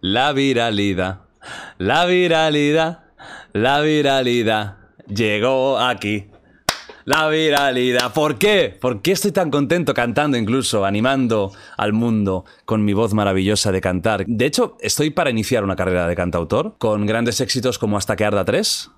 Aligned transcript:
La 0.00 0.32
viralidad, 0.32 1.22
la 1.78 2.06
viralidad, 2.06 3.00
la 3.52 3.80
viralidad 3.80 4.76
llegó 5.08 5.80
aquí. 5.80 6.28
La 7.04 7.28
viralidad. 7.28 8.12
¿Por 8.12 8.38
qué? 8.38 8.76
¿Por 8.80 9.02
qué 9.02 9.12
estoy 9.12 9.32
tan 9.32 9.50
contento 9.50 9.94
cantando 9.94 10.36
incluso, 10.36 10.84
animando 10.84 11.52
al 11.76 11.92
mundo 11.92 12.44
con 12.64 12.84
mi 12.84 12.92
voz 12.92 13.14
maravillosa 13.14 13.72
de 13.72 13.80
cantar? 13.80 14.24
De 14.28 14.46
hecho, 14.46 14.76
estoy 14.80 15.10
para 15.10 15.30
iniciar 15.30 15.64
una 15.64 15.74
carrera 15.74 16.06
de 16.06 16.14
cantautor 16.14 16.76
con 16.78 17.04
grandes 17.06 17.40
éxitos 17.40 17.80
como 17.80 17.96
Hasta 17.96 18.14
que 18.14 18.24
arda 18.24 18.44
3, 18.44 18.90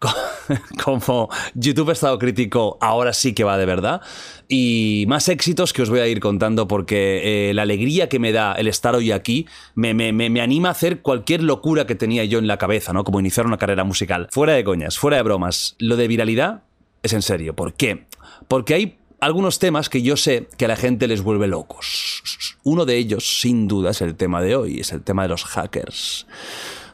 como 0.84 1.28
YouTube 1.54 1.90
Estado 1.90 2.18
Crítico 2.18 2.78
ahora 2.80 3.12
sí 3.12 3.34
que 3.34 3.44
va 3.44 3.58
de 3.58 3.66
verdad. 3.66 4.00
Y 4.48 5.04
más 5.08 5.28
éxitos 5.28 5.72
que 5.72 5.82
os 5.82 5.90
voy 5.90 6.00
a 6.00 6.06
ir 6.08 6.20
contando 6.20 6.66
porque 6.66 7.50
eh, 7.50 7.54
la 7.54 7.62
alegría 7.62 8.08
que 8.08 8.18
me 8.18 8.32
da 8.32 8.54
el 8.54 8.66
estar 8.66 8.94
hoy 8.94 9.12
aquí 9.12 9.46
me, 9.74 9.94
me, 9.94 10.12
me, 10.12 10.30
me, 10.30 10.40
anima 10.40 10.68
a 10.68 10.72
hacer 10.72 11.02
cualquier 11.02 11.42
locura 11.42 11.86
que 11.86 11.94
tenía 11.94 12.24
yo 12.24 12.38
en 12.38 12.46
la 12.46 12.56
cabeza, 12.56 12.92
¿no? 12.92 13.04
Como 13.04 13.20
iniciar 13.20 13.46
una 13.46 13.58
carrera 13.58 13.84
musical. 13.84 14.28
Fuera 14.32 14.54
de 14.54 14.64
coñas, 14.64 14.98
fuera 14.98 15.18
de 15.18 15.22
bromas. 15.22 15.76
Lo 15.78 15.96
de 15.96 16.08
viralidad 16.08 16.62
es 17.02 17.12
en 17.12 17.22
serio. 17.22 17.54
¿Por 17.54 17.74
qué? 17.74 18.06
Porque 18.48 18.74
hay 18.74 18.96
algunos 19.20 19.58
temas 19.58 19.88
que 19.88 20.02
yo 20.02 20.16
sé 20.16 20.48
que 20.56 20.64
a 20.64 20.68
la 20.68 20.76
gente 20.76 21.06
les 21.06 21.22
vuelve 21.22 21.46
locos. 21.46 22.22
Uno 22.64 22.86
de 22.86 22.96
ellos, 22.96 23.40
sin 23.40 23.68
duda, 23.68 23.90
es 23.90 24.00
el 24.00 24.16
tema 24.16 24.40
de 24.40 24.56
hoy, 24.56 24.80
es 24.80 24.92
el 24.92 25.02
tema 25.02 25.22
de 25.22 25.28
los 25.28 25.44
hackers 25.44 26.26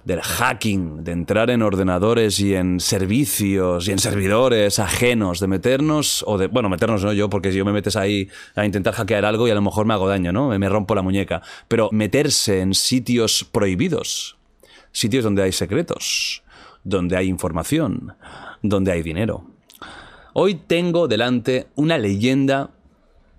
del 0.06 0.22
hacking, 0.22 1.02
de 1.02 1.10
entrar 1.10 1.50
en 1.50 1.62
ordenadores 1.62 2.38
y 2.38 2.54
en 2.54 2.78
servicios 2.78 3.88
y 3.88 3.90
en 3.90 3.98
servidores 3.98 4.78
ajenos, 4.78 5.40
de 5.40 5.48
meternos, 5.48 6.22
o 6.28 6.38
de, 6.38 6.46
bueno, 6.46 6.68
meternos 6.68 7.02
no 7.02 7.12
yo, 7.12 7.28
porque 7.28 7.50
si 7.50 7.58
yo 7.58 7.64
me 7.64 7.72
metes 7.72 7.96
ahí 7.96 8.28
a 8.54 8.64
intentar 8.64 8.94
hackear 8.94 9.24
algo 9.24 9.48
y 9.48 9.50
a 9.50 9.56
lo 9.56 9.62
mejor 9.62 9.84
me 9.84 9.94
hago 9.94 10.06
daño, 10.06 10.32
¿no? 10.32 10.56
Me 10.56 10.68
rompo 10.68 10.94
la 10.94 11.02
muñeca. 11.02 11.42
Pero 11.66 11.88
meterse 11.90 12.60
en 12.60 12.74
sitios 12.74 13.44
prohibidos, 13.50 14.36
sitios 14.92 15.24
donde 15.24 15.42
hay 15.42 15.50
secretos, 15.50 16.44
donde 16.84 17.16
hay 17.16 17.26
información, 17.26 18.14
donde 18.62 18.92
hay 18.92 19.02
dinero. 19.02 19.44
Hoy 20.34 20.54
tengo 20.54 21.08
delante 21.08 21.66
una 21.74 21.98
leyenda 21.98 22.70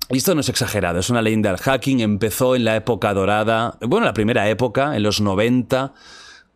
y 0.10 0.18
esto 0.18 0.36
no 0.36 0.42
es 0.42 0.50
exagerado, 0.50 1.00
es 1.00 1.10
una 1.10 1.22
leyenda 1.22 1.50
del 1.52 1.60
hacking. 1.60 2.02
Empezó 2.02 2.58
en 2.58 2.66
la 2.66 2.76
época 2.76 3.14
dorada, 3.14 3.78
bueno, 3.80 4.06
la 4.06 4.14
primera 4.14 4.50
época, 4.50 4.98
en 4.98 5.04
los 5.04 5.22
90, 5.22 5.94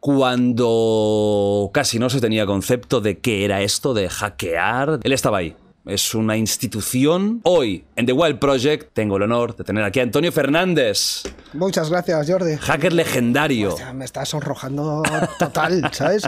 cuando 0.02 1.70
casi 1.72 2.00
no 2.00 2.10
se 2.10 2.20
tenía 2.20 2.48
concepto 2.48 3.02
de 3.02 3.20
qué 3.20 3.46
era 3.46 3.62
esto 3.62 3.94
de 3.94 4.10
hackear. 4.10 5.00
Él 5.04 5.14
estaba 5.14 5.38
ahí. 5.38 5.56
Es 5.86 6.16
una 6.16 6.38
institución. 6.38 7.40
Hoy, 7.44 7.86
en 7.96 8.08
The 8.08 8.14
Wild 8.14 8.40
Project, 8.40 8.94
tengo 8.94 9.18
el 9.18 9.24
honor 9.24 9.56
de 9.56 9.64
tener 9.64 9.84
aquí 9.84 10.00
a 10.00 10.04
Antonio 10.04 10.32
Fernández. 10.32 11.22
Muchas 11.54 11.92
gracias, 11.92 12.28
Jordi. 12.28 12.58
Hacker 12.58 12.94
legendario. 12.94 13.70
Hostia, 13.70 13.94
me 13.94 14.06
está 14.06 14.26
sonrojando 14.26 15.04
total, 15.38 15.88
¿sabes? 15.94 16.24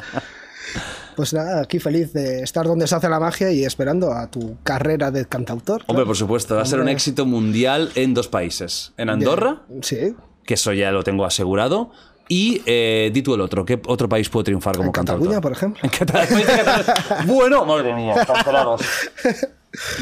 Pues 1.16 1.33
nada, 1.33 1.62
aquí 1.62 1.79
feliz 1.79 2.13
de 2.13 2.41
estar 2.41 2.67
donde 2.67 2.85
se 2.85 2.94
hace 2.94 3.09
la 3.09 3.19
magia 3.19 3.51
y 3.51 3.66
esperando 3.66 4.13
a 4.13 4.29
tu 4.29 4.57
carrera 4.62 5.09
de 5.09 5.25
cantautor. 5.25 5.83
Hombre, 5.88 6.06
por 6.06 6.16
supuesto, 6.16 6.56
va 6.56 6.62
a 6.62 6.66
ser 6.66 6.79
un 6.79 6.89
éxito 6.89 7.25
mundial 7.25 7.91
en 7.95 8.13
dos 8.13 8.28
países. 8.28 8.94
En 8.97 9.09
Andorra, 9.09 9.63
de... 9.67 9.83
sí. 9.83 10.16
que 10.45 10.53
eso 10.53 10.73
ya 10.73 10.91
lo 10.91 11.03
tengo 11.03 11.25
asegurado, 11.25 11.91
y 12.33 12.63
eh, 12.66 13.11
di 13.13 13.21
tú 13.21 13.35
el 13.35 13.41
otro, 13.41 13.63
¿qué 13.63 13.79
otro 13.85 14.09
país 14.09 14.27
puede 14.27 14.45
triunfar 14.45 14.75
como 14.75 14.88
en? 14.88 14.91
Cataluña, 14.91 15.39
por 15.39 15.51
ejemplo. 15.51 15.79
En 15.83 15.91
Cataluña. 15.91 16.47
bueno, 17.27 17.63
madre 17.63 17.94
mía, 17.94 18.25
cancelados. 18.25 18.81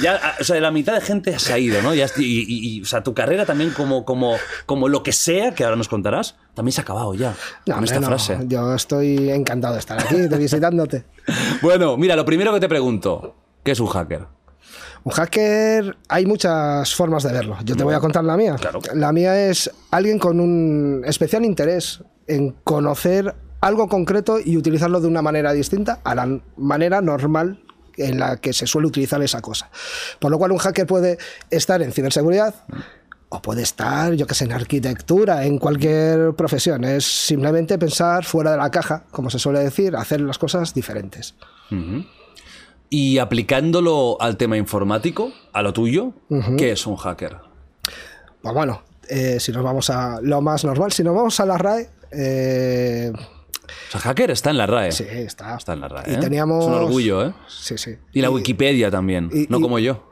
Ya, 0.02 0.20
o 0.38 0.44
sea, 0.44 0.60
la 0.60 0.70
mitad 0.70 0.96
de 0.96 1.00
gente 1.00 1.40
se 1.40 1.54
ha 1.54 1.58
ido, 1.58 1.82
¿no? 1.82 1.94
Ya, 1.94 2.06
y, 2.18 2.24
y, 2.24 2.76
y, 2.76 2.82
o 2.82 2.86
sea, 2.86 3.04
tu 3.04 3.14
carrera 3.14 3.46
también 3.46 3.70
como, 3.70 4.04
como, 4.04 4.36
como 4.66 4.90
lo 4.90 5.02
que 5.02 5.14
sea, 5.14 5.54
que 5.54 5.64
ahora 5.64 5.78
nos 5.78 5.88
contarás, 5.88 6.36
también 6.54 6.74
se 6.74 6.82
ha 6.82 6.84
acabado 6.84 7.14
ya. 7.14 7.34
No, 7.66 7.76
con 7.76 7.86
esta 7.86 8.02
no, 8.02 8.08
frase. 8.08 8.38
Yo 8.48 8.76
estoy 8.76 9.32
encantado 9.32 9.76
de 9.76 9.80
estar 9.80 9.98
aquí, 9.98 10.18
de 10.18 10.38
visitándote. 10.38 11.06
bueno, 11.62 11.96
mira, 11.96 12.18
lo 12.18 12.26
primero 12.26 12.54
que 12.54 12.60
te 12.60 12.68
pregunto, 12.68 13.38
¿qué 13.64 13.72
es 13.72 13.80
un 13.80 13.88
hacker? 13.88 14.28
Un 15.06 15.14
hacker, 15.14 15.98
hay 16.10 16.26
muchas 16.26 16.94
formas 16.94 17.24
de 17.24 17.32
verlo. 17.32 17.56
Yo 17.64 17.78
te 17.78 17.86
voy 17.86 17.96
a 17.96 18.02
contar 18.02 18.26
la 18.26 18.36
mía. 18.36 18.58
Claro. 18.60 18.82
La 18.94 19.14
mía 19.14 19.50
es 19.50 19.72
alguien 19.90 20.20
con 20.20 20.42
un 20.42 21.04
especial 21.06 21.46
interés 21.46 22.04
en 22.28 22.52
conocer 22.64 23.36
algo 23.62 23.88
concreto 23.88 24.40
y 24.44 24.58
utilizarlo 24.58 25.00
de 25.00 25.08
una 25.08 25.22
manera 25.22 25.54
distinta 25.54 26.00
a 26.04 26.16
la 26.16 26.40
manera 26.58 27.02
normal 27.02 27.64
en 27.98 28.20
la 28.20 28.38
que 28.38 28.54
se 28.54 28.66
suele 28.68 28.88
utilizar 28.88 29.22
esa 29.22 29.42
cosa. 29.42 29.70
Por 30.20 30.32
lo 30.32 30.38
cual 30.38 30.52
un 30.52 30.58
hacker 30.58 30.88
puede 30.88 31.18
estar 31.50 31.82
en 31.82 31.92
ciberseguridad 31.92 32.56
o 33.30 33.42
puede 33.42 33.62
estar, 33.62 34.14
yo 34.14 34.28
que 34.28 34.34
sé, 34.34 34.46
en 34.46 34.52
arquitectura, 34.52 35.46
en 35.46 35.58
cualquier 35.58 36.34
profesión. 36.34 36.84
Es 36.84 37.06
simplemente 37.06 37.78
pensar 37.78 38.26
fuera 38.26 38.52
de 38.52 38.58
la 38.58 38.72
caja, 38.72 39.06
como 39.12 39.30
se 39.30 39.40
suele 39.40 39.60
decir, 39.60 39.96
hacer 39.96 40.22
las 40.22 40.38
cosas 40.38 40.74
diferentes. 40.74 41.36
Uh 41.70 41.76
-huh. 41.76 42.08
Y 42.90 43.20
aplicándolo 43.20 44.18
al 44.20 44.36
tema 44.36 44.58
informático, 44.58 45.32
a 45.54 45.62
lo 45.62 45.72
tuyo, 45.72 46.14
uh 46.30 46.38
-huh. 46.38 46.58
¿qué 46.58 46.72
es 46.72 46.86
un 46.86 46.98
hacker? 46.98 47.38
Pues 48.42 48.54
bueno, 48.54 48.82
eh, 49.08 49.40
si 49.40 49.54
nos 49.54 49.64
vamos 49.64 49.90
a 49.90 50.20
lo 50.22 50.42
más 50.42 50.66
normal, 50.66 50.92
si 50.92 51.04
nos 51.04 51.16
vamos 51.16 51.40
a 51.40 51.46
la 51.46 51.58
RAE... 51.58 51.90
Eh, 52.12 53.12
o 53.14 53.92
sea, 53.92 54.02
hacker 54.02 54.32
está 54.32 54.50
en 54.52 54.58
la 54.58 54.68
RAE. 54.68 54.92
Sí, 54.92 55.06
está. 55.10 55.56
Está 55.56 55.74
en 55.74 55.82
la 55.82 55.88
RAE. 55.88 56.12
Y 56.12 56.14
¿eh? 56.14 56.18
teníamos... 56.18 56.64
Es 56.64 56.70
un 56.70 56.74
orgullo, 56.76 57.26
¿eh? 57.26 57.34
Sí, 57.48 57.78
sí. 57.78 57.98
Y 58.14 58.22
la 58.22 58.30
Wikipedia 58.30 58.90
también, 58.90 59.30
y, 59.34 59.48
no 59.50 59.60
y, 59.60 59.62
como 59.62 59.80
yo. 59.80 60.08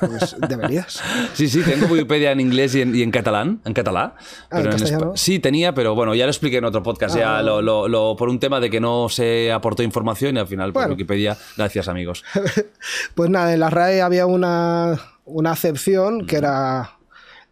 Pues 0.00 0.36
deberías. 0.46 1.02
sí, 1.34 1.48
sí, 1.48 1.62
tengo 1.62 1.86
Wikipedia 1.86 2.32
en 2.32 2.40
inglés 2.40 2.74
y 2.74 2.82
en, 2.82 2.94
y 2.94 3.02
en 3.02 3.10
catalán, 3.10 3.60
en 3.64 3.72
catalá. 3.72 4.16
Ah, 4.50 4.60
¿en 4.60 4.66
en 4.66 5.16
sí, 5.16 5.38
tenía, 5.38 5.74
pero 5.74 5.94
bueno, 5.94 6.14
ya 6.14 6.26
lo 6.26 6.30
expliqué 6.30 6.58
en 6.58 6.64
otro 6.64 6.82
podcast, 6.82 7.16
ah, 7.16 7.18
ya 7.18 7.42
lo, 7.42 7.62
lo, 7.62 7.88
lo, 7.88 8.14
por 8.16 8.28
un 8.28 8.38
tema 8.38 8.60
de 8.60 8.70
que 8.70 8.80
no 8.80 9.08
se 9.08 9.50
aportó 9.50 9.82
información 9.82 10.36
y 10.36 10.40
al 10.40 10.46
final, 10.46 10.72
pues 10.72 10.84
bueno. 10.84 10.92
Wikipedia, 10.94 11.36
gracias 11.56 11.88
amigos. 11.88 12.24
pues 13.14 13.30
nada, 13.30 13.52
en 13.52 13.60
la 13.60 13.70
RAE 13.70 14.02
había 14.02 14.26
una, 14.26 15.00
una 15.24 15.52
acepción 15.52 16.26
que 16.26 16.36
era 16.36 16.97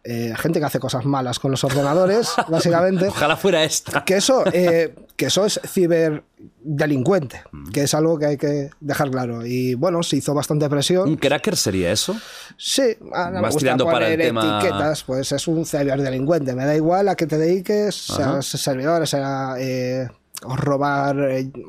eh, 0.09 0.33
gente 0.37 0.59
que 0.59 0.65
hace 0.65 0.79
cosas 0.79 1.05
malas 1.05 1.37
con 1.37 1.51
los 1.51 1.61
ordenadores, 1.65 2.31
básicamente. 2.47 3.09
Ojalá 3.09 3.35
fuera 3.35 3.65
esta. 3.65 4.05
Que 4.05 4.15
eso, 4.15 4.45
eh, 4.53 4.95
que 5.17 5.25
eso 5.25 5.45
es 5.45 5.59
ciberdelincuente, 5.67 7.43
mm. 7.51 7.71
que 7.71 7.83
es 7.83 7.93
algo 7.93 8.17
que 8.17 8.25
hay 8.27 8.37
que 8.37 8.69
dejar 8.79 9.11
claro. 9.11 9.45
Y 9.45 9.73
bueno, 9.73 10.01
se 10.03 10.15
hizo 10.15 10.33
bastante 10.33 10.69
presión. 10.69 11.09
¿Un 11.09 11.17
cracker 11.17 11.57
sería 11.57 11.91
eso? 11.91 12.15
Sí, 12.55 12.95
ah, 13.13 13.31
no 13.33 13.41
Vas 13.41 13.55
me 13.55 13.59
tirando 13.59 13.83
para 13.83 14.07
el 14.07 14.21
etiquetas, 14.21 14.99
tema... 14.99 15.07
pues 15.07 15.33
es 15.33 15.45
un 15.45 15.65
ciberdelincuente. 15.65 16.55
Me 16.55 16.63
da 16.63 16.73
igual 16.73 17.09
a 17.09 17.15
que 17.15 17.27
te 17.27 17.37
dediques, 17.37 17.93
seas 17.93 18.45
servidores, 18.45 19.09
sea 19.09 19.55
eh, 19.59 20.07
robar 20.41 21.17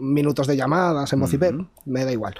minutos 0.01 0.47
de 0.47 0.57
llamadas 0.57 1.13
en 1.13 1.19
Mociper, 1.19 1.55
mm 1.55 1.61
-hmm. 1.61 1.69
me 1.87 2.05
da 2.05 2.13
igual. 2.13 2.37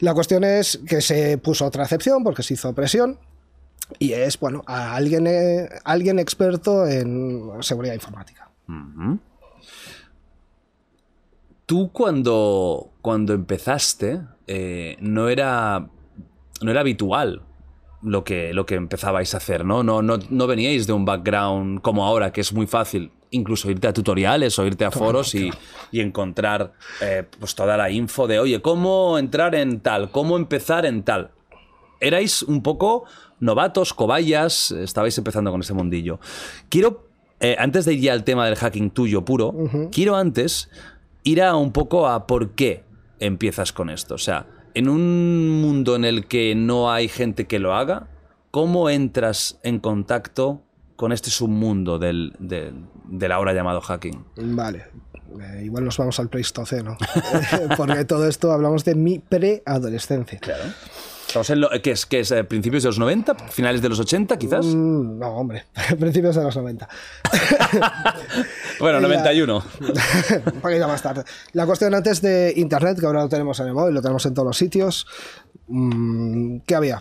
La 0.00 0.12
cuestión 0.12 0.42
es 0.42 0.80
que 0.88 1.00
se 1.00 1.38
puso 1.38 1.66
otra 1.66 1.84
excepción 1.84 2.24
porque 2.24 2.42
se 2.42 2.54
hizo 2.54 2.74
presión 2.74 3.16
y 3.98 4.12
es, 4.12 4.38
bueno, 4.38 4.62
a 4.66 4.94
alguien, 4.94 5.26
eh, 5.26 5.68
alguien 5.84 6.18
experto 6.18 6.86
en 6.86 7.50
seguridad 7.60 7.94
informática. 7.94 8.50
Uh 8.68 8.72
-huh. 8.72 9.18
Tú 11.66 11.90
cuando, 11.92 12.90
cuando 13.00 13.32
empezaste 13.32 14.20
eh, 14.46 14.96
no, 15.00 15.28
era, 15.28 15.88
no 16.60 16.70
era 16.70 16.80
habitual 16.80 17.42
lo 18.02 18.22
que, 18.22 18.52
lo 18.52 18.66
que 18.66 18.74
empezabais 18.74 19.32
a 19.34 19.38
hacer, 19.38 19.64
¿no? 19.64 19.82
No, 19.82 20.02
no, 20.02 20.18
no 20.28 20.46
veníais 20.46 20.86
de 20.86 20.92
un 20.92 21.04
background 21.04 21.80
como 21.80 22.04
ahora, 22.04 22.32
que 22.32 22.42
es 22.42 22.52
muy 22.52 22.66
fácil 22.66 23.10
incluso 23.30 23.70
irte 23.70 23.88
a 23.88 23.92
tutoriales 23.92 24.58
o 24.58 24.66
irte 24.66 24.84
a 24.84 24.90
foros 24.90 25.34
y, 25.34 25.50
y 25.90 26.00
encontrar 26.00 26.72
eh, 27.00 27.24
pues 27.40 27.54
toda 27.54 27.76
la 27.76 27.90
info 27.90 28.26
de, 28.26 28.38
oye, 28.38 28.62
¿cómo 28.62 29.18
entrar 29.18 29.54
en 29.54 29.80
tal? 29.80 30.10
¿Cómo 30.10 30.36
empezar 30.36 30.86
en 30.86 31.02
tal? 31.02 31.30
Erais 32.00 32.42
un 32.42 32.62
poco 32.62 33.04
novatos, 33.40 33.94
cobayas, 33.94 34.70
estabais 34.70 35.16
empezando 35.18 35.50
con 35.50 35.60
ese 35.60 35.74
mundillo. 35.74 36.20
Quiero, 36.68 37.08
eh, 37.40 37.56
antes 37.58 37.84
de 37.84 37.94
ir 37.94 38.00
ya 38.00 38.12
al 38.12 38.24
tema 38.24 38.46
del 38.46 38.56
hacking 38.56 38.90
tuyo 38.90 39.24
puro, 39.24 39.48
uh 39.48 39.68
-huh. 39.68 39.90
quiero 39.90 40.16
antes 40.16 40.70
ir 41.24 41.42
a 41.42 41.56
un 41.56 41.72
poco 41.72 42.08
a 42.08 42.26
por 42.26 42.50
qué 42.50 42.84
empiezas 43.18 43.72
con 43.72 43.90
esto. 43.90 44.14
O 44.14 44.18
sea, 44.18 44.46
en 44.74 44.88
un 44.88 45.60
mundo 45.60 45.96
en 45.96 46.04
el 46.04 46.26
que 46.26 46.54
no 46.54 46.92
hay 46.92 47.08
gente 47.08 47.46
que 47.46 47.58
lo 47.58 47.74
haga, 47.74 48.08
¿cómo 48.50 48.90
entras 48.90 49.58
en 49.62 49.78
contacto 49.78 50.62
con 50.96 51.12
este 51.12 51.30
submundo 51.30 51.98
del, 51.98 52.34
del, 52.38 52.84
del 53.04 53.32
ahora 53.32 53.52
llamado 53.52 53.80
hacking? 53.80 54.24
Vale. 54.36 54.84
Eh, 55.40 55.64
igual 55.64 55.84
nos 55.84 55.96
vamos 55.96 56.18
al 56.20 56.28
Pleistoceno. 56.28 56.96
Porque 57.76 58.04
todo 58.04 58.28
esto 58.28 58.52
hablamos 58.52 58.84
de 58.84 58.94
mi 58.94 59.18
preadolescencia. 59.18 60.38
Claro. 60.38 60.64
Estamos 61.34 61.50
en 61.50 61.60
lo, 61.62 61.68
¿qué 61.82 61.90
es? 61.90 62.06
¿Qué 62.06 62.20
es? 62.20 62.30
eh, 62.30 62.44
¿Principios 62.44 62.84
de 62.84 62.90
los 62.90 62.98
90? 63.00 63.34
¿Finales 63.50 63.82
de 63.82 63.88
los 63.88 63.98
80 63.98 64.36
quizás? 64.38 64.64
Mm, 64.66 65.18
no, 65.18 65.30
hombre, 65.30 65.64
principios 65.98 66.36
de 66.36 66.44
los 66.44 66.56
90. 66.56 66.88
bueno, 68.78 69.00
la- 69.00 69.08
91. 69.08 69.64
Un 70.54 70.60
poquito 70.60 70.86
más 70.86 71.02
tarde. 71.02 71.24
La 71.52 71.66
cuestión 71.66 71.92
antes 71.92 72.22
de 72.22 72.52
Internet, 72.54 73.00
que 73.00 73.06
ahora 73.06 73.22
lo 73.22 73.28
tenemos 73.28 73.58
en 73.58 73.66
el 73.66 73.74
móvil, 73.74 73.94
lo 73.94 74.00
tenemos 74.00 74.24
en 74.26 74.34
todos 74.34 74.46
los 74.46 74.56
sitios. 74.56 75.08
mm, 75.66 76.58
¿Qué 76.66 76.76
había? 76.76 77.00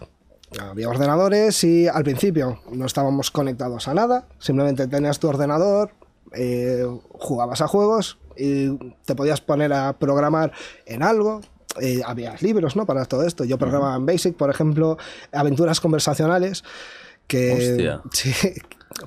Había 0.60 0.90
ordenadores 0.90 1.64
y 1.64 1.88
al 1.88 2.04
principio 2.04 2.60
no 2.72 2.88
estábamos 2.88 3.30
conectados 3.30 3.88
a 3.88 3.94
nada. 3.94 4.26
Simplemente 4.40 4.88
tenías 4.88 5.20
tu 5.20 5.28
ordenador, 5.28 5.92
eh, 6.36 6.88
jugabas 7.12 7.62
a 7.62 7.68
juegos 7.68 8.18
y 8.36 8.76
te 9.06 9.14
podías 9.14 9.42
poner 9.42 9.74
a 9.74 9.94
programar 9.94 10.54
en 10.88 11.04
algo. 11.04 11.42
Eh, 11.82 12.02
había 12.06 12.36
libros 12.42 12.76
¿no? 12.76 12.86
para 12.86 13.06
todo 13.06 13.26
esto. 13.26 13.44
Yo 13.44 13.58
programaba 13.58 13.96
en 13.96 14.06
Basic, 14.06 14.36
por 14.36 14.50
ejemplo, 14.50 14.98
aventuras 15.32 15.80
conversacionales 15.80 16.64
que 17.28 17.98
sí, 18.12 18.34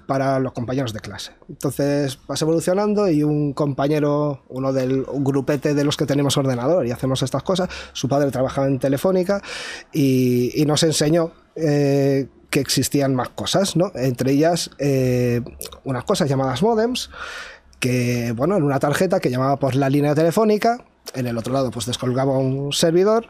para 0.07 0.39
los 0.39 0.53
compañeros 0.53 0.93
de 0.93 1.01
clase. 1.01 1.33
Entonces 1.49 2.19
vas 2.27 2.43
evolucionando 2.43 3.09
y 3.09 3.23
un 3.23 3.53
compañero, 3.53 4.43
uno 4.49 4.73
del 4.73 5.05
un 5.09 5.25
grupete 5.25 5.75
de 5.75 5.85
los 5.85 5.97
que 5.97 6.07
tenemos 6.07 6.37
ordenador 6.37 6.87
y 6.87 6.91
hacemos 6.91 7.23
estas 7.23 7.43
cosas, 7.43 7.69
su 7.93 8.09
padre 8.09 8.31
trabajaba 8.31 8.67
en 8.67 8.79
Telefónica 8.79 9.43
y, 9.93 10.61
y 10.61 10.65
nos 10.65 10.83
enseñó 10.83 11.33
eh, 11.55 12.29
que 12.51 12.61
existían 12.61 13.15
más 13.15 13.31
cosas, 13.31 13.77
¿no? 13.77 13.91
Entre 13.95 14.33
ellas 14.33 14.71
eh, 14.79 15.43
unas 15.85 16.05
cosas 16.05 16.29
llamadas 16.29 16.63
modems, 16.63 17.11
que, 17.81 18.33
bueno, 18.37 18.57
en 18.57 18.63
una 18.63 18.79
tarjeta 18.79 19.21
que 19.21 19.31
llamaba 19.31 19.57
por 19.59 19.75
la 19.75 19.91
línea 19.91 20.15
telefónica, 20.15 20.85
en 21.17 21.27
el 21.27 21.37
otro 21.39 21.53
lado 21.53 21.71
pues 21.71 21.87
descolgaba 21.87 22.39
un 22.39 22.73
servidor 22.73 23.27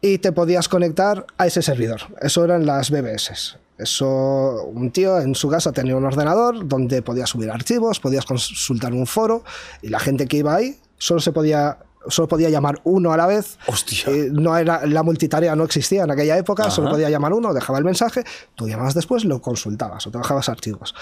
y 0.00 0.18
te 0.18 0.32
podías 0.32 0.68
conectar 0.68 1.26
a 1.36 1.46
ese 1.46 1.60
servidor. 1.62 2.00
Eso 2.20 2.44
eran 2.44 2.64
las 2.64 2.90
BBS. 2.90 3.58
Eso, 3.78 4.64
un 4.66 4.90
tío 4.90 5.18
en 5.20 5.34
su 5.34 5.48
casa 5.48 5.72
tenía 5.72 5.96
un 5.96 6.04
ordenador 6.04 6.68
donde 6.68 7.00
podía 7.02 7.26
subir 7.26 7.50
archivos, 7.50 7.98
podías 8.00 8.26
consultar 8.26 8.92
un 8.92 9.06
foro 9.06 9.42
y 9.82 9.88
la 9.88 9.98
gente 9.98 10.26
que 10.26 10.38
iba 10.38 10.54
ahí 10.54 10.78
solo 10.98 11.20
se 11.20 11.32
podía 11.32 11.78
solo 12.08 12.28
podía 12.28 12.48
llamar 12.48 12.80
uno 12.84 13.12
a 13.12 13.16
la 13.18 13.26
vez. 13.26 13.58
Hostia. 13.66 14.04
Eh, 14.06 14.28
no 14.32 14.56
era 14.56 14.86
la 14.86 15.02
multitarea 15.02 15.54
no 15.54 15.64
existía 15.64 16.04
en 16.04 16.10
aquella 16.10 16.38
época, 16.38 16.62
Ajá. 16.64 16.70
solo 16.70 16.90
podía 16.90 17.10
llamar 17.10 17.34
uno, 17.34 17.52
dejaba 17.52 17.78
el 17.78 17.84
mensaje, 17.84 18.24
tú 18.54 18.66
llamabas 18.68 18.94
después, 18.94 19.24
lo 19.26 19.42
consultabas 19.42 20.06
o 20.06 20.10
te 20.10 20.16
bajabas 20.16 20.48
archivos. 20.48 20.94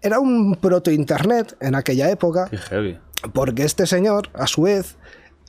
Era 0.00 0.20
un 0.20 0.54
proto 0.56 0.90
internet 0.90 1.54
en 1.60 1.74
aquella 1.74 2.10
época 2.10 2.48
Qué 2.50 2.56
heavy. 2.56 2.98
porque 3.34 3.64
este 3.64 3.86
señor, 3.86 4.30
a 4.32 4.46
su 4.46 4.62
vez, 4.62 4.96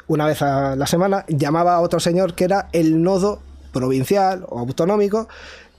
una 0.10 0.26
vez 0.26 0.42
a 0.42 0.76
la 0.76 0.86
semana, 0.86 1.24
llamaba 1.30 1.76
a 1.76 1.80
otro 1.80 2.00
señor 2.02 2.34
que 2.36 2.44
era 2.44 2.68
el 2.74 3.02
nodo 3.02 3.42
provincial 3.72 4.46
o 4.50 4.60
autonómico 4.60 5.30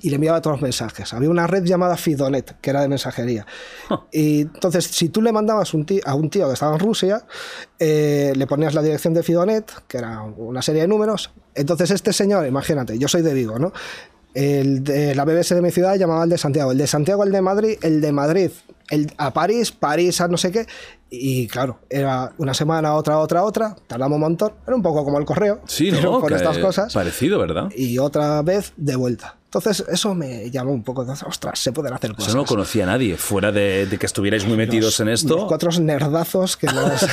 y 0.02 0.08
le 0.08 0.14
enviaba 0.14 0.40
todos 0.40 0.54
los 0.56 0.62
mensajes. 0.62 1.12
Había 1.12 1.28
una 1.28 1.46
red 1.46 1.62
llamada 1.64 1.94
Fidonet, 1.98 2.58
que 2.62 2.70
era 2.70 2.80
de 2.80 2.88
mensajería. 2.88 3.44
Y 4.10 4.42
entonces, 4.42 4.86
si 4.86 5.10
tú 5.10 5.20
le 5.20 5.30
mandabas 5.30 5.74
un 5.74 5.84
tí- 5.84 6.00
a 6.06 6.14
un 6.14 6.30
tío 6.30 6.46
que 6.46 6.54
estaba 6.54 6.72
en 6.72 6.78
Rusia, 6.80 7.22
eh, 7.78 8.32
le 8.34 8.46
ponías 8.46 8.72
la 8.72 8.80
dirección 8.80 9.12
de 9.12 9.22
Fidonet, 9.22 9.70
que 9.86 9.98
era 9.98 10.22
una 10.22 10.62
serie 10.62 10.80
de 10.82 10.88
números. 10.88 11.30
Entonces, 11.54 11.90
este 11.90 12.14
señor, 12.14 12.46
imagínate, 12.46 12.98
yo 12.98 13.08
soy 13.08 13.20
de 13.20 13.34
Vigo, 13.34 13.58
¿no? 13.58 13.72
El 14.32 14.84
de 14.84 15.14
la 15.14 15.24
BBC 15.26 15.54
de 15.56 15.60
mi 15.60 15.70
ciudad 15.72 15.96
llamaba 15.96 16.22
al 16.22 16.30
de 16.30 16.38
Santiago, 16.38 16.72
el 16.72 16.78
de 16.78 16.86
Santiago 16.86 17.22
al 17.24 17.32
de 17.32 17.42
Madrid, 17.42 17.76
el 17.82 18.00
de 18.00 18.12
Madrid 18.12 18.50
el, 18.90 19.12
a 19.16 19.32
París, 19.32 19.72
París 19.72 20.20
a 20.20 20.28
no 20.28 20.36
sé 20.36 20.52
qué. 20.52 20.66
Y 21.12 21.48
claro, 21.48 21.80
era 21.90 22.32
una 22.38 22.54
semana, 22.54 22.94
otra, 22.94 23.18
otra, 23.18 23.42
otra, 23.42 23.74
tardamos 23.88 24.14
un 24.16 24.20
montón. 24.20 24.52
Era 24.66 24.76
un 24.76 24.82
poco 24.82 25.02
como 25.04 25.18
el 25.18 25.24
correo, 25.24 25.60
Sí, 25.66 25.90
pero 25.94 26.12
¿no? 26.12 26.20
con 26.20 26.32
estas 26.32 26.58
cosas. 26.58 26.92
Parecido, 26.94 27.38
¿verdad? 27.38 27.68
Y 27.76 27.98
otra 27.98 28.42
vez 28.42 28.72
de 28.76 28.94
vuelta. 28.96 29.36
Entonces, 29.46 29.84
eso 29.88 30.14
me 30.14 30.48
llamó 30.48 30.70
un 30.70 30.84
poco. 30.84 31.00
Entonces, 31.02 31.26
ostras, 31.26 31.58
se 31.58 31.72
pueden 31.72 31.92
hacer 31.92 32.12
cosas. 32.14 32.28
Eso 32.28 32.36
no 32.36 32.44
conocía 32.44 32.86
nadie, 32.86 33.16
fuera 33.16 33.50
de, 33.50 33.86
de 33.86 33.98
que 33.98 34.06
estuvierais 34.06 34.46
muy 34.46 34.56
metidos 34.56 35.00
en 35.00 35.10
Los 35.10 35.22
esto. 35.22 35.48
cuatro 35.48 35.72
nerdazos 35.80 36.56
que 36.56 36.66
nos, 36.72 37.04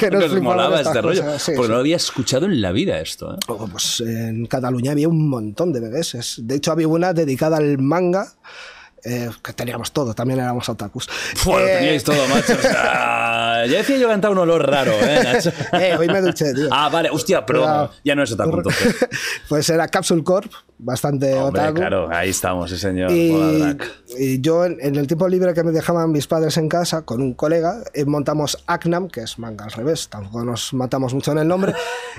que 0.00 0.10
nos 0.10 0.32
Nos 0.32 0.40
molaba 0.40 0.80
este 0.80 1.02
rollo. 1.02 1.22
Sí, 1.38 1.52
porque 1.54 1.62
sí. 1.66 1.68
no 1.68 1.74
lo 1.74 1.80
había 1.80 1.96
escuchado 1.96 2.46
en 2.46 2.62
la 2.62 2.72
vida 2.72 2.98
esto. 3.00 3.34
¿eh? 3.34 3.38
Oh, 3.48 3.68
Pues 3.70 4.00
en 4.00 4.46
Cataluña 4.46 4.92
había 4.92 5.08
un 5.10 5.28
montón 5.28 5.74
de 5.74 5.80
BBS. 5.80 6.38
De 6.46 6.54
hecho, 6.54 6.72
había 6.72 6.88
una 6.88 7.12
dedicada 7.12 7.58
al 7.58 7.76
manga. 7.76 8.32
Eh, 9.04 9.30
que 9.42 9.52
teníamos 9.52 9.92
todo, 9.92 10.14
también 10.14 10.40
éramos 10.40 10.68
otakus. 10.68 11.08
Bueno, 11.44 11.66
Eh, 11.66 11.76
teníais 11.78 12.04
todo, 12.04 12.16
macho. 12.28 12.54
O 12.54 12.60
sea, 12.62 13.66
ya 13.66 13.78
decía 13.78 13.96
yo 13.96 14.06
que 14.06 14.12
cantaba 14.12 14.32
un 14.32 14.38
olor 14.38 14.68
raro, 14.68 14.92
¿eh, 14.92 15.20
Nacho? 15.24 15.50
eh, 15.72 15.96
hoy 15.98 16.08
me 16.08 16.20
duché, 16.20 16.52
tío. 16.54 16.68
Ah, 16.70 16.88
vale, 16.88 17.10
hostia, 17.10 17.44
pero 17.46 17.60
Cuidado. 17.60 17.90
ya 18.04 18.14
no 18.14 18.22
es 18.22 18.32
otaku 18.32 18.56
entonces. 18.58 19.08
pues 19.48 19.68
era 19.68 19.88
Capsule 19.88 20.22
Corp, 20.24 20.50
bastante 20.78 21.34
Hombre, 21.34 21.60
otaku. 21.62 21.74
claro, 21.76 22.08
ahí 22.10 22.30
estamos, 22.30 22.70
sí 22.70 22.76
señor. 22.78 23.10
Y, 23.10 23.32
y 24.18 24.40
yo, 24.40 24.64
en, 24.64 24.78
en 24.80 24.96
el 24.96 25.06
tiempo 25.06 25.28
libre 25.28 25.54
que 25.54 25.62
me 25.62 25.72
dejaban 25.72 26.10
mis 26.12 26.26
padres 26.26 26.56
en 26.56 26.68
casa, 26.68 27.02
con 27.02 27.20
un 27.22 27.34
colega, 27.34 27.82
eh, 27.94 28.04
montamos 28.04 28.62
Acnam, 28.66 29.08
que 29.08 29.20
es 29.20 29.38
manga 29.38 29.64
al 29.64 29.72
revés, 29.72 30.08
tampoco 30.08 30.44
nos 30.44 30.72
matamos 30.74 31.14
mucho 31.14 31.32
en 31.32 31.38
el 31.38 31.48
nombre, 31.48 31.74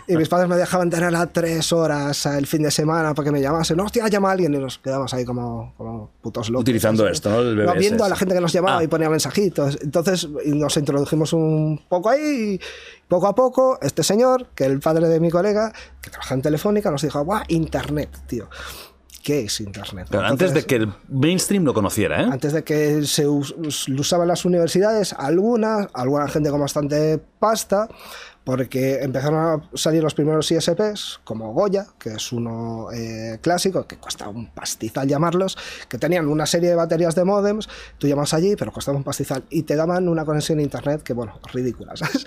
y 0.08 0.16
mis 0.18 0.30
padres 0.30 0.50
me 0.50 0.56
dejaban 0.58 0.90
tenerla 0.90 1.26
tres 1.28 1.72
horas 1.74 2.26
el 2.26 2.48
fin 2.48 2.64
de 2.64 2.72
semana 2.72 3.14
para 3.14 3.26
que 3.26 3.32
me 3.32 3.42
llamasen. 3.42 3.78
No, 3.78 3.84
hostia, 3.86 4.08
llama 4.08 4.30
a 4.30 4.32
alguien, 4.34 4.54
y 4.54 4.58
nos 4.58 4.78
quedamos 4.80 5.14
ahí 5.14 5.26
como, 5.26 5.74
como 5.78 6.12
putos 6.22 6.50
locos. 6.50 6.66
Utilizando 6.76 7.08
esto, 7.08 7.30
¿no? 7.30 7.40
El 7.40 7.56
BBS. 7.56 7.80
viendo 7.80 8.04
a 8.04 8.10
la 8.10 8.16
gente 8.16 8.36
que 8.36 8.42
nos 8.42 8.52
llamaba 8.54 8.80
Ah. 8.80 8.84
y 8.84 8.88
ponía 8.88 9.10
mensajitos. 9.10 9.78
Entonces 9.82 10.28
nos 10.46 10.76
introdujimos 10.78 11.34
un 11.34 11.82
poco 11.88 12.10
ahí 12.10 12.56
y 12.56 12.60
poco 13.08 13.28
a 13.28 13.36
poco 13.36 13.80
este 13.82 14.04
señor, 14.04 14.48
que 14.56 14.66
el 14.66 14.80
padre 14.80 15.08
de 15.08 15.20
mi 15.20 15.30
colega, 15.30 15.72
que 16.02 16.10
trabaja 16.10 16.34
en 16.36 16.42
Telefónica, 16.42 16.92
nos 16.92 17.02
dijo, 17.02 17.24
¡guau! 17.24 17.44
Internet, 17.48 18.10
tío. 18.28 18.50
¿Qué 19.24 19.46
es 19.46 19.60
Internet? 19.60 20.08
Pero 20.12 20.24
antes 20.24 20.54
de 20.54 20.60
Entonces, 20.60 20.66
que 20.66 20.76
el 20.76 20.94
mainstream 21.10 21.64
lo 21.64 21.74
conociera, 21.74 22.22
¿eh? 22.22 22.28
antes 22.32 22.54
de 22.54 22.64
que 22.64 23.04
se 23.06 23.28
us- 23.28 23.56
us- 23.58 23.90
lo 23.90 24.02
usaban 24.02 24.28
las 24.28 24.46
universidades, 24.46 25.14
algunas, 25.14 25.88
alguna 25.94 26.28
gente 26.28 26.52
con 26.52 26.60
bastante 26.62 27.20
pasta, 27.40 27.88
porque 28.46 29.00
empezaron 29.02 29.40
a 29.40 29.70
salir 29.78 30.02
los 30.04 30.14
primeros 30.14 30.50
ISPs, 30.52 31.20
como 31.24 31.52
Goya, 31.54 31.88
que 32.00 32.12
es 32.12 32.32
uno 32.32 32.88
eh, 32.94 33.40
clásico, 33.42 33.86
que 33.88 33.98
cuesta 33.98 34.30
un 34.30 34.52
pastizal 34.52 35.08
llamarlos, 35.08 35.58
que 35.90 35.98
tenían 35.98 36.28
una 36.28 36.46
serie 36.46 36.70
de 36.70 36.76
baterías 36.76 37.16
de 37.16 37.26
modems, 37.26 37.68
tú 37.98 38.08
llamas 38.08 38.34
allí, 38.36 38.56
pero 38.56 38.72
costaba 38.72 38.96
un 38.98 39.04
pastizal, 39.04 39.44
y 39.50 39.64
te 39.64 39.76
daban 39.76 40.08
una 40.08 40.24
conexión 40.26 40.60
a 40.60 40.62
internet 40.62 41.02
que, 41.02 41.14
bueno, 41.14 41.40
ridícula, 41.52 41.96
¿sabes? 41.98 42.24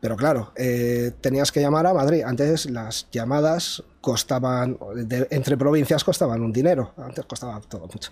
Pero 0.00 0.16
claro, 0.16 0.52
eh, 0.54 1.12
tenías 1.20 1.50
que 1.50 1.60
llamar 1.60 1.86
a 1.86 1.92
Madrid. 1.94 2.22
Antes 2.24 2.70
las 2.70 3.08
llamadas 3.10 3.82
costaban, 4.00 4.78
de- 4.94 5.26
entre 5.30 5.56
provincias 5.56 6.04
costaban 6.04 6.40
un 6.42 6.52
dinero. 6.52 6.92
Antes 6.98 7.24
costaba 7.24 7.60
todo 7.62 7.88
mucho. 7.92 8.10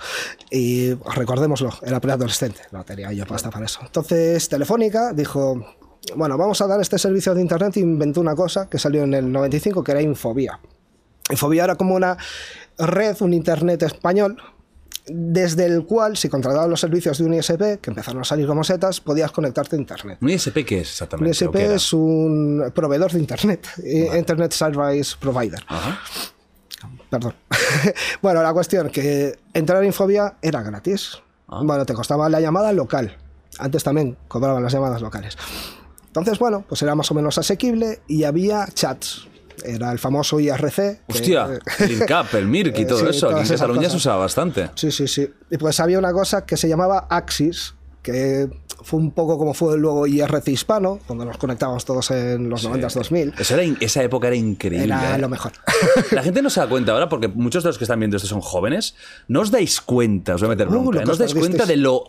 Y 0.50 0.94
recordémoslo, 0.94 1.70
era 1.82 2.00
preadolescente, 2.00 2.62
no 2.72 2.82
tenía 2.84 3.12
yo 3.12 3.24
pasta 3.26 3.50
para 3.50 3.66
eso. 3.66 3.80
Entonces 3.84 4.48
Telefónica 4.48 5.12
dijo, 5.12 5.64
bueno, 6.14 6.38
vamos 6.38 6.60
a 6.60 6.66
dar 6.66 6.80
este 6.80 6.98
servicio 6.98 7.34
de 7.34 7.40
Internet 7.40 7.76
inventó 7.78 8.20
una 8.20 8.34
cosa 8.34 8.68
que 8.68 8.78
salió 8.78 9.02
en 9.02 9.14
el 9.14 9.30
95 9.30 9.82
que 9.82 9.92
era 9.92 10.02
Infobía. 10.02 10.60
Infobía 11.30 11.64
era 11.64 11.74
como 11.74 11.94
una 11.94 12.16
red, 12.78 13.16
un 13.20 13.34
Internet 13.34 13.82
español, 13.82 14.36
desde 15.08 15.66
el 15.66 15.84
cual, 15.84 16.16
si 16.16 16.28
contratabas 16.28 16.68
los 16.68 16.80
servicios 16.80 17.18
de 17.18 17.24
un 17.24 17.34
ISP, 17.34 17.80
que 17.80 17.90
empezaron 17.90 18.22
a 18.22 18.24
salir 18.24 18.46
como 18.46 18.64
setas, 18.64 19.00
podías 19.00 19.32
conectarte 19.32 19.76
a 19.76 19.78
Internet. 19.78 20.18
¿Un 20.20 20.30
ISP 20.30 20.64
qué 20.64 20.80
es 20.80 20.88
Un 20.88 20.92
exactamente? 20.92 21.44
¿O 21.44 21.50
ISP 21.50 21.56
es 21.56 21.92
un 21.92 22.72
proveedor 22.74 23.12
de 23.12 23.18
Internet, 23.18 23.66
eh, 23.82 24.10
Internet 24.16 24.52
Service 24.52 25.16
Provider. 25.18 25.64
Ajá. 25.68 25.98
Perdón. 27.10 27.34
bueno, 28.22 28.42
la 28.42 28.52
cuestión 28.52 28.90
que 28.90 29.38
entrar 29.54 29.80
en 29.80 29.86
Infobia 29.86 30.36
era 30.42 30.62
gratis. 30.62 31.18
Ah. 31.48 31.60
Bueno, 31.62 31.86
te 31.86 31.94
costaba 31.94 32.28
la 32.28 32.40
llamada 32.40 32.72
local. 32.72 33.16
Antes 33.58 33.84
también 33.84 34.16
cobraban 34.28 34.62
las 34.62 34.72
llamadas 34.72 35.00
locales. 35.00 35.36
Entonces, 36.20 36.38
bueno, 36.38 36.64
pues 36.68 36.80
era 36.82 36.94
más 36.94 37.10
o 37.10 37.14
menos 37.14 37.36
asequible 37.38 38.00
y 38.08 38.24
había 38.24 38.66
chats. 38.72 39.26
Era 39.64 39.90
el 39.92 39.98
famoso 39.98 40.38
IRC. 40.38 40.74
que- 40.76 41.00
Hostia, 41.08 41.48
Linkap, 41.88 42.34
el 42.34 42.46
Mirk 42.46 42.78
y 42.78 42.86
todo 42.86 43.00
sí, 43.00 43.06
eso. 43.10 43.30
Aquí 43.30 43.40
en 43.40 43.48
Cataluña 43.48 43.88
se 43.90 43.96
usaba 43.96 44.18
bastante. 44.18 44.70
Sí, 44.74 44.90
sí, 44.90 45.08
sí. 45.08 45.28
Y 45.50 45.56
pues 45.56 45.80
había 45.80 45.98
una 45.98 46.12
cosa 46.12 46.44
que 46.44 46.56
se 46.56 46.68
llamaba 46.68 47.06
Axis, 47.10 47.74
que 48.02 48.48
fue 48.82 49.00
un 49.00 49.10
poco 49.10 49.36
como 49.38 49.52
fue 49.54 49.76
luego 49.78 50.06
IRC 50.06 50.48
hispano, 50.48 51.00
donde 51.08 51.24
nos 51.24 51.38
conectábamos 51.38 51.84
todos 51.84 52.10
en 52.12 52.48
los 52.50 52.68
90s, 52.68 52.92
2000. 52.94 53.34
Eso 53.38 53.54
era 53.58 53.76
esa 53.80 54.02
época 54.02 54.26
era 54.28 54.36
increíble. 54.36 54.84
Era 54.94 55.16
¿eh? 55.16 55.18
lo 55.18 55.28
mejor. 55.28 55.52
La 56.12 56.22
gente 56.22 56.40
no 56.42 56.50
se 56.50 56.60
da 56.60 56.68
cuenta 56.68 56.92
ahora, 56.92 57.08
porque 57.08 57.26
muchos 57.28 57.62
de 57.64 57.70
los 57.70 57.78
que 57.78 57.84
están 57.84 57.98
viendo 57.98 58.16
esto 58.18 58.28
son 58.28 58.40
jóvenes. 58.42 58.94
No 59.26 59.40
os 59.40 59.50
dais 59.50 59.80
cuenta, 59.80 60.34
os 60.34 60.40
voy 60.42 60.48
a 60.48 60.50
meter 60.50 60.68
Uh, 60.68 60.70
bronca, 60.70 61.00
¿eh? 61.00 61.04
no 61.04 61.12
os 61.12 61.18
dais 61.18 61.34
cuenta 61.34 61.64
de 61.66 61.76
lo 61.76 62.04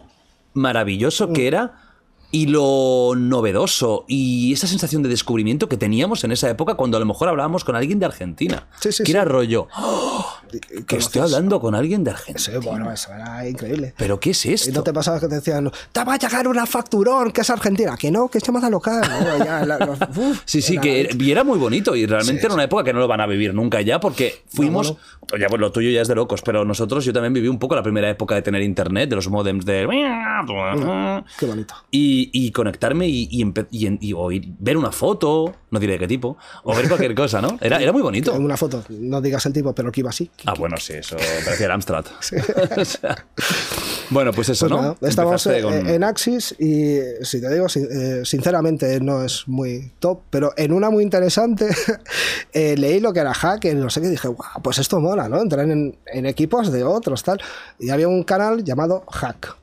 maravilloso 0.53 1.31
que 1.33 1.47
era 1.47 1.86
y 2.31 2.47
lo 2.47 3.13
novedoso 3.15 4.03
y 4.07 4.51
esa 4.53 4.67
sensación 4.67 5.01
de 5.03 5.09
descubrimiento 5.09 5.69
que 5.69 5.77
teníamos 5.77 6.23
en 6.23 6.31
esa 6.33 6.49
época 6.49 6.75
cuando 6.75 6.97
a 6.97 6.99
lo 6.99 7.05
mejor 7.05 7.29
hablábamos 7.29 7.63
con 7.63 7.75
alguien 7.75 7.99
de 7.99 8.05
Argentina. 8.05 8.67
Sí, 8.79 8.91
sí, 8.91 9.03
que 9.03 9.07
sí. 9.07 9.11
era 9.11 9.23
rollo, 9.25 9.67
"Oh, 9.77 10.25
que 10.87 10.97
estoy 10.97 11.21
hablando 11.21 11.59
con 11.61 11.73
alguien 11.75 12.03
de 12.03 12.11
Argentina. 12.11 12.59
Sí, 12.61 12.65
bueno, 12.67 12.91
eso 12.91 13.13
era 13.13 13.47
increíble. 13.47 13.93
¿Pero 13.97 14.19
qué 14.19 14.31
es 14.31 14.45
Y 14.45 14.53
esto? 14.53 14.71
no 14.73 14.83
te 14.83 14.93
pasaba 14.93 15.19
que 15.19 15.27
te 15.27 15.35
decían, 15.35 15.71
te 15.91 16.03
va 16.03 16.13
a 16.15 16.17
llegar 16.17 16.47
una 16.47 16.65
facturón 16.65 17.31
que 17.31 17.41
es 17.41 17.49
argentina. 17.49 17.95
Que 17.97 18.11
no, 18.11 18.27
que 18.29 18.37
es 18.39 18.43
llamada 18.45 18.69
local. 18.69 19.01
¿no? 19.09 19.45
Ya, 19.45 19.65
la- 19.65 19.79
los- 19.79 19.99
uf, 20.17 20.41
Sí, 20.45 20.61
sí, 20.61 20.73
era- 20.73 20.81
que 20.81 21.01
era, 21.01 21.09
y 21.17 21.31
era 21.31 21.43
muy 21.43 21.57
bonito 21.59 21.95
y 21.95 22.05
realmente 22.05 22.45
era 22.45 22.53
una 22.53 22.63
época 22.63 22.83
que 22.83 22.93
no 22.93 22.99
lo 22.99 23.07
van 23.07 23.21
a 23.21 23.25
vivir 23.27 23.53
nunca 23.53 23.81
ya 23.81 23.99
porque 23.99 24.43
fuimos, 24.47 24.95
ya 25.39 25.47
pues 25.47 25.59
lo 25.61 25.71
tuyo 25.71 25.89
ya 25.91 26.01
es 26.01 26.07
de 26.07 26.15
locos, 26.15 26.41
pero 26.41 26.63
nosotros 26.65 27.03
yo 27.05 27.13
también 27.13 27.33
viví 27.33 27.47
un 27.47 27.59
poco 27.59 27.75
la 27.75 27.83
primera 27.83 28.09
época 28.09 28.35
de 28.35 28.41
tener 28.41 28.61
internet, 28.61 29.09
de 29.09 29.15
los 29.15 29.29
modems 29.29 29.65
de... 29.65 29.85
Qué 31.39 31.45
bonito. 31.45 31.75
Y, 31.91 32.16
y 32.31 32.51
conectarme 32.51 33.07
y, 33.07 33.27
y, 33.31 33.43
oír- 34.13 34.53
ver 34.59 34.77
una 34.77 34.91
foto, 34.91 35.53
no 35.71 35.79
diré 35.79 35.93
de 35.93 35.99
qué 35.99 36.07
tipo, 36.07 36.37
o 36.63 36.75
ver 36.75 36.87
cualquier 36.87 37.13
cosa, 37.15 37.41
¿no? 37.41 37.57
Era, 37.61 37.81
era 37.81 37.91
muy 37.91 38.01
bonito. 38.01 38.33
Una 38.33 38.57
foto, 38.57 38.83
no 38.89 39.21
digas 39.21 39.45
el 39.45 39.53
tipo, 39.53 39.73
pero 39.73 39.91
que 39.91 40.01
iba 40.01 40.09
así. 40.09 40.29
Ah, 40.45 40.53
bueno, 40.57 40.77
sí, 40.77 40.93
eso 40.93 41.17
parecía 41.45 41.65
el 41.67 41.71
Amstrad. 41.71 42.05
O 42.77 42.85
sea, 42.85 43.25
bueno, 44.09 44.31
pues 44.33 44.49
eso, 44.49 44.67
Pues 44.67 44.75
¿no? 44.77 44.81
nada, 44.81 44.97
estamos 45.01 45.45
eh, 45.47 45.61
con- 45.61 45.73
en 45.87 46.03
Axis 46.03 46.55
y 46.59 46.99
si 47.23 47.41
te 47.41 47.53
digo, 47.53 47.67
eh, 47.75 48.21
sinceramente 48.23 48.99
no 49.01 49.23
es 49.23 49.47
muy 49.47 49.91
top, 49.99 50.21
pero 50.29 50.53
en 50.57 50.71
una 50.73 50.89
muy 50.89 51.03
interesante 51.03 51.67
eh, 52.53 52.75
leí 52.77 52.99
lo 52.99 53.11
que 53.13 53.19
era 53.19 53.33
hack 53.33 53.65
y 53.65 53.73
no 53.73 53.89
sé 53.89 54.01
qué, 54.01 54.07
dije, 54.09 54.27
guau, 54.27 54.61
pues 54.61 54.77
esto 54.79 54.99
mola, 54.99 55.27
¿no? 55.29 55.41
Entrar 55.41 55.69
en, 55.69 55.97
en 56.05 56.25
equipos 56.25 56.71
de 56.71 56.83
otros, 56.83 57.23
tal. 57.23 57.41
Y 57.79 57.89
había 57.89 58.07
un 58.07 58.23
canal 58.23 58.63
llamado 58.63 59.03
Hack. 59.11 59.55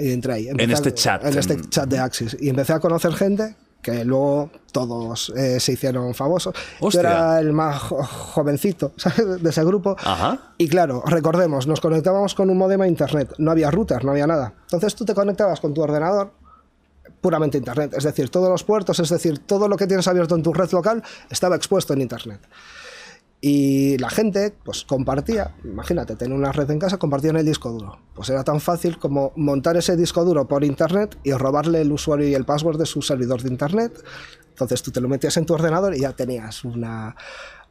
Y 0.00 0.12
entré 0.12 0.32
ahí. 0.34 0.48
Empecé 0.48 0.72
a- 0.72 0.74
este 0.74 0.94
chat. 0.94 1.24
En 1.24 1.38
este 1.38 1.60
chat 1.68 1.88
de 1.88 1.98
Axis. 1.98 2.36
Y 2.40 2.48
empecé 2.48 2.72
a 2.72 2.80
conocer 2.80 3.12
gente 3.14 3.56
que 3.82 4.04
luego 4.04 4.50
todos 4.72 5.32
eh, 5.36 5.58
se 5.58 5.72
hicieron 5.72 6.14
famosos. 6.14 6.54
Hostia. 6.80 7.02
Yo 7.02 7.08
era 7.08 7.40
el 7.40 7.52
más 7.52 7.80
jo- 7.80 8.02
jovencito 8.04 8.92
¿sabes? 8.96 9.42
de 9.42 9.48
ese 9.50 9.64
grupo. 9.64 9.96
Ajá. 10.04 10.52
Y 10.58 10.68
claro, 10.68 11.02
recordemos, 11.06 11.66
nos 11.66 11.80
conectábamos 11.80 12.34
con 12.34 12.50
un 12.50 12.58
modem 12.58 12.80
a 12.82 12.86
internet, 12.88 13.32
no 13.38 13.50
había 13.50 13.70
router, 13.70 14.04
no 14.04 14.10
había 14.10 14.26
nada. 14.26 14.52
Entonces 14.64 14.94
tú 14.94 15.04
te 15.06 15.14
conectabas 15.14 15.60
con 15.60 15.72
tu 15.72 15.80
ordenador 15.82 16.32
puramente 17.22 17.56
a 17.56 17.60
internet, 17.60 17.94
es 17.96 18.04
decir, 18.04 18.28
todos 18.30 18.48
los 18.48 18.64
puertos, 18.64 18.98
es 19.00 19.08
decir, 19.08 19.38
todo 19.40 19.68
lo 19.68 19.76
que 19.76 19.86
tienes 19.86 20.06
abierto 20.08 20.34
en 20.34 20.42
tu 20.42 20.52
red 20.54 20.70
local 20.72 21.02
estaba 21.28 21.56
expuesto 21.56 21.92
en 21.94 22.00
internet. 22.02 22.40
Y 23.42 23.96
la 23.96 24.10
gente, 24.10 24.52
pues 24.64 24.84
compartía, 24.84 25.54
imagínate, 25.64 26.14
tener 26.14 26.36
una 26.36 26.52
red 26.52 26.70
en 26.70 26.78
casa, 26.78 26.98
compartían 26.98 27.36
el 27.36 27.46
disco 27.46 27.70
duro. 27.70 27.98
Pues 28.14 28.28
era 28.28 28.44
tan 28.44 28.60
fácil 28.60 28.98
como 28.98 29.32
montar 29.34 29.78
ese 29.78 29.96
disco 29.96 30.24
duro 30.24 30.46
por 30.46 30.62
internet 30.62 31.16
y 31.22 31.32
robarle 31.32 31.80
el 31.80 31.90
usuario 31.90 32.28
y 32.28 32.34
el 32.34 32.44
password 32.44 32.78
de 32.78 32.84
su 32.84 33.00
servidor 33.00 33.42
de 33.42 33.48
internet. 33.48 34.04
Entonces 34.50 34.82
tú 34.82 34.90
te 34.90 35.00
lo 35.00 35.08
metías 35.08 35.38
en 35.38 35.46
tu 35.46 35.54
ordenador 35.54 35.96
y 35.96 36.00
ya 36.00 36.12
tenías 36.12 36.64
una, 36.64 37.16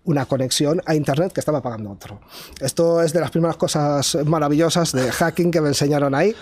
una 0.05 0.25
conexión 0.25 0.81
a 0.85 0.95
internet 0.95 1.31
que 1.33 1.39
estaba 1.39 1.61
pagando 1.61 1.91
otro. 1.91 2.19
Esto 2.61 3.01
es 3.03 3.13
de 3.13 3.19
las 3.19 3.29
primeras 3.31 3.57
cosas 3.57 4.17
maravillosas 4.25 4.91
de 4.91 5.11
hacking 5.11 5.51
que 5.51 5.61
me 5.61 5.67
enseñaron 5.67 6.15
ahí. 6.15 6.35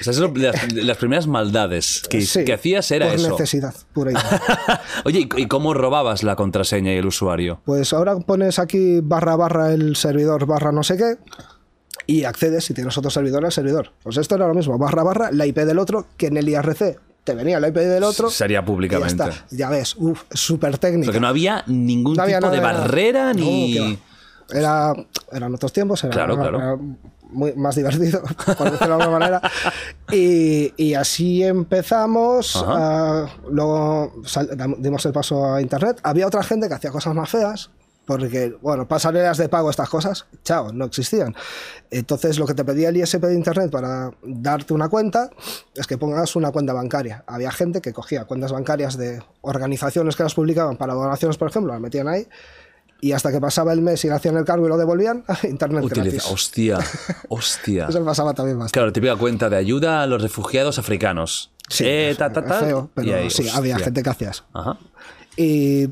O 0.00 0.04
sea, 0.04 0.10
eso, 0.12 0.30
las, 0.34 0.72
las 0.74 0.96
primeras 0.98 1.26
maldades 1.26 2.02
que, 2.10 2.20
Sí, 2.22 2.44
que 2.44 2.52
hacías 2.52 2.90
era 2.90 3.06
por 3.06 3.14
eso. 3.14 3.30
necesidad 3.30 3.74
pura 3.94 4.10
dura. 4.10 4.82
Oye, 5.04 5.20
¿y- 5.20 5.42
¿y 5.42 5.46
cómo 5.46 5.72
robabas 5.72 6.22
la 6.24 6.36
contraseña 6.36 6.92
y 6.92 6.96
el 6.96 7.06
usuario? 7.06 7.60
Pues 7.64 7.92
ahora 7.92 8.16
pones 8.18 8.58
aquí 8.58 9.00
barra 9.02 9.36
barra 9.36 9.72
el 9.72 9.96
servidor 9.96 10.44
barra 10.46 10.72
no 10.72 10.82
sé 10.82 10.96
qué 10.98 11.16
y 12.08 12.24
accedes 12.24 12.64
si 12.64 12.74
tienes 12.74 12.96
otro 12.98 13.10
servidor 13.10 13.44
al 13.44 13.52
servidor. 13.52 13.92
Pues 14.02 14.16
esto 14.16 14.34
era 14.34 14.46
lo 14.46 14.54
mismo, 14.54 14.76
barra 14.78 15.02
barra 15.02 15.30
la 15.32 15.46
IP 15.46 15.56
del 15.60 15.78
otro 15.78 16.06
que 16.16 16.26
en 16.26 16.36
el 16.36 16.48
IRC 16.48 16.98
te 17.26 17.34
venía 17.34 17.58
la 17.60 17.68
IP 17.68 17.74
del 17.76 18.04
otro. 18.04 18.30
Sería 18.30 18.60
y 18.60 18.62
ya 18.62 18.64
públicamente. 18.64 19.24
está. 19.24 19.46
Ya, 19.50 19.68
ves, 19.68 19.96
uff, 19.98 20.22
súper 20.30 20.78
técnico. 20.78 21.06
Porque 21.06 21.20
no 21.20 21.26
había 21.28 21.64
ningún 21.66 22.14
No 22.16 22.22
había 22.22 22.38
tipo 22.38 22.50
de 22.50 22.60
nada, 22.60 22.72
barrera 22.80 23.34
No, 23.34 23.40
ni... 23.40 23.98
Era, 24.48 24.94
eran 25.32 25.52
otros 25.54 25.72
tiempos, 25.72 26.04
era, 26.04 26.12
Claro, 26.12 26.36
claro. 26.36 26.56
era 26.58 26.76
muy, 27.30 27.52
más 27.54 27.74
divertido, 27.74 28.22
por 28.56 28.70
decirlo 28.70 28.96
de 28.96 29.02
alguna 29.02 29.18
manera. 29.18 29.42
Y, 30.12 30.72
y 30.76 30.94
así 30.94 31.42
empezamos. 31.42 32.62
ah, 32.64 33.26
luego 33.50 34.12
sal- 34.24 34.48
dimos 34.78 35.04
el 35.04 35.12
paso 35.12 35.52
a 35.52 35.60
Internet. 35.60 35.98
Había 36.04 36.28
otra 36.28 36.44
gente 36.44 36.68
que 36.68 36.74
hacía 36.74 36.90
cosas 36.92 37.12
más 37.14 37.28
feas. 37.28 37.70
Porque, 38.06 38.56
bueno, 38.62 38.86
pasarelas 38.86 39.36
de 39.36 39.48
pago, 39.48 39.68
estas 39.68 39.88
cosas, 39.88 40.26
chao, 40.44 40.72
no 40.72 40.84
existían. 40.84 41.34
Entonces, 41.90 42.38
lo 42.38 42.46
que 42.46 42.54
te 42.54 42.64
pedía 42.64 42.90
el 42.90 42.96
ISP 42.96 43.20
de 43.24 43.34
Internet 43.34 43.70
para 43.70 44.12
darte 44.22 44.72
una 44.74 44.88
cuenta 44.88 45.30
es 45.74 45.86
que 45.88 45.98
pongas 45.98 46.36
una 46.36 46.52
cuenta 46.52 46.72
bancaria. 46.72 47.24
Había 47.26 47.50
gente 47.50 47.80
que 47.80 47.92
cogía 47.92 48.24
cuentas 48.24 48.52
bancarias 48.52 48.96
de 48.96 49.20
organizaciones 49.40 50.14
que 50.14 50.22
las 50.22 50.34
publicaban 50.34 50.76
para 50.76 50.94
donaciones, 50.94 51.36
por 51.36 51.48
ejemplo, 51.48 51.72
las 51.72 51.80
metían 51.82 52.06
ahí 52.06 52.28
y 53.00 53.12
hasta 53.12 53.30
que 53.30 53.40
pasaba 53.40 53.72
el 53.72 53.82
mes 53.82 54.02
y 54.04 54.08
le 54.08 54.14
hacían 54.14 54.36
el 54.36 54.44
cargo 54.44 54.66
y 54.66 54.68
lo 54.68 54.78
devolvían, 54.78 55.24
internet 55.42 55.84
Utiliza- 55.84 56.02
gratis. 56.02 56.26
Hostia, 56.30 56.78
hostia. 57.28 57.86
Eso 57.88 58.04
pasaba 58.04 58.34
también 58.34 58.56
bastante. 58.58 58.72
Claro, 58.78 58.92
típica 58.92 59.16
cuenta 59.16 59.50
de 59.50 59.56
ayuda 59.56 60.02
a 60.02 60.06
los 60.06 60.22
refugiados 60.22 60.78
africanos. 60.78 61.50
Eh, 61.80 62.14
ta, 62.16 62.32
ta, 62.32 62.44
ta. 62.44 62.60
feo, 62.60 62.88
pero 62.94 63.16
ahí, 63.16 63.30
sí, 63.30 63.42
hostia. 63.42 63.58
había 63.58 63.78
gente 63.80 64.02
que 64.02 64.10
hacía 64.10 64.30
eso. 64.30 64.44
Ajá. 64.52 64.78
Y 65.36 65.88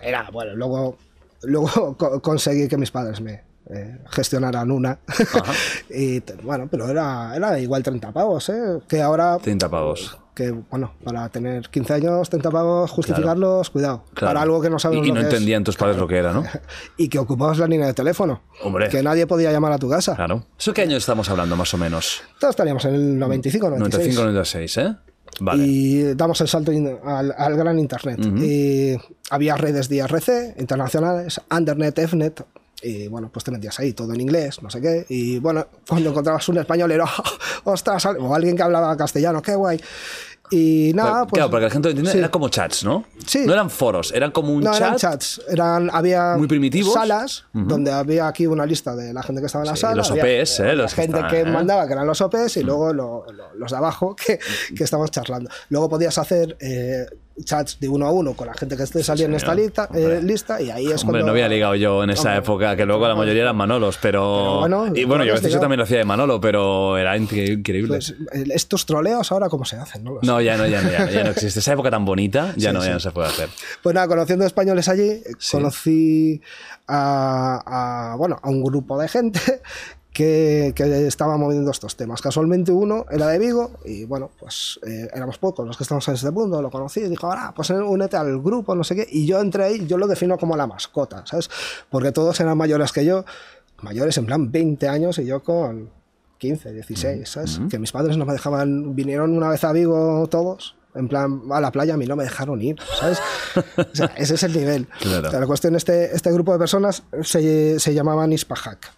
era, 0.00 0.30
bueno, 0.30 0.54
luego, 0.54 0.96
luego 1.42 1.96
co- 1.98 2.20
conseguí 2.20 2.68
que 2.68 2.76
mis 2.76 2.90
padres 2.90 3.20
me 3.20 3.42
eh, 3.70 3.98
gestionaran 4.10 4.70
una. 4.70 4.98
y 5.90 6.20
bueno, 6.42 6.68
pero 6.70 6.88
era, 6.88 7.34
era 7.36 7.58
igual 7.58 7.82
30 7.82 8.12
pavos, 8.12 8.48
¿eh? 8.48 8.78
Que 8.88 9.02
ahora... 9.02 9.38
30 9.38 9.68
pavos. 9.68 10.18
Que, 10.34 10.52
bueno, 10.52 10.92
para 11.02 11.28
tener 11.30 11.68
15 11.68 11.94
años, 11.94 12.30
30 12.30 12.50
pavos, 12.52 12.90
justificarlos, 12.92 13.70
cuidado. 13.70 14.04
Claro. 14.14 14.30
Para 14.34 14.42
algo 14.42 14.60
que 14.60 14.70
no 14.70 14.76
Y, 14.76 14.80
sabemos 14.80 15.04
y 15.04 15.08
lo 15.08 15.14
no 15.16 15.20
que 15.22 15.26
es. 15.26 15.32
entendían 15.34 15.64
tus 15.64 15.76
padres 15.76 15.96
lo 15.96 16.06
que 16.06 16.16
era, 16.16 16.32
¿no? 16.32 16.44
Y 16.96 17.08
que 17.08 17.18
ocupabas 17.18 17.58
la 17.58 17.66
línea 17.66 17.88
de 17.88 17.94
teléfono. 17.94 18.40
Hombre. 18.62 18.88
Que 18.88 19.02
nadie 19.02 19.26
podía 19.26 19.50
llamar 19.50 19.72
a 19.72 19.78
tu 19.78 19.90
casa. 19.90 20.14
Claro. 20.14 20.44
¿Eso 20.56 20.72
qué 20.72 20.82
año 20.82 20.96
estamos 20.96 21.28
hablando, 21.28 21.56
más 21.56 21.74
o 21.74 21.76
menos? 21.76 22.22
Todos 22.38 22.52
estaríamos 22.52 22.84
en 22.84 22.94
el 22.94 23.18
95, 23.18 23.68
96. 23.70 24.14
95, 24.16 24.22
96, 24.32 24.76
¿eh? 24.78 24.96
Vale. 25.40 25.64
Y 25.66 26.14
damos 26.14 26.40
el 26.40 26.48
salto 26.48 26.72
al, 27.04 27.34
al 27.36 27.56
gran 27.56 27.78
Internet. 27.78 28.20
Y 28.40 28.96
había 29.30 29.56
redes 29.56 29.88
de 29.88 29.96
IRC 29.96 30.58
internacionales, 30.58 31.40
Undernet, 31.50 32.06
Fnet. 32.06 32.44
Y 32.80 33.08
bueno, 33.08 33.28
pues 33.32 33.44
te 33.44 33.50
metías 33.50 33.78
ahí, 33.80 33.92
todo 33.92 34.14
en 34.14 34.20
inglés, 34.20 34.62
no 34.62 34.70
sé 34.70 34.80
qué. 34.80 35.04
Y 35.08 35.38
bueno, 35.40 35.66
cuando 35.88 36.10
encontrabas 36.10 36.48
un 36.48 36.58
español 36.58 36.92
era, 36.92 37.06
ostras, 37.64 38.06
o 38.06 38.34
alguien 38.34 38.56
que 38.56 38.62
hablaba 38.62 38.96
castellano, 38.96 39.42
qué 39.42 39.54
guay. 39.56 39.80
Y 40.50 40.92
nada, 40.94 41.10
Claro, 41.10 41.26
pues. 41.26 41.38
claro, 41.38 41.50
porque 41.50 41.64
la 41.64 41.70
gente 41.70 41.88
lo 41.88 41.90
entiende, 41.90 42.12
sí. 42.12 42.18
era 42.18 42.30
como 42.30 42.48
chats, 42.48 42.84
¿no? 42.84 43.04
Sí. 43.26 43.44
No 43.46 43.52
eran 43.52 43.70
foros, 43.70 44.12
eran 44.12 44.30
como 44.30 44.52
un 44.52 44.62
no, 44.64 44.72
chat. 44.72 44.80
eran 44.80 44.96
chats. 44.96 45.40
Eran, 45.48 45.90
había 45.92 46.36
Muy 46.36 46.46
primitivos. 46.48 46.94
salas 46.94 47.44
donde 47.52 47.92
había 47.92 48.28
aquí 48.28 48.46
una 48.46 48.64
lista 48.66 48.94
de 48.96 49.12
la 49.12 49.22
gente 49.22 49.40
que 49.42 49.46
estaba 49.46 49.64
en 49.64 49.70
la 49.70 49.76
Sí, 49.76 49.80
sala. 49.82 49.94
los 49.96 50.10
había- 50.10 50.22
OPs, 50.24 50.60
¿eh? 50.60 50.62
había 50.62 50.74
Los 50.74 50.94
que 50.94 51.02
gente 51.02 51.16
estaban, 51.18 51.30
que 51.30 51.40
¿eh? 51.40 51.52
mandaba, 51.52 51.86
que 51.86 51.92
eran 51.92 52.06
los 52.06 52.20
OPs, 52.20 52.56
y 52.56 52.62
luego 52.62 52.92
lo- 52.92 53.24
lo- 53.32 53.54
los 53.54 53.70
de 53.70 53.76
abajo 53.76 54.16
que, 54.16 54.38
que 54.76 54.84
estaban 54.84 55.08
charlando. 55.08 55.50
Luego 55.68 55.88
podías 55.88 56.16
hacer 56.18 56.56
eh, 56.60 57.06
chats 57.44 57.78
de 57.80 57.88
uno 57.88 58.06
a 58.06 58.10
uno 58.12 58.34
con 58.34 58.46
la 58.46 58.54
gente 58.54 58.76
que 58.76 58.82
esté 58.82 59.02
salía 59.02 59.26
en 59.26 59.34
esta 59.34 59.54
lista, 59.54 59.88
eh, 59.94 60.20
lista, 60.22 60.60
y 60.60 60.70
ahí 60.70 60.86
es 60.86 61.02
Hombre, 61.02 61.20
cuando. 61.20 61.26
no 61.26 61.32
había 61.32 61.48
ligado 61.48 61.74
yo 61.74 62.02
en 62.04 62.10
esa 62.10 62.22
Hombre. 62.30 62.38
época, 62.38 62.76
que 62.76 62.84
luego 62.86 63.06
la 63.08 63.14
mayoría 63.14 63.42
eran 63.42 63.56
Manolos, 63.56 63.98
pero... 64.00 64.08
Pero 64.18 64.58
bueno, 64.60 64.86
y 64.94 65.04
bueno, 65.04 65.24
yo 65.24 65.32
a 65.32 65.34
habías 65.34 65.40
veces 65.40 65.42
yo 65.42 65.48
ligado. 65.48 65.60
también 65.60 65.78
lo 65.78 65.84
hacía 65.84 65.98
de 65.98 66.04
Manolo, 66.04 66.40
pero 66.40 66.98
era 66.98 67.16
incre- 67.16 67.52
increíble. 67.58 67.88
Pues, 67.88 68.14
estos 68.54 68.84
troleos 68.86 69.30
ahora, 69.32 69.48
¿cómo 69.48 69.64
se 69.64 69.76
hacen? 69.76 70.04
No 70.04 70.18
no, 70.22 70.40
ya 70.40 70.56
no, 70.56 70.66
ya 70.66 70.82
no, 70.82 70.90
ya 70.90 71.04
no, 71.06 71.10
ya 71.10 71.24
no 71.24 71.30
existe. 71.32 71.60
Esa 71.60 71.72
época 71.72 71.90
tan 71.90 72.04
bonita, 72.04 72.52
ya 72.56 72.70
Sí, 72.70 72.74
no, 72.74 72.80
ya 72.80 72.86
sí. 72.86 72.92
no 72.92 73.00
se 73.00 73.10
puede 73.10 73.28
hacer. 73.28 73.48
Pues 73.82 73.94
nada, 73.94 74.08
conociendo 74.08 74.44
españoles 74.44 74.88
allí, 74.88 75.22
Sí. 75.38 75.52
conocí 75.56 76.42
a, 76.86 78.12
a, 78.12 78.16
bueno, 78.16 78.38
a 78.42 78.48
un 78.48 78.62
grupo 78.62 78.98
de 78.98 79.08
gente 79.08 79.40
que, 80.18 80.72
que 80.74 81.06
estaba 81.06 81.36
moviendo 81.36 81.70
estos 81.70 81.94
temas. 81.94 82.20
Casualmente 82.20 82.72
uno 82.72 83.06
era 83.08 83.28
de 83.28 83.38
Vigo 83.38 83.70
y 83.84 84.04
bueno, 84.04 84.32
pues 84.36 84.80
eh, 84.84 85.08
éramos 85.14 85.38
pocos 85.38 85.64
los 85.64 85.76
que 85.76 85.84
estamos 85.84 86.08
en 86.08 86.14
este 86.14 86.32
mundo, 86.32 86.60
lo 86.60 86.72
conocí 86.72 86.98
y 86.98 87.08
dijo, 87.08 87.28
ahora, 87.28 87.52
pues 87.54 87.70
únete 87.70 88.16
al 88.16 88.42
grupo, 88.42 88.74
no 88.74 88.82
sé 88.82 88.96
qué. 88.96 89.06
Y 89.08 89.26
yo 89.26 89.38
entré 89.40 89.62
ahí, 89.62 89.86
yo 89.86 89.96
lo 89.96 90.08
defino 90.08 90.36
como 90.36 90.56
la 90.56 90.66
mascota, 90.66 91.24
¿sabes? 91.24 91.48
Porque 91.88 92.10
todos 92.10 92.40
eran 92.40 92.58
mayores 92.58 92.90
que 92.90 93.04
yo, 93.04 93.24
mayores 93.80 94.18
en 94.18 94.26
plan 94.26 94.50
20 94.50 94.88
años 94.88 95.20
y 95.20 95.24
yo 95.24 95.40
con 95.44 95.88
15, 96.38 96.72
16, 96.72 97.28
¿sabes? 97.28 97.60
Que 97.70 97.78
mis 97.78 97.92
padres 97.92 98.16
no 98.16 98.26
me 98.26 98.32
dejaban, 98.32 98.96
vinieron 98.96 99.36
una 99.36 99.50
vez 99.50 99.62
a 99.62 99.70
Vigo 99.70 100.26
todos. 100.28 100.74
En 100.98 101.08
plan, 101.08 101.40
a 101.50 101.60
la 101.60 101.70
playa 101.72 101.94
a 101.94 101.96
mí 101.96 102.06
no 102.06 102.16
me 102.16 102.24
dejaron 102.24 102.60
ir, 102.60 102.76
¿sabes? 102.98 103.18
O 103.76 103.94
sea, 103.94 104.06
ese 104.16 104.34
es 104.34 104.42
el 104.42 104.52
nivel. 104.52 104.86
Claro. 105.00 105.28
O 105.28 105.30
sea, 105.30 105.40
la 105.40 105.46
cuestión, 105.46 105.76
este, 105.76 106.14
este 106.14 106.30
grupo 106.32 106.52
de 106.52 106.58
personas 106.58 107.02
se, 107.22 107.78
se 107.78 107.94
llamaban 107.94 108.32
Ispahak. 108.32 108.90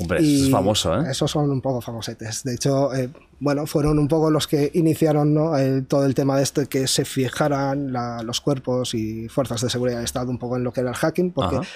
Hombre, 0.00 0.18
eso 0.20 0.44
es 0.46 0.50
famoso, 0.50 1.00
¿eh? 1.00 1.04
Esos 1.10 1.30
son 1.30 1.50
un 1.50 1.60
poco 1.60 1.80
famosetes. 1.80 2.42
De 2.42 2.54
hecho, 2.54 2.92
eh, 2.94 3.10
bueno, 3.38 3.66
fueron 3.66 3.98
un 3.98 4.08
poco 4.08 4.30
los 4.30 4.46
que 4.46 4.70
iniciaron 4.74 5.34
¿no? 5.34 5.56
el- 5.56 5.86
todo 5.86 6.04
el 6.06 6.14
tema 6.14 6.36
de 6.36 6.42
esto, 6.42 6.68
que 6.68 6.86
se 6.88 7.04
fijaran 7.04 7.92
la- 7.92 8.22
los 8.22 8.40
cuerpos 8.40 8.94
y 8.94 9.28
fuerzas 9.28 9.60
de 9.60 9.70
seguridad 9.70 9.96
del 9.98 10.04
Estado 10.04 10.30
un 10.30 10.38
poco 10.38 10.56
en 10.56 10.64
lo 10.64 10.72
que 10.72 10.80
era 10.80 10.90
el 10.90 10.96
hacking, 10.96 11.32
porque 11.32 11.56
Ajá. 11.56 11.66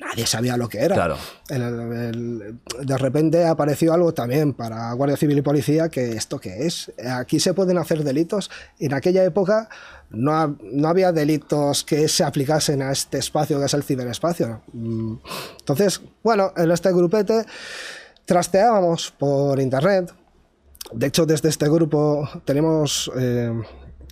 Nadie 0.00 0.26
sabía 0.26 0.56
lo 0.56 0.68
que 0.68 0.78
era. 0.78 0.94
Claro. 0.94 1.16
El- 1.48 1.62
el- 1.62 2.58
de 2.86 2.98
repente 2.98 3.44
apareció 3.46 3.92
algo 3.92 4.12
también 4.14 4.52
para 4.52 4.92
Guardia 4.92 5.16
Civil 5.16 5.38
y 5.38 5.42
Policía 5.42 5.88
que 5.88 6.12
esto 6.12 6.38
qué 6.38 6.66
es. 6.66 6.92
Aquí 7.08 7.40
se 7.40 7.54
pueden 7.54 7.78
hacer 7.78 8.02
delitos. 8.04 8.50
En 8.78 8.94
aquella 8.94 9.24
época 9.24 9.68
no, 10.10 10.32
ha- 10.32 10.54
no 10.62 10.88
había 10.88 11.12
delitos 11.12 11.84
que 11.84 12.08
se 12.08 12.24
aplicasen 12.24 12.82
a 12.82 12.92
este 12.92 13.18
espacio 13.18 13.58
que 13.58 13.66
es 13.66 13.74
el 13.74 13.82
ciberespacio. 13.82 14.62
Mm. 14.72 15.14
Entonces, 15.60 16.00
bueno, 16.22 16.52
en 16.56 16.70
este 16.70 16.92
grupete 16.92 17.44
trasteábamos 18.24 19.12
por 19.12 19.60
internet. 19.60 20.12
De 20.92 21.06
hecho, 21.08 21.26
desde 21.26 21.48
este 21.48 21.68
grupo 21.68 22.28
tenemos, 22.44 23.10
eh, 23.18 23.52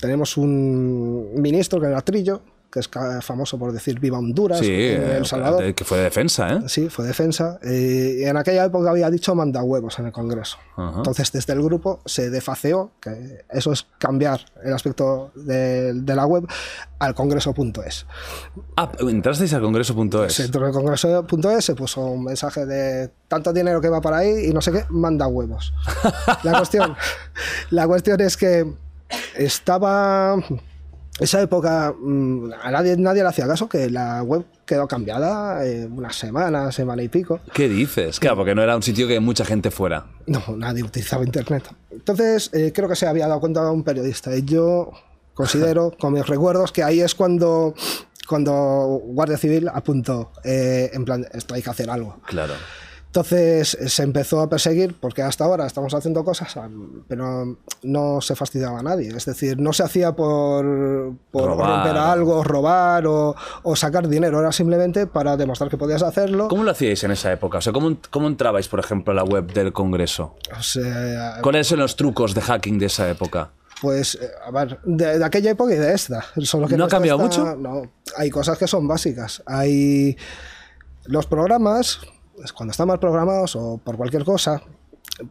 tenemos 0.01 0.37
un 0.37 1.31
ministro 1.41 1.81
que 1.81 1.87
era 1.87 2.01
Trillo, 2.01 2.43
que 2.75 2.81
es 2.81 2.91
famoso 3.25 3.57
por 3.57 3.73
decir 3.73 4.01
Viva 4.01 4.19
Honduras 4.19 4.59
Sí, 4.59 4.67
en 4.67 5.03
eh, 5.03 5.17
El 5.19 5.27
Salvador. 5.27 5.63
de- 5.63 5.75
que 5.77 5.85
fue 5.85 5.97
de 5.99 6.05
defensa, 6.05 6.53
¿eh? 6.55 6.61
Sí, 6.67 6.89
fue 6.91 7.07
defensa. 7.07 7.61
eh, 7.63 8.17
y 8.19 8.25
en 8.25 8.37
aquella 8.37 8.65
época 8.65 8.91
había 8.91 9.09
dicho 9.11 9.33
manda 9.37 9.63
huevos 9.63 9.97
en 10.01 10.07
el 10.07 10.13
Congreso. 10.13 10.59
Entonces, 10.77 11.31
desde 11.31 11.53
el 11.53 11.63
grupo 11.63 12.01
se 12.05 12.31
defaceó, 12.31 12.91
que 13.01 13.45
eso 13.49 13.71
es 13.73 13.87
cambiar 13.99 14.41
el 14.65 14.73
aspecto 14.75 15.31
de, 15.37 15.95
de 15.95 16.15
la 16.17 16.27
web, 16.27 16.49
al 16.99 17.15
congreso.es. 17.15 18.07
Ah, 18.77 18.91
entrasteis 18.99 19.53
al 19.55 19.63
congreso.es. 19.63 20.33
Se 20.33 20.45
entró 20.47 20.63
en 20.63 20.69
el 20.69 20.73
congreso.es, 20.75 21.65
se 21.65 21.75
puso 21.77 22.05
un 22.05 22.25
mensaje 22.25 22.67
de 22.67 23.09
tanto 23.29 23.53
dinero 23.53 23.81
que 23.81 23.89
va 23.89 24.01
por 24.01 24.15
ahí 24.15 24.47
y 24.49 24.53
no 24.53 24.61
sé 24.61 24.73
qué, 24.73 24.85
manda 24.91 25.29
huevos. 25.29 25.73
La 26.43 26.57
cuestión, 26.57 26.97
la 27.71 27.87
cuestión 27.87 28.21
es 28.21 28.37
que 28.37 28.67
estaba. 29.37 30.37
Esa 31.21 31.41
época 31.41 31.95
mm, 31.97 32.51
a 32.61 32.71
nadie, 32.73 32.97
nadie 32.97 33.23
le 33.23 33.29
hacía 33.29 33.47
caso, 33.47 33.69
que 33.69 33.89
la 33.89 34.23
web 34.23 34.45
quedó 34.67 34.89
cambiada 34.89 35.65
eh, 35.65 35.87
una 35.87 36.13
semana, 36.13 36.73
semana 36.73 37.03
y 37.03 37.09
pico. 37.09 37.41
¿Qué 37.53 37.69
dices? 37.69 38.19
Claro, 38.19 38.37
porque 38.37 38.55
no 38.55 38.63
era 38.63 38.75
un 38.75 38.83
sitio 38.83 39.07
que 39.07 39.21
mucha 39.21 39.45
gente 39.45 39.71
fuera. 39.71 40.07
No, 40.27 40.43
nadie 40.57 40.83
utilizaba 40.83 41.25
internet. 41.25 41.65
Entonces, 41.91 42.51
eh, 42.53 42.73
creo 42.75 42.89
que 42.89 42.97
se 42.97 43.07
había 43.07 43.29
dado 43.29 43.39
cuenta 43.41 43.71
un 43.71 43.85
periodista. 43.85 44.35
Y 44.37 44.43
yo 44.45 44.91
considero, 45.35 45.93
con 46.01 46.15
mis 46.15 46.27
recuerdos, 46.27 46.73
que 46.73 46.83
ahí 46.83 47.01
es 47.01 47.15
cuando, 47.15 47.75
cuando 48.29 49.01
Guardia 49.05 49.37
Civil 49.37 49.69
apuntó, 49.69 50.33
eh, 50.43 50.91
en 50.93 51.05
plan, 51.05 51.27
esto 51.33 51.55
hay 51.55 51.63
que 51.63 51.71
hacer 51.71 51.91
algo. 51.91 52.19
Claro. 52.27 52.55
Entonces 53.19 53.75
eh, 53.75 53.89
se 53.89 54.03
empezó 54.03 54.41
a 54.41 54.49
perseguir, 54.51 54.97
porque 54.99 55.23
hasta 55.23 55.45
ahora 55.45 55.67
estamos 55.69 55.95
haciendo 55.95 56.25
cosas, 56.25 56.57
am, 56.57 57.05
pero 57.07 57.57
no 57.85 58.21
se 58.21 58.35
fastidiaba 58.35 58.81
a 58.81 58.83
nadie. 58.83 59.07
Es 59.17 59.25
decir, 59.25 59.57
no 59.61 59.73
se 59.73 59.85
hacía 59.85 60.11
por, 60.17 61.15
por 61.31 61.45
Robar. 61.51 61.85
romper 61.85 61.97
algo, 61.97 62.43
robar 62.43 63.07
o, 63.07 63.37
o 63.63 63.77
sacar 63.77 64.09
dinero, 64.09 64.41
era 64.41 64.51
simplemente 64.51 65.07
para 65.07 65.37
demostrar 65.37 65.71
que 65.71 65.77
podías 65.79 66.03
hacerlo. 66.03 66.49
¿Cómo 66.49 66.65
lo 66.65 66.73
hacíais 66.73 67.05
en 67.05 67.13
esa 67.13 67.31
época? 67.31 67.59
O 67.59 67.61
sea, 67.61 67.73
¿cómo, 67.73 67.97
cómo 68.11 68.27
entrabais, 68.27 68.67
por 68.67 68.81
ejemplo, 68.81 69.13
a 69.13 69.15
la 69.15 69.23
web 69.23 69.47
del 69.53 69.73
Congreso? 69.73 70.35
O 70.59 70.63
sea, 70.65 71.39
¿Cuáles 71.41 71.69
son 71.69 71.79
los 71.79 71.95
trucos 71.95 72.35
de 72.35 72.41
hacking 72.41 72.81
de 72.81 72.87
esa 72.87 73.09
época? 73.09 73.53
Pues, 73.81 74.17
eh, 74.21 74.29
a 74.45 74.51
ver, 74.51 74.81
de, 74.83 75.21
de 75.21 75.25
aquella 75.25 75.53
época 75.53 75.73
y 75.73 75.79
de 75.79 75.95
esta. 75.95 76.25
Solo 76.43 76.67
que 76.67 76.77
¿No 76.77 76.83
ha 76.83 76.87
esta 76.89 76.97
cambiado 76.97 77.25
está- 77.29 77.45
mucho? 77.45 77.57
No, 77.57 77.83
hay 78.17 78.29
cosas 78.31 78.59
que 78.59 78.67
son 78.67 78.89
básicas. 78.89 79.41
Hay 79.47 80.17
los 81.05 81.27
programas, 81.27 82.01
pues, 82.37 82.53
cuando 82.53 82.73
están 82.73 82.89
mal 82.89 82.99
programados 82.99 83.57
o 83.57 83.79
por 83.83 83.97
cualquier 83.97 84.25
cosa, 84.25 84.63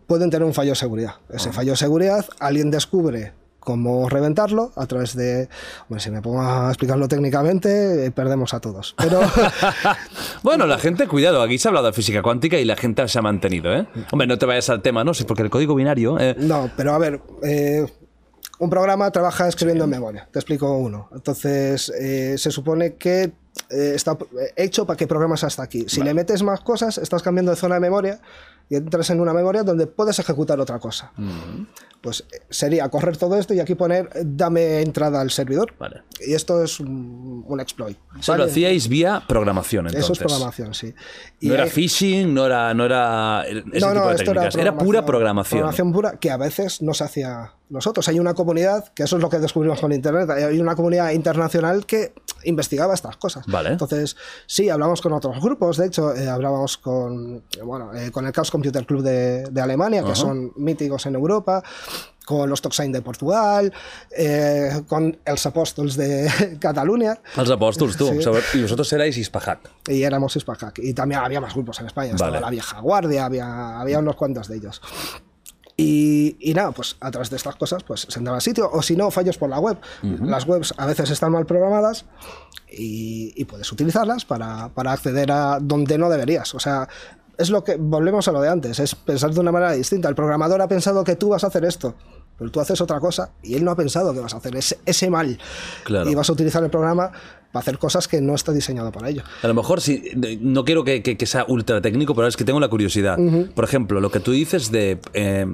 pueden 0.08 0.30
tener 0.30 0.46
un 0.46 0.54
fallo 0.54 0.72
de 0.72 0.76
seguridad. 0.76 1.16
Ese 1.30 1.50
Ah. 1.50 1.54
fallo 1.54 1.72
de 1.72 1.78
seguridad, 1.78 2.26
alguien 2.40 2.72
descubre 2.72 3.34
cómo 3.60 4.10
reventarlo 4.10 4.74
a 4.76 4.86
través 4.88 5.16
de... 5.16 5.48
Bueno, 5.88 6.02
si 6.02 6.12
me 6.12 6.22
pongo 6.22 6.42
a 6.42 6.68
explicarlo 6.68 7.08
técnicamente, 7.08 8.06
eh, 8.06 8.12
perdemos 8.12 8.54
a 8.54 8.60
todos. 8.60 8.94
Pero... 8.98 9.22
Bueno, 10.44 10.66
la 10.68 10.78
gente, 10.78 11.08
cuidado, 11.08 11.42
aquí 11.42 11.58
se 11.58 11.68
ha 11.68 11.70
hablado 11.70 11.88
de 11.88 11.94
física 11.94 12.22
cuántica 12.22 12.58
y 12.60 12.66
la 12.66 12.76
gente 12.76 13.08
se 13.08 13.18
ha 13.20 13.22
mantenido, 13.22 13.74
¿eh? 13.74 13.88
Hombre, 14.12 14.28
no 14.28 14.38
te 14.38 14.46
vayas 14.46 14.70
al 14.70 14.82
tema, 14.82 15.04
¿no? 15.06 15.14
Sí, 15.14 15.24
porque 15.24 15.44
el 15.44 15.50
código 15.50 15.76
binario... 15.76 16.20
eh, 16.20 16.36
No, 16.38 16.70
pero 16.76 16.94
a 16.94 16.98
ver, 16.98 17.22
eh, 17.44 17.86
un 18.60 18.70
programa 18.70 19.10
trabaja 19.12 19.48
escribiendo 19.48 19.86
en 19.86 19.90
memoria. 19.90 20.28
Te 20.32 20.40
explico 20.40 20.78
uno. 20.78 21.08
Entonces, 21.14 21.90
eh, 21.98 22.36
se 22.38 22.52
supone 22.52 22.96
que 22.96 23.32
eh, 23.70 23.94
está 23.96 24.18
hecho 24.56 24.86
para 24.86 24.98
que 24.98 25.08
programas 25.08 25.44
hasta 25.44 25.64
aquí. 25.64 25.86
Si 25.88 26.02
le 26.02 26.14
metes 26.14 26.44
más 26.44 26.62
cosas, 26.62 26.98
estás 26.98 27.22
cambiando 27.22 27.52
de 27.52 27.58
zona 27.58 27.76
de 27.76 27.82
memoria 27.82 28.20
y 28.70 28.76
entras 28.76 29.10
en 29.10 29.20
una 29.20 29.34
memoria 29.34 29.64
donde 29.64 29.88
puedes 29.88 30.20
ejecutar 30.20 30.60
otra 30.60 30.80
cosa. 30.80 31.12
Pues 32.02 32.26
eh, 32.32 32.42
sería 32.50 32.90
correr 32.90 33.16
todo 33.16 33.38
esto 33.38 33.54
y 33.54 33.62
aquí 33.62 33.76
poner 33.76 34.10
eh, 34.14 34.24
dame 34.26 34.82
entrada 34.82 35.22
al 35.22 35.32
servidor. 35.32 35.74
Vale. 35.80 36.02
Y 36.20 36.34
esto 36.34 36.62
es 36.62 36.80
un, 36.82 37.46
un 37.48 37.60
exploit. 37.62 37.98
Eso 38.20 38.34
lo 38.34 38.40
¿vale? 38.40 38.52
hacíais 38.52 38.90
vía 38.90 39.24
programación, 39.26 39.88
entonces. 39.88 40.04
Eso 40.04 40.14
es 40.14 40.20
programación, 40.20 40.74
sí. 40.74 40.94
Y 41.40 41.48
No 41.48 41.54
era 41.54 41.68
phishing, 41.68 42.34
no 42.34 42.46
era, 42.46 42.74
no 42.74 42.86
era 42.86 43.46
ese 43.48 43.62
tipo 43.62 44.10
de 44.10 44.16
esto 44.16 44.34
técnicas. 44.34 44.56
Era, 44.56 44.78
pura 44.78 45.06
programación. 45.06 45.60
Programación 45.60 45.94
pura 45.94 46.20
que 46.20 46.30
a 46.30 46.38
veces 46.38 46.82
no 46.82 46.94
se 46.94 47.06
hacía 47.06 47.54
nosotros. 47.70 48.08
Hay 48.08 48.20
una 48.20 48.34
comunidad, 48.34 48.92
que 48.94 49.04
eso 49.04 49.16
es 49.18 49.22
lo 49.22 49.30
que 49.30 49.40
descubrimos 49.40 49.80
con 49.80 49.92
Internet, 49.92 50.30
hay 50.30 50.60
una 50.60 50.76
comunidad 50.76 51.12
internacional 51.12 51.86
que 51.86 52.14
investigaba 52.44 52.94
estas 52.94 53.18
cosas. 53.18 53.46
Vale. 53.48 53.70
Entonces, 53.70 54.16
sí, 54.46 54.70
hablamos 54.70 55.02
con 55.02 55.14
otros 55.14 55.42
grupos, 55.42 55.78
de 55.78 55.88
hecho, 55.88 56.16
eh, 56.16 56.30
hablábamos 56.30 56.78
con, 56.78 57.44
bueno, 57.64 57.94
eh, 57.96 58.12
con 58.12 58.26
el 58.26 58.34
Chaos 58.34 58.52
Computer 58.54 58.86
Club 58.86 59.02
de, 59.02 59.44
de 59.50 59.62
Alemania, 59.62 60.04
que 60.06 60.16
son 60.16 60.54
míticos 60.56 61.06
en 61.08 61.16
Europa, 61.16 61.64
con 62.26 62.50
los 62.50 62.62
Toxine 62.62 62.94
de 62.94 63.02
Portugal, 63.02 63.74
eh, 64.16 64.84
con 64.88 65.10
els 65.26 65.44
Apóstols 65.50 65.98
de 65.98 66.30
Cataluña, 66.66 67.18
Els 67.36 67.52
apòstols, 67.52 67.98
tu. 68.00 68.08
Sí. 68.14 68.58
Y 68.60 68.62
vosotros 68.62 68.94
erais 68.94 69.18
Hispahack. 69.18 69.60
y 69.90 70.04
éramos 70.04 70.34
Hispahack. 70.38 70.80
Y 70.80 70.94
también 70.94 71.20
había 71.20 71.42
más 71.42 71.54
grupos 71.54 71.82
en 71.82 71.88
España. 71.88 72.12
Estaba 72.14 72.32
Vale. 72.32 72.42
la 72.42 72.50
vieja 72.50 72.80
guardia, 72.80 73.26
había, 73.26 73.80
había 73.82 74.00
unos 74.00 74.16
cuantos 74.16 74.48
de 74.48 74.56
ellos. 74.56 74.82
Y, 75.76 76.38
y 76.40 76.54
nada, 76.54 76.72
pues 76.72 76.96
a 77.02 77.10
través 77.12 77.30
de 77.32 77.36
estas 77.36 77.56
cosas 77.56 77.84
pues 77.84 78.06
se 78.08 78.20
entraba 78.20 78.38
al 78.38 78.42
sitio. 78.42 78.70
O 78.72 78.82
si 78.82 78.96
no, 78.96 79.10
fallos 79.12 79.38
por 79.38 79.50
la 79.50 79.60
web. 79.60 79.78
Las 80.22 80.46
webs 80.48 80.74
a 80.78 80.86
veces 80.86 81.10
están 81.10 81.32
mal 81.32 81.46
programadas 81.46 82.06
y, 82.72 83.34
y 83.36 83.44
puedes 83.46 83.70
utilizarlas 83.72 84.24
para, 84.24 84.70
para 84.70 84.92
acceder 84.94 85.32
a 85.32 85.58
donde 85.60 85.98
no 85.98 86.10
deberías. 86.10 86.54
O 86.56 86.60
sea, 86.60 86.88
es 87.38 87.50
lo 87.50 87.64
que 87.64 87.76
volvemos 87.78 88.28
a 88.28 88.32
lo 88.32 88.42
de 88.42 88.50
antes, 88.50 88.80
es 88.80 88.96
pensar 88.96 89.32
de 89.34 89.40
una 89.40 89.52
manera 89.52 89.72
distinta. 89.74 90.10
El 90.10 90.16
programador 90.16 90.62
ha 90.62 90.68
pensado 90.68 91.04
que 91.04 91.16
tú 91.16 91.30
vas 91.30 91.44
a 91.44 91.48
hacer 91.48 91.66
esto, 91.66 91.96
pero 92.38 92.52
tú 92.52 92.60
haces 92.60 92.80
otra 92.82 93.00
cosa 93.00 93.32
y 93.42 93.56
él 93.56 93.64
no 93.64 93.72
ha 93.72 93.76
pensado 93.76 94.14
que 94.14 94.20
vas 94.20 94.34
a 94.34 94.38
hacer 94.38 94.56
ese, 94.56 94.80
ese 94.86 95.10
mal. 95.10 95.38
Claro. 95.84 96.10
Y 96.10 96.16
vas 96.16 96.30
a 96.30 96.34
utilizar 96.34 96.64
el 96.64 96.70
programa 96.70 97.12
para 97.52 97.62
hacer 97.62 97.78
cosas 97.78 98.08
que 98.08 98.20
no 98.22 98.34
está 98.36 98.52
diseñado 98.52 98.92
para 98.92 99.10
ello. 99.10 99.22
A 99.44 99.48
lo 99.48 99.54
mejor 99.54 99.80
sí, 99.82 100.04
no 100.42 100.66
quiero 100.66 100.84
que, 100.84 101.04
que- 101.04 101.18
que 101.18 101.26
sea 101.28 101.46
ultra 101.48 101.82
técnico, 101.82 102.16
pero 102.16 102.28
es 102.28 102.36
que 102.38 102.44
tengo 102.44 102.60
la 102.60 102.68
curiosidad. 102.70 103.18
Por 103.54 103.64
ejemplo, 103.64 104.00
lo 104.02 104.10
que 104.12 104.20
tú 104.20 104.32
dices 104.32 104.72
de 104.72 105.00
eh, 105.14 105.46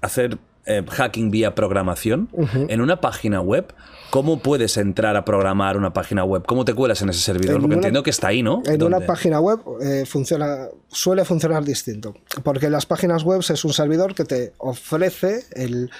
hacer 0.00 0.38
eh, 0.66 0.82
hacking 0.88 1.30
vía 1.30 1.54
programación 1.54 2.28
en 2.68 2.80
una 2.80 3.00
página 3.02 3.42
web, 3.42 3.74
¿cómo 4.14 4.38
puedes 4.38 4.76
entrar 4.76 5.16
a 5.16 5.24
programar 5.24 5.76
una 5.76 5.92
página 5.92 6.22
web? 6.22 6.44
¿Cómo 6.46 6.64
te 6.64 6.72
cuelas 6.72 7.02
en 7.02 7.08
ese 7.08 7.18
servidor? 7.18 7.56
En 7.56 7.62
Porque 7.62 7.66
una- 7.66 7.74
entiendo 7.74 8.04
que 8.04 8.10
está 8.10 8.28
ahí, 8.28 8.44
¿no? 8.44 8.58
En 8.64 8.78
¿Dónde? 8.78 8.96
una 8.98 9.00
página 9.00 9.40
web 9.40 9.58
eh, 9.82 10.04
funciona, 10.06 10.68
suele 10.86 11.24
funcionar 11.24 11.64
distinto, 11.64 12.14
porque 12.44 12.66
en 12.66 12.72
las 12.72 12.86
páginas 12.86 13.24
web 13.24 13.40
es 13.40 13.64
un 13.64 13.72
servidor 13.72 14.14
que 14.14 14.24
te 14.24 14.52
ofrece 14.58 15.40
el... 15.56 15.90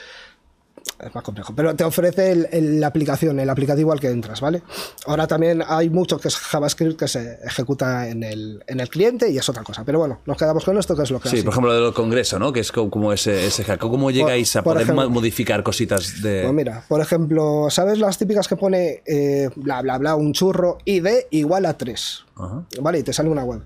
Es 1.03 1.15
más 1.15 1.25
complejo, 1.25 1.55
pero 1.57 1.75
te 1.75 1.83
ofrece 1.83 2.31
el- 2.31 2.49
el- 2.53 2.81
la 2.81 2.87
aplicación, 2.89 3.41
el 3.41 3.49
aplicativo 3.51 3.91
al 3.91 4.01
que 4.01 4.11
entras, 4.11 4.41
¿vale? 4.41 4.63
Ahora 5.07 5.27
también 5.27 5.63
hay 5.67 5.89
mucho 5.91 6.19
que 6.19 6.29
es 6.29 6.37
JavaScript 6.37 6.99
que 6.99 7.09
se 7.09 7.39
ejecuta 7.45 8.09
en 8.09 8.23
el, 8.23 8.63
en 8.67 8.81
el 8.81 8.89
cliente 8.89 9.31
y 9.31 9.39
es 9.39 9.49
otra 9.49 9.63
cosa. 9.65 9.83
Pero 9.85 9.99
bueno, 9.99 10.21
nos 10.27 10.37
quedamos 10.37 10.65
con 10.65 10.79
esto, 10.79 10.95
que 10.95 11.03
es 11.03 11.11
lo 11.11 11.21
que 11.21 11.29
Sí, 11.31 11.43
por 11.43 11.53
ejemplo, 11.53 11.73
lo 11.73 11.85
del 11.87 11.95
Congreso, 11.95 12.39
¿no? 12.39 12.53
Que 12.53 12.61
es 12.61 12.71
co- 12.71 12.91
como 12.91 13.13
ese, 13.13 13.47
ese 13.47 13.65
hack. 13.65 13.81
¿Cómo 13.81 14.11
llegáis 14.11 14.55
a 14.57 14.63
por 14.63 14.75
poder 14.75 14.85
ejemplo- 14.87 15.11
modificar 15.11 15.63
cositas 15.63 16.23
de...? 16.23 16.43
Pues 16.43 16.55
mira, 16.55 16.85
por 16.87 17.01
ejemplo, 17.01 17.67
¿sabes 17.71 17.99
las 17.99 18.19
típicas 18.19 18.47
que 18.47 18.57
pone 18.57 19.03
eh, 19.07 19.51
bla, 19.57 19.81
bla, 19.83 19.99
bla, 19.99 20.15
un 20.17 20.33
churro 20.33 20.79
ID 20.85 21.09
igual 21.31 21.67
a 21.67 21.77
3? 21.77 22.25
Ajá. 22.37 22.63
Vale, 22.81 22.99
y 22.99 23.03
te 23.03 23.13
sale 23.13 23.31
una 23.31 23.43
web. 23.45 23.63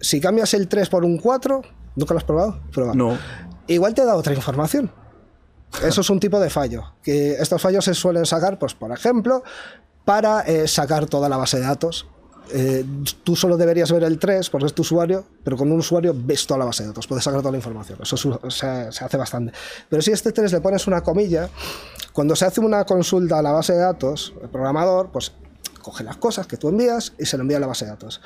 Si 0.00 0.20
cambias 0.20 0.52
el 0.54 0.68
3 0.68 0.88
por 0.88 1.04
un 1.04 1.16
4, 1.18 1.62
¿nunca 1.96 2.12
lo 2.12 2.18
has 2.18 2.24
probado? 2.24 2.60
Prueba. 2.72 2.92
No. 2.94 3.16
Igual 3.66 3.94
te 3.94 4.04
da 4.04 4.14
otra 4.16 4.34
información. 4.34 4.90
Eso 5.82 6.00
es 6.02 6.10
un 6.10 6.20
tipo 6.20 6.38
de 6.40 6.50
fallo. 6.50 6.94
Que 7.02 7.32
estos 7.34 7.60
fallos 7.60 7.84
se 7.84 7.94
suelen 7.94 8.26
sacar, 8.26 8.58
pues, 8.58 8.74
por 8.74 8.92
ejemplo, 8.92 9.42
para 10.04 10.42
eh, 10.42 10.68
sacar 10.68 11.06
toda 11.06 11.28
la 11.28 11.36
base 11.36 11.58
de 11.58 11.64
datos. 11.64 12.06
Eh, 12.52 12.84
tú 13.24 13.34
solo 13.34 13.56
deberías 13.56 13.90
ver 13.90 14.04
el 14.04 14.18
3 14.18 14.50
porque 14.50 14.66
es 14.66 14.74
tu 14.74 14.82
usuario, 14.82 15.24
pero 15.42 15.56
con 15.56 15.72
un 15.72 15.78
usuario 15.78 16.14
ves 16.14 16.46
toda 16.46 16.58
la 16.58 16.66
base 16.66 16.82
de 16.82 16.90
datos, 16.90 17.06
puedes 17.06 17.24
sacar 17.24 17.40
toda 17.40 17.50
la 17.52 17.56
información. 17.56 17.98
Eso 18.02 18.16
es- 18.16 18.54
se, 18.54 18.92
se 18.92 19.04
hace 19.04 19.16
bastante. 19.16 19.52
Pero 19.88 20.02
si 20.02 20.10
a 20.10 20.14
este 20.14 20.30
3 20.30 20.52
le 20.52 20.60
pones 20.60 20.86
una 20.86 21.00
comilla, 21.02 21.48
cuando 22.12 22.36
se 22.36 22.44
hace 22.44 22.60
una 22.60 22.84
consulta 22.84 23.38
a 23.38 23.42
la 23.42 23.52
base 23.52 23.72
de 23.72 23.78
datos, 23.80 24.34
el 24.42 24.50
programador, 24.50 25.10
pues 25.10 25.32
coge 25.80 26.04
las 26.04 26.18
cosas 26.18 26.46
que 26.46 26.56
tú 26.58 26.68
envías 26.68 27.14
y 27.18 27.24
se 27.26 27.36
lo 27.38 27.42
envía 27.42 27.56
a 27.56 27.60
la 27.60 27.66
base 27.66 27.86
de 27.86 27.92
datos. 27.92 28.20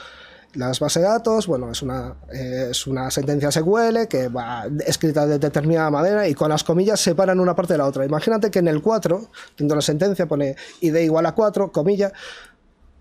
Las 0.58 0.80
bases 0.80 1.04
de 1.04 1.08
datos, 1.08 1.46
bueno, 1.46 1.70
es 1.70 1.82
una, 1.82 2.16
eh, 2.32 2.66
es 2.72 2.88
una 2.88 3.12
sentencia 3.12 3.52
SQL 3.52 4.08
que 4.08 4.26
va 4.26 4.66
escrita 4.84 5.24
de 5.24 5.38
determinada 5.38 5.88
manera 5.88 6.26
y 6.26 6.34
con 6.34 6.48
las 6.48 6.64
comillas 6.64 6.98
separan 6.98 7.38
una 7.38 7.54
parte 7.54 7.74
de 7.74 7.78
la 7.78 7.86
otra. 7.86 8.04
Imagínate 8.04 8.50
que 8.50 8.58
en 8.58 8.66
el 8.66 8.82
4, 8.82 9.18
dentro 9.56 9.68
de 9.68 9.74
la 9.76 9.82
sentencia 9.82 10.26
pone 10.26 10.56
id 10.80 10.96
igual 10.96 11.26
a 11.26 11.32
4, 11.36 11.70
comilla, 11.70 12.12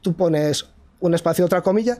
tú 0.01 0.15
pones 0.15 0.67
un 0.99 1.15
espacio, 1.15 1.45
otra 1.45 1.63
comilla, 1.63 1.97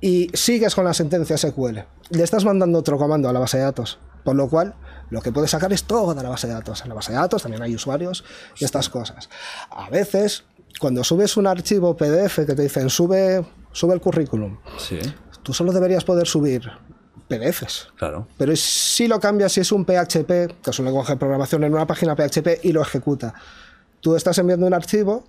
y 0.00 0.30
sigues 0.32 0.76
con 0.76 0.84
la 0.84 0.94
sentencia 0.94 1.36
SQL. 1.36 1.80
Le 2.10 2.22
estás 2.22 2.44
mandando 2.44 2.78
otro 2.78 2.98
comando 2.98 3.28
a 3.28 3.32
la 3.32 3.40
base 3.40 3.56
de 3.56 3.64
datos, 3.64 3.98
por 4.22 4.36
lo 4.36 4.48
cual 4.48 4.76
lo 5.10 5.22
que 5.22 5.32
puedes 5.32 5.50
sacar 5.50 5.72
es 5.72 5.82
toda 5.82 6.22
la 6.22 6.28
base 6.28 6.46
de 6.46 6.52
datos. 6.52 6.82
En 6.82 6.90
la 6.90 6.94
base 6.94 7.10
de 7.10 7.18
datos 7.18 7.42
también 7.42 7.64
hay 7.64 7.74
usuarios 7.74 8.22
y 8.60 8.64
estas 8.64 8.88
cosas. 8.90 9.28
A 9.70 9.90
veces, 9.90 10.44
cuando 10.78 11.02
subes 11.02 11.36
un 11.36 11.48
archivo 11.48 11.96
PDF 11.96 12.46
que 12.46 12.54
te 12.54 12.62
dicen 12.62 12.90
sube, 12.90 13.44
sube 13.76 13.94
el 13.94 14.00
currículum, 14.00 14.56
Sí, 14.78 14.98
tú 15.42 15.52
solo 15.52 15.72
deberías 15.72 16.02
poder 16.04 16.26
subir 16.26 16.70
PDFs. 17.28 17.88
claro. 17.96 18.26
Pero 18.38 18.54
si 18.56 19.06
lo 19.08 19.20
cambias, 19.20 19.52
si 19.52 19.60
es 19.60 19.72
un 19.72 19.84
PHP, 19.84 20.62
que 20.62 20.70
es 20.70 20.78
un 20.78 20.84
lenguaje 20.86 21.12
de 21.12 21.18
programación 21.18 21.64
en 21.64 21.74
una 21.74 21.86
página 21.86 22.14
PHP 22.16 22.64
y 22.64 22.72
lo 22.72 22.80
ejecuta, 22.82 23.34
tú 24.00 24.16
estás 24.16 24.38
enviando 24.38 24.66
un 24.66 24.74
archivo, 24.74 25.24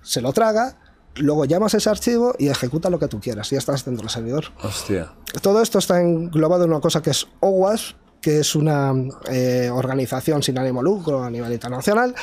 se 0.00 0.20
lo 0.22 0.32
traga, 0.32 0.78
luego 1.16 1.44
llamas 1.44 1.74
ese 1.74 1.90
archivo 1.90 2.34
y 2.38 2.48
ejecuta 2.48 2.88
lo 2.88 2.98
que 2.98 3.08
tú 3.08 3.20
quieras 3.20 3.50
y 3.52 3.56
ya 3.56 3.58
estás 3.58 3.84
dentro 3.84 4.02
del 4.04 4.10
servidor. 4.10 4.46
Hostia. 4.62 5.12
Todo 5.42 5.60
esto 5.60 5.78
está 5.78 6.00
englobado 6.00 6.64
en 6.64 6.70
una 6.70 6.80
cosa 6.80 7.02
que 7.02 7.10
es 7.10 7.26
OWASP, 7.40 7.96
que 8.22 8.38
es 8.40 8.54
una 8.54 8.92
eh, 9.30 9.70
organización 9.72 10.42
sin 10.42 10.58
ánimo 10.58 10.82
lucro 10.82 11.22
a 11.24 11.30
nivel 11.30 11.52
internacional, 11.52 12.14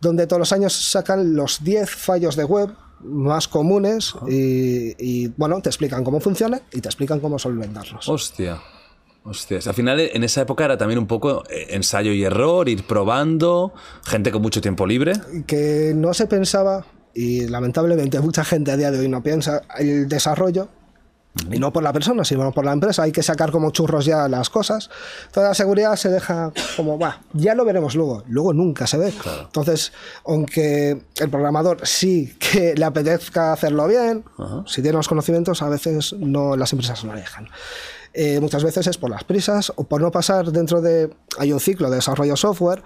donde 0.00 0.26
todos 0.26 0.38
los 0.40 0.52
años 0.52 0.72
sacan 0.74 1.34
los 1.34 1.64
10 1.64 1.90
fallos 1.90 2.36
de 2.36 2.44
web 2.44 2.70
más 3.00 3.48
comunes 3.48 4.14
y, 4.28 4.94
y, 4.98 5.28
bueno, 5.36 5.60
te 5.60 5.68
explican 5.68 6.02
cómo 6.04 6.20
funcionan 6.20 6.60
y 6.72 6.80
te 6.80 6.88
explican 6.88 7.20
cómo 7.20 7.38
solventarlos. 7.38 8.08
Hostia. 8.08 8.60
Hostia. 9.28 9.58
Al 9.66 9.74
final, 9.74 9.98
en 9.98 10.22
esa 10.22 10.42
época 10.42 10.64
era 10.64 10.78
también 10.78 10.98
un 10.98 11.08
poco 11.08 11.42
eh, 11.50 11.66
ensayo 11.70 12.12
y 12.12 12.22
error, 12.22 12.68
ir 12.68 12.86
probando, 12.86 13.74
gente 14.04 14.30
con 14.30 14.40
mucho 14.40 14.60
tiempo 14.60 14.86
libre. 14.86 15.14
que 15.48 15.92
no 15.96 16.14
se 16.14 16.26
pensaba, 16.26 16.86
y 17.12 17.48
lamentablemente 17.48 18.20
mucha 18.20 18.44
gente 18.44 18.70
a 18.70 18.76
día 18.76 18.92
de 18.92 19.00
hoy 19.00 19.08
no 19.08 19.22
piensa, 19.22 19.62
el 19.78 20.08
desarrollo, 20.08 20.68
y 21.50 21.58
no 21.58 21.72
por 21.72 21.82
la 21.82 21.92
persona, 21.92 22.24
sino 22.24 22.50
por 22.52 22.64
la 22.64 22.72
empresa, 22.72 23.02
hay 23.02 23.12
que 23.12 23.22
sacar 23.22 23.50
como 23.50 23.70
churros 23.70 24.04
ya 24.04 24.28
las 24.28 24.50
cosas. 24.50 24.90
Toda 25.32 25.48
la 25.48 25.54
seguridad 25.54 25.96
se 25.96 26.08
deja 26.08 26.52
como, 26.76 26.98
va, 26.98 27.20
ya 27.32 27.54
lo 27.54 27.64
veremos 27.64 27.94
luego, 27.94 28.24
luego 28.28 28.52
nunca 28.52 28.86
se 28.86 28.98
ve. 28.98 29.12
Entonces, 29.42 29.92
aunque 30.24 31.02
el 31.18 31.30
programador 31.30 31.86
sí 31.86 32.36
que 32.38 32.74
le 32.74 32.84
apetezca 32.84 33.52
hacerlo 33.52 33.86
bien, 33.86 34.24
si 34.66 34.82
tiene 34.82 34.96
los 34.96 35.08
conocimientos, 35.08 35.62
a 35.62 35.68
veces 35.68 36.14
no 36.14 36.56
las 36.56 36.72
empresas 36.72 37.04
no 37.04 37.14
le 37.14 37.20
dejan. 37.20 37.48
Eh, 38.18 38.40
muchas 38.40 38.64
veces 38.64 38.86
es 38.86 38.96
por 38.96 39.10
las 39.10 39.24
prisas 39.24 39.72
o 39.76 39.84
por 39.84 40.00
no 40.00 40.10
pasar 40.10 40.50
dentro 40.50 40.80
de... 40.80 41.10
Hay 41.38 41.52
un 41.52 41.60
ciclo 41.60 41.90
de 41.90 41.96
desarrollo 41.96 42.34
software 42.34 42.82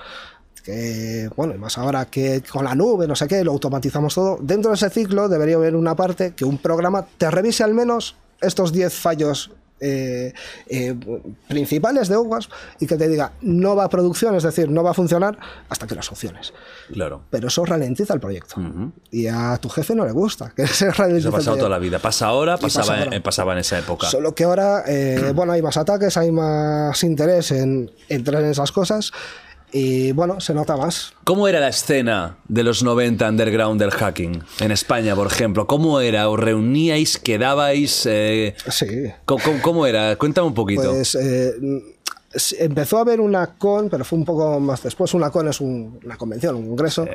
que, 0.65 1.31
bueno, 1.37 1.55
y 1.55 1.59
más 1.59 1.79
ahora 1.79 2.07
que 2.07 2.43
con 2.43 2.65
la 2.65 2.75
nube, 2.75 3.07
no 3.07 3.15
sé 3.15 3.29
qué, 3.29 3.45
lo 3.45 3.53
automatizamos 3.53 4.15
todo. 4.15 4.39
Dentro 4.41 4.73
de 4.73 4.75
ese 4.75 4.91
ciclo 4.91 5.29
debería 5.29 5.55
haber 5.55 5.77
una 5.77 5.95
parte 5.95 6.35
que 6.35 6.45
un 6.45 6.59
programa 6.59 7.07
te 7.17 7.31
revise 7.31 7.63
al 7.63 7.75
menos 7.75 8.17
estos 8.41 8.73
10 8.73 8.93
fallos 8.93 9.51
eh, 9.83 10.35
eh, 10.67 10.95
principales 11.49 12.09
de 12.09 12.17
OWASP 12.17 12.53
y 12.81 12.87
que 12.87 12.97
te 12.97 13.09
diga 13.09 13.33
no 13.41 13.75
va 13.75 13.85
a 13.85 13.89
producción, 13.89 14.35
es 14.35 14.43
decir, 14.43 14.69
no 14.69 14.83
va 14.83 14.91
a 14.91 14.95
funcionar 14.95 15.39
hasta 15.71 15.87
que 15.87 15.95
las 15.95 16.13
opciones. 16.13 16.53
Claro. 16.93 17.23
Pero 17.31 17.49
eso 17.49 17.65
ralentiza 17.65 18.13
el 18.13 18.21
proyecto. 18.21 18.57
Y 19.11 19.27
a 19.27 19.57
tu 19.57 19.71
jefe 19.71 19.95
no 19.95 20.05
le 20.05 20.13
gusta 20.13 20.53
que 20.55 20.67
se 20.67 20.91
ralentice 20.91 21.29
Eso 21.29 21.37
ha 21.37 21.39
pasado 21.39 21.57
toda 21.57 21.71
la 21.71 21.79
vida. 21.79 21.99
Pasa 21.99 22.27
ahora, 22.27 22.59
pasa 22.59 22.81
pasaba, 22.81 23.05
ahora. 23.05 23.23
pasaba 23.23 23.53
en 23.55 23.59
esa 23.61 23.79
época. 23.79 24.07
Solo 24.07 24.35
que 24.35 24.45
ahora, 24.45 24.85
eh, 24.87 25.33
bueno, 25.35 25.53
hay 25.53 25.63
más 25.63 25.79
ataques, 25.79 26.15
hay 26.19 26.31
más 26.31 27.03
interés 27.03 27.51
en 27.51 27.91
entrar 28.11 28.43
en 28.43 28.51
esas 28.51 28.73
cosas 28.73 29.13
y, 29.73 30.13
bueno, 30.13 30.41
se 30.41 30.55
nota 30.55 30.77
más. 30.77 31.13
¿Cómo 31.25 31.47
era 31.49 31.61
la 31.61 31.69
escena 31.69 32.37
de 32.49 32.63
los 32.65 32.83
90 32.83 33.29
underground 33.29 33.81
del 33.81 33.91
hacking? 33.91 34.43
En 34.61 34.71
España, 34.73 35.15
por 35.15 35.27
ejemplo. 35.27 35.67
¿Cómo 35.67 36.01
era? 36.01 36.29
¿Os 36.29 36.39
reuníais? 36.41 37.19
¿Quedabais? 37.19 38.07
Eh, 38.07 38.55
Sí. 38.69 38.87
¿cómo, 39.25 39.43
cómo- 39.63 39.87
era? 39.87 40.17
Cuéntame 40.17 40.47
un 40.49 40.55
poquito. 40.55 40.91
Pues 40.91 41.15
eh, 41.15 41.53
empezó 42.59 42.99
a 42.99 43.01
haber 43.01 43.21
una 43.21 43.55
con, 43.59 43.89
pero 43.89 44.05
fue 44.05 44.19
un 44.19 44.25
poco 44.25 44.61
más 44.61 44.83
después. 44.83 45.13
Una 45.15 45.31
con 45.31 45.49
es 45.49 45.61
un- 45.61 45.99
una 46.05 46.17
convención, 46.17 46.55
un 46.57 46.69
congreso. 46.69 47.07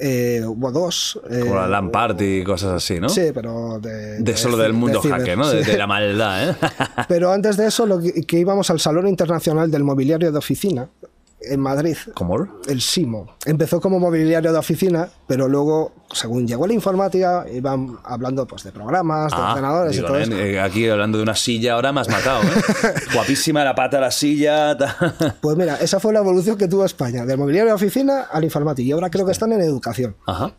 Eh, 0.00 0.42
hubo 0.46 0.70
dos. 0.70 1.20
eh, 1.28 1.40
Como 1.40 1.56
la 1.56 1.66
LAN 1.66 1.90
party 1.90 2.24
y 2.24 2.44
cosas 2.44 2.74
así, 2.74 3.00
¿no? 3.00 3.08
Sí, 3.08 3.30
pero 3.34 3.80
de, 3.80 4.20
De 4.20 4.36
solo 4.36 4.56
del 4.56 4.72
mundo 4.72 5.02
ciber, 5.02 5.18
hacker, 5.18 5.36
¿no? 5.36 5.48
De, 5.50 5.64
sí. 5.64 5.72
de 5.72 5.76
la 5.76 5.88
maldad, 5.88 6.50
¿eh? 6.50 6.54
Pero 7.08 7.32
antes 7.32 7.56
de 7.56 7.66
eso, 7.66 7.84
lo 7.84 7.98
que, 8.00 8.12
que 8.24 8.38
íbamos 8.38 8.70
al 8.70 8.78
Salón 8.78 9.08
Internacional 9.08 9.72
del 9.72 9.82
Mobiliario 9.82 10.30
de 10.30 10.38
Oficina 10.38 10.88
en 11.40 11.60
Madrid. 11.60 11.96
El 12.68 12.80
SIMO. 12.80 13.36
Empezó 13.44 13.80
como 13.80 13.98
mobiliario 13.98 14.52
de 14.52 14.58
oficina, 14.58 15.08
pero 15.26 15.48
luego, 15.48 15.92
según 16.12 16.46
llegó 16.46 16.66
la 16.66 16.72
informática, 16.72 17.44
iban 17.52 17.98
hablando 18.04 18.46
pues, 18.46 18.64
de 18.64 18.72
programas, 18.72 19.30
de 19.32 19.38
Ah, 19.38 19.50
ordenadores 19.52 19.92
digo, 19.92 20.04
y 20.04 20.08
todo 20.08 20.18
¿eh? 20.18 20.22
eso. 20.22 20.32
Eh, 20.32 20.60
Aquí 20.60 20.88
hablando 20.88 21.18
de 21.18 21.22
una 21.22 21.34
silla, 21.36 21.74
ahora 21.74 21.92
me 21.92 22.00
has 22.00 22.08
matado, 22.08 22.42
¿eh? 22.42 22.94
Guapísima 23.14 23.64
la 23.64 23.74
pata 23.74 24.00
la 24.00 24.10
silla. 24.10 24.76
Pues 25.40 25.56
mira, 25.56 25.76
esa 25.76 26.00
fue 26.00 26.12
la 26.12 26.20
evolución 26.20 26.56
que 26.58 26.68
tuvo 26.68 26.84
España, 26.84 27.24
del 27.24 27.38
mobiliario 27.38 27.70
de 27.70 27.74
oficina 27.76 28.22
al 28.30 28.44
informática. 28.44 28.86
Y 28.86 28.92
ahora 28.92 29.10
creo 29.10 29.24
que 29.26 29.32
están 29.32 29.52
en 29.52 29.60
educación. 29.60 30.16
Ajá. 30.26 30.52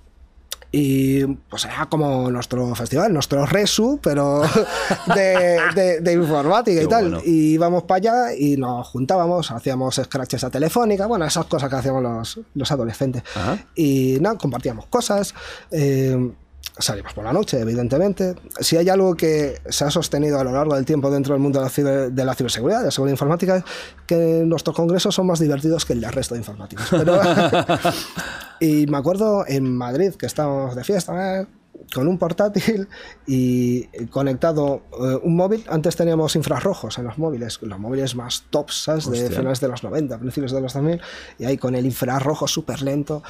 Y 0.72 1.26
pues 1.26 1.66
era 1.66 1.88
como 1.88 2.30
nuestro 2.30 2.76
festival, 2.76 3.12
nuestro 3.12 3.46
resu, 3.48 4.00
pero 4.04 4.42
de, 5.16 5.58
de- 5.74 6.00
de 6.02 6.14
informática 6.14 6.78
Qué 6.80 6.86
y 6.86 6.88
tal. 6.88 7.04
bueno. 7.10 7.22
Y 7.26 7.54
íbamos 7.54 7.84
para 7.84 7.98
allá 7.98 8.36
y 8.38 8.56
nos 8.58 8.88
juntábamos, 8.88 9.50
hacíamos 9.52 9.96
scratches 9.96 10.44
a 10.44 10.50
telefónica, 10.52 11.08
bueno, 11.08 11.26
esas 11.26 11.46
cosas 11.48 11.70
que 11.70 11.76
hacíamos 11.76 12.04
los, 12.04 12.40
los 12.54 12.72
adolescentes. 12.72 13.24
Ajá. 13.36 13.58
Y 13.76 14.18
nada, 14.22 14.38
compartíamos 14.38 14.86
cosas. 14.88 15.34
eh, 15.72 16.32
Salimos 16.80 17.14
por 17.14 17.26
la 17.26 17.34
noche, 17.34 17.60
evidentemente. 17.60 18.36
Si 18.60 18.78
hay 18.78 18.88
algo 18.90 19.14
que 19.16 19.60
se 19.70 19.84
ha 19.84 19.92
sostenido 19.92 20.40
a 20.40 20.44
lo 20.46 20.52
largo 20.54 20.76
del 20.76 20.86
tiempo 20.86 21.12
dentro 21.12 21.34
del 21.34 21.42
mundo 21.42 21.60
de 21.60 21.66
la, 21.66 21.72
ciber- 21.72 22.10
de 22.10 22.26
la 22.26 22.34
ciberseguridad, 22.36 22.80
de 22.80 22.86
la 22.86 22.92
seguridad 22.92 23.14
informática, 23.14 23.58
es 23.58 23.64
que 24.08 24.44
nuestros 24.46 24.76
congresos 24.76 25.14
son 25.14 25.28
más 25.28 25.40
divertidos 25.40 25.86
que 25.86 25.94
el 25.94 26.02
del 26.02 26.12
resto 26.14 26.36
de 26.36 26.40
informáticos. 26.40 26.88
Pero, 26.90 27.20
y 28.60 28.86
me 28.88 28.98
acuerdo 28.98 29.46
en 29.48 29.76
Madrid 29.76 30.14
que 30.16 30.26
estábamos 30.26 30.76
de 30.76 30.84
fiesta, 30.84 31.42
eh, 31.42 31.48
con 31.94 32.08
un 32.08 32.18
portátil 32.18 32.88
y 33.28 33.84
conectado 34.08 34.84
eh, 34.94 35.18
un 35.24 35.36
móvil. 35.36 35.64
Antes 35.70 35.96
teníamos 35.96 36.36
infrarrojos 36.36 36.98
en 36.98 37.06
los 37.06 37.18
móviles, 37.18 37.60
los 37.62 37.80
móviles 37.80 38.16
más 38.16 38.46
tops, 38.50 38.84
¿sabes? 38.84 39.10
De 39.10 39.30
finales 39.30 39.60
de 39.60 39.68
los 39.68 39.84
90, 39.84 40.18
principios 40.20 40.52
de 40.52 40.62
los 40.62 40.74
2000, 40.74 41.02
y 41.40 41.46
ahí 41.46 41.58
con 41.58 41.76
el 41.76 41.86
infrarrojo 41.86 42.48
súper 42.48 42.82
lento, 42.82 43.24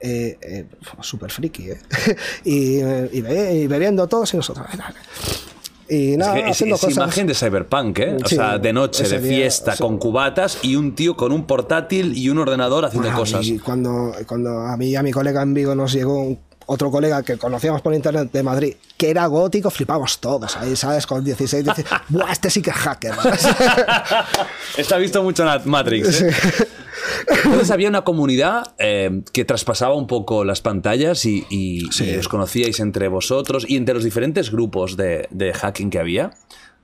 eh, 0.00 0.38
eh, 0.40 0.66
súper 1.00 1.30
friki, 1.30 1.70
¿eh? 1.70 1.80
y, 2.44 2.76
eh, 2.80 3.10
y, 3.12 3.20
ve- 3.20 3.54
y 3.54 3.66
bebiendo 3.66 4.06
todos 4.06 4.32
y 4.34 4.36
nosotros. 4.38 4.66
Y 5.88 6.12
Es, 6.12 6.18
nada, 6.18 6.34
que 6.34 6.40
es- 6.40 6.50
haciendo 6.50 6.74
es 6.76 6.80
cosas. 6.80 6.96
imagen 6.96 7.26
de 7.28 7.34
cyberpunk, 7.34 7.98
¿eh? 8.00 8.16
O 8.24 8.28
Sí, 8.28 8.34
sea, 8.36 8.58
de 8.58 8.72
noche, 8.72 9.04
de 9.08 9.20
día, 9.20 9.28
fiesta, 9.36 9.76
sí. 9.76 9.82
con 9.82 9.98
cubatas 9.98 10.58
y 10.62 10.74
un 10.76 10.94
tío 10.96 11.16
con 11.16 11.30
un 11.32 11.46
portátil 11.46 12.16
y 12.18 12.28
un 12.28 12.38
ordenador 12.38 12.84
haciendo 12.84 13.12
cosas. 13.12 13.46
Y 13.46 13.58
cuando, 13.60 14.12
cuando 14.26 14.50
a 14.62 14.76
mí 14.76 14.88
y 14.88 14.96
a 14.96 15.02
mi 15.04 15.12
colega 15.12 15.42
en 15.42 15.54
Vigo 15.54 15.74
nos 15.76 15.92
llegó 15.92 16.20
un- 16.22 16.38
otro 16.66 16.90
colega 16.90 17.22
que 17.22 17.36
conocíamos 17.38 17.80
por 17.80 17.94
internet 17.94 18.30
de 18.32 18.42
Madrid, 18.42 18.74
que 18.96 19.10
era 19.10 19.26
gótico, 19.26 19.70
flipamos 19.70 20.18
todos 20.18 20.56
ahí, 20.56 20.74
¿sabes? 20.76 21.06
Con 21.06 21.24
16, 21.24 21.64
16. 21.64 21.88
¡Buah, 22.08 22.32
este 22.32 22.50
sí 22.50 22.60
que 22.62 22.70
es 22.70 22.76
hacker! 22.76 23.14
Está 24.76 24.98
visto 24.98 25.22
mucho 25.22 25.44
Nat- 25.44 25.64
Matrix. 25.64 26.22
¿eh? 26.22 26.34
Entonces 27.44 27.70
había 27.70 27.88
una 27.88 28.02
comunidad 28.02 28.74
eh, 28.78 29.22
que 29.32 29.44
traspasaba 29.44 29.94
un 29.94 30.06
poco 30.06 30.44
las 30.44 30.60
pantallas 30.60 31.24
y, 31.24 31.46
y- 31.50 31.88
y 32.04 32.16
os 32.16 32.28
conocíais 32.28 32.80
entre 32.80 33.08
vosotros 33.08 33.64
y 33.68 33.76
entre 33.76 33.94
los 33.94 34.04
diferentes 34.04 34.50
grupos 34.50 34.96
de, 34.96 35.28
de 35.30 35.52
hacking 35.52 35.90
que 35.90 35.98
había. 35.98 36.30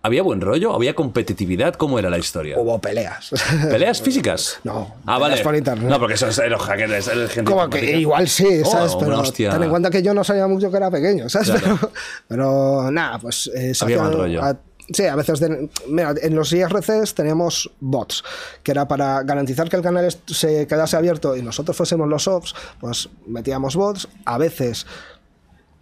¿Había 0.04 0.22
buen 0.22 0.40
rollo? 0.40 0.74
¿Había 0.74 0.94
competitividad? 0.94 1.74
¿Cómo 1.74 1.98
era 1.98 2.10
la 2.10 2.18
historia? 2.18 2.58
Hubo 2.58 2.80
peleas. 2.80 3.30
¿Peleas 3.70 4.02
físicas? 4.02 4.58
No, 4.64 4.94
Ah, 5.06 5.18
vale. 5.18 5.40
por 5.42 5.54
internet. 5.54 5.88
No, 5.88 5.98
porque 6.00 6.14
eso 6.14 6.26
es 6.28 6.38
los 6.48 6.60
hackers, 6.62 7.08
el 7.08 7.28
gente 7.28 7.50
Como 7.50 7.68
que 7.70 7.98
igual 7.98 8.28
sí, 8.28 8.62
Oh, 8.64 8.70
¿sabes? 8.70 8.94
una 8.94 9.06
pero 9.06 9.20
hostia. 9.20 9.50
ten 9.50 9.62
en 9.62 9.70
cuenta 9.70 9.90
que 9.90 10.02
yo 10.02 10.12
no 10.14 10.24
sabía 10.24 10.46
mucho 10.48 10.70
que 10.70 10.76
era 10.76 10.90
pequeño, 10.90 11.28
¿sabes? 11.28 11.50
Claro. 11.50 11.78
Pero, 11.80 11.90
pero 12.28 12.90
nada, 12.90 13.18
pues 13.18 13.48
eh, 13.54 13.72
Había 13.80 13.98
mal 14.02 14.12
rollo. 14.12 14.42
a- 14.42 14.56
sí, 14.92 15.04
a 15.06 15.14
veces. 15.14 15.38
de- 15.40 15.68
mira, 15.88 16.14
en 16.20 16.34
los 16.34 16.52
IRCs 16.52 17.14
teníamos 17.14 17.70
bots, 17.80 18.24
que 18.64 18.72
era 18.72 18.88
para 18.88 19.22
garantizar 19.22 19.68
que 19.68 19.76
el 19.76 19.82
canal 19.82 20.12
se 20.26 20.66
quedase 20.66 20.96
abierto 20.96 21.36
y 21.36 21.42
nosotros 21.42 21.76
fuésemos 21.76 22.08
los 22.08 22.26
ops, 22.26 22.54
pues 22.80 23.08
metíamos 23.26 23.76
bots. 23.76 24.08
A 24.24 24.36
veces 24.38 24.86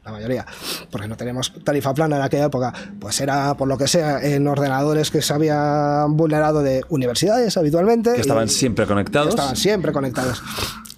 la 0.05 0.13
mayoría, 0.13 0.47
porque 0.91 1.07
no 1.09 1.17
teníamos 1.17 1.53
tarifa 1.63 1.93
plana 1.95 2.17
en 2.17 2.23
aquella 2.23 2.47
época, 2.47 2.73
pues 2.99 3.21
era 3.21 3.55
por 3.55 3.69
lo 3.69 3.77
que 3.77 3.87
sea 3.87 4.21
en 4.23 4.47
ordenadores 4.49 5.11
que 5.11 5.21
se 5.23 5.33
habían 5.33 6.17
vulnerado 6.17 6.63
de 6.63 6.83
universidades 6.89 7.57
habitualmente. 7.57 8.15
Que 8.15 8.21
estaban 8.23 8.47
y- 8.47 8.51
siempre 8.51 8.87
conectados. 8.87 9.29
Estaban 9.31 9.57
siempre 9.57 9.93
conectados 9.93 10.43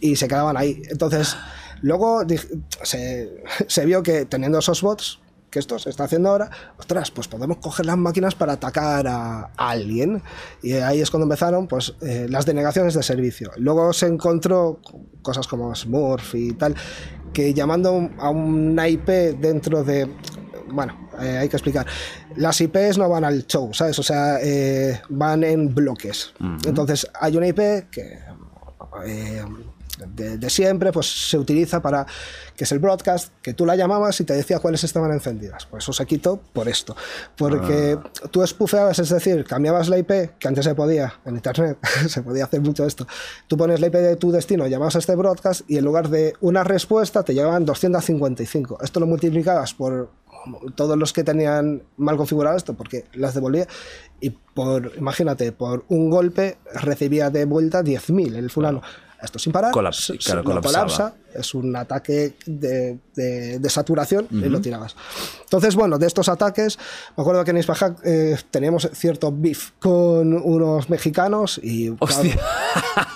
y 0.01 0.17
se 0.17 0.29
quedaban 0.29 0.57
ahí. 0.57 0.83
Entonces, 0.89 1.37
luego 1.81 2.23
se, 2.83 3.43
se 3.67 3.85
vio 3.87 4.03
que 4.03 4.25
teniendo 4.25 4.59
esos 4.61 4.83
bots, 4.83 5.19
que 5.53 5.59
esto 5.59 5.79
se 5.79 5.91
está 5.91 6.05
haciendo 6.05 6.31
ahora, 6.31 6.51
ostras, 6.79 7.11
pues 7.11 7.29
podemos 7.29 7.59
coger 7.59 7.87
las 7.87 7.99
máquinas 7.99 8.35
para 8.35 8.55
atacar 8.55 9.07
a, 9.07 9.51
a 9.57 9.71
alguien. 9.71 10.23
Y 10.63 10.73
ahí 10.73 11.01
es 11.01 11.11
cuando 11.11 11.27
empezaron 11.27 11.69
pues, 11.69 11.95
eh, 12.01 12.27
las 12.29 12.47
denegaciones 12.47 12.95
de 12.95 13.03
servicio. 13.03 13.53
Luego 13.59 13.93
se 13.93 14.07
encontró 14.07 14.81
cosas 15.21 15.47
como 15.47 15.73
Smurf 15.75 16.35
y 16.35 16.55
tal, 16.55 16.75
que 17.33 17.53
llamando 17.53 18.11
a 18.19 18.31
una 18.31 18.89
IP 18.89 19.09
dentro 19.39 19.85
de, 19.85 20.09
bueno, 20.73 21.11
eh, 21.21 21.37
hay 21.39 21.49
que 21.51 21.57
explicar. 21.57 21.87
Las 22.37 22.61
IPs 22.61 22.97
no 22.97 23.09
van 23.11 23.25
al 23.25 23.47
show, 23.47 23.75
¿sabes? 23.75 23.99
O 23.99 24.03
sea, 24.03 24.39
eh, 24.41 25.03
van 25.11 25.45
en 25.45 25.75
bloques. 25.75 26.33
Entonces, 26.65 27.07
hay 27.21 27.37
una 27.37 27.49
IP 27.49 27.91
que 27.91 28.19
de, 29.99 30.39
de 30.39 30.51
siempre 30.51 30.93
pues 30.93 31.29
se 31.31 31.39
utiliza 31.39 31.83
para 31.83 32.07
que 32.57 32.65
es 32.65 32.73
el 32.73 32.79
broadcast 32.79 33.33
que 33.43 33.55
tú 33.55 33.67
la 33.67 33.77
llamabas 33.77 34.21
y 34.21 34.25
te 34.25 34.35
decía 34.35 34.59
cuáles 34.59 34.85
estaban 34.85 35.13
encendidas. 35.13 35.67
Pues 35.67 35.85
eso 35.85 35.93
se 35.93 36.07
quitó 36.07 36.41
por 36.53 36.69
esto. 36.69 36.97
Porque 37.37 37.99
tú 38.31 38.43
espufeabas 38.43 38.99
es 38.99 39.09
decir 39.09 39.45
cambiabas 39.45 39.89
la 39.89 39.99
IP 39.99 40.39
que 40.39 40.49
antes 40.49 40.65
se 40.65 40.75
podía 40.75 41.15
en 41.25 41.37
internet 41.37 41.79
se 42.09 42.23
podía 42.23 42.45
hacer 42.45 42.61
mucho 42.61 42.87
esto. 42.87 43.07
Tú 43.47 43.57
pones 43.57 43.81
la 43.81 43.89
IP 43.89 43.95
de 43.95 44.17
tu 44.17 44.31
destino 44.33 44.67
llamabas 44.67 44.97
a 44.97 44.99
este 44.99 45.15
broadcast 45.15 45.63
y 45.69 45.79
en 45.79 45.85
lugar 45.85 46.09
de 46.09 46.35
una 46.41 46.65
respuesta 46.65 47.23
te 47.23 47.35
llevaban 47.35 47.65
255 47.65 48.79
esto 48.83 49.01
lo 49.01 49.07
multiplicabas 49.07 49.75
por 49.75 50.11
todos 50.75 50.99
los 50.99 51.13
que 51.13 51.23
tenían 51.23 51.83
mal 51.97 52.17
configurado 52.17 52.57
esto 52.57 52.75
porque 52.75 53.05
las 53.15 53.35
devolvía. 53.35 53.67
Y 54.21 54.31
por 54.31 54.93
imagínate 54.97 55.53
por 55.53 55.85
un 55.89 56.11
golpe 56.11 56.59
recibía 56.75 57.31
de 57.31 57.45
vuelta 57.45 57.83
10.000 57.83 58.37
el 58.37 58.51
fulano 58.51 58.83
esto 59.23 59.39
sin 59.39 59.53
parar 59.53 59.73
Colapsa- 59.73 60.17
claro, 60.19 60.41
lo 60.43 60.45
colapsaba. 60.45 60.85
colapsa 60.87 61.15
es 61.35 61.55
un 61.55 61.75
ataque 61.77 62.35
de, 62.47 62.99
de- 63.15 63.59
de 63.59 63.71
saturación 63.71 64.27
y 64.31 64.49
lo 64.49 64.61
tirabas. 64.61 64.97
Entonces, 65.43 65.75
bueno, 65.75 65.99
de 65.99 66.07
estos 66.07 66.29
ataques, 66.29 66.79
me 67.17 67.23
acuerdo 67.23 67.45
que 67.45 67.51
en 67.51 67.59
Ispahack 67.59 67.99
eh, 68.05 68.37
teníamos 68.51 68.89
cierto 68.95 69.33
beef 69.35 69.71
con 69.79 70.33
unos 70.33 70.89
mexicanos 70.89 71.61
y 71.63 71.91
Hostia. 71.99 72.39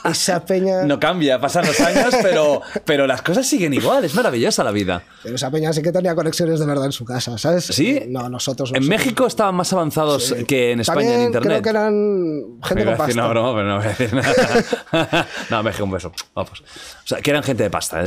esa 0.04 0.44
peña, 0.44 0.82
No 0.86 1.00
cambia, 1.00 1.40
pasan 1.40 1.66
los 1.66 1.80
años, 1.80 2.14
pero, 2.22 2.60
pero 2.84 3.06
las 3.06 3.22
cosas 3.22 3.46
siguen 3.46 3.72
igual. 3.74 4.04
Es 4.04 4.14
maravillosa 4.14 4.62
la 4.64 4.70
vida. 4.70 5.02
pero 5.22 5.34
esa 5.36 5.50
peña 5.50 5.72
sí 5.72 5.82
que 5.82 5.92
tenía 5.92 6.14
conexiones 6.14 6.60
de 6.60 6.66
verdad 6.66 6.86
en 6.86 6.92
su 6.92 7.04
casa, 7.04 7.38
¿sabes? 7.38 7.64
¿Sí? 7.64 8.02
No, 8.08 8.28
nosotros. 8.28 8.70
En 8.70 8.80
nosotros- 8.82 8.88
México 8.98 9.26
estaban 9.26 9.54
más 9.54 9.72
avanzados 9.72 10.26
Sí. 10.26 10.44
que 10.44 10.72
en 10.72 10.80
España 10.80 11.00
También 11.00 11.20
en 11.20 11.26
Internet. 11.26 11.48
creo 11.50 11.62
que 11.62 11.68
eran 11.70 12.60
gente 12.62 12.84
con 12.84 12.96
pasta. 12.96 13.12
una 13.14 13.28
broma, 13.28 13.54
pero 13.54 13.68
no 13.68 13.76
voy 13.78 13.86
a 13.86 13.88
decir 13.88 14.12
nada. 14.14 15.26
no, 15.50 15.62
México, 15.62 15.84
un 15.84 15.90
beso. 15.92 16.12
Vamos. 16.34 16.60
O 16.60 17.08
sea, 17.08 17.20
que 17.20 17.30
eran 17.30 17.42
gente 17.42 17.62
de 17.62 17.70
pasta. 17.70 18.02
¿eh? 18.04 18.05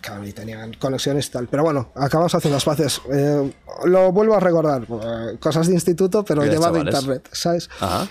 Claro, 0.00 0.26
y 0.26 0.32
tenían 0.32 0.72
conexiones 0.74 1.26
y 1.28 1.30
tal. 1.30 1.48
Pero 1.48 1.62
bueno, 1.62 1.90
acabamos 1.94 2.34
haciendo 2.34 2.56
las 2.56 2.64
paces. 2.64 3.00
Eh, 3.12 3.52
lo 3.86 4.12
vuelvo 4.12 4.34
a 4.34 4.40
recordar. 4.40 4.82
eh, 4.82 5.36
cosas 5.40 5.66
de 5.68 5.74
instituto, 5.74 6.24
pero 6.24 6.42
llevado 6.52 6.74
internet, 7.02 7.28
¿sabes? 7.32 7.68
Ajá. 7.80 8.08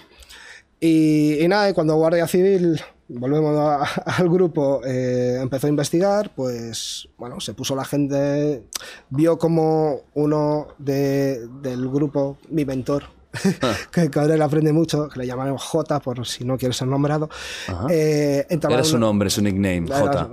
Y, 0.80 1.42
y 1.44 1.48
nada, 1.48 1.74
cuando 1.74 1.96
Guardia 1.96 2.28
Civil, 2.28 2.82
volvemos 3.08 3.58
a- 3.58 3.84
al 4.18 4.30
grupo, 4.30 4.82
eh, 4.86 5.40
empezó 5.42 5.68
a 5.68 5.70
investigar, 5.70 6.32
pues 6.36 7.08
bueno, 7.18 7.40
se 7.40 7.54
puso 7.54 7.76
la 7.76 7.86
gente, 7.86 8.64
vio 9.10 9.38
como 9.38 10.02
uno 10.14 10.68
de- 10.78 11.48
del 11.62 11.88
grupo, 11.90 12.38
mi 12.50 12.66
mentor, 12.66 13.04
que 13.92 14.12
con 14.12 14.30
él 14.32 14.42
aprende 14.42 14.72
mucho, 14.72 15.10
que 15.10 15.20
le 15.20 15.28
llamaremos 15.28 15.62
J 15.62 16.00
por 16.00 16.26
si 16.26 16.44
no 16.44 16.58
quiere 16.58 16.74
ser 16.74 16.88
nombrado, 16.88 17.30
eh, 17.90 18.46
entraba 18.50 18.76
Era 18.76 18.84
su 18.84 18.98
nombre, 18.98 19.30
su 19.30 19.42
nickname, 19.42 19.88
J. 19.88 20.30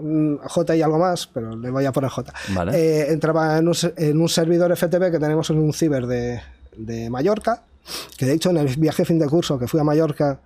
J 0.46 0.76
y 0.76 0.82
algo 0.82 0.98
más, 0.98 1.26
pero 1.26 1.56
le 1.56 1.70
voy 1.70 1.84
a 1.84 1.92
poner 1.92 2.10
J. 2.10 2.32
Vale. 2.50 2.72
Eh, 2.76 3.12
entraba 3.12 3.58
en 3.58 3.68
un, 3.68 3.76
en 3.96 4.20
un 4.20 4.28
servidor 4.28 4.76
FTP 4.76 5.10
que 5.10 5.18
tenemos 5.18 5.48
en 5.50 5.58
un 5.58 5.72
ciber 5.72 6.06
de, 6.06 6.40
de 6.76 7.10
Mallorca, 7.10 7.62
que 8.16 8.26
de 8.26 8.34
hecho 8.34 8.50
en 8.50 8.58
el 8.58 8.76
viaje 8.76 9.04
fin 9.04 9.18
de 9.18 9.26
curso 9.26 9.58
que 9.58 9.66
fui 9.66 9.80
a 9.80 9.84
Mallorca, 9.84 10.40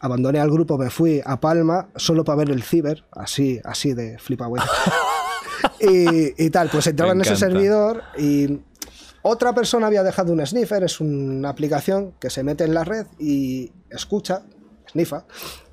abandoné 0.00 0.40
al 0.40 0.50
grupo, 0.50 0.78
me 0.78 0.90
fui 0.90 1.20
a 1.24 1.40
Palma 1.40 1.88
solo 1.96 2.24
para 2.24 2.36
ver 2.36 2.50
el 2.50 2.62
ciber, 2.62 3.04
así, 3.12 3.60
así 3.64 3.94
de 3.94 4.18
flipa 4.18 4.46
güey. 4.46 4.62
y, 5.80 6.44
y 6.44 6.50
tal, 6.50 6.68
pues 6.68 6.86
entraba 6.88 7.14
Me 7.14 7.22
en 7.22 7.26
ese 7.26 7.36
servidor 7.36 8.02
y 8.18 8.60
otra 9.22 9.54
persona 9.54 9.86
había 9.86 10.02
dejado 10.02 10.32
un 10.32 10.44
sniffer, 10.46 10.82
es 10.84 11.00
una 11.00 11.48
aplicación 11.48 12.12
que 12.20 12.30
se 12.30 12.42
mete 12.42 12.64
en 12.64 12.74
la 12.74 12.84
red 12.84 13.06
y 13.18 13.70
escucha, 13.90 14.42
sniffa, 14.90 15.24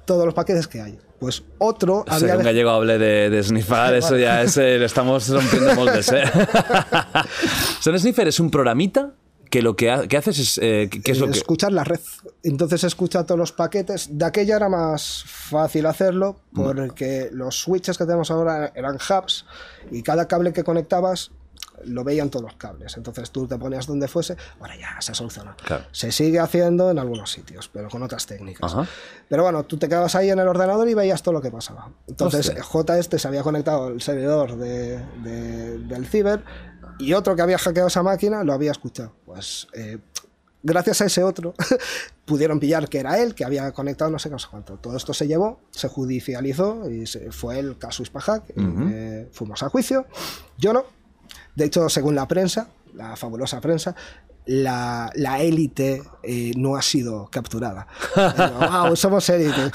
todos 0.06 0.26
los 0.26 0.34
paquetes 0.34 0.68
que 0.68 0.82
hay. 0.82 0.98
Pues 1.20 1.44
otro 1.58 1.98
O 2.00 2.06
sea, 2.06 2.16
había 2.16 2.32
que 2.32 2.38
un 2.38 2.44
gallego 2.46 2.70
hable 2.70 2.98
de, 2.98 3.30
de 3.30 3.44
snifar, 3.44 3.94
eso 3.96 4.18
ya 4.18 4.42
es, 4.42 4.56
eh, 4.58 4.82
estamos 4.86 5.28
rompiendo 5.28 5.76
moldes, 5.76 6.10
¿eh? 6.14 6.24
Son 7.82 7.98
Sniffer 8.00 8.28
es 8.28 8.40
un 8.40 8.50
programita 8.50 9.12
que 9.50 9.62
lo 9.62 9.76
que, 9.76 9.90
ha- 9.92 10.08
que 10.08 10.16
haces 10.16 10.38
es... 10.40 10.60
eh, 10.62 10.90
¿Qué 11.04 11.12
es 11.12 11.20
lo 11.20 11.26
que...? 11.28 11.40
escuchar 11.40 11.72
la 11.72 11.84
red. 11.84 12.00
Entonces 12.44 12.84
escucha 12.84 13.26
todos 13.26 13.38
los 13.40 13.52
paquetes. 13.52 14.08
De 14.18 14.24
aquella 14.26 14.56
era 14.58 14.70
más 14.70 15.24
fácil 15.26 15.88
hacerlo 15.88 16.40
porque 16.54 17.30
los 17.32 17.60
switches 17.60 17.98
que 17.98 18.06
tenemos 18.06 18.30
ahora 18.32 18.72
eran 18.76 18.96
hubs 18.96 19.46
y 19.92 20.04
cada 20.04 20.28
cable 20.28 20.54
que 20.54 20.64
conectabas 20.64 21.32
lo 21.86 22.04
veían 22.04 22.30
todos 22.30 22.44
los 22.46 22.56
cables. 22.56 22.96
Entonces 22.98 23.32
tú 23.32 23.48
te 23.48 23.58
ponías 23.58 23.88
donde 23.88 24.08
fuese. 24.08 24.36
Ahora 24.60 24.76
ya 24.78 25.00
se 25.02 25.14
solucionó. 25.14 25.56
Claro. 25.64 25.86
Se 25.92 26.12
sigue 26.12 26.40
haciendo 26.40 26.90
en 26.92 27.00
algunos 27.00 27.32
sitios, 27.32 27.70
pero 27.72 27.90
con 27.90 28.04
otras 28.04 28.26
técnicas. 28.26 28.74
Ajá. 28.74 28.88
Pero 29.28 29.44
bueno, 29.44 29.64
tú 29.66 29.78
te 29.78 29.88
quedabas 29.88 30.16
ahí 30.16 30.30
en 30.30 30.40
el 30.40 30.48
ordenador 30.48 30.88
y 30.90 30.94
veías 30.94 31.22
todo 31.24 31.34
lo 31.34 31.42
que 31.42 31.52
pasaba. 31.52 31.92
Entonces. 32.08 32.52
J 32.62 32.98
este 32.98 33.20
se 33.20 33.28
había 33.28 33.44
conectado 33.44 33.88
al 33.88 34.02
servidor 34.02 34.56
de- 34.58 34.98
de- 35.24 35.78
del 35.80 36.06
ciber 36.06 36.44
y 37.00 37.14
otro 37.14 37.36
que 37.36 37.42
había 37.42 37.58
hackeado 37.58 37.88
esa 37.88 38.04
máquina 38.04 38.44
lo 38.44 38.54
había 38.54 38.72
escuchado. 38.72 39.14
Pues 39.26 39.68
eh, 39.74 40.00
gracias 40.64 41.02
a 41.02 41.06
ese 41.06 41.24
otro 41.24 41.54
pudieron 42.26 42.60
pillar 42.60 42.90
que 42.90 43.00
era 43.00 43.18
él, 43.20 43.34
que 43.36 43.46
había 43.46 43.72
conectado 43.72 44.12
no 44.12 44.20
sé 44.20 44.30
qué, 44.30 44.34
no 44.34 44.40
sé 44.40 44.48
cuánto. 44.52 44.76
Todo 44.78 44.98
esto 44.98 45.14
se 45.14 45.28
llevó, 45.28 45.60
se 45.72 45.88
judicializó 45.88 46.90
y 46.90 47.06
se- 47.08 47.32
fue 47.32 47.60
el 47.60 47.78
caso 47.78 48.04
Ispahack. 48.04 48.44
y, 48.50 48.54
eh, 48.92 49.30
fuimos 49.32 49.64
a 49.64 49.70
juicio. 49.70 50.06
Yo 50.58 50.74
no. 50.74 50.84
De 51.60 51.66
hecho, 51.66 51.90
según 51.90 52.16
la 52.16 52.28
prensa, 52.28 52.70
la 52.96 53.16
fabulosa 53.16 53.60
prensa, 53.62 53.94
la, 54.46 55.12
la 55.14 55.42
élite 55.42 56.02
eh, 56.24 56.54
no 56.58 56.76
ha 56.76 56.82
sido 56.82 57.28
capturada. 57.30 57.86
wow, 58.86 58.96
somos 58.96 59.30
élite. 59.30 59.70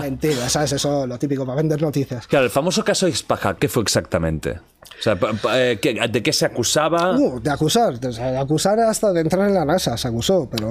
Mentira, 0.00 0.48
¿sabes? 0.48 0.72
Eso 0.72 1.06
lo 1.06 1.18
típico 1.18 1.44
para 1.44 1.56
vender 1.56 1.82
noticias. 1.82 2.26
Claro, 2.28 2.44
el 2.44 2.50
famoso 2.50 2.84
caso 2.84 3.08
Ispaja, 3.08 3.56
¿qué 3.56 3.68
fue 3.68 3.82
exactamente? 3.82 4.60
O 5.00 5.02
sea, 5.02 5.18
eh, 5.54 5.78
¿qué- 5.82 5.94
¿de 6.12 6.22
qué 6.22 6.32
se 6.32 6.44
acusaba? 6.46 7.16
Uh, 7.18 7.40
de 7.40 7.50
acusar, 7.50 7.98
de, 7.98 8.08
de 8.12 8.38
acusar 8.38 8.78
hasta 8.80 9.12
de 9.12 9.20
entrar 9.22 9.48
en 9.48 9.54
la 9.54 9.64
NASA, 9.64 9.96
se 9.96 10.06
acusó, 10.08 10.48
pero. 10.50 10.68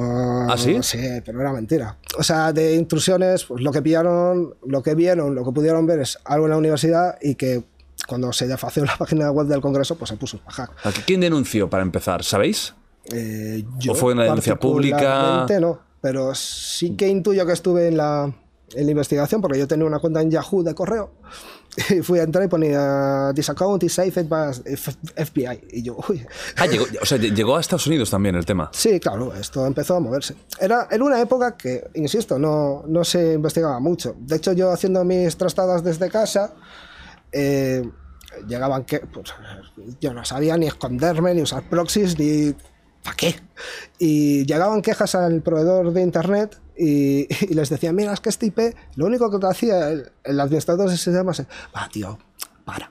¿Ah, 0.50 0.56
sí? 0.58 0.78
Sí, 0.82 1.00
pero 1.26 1.42
era 1.42 1.52
mentira. 1.52 1.98
O 2.18 2.24
sea, 2.24 2.54
de 2.54 2.76
intrusiones, 2.76 3.44
pues 3.46 3.62
lo 3.62 3.72
que 3.72 3.82
pillaron, 3.82 4.54
lo 4.66 4.82
que 4.84 4.96
vieron, 4.96 5.36
lo 5.36 5.44
que 5.44 5.52
pudieron 5.52 5.86
ver 5.86 6.00
es 6.00 6.18
algo 6.26 6.46
en 6.46 6.52
la 6.52 6.58
universidad 6.58 7.18
y 7.22 7.36
que 7.36 7.64
cuando 8.10 8.34
se 8.34 8.48
desfació 8.48 8.84
la 8.84 8.96
página 9.00 9.32
web 9.32 9.48
del 9.48 9.62
Congreso, 9.62 9.96
pues 9.96 10.10
se 10.10 10.18
puso. 10.18 10.40
¿A 10.58 10.92
qué- 10.92 11.02
¿Quién 11.06 11.22
denunció 11.22 11.70
para 11.70 11.84
empezar? 11.84 12.24
¿Sabéis? 12.24 12.74
Eh, 13.14 13.64
yo 13.78 13.94
¿O 13.94 13.96
fue 13.96 14.14
una 14.14 14.24
denuncia 14.24 14.56
pública? 14.60 15.46
no, 15.62 15.80
pero 16.02 16.36
sí 16.36 16.96
que 16.98 17.08
intuyo 17.08 17.46
que 17.46 17.54
estuve 17.54 17.88
en 17.88 17.98
la, 17.98 18.32
en 18.74 18.86
la 18.86 18.92
investigación 18.92 19.42
porque 19.42 19.58
yo 19.60 19.68
tenía 19.68 19.86
una 19.86 20.00
cuenta 20.00 20.22
en 20.22 20.30
Yahoo 20.30 20.62
de 20.64 20.76
correo 20.76 21.12
y 21.90 22.02
fui 22.02 22.20
a 22.20 22.24
entrar 22.24 22.44
y 22.46 22.48
ponía 22.48 23.32
This 23.34 23.50
account 23.50 23.84
is 23.84 23.98
F- 24.00 24.96
FBI 25.26 25.62
y 25.72 25.82
yo, 25.84 25.98
uy. 26.10 26.26
Ah, 26.58 26.66
llegó, 26.68 26.86
o 27.02 27.06
sea, 27.06 27.18
llegó 27.18 27.56
a 27.58 27.62
Estados 27.62 27.88
Unidos 27.88 28.10
también 28.10 28.36
el 28.36 28.46
tema. 28.46 28.70
Sí, 28.74 29.00
claro, 29.00 29.34
esto 29.34 29.66
empezó 29.66 29.96
a 29.96 30.00
moverse. 30.00 30.36
Era 30.60 30.88
en 30.92 31.02
una 31.02 31.20
época 31.22 31.56
que, 31.58 31.90
insisto, 31.96 32.38
no, 32.38 32.84
no 32.88 33.04
se 33.04 33.34
investigaba 33.34 33.80
mucho. 33.80 34.16
De 34.20 34.36
hecho, 34.36 34.54
yo 34.54 34.72
haciendo 34.72 35.04
mis 35.04 35.36
trastadas 35.38 35.84
desde 35.84 36.10
casa, 36.10 36.54
eh, 37.32 37.84
llegaban 38.48 38.86
que. 38.86 39.00
Pues, 39.00 39.34
yo 40.00 40.14
no 40.14 40.26
sabía 40.26 40.58
ni 40.58 40.68
esconderme, 40.68 41.34
ni 41.34 41.42
usar 41.42 41.68
proxies, 41.70 42.18
ni. 42.20 42.56
¿Para 43.04 43.16
qué? 43.16 43.36
Y 43.98 44.46
llegaban 44.46 44.82
quejas 44.82 45.16
al 45.16 45.42
proveedor 45.42 45.94
de 45.94 46.02
internet 46.02 46.60
y, 46.78 47.28
les 47.54 47.70
decían: 47.70 47.96
Mira, 47.96 48.14
es 48.14 48.20
que 48.20 48.30
este 48.30 48.48
IP, 48.48 48.76
lo 48.96 49.06
único 49.06 49.32
que 49.32 49.40
te 49.40 49.48
hacía 49.48 49.90
el, 49.90 50.12
el 50.24 50.40
administrador 50.40 50.90
de 50.90 50.98
sistemas 50.98 51.40
es. 51.40 51.48
Va, 51.76 51.88
tío, 51.92 52.18
para. 52.66 52.90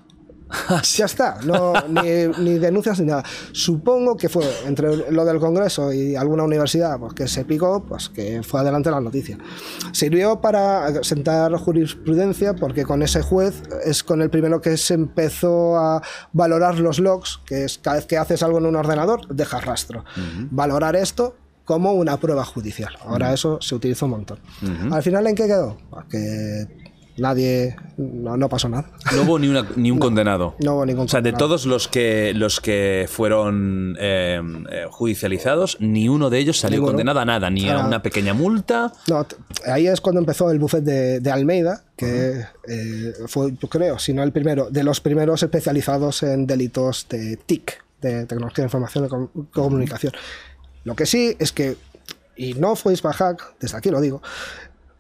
Ya 0.97 1.05
está, 1.05 1.39
no, 1.45 1.73
ni, 1.89 2.27
ni 2.39 2.59
denuncias 2.59 3.01
ni 3.01 3.07
nada. 3.07 3.25
Supongo 3.53 4.17
que 4.17 4.29
fue 4.29 4.45
entre 4.67 5.11
lo 5.11 5.25
del 5.25 5.39
Congreso 5.39 5.93
y 5.93 6.17
alguna 6.17 6.45
universidad 6.45 6.99
pues, 6.99 7.15
que 7.15 7.29
se 7.29 7.45
picó, 7.45 7.85
pues 7.85 8.09
que 8.09 8.43
fue 8.43 8.61
adelante 8.61 8.91
la 8.91 9.01
noticia. 9.01 9.39
Sirvió 9.93 10.41
para 10.41 11.03
sentar 11.03 11.53
jurisprudencia 11.57 12.55
porque 12.55 12.85
con 12.85 13.03
ese 13.03 13.23
juez 13.23 13.63
es 13.85 14.03
con 14.03 14.23
el 14.23 14.31
primero 14.31 14.61
que 14.61 14.77
se 14.77 14.95
empezó 14.95 15.77
a 15.77 16.03
valorar 16.33 16.79
los 16.79 16.99
logs, 16.99 17.41
que 17.45 17.65
es 17.65 17.79
cada 17.79 17.97
vez 17.97 18.07
que 18.07 18.17
haces 18.17 18.43
algo 18.43 18.59
en 18.59 18.67
un 18.67 18.77
ordenador, 18.77 19.27
dejas 19.29 19.65
rastro. 19.65 20.05
Valorar 20.51 20.97
esto 20.97 21.37
como 21.65 21.93
una 21.93 22.19
prueba 22.19 22.45
judicial. 22.45 22.97
Ahora 23.05 23.33
eso 23.33 23.59
se 23.61 23.75
utiliza 23.75 24.07
un 24.07 24.13
montón. 24.13 24.39
Al 24.91 25.03
final, 25.03 25.27
¿en 25.27 25.35
qué 25.35 25.47
quedó? 25.47 25.77
Pues 25.91 26.05
que 26.07 26.88
nadie, 27.19 27.77
no, 27.97 28.37
no 28.37 28.49
pasó 28.49 28.69
nada. 28.69 28.91
No 29.15 29.23
hubo 29.23 29.39
ni, 29.39 29.49
una- 29.49 29.67
ni 29.77 29.91
un 29.91 29.99
condenado. 29.99 30.55
No 30.61 30.75
hubo 30.75 30.87
ningún 30.87 31.05
O 31.07 31.09
sea, 31.09 31.21
de 31.21 31.31
condenado. 31.31 31.47
todos 31.49 31.67
los 31.67 31.89
que, 31.89 32.33
los 32.35 32.61
que 32.61 33.07
fueron 33.11 33.97
eh, 34.01 34.41
eh, 34.71 34.85
judicializados, 34.91 35.77
ni 35.81 36.09
uno 36.09 36.31
de 36.31 36.39
ellos 36.39 36.59
salió 36.59 36.77
Ninguno. 36.79 36.93
condenado 36.93 37.21
a 37.21 37.25
nada, 37.25 37.51
ni 37.51 37.69
a 37.69 37.79
una 37.79 38.03
pequeña 38.03 38.35
multa. 38.35 38.93
No, 39.09 39.27
ahí 39.67 39.87
es 39.87 40.01
cuando 40.01 40.21
empezó 40.21 40.51
el 40.51 40.59
buffet 40.59 40.83
de, 40.85 41.21
de 41.21 41.31
Almeida, 41.31 41.83
que 41.97 42.45
eh, 42.69 43.13
fue, 43.27 43.53
yo 43.61 43.69
creo, 43.69 43.99
si 43.99 44.13
no 44.13 44.23
el 44.23 44.33
primero, 44.33 44.69
de 44.71 44.83
los 44.85 45.01
primeros 45.01 45.43
especializados 45.43 46.23
en 46.23 46.47
delitos 46.47 47.07
de 47.09 47.37
TIC, 47.37 47.85
de 48.01 48.27
tecnología 48.27 48.63
de 48.63 48.67
información 48.67 49.07
y 49.07 49.09
com- 49.09 49.29
comunicación. 49.53 50.13
Lo 50.85 50.95
que 50.95 51.05
sí 51.07 51.37
es 51.41 51.53
que, 51.53 51.77
y 52.37 52.55
no 52.55 52.77
fue 52.77 52.93
Ispahack, 52.93 53.59
desde 53.59 53.77
aquí 53.77 53.91
lo 53.91 54.01
digo, 54.01 54.23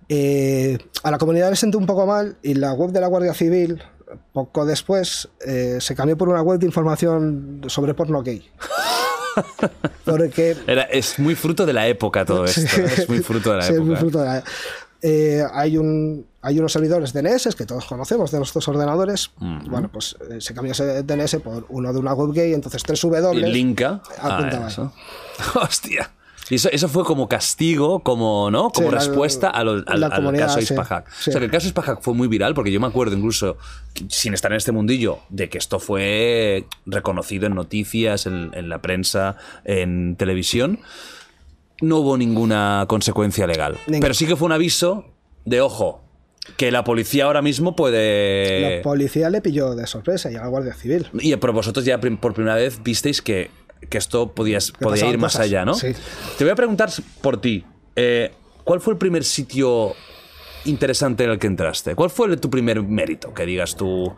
eh, 0.09 0.79
a 1.03 1.11
la 1.11 1.19
comunidad 1.19 1.51
le 1.51 1.57
sentó 1.57 1.79
un 1.79 1.87
poco 1.87 2.07
mal 2.07 2.37
y 2.43 2.55
la 2.55 2.73
web 2.73 2.91
de 2.93 3.01
la 3.01 3.07
Guardia 3.09 3.35
Civil, 3.35 3.83
poco 4.33 4.65
después, 4.65 5.29
eh, 5.47 5.79
se 5.81 5.95
cambió 5.95 6.17
por 6.17 6.29
una 6.29 6.43
web 6.43 6.59
de 6.59 6.67
información 6.67 7.63
sobre 7.67 7.95
porno 7.95 8.23
gay. 8.23 8.49
Porque 10.05 10.57
Era, 10.67 10.83
es 10.83 11.19
muy 11.19 11.35
fruto 11.35 11.65
de 11.67 11.73
la 11.73 11.87
época 11.87 12.25
todo 12.25 12.45
esto. 12.45 12.61
Sí. 12.63 12.81
Es 12.81 13.09
muy 13.09 13.21
fruto 13.21 13.51
de 13.51 13.57
la 13.59 13.63
Sí, 13.63 13.73
es 13.73 13.77
época. 13.77 13.91
muy 13.91 13.97
fruto 13.97 14.19
de 14.21 14.25
la- 14.27 14.45
Eh, 15.01 15.45
hay, 15.53 15.77
un, 15.77 16.27
hay 16.43 16.59
unos 16.59 16.73
servidores 16.73 17.13
DNS 17.13 17.55
que 17.55 17.65
todos 17.67 17.85
conocemos 17.85 18.33
de 18.33 18.39
nuestros 18.39 18.67
ordenadores. 18.67 19.31
Bueno, 19.39 19.89
pues 19.93 20.17
eh, 20.29 20.41
se 20.41 20.55
cambió 20.55 20.73
ese 20.73 21.05
DNS 21.05 21.37
por 21.39 21.67
uno 21.69 21.93
de 21.93 21.99
una 22.01 22.15
web 22.15 22.33
gay, 22.33 22.53
entonces 22.53 22.83
3 22.83 23.01
W. 23.03 23.49
Y 23.49 23.53
linka 23.53 24.03
apuntaba. 24.21 24.93
Hostia. 25.63 26.11
Y 26.51 26.55
eso, 26.55 26.69
eso 26.73 26.89
fue 26.89 27.05
como 27.05 27.29
castigo, 27.29 28.01
como, 28.01 28.51
¿no? 28.51 28.71
Como 28.71 28.89
Sí, 28.89 28.95
la- 28.95 28.99
respuesta 29.01 29.49
a 29.51 29.65
lo- 29.65 29.83
al, 29.87 30.37
caso 30.37 30.57
sí. 30.61 30.65
Ispahack. 30.73 31.11
Sí. 31.11 31.31
O 31.31 31.33
sea, 31.33 31.41
que 31.41 31.45
el 31.47 31.51
caso 31.51 31.67
Ispahack 31.67 32.01
fue 32.01 32.15
muy 32.15 32.27
viral 32.29 32.55
porque 32.55 32.73
yo 32.73 32.81
me 32.81 32.87
acuerdo 32.87 33.17
incluso, 33.17 33.59
sin 34.09 34.33
estar 34.35 34.51
en 34.53 34.57
este 34.57 34.73
mundillo, 34.73 35.19
de 35.29 35.49
que 35.49 35.59
esto 35.59 35.79
fue 35.79 36.65
reconocido 36.87 37.47
en 37.47 37.55
noticias, 37.55 38.27
en, 38.27 38.51
en 38.55 38.69
la 38.69 38.81
prensa, 38.81 39.37
en 39.65 40.17
televisión. 40.17 40.81
No 41.81 41.99
hubo 41.99 42.17
ninguna 42.17 42.87
consecuencia 42.89 43.47
legal. 43.47 43.77
Ningún- 43.87 44.01
Pero 44.01 44.15
sí 44.15 44.27
que 44.27 44.35
fue 44.37 44.47
un 44.47 44.53
aviso 44.53 45.05
de, 45.45 45.61
ojo, 45.61 46.03
que 46.57 46.71
la 46.73 46.83
policía 46.83 47.25
ahora 47.27 47.43
mismo 47.43 47.77
puede... 47.77 48.77
La 48.79 48.83
policía 48.83 49.29
le 49.31 49.41
pilló 49.43 49.75
de 49.75 49.87
sorpresa 49.87 50.31
y 50.33 50.37
a 50.37 50.41
la 50.41 50.49
Guardia 50.49 50.73
Civil. 50.75 51.07
Y 51.21 51.37
pero 51.37 51.53
vosotros 51.53 51.85
ya 51.85 52.01
por 52.01 52.33
primera 52.35 52.57
vez 52.57 52.83
visteis 52.83 53.21
que, 53.23 53.51
que 53.89 53.99
esto 53.99 54.33
podía, 54.33 54.59
podía 54.81 55.07
ir 55.09 55.19
más 55.19 55.33
cosas. 55.33 55.47
allá, 55.47 55.65
¿no? 55.65 55.75
Sí. 55.75 55.93
Te 56.37 56.45
voy 56.45 56.51
a 56.53 56.55
preguntar 56.57 56.91
por 57.23 57.41
ti. 57.41 57.65
eh, 57.97 58.33
¿Cuál 58.65 58.81
fue 58.81 58.93
el 58.93 58.99
primer 58.99 59.25
sitio 59.25 59.95
interesante 60.67 61.25
en 61.25 61.31
el 61.31 61.39
que 61.39 61.47
entraste? 61.47 61.95
¿Cuál 61.95 62.11
fue 62.11 62.27
el- 62.29 62.39
tu 62.41 62.51
primer 62.51 62.83
mérito? 62.83 63.33
Que 63.33 63.47
digas 63.47 63.75
tú... 63.77 64.15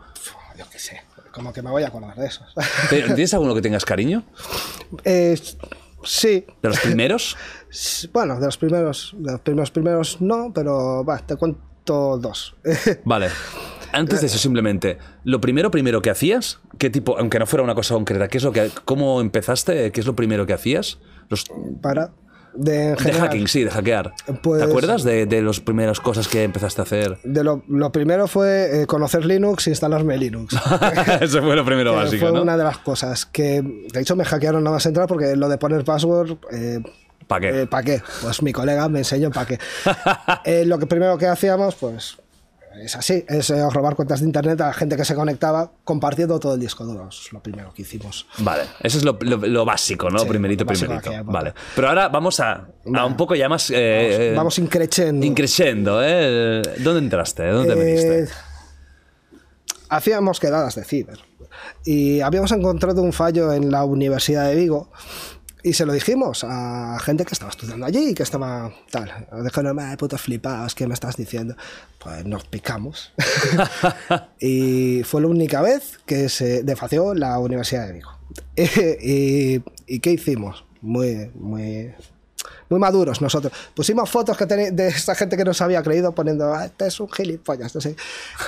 Yo 0.57 0.65
qué 0.69 0.77
sé, 0.77 1.01
como 1.31 1.53
que 1.53 1.61
me 1.61 1.69
voy 1.69 1.83
a 1.83 1.87
acordar 1.87 2.15
de 2.15 2.27
eso. 2.27 2.43
¿Te- 2.89 3.01
¿Tienes 3.03 3.33
alguno 3.33 3.55
que 3.55 3.61
tengas 3.61 3.85
cariño? 3.85 4.23
Eh, 5.05 5.39
sí, 6.03 6.45
¿De 6.61 6.67
los 6.69 6.79
primeros? 6.79 7.37
bueno, 8.11 8.37
de 8.39 8.45
los 8.45 8.57
primeros, 8.57 9.13
de 9.17 9.31
los 9.31 9.39
primeros 9.41 9.71
primeros 9.71 10.21
no, 10.21 10.51
pero 10.53 11.05
va, 11.05 11.19
te 11.19 11.37
cuento 11.37 12.17
dos. 12.19 12.53
Vale. 13.05 13.29
Antes 13.93 14.21
de 14.21 14.27
eso, 14.27 14.37
simplemente, 14.37 14.97
lo 15.23 15.41
primero, 15.41 15.71
primero 15.71 16.01
que 16.01 16.09
hacías, 16.09 16.59
¿qué 16.77 16.89
tipo, 16.89 17.17
aunque 17.17 17.39
no 17.39 17.45
fuera 17.45 17.63
una 17.63 17.75
cosa 17.75 17.93
concreta, 17.95 18.27
¿qué 18.27 18.37
es 18.37 18.43
lo 18.43 18.51
que, 18.51 18.69
cómo 18.85 19.21
empezaste? 19.21 19.91
¿Qué 19.91 19.99
es 19.99 20.05
lo 20.05 20.15
primero 20.15 20.45
que 20.45 20.53
hacías? 20.53 20.99
Los, 21.29 21.45
Para 21.81 22.11
de, 22.53 22.95
de 22.95 23.13
hacking, 23.13 23.47
sí, 23.47 23.63
de 23.63 23.69
hackear. 23.69 24.13
Pues- 24.43 24.61
¿Te 24.61 24.67
acuerdas 24.69 25.03
de, 25.03 25.25
de 25.25 25.41
las 25.41 25.59
primeras 25.61 25.99
cosas 25.99 26.27
que 26.27 26.43
empezaste 26.43 26.81
a 26.81 26.83
hacer? 26.83 27.17
De 27.23 27.43
lo, 27.43 27.63
lo 27.69 27.91
primero 27.91 28.27
fue 28.27 28.81
eh, 28.81 28.85
conocer 28.87 29.25
Linux 29.25 29.67
e 29.67 29.69
instalarme 29.71 30.17
Linux. 30.17 30.55
Eso 31.21 31.41
fue 31.41 31.55
lo 31.55 31.63
primero 31.65 31.93
básico, 31.95 32.25
fue 32.27 32.35
¿no? 32.35 32.41
una 32.41 32.57
de 32.57 32.63
las 32.63 32.77
cosas 32.79 33.25
que, 33.25 33.61
de 33.61 34.01
hecho, 34.01 34.15
me 34.15 34.25
hackearon 34.25 34.63
nada 34.63 34.75
más 34.75 34.85
entrar 34.85 35.07
porque 35.07 35.35
lo 35.35 35.47
de 35.47 35.57
poner 35.57 35.83
password. 35.85 36.37
Eh, 36.51 36.79
¿Para 37.27 37.39
qué? 37.51 37.67
¿Para 37.67 37.83
qué? 37.83 38.01
Pues 38.21 38.41
mi 38.41 38.51
colega 38.51 38.89
me 38.89 38.99
enseñó 38.99 39.31
para 39.31 39.45
qué. 39.45 39.59
Eh, 40.43 40.65
lo 40.65 40.77
que 40.79 40.87
primero 40.87 41.17
que 41.17 41.27
hacíamos, 41.27 41.75
pues 41.75 42.17
es 42.83 42.95
así, 42.95 43.25
es 43.27 43.49
eh, 43.49 43.69
robar 43.69 43.95
cuentas 43.95 44.19
de 44.21 44.25
internet 44.27 44.59
a 44.61 44.67
la 44.67 44.73
gente 44.73 44.95
que 44.95 45.05
se 45.05 45.13
conectaba 45.15 45.71
compartiendo 45.83 46.39
todo 46.39 46.53
el 46.55 46.59
disco 46.59 46.85
duro. 46.85 47.07
Eso 47.09 47.21
es 47.25 47.33
lo 47.33 47.41
primero 47.41 47.73
que 47.73 47.81
hicimos. 47.81 48.25
Vale, 48.39 48.63
eso 48.81 48.97
es 48.97 49.03
lo, 49.03 49.17
lo- 49.21 49.37
lo 49.37 49.65
básico, 49.65 50.09
¿no? 50.09 50.19
Sí, 50.19 50.27
primerito, 50.27 50.65
primerito. 50.65 51.11
Vale. 51.25 51.53
Pero 51.75 51.89
ahora 51.89 52.07
vamos 52.09 52.39
a, 52.39 52.67
a 52.93 53.05
un 53.05 53.17
poco 53.17 53.35
ya 53.35 53.49
más... 53.49 53.69
eh, 53.73 54.27
Vamos, 54.35 54.37
vamos 54.37 54.59
increchendo. 54.59 55.25
increciendo, 55.25 56.01
¿eh? 56.03 56.61
¿Dónde 56.79 56.99
entraste? 56.99 57.47
¿Dónde 57.47 57.75
te 57.75 57.81
Eh, 57.81 58.19
metiste? 58.19 58.33
hacíamos 59.89 60.39
quedadas 60.39 60.75
de 60.75 60.83
ciber 60.85 61.19
y 61.83 62.21
habíamos 62.21 62.51
encontrado 62.53 63.01
un 63.01 63.11
fallo 63.13 63.51
en 63.51 63.71
la 63.71 63.83
Universidad 63.83 64.47
de 64.47 64.55
Vigo 64.55 64.89
y 65.63 65.73
se 65.73 65.85
lo 65.85 65.93
dijimos 65.93 66.43
a 66.43 66.97
gente 66.99 67.25
que 67.25 67.33
estaba 67.33 67.51
estudiando 67.51 67.85
allí 67.85 68.09
y 68.09 68.13
que 68.13 68.23
estaba 68.23 68.73
tal. 68.89 69.27
Dijeron, 69.43 69.79
"Eh, 69.79 69.97
putos 69.97 70.21
flipados, 70.21 70.75
¿qué 70.75 70.87
me 70.87 70.93
estás 70.93 71.15
diciendo? 71.17 71.55
Pues 71.99 72.25
nos 72.25 72.45
picamos. 72.45 73.13
y 74.39 75.03
fue 75.03 75.21
la 75.21 75.27
única 75.27 75.61
vez 75.61 75.99
que 76.05 76.29
se 76.29 76.63
desfació 76.63 77.13
la 77.13 77.37
Universidad 77.39 77.87
de 77.87 77.93
Vigo. 77.93 78.11
y, 78.55 79.61
¿y 79.87 79.99
qué 79.99 80.11
hicimos? 80.11 80.65
Muy, 80.81 81.29
muy, 81.35 81.93
muy 82.69 82.79
maduros 82.79 83.21
nosotros. 83.21 83.53
Pusimos 83.75 84.09
fotos 84.09 84.37
que 84.37 84.45
de 84.45 84.87
esta 84.87 85.13
gente 85.15 85.37
que 85.37 85.43
nos 85.43 85.61
había 85.61 85.83
creído 85.83 86.13
poniendo, 86.13 86.53
"Ah, 86.53 86.65
este 86.65 86.87
es 86.87 86.99
un 86.99 87.09
gilipollas, 87.09 87.75
no 87.75 87.81
sé. 87.81 87.95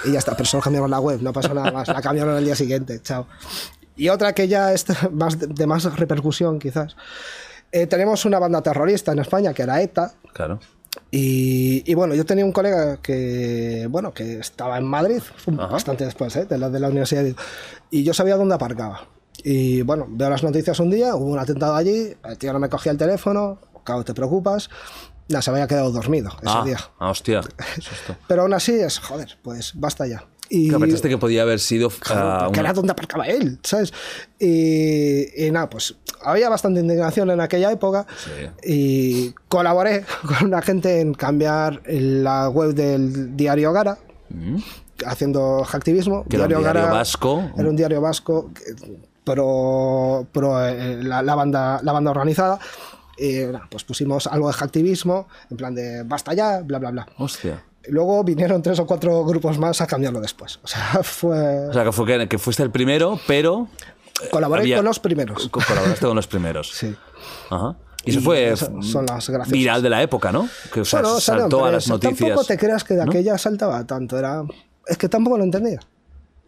Y 0.06 0.13
ya 0.13 0.19
está, 0.19 0.36
pero 0.36 0.45
solo 0.45 0.63
cambiamos 0.63 0.89
la 0.89 0.99
web, 0.99 1.21
no 1.21 1.32
pasó 1.34 1.54
nada 1.54 1.71
más. 1.71 1.88
La 1.88 2.02
cambiaron 2.02 2.36
al 2.36 2.43
día 2.45 2.56
siguiente, 2.56 2.99
chao. 3.02 3.28
Y 3.96 4.10
otra 4.10 4.34
que 4.34 4.48
ya 4.48 4.74
es 4.74 4.86
más 5.12 5.40
de, 5.40 5.48
de 5.48 5.68
más 5.68 5.84
repercusión, 5.98 6.60
quizás. 6.60 6.96
Eh, 7.72 7.88
tenemos 7.88 8.26
una 8.26 8.40
banda 8.40 8.62
terrorista 8.62 9.12
en 9.12 9.20
España 9.20 9.54
que 9.54 9.64
era 9.64 9.82
ETA. 9.82 10.14
Claro. 10.34 10.60
Y, 11.10 11.84
y 11.90 11.96
bueno, 11.96 12.14
yo 12.14 12.24
tenía 12.26 12.46
un 12.46 12.52
colega 12.52 12.98
que, 13.02 13.88
bueno, 13.90 14.14
que 14.14 14.38
estaba 14.40 14.78
en 14.78 14.86
Madrid, 14.86 15.22
Ajá. 15.58 15.68
bastante 15.68 16.06
después 16.06 16.36
¿eh? 16.36 16.46
de, 16.46 16.58
la, 16.60 16.70
de 16.70 16.80
la 16.80 16.90
universidad, 16.90 17.26
y 17.90 18.04
yo 18.04 18.14
sabía 18.14 18.36
dónde 18.38 18.54
aparcaba. 18.54 19.08
Y 19.44 19.82
bueno, 19.82 20.06
veo 20.10 20.30
las 20.30 20.44
noticias 20.44 20.80
un 20.80 20.92
día, 20.92 21.16
hubo 21.16 21.26
un 21.26 21.40
atentado 21.40 21.76
allí, 21.76 22.16
el 22.24 22.38
tío 22.38 22.54
no 22.54 22.60
me 22.60 22.70
cogía 22.70 22.92
el 22.92 23.00
teléfono, 23.00 23.58
claro, 23.84 24.04
te 24.04 24.14
preocupas, 24.14 24.70
nada, 25.30 25.42
se 25.42 25.50
me 25.50 25.58
había 25.58 25.68
quedado 25.68 25.92
dormido 25.92 26.30
ese 26.44 26.46
Ah, 26.46 26.64
día. 26.64 26.78
ah, 27.00 27.10
hostia. 27.10 27.42
Pero 28.28 28.44
aún 28.44 28.54
así 28.54 28.74
es, 28.74 29.00
joder, 29.00 29.40
pues 29.42 29.72
basta 29.74 30.06
ya. 30.06 30.24
Y, 30.56 30.68
Claro, 30.68 30.82
pensaste 30.82 31.10
que 31.10 31.18
podía 31.18 31.42
haber 31.42 31.60
sido 31.60 31.89
Claro, 31.89 32.22
ah, 32.30 32.48
una- 32.48 32.60
era 32.60 32.74
donde 32.74 32.92
aparcaba 32.92 33.26
él, 33.26 33.58
¿sabes? 33.63 33.92
Y, 34.39 35.46
y 35.48 35.50
nada, 35.50 35.68
pues 35.68 35.96
había 36.22 36.48
bastante 36.48 36.80
indignación 36.80 37.32
en 37.32 37.42
aquella 37.42 37.72
época 37.72 38.06
y 38.63 39.34
colaboré 39.48 40.06
con 40.28 40.50
una 40.50 40.62
gente 40.62 41.02
en 41.02 41.16
cambiar 41.16 41.82
la 41.88 42.50
web 42.50 42.76
del 42.76 43.36
diario 43.36 43.74
Gara, 43.74 43.98
haciendo 45.08 45.63
activismo. 45.63 46.24
Mm. 46.24 46.28
Que 46.30 46.36
era 46.36 46.46
un 46.46 46.63
diario 46.63 46.88
vasco. 46.88 47.52
Era 47.58 47.70
un 47.70 47.76
diario 47.76 48.00
vasco 48.02 48.52
pro, 49.24 50.28
pro, 50.32 50.63
eh, 50.68 51.04
la, 51.04 51.24
la 51.24 51.34
banda, 51.34 51.80
la 51.82 51.92
banda 51.94 52.12
organizada. 52.12 52.60
Nada, 53.20 53.68
pues 53.72 53.84
pusimos 53.84 54.28
algo 54.28 54.52
de 54.52 54.56
activismo, 54.60 55.28
en 55.50 55.58
plan 55.58 55.74
de 55.74 56.04
basta 56.04 56.34
ya, 56.36 56.62
bla, 56.62 56.78
bla, 56.78 56.92
bla. 56.92 57.08
Hostia. 57.18 57.63
Luego 57.88 58.24
vinieron 58.24 58.62
tres 58.62 58.80
o 58.80 58.86
cuatro 58.86 59.24
grupos 59.26 59.58
más 59.58 59.82
a 59.82 59.88
cambiarlo 59.88 60.22
después. 60.22 60.60
O 60.63 60.67
sea, 60.67 61.00
fue... 61.04 61.67
O 61.69 61.74
sea, 61.74 61.84
que, 61.84 61.91
fue 61.91 62.06
que, 62.06 62.28
que 62.28 62.38
fuiste 62.38 62.63
el 62.63 62.72
primero, 62.72 63.19
pero... 63.28 63.67
Colaboré 64.32 64.62
había- 64.62 64.78
con 64.78 64.86
los 64.86 65.00
primeros. 65.00 65.50
co- 65.50 65.60
Colaboraste 65.67 66.06
con 66.06 66.15
los 66.15 66.28
primeros. 66.28 66.72
Sí. 66.74 66.96
Ajá. 67.50 67.76
Y 68.06 68.12
eso 68.12 68.22
fue 68.22 68.54
son 68.58 69.06
las 69.06 69.50
viral 69.50 69.82
de 69.82 69.89
la 69.89 70.02
época, 70.02 70.30
¿no? 70.32 70.50
Que 70.74 70.82
o 70.82 70.86
sea, 70.86 71.02
Bueno, 71.02 71.22
saltó 71.22 71.63
a 71.63 71.72
las 71.72 71.88
noticias. 71.88 72.19
Tampoco 72.19 72.43
te 72.46 72.58
creas 72.58 72.84
que 72.84 72.96
de 72.96 73.06
¿no? 73.06 73.10
aquella 73.12 73.38
saltaba 73.38 73.86
tanto. 73.88 74.19
Era... 74.19 74.43
Es 74.86 74.98
que 74.98 75.08
tampoco 75.08 75.38
lo 75.38 75.46
entendía. 75.46 75.80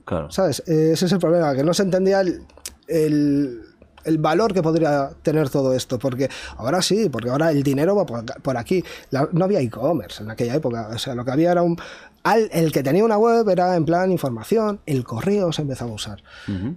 Claro. 0.04 0.30
¿Sabes? 0.32 0.62
Eh, 0.68 0.92
Ese 0.94 1.06
es 1.06 1.12
el 1.14 1.20
problema, 1.20 1.56
que 1.56 1.64
no 1.64 1.74
se 1.74 1.84
entendía 1.84 2.20
el, 2.20 2.42
el, 2.88 3.62
el 4.06 4.18
valor 4.18 4.54
que 4.54 4.62
podría 4.62 5.10
tener 5.22 5.50
todo 5.50 5.74
esto. 5.74 6.00
Porque 6.00 6.30
ahora 6.58 6.82
sí, 6.82 7.10
porque 7.10 7.30
ahora 7.30 7.52
el 7.52 7.64
dinero 7.64 7.96
va 7.96 8.06
por, 8.06 8.58
aquí. 8.58 8.84
La- 9.12 9.28
no 9.32 9.46
había 9.46 9.60
e-commerce 9.60 10.24
en 10.24 10.32
aquella 10.32 10.56
época. 10.56 10.90
O 10.94 10.98
sea, 10.98 11.16
lo 11.16 11.26
que 11.26 11.32
había 11.32 11.52
era 11.52 11.62
un. 11.64 11.78
al- 12.24 12.50
el 12.54 12.72
que 12.72 12.82
tenía 12.84 13.04
una 13.04 13.18
web 13.18 13.48
era 13.50 13.76
en 13.76 13.86
plan 13.86 14.12
información, 14.12 14.80
el 14.86 15.04
correo 15.04 15.52
se 15.52 15.62
empezaba 15.64 15.92
a 15.92 15.94
usar. 15.96 16.24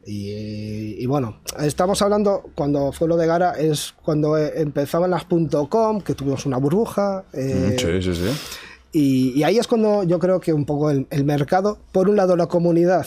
y, 0.06 1.02
y 1.02 1.06
bueno, 1.06 1.40
estamos 1.60 2.02
hablando, 2.02 2.50
cuando 2.54 2.92
fue 2.92 3.08
lo 3.08 3.16
de 3.16 3.26
Gara, 3.26 3.52
es 3.52 3.94
cuando 4.04 4.36
eh, 4.36 4.52
empezaban 4.56 5.10
las 5.10 5.24
.com, 5.68 6.00
que 6.00 6.14
tuvimos 6.14 6.46
una 6.46 6.56
burbuja. 6.58 7.24
eh, 7.32 7.76
Sí, 7.78 8.02
sí, 8.02 8.14
sí. 8.14 8.30
y, 8.92 9.38
y 9.38 9.42
ahí 9.44 9.58
es 9.58 9.66
cuando 9.66 10.02
yo 10.04 10.18
creo 10.18 10.40
que 10.40 10.52
un 10.52 10.64
poco 10.64 10.90
el, 10.90 11.06
el 11.10 11.24
mercado, 11.24 11.78
por 11.92 12.08
un 12.08 12.16
lado 12.16 12.36
la 12.36 12.46
comunidad, 12.46 13.06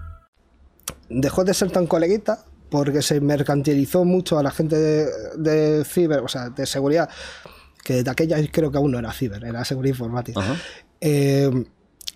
Dejó 1.11 1.43
de 1.43 1.53
ser 1.53 1.71
tan 1.71 1.87
coleguita 1.87 2.45
porque 2.69 3.01
se 3.01 3.19
mercantilizó 3.19 4.05
mucho 4.05 4.39
a 4.39 4.43
la 4.43 4.51
gente 4.51 4.77
de, 4.77 5.07
de 5.37 5.83
ciber, 5.83 6.19
o 6.19 6.27
sea, 6.27 6.49
de 6.49 6.65
seguridad, 6.65 7.09
que 7.83 8.03
de 8.03 8.09
aquella 8.09 8.37
creo 8.51 8.71
que 8.71 8.77
aún 8.77 8.91
no 8.91 8.99
era 8.99 9.11
ciber, 9.11 9.43
era 9.43 9.65
seguridad 9.65 9.93
informática. 9.93 10.41
Eh, 11.01 11.65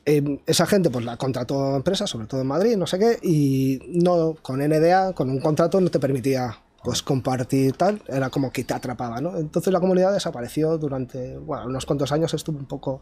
eh, 0.05 0.39
esa 0.45 0.65
gente 0.67 0.89
pues 0.89 1.03
la 1.03 1.17
contrató 1.17 1.75
empresas, 1.75 2.09
sobre 2.09 2.27
todo 2.27 2.41
en 2.41 2.47
Madrid, 2.47 2.77
no 2.77 2.85
sé 2.85 2.99
qué, 2.99 3.19
y 3.23 3.79
no 3.87 4.35
con 4.41 4.59
NDA, 4.59 5.13
con 5.13 5.29
un 5.29 5.39
contrato 5.39 5.81
no 5.81 5.89
te 5.89 5.99
permitía 5.99 6.59
pues 6.83 7.01
compartir 7.01 7.75
tal, 7.75 8.01
era 8.07 8.29
como 8.29 8.51
que 8.51 8.63
te 8.63 8.75
atrapaba, 8.75 9.19
¿no? 9.19 9.37
Entonces 9.37 9.73
la 9.73 9.79
comunidad 9.79 10.13
desapareció 10.13 10.77
durante, 10.77 11.35
bueno, 11.39 11.65
unos 11.65 11.85
cuantos 11.85 12.11
años 12.11 12.31
estuvo 12.35 12.59
un 12.59 12.67
poco, 12.67 13.01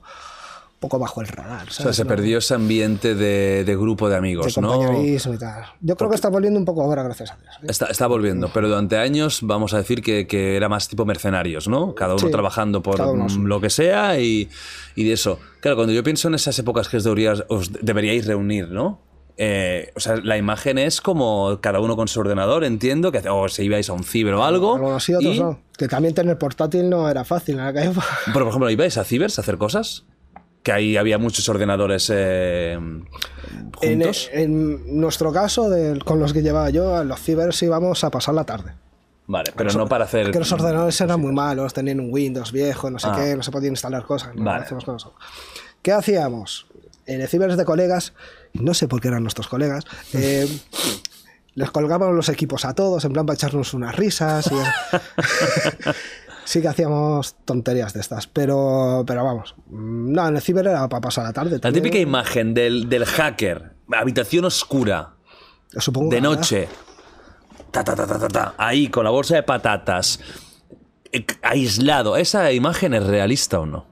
poco 0.84 1.00
bajo 1.00 1.20
el 1.22 1.28
radar. 1.28 1.68
O 1.68 1.72
sea, 1.72 1.92
se 1.94 2.06
perdió 2.06 2.38
ese 2.38 2.54
ambiente 2.54 3.16
de, 3.16 3.64
de 3.66 3.76
grupo 3.76 4.08
de 4.08 4.14
de 4.14 4.20
amigos, 4.20 4.58
¿no? 4.60 4.74
compañerismo 4.74 5.34
y 5.34 5.38
tal. 5.40 5.64
Yo 5.82 5.96
creo 5.96 6.08
que 6.10 6.16
está 6.16 6.30
volviendo 6.30 6.60
un 6.60 6.66
poco 6.66 6.84
ahora, 6.84 7.02
gracias 7.02 7.32
a 7.32 7.36
Dios. 7.38 7.56
¿eh? 7.64 7.66
Está, 7.68 7.88
está 7.88 8.06
volviendo, 8.06 8.52
pero 8.54 8.68
durante 8.68 8.98
años 8.98 9.40
vamos 9.42 9.74
a 9.74 9.78
decir 9.78 10.04
que, 10.04 10.28
que 10.28 10.56
era 10.56 10.70
más 10.70 10.88
tipo 10.88 11.04
mercenarios, 11.04 11.68
¿no? 11.68 11.96
Cada 11.96 12.14
uno 12.14 12.20
Sí, 12.28 12.30
trabajando 12.32 12.84
por 12.84 13.02
uno 13.02 13.26
mm, 13.28 13.46
lo 13.46 13.60
que 13.60 13.72
sea 13.72 14.20
y, 14.20 14.50
y 14.96 15.04
de 15.04 15.14
eso. 15.14 15.40
Claro, 15.62 15.78
cuando 15.78 15.94
yo 15.94 16.04
pienso 16.04 16.28
en 16.28 16.36
esas 16.36 16.60
épocas 16.60 16.90
que 16.90 16.98
os 16.98 17.04
deberíais, 17.04 17.44
os 17.48 17.72
deberíais 17.82 18.28
reunir, 18.28 18.70
¿no? 18.70 19.00
Eh, 19.36 19.92
o 19.96 20.00
sea, 20.00 20.18
la 20.18 20.38
imagen 20.38 20.78
es 20.78 21.02
como 21.02 21.58
cada 21.60 21.80
uno 21.80 21.96
con 21.96 22.08
su 22.08 22.20
ordenador, 22.20 22.64
entiendo, 22.64 23.12
que 23.12 23.28
o 23.28 23.48
si 23.50 23.64
ibais 23.64 23.90
a 23.90 23.94
un 23.94 24.04
ciber 24.04 24.36
o 24.36 24.44
algo. 24.44 24.76
Algunos 24.76 25.04
sí, 25.04 25.16
otros 25.16 25.36
y- 25.36 25.40
no. 25.40 25.60
Que 25.76 25.88
también 25.88 26.14
tener 26.14 26.38
portátil 26.38 26.88
no 26.88 27.10
era 27.10 27.24
fácil 27.26 27.56
en 27.56 27.62
aquella 27.62 27.86
época. 27.90 28.06
Pero, 28.28 28.40
por 28.42 28.48
ejemplo, 28.50 28.70
¿ibais 28.70 28.96
a 29.00 29.04
cibers 29.04 29.40
a 29.40 29.42
hacer 29.42 29.58
cosas? 29.58 30.06
Que 30.64 30.72
ahí 30.72 30.96
había 30.98 31.18
muchos 31.18 31.48
ordenadores 31.50 32.10
eh, 32.14 32.72
En, 32.74 33.06
juntos. 33.74 34.30
en 34.32 35.00
nuestro 35.00 35.32
caso, 35.34 35.70
del- 35.70 36.04
con 36.06 36.20
los 36.20 36.32
que 36.34 36.42
llevaba 36.42 36.70
yo, 36.70 36.96
a 36.96 37.04
los 37.04 37.20
cibers 37.22 37.62
íbamos 37.64 38.04
a 38.04 38.10
pasar 38.10 38.34
la 38.34 38.46
tarde. 38.46 38.74
vale, 39.28 39.52
pero 39.56 39.72
no 39.74 39.88
para 39.88 40.06
hacer. 40.06 40.32
Que 40.32 40.40
los 40.40 40.52
ordenadores 40.52 41.00
eran 41.02 41.20
muy 41.20 41.34
malos, 41.34 41.74
tenían 41.74 42.00
un 42.00 42.12
Windows 42.12 42.52
viejo, 42.52 42.90
no 42.90 42.98
sé 43.00 43.08
Ah. 43.10 43.16
qué, 43.18 43.36
no 43.36 43.44
se 43.44 43.52
podían 43.52 43.74
instalar 43.74 44.04
cosas. 44.06 44.34
no, 44.36 44.44
Vale. 44.46 44.66
¿Qué 45.82 45.92
hacíamos? 45.92 46.66
En 47.06 47.20
el 47.22 47.28
cibers 47.28 47.58
de 47.58 47.66
colegas, 47.66 48.14
no 48.54 48.74
sé 48.74 48.88
por 48.88 49.02
qué 49.02 49.10
eran 49.10 49.24
nuestros 49.24 49.50
colegas, 49.50 49.84
eh, 50.14 50.48
les 51.56 51.72
colgábamos 51.72 52.16
los 52.16 52.30
equipos 52.30 52.64
a 52.66 52.74
todos, 52.74 53.04
en 53.06 53.12
plan 53.12 53.26
para 53.26 53.36
echarnos 53.36 53.74
unas 53.74 53.96
risas. 53.98 54.50
Y 54.50 54.56
sí 56.46 56.62
que 56.62 56.68
hacíamos 56.68 57.36
tonterías 57.46 57.94
de 57.94 58.00
estas, 58.02 58.28
pero, 58.28 59.04
pero 59.08 59.24
vamos. 59.24 59.56
mm, 59.68 60.12
No, 60.12 60.28
en 60.28 60.36
el 60.36 60.42
ciber 60.42 60.68
era 60.68 60.88
para 60.90 61.02
pasar 61.02 61.24
la 61.26 61.34
tarde. 61.34 61.52
La 61.52 61.60
también. 61.60 61.84
típica 61.84 62.00
imagen 62.00 62.54
del, 62.54 62.90
del 62.90 63.06
hacker, 63.06 63.74
habitación 63.92 64.46
oscura, 64.46 65.14
Supongo 65.78 66.10
de 66.12 66.22
noche, 66.22 66.68
ta, 67.72 67.84
ta, 67.84 67.96
ta, 67.96 68.06
ta, 68.06 68.20
ta, 68.20 68.28
ta, 68.28 68.54
ahí 68.58 68.88
con 68.90 69.04
la 69.04 69.10
bolsa 69.10 69.36
de 69.36 69.44
patatas, 69.44 70.20
eh, 71.12 71.26
aislado. 71.42 72.16
¿Esa 72.18 72.52
imagen 72.52 72.94
es 72.94 73.04
realista 73.06 73.60
o 73.60 73.66
no? 73.66 73.86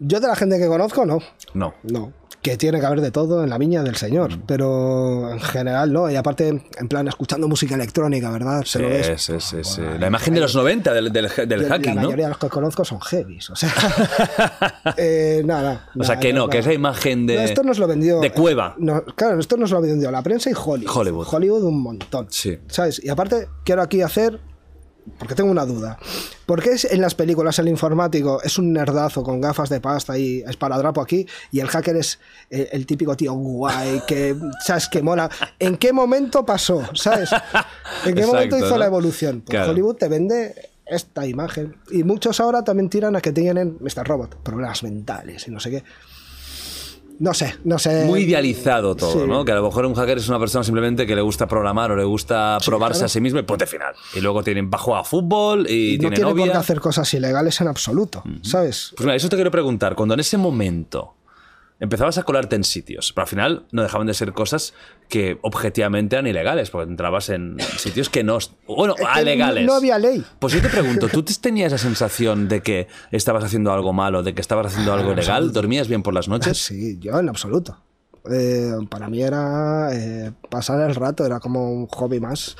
Yo 0.00 0.18
de 0.18 0.26
la 0.26 0.34
gente 0.34 0.58
que 0.58 0.66
conozco, 0.66 1.06
no. 1.06 1.18
No. 1.54 1.74
No. 1.84 2.12
Que 2.42 2.56
tiene 2.56 2.80
que 2.80 2.86
haber 2.86 3.00
de 3.00 3.12
todo 3.12 3.44
en 3.44 3.50
la 3.50 3.56
viña 3.56 3.84
del 3.84 3.94
Señor, 3.94 4.36
Mm. 4.36 4.42
pero 4.48 5.30
en 5.30 5.38
general 5.38 5.92
no. 5.92 6.10
Y 6.10 6.16
aparte, 6.16 6.48
en 6.48 6.88
plan, 6.88 7.06
escuchando 7.06 7.46
música 7.46 7.76
electrónica, 7.76 8.30
¿verdad? 8.32 8.64
Se 8.64 8.78
Sí, 8.78 8.82
lo 8.82 8.88
ves. 8.88 9.12
sí, 9.22 9.34
sí, 9.38 9.58
sí. 9.62 9.80
La 10.00 10.08
imagen 10.08 10.34
de 10.34 10.40
los 10.40 10.56
90 10.56 10.92
del, 10.92 11.12
del, 11.12 11.28
del 11.46 11.62
Yo- 11.62 11.68
hacking, 11.68 11.94
la 11.94 12.02
¿no? 12.02 12.08
mayoría 12.08 12.24
de 12.26 12.30
los 12.30 12.38
que 12.38 12.48
conozco 12.48 12.84
son 12.84 13.00
heavies, 13.00 13.48
o 13.50 13.54
sea. 13.54 13.72
eh, 14.96 15.42
nada, 15.44 15.88
O 15.98 16.02
sea, 16.04 16.18
que 16.18 16.32
no, 16.32 16.40
nada. 16.40 16.50
que 16.50 16.58
esa 16.58 16.72
imagen 16.72 17.26
de. 17.26 17.36
No, 17.36 17.40
esto 17.42 17.62
nos 17.62 17.78
lo 17.78 17.86
vendió. 17.86 18.20
De 18.20 18.32
cueva. 18.32 18.74
No, 18.78 19.04
claro, 19.04 19.38
esto 19.38 19.56
nos 19.56 19.70
lo 19.70 19.80
vendió 19.80 20.10
la 20.10 20.22
prensa 20.22 20.50
y 20.50 20.54
Hollywood. 20.54 20.96
Hollywood. 20.96 21.26
Hollywood 21.30 21.62
un 21.62 21.80
montón. 21.80 22.26
Sí. 22.30 22.58
¿Sabes? 22.66 23.00
Y 23.04 23.08
aparte, 23.08 23.48
quiero 23.64 23.82
aquí 23.82 24.02
hacer. 24.02 24.40
Porque 25.18 25.34
tengo 25.34 25.50
una 25.50 25.66
duda. 25.66 25.98
¿Por 26.46 26.62
qué 26.62 26.76
en 26.90 27.00
las 27.00 27.14
películas 27.14 27.58
el 27.58 27.68
informático 27.68 28.40
es 28.42 28.58
un 28.58 28.72
nerdazo 28.72 29.22
con 29.22 29.40
gafas 29.40 29.68
de 29.68 29.80
pasta 29.80 30.16
y 30.18 30.40
esparadrapo 30.42 31.00
aquí 31.00 31.26
y 31.50 31.60
el 31.60 31.68
hacker 31.68 31.96
es 31.96 32.18
el, 32.50 32.68
el 32.72 32.86
típico 32.86 33.16
tío 33.16 33.32
guay 33.32 34.02
que, 34.06 34.36
¿sabes? 34.64 34.88
Que 34.88 35.02
mola. 35.02 35.28
¿En 35.58 35.76
qué 35.76 35.92
momento 35.92 36.44
pasó? 36.46 36.82
¿Sabes? 36.94 37.32
¿En 37.32 38.14
qué 38.14 38.20
Exacto, 38.20 38.26
momento 38.26 38.58
hizo 38.58 38.70
¿no? 38.70 38.78
la 38.78 38.86
evolución? 38.86 39.40
Pues 39.40 39.50
Claro. 39.50 39.72
Hollywood 39.72 39.96
te 39.96 40.08
vende 40.08 40.70
esta 40.86 41.26
imagen. 41.26 41.76
Y 41.90 42.04
muchos 42.04 42.40
ahora 42.40 42.62
también 42.62 42.88
tiran 42.90 43.16
a 43.16 43.20
que 43.20 43.32
tienen 43.32 43.78
Mr. 43.80 44.06
Robot, 44.06 44.36
problemas 44.42 44.82
mentales 44.82 45.46
y 45.48 45.50
no 45.50 45.60
sé 45.60 45.70
qué. 45.70 45.84
No 47.18 47.34
sé, 47.34 47.54
no 47.64 47.78
sé. 47.78 48.04
Muy 48.04 48.22
idealizado 48.22 48.94
todo, 48.96 49.12
Sí. 49.12 49.28
¿no? 49.28 49.44
Que 49.44 49.52
a 49.52 49.54
lo 49.56 49.62
mejor 49.64 49.86
un 49.86 49.94
hacker 49.94 50.18
es 50.18 50.28
una 50.28 50.38
persona 50.38 50.64
simplemente 50.64 51.06
que 51.06 51.14
le 51.14 51.22
gusta 51.22 51.46
programar 51.46 51.90
o 51.92 51.96
le 51.96 52.04
gusta 52.04 52.58
probarse 52.64 52.98
claro. 52.98 53.06
a 53.06 53.08
sí 53.08 53.20
mismo 53.20 53.38
y 53.38 53.42
punto 53.42 53.66
final. 53.66 53.94
Y 54.14 54.20
luego 54.20 54.42
tienen 54.42 54.70
bajo 54.70 54.96
a 54.96 55.04
fútbol 55.04 55.68
y 55.70 55.98
no 56.00 56.10
tiene 56.10 56.34
por 56.34 56.44
qué 56.44 56.52
hacer 56.52 56.80
cosas 56.80 57.12
ilegales 57.14 57.60
en 57.60 57.68
absoluto, 57.68 58.22
¿sabes? 58.42 58.92
Pues 58.96 59.04
mira, 59.04 59.14
eso 59.16 59.28
te 59.28 59.36
quiero 59.36 59.50
preguntar. 59.50 59.94
Cuando 59.94 60.14
en 60.14 60.20
ese 60.20 60.36
momento 60.36 61.14
empezabas 61.82 62.16
a 62.16 62.22
colarte 62.22 62.56
en 62.56 62.64
sitios, 62.64 63.12
pero 63.12 63.22
al 63.24 63.28
final 63.28 63.66
no 63.72 63.82
dejaban 63.82 64.06
de 64.06 64.14
ser 64.14 64.32
cosas 64.32 64.72
que 65.08 65.38
objetivamente 65.42 66.16
eran 66.16 66.26
ilegales, 66.26 66.70
porque 66.70 66.90
entrabas 66.90 67.28
en 67.28 67.56
sitios 67.76 68.08
que 68.08 68.22
no... 68.24 68.38
Bueno, 68.66 68.94
Es 68.96 69.04
a 69.06 69.14
que 69.14 69.24
legales. 69.24 69.66
no 69.66 69.74
había 69.74 69.98
ley. 69.98 70.24
Pues 70.38 70.52
yo 70.54 70.62
te 70.62 70.68
pregunto, 70.68 71.08
¿tú 71.08 71.22
te- 71.22 71.34
tenías 71.34 71.72
esa 71.72 71.82
sensación 71.82 72.48
de 72.48 72.62
que 72.62 72.86
estabas 73.10 73.44
haciendo 73.44 73.72
algo 73.72 73.92
malo, 73.92 74.22
de 74.22 74.32
que 74.34 74.40
estabas 74.40 74.66
haciendo 74.68 74.92
algo 74.94 75.12
ilegal? 75.12 75.52
¿Dormías 75.52 75.88
bien 75.88 76.02
por 76.02 76.14
las 76.14 76.28
noches? 76.28 76.56
Sí, 76.56 76.98
yo 77.00 77.18
en 77.18 77.28
absoluto. 77.28 77.76
Eh, 78.30 78.72
para 78.88 79.08
mí 79.08 79.22
era 79.22 79.90
eh, 79.92 80.32
pasar 80.48 80.80
el 80.88 80.94
rato, 80.94 81.26
era 81.26 81.40
como 81.40 81.72
un 81.72 81.86
hobby 81.88 82.20
más. 82.20 82.56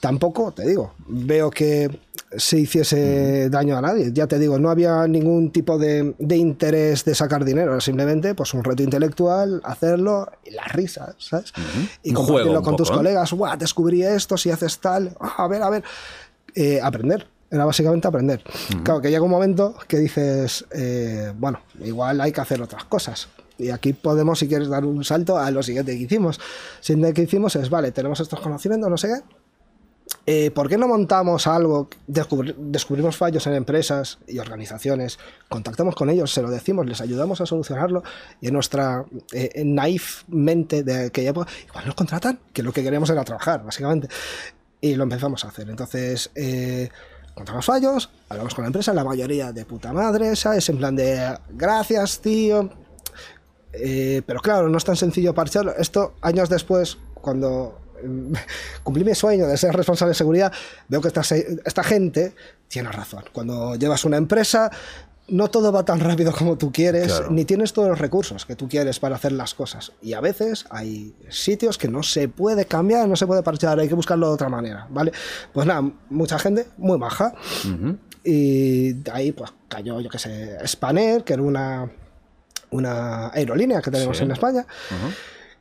Tampoco, 0.00 0.52
te 0.52 0.66
digo, 0.66 0.94
veo 1.06 1.50
que 1.50 2.00
se 2.36 2.58
hiciese 2.58 3.48
daño 3.50 3.76
a 3.76 3.80
nadie. 3.80 4.12
Ya 4.12 4.26
te 4.26 4.38
digo, 4.38 4.58
no 4.58 4.70
había 4.70 5.06
ningún 5.06 5.50
tipo 5.50 5.78
de, 5.78 6.14
de 6.18 6.36
interés 6.36 7.04
de 7.04 7.14
sacar 7.14 7.44
dinero, 7.44 7.72
era 7.72 7.80
simplemente 7.80 8.34
pues 8.34 8.52
un 8.54 8.64
reto 8.64 8.82
intelectual, 8.82 9.60
hacerlo 9.64 10.30
y 10.44 10.50
las 10.50 10.72
risas, 10.72 11.14
¿sabes? 11.18 11.52
Y 12.02 12.10
Un 12.10 12.16
compartirlo 12.16 12.44
juego 12.44 12.58
un 12.58 12.64
con 12.64 12.76
tus 12.76 12.88
poco, 12.88 13.00
¿eh? 13.00 13.04
colegas, 13.04 13.32
¡guau! 13.32 13.56
Descubrí 13.56 14.02
esto, 14.02 14.36
si 14.36 14.50
haces 14.50 14.78
tal, 14.78 15.16
ah, 15.20 15.34
a 15.38 15.48
ver, 15.48 15.62
a 15.62 15.70
ver. 15.70 15.84
Eh, 16.54 16.80
aprender. 16.82 17.26
Era 17.48 17.64
básicamente 17.64 18.08
aprender. 18.08 18.42
Claro, 18.82 19.00
que 19.00 19.08
llega 19.08 19.22
un 19.22 19.30
momento 19.30 19.76
que 19.86 19.98
dices, 19.98 20.64
eh, 20.72 21.32
bueno, 21.38 21.60
igual 21.80 22.20
hay 22.20 22.32
que 22.32 22.40
hacer 22.40 22.60
otras 22.60 22.84
cosas. 22.84 23.28
Y 23.58 23.70
aquí 23.70 23.92
podemos, 23.92 24.38
si 24.38 24.48
quieres, 24.48 24.68
dar 24.68 24.84
un 24.84 25.02
salto 25.04 25.38
a 25.38 25.50
lo 25.50 25.62
siguiente 25.62 25.96
que 25.96 26.02
hicimos. 26.02 26.40
Siguiente 26.80 27.14
que 27.14 27.22
hicimos 27.22 27.56
es, 27.56 27.70
vale, 27.70 27.92
tenemos 27.92 28.20
estos 28.20 28.40
conocimientos, 28.40 28.90
no 28.90 28.96
sé 28.96 29.08
qué. 29.08 29.36
Eh, 30.28 30.50
¿Por 30.52 30.68
qué 30.68 30.76
no 30.76 30.86
montamos 30.86 31.46
algo? 31.46 31.88
Descubri- 32.08 32.54
descubrimos 32.56 33.16
fallos 33.16 33.46
en 33.46 33.54
empresas 33.54 34.18
y 34.26 34.38
organizaciones, 34.38 35.18
contactamos 35.48 35.94
con 35.96 36.10
ellos, 36.10 36.32
se 36.32 36.42
lo 36.42 36.50
decimos, 36.50 36.86
les 36.86 37.00
ayudamos 37.00 37.40
a 37.40 37.46
solucionarlo 37.46 38.02
y 38.40 38.48
en 38.48 38.54
nuestra 38.54 39.04
eh, 39.32 39.62
naif 39.64 40.22
mente 40.28 40.82
de 40.84 41.06
aquella 41.06 41.30
época, 41.30 41.50
igual 41.68 41.86
nos 41.86 41.94
contratan, 41.96 42.38
que 42.52 42.62
lo 42.62 42.72
que 42.72 42.84
queríamos 42.84 43.10
era 43.10 43.24
trabajar, 43.24 43.64
básicamente. 43.64 44.08
Y 44.80 44.94
lo 44.94 45.04
empezamos 45.04 45.44
a 45.44 45.48
hacer. 45.48 45.68
Entonces, 45.70 46.30
eh, 46.34 46.88
encontramos 47.30 47.64
fallos, 47.64 48.10
hablamos 48.28 48.54
con 48.54 48.62
la 48.62 48.68
empresa, 48.68 48.92
la 48.92 49.04
mayoría 49.04 49.52
de 49.52 49.64
puta 49.64 49.92
madre, 49.92 50.36
¿sabes? 50.36 50.68
En 50.68 50.78
plan 50.78 50.94
de, 50.94 51.36
gracias, 51.50 52.20
tío. 52.20 52.70
Eh, 53.78 54.22
pero 54.26 54.40
claro, 54.40 54.68
no 54.68 54.78
es 54.78 54.84
tan 54.84 54.96
sencillo 54.96 55.34
parcharlo. 55.34 55.74
Esto, 55.76 56.14
años 56.22 56.48
después, 56.48 56.98
cuando 57.14 57.78
mm, 58.04 58.32
cumplí 58.82 59.04
mi 59.04 59.14
sueño 59.14 59.46
de 59.46 59.56
ser 59.56 59.74
responsable 59.74 60.10
de 60.10 60.14
seguridad, 60.16 60.52
veo 60.88 61.00
que 61.00 61.08
esta, 61.08 61.22
esta 61.22 61.82
gente 61.84 62.34
tiene 62.68 62.90
razón. 62.90 63.24
Cuando 63.32 63.76
llevas 63.76 64.04
una 64.04 64.16
empresa, 64.16 64.70
no 65.28 65.48
todo 65.48 65.72
va 65.72 65.84
tan 65.84 65.98
rápido 66.00 66.32
como 66.32 66.56
tú 66.56 66.70
quieres, 66.72 67.08
Claro. 67.12 67.30
ni 67.30 67.44
tienes 67.44 67.72
todos 67.72 67.88
los 67.88 67.98
recursos 67.98 68.46
que 68.46 68.54
tú 68.54 68.68
quieres 68.68 69.00
para 69.00 69.16
hacer 69.16 69.32
las 69.32 69.54
cosas. 69.54 69.92
Y 70.00 70.12
a 70.12 70.20
veces 70.20 70.66
hay 70.70 71.14
sitios 71.28 71.78
que 71.78 71.88
no 71.88 72.02
se 72.04 72.28
puede 72.28 72.64
cambiar, 72.66 73.08
no 73.08 73.16
se 73.16 73.26
puede 73.26 73.42
parchar, 73.42 73.78
hay 73.80 73.88
que 73.88 73.94
buscarlo 73.96 74.28
de 74.28 74.34
otra 74.34 74.48
manera, 74.48 74.86
¿vale? 74.88 75.12
Pues 75.52 75.66
nada, 75.66 75.82
mucha 76.10 76.38
gente 76.38 76.66
muy 76.78 76.96
baja. 76.98 77.34
Y 78.24 78.92
de 78.94 79.10
ahí 79.12 79.32
pues 79.32 79.52
cayó, 79.68 80.00
yo 80.00 80.08
qué 80.10 80.18
sé, 80.18 80.58
Spanair, 80.66 81.22
que 81.24 81.32
era 81.34 81.42
una, 81.42 81.90
una 82.70 83.28
aerolínea 83.28 83.80
que 83.82 83.90
tenemos 83.90 84.16
Sí. 84.18 84.24
en 84.24 84.30
España, 84.32 84.66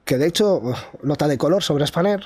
que 0.04 0.18
de 0.18 0.28
hecho, 0.28 0.62
nota 1.04 1.28
de 1.28 1.38
color 1.38 1.64
sobre 1.64 1.86
Spanair, 1.88 2.22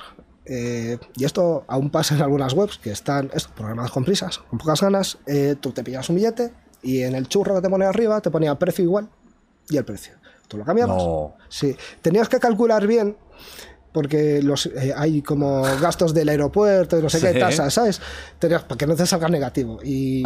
eh, 0.46 0.98
y 1.16 1.24
esto 1.24 1.64
aún 1.68 1.90
pasa 1.90 2.14
en 2.14 2.22
algunas 2.22 2.52
webs 2.54 2.78
que 2.78 2.90
están 2.90 3.30
esto, 3.34 3.50
programadas 3.54 3.90
con 3.92 4.04
prisas, 4.04 4.38
con 4.38 4.58
pocas 4.58 4.80
ganas, 4.80 5.18
eh, 5.26 5.54
tú 5.60 5.72
te 5.72 5.84
pillas 5.84 6.08
un 6.08 6.16
billete 6.16 6.52
y 6.82 7.02
en 7.02 7.14
el 7.14 7.28
churro 7.28 7.54
que 7.56 7.60
te 7.62 7.68
pone 7.68 7.84
arriba 7.84 8.20
te 8.20 8.30
ponía 8.30 8.54
precio 8.58 8.82
igual 8.84 9.08
y 9.68 9.76
el 9.76 9.84
precio. 9.84 10.14
Tú 10.48 10.56
lo 10.56 10.64
cambiabas. 10.64 10.96
No. 10.96 11.34
Sí, 11.48 11.76
tenías 12.02 12.28
que 12.28 12.40
calcular 12.40 12.86
bien 12.86 13.16
porque 13.92 14.42
los, 14.42 14.66
eh, 14.66 14.92
hay 14.96 15.20
como 15.22 15.62
gastos 15.80 16.14
del 16.14 16.28
aeropuerto 16.28 16.98
y 16.98 17.02
no 17.02 17.08
sé 17.10 17.20
Sí. 17.20 17.26
qué 17.26 17.38
tasas, 17.38 17.74
¿sabes? 17.74 18.00
Tenías, 18.38 18.62
para 18.64 18.76
que 18.78 18.86
no 18.86 18.96
te 18.96 19.06
salga 19.06 19.28
negativo. 19.28 19.78
Y, 19.84 20.24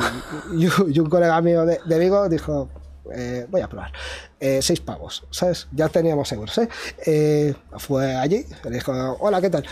y, 0.54 0.68
y 0.88 0.98
un 1.00 1.08
colega 1.10 1.40
mío 1.42 1.66
de, 1.66 1.80
de 1.84 1.98
Vigo 1.98 2.28
dijo, 2.28 2.68
eh, 3.12 3.46
voy 3.48 3.60
a 3.60 3.68
probar, 3.68 3.92
eh, 4.40 4.60
seis 4.62 4.80
pavos, 4.80 5.26
¿sabes? 5.30 5.68
Ya 5.72 5.88
teníamos 5.88 6.30
euros, 6.32 6.58
¿eh? 6.58 7.54
Fue 7.78 8.14
allí, 8.14 8.44
le 8.64 8.70
dijo, 8.70 8.92
hola, 9.20 9.40
¿qué 9.40 9.50
tal? 9.50 9.64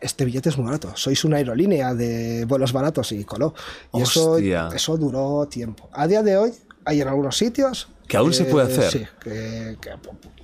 Este 0.00 0.24
billete 0.24 0.48
es 0.48 0.56
muy 0.56 0.66
barato, 0.66 0.92
sois 0.96 1.24
una 1.24 1.36
aerolínea 1.36 1.94
de 1.94 2.44
vuelos 2.46 2.72
baratos 2.72 3.12
y 3.12 3.24
coló. 3.24 3.54
Y 3.92 4.02
eso, 4.02 4.38
eso 4.38 4.96
duró 4.96 5.46
tiempo. 5.48 5.88
A 5.92 6.06
día 6.06 6.22
de 6.22 6.36
hoy 6.36 6.52
hay 6.84 7.00
en 7.00 7.08
algunos 7.08 7.36
sitios... 7.36 7.88
Que 8.10 8.16
aún 8.16 8.32
se 8.32 8.44
puede 8.44 8.66
hacer. 8.66 8.90
Sí, 8.90 9.06
que, 9.22 9.76
que 9.80 9.90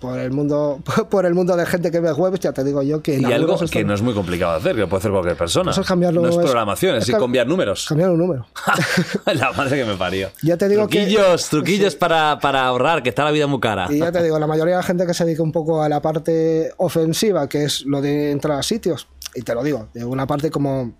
por 0.01 0.19
el 0.19 0.31
mundo 0.31 0.81
por 1.11 1.27
el 1.27 1.35
mundo 1.35 1.57
de 1.57 1.67
gente 1.67 1.91
que 1.91 1.99
ve 2.01 2.13
webs, 2.13 2.39
ya 2.41 2.53
te 2.53 2.63
digo 2.63 2.83
yo 2.83 3.03
que... 3.03 3.19
Y 3.19 3.25
algo 3.25 3.59
que 3.59 3.85
no 3.85 3.93
es 3.93 4.03
muy 4.03 4.15
complicado 4.15 4.53
de 4.53 4.59
hacer, 4.59 4.75
que 4.75 4.83
lo 4.83 4.89
puede 4.89 5.01
hacer 5.01 5.11
cualquier 5.11 5.37
persona. 5.37 5.73
Eso 5.73 5.81
es 5.81 5.87
cambiarlo- 5.89 6.23
no 6.23 6.29
es 6.29 6.37
programación, 6.37 6.97
es, 6.97 7.09
es 7.09 7.15
cam- 7.15 7.21
cambiar 7.21 7.47
números. 7.49 7.87
Cambiar 7.89 8.11
un 8.11 8.19
número. 8.19 8.47
la 9.27 9.53
madre 9.53 9.79
que 9.79 9.85
me 9.85 9.97
parió. 9.97 10.31
Ya 10.43 10.57
te 10.57 10.69
digo 10.69 10.87
que- 10.87 10.99
truquillos, 11.01 11.49
truquillos 11.49 11.97
para, 11.97 12.39
para 12.39 12.67
ahorrar, 12.67 13.03
que 13.03 13.09
está 13.09 13.25
la 13.25 13.33
vida 13.33 13.47
muy 13.49 13.59
cara. 13.59 13.89
Y 13.91 13.99
ya 13.99 14.13
te 14.13 14.23
digo, 14.23 14.39
la 14.39 14.47
mayoría 14.47 14.75
de 14.75 14.81
la 14.83 14.87
gente 14.87 15.05
que 15.07 15.15
se 15.15 15.25
dedica 15.25 15.43
un 15.43 15.53
poco 15.53 15.83
a 15.83 15.89
la 15.89 16.01
parte 16.01 16.73
ofensiva, 16.77 17.49
que 17.49 17.65
es 17.65 17.85
lo 17.85 18.01
de 18.01 18.31
entrar 18.31 18.59
a 18.59 18.63
sitios, 18.63 19.09
y 19.35 19.43
te 19.43 19.55
lo 19.55 19.63
digo, 19.65 19.89
de 19.93 20.05
una 20.05 20.27
parte 20.27 20.51
como 20.51 20.95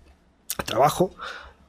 trabajo, 0.65 1.11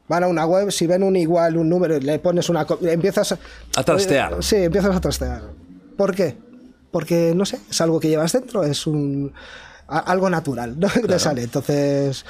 van 0.08 0.24
a 0.24 0.28
una 0.28 0.46
web, 0.46 0.70
si 0.70 0.86
ven 0.86 1.02
un 1.02 1.16
igual, 1.16 1.56
un 1.56 1.68
número, 1.68 1.96
y 1.96 2.00
le 2.00 2.18
pones 2.18 2.48
una... 2.48 2.66
empiezas 2.82 3.38
A 3.76 3.82
trastear. 3.84 4.42
Sí, 4.42 4.56
empiezas 4.56 4.96
a 4.96 5.00
trastear. 5.00 5.42
¿Por 5.96 6.14
qué? 6.14 6.36
Porque, 6.90 7.32
no 7.34 7.44
sé, 7.44 7.58
es 7.70 7.80
algo 7.80 8.00
que 8.00 8.08
llevas 8.08 8.32
dentro, 8.32 8.64
es 8.64 8.86
un... 8.86 9.32
algo 9.88 10.28
natural, 10.30 10.78
¿no? 10.78 10.88
Que 10.88 11.00
te 11.02 11.18
sale. 11.18 11.42
Entonces, 11.42 12.24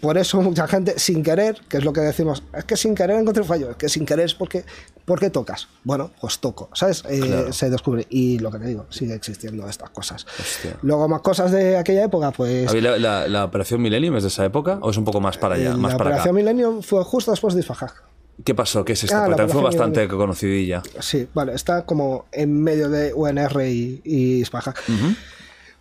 por 0.00 0.18
eso 0.18 0.40
mucha 0.42 0.66
gente, 0.68 0.98
sin 0.98 1.22
querer, 1.22 1.60
que 1.68 1.78
es 1.78 1.84
lo 1.84 1.92
que 1.92 2.00
decimos, 2.00 2.42
es 2.56 2.64
que 2.64 2.76
sin 2.76 2.94
querer 2.94 3.18
encontré 3.20 3.44
fallo, 3.44 3.70
es 3.70 3.76
que 3.76 3.88
sin 3.88 4.04
querer 4.04 4.26
es 4.26 4.34
porque, 4.34 4.64
porque 5.04 5.30
tocas. 5.30 5.68
Bueno, 5.84 6.10
pues 6.20 6.38
toco, 6.38 6.68
¿sabes? 6.74 7.02
Eh, 7.08 7.20
Claro. 7.20 7.52
Se 7.52 7.70
descubre. 7.70 8.06
Y 8.10 8.38
lo 8.40 8.50
que 8.50 8.58
te 8.58 8.66
digo, 8.66 8.86
sigue 8.90 9.14
existiendo 9.14 9.68
estas 9.68 9.90
cosas. 9.90 10.26
Hostia. 10.38 10.76
Luego, 10.82 11.08
más 11.08 11.20
cosas 11.22 11.50
de 11.52 11.76
aquella 11.76 12.04
época, 12.04 12.30
pues. 12.32 12.68
¿Habéis 12.68 12.82
La, 12.84 12.98
la- 12.98 13.28
la 13.28 13.44
operación 13.44 13.80
Millennium 13.82 14.16
es 14.16 14.22
de 14.24 14.28
esa 14.28 14.44
época 14.44 14.78
o 14.82 14.90
es 14.90 14.96
un 14.96 15.04
poco 15.04 15.20
más 15.20 15.38
para 15.38 15.54
allá? 15.56 15.70
eh, 15.72 15.76
más 15.76 15.92
la 15.92 15.98
para 15.98 16.10
acá? 16.10 16.16
Operación 16.22 16.34
Millennium 16.36 16.82
fue 16.82 17.02
justo 17.04 17.30
después 17.30 17.54
de 17.54 17.60
Isfahak. 17.60 18.02
¿Qué 18.44 18.54
pasó? 18.54 18.84
¿Qué 18.86 18.94
es 18.94 19.04
esto? 19.04 19.16
Ah, 19.16 19.26
Porque 19.26 19.48
fue 19.48 19.60
bastante 19.62 20.08
conocidilla. 20.08 20.82
Sí, 21.00 21.28
vale, 21.34 21.54
está 21.54 21.84
como 21.84 22.24
en 22.32 22.62
medio 22.62 22.88
de 22.88 23.12
UNR 23.12 23.66
y, 23.66 24.00
y 24.02 24.40
Isfahak. 24.40 24.80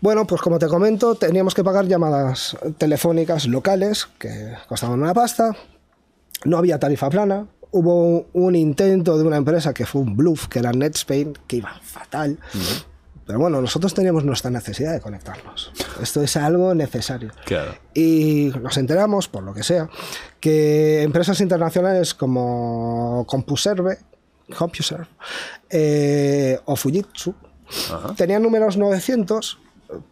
Bueno, 0.01 0.25
pues 0.25 0.41
como 0.41 0.59
te 0.59 0.67
comento, 0.67 1.15
teníamos 1.15 1.53
que 1.53 1.63
pagar 1.63 1.85
llamadas 1.85 2.55
telefónicas 2.77 3.47
locales 3.47 4.07
que 4.17 4.53
costaban 4.67 5.01
una 5.01 5.13
pasta. 5.13 5.55
No 6.45 6.57
había 6.57 6.79
tarifa 6.79 7.09
plana. 7.09 7.47
Hubo 7.71 8.27
un 8.33 8.55
intento 8.55 9.17
de 9.17 9.25
una 9.25 9.37
empresa 9.37 9.73
que 9.73 9.85
fue 9.85 10.01
un 10.01 10.15
bluff, 10.15 10.47
que 10.47 10.59
era 10.59 10.71
NetSpain, 10.71 11.37
que 11.47 11.57
iba 11.57 11.77
fatal. 11.83 12.39
Pero 13.27 13.39
bueno, 13.39 13.61
nosotros 13.61 13.93
teníamos 13.93 14.23
nuestra 14.23 14.49
necesidad 14.49 14.93
de 14.93 15.01
conectarnos. 15.01 15.71
Esto 16.01 16.23
es 16.23 16.35
algo 16.37 16.73
necesario. 16.73 17.31
Claro. 17.45 17.75
Y 17.93 18.51
nos 18.61 18.77
enteramos, 18.77 19.27
por 19.27 19.43
lo 19.43 19.53
que 19.53 19.63
sea, 19.63 19.89
que 20.39 21.03
empresas 21.03 21.41
internacionales 21.41 22.15
como 22.15 23.25
CompuServe, 23.27 23.99
CompuServe 24.57 25.07
eh, 25.69 26.59
o 26.65 26.75
Fujitsu 26.75 27.35
tenían 28.15 28.41
números 28.41 28.77
900 28.77 29.59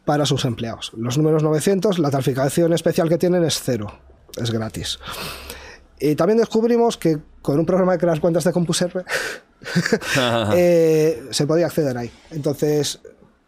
para 0.06 0.26
sus 0.26 0.46
empleados. 0.46 0.92
Los 0.98 1.18
números 1.18 1.44
900, 1.44 2.00
la 2.00 2.10
tarificación 2.10 2.74
especial 2.74 3.10
que 3.10 3.18
tienen 3.18 3.44
es 3.44 3.62
cero, 3.64 3.92
es 4.36 4.52
gratis. 4.52 5.00
Y 6.00 6.16
también 6.16 6.38
descubrimos 6.38 6.98
que 6.98 7.18
con 7.42 7.60
un 7.60 7.66
programa 7.66 7.94
de 7.94 8.00
crear 8.00 8.20
cuentas 8.20 8.44
de 8.44 8.54
CompuServe 8.54 9.04
eh, 10.56 11.28
se 11.32 11.48
podía 11.48 11.68
acceder 11.68 11.98
ahí. 11.98 12.12
Entonces, 12.32 13.00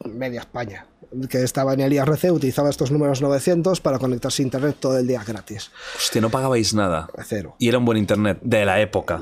media 0.06 0.42
España, 0.42 0.86
que 1.30 1.44
estaba 1.44 1.74
en 1.74 1.80
el 1.82 1.94
IRC, 1.94 2.32
utilizaba 2.32 2.70
estos 2.70 2.92
números 2.92 3.22
900 3.22 3.82
para 3.82 4.00
conectarse 4.00 4.42
a 4.42 4.46
internet 4.46 4.78
todo 4.80 4.98
el 4.98 5.08
día 5.08 5.24
gratis. 5.26 5.72
Hostia, 5.98 6.22
no 6.22 6.30
pagabais 6.30 6.74
nada. 6.74 7.10
Cero. 7.26 7.56
Y 7.60 7.68
era 7.68 7.78
un 7.78 7.86
buen 7.86 7.98
internet 7.98 8.40
de 8.42 8.66
la 8.66 8.80
época. 8.80 9.22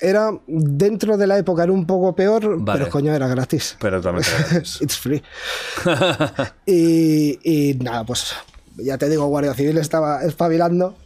Era 0.00 0.30
dentro 0.46 1.16
de 1.16 1.26
la 1.26 1.38
época 1.38 1.62
era 1.64 1.72
un 1.72 1.86
poco 1.86 2.14
peor, 2.14 2.62
Vale. 2.62 2.78
pero 2.80 2.90
coño 2.90 3.14
era 3.14 3.28
gratis. 3.28 3.76
Pero 3.80 4.00
también 4.00 4.26
era 4.34 4.48
gratis. 4.50 4.78
It's 4.80 4.96
free. 4.98 5.22
y, 6.66 7.38
y 7.42 7.74
nada, 7.74 8.04
pues 8.04 8.34
ya 8.76 8.98
te 8.98 9.08
digo, 9.08 9.26
Guardia 9.26 9.54
Civil 9.54 9.78
estaba 9.78 10.22
espabilando 10.22 10.96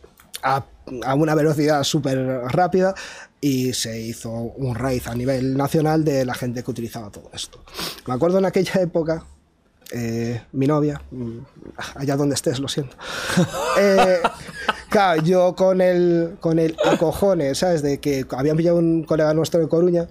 a, 0.43 0.65
a 1.05 1.15
una 1.15 1.35
velocidad 1.35 1.83
súper 1.83 2.19
rápida 2.49 2.95
y 3.41 3.73
se 3.75 4.01
hizo 4.01 4.31
un 4.31 4.75
raid 4.75 5.03
a 5.07 5.15
nivel 5.15 5.57
nacional 5.57 6.05
de 6.05 6.25
la 6.25 6.35
gente 6.35 6.63
que 6.63 6.71
utilizaba 6.71 7.11
todo 7.11 7.31
esto. 7.33 7.63
Me 8.07 8.15
acuerdo 8.15 8.39
en 8.39 8.45
aquella 8.47 8.81
época, 8.81 9.25
eh, 9.93 10.43
mi 10.53 10.67
novia, 10.67 11.01
mm, 11.11 11.39
allá 11.97 12.17
donde 12.17 12.35
estés, 12.35 12.59
lo 12.61 12.69
siento. 12.69 12.97
Eh, 13.79 14.21
claro, 14.89 15.21
yo 15.23 15.55
con 15.57 15.81
el, 15.81 16.37
con 16.41 16.59
el 16.61 16.77
acojone, 16.85 17.55
¿sabes? 17.57 17.83
De 17.83 17.99
que 17.99 18.25
habían 18.31 18.57
pillado 18.57 18.77
un 18.79 19.03
colega 19.03 19.35
nuestro 19.35 19.59
de 19.61 19.69
Coruña, 19.69 20.07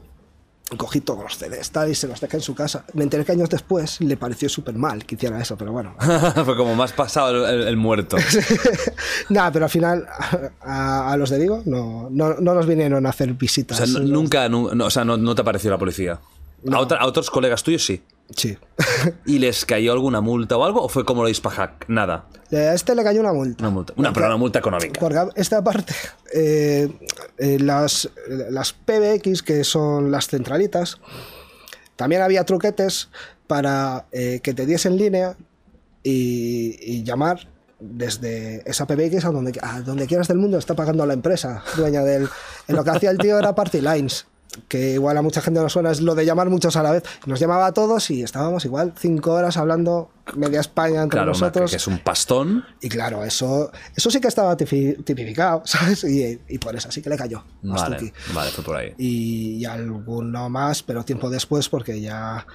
cogí 0.77 0.99
todos 1.01 1.23
los 1.23 1.37
CDs 1.37 1.71
tal, 1.71 1.89
y 1.89 1.95
se 1.95 2.07
los 2.07 2.19
dejé 2.19 2.37
en 2.37 2.41
su 2.43 2.55
casa. 2.55 2.83
Me 2.93 3.03
enteré 3.03 3.23
que 3.23 3.31
años 3.31 3.49
después 3.49 4.01
le 4.01 4.17
pareció 4.17 4.49
súper 4.49 4.75
mal 4.75 5.05
que 5.05 5.15
hiciera 5.15 5.39
eso, 5.41 5.55
pero 5.57 5.71
bueno. 5.71 5.95
Fue 6.45 6.57
como 6.57 6.75
más 6.75 6.91
pasado 6.91 7.47
el, 7.47 7.77
muerto. 7.77 8.17
Nada, 9.29 9.51
pero 9.51 9.65
al 9.65 9.71
final 9.71 10.05
a, 10.61 11.11
a 11.13 11.17
los 11.17 11.29
de 11.29 11.39
Vigo 11.39 11.61
no, 11.65 12.07
no, 12.11 12.33
no 12.35 12.53
nos 12.53 12.65
vinieron 12.65 13.05
a 13.05 13.09
hacer 13.09 13.31
O 13.31 13.35
visitas. 13.35 13.77
sea, 13.77 13.85
nu- 13.87 13.99
nunca, 14.07 14.49
nu- 14.49 14.73
no, 14.75 14.85
o 14.85 14.89
sea, 14.89 15.05
no, 15.05 15.15
no 15.15 15.35
te 15.35 15.41
apareció 15.41 15.69
la 15.71 15.77
policía. 15.77 16.19
A, 16.71 16.79
otra- 16.79 16.99
a 16.99 17.05
otros 17.05 17.29
colegas 17.29 17.63
tuyos 17.63 17.85
sí. 17.85 18.01
Sí. 18.35 18.57
¿Y 19.25 19.39
les 19.39 19.65
cayó 19.65 19.91
alguna 19.93 20.21
multa 20.21 20.57
o 20.57 20.63
algo? 20.63 20.83
¿O 20.83 20.89
fue 20.89 21.05
como 21.05 21.23
lo 21.23 21.29
Ispahack? 21.29 21.85
Nada. 21.87 22.25
A 22.51 22.73
este 22.73 22.95
le 22.95 23.03
cayó 23.03 23.21
una 23.21 23.33
multa. 23.33 23.63
Una 23.63 23.71
multa. 23.71 23.93
Una, 23.95 24.13
pero 24.13 24.27
una 24.27 24.37
multa 24.37 24.59
económica. 24.59 24.99
Porque 24.99 25.19
esta 25.35 25.63
parte, 25.63 25.93
eh, 26.33 26.89
eh, 27.37 27.59
las, 27.59 28.09
las 28.27 28.73
PBX, 28.73 29.41
que 29.43 29.63
son 29.63 30.11
las 30.11 30.27
centralitas, 30.27 30.99
también 31.95 32.21
había 32.21 32.43
truquetes 32.45 33.09
para 33.47 34.05
eh, 34.11 34.39
que 34.41 34.53
te 34.53 34.65
diesen 34.65 34.97
línea 34.97 35.35
y, 36.03 36.77
y 36.81 37.03
llamar 37.03 37.47
desde 37.79 38.63
esa 38.69 38.87
PBX 38.87 39.25
a 39.25 39.31
donde, 39.31 39.59
a 39.61 39.81
donde 39.81 40.07
quieras 40.07 40.27
del 40.27 40.37
mundo, 40.37 40.57
está 40.57 40.73
pagando 40.73 41.05
la 41.05 41.13
empresa 41.13 41.63
dueña 41.75 42.03
del... 42.03 42.29
En 42.67 42.75
lo 42.75 42.83
que 42.83 42.89
hacía 42.91 43.11
el 43.11 43.17
tío 43.17 43.37
era 43.37 43.53
Party 43.53 43.81
Lines, 43.81 44.25
que 44.67 44.91
igual 44.91 45.17
a 45.17 45.21
mucha 45.21 45.41
gente 45.41 45.59
no 45.59 45.69
suena, 45.69 45.91
es 45.91 46.01
lo 46.01 46.15
de 46.15 46.25
llamar 46.25 46.49
muchos 46.49 46.75
a 46.75 46.83
la 46.83 46.91
vez. 46.91 47.03
Nos 47.25 47.39
llamaba 47.39 47.67
a 47.67 47.71
todos 47.73 48.09
y 48.09 48.23
estábamos 48.23 48.65
igual 48.65 48.93
cinco 48.97 49.33
horas 49.33 49.57
hablando 49.57 50.11
media 50.35 50.61
España 50.61 51.01
entre 51.03 51.17
Claro, 51.17 51.31
nosotros. 51.31 51.69
que 51.71 51.77
es 51.77 51.87
un 51.87 51.99
pastón. 51.99 52.63
Y 52.81 52.89
claro, 52.89 53.23
eso, 53.25 53.71
eso 53.95 54.09
sí 54.09 54.19
que 54.21 54.27
estaba 54.27 54.55
tipi- 54.55 55.03
tipificado, 55.03 55.61
¿sabes? 55.65 56.03
Y, 56.03 56.39
y 56.47 56.57
por 56.59 56.75
eso 56.75 56.91
sí 56.91 57.01
que 57.01 57.09
le 57.09 57.17
cayó. 57.17 57.43
Vale, 57.61 58.13
vale, 58.33 58.51
fue 58.51 58.63
por 58.63 58.75
ahí. 58.77 58.93
Y, 58.97 59.57
y 59.57 59.65
alguno 59.65 60.49
más, 60.49 60.83
pero 60.83 61.03
tiempo 61.03 61.29
después, 61.29 61.67
porque 61.69 61.99
ya 61.99 62.45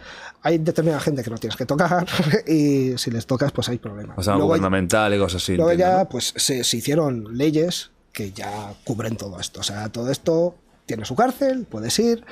hay 0.43 0.59
determinada 0.59 1.01
gente 1.01 1.23
que 1.23 1.31
no 1.31 1.39
tienes 1.39 1.57
que 1.57 1.67
tocar 1.67 2.07
y 2.47 2.97
si 2.97 3.11
les 3.11 3.27
tocas, 3.27 3.53
pues 3.53 3.69
hay 3.69 3.79
problemas. 3.79 4.17
O 4.19 4.23
sea, 4.23 4.35
Luego- 4.35 4.49
gubernamental 4.49 5.13
y 5.15 5.19
cosas 5.19 5.43
así. 5.43 5.57
Luego 5.57 5.71
entiendo, 5.73 5.99
ya 5.99 6.09
pues 6.09 6.33
se, 6.37 6.65
se 6.65 6.77
hicieron 6.77 7.37
leyes 7.37 7.91
que 8.13 8.33
ya 8.33 8.73
cubren 8.85 9.17
todo 9.17 9.39
esto. 9.39 9.61
O 9.61 9.63
sea, 9.63 9.89
todo 9.91 10.11
esto 10.11 10.57
tiene 10.89 11.05
su 11.05 11.15
cárcel, 11.15 11.67
puedes 11.71 11.97
ir. 12.01 12.25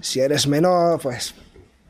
Si 0.00 0.20
eres 0.20 0.46
menor, 0.46 1.00
pues 1.02 1.34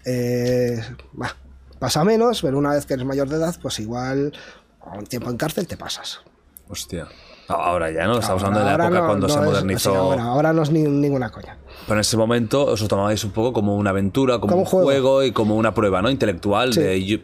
eh, 0.06 0.80
bah, 1.12 1.36
pasa 1.78 2.02
menos, 2.02 2.40
pero 2.42 2.58
una 2.58 2.72
vez 2.72 2.86
que 2.86 2.94
eres 2.94 3.06
mayor 3.06 3.28
de 3.28 3.36
edad, 3.36 3.54
pues 3.62 3.78
igual 3.78 4.32
a 4.80 4.98
un 4.98 5.04
tiempo 5.06 5.30
en 5.30 5.36
cárcel 5.36 5.66
te 5.68 5.76
pasas. 5.76 6.20
Hostia. 6.68 7.06
Ahora 7.46 7.90
ya, 7.90 8.06
¿no? 8.06 8.18
Estamos 8.18 8.42
hablando 8.42 8.60
de 8.60 8.64
la 8.76 8.84
época 8.86 9.00
no- 9.00 9.06
cuando 9.06 9.28
no 9.28 9.34
se 9.34 9.38
es- 9.40 9.44
modernizó. 9.44 9.90
sí, 9.90 9.96
ahora, 9.96 10.22
ahora 10.24 10.52
no 10.54 10.62
es 10.62 10.70
ni- 10.70 10.82
ninguna 10.82 11.30
coña. 11.30 11.58
Pero 11.82 11.94
en 11.94 12.00
ese 12.00 12.16
momento 12.16 12.64
os 12.64 12.80
lo 12.80 12.88
tomabais 12.88 13.22
un 13.22 13.32
poco 13.32 13.52
como 13.52 13.76
una 13.76 13.90
aventura, 13.90 14.38
como, 14.38 14.48
Como 14.52 14.62
un 14.62 14.66
juego. 14.66 14.86
juego. 14.86 15.22
y 15.24 15.32
como 15.32 15.56
una 15.56 15.74
prueba, 15.74 16.00
¿no? 16.00 16.08
Intelectual 16.08 16.72
Sí. 16.72 16.80
de 16.80 17.04
yo- 17.04 17.18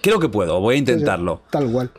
creo 0.00 0.18
que 0.18 0.30
puedo, 0.30 0.60
voy 0.60 0.76
a 0.76 0.78
Sí, 0.78 0.84
sí, 0.86 0.92
intentarlo. 0.92 1.42
tal 1.50 1.70
cual. 1.70 1.92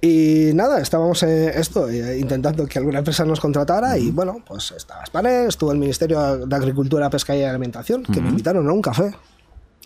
Y 0.00 0.50
nada, 0.54 0.80
estábamos 0.80 1.22
eh, 1.22 1.52
esto, 1.58 1.88
eh, 1.88 2.18
intentando 2.18 2.66
que 2.66 2.78
alguna 2.78 2.98
empresa 2.98 3.24
nos 3.24 3.40
contratara 3.40 3.98
y 3.98 4.10
bueno, 4.10 4.36
pues 4.46 4.72
estaba 4.72 5.04
Spanel, 5.04 5.48
estuvo 5.48 5.72
el 5.72 5.78
Ministerio 5.78 6.46
de 6.46 6.56
Agricultura, 6.56 7.10
Pesca 7.10 7.36
y 7.36 7.42
Alimentación, 7.42 8.02
que 8.04 8.20
me 8.20 8.28
invitaron 8.30 8.68
a 8.68 8.72
un 8.72 8.82
café. 8.82 9.14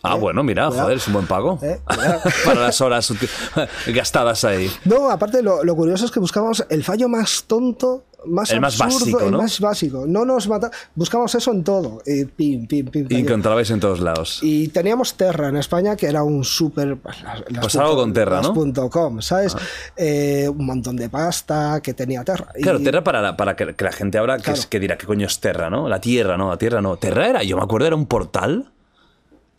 Ah, 0.05 0.17
Eh, 0.17 0.21
bueno, 0.21 0.43
mira, 0.43 0.67
cuidado. 0.67 0.85
joder, 0.85 0.97
es 0.99 1.07
un 1.07 1.13
buen 1.15 1.27
pago. 1.27 1.59
Eh. 1.63 1.81
Para 2.45 2.61
las 2.61 2.81
horas 2.81 3.13
gastadas 3.87 4.45
ahí. 4.45 4.71
No, 4.85 5.11
aparte 5.11 5.43
lo, 5.43 5.63
lo 5.65 5.77
curioso 5.77 6.05
es 6.05 6.11
que 6.11 6.19
buscamos 6.21 6.65
el 6.71 6.83
fallo 6.85 7.09
más 7.09 7.45
tonto, 7.47 8.05
más 8.27 8.51
El 8.51 8.61
más 8.61 8.79
básico, 8.79 9.21
el 9.21 9.31
¿no? 9.31 9.39
más 9.39 9.59
básico. 9.61 10.05
No 10.07 10.25
nos 10.25 10.49
mata, 10.49 10.71
buscamos 10.95 11.35
eso 11.35 11.53
en 11.53 11.65
todo. 11.65 12.03
Y 12.07 12.25
pim, 12.25 12.67
pim, 12.67 12.87
pim. 12.87 13.07
Y 13.09 13.17
encontrabais 13.17 13.71
en 13.71 13.81
todos 13.81 14.01
lados. 14.01 14.39
Y 14.43 14.69
teníamos 14.69 15.15
Terra 15.15 15.49
en 15.49 15.57
España, 15.57 15.97
que 15.97 16.07
era 16.07 16.23
un 16.23 16.45
súper... 16.45 16.97
pues, 16.99 17.75
algo 17.77 17.97
con 17.97 18.13
Terra, 18.13 18.37
las 18.43 18.55
¿no? 18.55 18.91
.com, 18.91 19.21
¿sabes? 19.21 19.57
Eh, 19.97 20.49
un 20.49 20.65
montón 20.67 20.97
de 20.97 21.09
pasta 21.09 21.81
que 21.83 21.95
tenía 21.95 22.25
Terra. 22.25 22.49
Y- 22.57 22.63
Claro, 22.63 22.81
Terra 22.81 23.03
para, 23.05 23.21
la- 23.23 23.37
para 23.37 23.57
que, 23.57 23.75
que 23.75 23.85
la 23.85 23.93
gente 23.93 24.19
ahora 24.19 24.37
que, 24.37 24.43
Claro. 24.45 24.61
que 24.69 24.81
dirá, 24.81 24.97
¿qué 24.99 25.07
coño 25.07 25.27
es 25.27 25.41
Terra, 25.41 25.71
no? 25.71 25.89
La 25.89 26.01
Tierra, 26.01 26.37
no, 26.37 26.49
la 26.51 26.57
Tierra 26.59 26.81
no. 26.81 26.97
Terra 26.97 27.29
era, 27.29 27.43
yo 27.43 27.57
me 27.57 27.63
acuerdo, 27.63 27.87
era 27.87 27.97
un 27.97 28.07
portal 28.07 28.71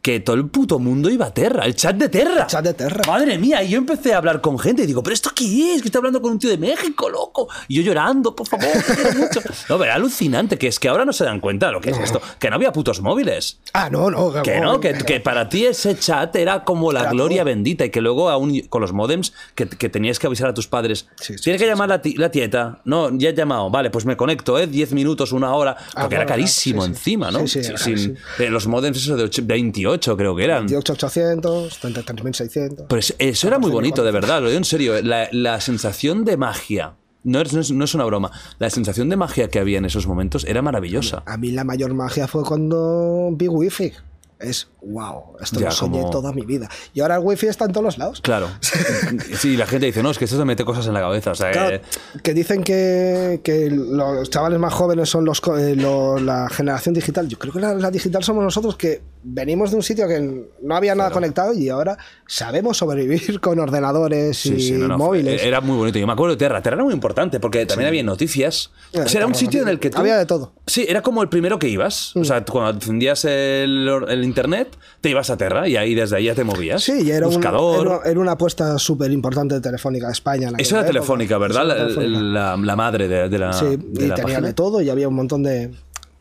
que 0.04 0.20
todo 0.20 0.36
el 0.36 0.48
puto 0.50 0.80
mundo 0.80 1.10
iba 1.10 1.28
a 1.28 1.34
Terra, 1.34 1.66
el 1.66 1.76
chat 1.76 1.96
de 1.96 2.10
Terra. 2.10 2.46
chat 2.46 2.64
de 2.64 2.74
Terra. 2.74 3.02
Madre 3.08 3.38
mía, 3.38 3.64
y 3.64 3.70
yo 3.70 3.78
empecé 3.78 4.14
a 4.14 4.18
hablar 4.18 4.42
con 4.42 4.60
gente 4.60 4.84
y 4.84 4.86
digo, 4.86 5.02
¿pero 5.02 5.14
esto 5.14 5.32
qué 5.34 5.74
es? 5.76 5.82
Que 5.82 5.88
estoy 5.88 6.00
hablando 6.00 6.22
con 6.22 6.32
un 6.34 6.40
tío 6.40 6.50
de 6.50 6.58
México, 6.58 7.10
loco. 7.10 7.48
Y 7.70 7.76
yo 7.78 7.84
llorando, 7.84 8.36
por 8.36 8.46
favor, 8.46 8.68
te 8.86 8.94
quiero 8.96 9.14
mucho. 9.18 9.40
No, 9.70 9.78
pero 9.78 9.86
era 9.86 9.96
alucinante, 9.96 10.58
que 10.58 10.68
es 10.68 10.78
que 10.78 10.90
ahora 10.90 11.06
no 11.06 11.14
se 11.14 11.24
dan 11.24 11.40
cuenta 11.40 11.68
de 11.68 11.72
lo 11.72 11.80
que 11.82 11.92
es 11.92 11.98
esto. 11.98 12.22
Que 12.38 12.50
no 12.50 12.58
había 12.58 12.74
putos 12.74 13.02
móviles. 13.02 13.60
Ah, 13.74 13.90
no, 13.90 14.12
no. 14.12 14.34
Que 14.44 14.60
no, 14.60 14.80
que, 14.82 14.94
que 14.94 15.22
para 15.22 15.48
ti 15.48 15.66
ese 15.66 15.98
chat 15.98 16.36
era 16.36 16.66
como 16.66 16.92
la 16.92 17.02
Era 17.02 17.12
gloria 17.12 17.44
bendita 17.46 17.86
y 17.86 17.90
que 17.90 18.02
luego 18.02 18.30
aún 18.30 18.60
con 18.68 18.82
los 18.82 18.92
modems 18.92 19.32
que, 19.56 19.68
que 19.70 19.88
tenías 19.88 20.20
que 20.20 20.28
avisar 20.28 20.50
a 20.50 20.54
tus 20.54 20.68
padres. 20.68 21.08
Sí, 21.16 21.36
sí, 21.38 21.44
Tienes 21.44 21.62
sí, 21.62 21.66
que 21.66 21.72
llamar 21.72 21.88
la, 21.88 22.02
la 22.18 22.30
tieta. 22.30 22.82
No, 22.84 23.10
ya 23.18 23.30
he 23.30 23.34
llamado. 23.34 23.70
Vale, 23.70 23.90
pues 23.90 24.06
me 24.06 24.18
conecto, 24.18 24.60
¿eh? 24.60 24.68
10 24.68 24.92
minutos, 24.92 25.32
una 25.32 25.54
hora. 25.56 25.76
Porque 25.78 25.88
Ah, 25.96 26.00
era 26.02 26.08
bueno, 26.18 26.26
carísimo 26.28 26.84
encima, 26.84 27.32
¿no? 27.32 27.40
Sí, 27.48 27.64
sí, 27.64 27.70
era 27.70 27.78
carísimo. 27.80 28.16
eh, 28.40 28.50
los 28.50 28.68
modems 28.68 28.98
esos 28.98 29.18
de 29.18 29.24
och- 29.24 29.46
28 29.94 30.18
creo 30.18 30.36
que 30.36 30.44
eran. 30.44 30.66
18800, 30.66 31.80
33600. 31.80 32.86
Pero 32.90 33.00
es- 33.00 33.16
eso 33.20 33.48
era 33.48 33.60
muy 33.60 33.72
bonito, 33.72 34.04
de 34.04 34.12
verdad, 34.12 34.42
lo 34.42 34.48
digo 34.48 34.58
en 34.58 34.64
serio. 34.66 35.02
La, 35.02 35.28
la 35.32 35.60
sensación 35.62 36.26
de 36.26 36.38
magia, 36.38 36.96
no 37.24 37.42
es, 37.42 37.54
no, 37.54 37.62
es, 37.62 37.72
no 37.72 37.86
es 37.86 37.94
una 37.96 38.06
broma, 38.06 38.32
la 38.60 38.70
sensación 38.70 39.10
de 39.10 39.16
magia 39.16 39.48
que 39.50 39.60
había 39.60 39.78
en 39.78 39.86
esos 39.86 40.08
momentos 40.08 40.44
era 40.46 40.62
maravillosa. 40.62 41.24
A 41.26 41.38
mí 41.38 41.52
la 41.52 41.64
mayor 41.64 41.94
magia 41.94 42.28
fue 42.28 42.44
cuando 42.44 43.30
vi 43.34 43.48
wifi. 43.48 43.94
Es 44.40 44.68
wow, 44.82 45.38
esto 45.42 45.58
Ya, 45.62 45.68
lo 45.68 45.72
soñé 45.72 46.00
como- 46.00 46.10
toda 46.12 46.34
mi 46.34 46.42
vida. 46.46 46.68
Y 46.94 47.00
ahora 47.00 47.16
el 47.16 47.22
wifi 47.24 47.48
está 47.48 47.64
en 47.64 47.72
todos 47.72 47.86
los 47.86 47.98
lados. 47.98 48.20
Claro. 48.20 48.48
Sí, 49.38 49.56
la 49.56 49.66
gente 49.66 49.86
dice, 49.86 50.04
no, 50.04 50.10
es 50.12 50.18
que 50.18 50.26
esto 50.26 50.38
te 50.38 50.44
mete 50.44 50.66
cosas 50.66 50.86
en 50.88 50.94
la 50.94 51.00
cabeza. 51.00 51.32
O 51.32 51.36
sea, 51.36 51.52
Claro, 51.52 51.76
eh, 51.78 51.82
que 52.22 52.34
dicen 52.34 52.62
que, 52.62 53.40
que 53.42 53.70
los 53.72 54.30
chavales 54.30 54.60
más 54.60 54.74
jóvenes 54.74 55.08
son 55.10 55.24
los, 55.24 55.42
eh, 55.58 55.76
lo- 55.78 56.20
la 56.20 56.50
generación 56.50 56.94
digital. 56.94 57.30
Yo 57.30 57.40
creo 57.40 57.54
que 57.54 57.62
la, 57.62 57.74
la 57.76 57.90
digital 57.90 58.22
somos 58.22 58.44
nosotros 58.44 58.76
que 58.76 59.02
venimos 59.24 59.72
de 59.72 59.78
un 59.78 59.84
sitio 59.84 60.08
que 60.08 60.46
no 60.62 60.76
había 60.76 60.96
nada 60.96 61.12
conectado 61.12 61.54
y 61.54 61.70
ahora 61.70 61.98
sabemos 62.28 62.78
sobrevivir 62.78 63.40
con 63.42 63.60
ordenadores 63.60 64.38
Sí, 64.38 64.54
y 64.56 64.60
sí, 64.62 64.72
no, 64.74 64.88
no, 64.90 64.98
fue- 64.98 65.06
móviles. 65.08 65.44
Era 65.44 65.62
muy 65.62 65.78
bonito. 65.78 66.00
Yo 66.00 66.08
me 66.08 66.14
acuerdo 66.14 66.36
de 66.36 66.38
Terra. 66.40 66.62
Terra 66.62 66.76
era 66.76 66.84
muy 66.84 66.94
importante 66.94 67.40
porque 67.40 67.66
también 67.66 67.88
había 67.88 68.04
noticias. 68.04 68.72
O 68.94 69.08
sea, 69.08 69.20
era 69.22 69.28
un 69.28 69.36
sitio 69.36 69.62
en 69.62 69.70
el 69.70 69.80
que 69.80 69.90
tú... 69.90 70.00
había 70.00 70.18
de 70.18 70.26
todo. 70.26 70.48
Mm. 70.56 70.60
Sí, 70.68 70.86
era 70.88 71.02
como 71.02 71.22
el 71.22 71.30
primero 71.30 71.58
que 71.60 71.68
ibas. 71.70 72.16
O 72.16 72.24
sea, 72.24 72.44
cuando 72.46 72.72
encendías 72.72 73.26
el, 73.26 74.22
internet, 74.24 74.76
te 75.02 75.10
ibas 75.10 75.30
a 75.30 75.38
Terra 75.38 75.68
y 75.68 75.76
ahí 75.78 75.96
desde 75.96 76.18
ahí 76.18 76.26
ya 76.26 76.36
te 76.36 76.44
movías. 76.44 76.84
Sí, 76.84 77.02
y 77.04 77.12
era, 77.12 77.28
un- 77.28 77.34
Buscador. 77.34 77.88
era, 78.04 78.12
era 78.12 78.20
una 78.20 78.32
apuesta 78.34 78.78
súper 78.78 79.12
importante 79.12 79.56
de 79.56 79.62
Telefónica 79.62 80.08
de 80.08 80.14
España. 80.14 80.50
en 80.50 80.60
Eso 80.60 80.78
era. 80.78 80.86
Telefónica, 80.86 81.38
¿verdad? 81.38 81.66
La, 81.66 81.74
era 81.76 81.84
Telefónica. 81.88 82.20
la- 82.20 82.58
la 82.58 82.76
madre 82.76 83.08
de, 83.08 83.30
de 83.30 83.40
la, 83.40 83.54
Sí, 83.54 83.66
de 83.78 84.06
y 84.06 84.08
la 84.08 84.16
tenía 84.16 84.24
página. 84.36 84.48
de 84.48 84.54
todo 84.54 84.82
y 84.82 84.90
había 84.90 85.08
un 85.08 85.16
montón 85.16 85.44
de, 85.44 85.72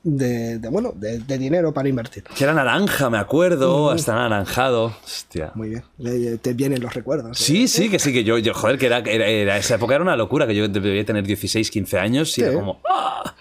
de, 0.05 0.59
de, 0.59 0.69
bueno, 0.69 0.93
de, 0.97 1.19
de 1.21 1.39
dinero 1.39 1.73
para 1.73 1.89
invertir. 1.89 2.25
Que 2.25 2.45
era 2.45 2.53
naranja, 2.55 3.09
me 3.11 3.19
acuerdo, 3.19 3.91
hasta 3.91 4.13
anaranjado. 4.13 4.95
Hostia. 5.05 5.53
Muy 5.55 5.69
bien, 5.71 5.85
le- 5.99 6.39
te 6.39 6.55
vienen 6.55 6.83
los 6.83 6.93
recuerdos. 6.95 7.41
¿eh? 7.41 7.45
Sí, 7.45 7.69
sí, 7.69 7.89
que 7.89 7.99
sí, 7.99 8.13
que 8.13 8.25
yo, 8.25 8.39
yo 8.39 8.53
joder, 8.55 8.79
que 8.79 8.87
era, 8.87 8.99
era- 8.99 9.27
era- 9.27 9.57
esa 9.59 9.77
época 9.77 9.95
era 9.95 10.03
una 10.03 10.17
locura, 10.17 10.47
que 10.47 10.55
yo 10.55 10.69
debía 10.69 11.05
tener 11.05 11.25
16, 11.25 11.71
15 11.71 11.99
años 11.99 12.37
y 12.39 12.43
era 12.43 12.53
como... 12.55 12.81
¡ah! 12.89 13.35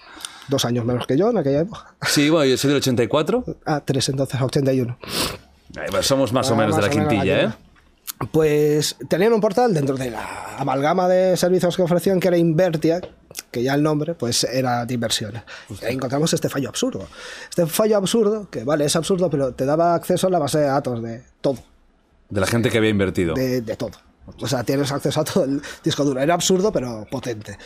Dos 0.48 0.64
años 0.64 0.84
menos 0.84 1.06
que 1.06 1.16
yo 1.16 1.30
en 1.30 1.38
aquella 1.38 1.60
época. 1.60 1.94
Sí, 2.02 2.28
bueno, 2.28 2.44
yo 2.50 2.56
soy 2.56 2.68
del 2.68 2.78
84. 2.78 3.44
Ah, 3.64 3.80
tres 3.84 4.08
entonces, 4.08 4.40
81. 4.40 4.98
Ay, 5.76 5.86
bueno, 5.88 6.02
somos 6.02 6.32
más 6.32 6.50
o 6.50 6.54
Ah, 6.54 6.56
menos 6.58 6.76
de 6.76 6.82
la 6.82 6.90
quintilla, 6.90 7.40
¿eh? 7.42 7.48
Pues 8.30 8.96
tenían 9.08 9.32
un 9.32 9.40
portal 9.40 9.74
dentro 9.74 9.96
de 9.96 10.10
la 10.10 10.56
amalgama 10.58 11.08
de 11.08 11.36
servicios 11.36 11.76
que 11.76 11.82
ofrecían, 11.82 12.20
que 12.20 12.28
era 12.28 12.36
Invertia, 12.36 13.00
que 13.52 13.62
ya 13.62 13.74
el 13.74 13.82
nombre 13.84 14.14
pues 14.14 14.42
era 14.44 14.84
de 14.84 14.94
inversiones. 14.94 15.44
Y 15.80 15.84
ahí 15.84 15.94
encontramos 15.94 16.32
este 16.32 16.48
fallo 16.48 16.68
absurdo. 16.68 17.06
Este 17.48 17.66
fallo 17.66 17.96
absurdo, 17.98 18.48
que 18.50 18.64
vale, 18.64 18.86
es 18.86 18.96
absurdo, 18.96 19.30
pero 19.30 19.52
te 19.52 19.64
daba 19.64 19.94
acceso 19.94 20.26
a 20.26 20.30
la 20.30 20.40
base 20.40 20.58
de 20.58 20.66
datos 20.66 21.00
de 21.00 21.22
todo. 21.40 21.58
De 22.30 22.40
la 22.40 22.46
gente 22.46 22.70
que 22.70 22.78
había 22.78 22.90
invertido. 22.90 23.34
de, 23.34 23.60
de 23.60 23.76
todo. 23.76 23.92
O 24.40 24.46
sea, 24.46 24.64
tienes 24.64 24.90
acceso 24.90 25.20
a 25.20 25.24
todo 25.24 25.44
el 25.44 25.60
disco 25.84 26.04
duro. 26.04 26.20
Era 26.20 26.34
absurdo, 26.34 26.72
pero 26.72 27.06
potente. 27.10 27.58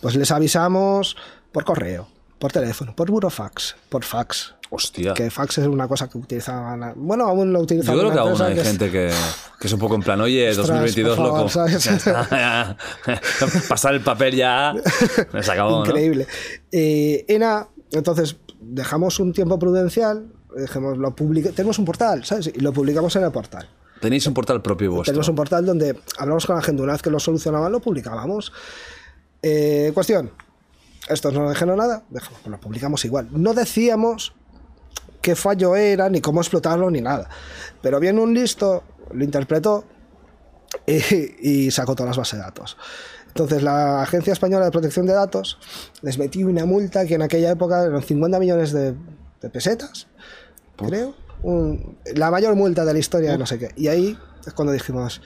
Pues 0.00 0.16
les 0.16 0.30
avisamos 0.30 1.16
por 1.50 1.64
correo, 1.64 2.08
por 2.38 2.52
teléfono, 2.52 2.94
por 2.94 3.10
burofax, 3.10 3.76
por 3.88 4.04
fax. 4.04 4.54
Hostia. 4.74 5.12
Que 5.12 5.30
fax 5.30 5.58
es 5.58 5.66
una 5.66 5.86
cosa 5.86 6.08
que 6.08 6.16
utilizaban. 6.16 6.94
Bueno, 6.96 7.26
aún 7.26 7.52
lo 7.52 7.58
Yo 7.58 7.64
utilizan. 7.64 7.94
creo 7.94 8.06
una 8.06 8.14
que 8.14 8.20
aún 8.20 8.40
hay 8.42 8.54
que 8.54 8.60
es- 8.62 8.66
gente 8.66 8.90
que, 8.90 9.12
que 9.60 9.66
es 9.66 9.72
un 9.72 9.78
poco 9.78 9.94
en 9.96 10.02
plan, 10.02 10.18
oye, 10.22 10.48
Ostras, 10.48 10.68
2022, 10.68 11.16
por 11.16 11.26
favor, 11.26 11.38
loco. 11.40 11.48
¿sabes? 11.50 11.84
Ya 11.84 11.92
está, 11.96 12.28
ya. 12.30 12.76
Pasar 13.68 13.94
el 13.94 14.00
papel 14.00 14.34
ya. 14.34 14.72
Se 15.42 15.52
acabó, 15.52 15.80
¿no? 15.80 15.86
Increíble. 15.86 16.26
Eh, 16.72 17.26
nada, 17.38 17.68
entonces 17.90 18.36
dejamos 18.60 19.20
un 19.20 19.32
tiempo 19.34 19.58
prudencial. 19.58 20.26
Dijimos, 20.56 20.96
lo 20.96 21.14
publica- 21.14 21.50
tenemos 21.50 21.78
un 21.78 21.84
portal, 21.84 22.24
¿sabes? 22.24 22.46
Y 22.54 22.60
lo 22.60 22.72
publicamos 22.72 23.14
en 23.16 23.24
el 23.24 23.30
portal. 23.32 23.68
Tenéis 24.00 24.26
un 24.26 24.34
portal 24.34 24.62
propio 24.62 24.90
vuestro. 24.90 25.12
Tenemos 25.12 25.28
un 25.28 25.34
portal 25.36 25.64
donde 25.66 25.98
hablamos 26.18 26.46
con 26.46 26.56
la 26.56 26.62
gente. 26.62 26.82
Una 26.82 26.92
vez 26.92 27.02
que 27.02 27.10
lo 27.10 27.20
solucionaban, 27.20 27.70
lo 27.70 27.80
publicábamos. 27.80 28.52
Eh, 29.42 29.90
cuestión. 29.94 30.30
Estos 31.08 31.32
no 31.34 31.48
dijeron 31.50 31.76
nada. 31.78 32.04
Dejamos, 32.10 32.40
lo 32.46 32.58
publicamos 32.60 33.04
igual. 33.04 33.28
No 33.32 33.54
decíamos 33.54 34.34
qué 35.22 35.34
fallo 35.36 35.74
era, 35.76 36.08
ni 36.10 36.20
cómo 36.20 36.40
explotarlo, 36.40 36.90
ni 36.90 37.00
nada. 37.00 37.28
Pero 37.80 37.98
viene 38.00 38.20
un 38.20 38.34
listo, 38.34 38.82
lo 39.12 39.24
interpretó 39.24 39.84
y, 40.86 41.66
y 41.66 41.70
sacó 41.70 41.94
todas 41.94 42.08
las 42.10 42.16
bases 42.18 42.38
de 42.38 42.44
datos. 42.44 42.76
Entonces 43.28 43.62
la 43.62 44.02
Agencia 44.02 44.32
Española 44.34 44.66
de 44.66 44.70
Protección 44.70 45.06
de 45.06 45.14
Datos 45.14 45.58
les 46.02 46.18
metió 46.18 46.46
una 46.46 46.66
multa 46.66 47.06
que 47.06 47.14
en 47.14 47.22
aquella 47.22 47.50
época 47.52 47.82
eran 47.84 48.02
50 48.02 48.38
millones 48.38 48.72
de, 48.72 48.94
de 49.40 49.48
pesetas, 49.50 50.06
creo. 50.76 51.14
Un- 51.42 51.96
la 52.14 52.30
mayor 52.30 52.54
multa 52.56 52.84
de 52.84 52.92
la 52.92 52.98
historia 52.98 53.32
de 53.32 53.38
no 53.38 53.46
sé 53.46 53.58
qué. 53.58 53.70
Y 53.76 53.88
ahí 53.88 54.18
es 54.46 54.52
cuando 54.52 54.72
dijimos, 54.72 55.22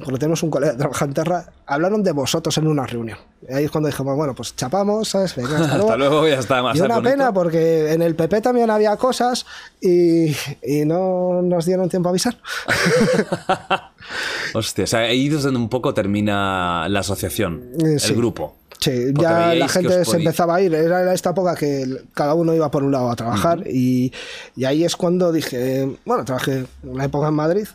cuando 0.00 0.18
tenemos 0.18 0.42
un 0.42 0.50
colega 0.50 0.72
que 0.72 0.78
trabaja 0.78 1.04
en 1.04 1.14
Terra, 1.14 1.44
hablaron 1.66 2.02
de 2.02 2.12
vosotros 2.12 2.56
en 2.58 2.66
una 2.66 2.86
reunión. 2.86 3.18
Ahí 3.52 3.64
es 3.64 3.70
cuando 3.70 3.88
dijimos, 3.88 4.16
bueno, 4.16 4.34
pues 4.34 4.54
chapamos, 4.56 5.08
¿sabes? 5.08 5.34
Venga, 5.36 5.56
hasta 5.58 5.66
luego. 5.76 5.84
Hasta 5.90 5.96
luego, 5.96 6.28
ya 6.28 6.38
está. 6.38 6.62
Más 6.62 6.76
Y 6.76 6.80
una 6.80 7.00
pena 7.00 7.32
porque 7.32 7.92
en 7.92 8.02
el 8.02 8.14
PP 8.14 8.40
también 8.40 8.70
había 8.70 8.96
cosas 8.96 9.46
y, 9.80 10.34
y 10.62 10.84
no 10.84 11.40
nos 11.42 11.64
dieron 11.66 11.88
tiempo 11.88 12.08
a 12.08 12.10
avisar. 12.10 12.36
Hostia, 14.54 14.84
o 14.84 14.86
sea, 14.86 15.00
ahí 15.00 15.28
es 15.28 15.42
donde 15.42 15.58
un 15.58 15.68
poco 15.68 15.94
termina 15.94 16.88
la 16.88 17.00
asociación, 17.00 17.70
Eh, 17.84 17.92
el 17.94 18.00
sí. 18.00 18.14
grupo. 18.14 18.56
Sí, 18.80 19.12
Porque 19.14 19.22
ya 19.22 19.54
la 19.54 19.68
gente 19.68 20.04
se 20.04 20.16
empezaba 20.16 20.56
a 20.56 20.62
ir. 20.62 20.74
Era 20.74 21.12
esta 21.12 21.30
época 21.30 21.54
que 21.54 21.86
cada 22.14 22.34
uno 22.34 22.54
iba 22.54 22.70
por 22.70 22.82
un 22.82 22.92
lado 22.92 23.10
a 23.10 23.16
trabajar 23.16 23.64
y, 23.66 24.12
y 24.56 24.64
ahí 24.64 24.84
es 24.84 24.96
cuando 24.96 25.32
dije, 25.32 25.96
bueno, 26.06 26.24
trabajé 26.24 26.64
una 26.82 27.04
época 27.04 27.28
en 27.28 27.34
Madrid, 27.34 27.68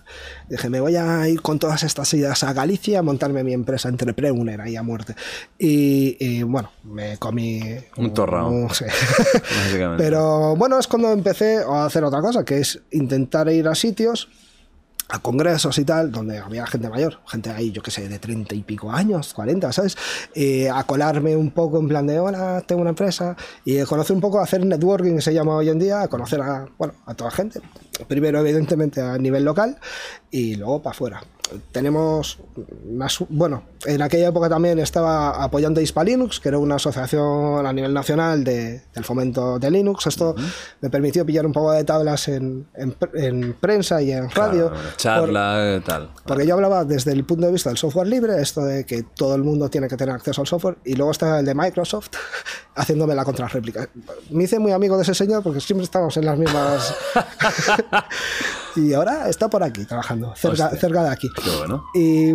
dije, 0.49 0.69
me 0.69 0.79
voy 0.79 0.95
a 0.95 1.27
ir 1.27 1.41
con 1.41 1.59
todas 1.59 1.83
estas 1.83 2.11
ideas 2.15 2.43
a 2.43 2.53
Galicia 2.53 2.99
a 2.99 3.01
montarme 3.03 3.43
mi 3.43 3.53
empresa 3.53 3.87
Entrepreneur 3.87 4.25
ahí 4.61 4.75
a 4.75 4.83
muerte. 4.83 5.15
Y, 5.59 6.17
y, 6.19 6.43
bueno, 6.43 6.71
me 6.83 7.17
comí... 7.17 7.61
Un 7.97 8.13
torrao. 8.13 8.73
sí. 8.73 8.85
Básicamente. 8.85 10.03
Pero 10.03 10.55
bueno, 10.55 10.79
es 10.79 10.87
cuando 10.87 11.11
empecé 11.11 11.57
a 11.57 11.85
hacer 11.85 12.03
otra 12.03 12.21
cosa, 12.21 12.43
que 12.43 12.59
es 12.59 12.79
intentar 12.91 13.47
ir 13.49 13.67
a 13.67 13.75
sitios 13.75 14.27
a 15.09 15.19
congresos 15.19 15.77
y 15.77 15.85
tal, 15.85 16.11
donde 16.11 16.39
había 16.39 16.65
gente 16.65 16.89
mayor, 16.89 17.19
gente 17.27 17.51
ahí, 17.51 17.71
yo 17.71 17.81
qué 17.81 17.91
sé, 17.91 18.07
de 18.09 18.19
30 18.19 18.55
y 18.55 18.63
pico 18.63 18.91
años, 18.91 19.33
40, 19.33 19.71
¿sabes? 19.71 19.97
Eh, 20.33 20.69
a 20.69 20.83
colarme 20.83 21.35
un 21.35 21.51
poco 21.51 21.79
en 21.79 21.87
plan 21.87 22.07
de, 22.07 22.19
hola, 22.19 22.63
tengo 22.65 22.81
una 22.81 22.91
empresa, 22.91 23.35
y 23.63 23.81
conocer 23.83 24.15
un 24.15 24.21
poco, 24.21 24.39
hacer 24.39 24.65
networking, 24.65 25.19
se 25.19 25.33
llama 25.33 25.55
hoy 25.55 25.69
en 25.69 25.79
día, 25.79 26.01
a 26.01 26.07
conocer 26.07 26.41
a, 26.41 26.67
bueno, 26.77 26.95
a 27.05 27.13
toda 27.13 27.31
gente. 27.31 27.61
Primero, 28.07 28.39
evidentemente, 28.39 29.01
a 29.01 29.17
nivel 29.17 29.45
local 29.45 29.77
y 30.31 30.55
luego 30.55 30.81
para 30.81 30.93
afuera. 30.93 31.23
Tenemos, 31.71 32.39
más, 32.91 33.17
bueno, 33.29 33.63
en 33.85 34.01
aquella 34.01 34.29
época 34.29 34.49
también 34.49 34.79
estaba 34.79 35.43
apoyando 35.43 35.79
Hispa 35.79 36.03
Linux, 36.03 36.39
que 36.39 36.49
era 36.49 36.57
una 36.57 36.75
asociación 36.75 37.65
a 37.65 37.71
nivel 37.71 37.93
nacional 37.93 38.43
de- 38.43 38.81
del 38.93 39.03
fomento 39.03 39.59
de 39.59 39.69
Linux. 39.69 40.07
Esto 40.07 40.35
me 40.81 40.89
permitió 40.89 41.23
pillar 41.25 41.45
un 41.45 41.53
poco 41.53 41.71
de 41.71 41.83
tablas 41.83 42.27
en, 42.29 42.65
en 42.75 42.97
pr- 42.97 43.11
en 43.13 43.53
prensa 43.53 44.01
y 44.01 44.11
en 44.11 44.29
radio. 44.31 44.69
Claro, 44.71 44.81
por- 44.81 44.97
charla, 44.97 45.81
tal. 45.85 46.09
porque 46.25 46.47
yo 46.47 46.55
hablaba 46.55 46.83
desde 46.83 47.11
el 47.11 47.23
punto 47.25 47.45
de 47.45 47.51
vista 47.51 47.69
del 47.69 47.77
software 47.77 48.07
libre, 48.07 48.41
esto 48.41 48.61
de 48.61 48.85
que 48.85 49.03
todo 49.03 49.35
el 49.35 49.43
mundo 49.43 49.69
tiene 49.69 49.87
que 49.87 49.97
tener 49.97 50.15
acceso 50.15 50.41
al 50.41 50.47
software, 50.47 50.77
y 50.83 50.95
luego 50.95 51.11
está 51.11 51.39
el 51.39 51.45
de 51.45 51.53
Microsoft 51.53 52.09
haciéndome 52.75 53.15
la 53.15 53.23
contrarréplica. 53.23 53.89
Me 54.29 54.43
hice 54.43 54.59
muy 54.59 54.71
amigo 54.71 54.97
de 54.97 55.03
ese 55.03 55.15
señor 55.15 55.41
porque 55.41 55.61
siempre 55.61 55.85
estamos 55.85 56.15
en 56.17 56.25
las 56.25 56.37
mismas. 56.37 56.93
y 58.75 58.93
ahora 58.93 59.29
está 59.29 59.49
por 59.49 59.63
aquí 59.63 59.85
trabajando, 59.85 60.35
cerca, 60.35 60.69
cerca 60.69 61.03
de 61.03 61.09
aquí. 61.09 61.29
Qué 61.43 61.57
bueno. 61.57 61.85
Y, 61.93 62.33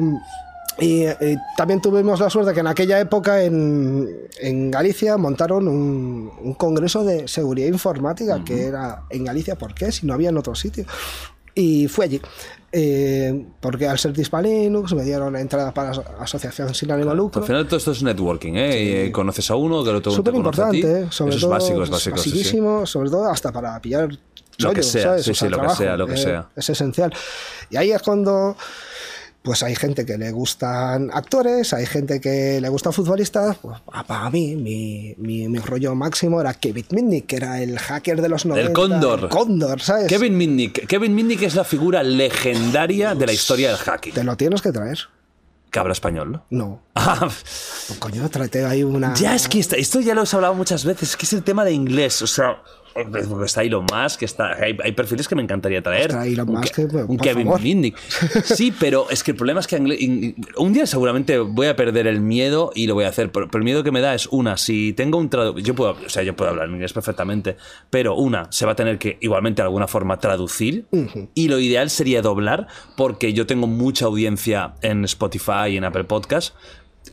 y, 0.79 1.05
eh, 1.05 1.37
también 1.57 1.81
tuvimos 1.81 2.19
la 2.21 2.31
suerte 2.31 2.55
que 2.55 2.61
en 2.61 2.67
aquella 2.67 2.99
época 2.99 3.43
en, 3.43 4.09
en 4.41 4.71
Galicia 4.71 5.17
montaron 5.19 5.69
un, 5.69 6.33
un 6.43 6.55
congreso 6.55 7.05
de 7.05 7.29
seguridad 7.29 7.69
informática 7.69 8.43
que 8.43 8.65
era 8.65 9.05
en 9.11 9.25
Galicia, 9.25 9.57
¿por 9.57 9.75
qué? 9.75 9.93
Si 9.93 10.07
no 10.07 10.15
había 10.15 10.31
en 10.31 10.39
otro 10.39 10.55
sitio. 10.55 10.87
Y 11.55 11.89
fui 11.89 12.05
allí. 12.07 12.23
Eh, 12.73 13.47
porque 13.59 13.89
al 13.89 13.99
ser 13.99 14.13
Dispa 14.13 14.41
Linux 14.41 14.95
me 14.95 15.03
dieron 15.03 15.35
entrada 15.35 15.75
para 15.75 15.91
aso- 15.91 16.05
asociación 16.21 16.73
sin 16.73 16.91
ánimo 16.93 17.11
de 17.11 17.17
lucro. 17.17 17.41
Al 17.41 17.47
final 17.47 17.67
todo 17.67 17.77
esto 17.79 17.91
es 17.91 18.03
networking, 18.03 18.53
¿eh? 18.55 19.07
Y 19.07 19.11
conoces 19.11 19.51
a 19.51 19.57
uno, 19.57 19.83
que 19.83 19.91
el 19.91 19.97
otro 19.97 20.13
Súper 20.13 20.35
importante, 20.37 20.79
¿eh? 21.03 21.07
sobre 21.11 21.35
Eso 21.35 21.47
todo. 21.49 21.57
es 21.57 21.63
básico, 21.65 21.83
es 21.83 21.91
básico. 21.91 22.17
sí, 22.19 22.45
sobre 22.85 23.11
todo 23.11 23.29
hasta 23.29 23.51
para 23.51 23.81
pillar 23.81 24.09
Lo 24.59 24.73
que 24.73 24.83
sea, 24.85 25.03
¿sabes? 25.03 25.25
sí, 25.25 25.47
O 25.47 25.49
lo 25.51 25.63
que 25.63 25.69
sea, 25.71 25.97
lo 25.97 26.07
que 26.07 26.15
eh, 26.15 26.17
sea. 26.19 26.49
Es 26.55 26.71
esencial. 26.71 27.13
Y 27.71 27.77
ahí 27.77 27.91
es 27.91 28.03
cuando 28.03 28.57
pues 29.43 29.63
hay 29.63 29.75
gente 29.75 30.05
que 30.05 30.19
le 30.19 30.31
gustan 30.33 31.11
actores, 31.15 31.73
hay 31.73 31.87
gente 31.87 32.21
que 32.21 32.61
le 32.61 32.69
gustan 32.69 32.93
futbolistas. 32.93 33.57
Pues, 33.57 33.79
para 34.07 34.29
mí, 34.31 34.55
mi, 34.57 35.15
mi, 35.17 35.49
mi 35.49 35.59
rollo 35.61 35.95
máximo 35.95 36.41
era 36.41 36.53
Kevin 36.55 36.85
Mitnick, 36.91 37.27
que 37.27 37.37
era 37.37 37.63
el 37.63 37.79
hacker 37.79 38.21
de 38.21 38.29
los 38.29 38.45
90. 38.45 38.69
El 38.69 38.75
Cóndor. 38.75 39.21
el 39.25 39.29
Cóndor, 39.31 39.81
¿sabes? 39.81 40.09
Kevin 40.09 40.37
Mitnick. 40.37 40.87
Kevin 40.87 41.15
Mitnick 41.15 41.43
es 41.43 41.55
la 41.55 41.65
figura 41.65 42.03
legendaria 42.03 43.15
de 43.15 43.27
la 43.27 43.33
historia 43.33 43.69
del 43.69 43.79
hacking. 43.79 44.13
Te 44.13 44.25
lo 44.25 44.37
tienes 44.37 44.61
que 44.63 44.73
traer. 44.73 44.99
Que 45.71 45.79
habla 45.79 45.93
español, 45.93 46.33
¿no? 46.33 46.45
No. 46.51 46.83
Ah, 46.97 47.19
Pues, 47.21 47.99
coño, 47.99 48.29
tráete 48.29 48.65
ahí 48.67 48.83
una. 48.83 49.15
ya 49.15 49.35
es 49.35 49.49
que 49.49 49.61
esto 49.61 50.01
ya 50.01 50.15
lo 50.15 50.21
hemos 50.21 50.35
hablado 50.35 50.53
muchas 50.55 50.85
veces, 50.85 51.11
es 51.11 51.17
que 51.17 51.25
es 51.25 51.33
el 51.33 51.43
tema 51.43 51.65
de 51.65 51.73
inglés, 51.73 52.21
o 52.21 52.27
sea, 52.27 52.61
está 53.45 53.63
Elon 53.63 53.87
Musk, 53.93 54.23
está, 54.23 54.53
hay, 54.55 54.77
hay 54.83 54.93
perfiles 54.93 55.29
que 55.29 55.35
me 55.35 55.43
encantaría 55.43 55.83
traer. 55.83 56.11
Ostras, 56.11 56.27
Elon 56.27 56.49
un, 56.49 56.55
Musk, 56.57 56.79
un 57.09 57.17
Kevin. 57.19 57.51
Mitnick. 57.63 57.97
Sí, 58.45 58.73
pero 58.79 59.09
es 59.11 59.23
que 59.23 59.33
el 59.33 59.37
problema 59.37 59.61
es 59.61 59.67
que 59.67 59.77
un 60.57 60.73
día 60.73 60.87
seguramente 60.87 61.39
voy 61.39 61.67
a 61.69 61.77
perder 61.77 62.07
el 62.07 62.21
miedo 62.21 62.73
y 62.75 62.87
lo 62.87 62.95
voy 62.95 63.05
a 63.05 63.09
hacer, 63.09 63.31
pero, 63.31 63.49
pero 63.49 63.61
el 63.61 63.65
miedo 63.65 63.83
que 63.83 63.91
me 63.91 64.01
da 64.01 64.15
es 64.15 64.27
una, 64.27 64.57
si 64.57 64.93
tengo 64.93 65.19
un 65.19 65.31
traductor, 65.31 65.63
yo 65.63 65.75
puedo, 65.75 65.93
o 65.93 66.09
sea, 66.09 66.23
yo 66.23 66.35
puedo 66.35 66.51
hablar 66.51 66.69
inglés 66.69 66.93
perfectamente, 66.93 67.57
pero 67.91 68.15
una, 68.15 68.51
se 68.51 68.67
va 68.67 68.73
a 68.73 68.77
tener 68.77 68.99
que 68.99 69.19
igualmente 69.21 69.63
de 69.63 69.67
alguna 69.67 69.87
forma 69.87 70.19
traducir 70.19 70.87
y 71.35 71.49
lo 71.49 71.59
ideal 71.59 71.91
sería 71.91 72.23
doblar 72.23 72.67
porque 72.97 73.33
yo 73.33 73.47
tengo 73.47 73.67
mucha 73.67 74.07
audiencia 74.07 74.75
en 74.83 75.05
Spotify 75.05 75.71
y 75.71 75.77
en 75.77 75.85
Apple 75.85 76.05
Podcast 76.05 76.55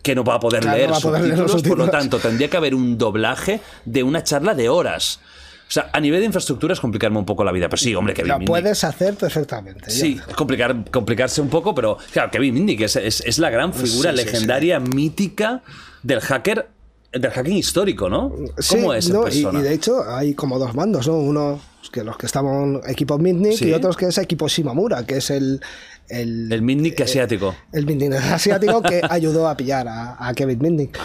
que 0.03 0.15
no 0.15 0.23
va 0.23 0.35
a 0.35 0.39
poder 0.39 0.61
Claro, 0.61 0.77
leer 0.77 0.89
no 0.89 0.93
va 0.93 0.99
a 0.99 1.01
poder 1.01 1.21
leer 1.23 1.39
los 1.39 1.51
subtítulos, 1.51 1.77
por 1.77 1.85
lo 1.85 1.91
tanto 1.91 2.19
tendría 2.19 2.49
que 2.49 2.57
haber 2.57 2.75
un 2.75 2.97
doblaje 2.97 3.61
de 3.85 4.03
una 4.03 4.23
charla 4.23 4.53
de 4.53 4.69
horas. 4.69 5.19
O 5.67 5.71
sea, 5.71 5.89
a 5.91 5.99
nivel 5.99 6.21
de 6.21 6.25
infraestructura 6.27 6.73
es 6.73 6.79
complicarme 6.79 7.19
un 7.19 7.25
poco 7.25 7.43
la 7.43 7.51
vida, 7.51 7.67
pero 7.67 7.77
sí, 7.77 7.93
hombre, 7.93 8.13
Kevin 8.13 8.29
Lo 8.29 8.35
Mitnick. 8.39 8.47
puedes 8.49 8.83
hacer 8.85 9.15
perfectamente. 9.15 9.89
Sí, 9.91 10.17
complicar, 10.35 10.89
complicarse 10.89 11.41
un 11.41 11.49
poco, 11.49 11.75
pero 11.75 11.97
claro, 12.11 12.31
Kevin 12.31 12.53
Mitnick 12.53 12.81
es, 12.81 12.95
es, 12.95 13.21
es 13.21 13.37
la 13.39 13.49
gran 13.49 13.73
figura 13.73 14.11
Sí, 14.11 14.17
sí, 14.17 14.25
legendaria, 14.25 14.79
mítica 14.79 15.61
del 16.03 16.21
hacker, 16.21 16.69
del 17.11 17.31
hacking 17.31 17.57
histórico, 17.57 18.09
¿no? 18.09 18.31
Sí, 18.59 18.75
¿Cómo 18.75 18.93
es 18.93 19.09
no, 19.09 19.21
y, 19.27 19.41
persona? 19.41 19.59
y 19.59 19.61
de 19.63 19.73
hecho 19.73 20.03
hay 20.09 20.33
como 20.35 20.57
dos 20.57 20.73
bandos, 20.73 21.05
¿no? 21.07 21.17
Uno 21.17 21.59
que 21.89 22.03
los 22.03 22.17
que 22.17 22.25
estaban 22.25 22.81
equipo 22.87 23.17
Mitnick 23.17 23.53
Sí. 23.57 23.69
y 23.69 23.73
otros 23.73 23.95
que 23.97 24.05
es 24.07 24.17
equipo 24.17 24.47
Shimamura, 24.47 25.05
que 25.05 25.17
es 25.17 25.29
el 25.29 25.61
el, 26.09 26.49
el 26.53 26.61
Mitnick 26.61 27.01
asiático. 27.01 27.53
el 27.73 27.85
Mitnick 27.85 28.13
asiático 28.31 28.81
que 28.81 29.01
ayudó 29.09 29.47
a 29.49 29.57
pillar 29.57 29.87
a, 29.89 30.15
a 30.25 30.33
Kevin 30.33 30.59
Mitnick. 30.61 30.97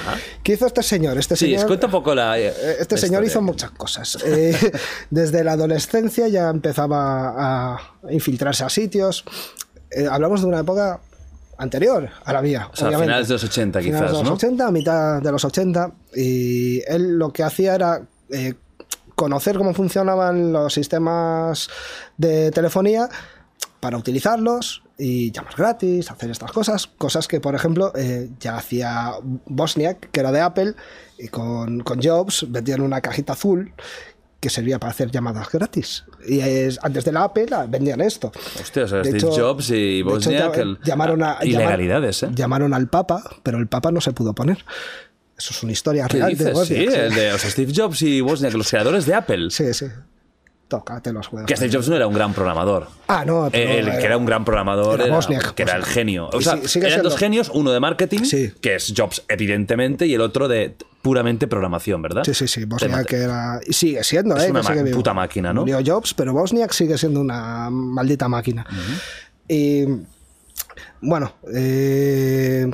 ¿Qué 0.45 0.53
hizo 0.53 0.67
este 0.67 0.83
señor? 0.85 1.19
Este 1.19 1.35
Sí, 1.35 1.47
señor 1.57 1.71
un 1.85 1.91
poco 1.91 2.15
la. 2.15 2.39
eh, 2.39 2.53
Este 2.79 2.95
la 2.95 3.01
señor 3.01 3.25
historia. 3.25 3.27
hizo 3.27 3.43
muchas 3.43 3.71
cosas. 3.73 4.19
Eh, 4.25 4.57
desde 5.11 5.43
la 5.43 5.53
adolescencia 5.53 6.29
ya 6.29 6.49
empezaba 6.51 7.75
a 7.75 7.81
infiltrarse 8.11 8.63
a 8.65 8.69
sitios. 8.69 9.25
Eh, 9.91 10.07
hablamos 10.11 10.41
de 10.41 10.47
una 10.47 10.61
época 10.61 11.01
anterior 11.59 12.09
a 12.25 12.33
la 12.33 12.41
mía. 12.41 12.69
O 12.73 12.77
sea, 12.77 12.87
obviamente. 12.89 13.11
finales 13.11 13.29
de 13.29 13.35
los 13.35 13.45
80 13.45 13.81
Finales 13.81 14.01
quizás, 14.03 14.13
de 14.13 14.19
los 14.19 14.29
¿no? 14.29 14.35
80, 14.35 14.67
a 14.67 14.71
mitad 14.71 15.21
de 15.23 15.33
los 15.33 15.45
80. 15.45 15.93
Y 16.15 16.81
él 16.87 17.19
lo 17.19 17.33
que 17.33 17.43
hacía 17.43 17.75
era 17.75 18.03
eh, 18.31 18.55
conocer 19.15 19.57
cómo 19.57 19.75
funcionaban 19.75 20.53
los 20.53 20.75
sistemas 20.75 21.69
de 22.17 22.51
telefonía 22.51 23.09
para 23.81 23.97
utilizarlos 23.97 24.83
y 24.99 25.33
llamar 25.33 25.55
gratis, 25.57 26.11
hacer 26.11 26.31
estas 26.31 26.53
cosas, 26.53 26.87
cosas 26.87 27.27
que 27.27 27.41
por 27.41 27.55
ejemplo 27.55 27.93
eh, 27.97 28.31
ya 28.39 28.57
hacía 28.57 29.13
Bosniak, 29.47 30.11
que 30.11 30.21
era 30.21 30.31
de 30.31 30.41
Apple, 30.41 30.75
y 31.19 31.29
con, 31.29 31.81
con 31.81 32.01
Jobs 32.03 32.47
vendían 32.49 32.81
una 32.81 33.01
cajita 33.01 33.33
azul 33.33 33.73
que 34.39 34.51
servía 34.51 34.79
para 34.81 34.91
hacer 34.91 35.11
llamadas 35.11 35.51
gratis. 35.51 36.05
Y 36.27 36.41
es, 36.41 36.79
antes 36.83 37.05
de 37.05 37.13
la 37.13 37.23
Apple 37.25 37.47
ah, 37.53 37.67
vendían 37.69 38.01
esto. 38.01 38.33
Hostia, 38.61 38.85
o 38.85 38.89
sea, 38.89 38.99
De 38.99 39.05
Steve 39.05 39.19
hecho- 39.19 39.31
Jobs 39.33 39.71
y 39.71 40.01
hecho, 40.01 40.11
Bosniak. 40.11 40.83
llamaron 40.85 41.23
a, 41.23 41.39
ilegalidades, 41.43 42.25
¿eh? 42.25 42.29
llamaron 42.35 42.75
al 42.75 42.89
Papa, 42.89 43.23
pero 43.45 43.59
el 43.59 43.69
Papa 43.69 43.93
no 43.93 44.01
se 44.01 44.13
pudo 44.13 44.35
poner. 44.35 44.65
Eso 45.37 45.51
es 45.55 45.63
una 45.63 45.73
historia 45.73 46.07
¿Qué 46.07 46.19
real 46.19 46.37
de 46.37 46.45
dices? 46.53 46.69
Sí, 46.69 46.75
Wozniak, 46.75 46.95
el 46.95 47.15
de 47.15 47.33
o 47.33 47.39
sea, 47.39 47.51
Steve 47.51 47.73
Jobs 47.75 48.03
y 48.03 48.21
Wozniak, 48.21 48.55
los 48.55 48.69
creadores 48.71 49.07
de 49.07 49.15
Apple. 49.15 49.51
sí, 49.51 49.73
sí. 49.75 49.87
Tócate 50.69 51.13
los 51.13 51.27
juegos. 51.27 51.47
Que 51.47 51.55
Steve 51.55 51.71
Jobs 51.71 51.91
no 51.91 51.97
era 51.97 52.07
un 52.07 52.15
gran 52.15 52.33
programador. 52.33 52.89
Ah, 53.07 53.27
no, 53.27 53.51
pero 53.53 53.71
Eh, 53.71 53.79
el 53.81 53.89
era- 53.89 53.99
que 53.99 54.07
era 54.07 54.17
un 54.17 54.25
gran 54.25 54.43
programador 54.43 55.03
era 55.03 55.15
Wozniak, 55.15 55.53
que 55.55 55.65
era 55.65 55.77
el 55.77 55.85
genio. 55.85 56.31
O 56.33 56.41
sea, 56.41 56.57
sí- 56.65 56.79
eran 56.79 57.03
dos 57.03 57.19
genios, 57.19 57.51
uno 57.53 57.73
de 57.73 57.79
marketing, 57.81 58.21
Sí. 58.25 58.55
que 58.59 58.77
es 58.77 58.95
Jobs, 58.97 59.23
evidentemente, 59.29 60.07
y 60.07 60.15
el 60.15 60.23
otro 60.23 60.49
de 60.49 60.75
puramente 61.03 61.47
programación, 61.47 62.01
¿verdad? 62.01 62.23
Sí, 62.25 62.33
sí, 62.33 62.49
sí. 62.49 62.65
Bosniak 62.65 62.91
mate- 63.03 63.17
era. 63.23 63.61
Y 63.67 63.75
sigue 63.75 64.03
siendo, 64.03 64.35
Es 64.35 64.45
¿eh? 64.45 64.51
una 64.51 64.63
que 64.63 64.67
sigue 64.79 64.91
puta 64.93 65.13
máquina, 65.13 65.53
¿no? 65.53 65.61
Murió 65.67 65.81
Jobs, 65.85 66.15
pero 66.15 66.33
Bosniak 66.33 66.73
sigue 66.73 66.97
siendo 66.97 67.21
una 67.21 67.69
maldita 67.69 68.29
máquina. 68.29 68.65
Y. 69.49 69.85
Bueno, 71.03 71.35
eh, 71.55 72.71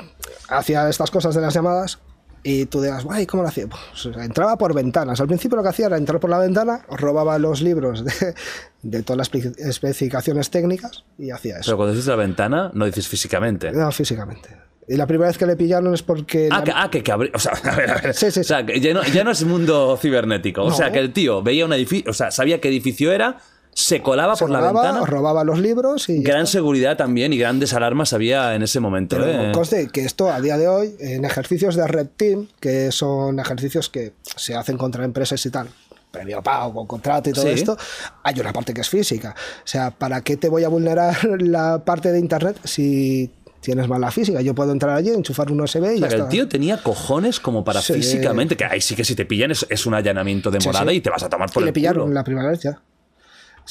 hacía 0.51 0.89
estas 0.89 1.11
cosas 1.11 1.35
de 1.35 1.41
las 1.41 1.53
llamadas. 1.53 1.99
Y 2.43 2.67
tú 2.67 2.81
dirás, 2.81 3.05
guay, 3.05 3.27
¿cómo 3.27 3.43
lo 3.43 3.49
hacía? 3.49 3.67
Pues, 3.67 4.07
entraba 4.17 4.57
por 4.57 4.75
ventanas. 4.75 5.21
Al 5.21 5.27
principio 5.27 5.57
lo 5.57 5.63
que 5.63 5.69
hacía 5.71 5.87
era 5.87 5.97
entrar 5.97 6.21
por 6.21 6.31
la 6.31 6.39
ventana, 6.39 6.85
robaba 6.89 7.39
los 7.39 7.61
libros 7.63 8.05
de, 8.05 8.35
de 8.83 9.03
todas 9.03 9.19
las 9.19 9.33
espe- 9.33 9.59
especificaciones 9.59 10.51
técnicas 10.51 11.05
y 11.19 11.31
hacía 11.31 11.57
eso. 11.57 11.65
Pero 11.67 11.77
cuando 11.77 11.93
dices 11.95 12.07
la 12.09 12.17
ventana, 12.17 12.71
no 12.75 12.87
dices 12.87 13.09
físicamente. 13.09 13.73
No, 13.73 13.91
físicamente. 13.93 14.51
Y 14.91 14.97
la 14.97 15.07
primera 15.07 15.29
vez 15.29 15.37
que 15.37 15.45
le 15.47 15.57
pillaron 15.57 15.93
es 15.93 16.03
porque. 16.03 16.49
Ah, 16.51 16.59
la- 16.59 16.65
que, 16.65 16.73
ah, 16.75 16.89
que, 16.91 17.03
que 17.03 17.13
abri- 17.13 17.31
O 17.35 17.39
sea, 17.39 17.53
a 17.65 17.77
ver, 17.77 17.91
a 17.91 17.95
ver. 18.01 18.15
Sí, 18.15 18.31
sí, 18.31 18.41
O 18.41 18.45
sea, 18.45 18.65
que 18.65 18.81
ya 18.81 18.95
no, 18.95 19.03
ya 19.05 19.25
no 19.25 19.31
es 19.33 19.45
mundo 19.45 19.99
cibernético. 20.01 20.63
O 20.63 20.71
No. 20.71 20.75
sea, 20.77 20.91
que 20.93 20.99
el 21.01 21.13
tío 21.13 21.43
veía 21.43 21.67
un 21.67 21.73
edificio, 21.73 22.11
o 22.11 22.15
sea, 22.15 22.31
sabía 22.31 22.61
qué 22.61 22.69
edificio 22.69 23.13
era, 23.13 23.37
se 23.73 24.03
colaba 24.03 24.35
se 24.37 24.41
por 24.45 24.51
la 24.51 24.61
robaba, 24.61 24.83
ventana. 24.83 25.07
robaba 25.07 25.45
los 25.45 25.59
libros 25.61 26.09
y. 26.09 26.23
Gran 26.23 26.43
está. 26.43 26.53
seguridad 26.59 26.97
también 26.97 27.33
y 27.33 27.39
grandes 27.39 27.73
alarmas 27.75 28.13
había 28.13 28.55
en 28.55 28.63
ese 28.63 28.81
momento. 28.81 29.17
Pero 29.17 29.31
¿eh? 29.49 29.53
conste 29.53 29.89
que 29.89 30.05
esto 30.05 30.31
a 30.31 30.41
día 30.41 30.57
de 30.59 30.69
hoy, 30.69 30.95
en 31.01 31.25
ejercicios 31.25 31.77
de 31.77 31.87
Red 31.87 32.09
Team, 32.17 32.49
que 32.61 32.91
son 32.93 33.39
ejercicios 33.39 33.89
que 33.89 34.13
se 34.37 34.55
hacen 34.55 34.77
contra 34.77 35.05
empresas 35.05 35.45
y 35.47 35.51
tal, 35.51 35.69
previo 36.11 36.43
pago, 36.43 36.87
contrato 36.87 37.31
y 37.31 37.33
todo 37.33 37.45
Sí. 37.45 37.51
esto, 37.51 37.77
hay 38.25 38.41
una 38.41 38.53
parte 38.53 38.75
que 38.75 38.81
es 38.81 38.89
física. 38.89 39.35
O 39.59 39.67
sea, 39.67 39.91
¿para 39.91 40.23
qué 40.23 40.37
te 40.37 40.49
voy 40.49 40.65
a 40.65 40.69
vulnerar 40.69 41.17
la 41.41 41.85
parte 41.85 42.11
de 42.13 42.19
Internet 42.19 42.59
si 42.65 43.31
tienes 43.61 43.87
mal 43.89 44.01
la 44.01 44.11
física? 44.11 44.41
Yo 44.41 44.55
puedo 44.55 44.73
entrar 44.73 44.97
allí, 44.97 45.11
enchufar 45.11 45.53
un 45.53 45.61
USB 45.61 45.85
y 45.85 45.97
O 45.97 45.99
sea, 45.99 46.01
ya 46.01 46.09
que 46.09 46.15
el 46.15 46.21
está. 46.21 46.29
tío 46.31 46.49
tenía 46.49 46.83
cojones 46.83 47.39
como 47.41 47.63
para 47.65 47.81
Sí. 47.83 47.93
físicamente, 47.95 48.57
que 48.57 48.65
ahí 48.65 48.81
sí 48.81 48.97
que 48.97 49.05
si 49.05 49.15
te 49.15 49.27
pillan 49.27 49.51
es, 49.51 49.67
es 49.69 49.87
un 49.87 49.95
allanamiento 49.95 50.51
de 50.51 50.61
Sí, 50.61 50.69
morada 50.69 50.91
sí. 50.91 50.97
y 50.97 51.01
te 51.01 51.11
vas 51.11 51.23
a 51.23 51.29
tomar 51.29 51.51
por 51.51 51.61
y 51.63 51.65
el 51.65 51.67
le 51.67 51.73
pillaron 51.75 52.03
culo. 52.05 52.15
la 52.15 52.25
primera 52.25 52.49
vez 52.49 52.61
ya. 52.61 52.81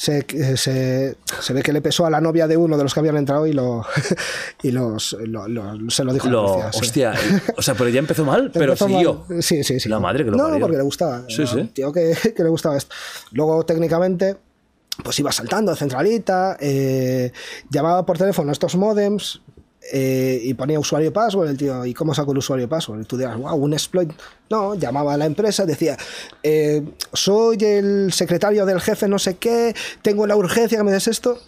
Se, 0.00 0.24
eh, 0.32 0.56
se, 0.56 1.16
se 1.40 1.52
ve 1.52 1.60
que 1.64 1.72
le 1.72 1.80
pesó 1.80 2.06
a 2.06 2.10
la 2.10 2.20
novia 2.20 2.46
de 2.46 2.56
uno 2.56 2.76
de 2.76 2.84
los 2.84 2.94
que 2.94 3.00
habían 3.00 3.16
entrado 3.16 3.48
y 3.48 3.52
lo 3.52 3.84
y 4.62 4.70
los 4.70 5.16
lo- 5.26 5.48
lo- 5.48 5.90
se 5.90 6.04
lo 6.04 6.12
dijo 6.12 6.28
a 6.28 6.30
la 6.30 6.36
Lo, 6.36 6.46
policía, 6.70 6.70
sí. 6.72 6.78
hostia, 6.80 7.14
o 7.56 7.62
sea, 7.62 7.74
pero 7.74 7.90
ya 7.90 7.98
empezó 7.98 8.24
mal, 8.24 8.50
pero 8.54 8.74
Empezó 8.74 8.86
siguió. 8.86 9.24
mal. 9.28 9.42
Sí, 9.42 9.64
sí, 9.64 9.80
sí. 9.80 9.88
La 9.88 9.98
madre 9.98 10.24
que 10.24 10.30
lo 10.30 10.36
No, 10.36 10.44
parió. 10.44 10.60
porque 10.60 10.76
le 10.76 10.82
gustaba. 10.84 11.24
Sí, 11.28 11.44
sí. 11.48 11.64
tío 11.74 11.90
que, 11.90 12.16
que 12.36 12.42
le 12.44 12.48
gustaba 12.48 12.76
esto. 12.76 12.94
Luego, 13.32 13.66
técnicamente, 13.66 14.36
pues 15.02 15.18
iba 15.18 15.32
saltando 15.32 15.72
de 15.72 15.78
centralita, 15.78 16.56
eh, 16.60 17.32
llamaba 17.68 18.06
por 18.06 18.18
teléfono 18.18 18.50
a 18.50 18.52
estos 18.52 18.76
modems 18.76 19.42
eh, 19.92 20.40
y 20.42 20.54
ponía 20.54 20.78
usuario 20.78 21.12
password. 21.12 21.48
El 21.50 21.56
tío, 21.56 21.84
¿y 21.86 21.94
cómo 21.94 22.14
saco 22.14 22.32
el 22.32 22.38
usuario 22.38 22.68
password? 22.68 23.02
Y 23.02 23.04
tú 23.04 23.16
dirás, 23.16 23.36
wow, 23.36 23.54
un 23.54 23.72
exploit. 23.72 24.10
No, 24.50 24.74
llamaba 24.74 25.14
a 25.14 25.16
la 25.16 25.26
empresa, 25.26 25.64
decía, 25.64 25.96
eh, 26.42 26.84
soy 27.12 27.58
el 27.60 28.12
secretario 28.12 28.66
del 28.66 28.80
jefe, 28.80 29.08
no 29.08 29.18
sé 29.18 29.36
qué, 29.36 29.74
tengo 30.02 30.26
la 30.26 30.36
urgencia 30.36 30.78
que 30.78 30.84
me 30.84 30.92
des 30.92 31.08
esto. 31.08 31.38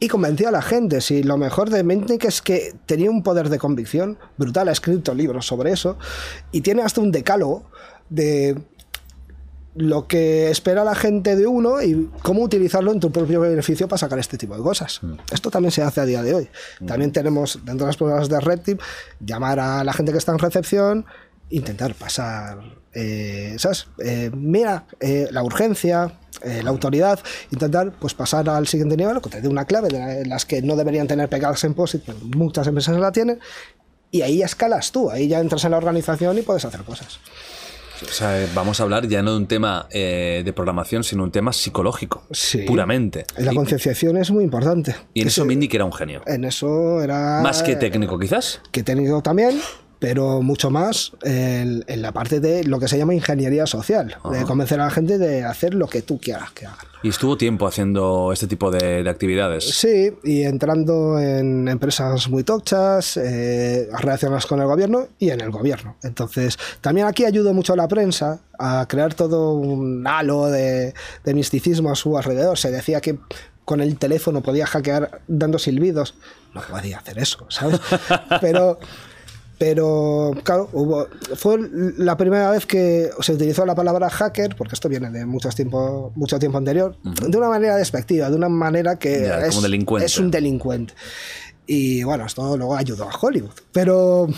Y 0.00 0.06
convencía 0.06 0.50
a 0.50 0.52
la 0.52 0.62
gente. 0.62 1.00
Si 1.00 1.24
lo 1.24 1.36
mejor 1.36 1.70
de 1.70 1.82
Mentnik 1.82 2.24
es 2.24 2.40
que 2.40 2.72
tenía 2.86 3.10
un 3.10 3.24
poder 3.24 3.48
de 3.48 3.58
convicción 3.58 4.16
brutal, 4.36 4.68
ha 4.68 4.72
escrito 4.72 5.12
libros 5.12 5.46
sobre 5.46 5.72
eso 5.72 5.98
y 6.52 6.60
tiene 6.60 6.82
hasta 6.82 7.00
un 7.00 7.10
decálogo 7.10 7.64
de 8.08 8.56
lo 9.78 10.06
que 10.06 10.50
espera 10.50 10.82
la 10.84 10.94
gente 10.94 11.36
de 11.36 11.46
uno 11.46 11.80
y 11.82 12.10
cómo 12.22 12.42
utilizarlo 12.42 12.92
en 12.92 13.00
tu 13.00 13.10
propio 13.12 13.40
beneficio 13.40 13.86
para 13.88 13.98
sacar 13.98 14.18
este 14.18 14.36
tipo 14.36 14.56
de 14.56 14.62
cosas. 14.62 15.00
Esto 15.32 15.50
también 15.50 15.70
se 15.72 15.82
hace 15.82 16.00
a 16.00 16.04
día 16.04 16.22
de 16.22 16.34
hoy. 16.34 16.48
También 16.86 17.12
tenemos 17.12 17.60
dentro 17.64 17.86
de 17.86 17.90
las 17.90 17.96
pruebas 17.96 18.28
de 18.28 18.40
Red 18.40 18.60
Team 18.60 18.78
llamar 19.20 19.60
a 19.60 19.84
la 19.84 19.92
gente 19.92 20.12
que 20.12 20.18
está 20.18 20.32
en 20.32 20.38
recepción, 20.38 21.06
intentar 21.50 21.94
pasar, 21.94 22.58
eh, 22.92 23.54
¿sabes? 23.58 23.86
Eh, 24.04 24.30
mira, 24.34 24.86
eh, 25.00 25.28
la 25.30 25.42
urgencia, 25.42 26.18
eh, 26.42 26.60
la 26.62 26.70
autoridad, 26.70 27.20
intentar 27.52 27.92
pues 27.92 28.14
pasar 28.14 28.48
al 28.50 28.66
siguiente 28.66 28.96
nivel, 28.96 29.20
que 29.20 29.30
te 29.30 29.40
dé 29.40 29.48
una 29.48 29.64
clave 29.64 29.88
de 29.88 29.98
la- 29.98 30.14
las 30.26 30.44
que 30.44 30.60
no 30.60 30.74
deberían 30.76 31.06
tener 31.06 31.28
pegadas 31.28 31.62
en 31.64 31.74
POSIT, 31.74 32.02
pero 32.04 32.18
muchas 32.36 32.66
empresas 32.66 32.96
la 32.98 33.12
tienen, 33.12 33.38
y 34.10 34.22
ahí 34.22 34.38
ya 34.38 34.46
escalas 34.46 34.90
tú, 34.90 35.10
ahí 35.10 35.28
ya 35.28 35.38
entras 35.38 35.64
en 35.64 35.70
la 35.70 35.76
organización 35.78 36.36
y 36.38 36.42
puedes 36.42 36.64
hacer 36.64 36.82
cosas. 36.82 37.20
O 38.02 38.12
sea, 38.12 38.42
eh, 38.42 38.48
vamos 38.54 38.80
a 38.80 38.82
hablar 38.84 39.06
ya 39.08 39.22
no 39.22 39.32
de 39.32 39.36
un 39.38 39.46
tema 39.46 39.86
eh, 39.90 40.42
de 40.44 40.52
programación, 40.52 41.02
sino 41.04 41.24
un 41.24 41.30
tema 41.32 41.52
psicológico, 41.52 42.22
Sí. 42.30 42.58
puramente. 42.62 43.24
La 43.36 43.52
concienciación 43.54 44.16
es 44.16 44.30
muy 44.30 44.44
importante. 44.44 44.94
Y 45.14 45.22
en 45.22 45.28
eso 45.28 45.44
Mindy 45.44 45.68
que 45.68 45.76
era 45.78 45.84
un 45.84 45.92
genio. 45.92 46.22
En 46.26 46.44
eso 46.44 47.02
era... 47.02 47.40
Más 47.42 47.62
que 47.62 47.76
técnico, 47.76 48.18
quizás. 48.18 48.60
Que 48.70 48.82
técnico 48.82 49.22
también, 49.22 49.60
pero 49.98 50.42
mucho 50.42 50.70
más 50.70 51.12
en, 51.22 51.84
en 51.86 52.02
la 52.02 52.12
parte 52.12 52.40
de 52.40 52.64
lo 52.64 52.78
que 52.78 52.88
se 52.88 52.98
llama 52.98 53.14
ingeniería 53.14 53.66
social, 53.66 54.16
de 54.30 54.44
convencer 54.44 54.80
a 54.80 54.84
la 54.84 54.90
gente 54.90 55.18
de 55.18 55.44
hacer 55.44 55.74
lo 55.74 55.88
que 55.88 56.02
tú 56.02 56.18
quieras 56.18 56.50
que 56.52 56.66
hagan. 56.66 56.86
Y 57.02 57.10
estuvo 57.10 57.36
tiempo 57.36 57.66
haciendo 57.66 58.32
este 58.32 58.48
tipo 58.48 58.72
de, 58.72 59.04
de 59.04 59.10
actividades. 59.10 59.64
Sí, 59.64 60.12
y 60.24 60.42
entrando 60.42 61.20
en 61.20 61.68
empresas 61.68 62.28
muy 62.28 62.42
tochas, 62.42 63.16
eh, 63.16 63.88
relacionadas 63.98 64.46
con 64.46 64.60
el 64.60 64.66
gobierno 64.66 65.06
y 65.18 65.30
en 65.30 65.40
el 65.40 65.50
gobierno. 65.50 65.96
Entonces, 66.02 66.58
también 66.80 67.06
aquí 67.06 67.24
ayudó 67.24 67.54
mucho 67.54 67.74
a 67.74 67.76
la 67.76 67.86
prensa 67.86 68.40
a 68.58 68.86
crear 68.88 69.14
todo 69.14 69.52
un 69.52 70.04
halo 70.06 70.46
de, 70.46 70.92
de 71.24 71.34
misticismo 71.34 71.90
a 71.90 71.94
su 71.94 72.18
alrededor. 72.18 72.58
Se 72.58 72.72
decía 72.72 73.00
que 73.00 73.18
con 73.64 73.80
el 73.80 73.96
teléfono 73.98 74.42
podía 74.42 74.66
hackear 74.66 75.20
dando 75.28 75.58
silbidos. 75.58 76.14
No 76.54 76.62
podía 76.62 76.98
hacer 76.98 77.18
eso, 77.18 77.46
¿sabes? 77.48 77.78
Pero 78.40 78.80
pero 79.58 80.30
claro, 80.44 80.68
hubo, 80.72 81.08
fue 81.34 81.58
la 81.96 82.16
primera 82.16 82.50
vez 82.52 82.64
que 82.64 83.10
se 83.20 83.32
utilizó 83.32 83.66
la 83.66 83.74
palabra 83.74 84.08
hacker, 84.08 84.54
porque 84.56 84.74
esto 84.74 84.88
viene 84.88 85.10
de 85.10 85.26
muchos 85.26 85.56
tiempo, 85.56 86.12
mucho 86.14 86.38
tiempo 86.38 86.58
anterior, 86.58 86.96
de 87.02 87.36
una 87.36 87.48
manera 87.48 87.76
despectiva, 87.76 88.30
de 88.30 88.36
una 88.36 88.48
manera 88.48 88.98
que 88.98 89.22
Ya, 89.22 89.44
es, 89.46 89.60
delincuente. 89.60 90.06
es 90.06 90.18
un 90.18 90.30
delincuente. 90.30 90.94
Y 91.66 92.04
bueno, 92.04 92.24
esto 92.24 92.56
luego 92.56 92.76
ayudó 92.76 93.10
a 93.10 93.18
Hollywood. 93.20 93.50
Pero, 93.72 94.28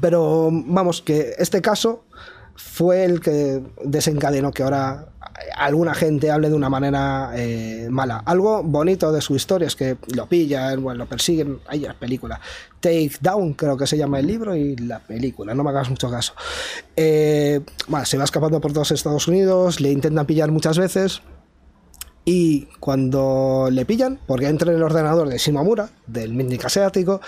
pero 0.00 0.50
vamos, 0.52 1.00
que 1.00 1.32
este 1.38 1.62
caso 1.62 2.04
fue 2.62 3.04
el 3.04 3.20
que 3.20 3.62
desencadenó 3.84 4.52
que 4.52 4.62
ahora 4.62 5.08
alguna 5.56 5.94
gente 5.94 6.30
hable 6.30 6.50
de 6.50 6.54
una 6.54 6.68
manera 6.68 7.32
eh, 7.34 7.88
mala. 7.90 8.22
Algo 8.26 8.62
bonito 8.62 9.10
de 9.12 9.20
su 9.20 9.34
historia 9.34 9.66
es 9.66 9.76
que 9.76 9.96
lo 10.14 10.26
pillan, 10.26 10.82
bueno, 10.82 10.98
lo 10.98 11.06
persiguen. 11.06 11.60
Hay 11.66 11.80
la 11.80 11.94
película. 11.94 12.40
Take 12.80 13.12
Down, 13.20 13.54
creo 13.54 13.76
que 13.76 13.86
se 13.86 13.96
llama 13.96 14.20
el 14.20 14.26
libro, 14.26 14.54
y 14.54 14.76
la 14.76 15.00
película, 15.00 15.54
no 15.54 15.64
me 15.64 15.70
hagas 15.70 15.88
mucho 15.88 16.10
caso. 16.10 16.34
Eh, 16.96 17.60
bueno, 17.88 18.04
se 18.06 18.18
va 18.18 18.24
escapando 18.24 18.60
por 18.60 18.72
todos 18.72 18.90
Estados 18.90 19.28
Unidos, 19.28 19.80
le 19.80 19.90
intentan 19.90 20.26
pillar 20.26 20.50
muchas 20.50 20.78
veces. 20.78 21.22
Y 22.24 22.66
cuando 22.78 23.68
le 23.72 23.84
pillan, 23.86 24.20
porque 24.26 24.46
entra 24.46 24.70
en 24.70 24.76
el 24.76 24.82
ordenador 24.82 25.28
de 25.28 25.38
Shimamura, 25.38 25.88
del 26.06 26.34
Mindic 26.34 26.64
asiático, 26.66 27.20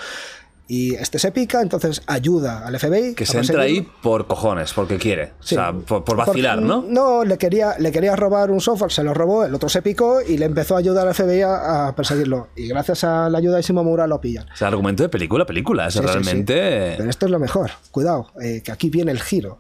y 0.69 0.95
este 0.95 1.19
se 1.19 1.33
pica, 1.33 1.61
entonces 1.61 2.01
ayuda 2.07 2.67
al 2.67 2.79
FBI. 2.79 3.15
Que 3.15 3.27
se 3.27 3.39
entra 3.39 3.63
ahí 3.63 3.83
por 4.03 4.27
cojones, 4.27 4.73
porque 4.73 4.97
quiere. 4.97 5.33
Sí. 5.41 5.55
O 5.55 5.59
sea, 5.59 5.73
por, 5.73 6.05
por 6.05 6.17
vacilar, 6.17 6.57
Porque- 6.61 6.69
¿no? 6.69 6.83
No, 6.89 7.25
le 7.25 7.37
quería, 7.37 7.75
le 7.79 7.93
quería 7.93 8.17
robar 8.17 8.51
un 8.51 8.61
software, 8.61 8.91
se 8.91 9.03
lo 9.05 9.13
robó, 9.13 9.45
el 9.45 9.55
otro 9.55 9.69
se 9.69 9.83
picó 9.83 10.23
y 10.23 10.39
le 10.39 10.47
empezó 10.47 10.77
a 10.77 10.79
ayudar 10.79 11.07
al 11.07 11.15
FBI 11.15 11.43
a, 11.43 11.89
a 11.89 11.95
perseguirlo. 11.97 12.49
Y 12.57 12.69
gracias 12.69 13.05
a 13.05 13.29
la 13.29 13.39
ayuda 13.39 13.57
de 13.57 13.63
Shimamura 13.63 14.07
lo 14.07 14.21
pillan. 14.21 14.49
O 14.51 14.57
sea, 14.57 14.69
argumento 14.69 15.03
de 15.03 15.09
película, 15.11 15.45
película. 15.45 15.89
Es 15.89 15.95
Sí, 15.95 15.99
sí, 16.01 16.07
sí. 16.07 16.13
realmente. 16.13 16.95
Pero 16.97 17.11
esto 17.11 17.27
es 17.27 17.33
lo 17.33 17.39
mejor, 17.39 17.71
cuidado, 17.91 18.29
eh, 18.41 18.63
que 18.65 18.73
aquí 18.73 18.89
viene 18.89 19.11
el 19.13 19.21
giro. 19.21 19.59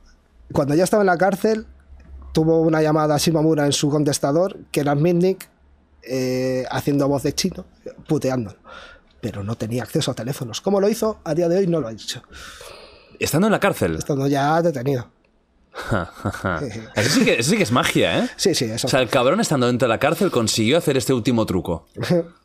Cuando 0.53 0.75
ya 0.75 0.85
estaba 0.85 1.03
en 1.03 1.09
la 1.09 1.19
cárcel, 1.19 1.67
tuvo 2.33 2.61
una 2.63 2.81
llamada 2.81 3.17
a 3.17 3.19
Shimamura 3.19 3.67
en 3.67 3.73
su 3.73 3.91
contestador, 3.91 4.57
que 4.71 4.81
era 4.81 4.95
Mitnick, 4.95 5.49
eh, 6.05 6.65
haciendo 6.71 7.07
voz 7.09 7.23
de 7.23 7.35
chino, 7.35 7.65
puteándolo. 8.09 8.57
Pero 9.23 9.43
no 9.43 9.55
tenía 9.55 9.85
acceso 9.85 10.11
a 10.11 10.15
teléfonos. 10.15 10.61
¿Cómo 10.61 10.81
lo 10.81 10.89
hizo? 10.91 11.21
A 11.25 11.33
día 11.33 11.49
de 11.49 11.57
hoy 11.57 11.67
no 11.67 11.81
lo 11.81 11.89
ha 11.89 11.93
dicho. 11.93 12.23
Estando 13.19 13.47
en 13.47 13.53
la 13.53 13.61
cárcel. 13.61 13.95
Estando 13.95 14.27
ya 14.27 14.61
detenido. 14.61 15.09
eso, 16.97 17.11
sí 17.11 17.25
que, 17.25 17.35
eso 17.39 17.51
sí 17.51 17.57
que 17.57 17.63
es 17.63 17.73
magia, 17.73 18.19
¿eh? 18.19 18.29
Sí, 18.37 18.55
sí, 18.55 18.67
eso. 18.67 18.89
O 18.89 18.91
sea, 18.91 19.01
el 19.01 19.09
cabrón 19.09 19.41
estando 19.41 19.69
dentro 19.69 19.87
de 19.87 19.95
la 19.95 19.99
cárcel 19.99 20.31
consiguió 20.31 20.77
hacer 20.77 20.97
este 20.99 21.15
último 21.15 21.47
truco. 21.47 21.87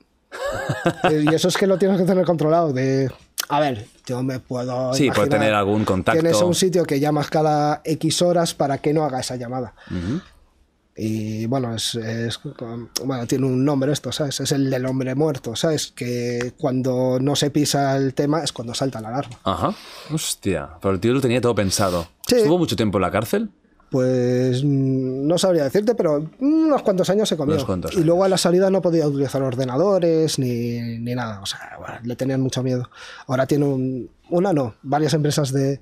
Y 1.09 1.33
eso 1.33 1.47
es 1.47 1.55
que 1.55 1.65
lo 1.65 1.77
tienes 1.77 1.97
que 1.97 2.05
tener 2.05 2.25
controlado. 2.25 2.73
De, 2.73 3.09
a 3.47 3.59
ver, 3.61 3.87
yo 4.05 4.21
me 4.23 4.39
puedo. 4.39 4.93
Sí, 4.93 5.09
puede 5.09 5.29
tener 5.29 5.53
algún 5.53 5.85
contacto. 5.85 6.21
Tienes 6.21 6.41
un 6.41 6.53
sitio 6.53 6.83
que 6.83 6.99
llamas 6.99 7.29
cada 7.29 7.81
X 7.85 8.21
horas 8.21 8.53
para 8.53 8.77
que 8.79 8.93
no 8.93 9.05
haga 9.05 9.21
esa 9.21 9.37
llamada. 9.37 9.73
Y 10.97 11.45
bueno, 11.45 11.75
es, 11.75 11.93
es- 11.95 12.39
bueno, 13.05 13.27
tiene 13.27 13.45
un 13.45 13.63
nombre 13.63 13.91
esto, 13.91 14.11
¿sabes? 14.11 14.39
Es 14.39 14.51
el 14.51 14.69
del 14.69 14.85
hombre 14.87 15.13
muerto, 15.13 15.55
¿sabes? 15.55 15.91
Que 15.95 16.53
cuando 16.57 17.19
no 17.21 17.35
se 17.35 17.51
pisa 17.51 17.95
el 17.95 18.13
tema 18.15 18.43
es 18.43 18.51
cuando 18.51 18.73
salta 18.73 18.99
la 18.99 19.09
alarma. 19.09 19.37
Ajá. 19.43 19.75
Hostia. 20.11 20.69
Pero 20.81 20.93
el 20.95 20.99
tío 20.99 21.13
lo 21.13 21.21
tenía 21.21 21.39
todo 21.39 21.53
pensado. 21.53 22.07
Sí. 22.27 22.37
¿Estuvo 22.37 22.57
mucho 22.57 22.75
tiempo 22.75 22.97
en 22.97 23.03
la 23.03 23.11
cárcel? 23.11 23.51
Pues 23.89 24.63
mm, 24.65 25.27
no 25.27 25.37
sabría 25.37 25.63
decirte, 25.63 25.95
pero 25.95 26.29
unos 26.39 26.81
cuantos 26.81 27.09
años 27.09 27.29
se 27.29 27.37
comió. 27.37 27.63
Cuantos 27.65 27.93
y 27.93 28.03
luego 28.03 28.23
a 28.23 28.25
años. 28.25 28.31
la 28.31 28.37
salida 28.37 28.69
no 28.69 28.81
podía 28.81 29.07
utilizar 29.07 29.41
ordenadores 29.43 30.39
ni, 30.39 30.79
ni 30.99 31.15
nada. 31.15 31.39
O 31.41 31.45
sea, 31.45 31.77
bueno, 31.79 31.95
le 32.03 32.15
tenían 32.15 32.41
mucho 32.41 32.63
miedo. 32.63 32.89
Ahora 33.27 33.45
tiene 33.45 33.65
un- 33.65 34.09
una, 34.29 34.51
no, 34.51 34.73
varias 34.83 35.13
empresas 35.13 35.53
de, 35.53 35.79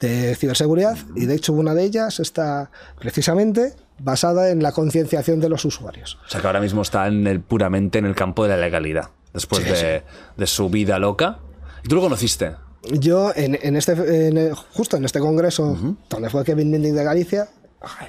de 0.00 0.34
ciberseguridad 0.34 0.96
y 1.14 1.26
de 1.26 1.34
hecho 1.36 1.52
una 1.52 1.74
de 1.74 1.84
ellas 1.84 2.18
está 2.18 2.72
precisamente 2.98 3.74
basada 3.98 4.50
en 4.50 4.62
la 4.62 4.72
concienciación 4.72 5.40
de 5.40 5.48
los 5.48 5.64
usuarios. 5.64 6.18
O 6.26 6.28
sea, 6.30 6.40
que 6.40 6.46
ahora 6.46 6.60
mismo 6.60 6.82
está 6.82 7.06
en 7.06 7.26
el, 7.26 7.40
puramente 7.40 7.98
en 7.98 8.06
el 8.06 8.14
campo 8.14 8.42
de 8.44 8.50
la 8.50 8.56
legalidad. 8.56 9.10
Después 9.32 9.62
Sí, 9.64 9.70
de, 9.70 10.02
de 10.36 10.46
su 10.46 10.68
vida 10.70 10.98
loca. 10.98 11.38
¿Y 11.84 11.88
tú 11.88 11.96
lo 11.96 12.00
conociste? 12.02 12.52
Yo, 12.92 13.32
en, 13.34 13.58
en 13.62 13.76
este, 13.76 13.92
en 14.28 14.36
el- 14.36 14.54
justo 14.54 14.96
en 14.96 15.04
este 15.04 15.18
congreso, 15.20 15.96
donde 16.10 16.28
fue 16.30 16.44
Kevin 16.44 16.70
Mindic 16.70 16.92
de 16.92 17.04
Galicia, 17.04 17.48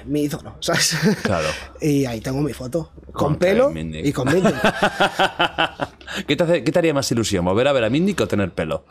mi 0.06 0.22
ídolo, 0.22 0.54
¿sabes? 0.60 0.96
Claro. 1.22 1.48
y 1.80 2.04
ahí 2.06 2.20
tengo 2.20 2.40
mi 2.42 2.52
foto, 2.52 2.90
con, 3.12 3.12
Con 3.12 3.36
pelo 3.36 3.72
y 3.76 4.12
con 4.12 4.26
Mindic. 4.32 4.54
¿Qué 6.26 6.36
qué 6.36 6.72
te 6.72 6.78
haría 6.78 6.94
más 6.94 7.10
ilusión? 7.10 7.44
¿Volver 7.44 7.68
a 7.68 7.72
ver 7.72 7.84
a 7.84 7.90
Mindic 7.90 8.20
o 8.20 8.28
tener 8.28 8.52
pelo? 8.52 8.84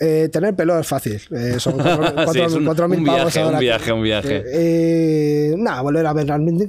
Eh, 0.00 0.28
tener 0.32 0.54
pelo 0.54 0.78
es 0.78 0.86
fácil. 0.86 1.20
Eh, 1.30 1.56
son 1.58 1.74
cuatro, 1.74 1.98
cuatro- 2.14 2.32
Sí, 2.32 2.40
es 2.40 2.52
un- 2.52 2.64
un 2.68 2.76
pavos 2.76 3.22
viaje, 3.24 3.38
un 3.40 3.44
ahora. 3.46 3.58
viaje, 3.58 3.92
un 3.92 4.02
viaje. 4.02 4.42
Eh, 4.52 5.54
nada, 5.58 5.80
volver 5.82 6.06
a 6.06 6.12
ver 6.12 6.30
al. 6.30 6.68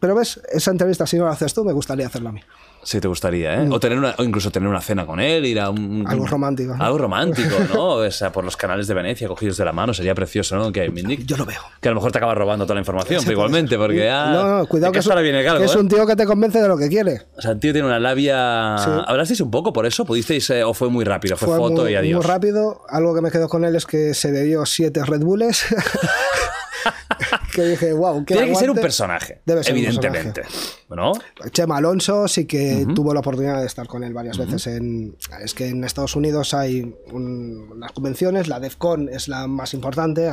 Pero 0.00 0.14
ves, 0.14 0.40
esa 0.52 0.70
entrevista, 0.70 1.06
si 1.06 1.18
no 1.18 1.24
la 1.26 1.32
haces 1.32 1.52
tú, 1.54 1.64
me 1.64 1.72
gustaría 1.72 2.06
hacerla 2.06 2.30
a 2.30 2.32
mí. 2.32 2.40
Sí, 2.88 3.00
te 3.00 3.08
gustaría, 3.08 3.62
¿eh? 3.62 3.68
O, 3.70 3.78
tener 3.78 3.98
una, 3.98 4.14
o 4.16 4.24
incluso 4.24 4.50
tener 4.50 4.66
una 4.66 4.80
cena 4.80 5.04
con 5.04 5.20
él, 5.20 5.44
ir 5.44 5.60
a 5.60 5.68
un... 5.68 6.04
Mm. 6.04 6.06
Algo 6.06 6.26
romántico, 6.26 6.74
¿no? 6.74 6.82
Algo 6.82 6.96
romántico, 6.96 7.54
¿no? 7.74 7.88
O 7.96 8.10
sea, 8.10 8.32
por 8.32 8.44
los 8.44 8.56
canales 8.56 8.86
de 8.86 8.94
Venecia, 8.94 9.28
cogidos 9.28 9.58
de 9.58 9.66
la 9.66 9.74
mano, 9.74 9.92
sería 9.92 10.14
precioso, 10.14 10.56
¿no? 10.56 10.72
Que 10.72 10.88
Mindic. 10.88 11.26
Yo 11.26 11.36
lo 11.36 11.44
veo. 11.44 11.60
Que 11.82 11.88
a 11.88 11.90
lo 11.90 11.96
mejor 11.96 12.12
te 12.12 12.16
acaba 12.16 12.34
robando 12.34 12.64
toda 12.64 12.76
la 12.76 12.80
información, 12.80 13.20
pero 13.24 13.32
igualmente, 13.32 13.76
porque... 13.76 14.08
Ah, 14.08 14.30
no, 14.32 14.58
no, 14.60 14.66
cuidado 14.66 14.90
que, 14.90 15.00
es, 15.00 15.06
ahora 15.06 15.20
viene 15.20 15.44
cargo, 15.44 15.58
que 15.58 15.66
es 15.66 15.74
¿eh? 15.74 15.78
un 15.78 15.86
tío 15.86 16.06
que 16.06 16.16
te 16.16 16.24
convence 16.24 16.62
de 16.62 16.66
lo 16.66 16.78
que 16.78 16.88
quiere. 16.88 17.26
O 17.36 17.42
sea, 17.42 17.50
el 17.50 17.60
tío 17.60 17.74
tiene 17.74 17.86
una 17.86 18.00
labia... 18.00 18.76
Sí. 18.78 18.90
¿Hablasteis 19.06 19.42
un 19.42 19.50
poco 19.50 19.70
por 19.70 19.84
eso? 19.84 20.06
¿Pudisteis 20.06 20.48
eh, 20.48 20.64
o 20.64 20.72
fue 20.72 20.88
muy 20.88 21.04
rápido? 21.04 21.36
Fue, 21.36 21.58
foto 21.58 21.82
muy, 21.82 21.92
y 21.92 21.94
adiós. 21.94 22.16
muy 22.16 22.26
rápido. 22.26 22.86
Algo 22.88 23.14
que 23.14 23.20
me 23.20 23.30
quedó 23.30 23.50
con 23.50 23.66
él 23.66 23.76
es 23.76 23.84
que 23.84 24.14
se 24.14 24.32
bebió 24.32 24.64
siete 24.64 25.04
Red 25.04 25.20
Bulls. 25.20 25.66
que 27.52 27.62
dije, 27.64 27.92
wow, 27.92 28.24
qué 28.24 28.34
Tiene 28.34 28.48
que 28.48 28.54
ser 28.54 28.64
un 28.64 28.78
aguante". 28.78 28.82
personaje, 28.82 29.40
Debe 29.44 29.62
ser 29.62 29.74
un 29.74 29.78
evidentemente. 29.78 30.42
¿No? 30.90 31.12
Chema 31.52 31.76
Alonso 31.76 32.26
sí 32.28 32.46
que 32.46 32.86
tuvo 32.94 33.12
la 33.12 33.20
oportunidad 33.20 33.60
de 33.60 33.66
estar 33.66 33.86
con 33.86 34.02
él 34.04 34.14
varias 34.14 34.38
veces 34.38 34.66
en 34.68 35.16
es 35.44 35.52
que 35.52 35.68
en 35.68 35.84
Estados 35.84 36.16
Unidos 36.16 36.54
hay 36.54 36.94
un- 37.12 37.68
unas 37.72 37.92
convenciones 37.92 38.48
la 38.48 38.58
DEFCON 38.58 39.08
es 39.10 39.28
la 39.28 39.46
más 39.46 39.74
importante 39.74 40.30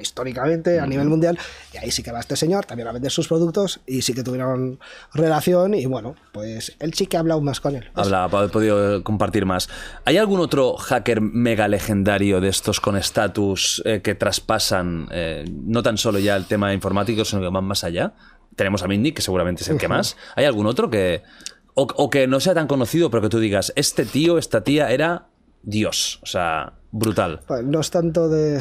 históricamente 0.00 0.78
a 0.80 0.86
nivel 0.86 1.08
mundial 1.08 1.38
y 1.74 1.78
ahí 1.78 1.90
sí 1.90 2.02
que 2.02 2.12
va 2.12 2.20
este 2.20 2.36
señor 2.36 2.64
también 2.64 2.88
a 2.88 2.92
vender 2.92 3.10
sus 3.10 3.26
productos 3.28 3.80
y 3.86 4.02
sí 4.02 4.14
que 4.14 4.22
tuvieron 4.22 4.78
relación 5.14 5.74
y 5.74 5.86
bueno 5.86 6.14
pues 6.32 6.76
él 6.78 6.94
sí 6.94 7.06
que 7.06 7.16
ha 7.16 7.20
hablado 7.20 7.40
más 7.40 7.60
con 7.60 7.74
él 7.74 7.90
Habla, 7.94 8.24
ha 8.24 8.28
podido 8.48 9.02
compartir 9.02 9.44
más. 9.46 9.68
¿Hay 10.04 10.16
algún 10.16 10.40
otro 10.40 10.76
hacker 10.76 11.20
mega 11.20 11.66
legendario 11.68 12.40
de 12.40 12.48
estos 12.48 12.80
con 12.80 12.96
estatus 12.96 13.82
eh, 13.84 14.00
que 14.02 14.14
traspasan 14.14 15.08
eh, 15.10 15.44
no 15.50 15.82
tan 15.82 15.98
solo 15.98 16.18
ya 16.18 16.36
el 16.36 16.46
tema 16.46 16.72
informático, 16.72 17.24
sino 17.24 17.42
que 17.42 17.48
van 17.48 17.64
más 17.64 17.82
allá? 17.84 18.12
Tenemos 18.58 18.82
a 18.82 18.88
Mindy, 18.88 19.12
que 19.12 19.22
seguramente 19.22 19.62
es 19.62 19.68
el 19.70 19.78
que 19.78 19.88
más. 19.88 20.16
¿Hay 20.34 20.44
algún 20.44 20.66
otro 20.66 20.90
que. 20.90 21.22
O, 21.74 21.86
o 21.96 22.10
que 22.10 22.26
no 22.26 22.40
sea 22.40 22.52
tan 22.54 22.66
conocido, 22.66 23.08
pero 23.08 23.22
que 23.22 23.28
tú 23.28 23.38
digas, 23.38 23.72
este 23.76 24.04
tío, 24.04 24.36
esta 24.36 24.62
tía 24.64 24.90
era 24.90 25.28
Dios. 25.62 26.18
O 26.24 26.26
sea, 26.26 26.72
brutal. 26.90 27.40
Pues 27.46 27.62
no 27.64 27.78
es 27.80 27.90
tanto 27.90 28.28
de, 28.28 28.60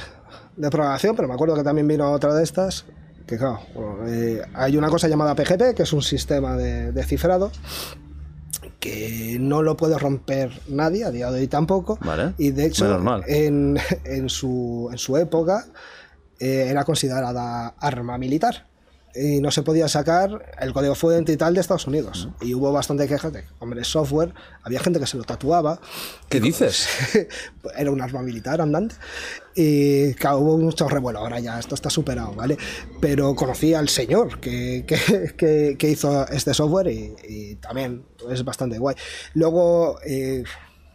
de 0.55 0.69
programación, 0.69 1.15
pero 1.15 1.27
me 1.27 1.33
acuerdo 1.33 1.55
que 1.55 1.63
también 1.63 1.87
vino 1.87 2.11
otra 2.11 2.35
de 2.35 2.43
estas. 2.43 2.85
Que 3.25 3.37
claro, 3.37 3.59
eh, 4.07 4.41
hay 4.53 4.77
una 4.77 4.89
cosa 4.89 5.07
llamada 5.07 5.33
PGP, 5.35 5.75
que 5.75 5.81
es 5.83 5.91
un 5.93 6.03
sistema 6.03 6.55
de, 6.55 6.91
de 6.91 7.03
cifrado, 7.03 7.51
que 8.79 9.37
no 9.39 9.63
lo 9.63 9.75
puede 9.75 9.97
romper 9.97 10.51
nadie, 10.67 11.03
a 11.03 11.11
día 11.11 11.31
de 11.31 11.39
hoy 11.41 11.47
tampoco. 11.47 11.97
Vale, 12.01 12.33
Y 12.37 12.51
de 12.51 12.67
hecho, 12.67 12.85
menos 12.85 13.03
mal. 13.03 13.23
en, 13.27 13.77
en 14.05 14.29
su, 14.29 14.89
en 14.91 14.97
su 14.97 15.17
época 15.17 15.65
eh, 16.39 16.67
era 16.69 16.85
considerada 16.85 17.69
arma 17.79 18.17
militar. 18.17 18.67
Y 19.15 19.41
no 19.41 19.49
se 19.49 19.63
podía 19.63 19.87
sacar 19.87 20.53
el 20.59 20.73
código 20.73 20.93
fuente 20.93 21.31
y 21.31 21.37
tal 21.37 21.55
de 21.55 21.61
Estados 21.61 21.87
Unidos. 21.87 22.29
Y 22.41 22.53
hubo 22.53 22.71
bastante 22.71 23.07
quejas 23.07 23.33
de, 23.33 23.45
hombre, 23.57 23.83
software, 23.83 24.31
había 24.61 24.79
gente 24.79 24.99
que 24.99 25.07
se 25.07 25.17
lo 25.17 25.23
tatuaba. 25.23 25.79
¿Qué 26.29 26.39
dices? 26.39 26.87
era 27.77 27.89
un 27.89 27.99
arma 27.99 28.21
militar 28.21 28.61
andante. 28.61 28.95
Y 29.55 30.13
claro, 30.13 30.37
hubo 30.39 30.57
mucho 30.59 30.87
revuelo. 30.87 31.17
Ahora 31.19 31.39
ya 31.39 31.57
esto 31.59 31.73
está 31.73 31.89
superado, 31.89 32.33
¿vale? 32.33 32.57
Pero 33.01 33.33
conocí 33.33 33.73
al 33.73 33.89
señor 33.89 34.39
que, 34.39 34.83
que- 34.85 35.33
que- 35.37 35.75
que 35.79 35.89
hizo 35.89 36.27
este 36.27 36.53
software 36.53 36.87
y, 36.89 37.15
y 37.27 37.55
también 37.55 38.05
es 38.29 38.43
bastante 38.43 38.77
guay. 38.77 38.95
Luego, 39.33 39.97
eh, 40.05 40.43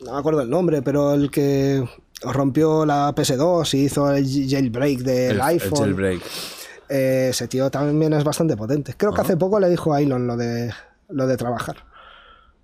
no 0.01 0.13
me 0.13 0.19
acuerdo 0.19 0.43
el 0.43 0.51
nombre, 0.51 0.81
pero 0.83 1.13
el 1.15 1.29
que 1.29 1.85
rompió 2.23 2.87
la 2.87 3.13
PS2 3.17 3.75
y 3.75 3.79
hizo 3.87 4.13
el 4.13 4.25
jailbreak 4.49 4.99
del 5.01 5.31
El- 5.31 5.33
el 5.33 5.41
iPhone. 5.41 5.79
jailbreak. 5.81 6.23
Eh, 6.89 7.28
ese 7.30 7.49
tío 7.49 7.70
también 7.70 8.12
es 8.12 8.24
bastante 8.24 8.57
potente. 8.57 8.95
Creo 8.97 9.12
que 9.12 9.20
hace 9.20 9.37
poco 9.37 9.59
le 9.61 9.68
dijo 9.70 9.93
a 9.95 10.01
Elon 10.01 10.26
lo 10.26 10.37
de, 10.37 10.72
lo 11.09 11.26
de 11.26 11.37
trabajar. 11.37 11.76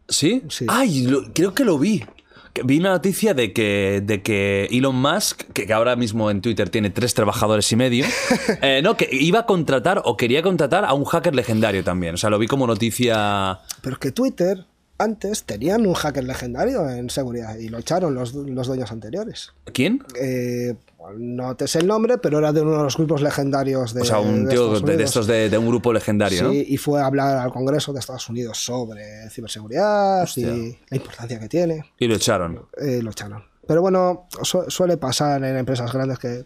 ¿Sí? 0.08 0.42
Sí. 0.48 0.66
Ay, 0.68 1.06
lo- 1.06 1.32
creo 1.34 1.54
que 1.54 1.64
lo 1.64 1.78
vi. 1.78 2.04
Vi 2.64 2.78
una 2.78 2.90
noticia 2.90 3.34
de 3.34 3.52
que, 3.52 4.02
de 4.04 4.20
que 4.22 4.64
Elon 4.72 4.96
Musk, 4.96 5.42
que, 5.52 5.66
que 5.66 5.72
ahora 5.72 5.94
mismo 5.96 6.30
en 6.30 6.40
Twitter 6.40 6.70
tiene 6.70 6.90
tres 6.90 7.14
trabajadores 7.14 7.70
y 7.70 7.76
medio, 7.76 8.04
eh, 8.62 8.80
no, 8.82 8.96
que 8.96 9.08
iba 9.12 9.40
a 9.40 9.46
contratar 9.46 10.02
o 10.04 10.16
quería 10.16 10.42
contratar 10.42 10.84
a 10.84 10.92
un 10.94 11.04
hacker 11.04 11.34
legendario 11.34 11.84
también. 11.84 12.14
O 12.14 12.16
sea, 12.18 12.30
lo 12.30 12.38
vi 12.38 12.46
como 12.48 12.66
noticia. 12.66 13.60
Pero 13.82 13.94
es 13.94 14.00
que 14.00 14.10
Twitter 14.12 14.64
antes 14.96 15.44
tenían 15.44 15.86
un 15.86 15.94
hacker 15.94 16.24
legendario 16.24 16.88
en 16.90 17.08
seguridad 17.10 17.56
y 17.58 17.68
lo 17.68 17.78
echaron 17.78 18.14
los, 18.14 18.34
los 18.34 18.66
dueños 18.66 18.90
anteriores. 18.90 19.52
¿Quién? 19.72 20.02
Eh, 20.20 20.74
no 21.16 21.54
te 21.56 21.66
sé 21.68 21.78
el 21.80 21.86
nombre, 21.86 22.18
pero 22.18 22.38
era 22.38 22.52
de 22.52 22.60
uno 22.62 22.76
de 22.78 22.82
los 22.84 22.96
grupos 22.96 23.22
legendarios 23.22 23.94
de 23.94 24.02
O 24.02 24.04
sea, 24.04 24.20
un 24.20 24.44
de 24.44 24.50
tío 24.50 24.74
Estados 24.74 24.84
de, 24.98 25.04
estos 25.04 25.26
de, 25.26 25.48
de 25.50 25.58
un 25.58 25.66
grupo 25.68 25.92
legendario, 25.92 26.42
¿no? 26.44 26.50
Sí, 26.50 26.66
y 26.68 26.76
fue 26.76 27.00
a 27.00 27.06
hablar 27.06 27.38
al 27.38 27.52
Congreso 27.52 27.92
de 27.92 28.00
Estados 28.00 28.28
Unidos 28.28 28.58
sobre 28.58 29.28
ciberseguridad 29.30 30.22
Hostia. 30.24 30.48
y 30.54 30.78
la 30.90 30.96
importancia 30.96 31.38
que 31.40 31.48
tiene. 31.48 31.84
Y 31.98 32.06
lo 32.08 32.14
echaron. 32.16 32.66
Eh, 32.76 33.00
lo 33.02 33.10
echaron. 33.10 33.44
Pero 33.66 33.82
bueno, 33.82 34.26
su- 34.42 34.64
suele 34.68 34.96
pasar 34.96 35.42
en 35.44 35.56
empresas 35.56 35.92
grandes 35.92 36.18
que 36.18 36.44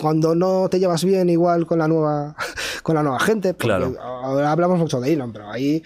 cuando 0.00 0.34
no 0.34 0.68
te 0.68 0.80
llevas 0.80 1.04
bien 1.04 1.30
igual 1.30 1.64
con 1.66 1.78
la 1.78 1.86
nueva 1.86 2.34
con 2.82 2.94
la 2.96 3.02
nueva 3.02 3.20
gente, 3.20 3.54
Claro. 3.54 3.94
ahora 4.00 4.50
hablamos 4.50 4.78
mucho 4.78 5.00
de 5.00 5.12
Elon, 5.12 5.32
pero 5.32 5.48
ahí 5.50 5.82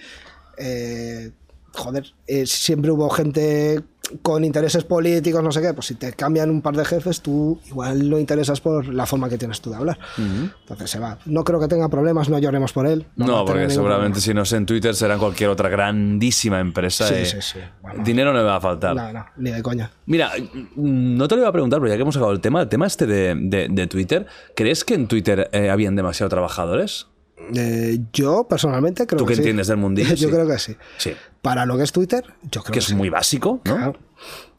eh, 0.57 1.31
joder, 1.75 2.13
eh, 2.27 2.45
siempre 2.45 2.91
hubo 2.91 3.09
gente 3.09 3.81
con 4.21 4.43
intereses 4.45 4.83
políticos, 4.83 5.41
no 5.43 5.51
sé 5.51 5.61
qué, 5.63 5.73
pues 5.73 5.87
si 5.87 5.95
te 5.95 6.13
cambian 6.13 6.51
un 6.51 6.61
par 6.61 6.75
de 6.77 6.85
jefes, 6.85 7.21
tú 7.21 7.59
igual 7.65 8.07
no 8.07 8.19
interesas 8.19 8.61
por 8.61 8.87
la 8.93 9.07
forma 9.07 9.29
que 9.29 9.37
tienes 9.39 9.61
tú 9.61 9.71
de 9.71 9.77
hablar. 9.77 9.97
Entonces 10.17 10.91
se 10.91 10.99
va. 10.99 11.17
No 11.25 11.43
creo 11.43 11.59
que 11.59 11.67
tenga 11.67 11.89
problemas, 11.89 12.29
no 12.29 12.37
lloremos 12.37 12.71
por 12.71 12.85
él. 12.85 13.07
No, 13.15 13.43
porque 13.45 13.67
seguramente 13.71 14.19
problema. 14.19 14.21
si 14.21 14.33
no 14.35 14.41
es 14.43 14.53
en 14.53 14.67
Twitter 14.67 14.93
será 14.93 15.15
en 15.15 15.19
cualquier 15.19 15.49
otra 15.49 15.69
grandísima 15.69 16.59
empresa. 16.59 17.07
Sí, 17.07 17.13
eh, 17.15 17.25
sí, 17.25 17.37
sí. 17.41 17.59
Bueno. 17.81 18.03
Dinero 18.03 18.31
no 18.31 18.39
me 18.39 18.45
va 18.45 18.57
a 18.57 18.61
faltar. 18.61 18.95
No, 18.95 19.11
no, 19.11 19.25
ni 19.37 19.49
de 19.49 19.63
coña. 19.63 19.89
Mira, 20.05 20.31
no 20.75 21.27
te 21.27 21.35
lo 21.35 21.41
iba 21.41 21.49
a 21.49 21.53
preguntar, 21.53 21.79
pero 21.79 21.89
ya 21.91 21.95
que 21.95 22.03
hemos 22.03 22.13
sacado 22.13 22.31
el 22.31 22.41
tema, 22.41 22.61
el 22.61 22.69
tema 22.69 22.85
este 22.85 23.07
de, 23.07 23.33
de- 23.35 23.69
de 23.71 23.87
Twitter, 23.87 24.27
¿crees 24.55 24.83
que 24.85 24.93
en 24.93 25.07
Twitter 25.07 25.49
eh, 25.51 25.71
habían 25.71 25.95
demasiados 25.95 26.29
trabajadores? 26.29 27.07
Eh, 27.53 27.99
yo 28.13 28.47
personalmente 28.47 29.05
creo 29.05 29.19
Tú 29.19 29.25
que 29.25 29.31
que 29.31 29.35
sí. 29.35 29.41
entiendes 29.41 29.67
del 29.67 29.77
mundillo, 29.77 30.09
yo 30.15 30.27
sí. 30.29 30.33
creo 30.33 30.47
que 30.47 30.57
sí. 30.57 30.75
Sí. 30.97 31.11
Para 31.45 31.65
lo 31.65 31.77
que 31.77 31.83
es 31.83 31.91
Twitter, 31.91 32.23
yo 32.43 32.61
creo 32.61 32.63
Que 32.65 32.71
que, 32.73 32.79
es 32.79 32.85
sí. 32.85 32.95
muy 32.95 33.09
básico, 33.09 33.61
¿no? 33.65 33.75
Claro. 33.75 33.99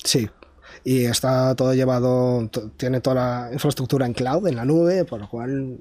Sí. 0.04 0.28
Y 0.84 1.04
está 1.06 1.54
todo 1.56 1.74
llevado, 1.74 2.48
tiene 2.76 3.00
toda 3.00 3.16
la 3.48 3.52
infraestructura 3.52 4.06
en 4.06 4.12
cloud, 4.12 4.46
en 4.46 4.54
la 4.54 4.64
nube, 4.64 5.04
por 5.04 5.18
lo 5.20 5.28
cual, 5.28 5.76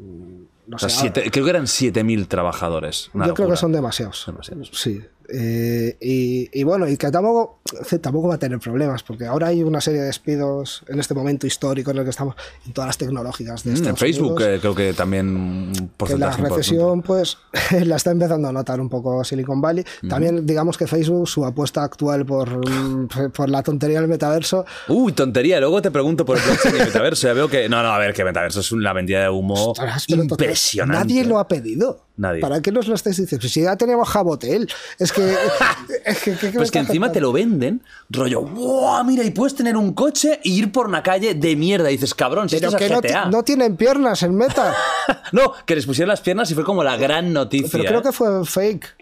no 0.66 0.76
O 0.76 0.80
sea, 0.80 0.90
sé, 0.90 1.00
siete- 1.02 1.30
creo 1.32 1.44
que 1.46 1.52
eran 1.52 1.66
7.000 1.68 2.28
trabajadores. 2.28 3.12
Yo 3.14 3.34
creo 3.36 3.48
que 3.50 3.56
son 3.56 3.72
demasiados. 3.72 4.24
Demasiados. 4.26 4.72
Sí. 4.74 5.00
Eh, 5.30 5.98
y, 6.02 6.50
y 6.60 6.64
bueno, 6.64 6.88
y 6.88 6.98
que 6.98 7.10
tampoco, 7.12 7.60
tampoco 8.02 8.28
va 8.30 8.36
a 8.36 8.40
tener 8.40 8.60
problemas, 8.60 9.04
porque 9.04 9.26
ahora 9.26 9.48
hay 9.48 9.64
una 9.64 9.82
serie 9.82 10.02
de 10.02 10.08
despidos 10.08 10.84
en 10.88 11.00
este 11.00 11.14
momento 11.14 11.48
histórico 11.48 11.92
en 11.92 11.98
el 11.98 12.04
que 12.04 12.10
estamos, 12.12 12.36
en 12.66 12.74
todas 12.74 12.88
las 12.90 12.98
tecnológicas 12.98 13.64
de 13.64 13.72
Mm, 13.72 13.88
en 13.88 13.98
Facebook 13.98 14.34
Unidos. 14.36 14.50
eh, 14.50 14.58
creo 14.62 14.76
que 14.76 14.94
también 14.94 15.72
que 16.08 16.18
la 16.18 16.32
recesión 16.32 17.02
pues 17.02 17.38
la 17.86 17.96
está 17.96 18.12
empezando 18.12 18.48
a 18.48 18.52
notar 18.52 18.80
un 18.80 18.90
poco 18.90 19.24
Silicon 19.24 19.62
Valley. 19.62 19.84
También 20.08 20.46
digamos 20.46 20.78
que 20.78 20.88
Facebook, 20.88 21.28
su 21.28 21.44
apuesta 21.46 21.84
actual 21.84 22.26
por, 22.26 22.50
mm, 22.70 23.08
por 23.36 23.50
la 23.50 23.64
tontería 23.64 24.00
del 24.00 24.10
metaverso, 24.10 24.66
Uy, 24.88 25.14
tontería. 25.14 25.60
Luego 25.60 25.82
te 25.82 25.92
pregunto 25.92 26.26
por 26.26 26.38
el 26.38 26.44
blockchain 26.46 26.76
y 26.76 26.80
el 26.80 26.86
metaverso. 26.86 27.28
Ya 27.28 27.34
veo 27.34 27.48
que. 27.50 27.68
No, 27.70 27.82
no, 27.84 27.90
a 27.90 27.98
ver, 27.98 28.14
que 28.14 28.24
metaverso 28.24 28.60
es 28.60 28.72
una 28.72 28.94
vendida 28.94 29.22
de 29.24 29.30
humo 29.30 29.72
ostras, 29.72 30.06
pero 30.08 30.24
total, 30.28 30.46
impresionante. 30.46 31.00
nadie 31.00 31.26
lo 31.26 31.40
ha 31.40 31.48
pedido. 31.48 32.02
Nadie. 32.18 32.40
¿Para 32.40 32.62
qué 32.62 32.72
nos 32.72 32.88
lo 32.88 32.96
estáis 32.96 33.18
diciendo? 33.18 33.46
Si 33.48 33.62
ya 33.62 33.76
teníamos 33.76 34.08
Jabotel. 34.08 34.70
Es 35.00 35.12
que... 35.12 35.36
es 36.06 36.20
que, 36.24 36.32
¿qué- 36.34 36.38
qué 36.38 36.46
me 36.48 36.54
Pues 36.54 36.72
que 36.72 36.80
encima 36.80 37.12
te 37.12 37.20
lo 37.20 37.34
venden, 37.34 37.82
rollo, 38.10 38.42
¡wow! 38.44 39.04
Mira, 39.04 39.24
y 39.24 39.32
puedes 39.32 39.54
tener 39.56 39.76
un 39.76 39.94
coche 39.94 40.40
y 40.44 40.54
ir 40.58 40.72
por 40.72 40.88
una 40.88 41.04
calle 41.04 41.34
de 41.36 41.56
mierda. 41.58 41.90
Y 41.92 41.96
dices, 41.96 42.14
cabrón, 42.14 42.48
si 42.48 42.56
Pero 42.56 42.70
esto 42.70 42.78
es 42.82 42.88
que 42.88 42.94
no, 42.94 43.02
ti- 43.02 43.08
GTA. 43.10 43.26
no 43.26 43.44
tienen 43.44 43.76
piernas 43.76 44.24
en 44.24 44.36
meta. 44.36 44.74
No, 45.32 45.54
que 45.66 45.76
les 45.76 45.86
pusieron 45.86 46.10
las 46.10 46.22
piernas 46.22 46.50
y 46.52 46.54
fue 46.56 46.64
como 46.64 46.84
la 46.84 46.96
gran 46.98 47.34
noticia. 47.34 47.70
Pero 47.72 47.84
creo 47.86 48.00
¿eh? 48.00 48.04
que 48.04 48.12
fue 48.12 48.46
fake. 48.46 48.96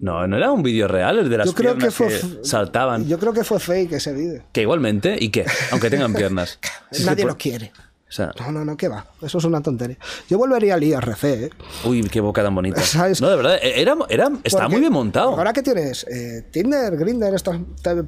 No, 0.00 0.26
no 0.26 0.36
era 0.36 0.52
un 0.52 0.62
vídeo 0.62 0.86
real 0.88 1.18
el 1.18 1.28
de 1.28 1.38
las 1.38 1.46
Yo 1.46 1.54
creo 1.54 1.72
que 1.74 1.78
piernas 1.90 1.94
fue. 1.94 2.08
que, 2.08 2.14
f- 2.16 2.38
saltaban. 2.44 3.06
Yo 3.08 3.18
creo 3.18 3.32
que 3.32 3.44
fue 3.44 3.58
fake 3.58 3.92
ese 3.92 4.12
vídeo. 4.12 4.42
Que 4.52 4.62
igualmente, 4.62 5.16
¿y 5.18 5.30
qué? 5.30 5.44
Aunque 5.72 5.90
tengan 5.90 6.14
piernas. 6.14 6.58
Que 6.92 7.02
Nadie 7.04 7.24
lo 7.24 7.36
quiere. 7.36 7.72
O 8.08 8.12
sea, 8.12 8.30
No, 8.38 8.52
no, 8.52 8.64
no, 8.64 8.76
¿qué 8.76 8.86
va? 8.88 9.04
Eso 9.20 9.38
es 9.38 9.44
una 9.44 9.60
tontería. 9.60 9.98
Yo 10.28 10.38
volvería 10.38 10.74
al 10.74 10.82
IRC, 10.84 11.24
¿eh? 11.24 11.50
uy, 11.84 12.02
qué 12.08 12.20
boca 12.20 12.42
tan 12.42 12.54
bonita. 12.54 12.80
¿Sabes? 12.82 13.20
No, 13.20 13.28
de 13.28 13.36
verdad, 13.36 13.58
era, 13.62 13.96
era, 14.08 14.30
estaba 14.44 14.64
Porque 14.64 14.74
muy 14.76 14.80
bien 14.80 14.92
montado. 14.92 15.30
Ahora 15.30 15.52
que 15.52 15.62
tienes 15.62 16.04
eh, 16.08 16.44
Tinder, 16.52 16.96
Grinder, 16.96 17.34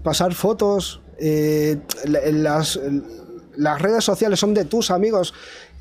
pasar 0.02 0.34
fotos, 0.34 1.00
eh, 1.18 1.78
la- 2.04 2.20
las, 2.30 2.78
las 3.56 3.82
redes 3.82 4.04
sociales 4.04 4.38
son 4.38 4.54
de 4.54 4.64
tus 4.64 4.92
amigos, 4.92 5.34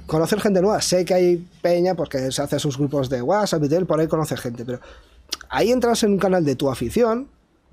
conocer 0.08 0.42
gente 0.42 0.62
nueva. 0.62 0.82
Sé 0.82 1.06
que 1.06 1.14
hay 1.14 1.48
peña 1.62 1.94
porque 1.94 2.32
se 2.32 2.42
hace 2.42 2.58
sus 2.60 2.76
grupos 2.78 3.10
de 3.10 3.22
WhatsApp 3.22 3.64
y 3.66 3.70
tal, 3.70 3.86
por 3.86 4.00
ahí 4.00 4.08
conoces 4.08 4.40
gente, 4.42 4.66
pero 4.66 4.80
ahí 5.50 5.72
entras 5.72 6.02
en 6.04 6.14
un 6.14 6.18
canal 6.20 6.44
de 6.44 6.56
tu 6.56 6.72
afición 6.72 7.30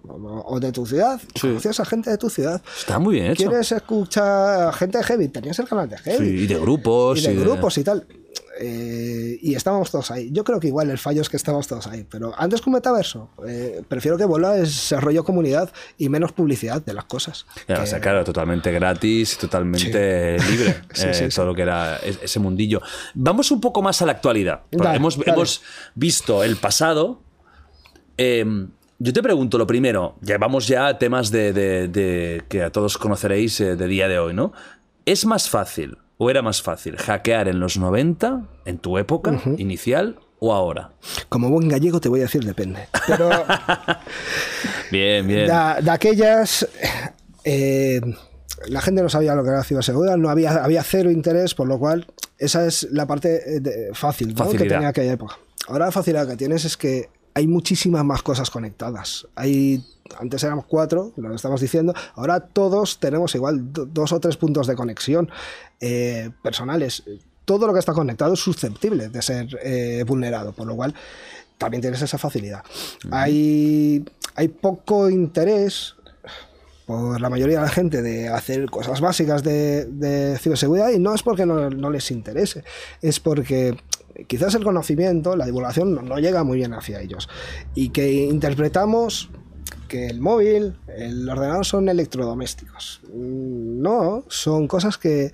o, 0.07 0.61
de 0.61 0.71
tu 0.73 0.85
ciudad, 0.87 1.21
Sí. 1.35 1.49
conoces 1.49 1.81
a 1.81 1.85
gente 1.85 2.11
de 2.11 2.19
tu 2.19 2.29
ciudad. 2.31 2.61
Está 2.79 2.99
muy 2.99 3.15
bien 3.15 3.27
hecho. 3.33 3.49
¿Quieres 3.49 3.73
escuchar 3.73 4.69
a 4.69 4.73
gente 4.73 4.99
de 4.99 5.05
Heavy? 5.05 5.29
Tenías 5.29 5.59
el 5.59 5.69
canal 5.69 5.89
de 5.89 5.99
Heavy 5.99 6.27
Sí, 6.39 6.45
y 6.45 6.47
de 6.47 6.59
grupos. 6.59 7.19
y 7.19 7.27
de 7.29 7.35
grupos 7.35 7.79
y 7.79 7.85
tal. 7.85 8.07
Eh, 8.61 9.37
y 9.43 9.57
estábamos 9.57 9.91
todos 9.91 10.13
ahí. 10.13 10.29
Yo 10.31 10.45
creo 10.45 10.61
que 10.61 10.69
igual 10.69 10.89
el 10.89 10.99
fallo 10.99 11.23
es 11.23 11.29
que 11.29 11.37
estamos 11.37 11.67
todos 11.67 11.89
ahí. 11.89 12.07
Pero 12.09 12.33
antes 12.39 12.61
que 12.61 12.69
un 12.71 12.75
metaverso, 12.75 13.31
eh, 13.49 13.83
prefiero 13.89 14.17
que 14.17 14.25
vuelva 14.25 14.57
ese 14.59 15.01
rollo 15.01 15.25
comunidad 15.25 15.73
y 15.99 16.09
menos 16.09 16.31
publicidad 16.33 16.81
de 16.85 16.95
las 16.95 17.05
cosas. 17.07 17.47
Ya, 17.67 17.77
Que- 17.77 17.83
o 17.83 17.87
sea, 17.87 18.01
claro, 18.01 18.23
totalmente 18.23 18.71
gratis 18.71 19.37
totalmente 19.39 20.37
libre. 20.51 20.83
Sí, 20.93 21.07
eh, 21.09 21.29
todo 21.35 21.47
lo 21.47 21.55
que 21.57 21.63
era 21.63 21.97
es- 21.97 22.21
ese 22.23 22.39
mundillo. 22.39 22.81
Vamos 23.15 23.51
un 23.51 23.61
poco 23.61 23.83
más 23.83 24.01
a 24.03 24.07
la 24.07 24.13
actualidad. 24.13 24.61
Dale, 24.71 24.97
hemos, 24.99 25.19
dale. 25.19 25.33
hemos 25.33 25.63
visto 25.97 26.45
el 26.45 26.57
pasado. 26.57 27.21
Eh, 28.17 28.45
yo 29.05 29.13
te 29.13 29.23
pregunto 29.23 29.59
lo 29.59 29.67
primero, 29.67 30.17
ya 30.23 30.39
vamos 30.39 30.67
ya 30.67 30.87
a 30.87 30.99
temas 30.99 31.31
de, 31.31 31.53
de- 31.53 31.89
de- 31.89 32.43
que 32.49 32.63
a 32.63 32.71
todos 32.71 32.97
conoceréis 32.99 33.61
eh, 33.61 33.77
de 33.77 33.87
día 33.87 34.09
de 34.09 34.19
hoy, 34.19 34.33
¿no? 34.35 34.53
¿Es 35.07 35.27
más 35.27 35.49
fácil 35.51 35.99
o 36.17 36.31
era 36.31 36.43
más 36.43 36.63
fácil 36.63 36.97
hackear 36.97 37.49
en 37.49 37.61
los 37.61 37.77
90, 37.77 38.43
en 38.65 38.79
tu 38.79 38.97
época 38.99 39.41
inicial, 39.59 40.17
o 40.39 40.53
ahora? 40.55 40.93
Como 41.29 41.51
buen 41.51 41.69
gallego 41.69 42.01
te 42.01 42.09
voy 42.09 42.21
a 42.21 42.23
decir 42.25 42.45
depende. 42.45 42.89
Pero 43.07 43.29
Bien, 44.91 45.27
bien. 45.27 45.47
de, 45.49 45.83
de 45.83 45.91
aquellas... 45.91 46.67
eh, 47.45 48.01
la 48.69 48.81
gente 48.81 49.03
no 49.03 49.09
sabía 49.09 49.35
lo 49.35 49.43
que 49.43 49.51
era 49.51 49.63
ciberseguridad, 49.65 50.17
no 50.17 50.31
había, 50.31 50.65
había 50.65 50.83
cero 50.83 51.11
interés, 51.11 51.55
por 51.55 51.67
lo 51.69 51.79
cual 51.79 52.07
esa 52.39 52.65
es 52.67 52.89
la 52.91 53.07
parte 53.07 53.57
eh, 53.57 53.61
de- 53.61 53.91
fácil 53.95 54.35
¿no? 54.35 54.49
que 54.51 54.59
tenía 54.59 54.89
aquella 54.89 55.13
época. 55.13 55.39
Ahora 55.69 55.87
la 55.87 55.93
facilidad 55.93 56.27
que 56.29 56.37
tienes 56.37 56.65
es 56.65 56.77
que 56.77 57.09
hay 57.35 57.47
muchísimas 57.47 58.05
más 58.05 58.23
cosas 58.23 58.49
conectadas. 58.51 59.27
Hay, 59.35 59.85
antes 60.21 60.43
éramos 60.45 60.67
cuatro, 60.67 61.13
lo 61.17 61.29
que 61.31 61.35
estamos 61.35 61.61
diciendo, 61.61 61.93
ahora 62.15 62.41
todos 62.41 62.99
tenemos 63.01 63.35
igual 63.35 63.73
do- 63.73 63.87
dos 63.87 64.13
o 64.13 64.21
tres 64.21 64.37
puntos 64.37 64.67
de 64.67 64.77
conexión 64.77 65.29
eh, 65.81 66.31
personales. 66.43 67.03
Todo 67.45 67.67
lo 67.67 67.73
que 67.73 67.81
está 67.81 67.93
conectado 67.93 68.35
es 68.35 68.41
susceptible 68.41 69.09
de 69.09 69.21
ser 69.21 69.49
eh, 69.63 70.05
vulnerado, 70.07 70.53
por 70.53 70.67
lo 70.67 70.77
cual 70.77 70.95
también 71.59 71.81
tienes 71.81 72.01
esa 72.03 72.19
facilidad. 72.19 72.63
hay, 73.11 74.05
hay 74.37 74.49
poco 74.49 75.09
interés 75.11 75.95
por 76.87 77.19
la 77.21 77.31
mayoría 77.31 77.59
de 77.61 77.65
la 77.65 77.71
gente 77.71 78.03
de 78.03 78.29
hacer 78.29 78.67
cosas 78.71 79.01
básicas 79.01 79.43
de, 79.43 79.87
de 79.87 80.39
ciberseguridad 80.39 80.91
y 80.91 80.99
no 80.99 81.15
es 81.15 81.23
porque 81.23 81.47
no, 81.47 81.71
no 81.71 81.89
les 81.91 82.11
interese, 82.11 82.63
es 83.01 83.21
porque 83.21 83.75
quizás 84.27 84.55
el 84.55 84.65
conocimiento, 84.65 85.37
la 85.37 85.47
divulgación 85.47 85.95
no, 85.95 86.03
no 86.03 86.19
llega 86.19 86.45
muy 86.45 86.59
bien 86.59 86.73
hacia 86.75 87.01
ellos 87.01 87.29
y 87.75 87.89
que 87.91 88.11
interpretamos 88.13 89.31
que 89.89 90.07
el 90.07 90.21
móvil, 90.21 90.77
el 90.97 91.29
ordenador 91.29 91.65
son 91.67 91.89
electrodomésticos. 91.89 93.01
No, 93.13 94.25
son 94.29 94.67
cosas 94.67 94.99
que 94.99 95.33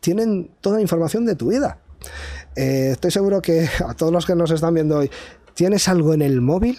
tienen 0.00 0.50
toda 0.60 0.76
la 0.76 0.82
información 0.82 1.24
de 1.26 1.36
tu 1.36 1.48
vida. 1.50 1.78
Eh, 2.56 2.90
estoy 2.92 3.10
seguro 3.10 3.40
que 3.42 3.68
a 3.86 3.94
todos 3.94 4.12
los 4.12 4.26
que 4.26 4.34
nos 4.34 4.50
están 4.50 4.74
viendo 4.74 4.98
hoy, 4.98 5.10
tienes 5.54 5.88
algo 5.88 6.12
en 6.14 6.22
el 6.22 6.40
móvil 6.40 6.78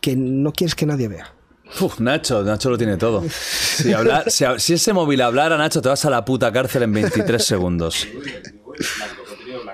que 0.00 0.16
no 0.16 0.52
quieres 0.52 0.74
que 0.74 0.86
nadie 0.86 1.08
vea. 1.08 1.34
Uf, 1.80 2.00
Nacho, 2.00 2.42
Nacho 2.42 2.68
lo 2.70 2.76
tiene 2.76 2.96
todo. 2.96 3.22
Si, 3.30 3.92
habla- 3.92 4.24
si, 4.28 4.44
si 4.58 4.74
ese 4.74 4.92
móvil 4.92 5.20
hablara, 5.22 5.56
Nacho, 5.56 5.80
te 5.80 5.88
vas 5.88 6.04
a 6.04 6.10
la 6.10 6.24
puta 6.24 6.52
cárcel 6.52 6.82
en 6.82 6.92
23 6.92 7.42
segundos. 7.44 8.06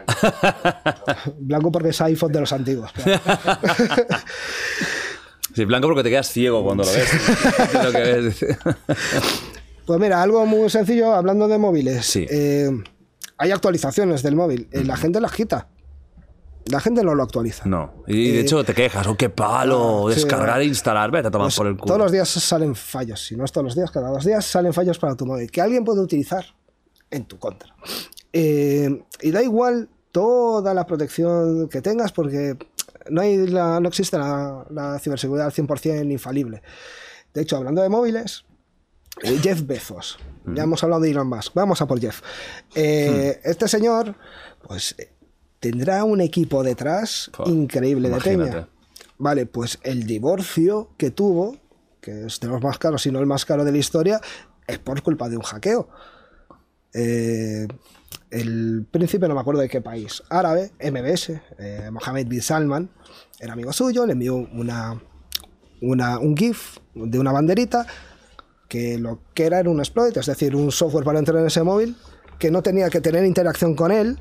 Blanco 1.38 1.70
porque 1.72 1.90
es 1.90 2.00
iPhone 2.00 2.32
de 2.32 2.40
los 2.40 2.52
antiguos. 2.52 2.90
claro. 2.92 3.20
Sí, 5.54 5.64
blanco 5.64 5.88
porque 5.88 6.04
te 6.04 6.10
quedas 6.10 6.28
ciego 6.30 6.62
cuando 6.62 6.84
lo 6.84 6.90
ves. 6.92 7.74
Lo 7.84 7.90
que 7.90 7.98
ves. 7.98 8.46
Pues 9.86 9.98
mira, 9.98 10.22
algo 10.22 10.46
muy 10.46 10.70
sencillo, 10.70 11.12
hablando 11.14 11.48
de 11.48 11.58
móviles. 11.58 12.06
Sí. 12.06 12.26
Eh, 12.30 12.70
hay 13.38 13.50
actualizaciones 13.50 14.22
del 14.22 14.36
móvil. 14.36 14.68
Eh, 14.70 14.84
La 14.84 14.96
gente 14.96 15.20
las 15.20 15.32
quita. 15.32 15.66
La 16.66 16.78
gente 16.78 17.02
no 17.02 17.12
lo 17.14 17.24
actualiza. 17.24 17.64
No. 17.66 18.04
Y 18.06 18.30
de 18.32 18.38
Eh, 18.38 18.40
hecho 18.42 18.62
te 18.62 18.72
quejas, 18.74 19.06
oh, 19.08 19.16
qué 19.16 19.30
palo, 19.30 20.06
ah, 20.06 20.12
sí, 20.12 20.20
descargar 20.20 20.60
e 20.60 20.66
instalar, 20.66 21.10
vete 21.10 21.26
a 21.28 21.30
tomar 21.30 21.46
Pues 21.46 21.56
por 21.56 21.66
el 21.66 21.74
culo. 21.76 21.86
Todos 21.86 22.00
los 22.02 22.12
días 22.12 22.28
salen 22.28 22.76
fallos, 22.76 23.26
si 23.26 23.34
no 23.34 23.44
es 23.44 23.50
todos 23.50 23.64
los 23.64 23.74
días, 23.74 23.90
cada 23.90 24.10
dos 24.10 24.24
días 24.24 24.44
salen 24.44 24.72
fallos 24.72 24.98
para 24.98 25.16
tu 25.16 25.26
móvil 25.26 25.50
que 25.50 25.60
alguien 25.60 25.82
puede 25.82 26.00
utilizar 26.02 26.44
en 27.10 27.24
tu 27.24 27.36
contra. 27.38 27.74
Eh, 28.32 29.02
y 29.22 29.30
da 29.32 29.42
igual 29.42 29.88
toda 30.12 30.74
la 30.74 30.86
protección 30.86 31.68
que 31.68 31.80
tengas 31.82 32.12
porque 32.12 32.56
no, 33.10 33.20
hay 33.20 33.46
la- 33.46 33.80
no 33.80 33.88
existe 33.88 34.18
la, 34.18 34.66
la 34.70 34.98
ciberseguridad 34.98 35.46
al 35.46 35.52
100% 35.52 36.10
infalible. 36.10 36.62
De 37.34 37.42
hecho, 37.42 37.56
hablando 37.56 37.82
de 37.82 37.88
móviles, 37.88 38.44
eh, 39.22 39.38
Jeff 39.42 39.66
Bezos, 39.66 40.18
ya 40.54 40.62
hemos 40.62 40.82
hablado 40.82 41.02
de 41.02 41.10
Elon 41.10 41.28
Musk, 41.28 41.52
vamos 41.54 41.80
a 41.82 41.86
por 41.86 42.00
Jeff. 42.00 42.22
Eh, 42.74 43.40
Este 43.44 43.68
señor, 43.68 44.14
pues 44.66 44.94
eh, 44.98 45.12
tendrá 45.60 46.04
un 46.04 46.20
equipo 46.20 46.62
detrás 46.62 47.30
increíble 47.50 48.08
de 48.08 48.14
peña. 48.46 48.68
Vale, 49.18 49.46
pues 49.46 49.78
el 49.82 50.04
divorcio 50.06 50.90
que 50.96 51.10
tuvo, 51.10 51.56
que 52.00 52.26
es 52.26 52.38
de 52.40 52.46
los 52.48 52.62
más 52.62 52.78
caros, 52.78 53.02
si 53.02 53.10
no 53.10 53.18
el 53.18 53.26
más 53.26 53.44
caro 53.44 53.64
de 53.64 53.72
la 53.72 53.78
historia, 53.78 54.20
es 54.66 54.78
por 54.78 55.02
culpa 55.02 55.28
de 55.28 55.36
un 55.36 55.42
hackeo. 55.42 55.88
Eh, 56.94 57.66
el 58.30 58.86
príncipe, 58.90 59.26
no 59.28 59.34
me 59.34 59.40
acuerdo 59.40 59.60
de 59.60 59.68
qué 59.68 59.80
país, 59.80 60.22
árabe, 60.28 60.70
MBS, 60.80 61.40
eh, 61.58 61.88
Mohammed 61.90 62.26
bin 62.26 62.42
Salman, 62.42 62.90
era 63.40 63.52
amigo 63.54 63.72
suyo, 63.72 64.04
le 64.06 64.12
envió 64.12 64.36
una, 64.36 65.00
una- 65.80 66.18
un 66.18 66.36
GIF 66.36 66.78
de 66.94 67.18
una 67.18 67.32
banderita 67.32 67.86
que 68.68 68.98
lo 68.98 69.20
que 69.34 69.46
era 69.46 69.60
era 69.60 69.70
un 69.70 69.78
exploit, 69.78 70.16
es 70.16 70.26
decir, 70.26 70.54
un 70.54 70.70
software 70.72 71.04
para 71.04 71.18
entrar 71.18 71.38
en 71.40 71.46
ese 71.46 71.62
móvil 71.62 71.96
que 72.38 72.50
no 72.50 72.62
tenía 72.62 72.90
que 72.90 73.00
tener 73.00 73.24
interacción 73.24 73.74
con 73.74 73.90
él, 73.90 74.18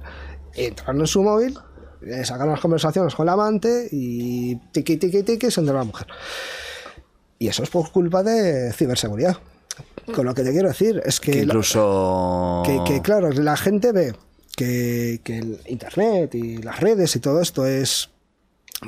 entraron 0.54 1.02
en 1.02 1.08
su 1.08 1.22
móvil, 1.22 1.58
eh, 2.02 2.24
sacaron 2.24 2.52
las 2.52 2.62
conversaciones 2.62 3.14
con 3.14 3.26
la 3.26 3.34
amante 3.34 3.90
y 3.92 4.56
tiqui, 4.72 4.98
tiqui, 4.98 5.24
tiqui, 5.24 5.52
se 5.52 5.60
entró 5.60 5.76
la 5.78 5.84
mujer. 5.84 6.08
Y 7.40 7.48
eso 7.50 7.62
es 7.64 7.70
por 7.70 7.92
culpa 7.92 8.24
de 8.24 8.72
ciberseguridad. 8.74 9.38
Con 10.14 10.26
lo 10.26 10.34
que 10.34 10.44
te 10.44 10.52
quiero 10.52 10.70
decir 10.70 11.02
es 11.06 11.20
que, 11.20 11.32
que 11.32 11.38
la- 11.46 11.54
incluso... 11.54 12.64
que, 12.66 12.80
que, 12.86 13.02
claro, 13.02 13.30
la 13.32 13.58
gente 13.58 13.92
ve 13.92 14.16
que, 14.56 15.22
que 15.24 15.38
el 15.40 15.60
internet 15.68 16.34
y 16.36 16.58
las 16.58 16.80
redes 16.80 17.16
y 17.16 17.20
todo 17.20 17.42
esto 17.42 17.66
es, 17.66 18.10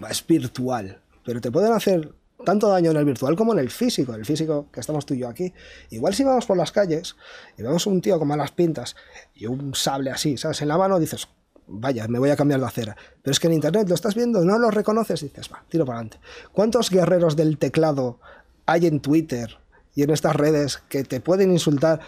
es 0.10 0.26
virtual, 0.28 1.02
pero 1.26 1.42
te 1.42 1.52
pueden 1.52 1.74
hacer 1.74 2.14
tanto 2.46 2.70
daño 2.70 2.92
en 2.92 2.98
el 2.98 3.06
virtual 3.06 3.36
como 3.36 3.52
en 3.54 3.60
el 3.60 3.70
físico, 3.70 4.14
el 4.16 4.26
físico 4.26 4.68
que 4.72 4.80
estamos 4.80 5.06
tú 5.06 5.14
y 5.14 5.20
yo 5.20 5.28
aquí. 5.28 5.54
Igual 5.90 6.14
si 6.14 6.24
vamos 6.24 6.46
por 6.46 6.56
las 6.58 6.72
calles 6.72 7.16
y 7.58 7.64
vemos 7.64 7.86
un 7.86 8.00
tío 8.02 8.18
con 8.18 8.28
malas 8.30 8.52
pintas 8.52 8.96
y 9.36 9.46
un 9.46 9.76
sable 9.76 10.12
así, 10.12 10.38
¿sabes? 10.38 10.62
En 10.62 10.70
la 10.70 10.78
mano 10.78 11.00
dices, 11.00 11.28
vaya, 11.68 12.08
me 12.08 12.18
voy 12.18 12.30
a 12.30 12.38
cambiar 12.38 12.62
de 12.62 12.66
acera. 12.66 12.96
Pero 13.22 13.32
es 13.34 13.40
que 13.42 13.48
en 13.48 13.54
internet 13.54 13.90
lo 13.90 13.96
estás 13.96 14.16
viendo, 14.16 14.44
no 14.46 14.58
lo 14.58 14.72
reconoces, 14.72 15.20
dices, 15.22 15.50
va, 15.52 15.66
tiro 15.68 15.86
para 15.86 16.00
adelante. 16.00 16.20
¿Cuántos 16.54 16.90
guerreros 16.90 17.36
del 17.36 17.58
teclado 17.58 18.20
hay 18.66 18.88
en 18.88 19.02
Twitter 19.02 19.58
y 19.96 20.04
en 20.04 20.10
estas 20.12 20.36
redes 20.36 20.78
que 20.90 21.04
te 21.04 21.20
pueden 21.20 21.52
insultar, 21.52 22.00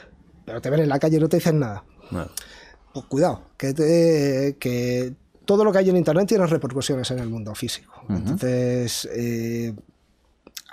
pero 0.45 0.61
te 0.61 0.69
ven 0.69 0.81
en 0.81 0.89
la 0.89 0.99
calle 0.99 1.17
y 1.17 1.19
no 1.19 1.29
te 1.29 1.37
dicen 1.37 1.59
nada? 1.59 1.83
No. 2.11 2.27
Pues 2.93 3.05
cuidado, 3.05 3.41
que, 3.57 3.73
te- 3.73 4.57
que 4.59 5.13
todo 5.45 5.63
lo 5.63 5.71
que 5.71 5.77
hay 5.79 5.89
en 5.89 5.97
Internet 5.97 6.27
tiene 6.27 6.45
repercusiones 6.45 7.09
en 7.11 7.19
el 7.19 7.29
mundo 7.29 7.53
físico. 7.55 7.93
Entonces, 8.09 9.07
eh, 9.13 9.73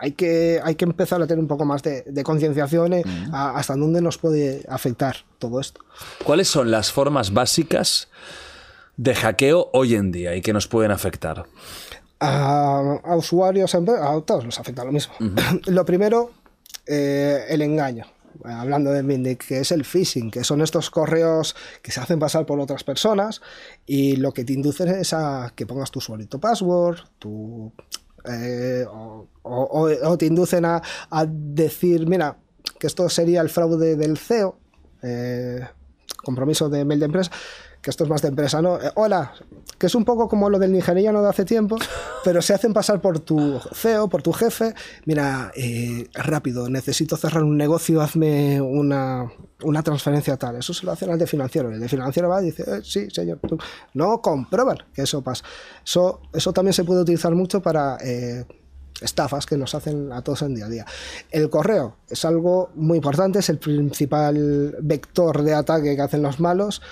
hay, 0.01 0.13
que, 0.13 0.61
hay 0.63 0.75
que 0.75 0.85
empezar 0.85 1.21
a 1.23 1.27
tener 1.27 1.41
un 1.41 1.49
poco 1.49 1.65
más 1.65 1.83
de, 1.83 2.03
de 2.03 2.23
concienciación 2.25 2.93
eh, 2.93 3.05
a- 3.33 3.57
hasta 3.59 3.75
dónde 3.77 4.01
nos 4.01 4.19
puede 4.19 4.65
afectar 4.69 5.17
todo 5.39 5.61
esto. 5.61 5.81
¿Cuáles 6.25 6.49
son 6.49 6.71
las 6.71 6.91
formas 6.93 7.33
básicas 7.33 8.09
de 8.97 9.15
hackeo 9.15 9.71
hoy 9.73 9.95
en 9.95 10.11
día 10.11 10.35
y 10.35 10.41
que 10.41 10.53
nos 10.53 10.67
pueden 10.69 10.91
afectar? 10.91 11.47
A, 12.21 12.99
a 13.05 13.17
usuarios, 13.17 13.75
a, 13.75 13.79
empe- 13.79 13.97
a 14.01 14.21
todos 14.25 14.45
nos 14.45 14.59
afecta 14.59 14.85
lo 14.85 14.91
mismo. 14.93 15.15
lo 15.67 15.85
primero, 15.85 16.33
eh, 16.89 17.45
el 17.49 17.63
engaño. 17.63 18.07
Hablando 18.45 18.93
de 18.93 19.03
Mindic, 19.03 19.47
que 19.47 19.61
es 19.61 19.73
el 19.73 19.85
phishing, 19.85 20.31
que 20.31 20.45
son 20.45 20.61
estos 20.61 20.91
correos 20.91 21.57
que 21.83 21.91
se 21.91 22.01
hacen 22.01 22.21
pasar 22.21 22.47
por 22.47 22.61
otras 22.61 22.85
personas 22.85 23.41
y 23.85 24.17
lo 24.17 24.33
que 24.33 24.45
te 24.45 24.53
inducen 24.53 24.89
es 24.89 25.13
a 25.13 25.53
que 25.57 25.67
pongas 25.67 25.91
tu 25.91 26.01
tu 26.01 26.39
password, 26.39 26.99
tu, 27.19 27.73
eh, 28.25 28.85
o 28.89 30.19
te 30.19 30.27
inducen 30.27 30.65
a, 30.65 30.81
a 31.11 31.27
decir, 31.27 32.07
mira, 32.07 32.39
que 32.79 32.87
esto 32.87 33.09
sería 33.09 33.41
el 33.41 33.49
fraude 33.49 33.97
del 33.97 34.17
CEO, 34.17 34.59
eh, 35.03 35.67
compromiso 36.23 36.69
de 36.69 36.85
mail 36.85 37.01
de 37.01 37.07
empresa, 37.07 37.31
que 37.81 37.91
esto 37.91 38.05
es 38.05 38.11
más 38.11 38.23
de 38.23 38.29
empresa, 38.29 38.61
¿no? 38.61 38.77
Eh, 38.81 38.91
hola, 38.97 39.33
que 39.79 39.87
es 39.87 39.95
un 39.95 40.05
poco 40.05 40.29
como 40.29 40.51
lo 40.51 40.59
del 40.59 40.73
nigeriano 40.73 41.23
de 41.23 41.29
hace 41.29 41.45
tiempo, 41.45 41.77
pero 42.25 42.43
se 42.43 42.55
hacen 42.55 42.73
pasar 42.73 43.01
por 43.01 43.21
tu 43.21 43.61
CEO, 43.73 44.09
por 44.09 44.23
tu 44.23 44.33
jefe. 44.33 44.75
Mira, 45.05 45.53
eh, 45.55 46.09
rápido, 46.15 46.69
necesito 46.69 47.17
cerrar 47.17 47.45
un 47.45 47.57
negocio, 47.57 48.01
hazme 48.01 48.61
una, 48.61 49.31
una 49.63 49.83
transferencia 49.83 50.37
tal. 50.37 50.57
Eso 50.57 50.75
se 50.75 50.85
lo 50.85 50.93
hacen 50.93 51.11
al 51.11 51.19
de 51.19 51.27
financiero. 51.27 51.71
El 51.71 51.81
de 51.81 51.89
financiero 51.89 52.29
va 52.29 52.43
y 52.43 52.47
dice, 52.47 52.65
"Eh, 52.67 52.81
sí, 52.83 53.09
señor. 53.11 53.39
Tú". 53.47 53.59
No 53.95 54.21
comprueban 54.21 54.79
que 54.93 55.03
eso 55.03 55.23
pasa. 55.23 55.45
Eso, 55.85 56.21
eso 56.33 56.53
también 56.53 56.73
se 56.73 56.85
puede 56.85 57.03
utilizar 57.03 57.35
mucho 57.35 57.63
para... 57.63 57.99
estafas 59.01 59.47
que 59.47 59.57
nos 59.57 59.77
hacen 59.77 60.13
a 60.13 60.23
todos 60.23 60.43
en 60.43 60.57
día 60.57 60.67
a 60.67 60.69
día. 60.69 60.87
El 61.31 61.49
correo 61.51 61.99
es 62.11 62.25
algo 62.25 62.71
muy 62.75 62.97
importante, 62.97 63.39
es 63.39 63.49
el 63.49 63.59
principal 63.59 64.75
vector 64.83 65.43
de 65.43 65.55
ataque 65.55 65.95
que 65.95 66.03
hacen 66.03 66.21
los 66.21 66.41
malos, 66.41 66.83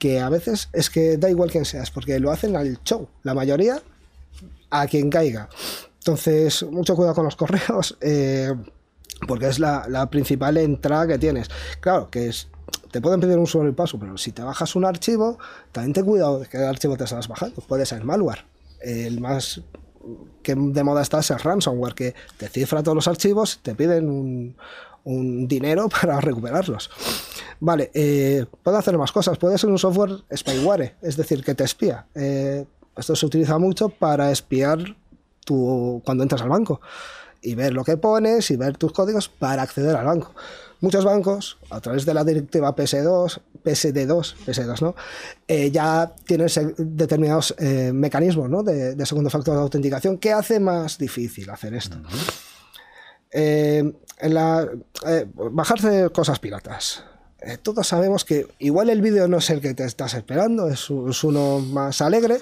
que 0.00 0.18
a 0.18 0.30
veces 0.30 0.70
es 0.72 0.88
que 0.88 1.18
da 1.18 1.30
igual 1.30 1.50
quién 1.50 1.64
seas, 1.64 1.90
porque 1.90 2.18
lo 2.18 2.32
hacen 2.32 2.56
al 2.56 2.82
show, 2.82 3.06
la 3.22 3.34
mayoría 3.34 3.80
a 4.70 4.86
quien 4.86 5.10
caiga. 5.10 5.48
Entonces, 5.98 6.62
mucho 6.64 6.96
cuidado 6.96 7.14
con 7.14 7.26
los 7.26 7.36
correos, 7.42 7.96
eh, 8.00 8.52
porque 9.28 9.46
es 9.46 9.58
la, 9.58 9.86
la 9.88 10.08
principal 10.08 10.56
entrada 10.56 11.06
que 11.06 11.18
tienes. 11.18 11.48
Claro, 11.80 12.10
que 12.10 12.28
es, 12.28 12.48
te 12.90 13.02
pueden 13.02 13.20
pedir 13.20 13.36
un 13.36 13.42
usuario 13.42 13.70
y 13.70 13.74
paso, 13.74 13.98
pero 13.98 14.16
si 14.16 14.32
te 14.32 14.42
bajas 14.42 14.74
un 14.74 14.86
archivo, 14.86 15.38
también 15.70 15.92
ten 15.92 16.06
cuidado 16.06 16.40
de 16.40 16.46
qué 16.46 16.56
archivo 16.56 16.96
te 16.96 17.04
estás 17.04 17.28
bajando. 17.28 17.60
Puede 17.60 17.84
ser 17.84 18.02
malware. 18.02 18.46
El 18.80 19.20
más 19.20 19.60
que 20.42 20.54
de 20.54 20.82
moda 20.82 21.02
está 21.02 21.18
es 21.18 21.30
el 21.30 21.38
ransomware, 21.38 21.94
que 21.94 22.14
te 22.38 22.48
cifra 22.48 22.82
todos 22.82 22.94
los 22.94 23.08
archivos, 23.08 23.60
te 23.62 23.74
piden 23.74 24.08
un, 24.08 24.56
un 25.04 25.46
dinero 25.48 25.88
para 26.00 26.20
recuperarlos. 26.20 26.90
Vale, 27.60 27.90
eh, 27.94 28.46
puede 28.62 28.78
hacer 28.78 28.96
más 28.96 29.12
cosas. 29.12 29.38
Puede 29.38 29.58
ser 29.58 29.70
un 29.70 29.78
software 29.78 30.22
spyware, 30.34 30.96
es 31.02 31.16
decir, 31.16 31.44
que 31.44 31.54
te 31.54 31.64
espía. 31.64 32.06
Eh, 32.14 32.64
esto 32.96 33.14
se 33.14 33.26
utiliza 33.26 33.58
mucho 33.58 33.88
para 33.88 34.30
espiar 34.30 34.78
tu, 35.44 36.02
cuando 36.04 36.22
entras 36.22 36.42
al 36.42 36.48
banco 36.48 36.80
y 37.42 37.54
ver 37.54 37.72
lo 37.72 37.84
que 37.84 37.96
pones 37.96 38.50
y 38.50 38.56
ver 38.56 38.76
tus 38.76 38.92
códigos 38.92 39.28
para 39.28 39.62
acceder 39.62 39.96
al 39.96 40.06
banco. 40.06 40.34
Muchos 40.80 41.04
bancos, 41.04 41.58
a 41.68 41.80
través 41.80 42.06
de 42.06 42.14
la 42.14 42.24
directiva 42.24 42.74
PS2, 42.74 43.40
PSD2, 43.62 44.34
PS2, 44.46 44.80
¿no? 44.80 44.94
Eh, 45.46 45.70
ya 45.70 46.10
tienen 46.24 46.48
determinados 46.78 47.54
eh, 47.58 47.92
mecanismos 47.92 48.48
¿no? 48.48 48.62
de 48.62 49.04
segundo 49.04 49.28
factor 49.28 49.54
de 49.56 49.60
autenticación 49.60 50.16
que 50.16 50.32
hace 50.32 50.58
más 50.58 50.96
difícil 50.96 51.50
hacer 51.50 51.74
esto. 51.74 51.98
Eh, 53.32 53.92
en 54.18 54.34
la, 54.34 54.68
eh, 55.06 55.26
bajarse 55.34 56.10
cosas 56.10 56.38
piratas. 56.38 57.04
Eh, 57.40 57.56
todos 57.56 57.86
sabemos 57.86 58.24
que 58.26 58.46
igual 58.58 58.90
el 58.90 59.00
vídeo 59.00 59.26
no 59.28 59.38
es 59.38 59.48
el 59.48 59.62
que 59.62 59.72
te 59.72 59.84
estás 59.84 60.12
esperando, 60.12 60.68
es, 60.68 60.90
uno 60.90 61.60
más 61.60 62.02
alegre, 62.02 62.38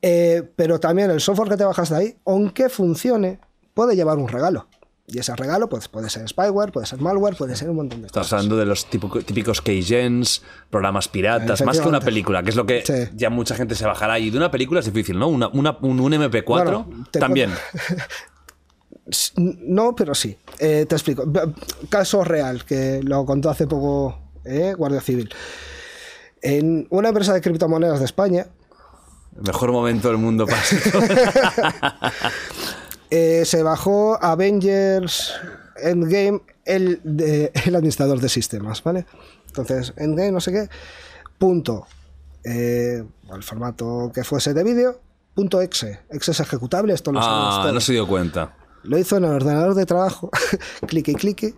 eh, 0.00 0.42
pero 0.56 0.80
también 0.80 1.10
el 1.12 1.20
software 1.20 1.48
que 1.48 1.56
te 1.56 1.64
bajas 1.64 1.90
de 1.90 1.96
ahí, 1.96 2.16
aunque 2.26 2.68
funcione, 2.68 3.38
puede 3.74 3.94
llevar 3.94 4.18
un 4.18 4.26
regalo. 4.28 4.66
Y 5.06 5.18
ese 5.18 5.36
regalo 5.36 5.68
pues, 5.68 5.86
puede 5.88 6.08
ser 6.10 6.26
spyware, 6.28 6.72
puede 6.72 6.86
ser 6.86 7.00
malware, 7.00 7.36
puede 7.36 7.54
ser 7.54 7.70
un 7.70 7.76
montón 7.76 8.00
de 8.00 8.06
Estás 8.06 8.22
cosas. 8.22 8.32
hablando 8.32 8.56
de 8.56 8.66
los 8.66 8.86
típico- 8.86 9.22
típicos 9.22 9.60
keygens, 9.60 10.42
programas 10.70 11.06
piratas, 11.06 11.62
más 11.62 11.78
que 11.80 11.88
una 11.88 12.00
película, 12.00 12.42
que 12.42 12.50
es 12.50 12.56
lo 12.56 12.66
que 12.66 12.82
Sí. 12.84 13.10
ya 13.14 13.28
mucha 13.30 13.54
gente 13.54 13.74
se 13.76 13.84
bajará. 13.86 14.18
Y 14.18 14.30
de 14.30 14.38
una 14.38 14.50
película 14.50 14.80
es 14.80 14.86
difícil, 14.86 15.18
¿no? 15.18 15.28
Una, 15.28 15.48
una- 15.48 15.76
un, 15.82 16.00
un 16.00 16.12
MP4 16.14 16.44
Bueno, 16.84 17.06
te 17.10 17.20
también. 17.20 17.50
No, 19.36 19.94
pero 19.96 20.14
sí. 20.14 20.36
Eh, 20.58 20.86
te 20.88 20.94
explico. 20.94 21.24
Caso 21.88 22.22
real, 22.24 22.64
que 22.64 23.00
lo 23.02 23.24
contó 23.26 23.50
hace 23.50 23.66
poco 23.66 24.18
eh, 24.44 24.74
Guardia 24.76 25.00
Civil. 25.00 25.28
En 26.40 26.86
una 26.90 27.08
empresa 27.08 27.32
de 27.32 27.40
criptomonedas 27.40 27.98
de 28.00 28.04
España, 28.04 28.46
El 29.36 29.42
mejor 29.42 29.72
momento 29.72 30.08
del 30.08 30.18
mundo 30.18 30.46
para 30.46 30.60
eh, 33.10 33.44
se 33.44 33.62
bajó 33.62 34.18
Avengers 34.22 35.32
Endgame 35.82 36.40
el, 36.64 37.00
de- 37.04 37.52
el 37.64 37.74
administrador 37.76 38.20
de 38.20 38.28
sistemas, 38.28 38.82
¿vale? 38.82 39.06
Entonces, 39.46 39.92
Endgame, 39.96 40.32
no 40.32 40.40
sé 40.40 40.52
qué, 40.52 40.68
punto, 41.38 41.86
el 42.44 43.06
formato 43.42 44.10
que 44.14 44.24
fuese 44.24 44.54
de 44.54 44.64
vídeo, 44.64 45.00
punto 45.34 45.60
exe, 45.60 46.00
exe 46.10 46.30
es 46.32 46.40
ejecutable, 46.40 46.92
esto 46.94 47.12
lo 47.12 47.20
Ah, 47.22 47.70
no 47.72 47.80
se 47.80 47.92
dio 47.92 48.06
cuenta. 48.06 48.54
Lo 48.84 48.98
hizo 48.98 49.16
en 49.16 49.24
el 49.24 49.30
ordenador 49.30 49.74
de 49.74 49.86
trabajo, 49.86 50.30
clique 50.86 51.12
y 51.12 51.14
clique, 51.14 51.54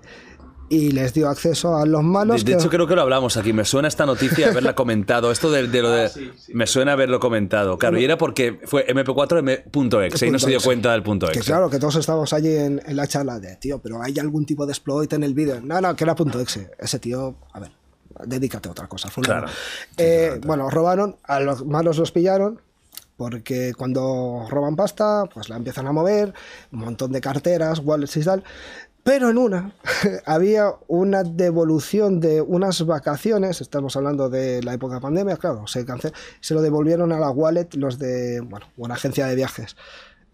y 0.69 0.91
les 0.93 1.13
dio 1.15 1.29
acceso 1.29 1.77
a 1.77 1.85
los 1.87 2.01
De, 2.03 2.07
malos. 2.09 2.45
de 2.45 2.53
que- 2.53 2.59
hecho, 2.59 2.69
creo 2.71 2.87
que 2.87 2.95
lo 2.95 3.03
hablamos 3.03 3.37
aquí. 3.37 3.53
Me 3.53 3.65
suena 3.65 3.87
esta 3.89 4.07
noticia 4.07 4.49
haberla 4.49 4.75
comentado. 4.77 5.31
Esto 5.31 5.51
de, 5.51 5.69
de 5.69 5.83
lo 5.83 5.91
de. 5.91 6.11
Me 6.53 6.67
suena 6.67 6.93
haberlo 6.93 7.21
comentado. 7.21 7.77
Claro, 7.79 7.99
y 7.99 8.05
era 8.05 8.17
porque 8.19 8.61
fue 8.65 8.87
MP4M.exe 8.87 10.27
y 10.27 10.31
no 10.31 10.39
se 10.39 10.49
dio 10.49 10.61
cuenta 10.61 10.93
del 10.93 11.03
punto 11.03 11.27
Que 11.29 11.39
exe. 11.39 11.47
claro, 11.51 11.69
que 11.71 11.79
todos 11.79 11.97
estábamos 11.97 12.33
allí 12.33 12.55
en, 12.57 12.81
en 12.85 12.97
la 12.97 13.07
charla 13.07 13.39
de, 13.41 13.57
tío, 13.57 13.79
pero 13.81 14.03
hay 14.03 14.19
algún 14.19 14.47
tipo 14.47 14.67
de 14.67 14.73
exploit 14.73 15.13
en 15.13 15.23
el 15.23 15.35
vídeo. 15.35 15.61
No, 15.63 15.81
no, 15.81 15.95
que 15.95 16.05
era 16.05 16.15
punto 16.15 16.41
.exe. 16.41 16.71
Ese 16.79 16.99
tío, 16.99 17.37
a 17.53 17.61
ver, 17.61 17.71
dedícate 18.27 18.69
a 18.69 18.73
otra 18.73 18.87
cosa. 18.89 19.09
fulano. 19.11 19.43
Claro. 19.47 19.53
Eh, 19.99 20.41
bueno, 20.45 20.71
robaron, 20.71 21.17
a 21.25 21.41
los 21.41 21.65
malos 21.67 21.99
los 21.99 22.11
pillaron, 22.11 22.61
porque 23.17 23.73
cuando 23.77 24.47
roban 24.49 24.77
pasta, 24.77 25.25
pues 25.33 25.49
la 25.49 25.57
empiezan 25.57 25.87
a 25.87 25.93
mover, 25.93 26.35
un 26.73 26.81
montón 26.81 27.13
de 27.13 27.21
carteras, 27.21 27.81
wallets 27.81 28.17
y 28.17 28.23
tal. 28.23 28.45
Pero 29.03 29.29
en 29.29 29.37
una 29.37 29.73
había 30.27 30.73
una 30.89 31.23
devolución 31.23 32.21
de 32.21 32.41
unas 32.41 32.85
vacaciones, 32.87 33.61
estamos 33.61 33.97
hablando 33.97 34.31
de 34.31 34.63
la 34.63 34.73
época 34.75 34.95
de 34.95 35.01
pandemia, 35.03 35.37
claro, 35.37 35.67
se 35.67 35.85
canceló, 35.85 36.15
se 36.41 36.55
lo 36.55 36.63
devolvieron 36.63 37.13
a 37.13 37.19
la 37.21 37.31
wallet 37.31 37.69
los 37.75 37.99
de, 37.99 38.41
bueno, 38.41 38.67
una 38.77 38.95
agencia 38.95 39.27
de 39.27 39.35
viajes. 39.35 39.77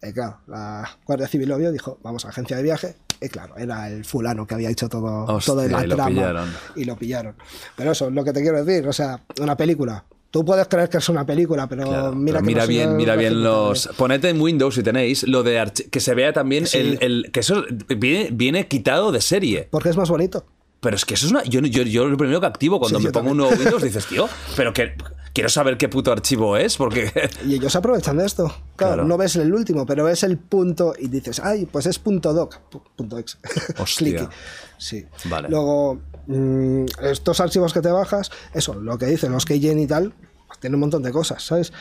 Eh, 0.03 0.13
claro, 0.13 0.39
la 0.47 0.89
Guardia 1.05 1.29
Civil 1.29 1.49
lo 1.49 1.59
vio, 1.59 1.73
dijo, 1.73 1.99
vamos 2.03 2.25
a 2.25 2.29
agencia 2.31 2.57
de 2.57 2.63
viaje. 2.63 2.97
Y 3.21 3.29
claro, 3.29 3.55
era 3.59 3.91
el 3.91 4.05
fulano 4.05 4.47
que 4.47 4.55
había 4.55 4.71
hecho 4.71 4.89
todo, 4.89 5.25
Hostia, 5.25 5.53
todo 5.53 5.69
la 5.69 5.85
y 5.85 5.87
lo 5.87 5.95
trama. 5.97 6.11
pillaron. 6.11 6.51
Y 6.77 6.85
lo 6.85 6.97
pillaron. 6.97 7.35
Pero 7.77 7.93
eso 7.93 8.09
es 8.09 8.15
lo 8.15 8.25
que 8.25 8.33
te 8.33 8.41
quiero 8.41 8.65
decir. 8.65 8.89
O 8.89 8.93
sea, 8.95 9.21
una 9.41 9.57
película. 9.57 10.05
Tú 10.31 10.45
puedes 10.45 10.69
creer 10.69 10.89
que 10.89 10.99
es 10.99 11.09
una 11.09 11.27
película, 11.27 11.67
pero 11.69 11.85
Claro, 11.89 12.13
mira, 12.15 12.39
pero 12.39 12.47
mira 12.47 12.63
no 12.63 12.69
bien, 12.69 12.97
mira 12.97 13.17
bien 13.17 13.43
los. 13.43 13.89
Poned 13.97 14.25
en 14.25 14.41
Windows 14.41 14.77
si 14.77 14.83
tenéis 14.83 15.27
lo 15.27 15.43
de 15.43 15.61
archi- 15.61 15.91
que 15.91 15.99
se 16.01 16.15
vea 16.15 16.33
también 16.33 16.67
Sí. 16.67 16.79
el, 16.79 16.99
el- 17.01 17.31
que 17.33 17.41
eso 17.41 17.65
viene, 17.97 18.29
viene 18.33 18.69
quitado 18.69 19.11
de 19.11 19.21
serie. 19.21 19.67
Porque 19.71 19.89
es 19.89 19.97
más 19.97 20.09
bonito. 20.09 20.45
Pero 20.81 20.97
es 20.97 21.05
que 21.05 21.15
eso 21.15 21.27
es 21.27 21.33
una. 21.33 21.43
Yo, 21.45 21.61
yo, 21.61 21.83
yo 21.83 22.07
lo 22.09 22.17
primero 22.17 22.41
que 22.41 22.47
activo 22.47 22.79
cuando 22.79 23.01
Sí, 23.01 23.07
me 23.07 23.13
pongo 23.13 23.33
un 23.33 23.37
también. 23.39 23.49
nuevo 23.59 23.63
Windows 23.65 23.83
dices, 23.83 24.07
tío, 24.07 24.29
pero 24.57 24.73
que 24.73 24.95
quiero 25.35 25.49
saber 25.51 25.77
qué 25.77 25.89
puto 25.89 26.11
archivo 26.13 26.57
es, 26.57 26.77
porque. 26.77 27.11
Y 27.45 27.57
ellos 27.57 27.75
aprovechan 27.77 28.17
de 28.17 28.25
esto. 28.25 28.45
Claro, 28.77 28.95
Claro. 28.95 29.05
no 29.05 29.19
ves 29.19 29.35
el 29.37 29.53
último, 29.53 29.85
pero 29.85 30.05
ves 30.05 30.23
el 30.23 30.39
punto 30.39 30.95
y 30.99 31.09
dices, 31.09 31.41
ay, 31.45 31.67
pues 31.67 31.85
es 31.87 31.99
punto 31.99 32.33
doc, 32.33 32.61
pu- 32.71 32.83
punto 32.97 33.19
ex. 33.19 33.37
Hostia. 33.79 34.31
Sí. 34.79 35.05
Vale. 35.25 35.49
Luego, 35.51 36.01
mm, 36.31 36.85
estos 37.03 37.41
archivos 37.41 37.73
que 37.73 37.81
te 37.81 37.91
bajas, 37.91 38.31
eso, 38.55 38.75
lo 38.75 38.97
que 38.99 39.07
dicen 39.07 39.33
los 39.33 39.45
keygen 39.45 39.79
y 39.79 39.87
tal, 39.87 40.13
pues 40.47 40.59
tienen 40.61 40.75
un 40.77 40.81
montón 40.81 41.03
de 41.03 41.13
cosas, 41.13 41.43
¿sabes? 41.45 41.73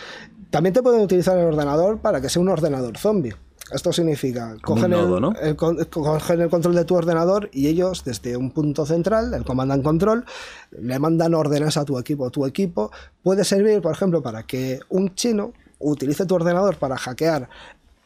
También 0.49 0.73
te 0.73 0.81
pueden 0.81 1.01
utilizar 1.01 1.37
el 1.37 1.45
ordenador 1.45 1.99
para 1.99 2.19
que 2.21 2.29
sea 2.29 2.41
un 2.41 2.49
ordenador 2.49 2.97
zombie. 2.97 3.35
Esto 3.71 3.93
significa, 3.93 4.55
cogen, 4.63 4.89
nodo, 4.89 5.17
el, 5.17 5.21
¿no? 5.21 5.33
el 5.39 5.55
con- 5.55 5.77
cogen 5.85 6.41
el 6.41 6.49
control 6.49 6.73
de 6.73 6.85
tu 6.85 6.95
ordenador 6.95 7.49
y 7.53 7.67
ellos, 7.67 8.03
desde 8.03 8.35
un 8.35 8.49
punto 8.49 8.83
central, 8.87 9.31
el 9.35 9.45
Command 9.45 9.71
and 9.71 9.83
Control, 9.83 10.25
le 10.71 10.97
mandan 10.97 11.35
órdenes 11.35 11.77
a 11.77 11.85
tu 11.85 11.99
equipo. 11.99 12.31
Tu 12.31 12.47
equipo 12.47 12.89
puede 13.21 13.43
servir, 13.43 13.79
por 13.81 13.93
ejemplo, 13.93 14.23
para 14.23 14.41
que 14.41 14.79
un 14.89 15.13
chino 15.13 15.53
utilice 15.77 16.25
tu 16.25 16.33
ordenador 16.33 16.77
para 16.77 16.97
hackear 16.97 17.47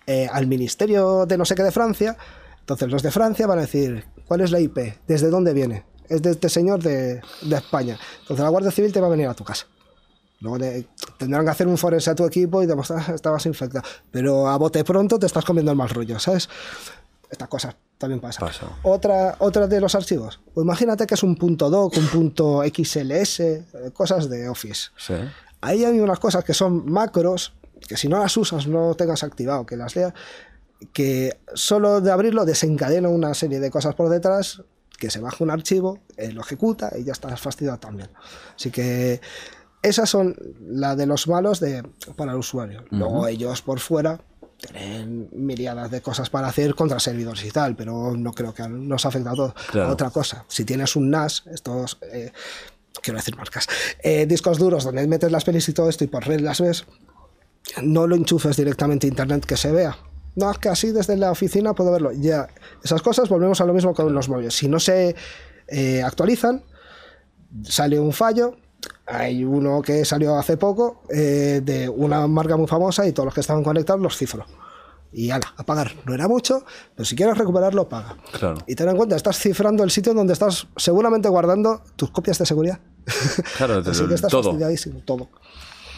eh, 0.06 0.28
al 0.30 0.48
Ministerio 0.48 1.26
de 1.26 1.38
no 1.38 1.46
sé 1.46 1.56
qué 1.56 1.64
de 1.64 1.72
Francia. 1.72 2.18
Entonces 2.60 2.90
los 2.92 3.02
de 3.02 3.12
Francia 3.12 3.48
van 3.48 3.60
a 3.60 3.62
decir, 3.62 4.04
¿cuál 4.28 4.42
es 4.42 4.52
la 4.52 4.60
IP? 4.60 4.78
¿Desde 5.08 5.30
dónde 5.30 5.54
viene? 5.54 5.86
Es 6.10 6.22
de 6.22 6.32
este 6.32 6.50
señor 6.50 6.82
de, 6.82 7.22
de 7.42 7.56
España. 7.56 7.98
Entonces 8.22 8.44
la 8.44 8.50
Guardia 8.50 8.72
Civil 8.72 8.92
te 8.92 9.00
va 9.00 9.08
a 9.08 9.10
venir 9.12 9.28
a 9.28 9.34
tu 9.34 9.44
casa. 9.44 9.66
Luego 10.40 10.60
te- 10.60 10.88
tendrán 11.18 11.46
que 11.46 11.52
hacer 11.52 11.68
un 11.68 11.78
forense 11.78 12.10
a 12.10 12.16
tu 12.16 12.26
equipo 12.26 12.62
y 12.62 12.66
demostrar 12.66 13.06
que 13.06 13.14
estabas 13.14 13.46
infectado. 13.46 13.86
Pero 14.12 14.48
a 14.48 14.58
bote 14.58 14.84
pronto 14.84 15.18
te 15.18 15.26
estás 15.26 15.46
comiendo 15.46 15.72
el 15.72 15.78
mal 15.78 15.90
rollo, 15.90 16.20
¿sabes? 16.20 16.50
Estas 17.32 17.48
cosas 17.48 17.76
también 17.98 18.20
pasan. 18.20 18.48
Pasa. 18.48 18.68
Otra, 18.84 19.36
otra 19.40 19.68
de 19.68 19.80
los 19.80 19.96
archivos. 19.96 20.40
Pues 20.54 20.66
imagínate 20.66 21.08
que 21.08 21.14
es 21.16 21.24
un 21.24 21.36
punto 21.36 21.70
doc, 21.70 21.96
un 21.98 22.08
punto 22.08 22.62
XLS, 22.64 23.40
eh, 23.40 23.64
cosas 23.94 24.30
de 24.30 24.50
Office. 24.50 24.90
Sí. 24.98 25.14
Ahí 25.62 25.86
hay 25.86 26.00
unas 26.00 26.20
cosas 26.20 26.44
que 26.44 26.54
son 26.54 26.86
macros, 26.92 27.54
que 27.88 27.96
si 27.96 28.10
no 28.10 28.20
las 28.20 28.36
usas 28.36 28.68
no 28.68 28.94
tengas 28.96 29.24
activado, 29.24 29.66
que 29.66 29.78
las 29.78 29.96
leas, 29.96 30.14
que 30.92 31.38
solo 31.54 32.02
de 32.02 32.12
abrirlo 32.12 32.44
desencadena 32.44 33.08
una 33.08 33.34
serie 33.34 33.62
de 33.62 33.72
cosas 33.72 33.96
por 33.96 34.10
detrás, 34.10 34.62
que 34.98 35.10
se 35.10 35.20
baja 35.20 35.44
un 35.44 35.52
archivo, 35.52 36.00
eh, 36.18 36.32
lo 36.32 36.42
ejecuta 36.42 36.92
y 36.98 37.04
ya 37.04 37.12
estás 37.14 37.40
fastidiado 37.40 37.80
también. 37.80 38.10
Así 38.56 38.72
que 38.72 39.22
esas 39.82 40.10
son 40.10 40.36
las 40.62 40.96
de 40.98 41.06
los 41.06 41.28
malos 41.28 41.60
de, 41.60 41.84
para 42.16 42.32
el 42.32 42.38
usuario. 42.38 42.86
Luego 42.90 43.28
ellos 43.28 43.62
por 43.62 43.80
fuera 43.80 44.22
tienen 44.58 45.28
miriadas 45.34 45.92
de 45.92 46.02
cosas 46.02 46.30
para 46.30 46.48
hacer 46.48 46.74
contra 46.74 47.00
servidores 47.00 47.44
y 47.44 47.52
tal, 47.52 47.76
pero 47.76 48.16
no 48.16 48.32
creo 48.32 48.54
que 48.54 48.68
nos 48.70 49.06
afecte 49.06 49.28
a 49.28 49.34
todos. 49.34 49.54
Claro. 49.72 49.92
Otra 49.92 50.10
cosa, 50.10 50.46
si 50.48 50.64
tienes 50.64 50.96
un 50.96 51.10
NAS, 51.10 51.44
estos... 51.52 51.98
eh, 52.02 52.32
quiero 53.02 53.18
decir 53.18 53.36
marcas, 53.36 53.68
eh, 54.02 54.26
discos 54.26 54.58
duros 54.58 54.84
donde 54.86 55.06
metes 55.08 55.32
las 55.32 55.44
pelis 55.44 55.68
y 55.68 55.74
todo 55.74 55.90
esto 55.90 56.04
y 56.04 56.08
por 56.08 56.26
red 56.26 56.40
las 56.40 56.62
ves, 56.62 56.86
no 57.82 58.08
lo 58.08 58.16
enchufes 58.16 58.56
directamente 58.56 59.08
a 59.08 59.10
internet 59.10 59.46
que 59.46 59.58
se 59.58 59.72
vea. 59.72 59.98
No, 60.36 60.52
es 60.52 60.58
que 60.58 60.70
así 60.70 60.92
desde 60.92 61.16
la 61.18 61.32
oficina 61.32 61.74
puedo 61.74 61.92
verlo. 61.92 62.12
Ya, 62.12 62.48
esas 62.84 63.02
cosas 63.02 63.30
volvemos 63.30 63.62
a 63.62 63.66
lo 63.66 63.74
mismo 63.74 63.94
con 63.94 64.14
los 64.14 64.30
móviles. 64.30 64.56
Si 64.56 64.68
no 64.68 64.80
se 64.80 65.16
eh, 65.68 66.02
actualizan, 66.04 66.64
sale 67.64 68.00
un 68.00 68.14
fallo. 68.14 68.58
Hay 69.06 69.44
uno 69.44 69.82
que 69.82 70.04
salió 70.06 70.36
hace 70.38 70.58
poco 70.58 71.04
eh, 71.10 71.62
de 71.64 71.88
una 71.88 72.28
marca 72.28 72.58
muy 72.58 72.68
famosa 72.68 73.08
y 73.08 73.14
todos 73.14 73.26
los 73.26 73.34
que 73.34 73.42
estaban 73.42 73.64
conectados 73.64 74.02
los 74.02 74.18
cifró. 74.18 74.46
Y 75.12 75.30
ala, 75.30 75.54
a 75.58 75.64
pagar. 75.64 75.92
No 76.06 76.14
era 76.16 76.28
mucho, 76.28 76.66
pero 76.96 77.06
si 77.06 77.16
quieres 77.16 77.38
recuperarlo, 77.38 77.88
paga. 77.88 78.18
Claro. 78.32 78.58
Y 78.66 78.74
ten 78.74 78.90
en 78.90 78.98
cuenta, 78.98 79.16
estás 79.16 79.38
cifrando 79.38 79.84
el 79.84 79.92
sitio 79.92 80.14
donde 80.14 80.34
estás 80.34 80.68
seguramente 80.76 81.30
guardando 81.30 81.84
tus 81.96 82.10
copias 82.10 82.40
de 82.40 82.48
seguridad. 82.48 82.80
Claro, 83.58 83.76
Así 83.86 84.08
que 84.08 84.16
estás 84.16 84.32
todo. 84.32 84.58
todo. 85.06 85.30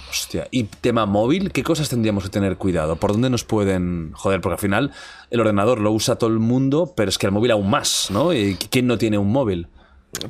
Hostia. 0.10 0.48
Y 0.52 0.64
tema 0.64 1.06
móvil, 1.06 1.52
¿qué 1.52 1.64
cosas 1.64 1.90
tendríamos 1.90 2.24
que 2.24 2.30
tener 2.30 2.58
cuidado? 2.58 2.96
¿Por 2.96 3.12
dónde 3.12 3.30
nos 3.30 3.44
pueden 3.44 4.12
joder? 4.14 4.42
Porque 4.42 4.54
al 4.54 4.60
final 4.60 4.92
el 5.30 5.40
ordenador 5.40 5.80
lo 5.80 5.92
usa 5.92 6.16
todo 6.16 6.30
el 6.30 6.40
mundo, 6.40 6.94
pero 6.96 7.10
es 7.10 7.18
que 7.18 7.28
el 7.28 7.32
móvil 7.32 7.52
aún 7.52 7.70
más, 7.70 8.10
¿no? 8.12 8.34
¿Y 8.34 8.56
quién 8.56 8.88
no 8.88 8.98
tiene 8.98 9.18
un 9.18 9.32
móvil? 9.32 9.68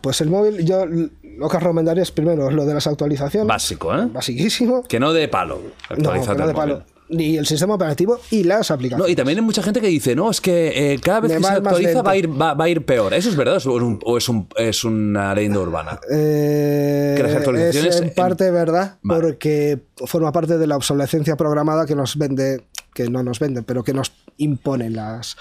Pues 0.01 0.21
el 0.21 0.29
móvil, 0.29 0.65
yo 0.65 0.85
lo 0.85 1.49
que 1.49 1.59
recomendaría 1.59 2.03
es 2.03 2.11
primero 2.11 2.49
lo 2.49 2.65
de 2.65 2.73
las 2.73 2.87
actualizaciones. 2.87 3.47
Básico, 3.47 3.95
¿eh? 3.95 4.07
Basiquísimo. 4.11 4.83
Que 4.83 4.99
no 4.99 5.13
de 5.13 5.27
palo. 5.27 5.61
No, 5.97 6.11
que 6.13 6.19
no 6.19 6.47
de 6.47 6.53
palo. 6.53 6.83
Ni 7.07 7.37
el 7.37 7.45
sistema 7.45 7.75
operativo 7.75 8.19
y 8.31 8.43
las 8.43 8.69
No, 8.71 8.73
aplicaciones. 8.75 9.11
y 9.11 9.15
también 9.15 9.37
hay 9.37 9.45
mucha 9.45 9.61
gente 9.61 9.79
que 9.79 9.87
dice, 9.87 10.15
no, 10.15 10.31
es 10.31 10.41
que 10.41 10.93
eh, 10.93 10.99
cada 10.99 11.19
vez 11.19 11.33
que 11.33 11.39
se 11.43 11.47
actualiza 11.47 12.01
va 12.01 12.11
a, 12.11 12.17
ir, 12.17 12.29
va, 12.41 12.53
va 12.55 12.65
a 12.65 12.69
ir 12.69 12.83
peor. 12.83 13.13
¿Eso 13.13 13.29
es 13.29 13.35
verdad 13.35 13.53
o 13.55 13.57
es, 13.57 13.65
un- 13.67 13.99
o 14.03 14.17
es, 14.17 14.27
un- 14.27 14.47
es 14.57 14.83
una 14.83 15.35
leyenda 15.35 15.59
urbana? 15.59 15.99
Eh, 16.11 17.13
Que 17.17 17.23
las 17.23 17.35
actualizaciones 17.35 17.95
es 17.95 18.01
en 18.01 18.07
en- 18.07 18.13
parte 18.15 18.49
verdad, 18.49 18.97
Vale. 19.03 19.21
porque 19.21 19.79
forma 20.07 20.31
parte 20.31 20.57
de 20.57 20.65
la 20.67 20.75
obsolescencia 20.77 21.35
programada 21.35 21.85
que 21.85 21.95
nos 21.95 22.17
vende, 22.17 22.63
que 22.93 23.07
no 23.09 23.21
nos 23.21 23.39
venden, 23.39 23.63
pero 23.65 23.83
que 23.83 23.93
nos 23.93 24.11
imponen 24.37 24.95
las, 24.95 25.37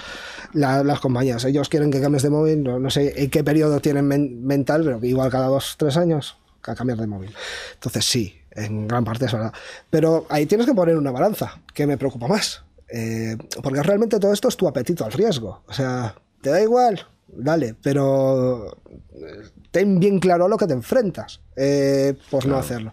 la- 0.53 0.85
las 0.85 1.01
compañías. 1.01 1.45
Ellos 1.47 1.69
quieren 1.70 1.91
que 1.91 2.01
cambies 2.01 2.23
de 2.24 2.31
móvil, 2.31 2.62
no, 2.62 2.78
no 2.78 2.91
sé 2.91 3.15
en 3.23 3.31
qué 3.31 3.43
periodo 3.43 3.81
tienen 3.81 4.07
men- 4.07 4.45
mental, 4.45 4.82
pero 4.85 5.01
igual 5.05 5.31
cada 5.31 5.47
dos, 5.47 5.77
tres 5.78 5.97
años, 5.97 6.36
a 6.62 6.74
cambiar 6.74 6.99
de 6.99 7.07
móvil. 7.07 7.31
Entonces 7.74 8.05
sí, 8.05 8.35
en 8.55 8.89
gran 8.89 9.05
parte 9.05 9.26
es 9.26 9.32
verdad. 9.32 9.52
Pero 9.90 10.26
ahí 10.28 10.47
tienes 10.47 10.66
que 10.66 10.74
poner 10.74 10.97
una 10.97 11.10
balanza, 11.10 11.60
que 11.72 11.86
me 11.86 11.98
preocupa 11.98 12.26
más. 12.28 12.62
Eh, 12.89 13.36
porque 13.62 13.82
realmente 13.82 14.20
todo 14.20 14.32
esto 14.32 14.48
es 14.48 14.56
tu 14.56 14.68
apetito 14.68 15.05
al 15.05 15.12
riesgo. 15.12 15.62
O 15.66 15.72
sea, 15.72 16.14
te 16.40 16.51
da 16.51 16.60
igual, 16.60 17.06
dale, 17.28 17.74
pero 17.82 18.76
eh, 19.14 19.43
ten 19.70 19.98
bien 19.98 20.20
claro 20.20 20.48
lo 20.48 20.56
que 20.56 20.66
te 20.66 20.74
enfrentas, 20.74 21.40
eh, 21.56 22.14
por 22.31 22.47
no 22.47 22.56
hacerlo. 22.56 22.93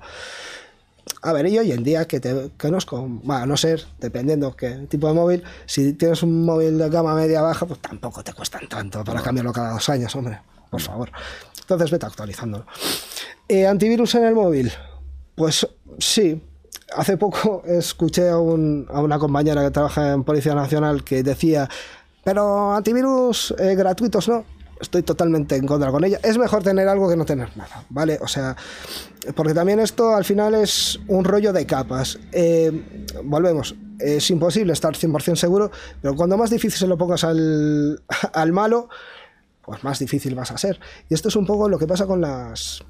A 1.23 1.33
ver, 1.33 1.47
y 1.47 1.59
hoy 1.59 1.71
en 1.71 1.83
día 1.83 2.07
que 2.07 2.19
te 2.19 2.51
conozco, 2.57 3.07
va 3.29 3.43
a 3.43 3.45
no 3.45 3.57
ser, 3.57 3.83
dependiendo 3.99 4.55
qué 4.55 4.87
tipo 4.89 5.07
de 5.07 5.13
móvil, 5.13 5.43
si 5.65 5.93
tienes 5.93 6.23
un 6.23 6.45
móvil 6.45 6.77
de 6.77 6.89
gama 6.89 7.13
media 7.13 7.41
baja, 7.41 7.65
pues 7.65 7.79
tampoco 7.79 8.23
te 8.23 8.33
cuestan 8.33 8.67
tanto 8.67 9.03
para 9.03 9.21
cambiarlo 9.21 9.51
cada 9.51 9.73
dos 9.73 9.89
años, 9.89 10.15
hombre, 10.15 10.39
por 10.69 10.81
favor. 10.81 11.11
Entonces 11.59 11.91
vete 11.91 12.05
actualizándolo. 12.05 12.65
Eh, 13.47 13.67
¿Antivirus 13.67 14.15
en 14.15 14.25
el 14.25 14.33
móvil? 14.33 14.71
Pues 15.35 15.67
sí. 15.99 16.41
Hace 16.95 17.15
poco 17.17 17.63
escuché 17.65 18.29
a, 18.29 18.37
un- 18.37 18.85
una 18.91 19.17
compañera 19.17 19.63
que 19.63 19.71
trabaja 19.71 20.11
en 20.11 20.23
Policía 20.23 20.53
Nacional 20.55 21.03
que 21.05 21.23
decía, 21.23 21.69
pero 22.23 22.73
antivirus 22.73 23.53
eh, 23.57 23.75
gratuitos 23.75 24.27
no. 24.27 24.43
Estoy 24.79 25.03
totalmente 25.03 25.55
en 25.55 25.67
contra 25.67 25.91
con 25.91 26.03
ella. 26.03 26.19
Es 26.23 26.39
mejor 26.39 26.63
tener 26.63 26.87
algo 26.87 27.07
que 27.07 27.15
no 27.15 27.23
tener 27.23 27.55
nada, 27.55 27.85
¿vale? 27.89 28.17
O 28.19 28.27
sea, 28.27 28.55
porque 29.35 29.53
también 29.53 29.79
esto 29.79 30.15
al 30.15 30.25
final 30.25 30.55
es 30.55 30.99
un 31.07 31.23
rollo 31.23 31.53
de 31.53 31.67
capas. 31.67 32.17
Eh, 32.31 33.05
volvemos, 33.23 33.75
es 33.99 34.29
imposible 34.31 34.73
estar 34.73 34.93
100% 34.95 35.35
seguro, 35.35 35.69
pero 36.01 36.15
cuando 36.15 36.35
más 36.35 36.49
difícil 36.49 36.79
se 36.79 36.87
lo 36.87 36.97
pongas 36.97 37.23
al 38.33 38.51
malo, 38.51 38.89
pues 39.61 39.83
más 39.83 39.99
difícil 39.99 40.33
vas 40.33 40.49
a 40.51 40.57
ser. 40.57 40.79
Y 41.09 41.13
esto 41.13 41.27
es 41.29 41.35
un 41.35 41.45
poco 41.45 41.69
lo 41.69 41.77
que 41.77 41.85
pasa 41.85 42.07
con 42.07 42.19
las 42.19 42.83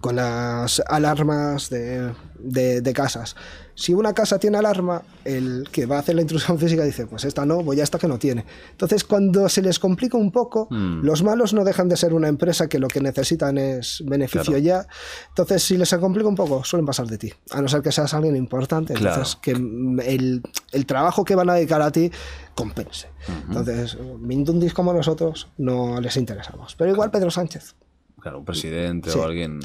con 0.00 0.16
las 0.16 0.80
alarmas 0.86 1.70
de, 1.70 2.12
de- 2.38 2.80
de 2.80 2.92
casas. 2.92 3.36
Si 3.74 3.94
una 3.94 4.12
casa 4.12 4.38
tiene 4.38 4.58
alarma, 4.58 5.00
el 5.24 5.66
que 5.72 5.86
va 5.86 5.96
a 5.96 6.00
hacer 6.00 6.14
la 6.14 6.20
intrusión 6.20 6.58
física 6.58 6.84
dice, 6.84 7.06
pues 7.06 7.24
esta 7.24 7.46
no, 7.46 7.62
voy 7.62 7.80
a 7.80 7.84
esta 7.84 7.98
que 7.98 8.06
no 8.06 8.18
tiene. 8.18 8.44
Entonces, 8.72 9.02
cuando 9.02 9.48
se 9.48 9.62
les 9.62 9.78
complica 9.78 10.18
un 10.18 10.30
poco, 10.30 10.68
los 10.70 11.22
malos 11.22 11.54
no 11.54 11.64
dejan 11.64 11.88
de 11.88 11.96
ser 11.96 12.12
una 12.12 12.28
empresa 12.28 12.68
que 12.68 12.78
lo 12.78 12.88
que 12.88 13.00
necesitan 13.00 13.56
es 13.56 14.02
beneficio 14.06 14.42
Claro. 14.42 14.58
ya. 14.58 14.86
Entonces, 15.30 15.62
si 15.62 15.78
les 15.78 15.90
complica 15.94 16.28
un 16.28 16.34
poco, 16.34 16.62
suelen 16.64 16.84
pasar 16.84 17.06
de 17.06 17.16
ti. 17.16 17.32
A 17.50 17.62
no 17.62 17.68
ser 17.68 17.80
que 17.80 17.90
seas 17.92 18.12
alguien 18.12 18.36
importante. 18.36 18.92
Claro. 18.92 19.16
Entonces, 19.16 19.38
que 19.40 19.54
mm, 19.54 20.00
el, 20.00 20.42
el 20.72 20.86
trabajo 20.86 21.24
que 21.24 21.34
van 21.34 21.48
a 21.48 21.54
dedicar 21.54 21.80
a 21.80 21.90
ti 21.90 22.10
compense. 22.54 23.08
Entonces, 23.48 23.96
Mindundis 24.20 24.74
como 24.74 24.92
nosotros 24.92 25.48
no 25.56 25.98
les 26.00 26.16
interesamos. 26.18 26.74
Pero 26.76 26.90
igual 26.90 27.10
Pedro 27.10 27.30
Sánchez. 27.30 27.74
Claro, 28.22 28.38
un 28.38 28.44
presidente 28.44 29.10
Sí. 29.10 29.18
o 29.18 29.24
alguien 29.24 29.60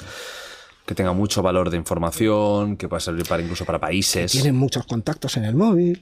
que 0.86 0.96
tenga 0.96 1.12
mucho 1.12 1.42
valor 1.42 1.70
de 1.70 1.76
información, 1.76 2.78
que 2.78 2.88
pueda 2.88 3.02
servir 3.02 3.26
para 3.28 3.44
incluso 3.44 3.66
para 3.66 3.78
países. 3.78 4.32
Tienen 4.32 4.56
muchos 4.56 4.86
contactos 4.86 5.36
en 5.36 5.44
el 5.44 5.54
móvil 5.54 6.02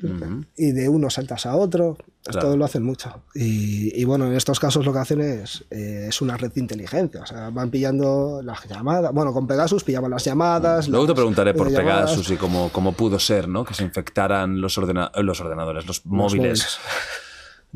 y 0.55 0.71
de 0.73 0.87
uno 0.87 1.09
saltas 1.09 1.47
a 1.47 1.55
otro. 1.55 1.97
Esto 2.23 2.39
Claro. 2.39 2.55
lo 2.57 2.65
hacen 2.65 2.83
mucho. 2.83 3.23
Y, 3.33 3.99
y 3.99 4.03
bueno, 4.03 4.27
en 4.27 4.33
estos 4.35 4.59
casos 4.59 4.85
lo 4.85 4.93
que 4.93 4.99
hacen 4.99 5.21
es, 5.21 5.63
eh, 5.71 6.05
es 6.09 6.21
una 6.21 6.37
red 6.37 6.51
de 6.53 6.59
inteligencia. 6.61 7.21
O 7.21 7.25
sea, 7.25 7.49
van 7.49 7.71
pillando 7.71 8.41
las 8.43 8.63
llamadas. 8.67 9.11
Bueno, 9.11 9.33
con 9.33 9.47
Pegasus 9.47 9.83
pillaban 9.83 10.11
las 10.11 10.23
llamadas. 10.23 10.87
Luego 10.87 11.07
te 11.07 11.13
preguntaré 11.15 11.53
por. 11.55 11.67
Pegasus 11.73 12.29
y 12.29 12.35
cómo, 12.37 12.69
cómo 12.71 12.91
pudo 12.93 13.17
ser, 13.19 13.47
¿no? 13.47 13.65
Que 13.65 13.73
se 13.73 13.83
infectaran 13.83 14.61
los, 14.61 14.77
ordena- 14.77 15.11
los 15.21 15.39
ordenadores, 15.41 15.85
los 15.87 16.05
móviles 16.05 16.35
móviles. 16.43 16.77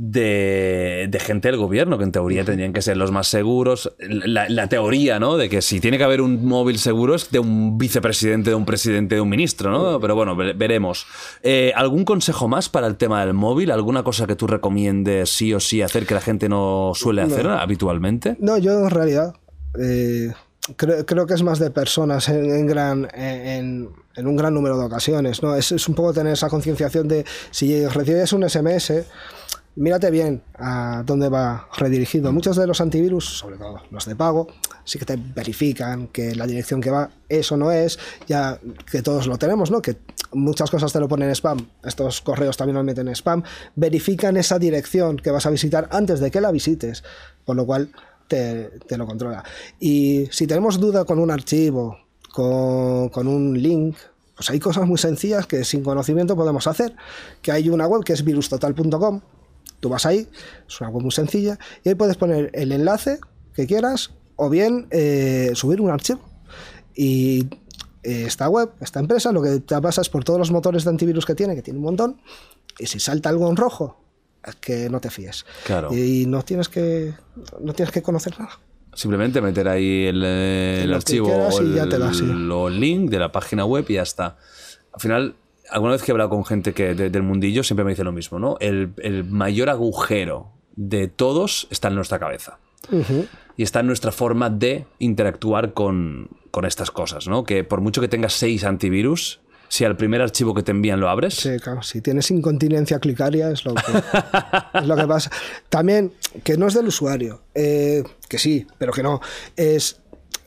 de, 0.01 1.07
de 1.09 1.19
gente 1.19 1.49
del 1.49 1.57
gobierno, 1.57 1.97
que 1.97 2.05
en 2.05 2.13
teoría 2.13 2.45
tendrían 2.45 2.71
que 2.71 2.81
ser 2.81 2.95
los 2.95 3.11
más 3.11 3.27
seguros. 3.27 3.93
La, 3.99 4.47
la 4.47 4.67
teoría, 4.69 5.19
¿no? 5.19 5.35
De 5.35 5.49
que 5.49 5.61
si 5.61 5.81
tiene 5.81 5.97
que 5.97 6.05
haber 6.05 6.21
un 6.21 6.45
móvil 6.45 6.80
seguro 6.80 7.15
es 7.15 7.30
de 7.31 7.39
un 7.39 7.77
vicepresidente, 7.77 8.49
de 8.51 8.55
un 8.55 8.65
presidente, 8.65 9.15
de 9.15 9.21
un 9.21 9.27
ministro, 9.27 9.69
¿no? 9.71 9.99
Pero 9.99 10.15
bueno, 10.15 10.38
ve- 10.38 10.53
veremos. 10.53 11.05
Eh, 11.43 11.73
¿Algún 11.76 12.05
consejo 12.05 12.47
más 12.47 12.69
para 12.69 12.88
el 12.88 12.95
tema 12.95 13.26
del 13.26 13.34
móvil? 13.34 13.71
¿Alguna 13.71 14.03
cosa 14.03 14.26
que 14.26 14.38
tú 14.38 14.47
recomiendes 14.47 15.30
sí 15.31 15.53
o 15.53 15.59
sí 15.59 15.81
hacer 15.81 16.05
que 16.05 16.13
la 16.13 16.21
gente 16.21 16.47
no 16.47 16.93
suele 16.95 17.21
hacer 17.21 17.47
habitualmente? 17.47 18.38
No, 18.39 18.57
yo 18.57 18.80
en 18.80 18.89
realidad 18.89 19.34
eh, 19.77 20.31
creo, 20.77 21.05
creo 21.05 21.26
que 21.27 21.34
es 21.34 21.43
más 21.43 21.59
de 21.59 21.71
personas 21.71 22.30
en, 22.30 22.49
en 22.49 22.67
gran, 22.67 23.07
en, 23.13 23.89
en 24.15 24.27
un 24.27 24.35
gran 24.38 24.53
número 24.53 24.77
de 24.77 24.85
ocasiones. 24.85 25.43
¿no? 25.43 25.57
Es, 25.57 25.73
es 25.73 25.89
un 25.89 25.95
poco 25.95 26.13
tener 26.13 26.31
esa 26.34 26.47
concienciación 26.47 27.09
de 27.09 27.26
si 27.51 27.85
recibes 27.88 28.31
un 28.31 28.49
SMS, 28.49 28.93
mírate 29.80 30.11
bien 30.11 30.43
a 30.57 31.03
dónde 31.06 31.30
va 31.30 31.69
redirigido. 31.77 32.34
Muchos 32.34 32.57
de 32.57 32.68
los 32.68 32.81
antivirus, 32.81 33.26
sobre 33.26 33.56
todo 33.56 33.81
los 33.91 34.06
de 34.06 34.15
pago, 34.15 34.47
sí 34.84 34.99
que 34.99 35.06
te 35.06 35.15
verifican 35.15 36.07
que 36.07 36.35
la 36.35 36.45
dirección 36.45 36.81
que 36.81 36.91
va 36.91 37.11
eso 37.30 37.56
no 37.56 37.72
es, 37.72 37.97
ya 38.27 38.60
que 38.91 39.01
todos 39.01 39.26
lo 39.27 39.38
tenemos, 39.38 39.72
¿no? 39.72 39.81
Que 39.81 39.95
muchas 40.34 40.69
cosas 40.69 40.91
te 40.91 40.99
lo 40.99 41.07
ponen 41.07 41.30
en 41.30 41.35
spam, 41.35 41.69
estos 41.84 42.19
correos 42.19 42.57
también 42.57 42.76
los 42.76 42.84
meten 42.84 43.07
en 43.07 43.15
spam, 43.15 43.41
verifican 43.76 44.35
esa 44.35 44.60
dirección 44.60 45.15
que 45.15 45.31
vas 45.31 45.45
a 45.45 45.49
visitar 45.49 45.88
antes 45.91 46.19
de 46.19 46.30
que 46.30 46.41
la 46.41 46.51
visites, 46.51 47.06
por 47.45 47.56
lo 47.56 47.65
cual 47.65 47.89
te, 48.27 48.65
te 48.85 48.97
lo 48.97 49.07
controla. 49.07 49.45
Y 49.80 50.27
si 50.31 50.45
tenemos 50.45 50.77
duda 50.77 51.06
con 51.06 51.19
un 51.19 51.31
archivo, 51.31 51.99
con, 52.34 53.07
con 53.10 53.30
un 53.30 53.60
link, 53.61 53.95
pues 54.35 54.49
hay 54.49 54.60
cosas 54.60 54.85
muy 54.85 54.97
sencillas 54.97 55.47
que 55.47 55.64
sin 55.64 55.84
conocimiento 55.84 56.35
podemos 56.35 56.68
hacer. 56.68 56.95
Que 57.41 57.53
hay 57.53 57.69
una 57.69 57.88
web 57.88 58.03
que 58.03 58.14
es 58.14 58.23
virustotal.com. 58.23 59.22
Tú 59.80 59.89
vas 59.89 60.06
ahí, 60.06 60.27
es 60.68 60.81
una 60.81 60.89
web 60.89 61.03
muy 61.03 61.11
sencilla, 61.11 61.57
y 61.84 61.89
ahí 61.89 61.95
puedes 61.95 62.18
poner 62.18 62.49
el 62.53 62.72
enlace 62.72 63.19
que 63.53 63.65
quieras 63.68 64.11
o 64.35 64.49
bien 64.49 64.88
eh, 64.91 65.51
subir 65.53 65.81
un 65.81 65.89
archivo. 65.89 66.22
Y 66.95 67.47
eh, 68.03 68.23
esta 68.26 68.49
web, 68.49 68.72
esta 68.81 68.99
empresa, 68.99 69.31
lo 69.31 69.41
que 69.41 69.60
te 69.60 69.81
pasas 69.81 70.10
por 70.10 70.23
todos 70.23 70.39
los 70.39 70.51
motores 70.51 70.84
de 70.84 70.89
antivirus 70.89 71.26
que 71.26 71.35
tiene, 71.35 71.56
que 71.56 71.61
tiene 71.61 71.80
un 71.80 71.85
montón, 71.85 72.22
y 72.77 72.85
si 72.85 72.99
salta 72.99 73.30
algo 73.30 73.49
en 73.49 73.56
rojo, 73.56 74.01
es 74.45 74.56
que 74.56 74.89
no 74.89 74.99
te 75.01 75.10
fíes. 75.10 75.45
Claro. 75.65 75.93
Y 75.93 76.26
no 76.26 76.43
tienes 76.43 76.69
que, 76.69 77.14
no 77.61 77.73
tienes 77.73 77.91
que 77.93 78.01
conocer 78.01 78.39
nada. 78.39 78.60
Simplemente 78.93 79.39
meter 79.41 79.68
ahí 79.68 80.06
el, 80.07 80.23
el 80.23 80.93
archivo 80.93 81.30
o 81.30 81.60
el, 81.60 82.14
sí. 82.14 82.23
el 82.23 82.80
link 82.80 83.10
de 83.10 83.19
la 83.19 83.31
página 83.31 83.65
web 83.65 83.85
y 83.88 83.93
ya 83.93 84.01
está. 84.01 84.38
Al 84.93 84.99
final, 84.99 85.35
alguna 85.72 85.94
vez 85.94 86.02
que 86.04 86.12
he 86.12 86.14
hablado 86.14 86.30
con 86.30 86.46
gente 86.46 86.74
que 86.74 86.94
de- 86.96 87.10
del 87.10 87.24
mundillo, 87.24 87.64
siempre 87.64 87.84
me 87.86 87.91
dice 87.91 88.04
lo 88.04 88.12
mismo, 88.12 88.40
¿no? 88.40 88.58
El, 88.60 88.94
el 88.98 89.24
mayor 89.24 89.70
agujero 89.70 90.52
de 90.76 91.08
todos 91.08 91.68
está 91.72 91.88
en 91.90 91.96
nuestra 91.96 92.20
cabeza. 92.20 92.60
Y 93.58 93.62
está 93.64 93.82
en 93.82 93.88
nuestra 93.88 94.12
forma 94.12 94.50
de 94.50 94.86
interactuar 95.00 95.74
con, 95.74 96.30
con 96.50 96.66
estas 96.66 96.90
cosas, 96.91 97.28
¿no? 97.28 97.44
Que 97.44 97.64
por 97.64 97.82
mucho 97.82 98.02
que 98.02 98.08
tengas 98.08 98.34
seis 98.34 98.64
antivirus, 98.64 99.41
si 99.68 99.86
al 99.86 99.96
primer 99.98 100.22
archivo 100.22 100.56
que 100.56 100.64
te 100.64 100.72
envían 100.72 101.00
lo 101.00 101.10
abres, 101.10 101.36
Sí, 101.36 101.60
claro, 101.62 101.84
si 101.84 102.02
tienes 102.02 102.32
incontinencia 102.32 102.98
clicaria 103.00 103.52
es 103.52 103.66
lo 103.66 103.76
que, 103.76 103.82
es 104.80 104.88
lo 104.88 104.96
que 104.96 105.06
pasa. 105.06 105.30
También, 105.68 106.14
que 106.44 106.58
no 106.58 106.66
es 106.68 106.74
del 106.74 106.88
usuario, 106.88 107.41
eh, 107.54 108.04
que 108.28 108.40
sí, 108.40 108.66
pero 108.80 108.91
que 108.94 109.04
no, 109.04 109.22
es 109.56 109.98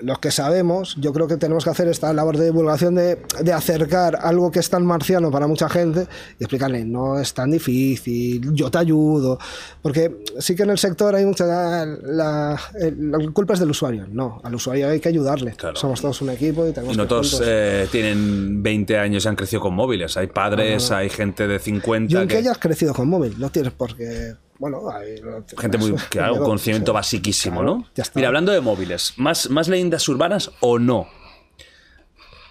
los 0.04 0.18
que 0.18 0.30
sabemos, 0.30 0.96
yo 1.00 1.12
creo 1.12 1.26
que 1.28 1.36
tenemos 1.36 1.64
que 1.64 1.70
hacer 1.70 1.88
esta 1.88 2.12
labor 2.12 2.36
de 2.36 2.46
divulgación 2.46 2.94
de, 2.94 3.18
de 3.42 3.52
acercar 3.52 4.18
algo 4.20 4.50
que 4.50 4.58
es 4.60 4.68
tan 4.70 4.84
marciano 4.84 5.30
para 5.30 5.46
mucha 5.46 5.68
gente 5.68 6.06
y 6.38 6.44
explicarle, 6.44 6.84
no 6.84 7.18
es 7.18 7.32
tan 7.34 7.50
difícil, 7.50 8.52
yo 8.54 8.70
te 8.70 8.78
ayudo, 8.78 9.38
porque 9.80 10.24
sí 10.38 10.54
que 10.56 10.62
en 10.64 10.70
el 10.70 10.78
sector 10.78 11.14
hay 11.14 11.24
mucha... 11.24 11.44
La, 11.86 12.58
el- 12.80 13.10
la 13.10 13.18
culpa 13.32 13.54
es 13.54 13.60
del 13.60 13.70
usuario, 13.70 14.06
no, 14.10 14.40
al 14.44 14.54
usuario 14.54 14.88
hay 14.88 15.00
que 15.00 15.08
ayudarle, 15.08 15.52
Claro. 15.52 15.76
somos 15.76 16.00
todos 16.00 16.20
un 16.22 16.30
equipo 16.30 16.66
y 16.66 16.72
tenemos 16.72 16.96
no 16.96 17.04
que 17.04 17.08
todos 17.08 17.42
eh, 17.44 17.86
tienen 17.90 18.62
20 18.62 18.98
años 18.98 19.24
y 19.24 19.28
han 19.28 19.36
crecido 19.36 19.60
con 19.62 19.74
móviles. 19.74 20.16
Hay 20.16 20.26
padres, 20.28 20.90
hay 20.90 21.08
gente 21.10 21.46
de 21.46 21.58
50 21.58 22.08
Yo 22.12 22.20
en 22.22 22.28
que 22.28 22.34
que- 22.34 22.38
hayas 22.38 22.58
crecido 22.58 22.94
con 22.94 23.08
móvil, 23.08 23.34
no 23.38 23.50
tienes 23.50 23.72
por 23.72 23.96
qué. 23.96 24.34
Bueno, 24.62 24.89
hay, 24.93 25.20
Gente 25.59 25.76
muy, 25.76 25.90
pues, 25.90 26.05
claro, 26.05 26.30
luego, 26.34 26.44
conocimiento 26.44 26.93
sí. 26.93 26.94
basiquísimo, 26.94 27.62
Claro, 27.62 27.76
¿no? 27.78 27.89
ya 27.97 28.02
está. 28.05 28.16
Mira, 28.20 28.28
hablando 28.28 28.52
de 28.52 28.60
móviles, 28.60 29.12
¿más, 29.16 29.51
¿más 29.51 29.66
leyendas 29.66 30.09
urbanas 30.09 30.52
o 30.60 30.78
no? 30.78 31.09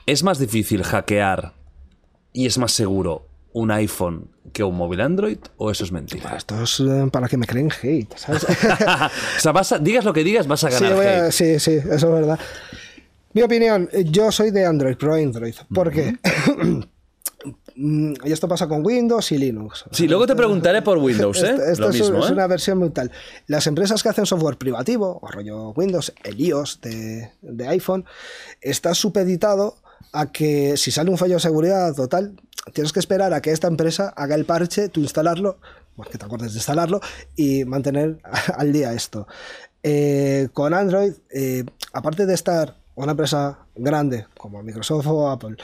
¿Es 0.06 0.22
más 0.22 0.38
difícil 0.38 0.84
hackear 0.84 1.54
y 2.34 2.48
es 2.48 2.58
más 2.58 2.74
seguro 2.74 3.28
un 3.54 3.72
iPhone 3.72 4.30
que 4.52 4.62
un 4.62 4.76
móvil 4.76 5.00
Android 5.00 5.38
o 5.56 5.72
eso 5.72 5.86
es 5.86 5.94
mentira? 5.94 6.36
Esto 6.36 6.62
es 6.62 6.82
eh, 6.82 7.08
para 7.10 7.30
que 7.30 7.38
me 7.38 7.46
creen 7.48 7.72
hate, 7.82 8.14
¿sabes? 8.18 8.44
o 9.38 9.40
sea, 9.40 9.54
vas 9.54 9.72
a- 9.72 9.80
digas 9.80 10.04
lo 10.04 10.12
que 10.12 10.26
digas, 10.26 10.48
vas 10.48 10.66
a 10.66 10.70
sí, 10.70 10.84
ganar 10.84 10.96
voy 10.98 11.06
a- 11.06 11.26
hate. 11.28 11.32
sí, 11.32 11.60
sí, 11.62 11.72
eso 11.76 11.94
es 11.94 12.04
verdad. 12.04 12.38
Mi 13.32 13.42
opinión, 13.42 13.88
yo 14.08 14.34
soy 14.34 14.52
de 14.52 14.66
Android, 14.66 14.98
pro 14.98 15.14
Android. 15.14 15.56
¿Por 15.74 15.90
qué? 15.92 16.18
Mm, 17.76 18.14
y 18.24 18.32
esto 18.32 18.48
pasa 18.48 18.68
con 18.68 18.86
Windows 18.86 19.32
y 19.32 19.38
Linux. 19.38 19.86
Sí, 19.92 20.08
luego 20.08 20.28
te 20.28 20.36
preguntaré 20.36 20.82
por 20.82 20.98
Windows, 20.98 21.42
¿eh? 21.44 21.52
Esto, 21.52 21.64
esto 21.64 21.84
lo 21.84 21.90
es, 21.90 21.96
mismo, 21.96 22.24
es 22.24 22.30
¿eh? 22.30 22.34
una 22.34 22.48
versión 22.48 22.78
muy 22.78 22.90
tal. 22.90 23.12
Las 23.48 23.68
empresas 23.68 24.04
que 24.04 24.10
hacen 24.10 24.26
software 24.26 24.58
privativo, 24.58 25.20
o 25.22 25.28
rollo 25.28 25.70
Windows, 25.72 26.14
el 26.24 26.40
iOS 26.40 26.82
de, 26.82 27.32
de 27.42 27.68
iPhone, 27.68 28.06
está 28.62 28.94
supeditado 28.94 29.78
a 30.14 30.32
que 30.32 30.78
si 30.78 30.92
sale 30.92 31.10
un 31.10 31.18
fallo 31.18 31.36
de 31.36 31.40
seguridad 31.40 31.98
o 32.00 32.08
tal, 32.08 32.36
tienes 32.74 32.92
que 32.92 33.00
esperar 33.00 33.34
a 33.34 33.42
que 33.42 33.52
esta 33.52 33.68
empresa 33.68 34.10
haga 34.10 34.36
el 34.36 34.46
parche, 34.46 34.90
tú 34.90 35.02
instalarlo, 35.02 35.58
pues 35.96 36.10
que 36.10 36.18
te 36.18 36.26
acuerdes 36.26 36.54
de 36.54 36.60
instalarlo 36.60 37.00
y 37.36 37.66
mantener 37.66 38.20
al 38.58 38.72
día 38.72 38.94
esto. 38.94 39.28
Eh, 39.84 40.50
con 40.54 40.74
Android, 40.74 41.14
eh, 41.32 41.66
aparte 41.94 42.26
de 42.26 42.34
estar 42.34 42.76
una 42.96 43.12
empresa 43.12 43.60
grande 43.76 44.28
como 44.38 44.62
Microsoft 44.64 45.08
o 45.08 45.30
Apple 45.30 45.56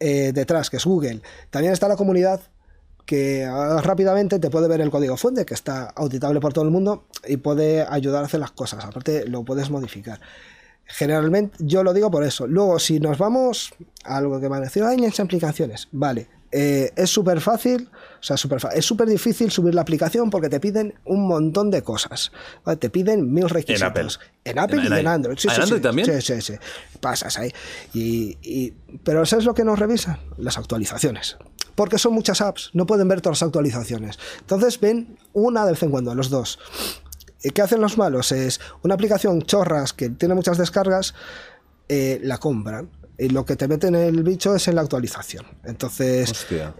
eh, 0.00 0.32
detrás, 0.32 0.70
que 0.70 0.76
es 0.76 0.84
Google, 0.84 1.20
también 1.50 1.72
está 1.72 1.88
la 1.88 1.96
comunidad 1.96 2.40
que 3.06 3.44
ah, 3.44 3.80
rápidamente 3.82 4.38
te 4.38 4.50
puede 4.50 4.68
ver 4.68 4.80
el 4.80 4.90
código 4.90 5.16
fuente, 5.16 5.46
que 5.46 5.54
está 5.54 5.84
auditable 5.84 6.40
por 6.40 6.52
todo 6.52 6.64
el 6.64 6.70
mundo 6.70 7.06
y 7.26 7.36
puede 7.38 7.82
ayudar 7.82 8.22
a 8.22 8.26
hacer 8.26 8.40
las 8.40 8.50
cosas. 8.50 8.84
Aparte, 8.84 9.26
lo 9.26 9.44
puedes 9.44 9.70
modificar. 9.70 10.20
Generalmente, 10.84 11.56
yo 11.60 11.82
lo 11.82 11.94
digo 11.94 12.10
por 12.10 12.24
eso. 12.24 12.46
Luego, 12.46 12.78
si 12.78 13.00
nos 13.00 13.18
vamos 13.18 13.72
a 14.04 14.18
algo 14.18 14.40
que 14.40 14.48
me 14.48 14.56
ha 14.56 14.58
parecido, 14.58 14.86
hay 14.86 15.04
aplicaciones. 15.18 15.88
Vale, 15.92 16.28
eh, 16.52 16.92
es 16.96 17.10
súper 17.10 17.40
fácil, 17.40 17.90
o 18.20 18.22
sea, 18.22 18.36
súper 18.36 18.60
fa- 18.60 18.70
es 18.70 18.84
súper 18.84 19.08
difícil 19.08 19.50
subir 19.50 19.74
la 19.74 19.82
aplicación 19.82 20.30
porque 20.30 20.48
te 20.48 20.60
piden 20.60 20.94
un 21.04 21.26
montón 21.26 21.70
de 21.70 21.82
cosas. 21.82 22.32
¿vale? 22.64 22.76
Te 22.78 22.90
piden 22.90 23.32
mil 23.32 23.48
requisitos. 23.48 23.82
Apple. 23.82 24.08
En 24.44 24.58
Apple 24.58 24.78
En- 24.78 24.84
y 24.84 24.86
en 24.86 24.92
en- 24.94 25.06
Android. 25.06 25.36
Sí, 25.38 25.48
¿en 25.48 25.54
sí, 25.54 25.60
Android 25.60 25.78
sí. 25.80 25.82
también? 25.82 26.22
Sí, 26.22 26.34
sí, 26.34 26.40
sí. 26.40 26.54
Pasas 27.00 27.38
ahí. 27.38 27.52
Y, 27.92 28.38
y- 28.42 28.72
pero 29.04 29.24
¿sabes 29.26 29.44
lo 29.44 29.54
que 29.54 29.64
nos 29.64 29.78
revisan? 29.78 30.18
Las 30.38 30.58
actualizaciones. 30.58 31.36
Porque 31.74 31.98
son 31.98 32.14
muchas 32.14 32.40
apps, 32.40 32.70
no 32.72 32.86
pueden 32.86 33.06
ver 33.08 33.20
todas 33.20 33.40
las 33.42 33.46
actualizaciones. 33.46 34.18
Entonces 34.40 34.80
ven 34.80 35.18
una 35.34 35.64
de 35.66 35.72
vez 35.72 35.82
en 35.82 35.90
cuando, 35.90 36.14
los 36.14 36.30
dos. 36.30 36.58
¿Y 37.42 37.50
¿Qué 37.50 37.60
hacen 37.62 37.80
los 37.82 37.98
malos? 37.98 38.32
Es 38.32 38.60
una 38.82 38.94
aplicación 38.94 39.42
chorras 39.42 39.92
que 39.92 40.08
tiene 40.08 40.34
muchas 40.34 40.56
descargas, 40.58 41.14
eh, 41.88 42.18
la 42.22 42.38
compran. 42.38 42.88
Y 43.18 43.28
lo 43.30 43.44
que 43.44 43.56
te 43.56 43.66
meten 43.68 43.94
el 43.94 44.22
bicho 44.22 44.54
es 44.54 44.68
en 44.68 44.74
la 44.74 44.82
actualización. 44.82 45.44
Entonces, 45.64 46.30
Hostia. 46.30 46.74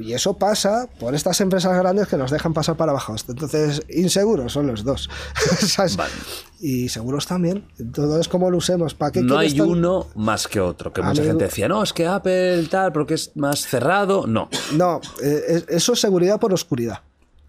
Y 0.00 0.12
eso 0.12 0.34
pasa 0.38 0.88
por 1.00 1.16
estas 1.16 1.40
empresas 1.40 1.76
grandes 1.76 2.06
que 2.06 2.16
nos 2.16 2.30
dejan 2.30 2.52
pasar 2.54 2.76
para 2.76 2.92
abajo. 2.92 3.16
Entonces, 3.28 3.82
inseguros 3.88 4.52
son 4.52 4.68
los 4.68 4.84
dos. 4.84 5.10
¿sabes? 5.66 5.96
Vale. 5.96 6.12
Y 6.60 6.88
seguros 6.88 7.26
también. 7.26 7.66
Todo 7.92 8.20
es 8.20 8.28
como 8.28 8.48
lo 8.48 8.58
usemos. 8.58 8.94
¿Para 8.94 9.10
qué 9.10 9.22
No 9.22 9.36
hay 9.38 9.52
tan- 9.56 9.68
uno 9.68 10.06
más 10.14 10.46
que 10.46 10.60
otro. 10.60 10.92
Que 10.92 11.00
mucha 11.02 11.22
Amigo. 11.22 11.26
gente 11.32 11.44
decía, 11.46 11.66
no, 11.66 11.82
es 11.82 11.92
que 11.92 12.06
Apple 12.06 12.64
tal, 12.70 12.92
porque 12.92 13.14
es 13.14 13.32
más 13.34 13.66
cerrado. 13.66 14.24
No. 14.28 14.48
No, 14.74 15.00
eh, 15.20 15.42
es- 15.48 15.64
eso 15.68 15.94
es 15.94 16.00
seguridad 16.00 16.38
por 16.38 16.52
oscuridad. 16.52 17.00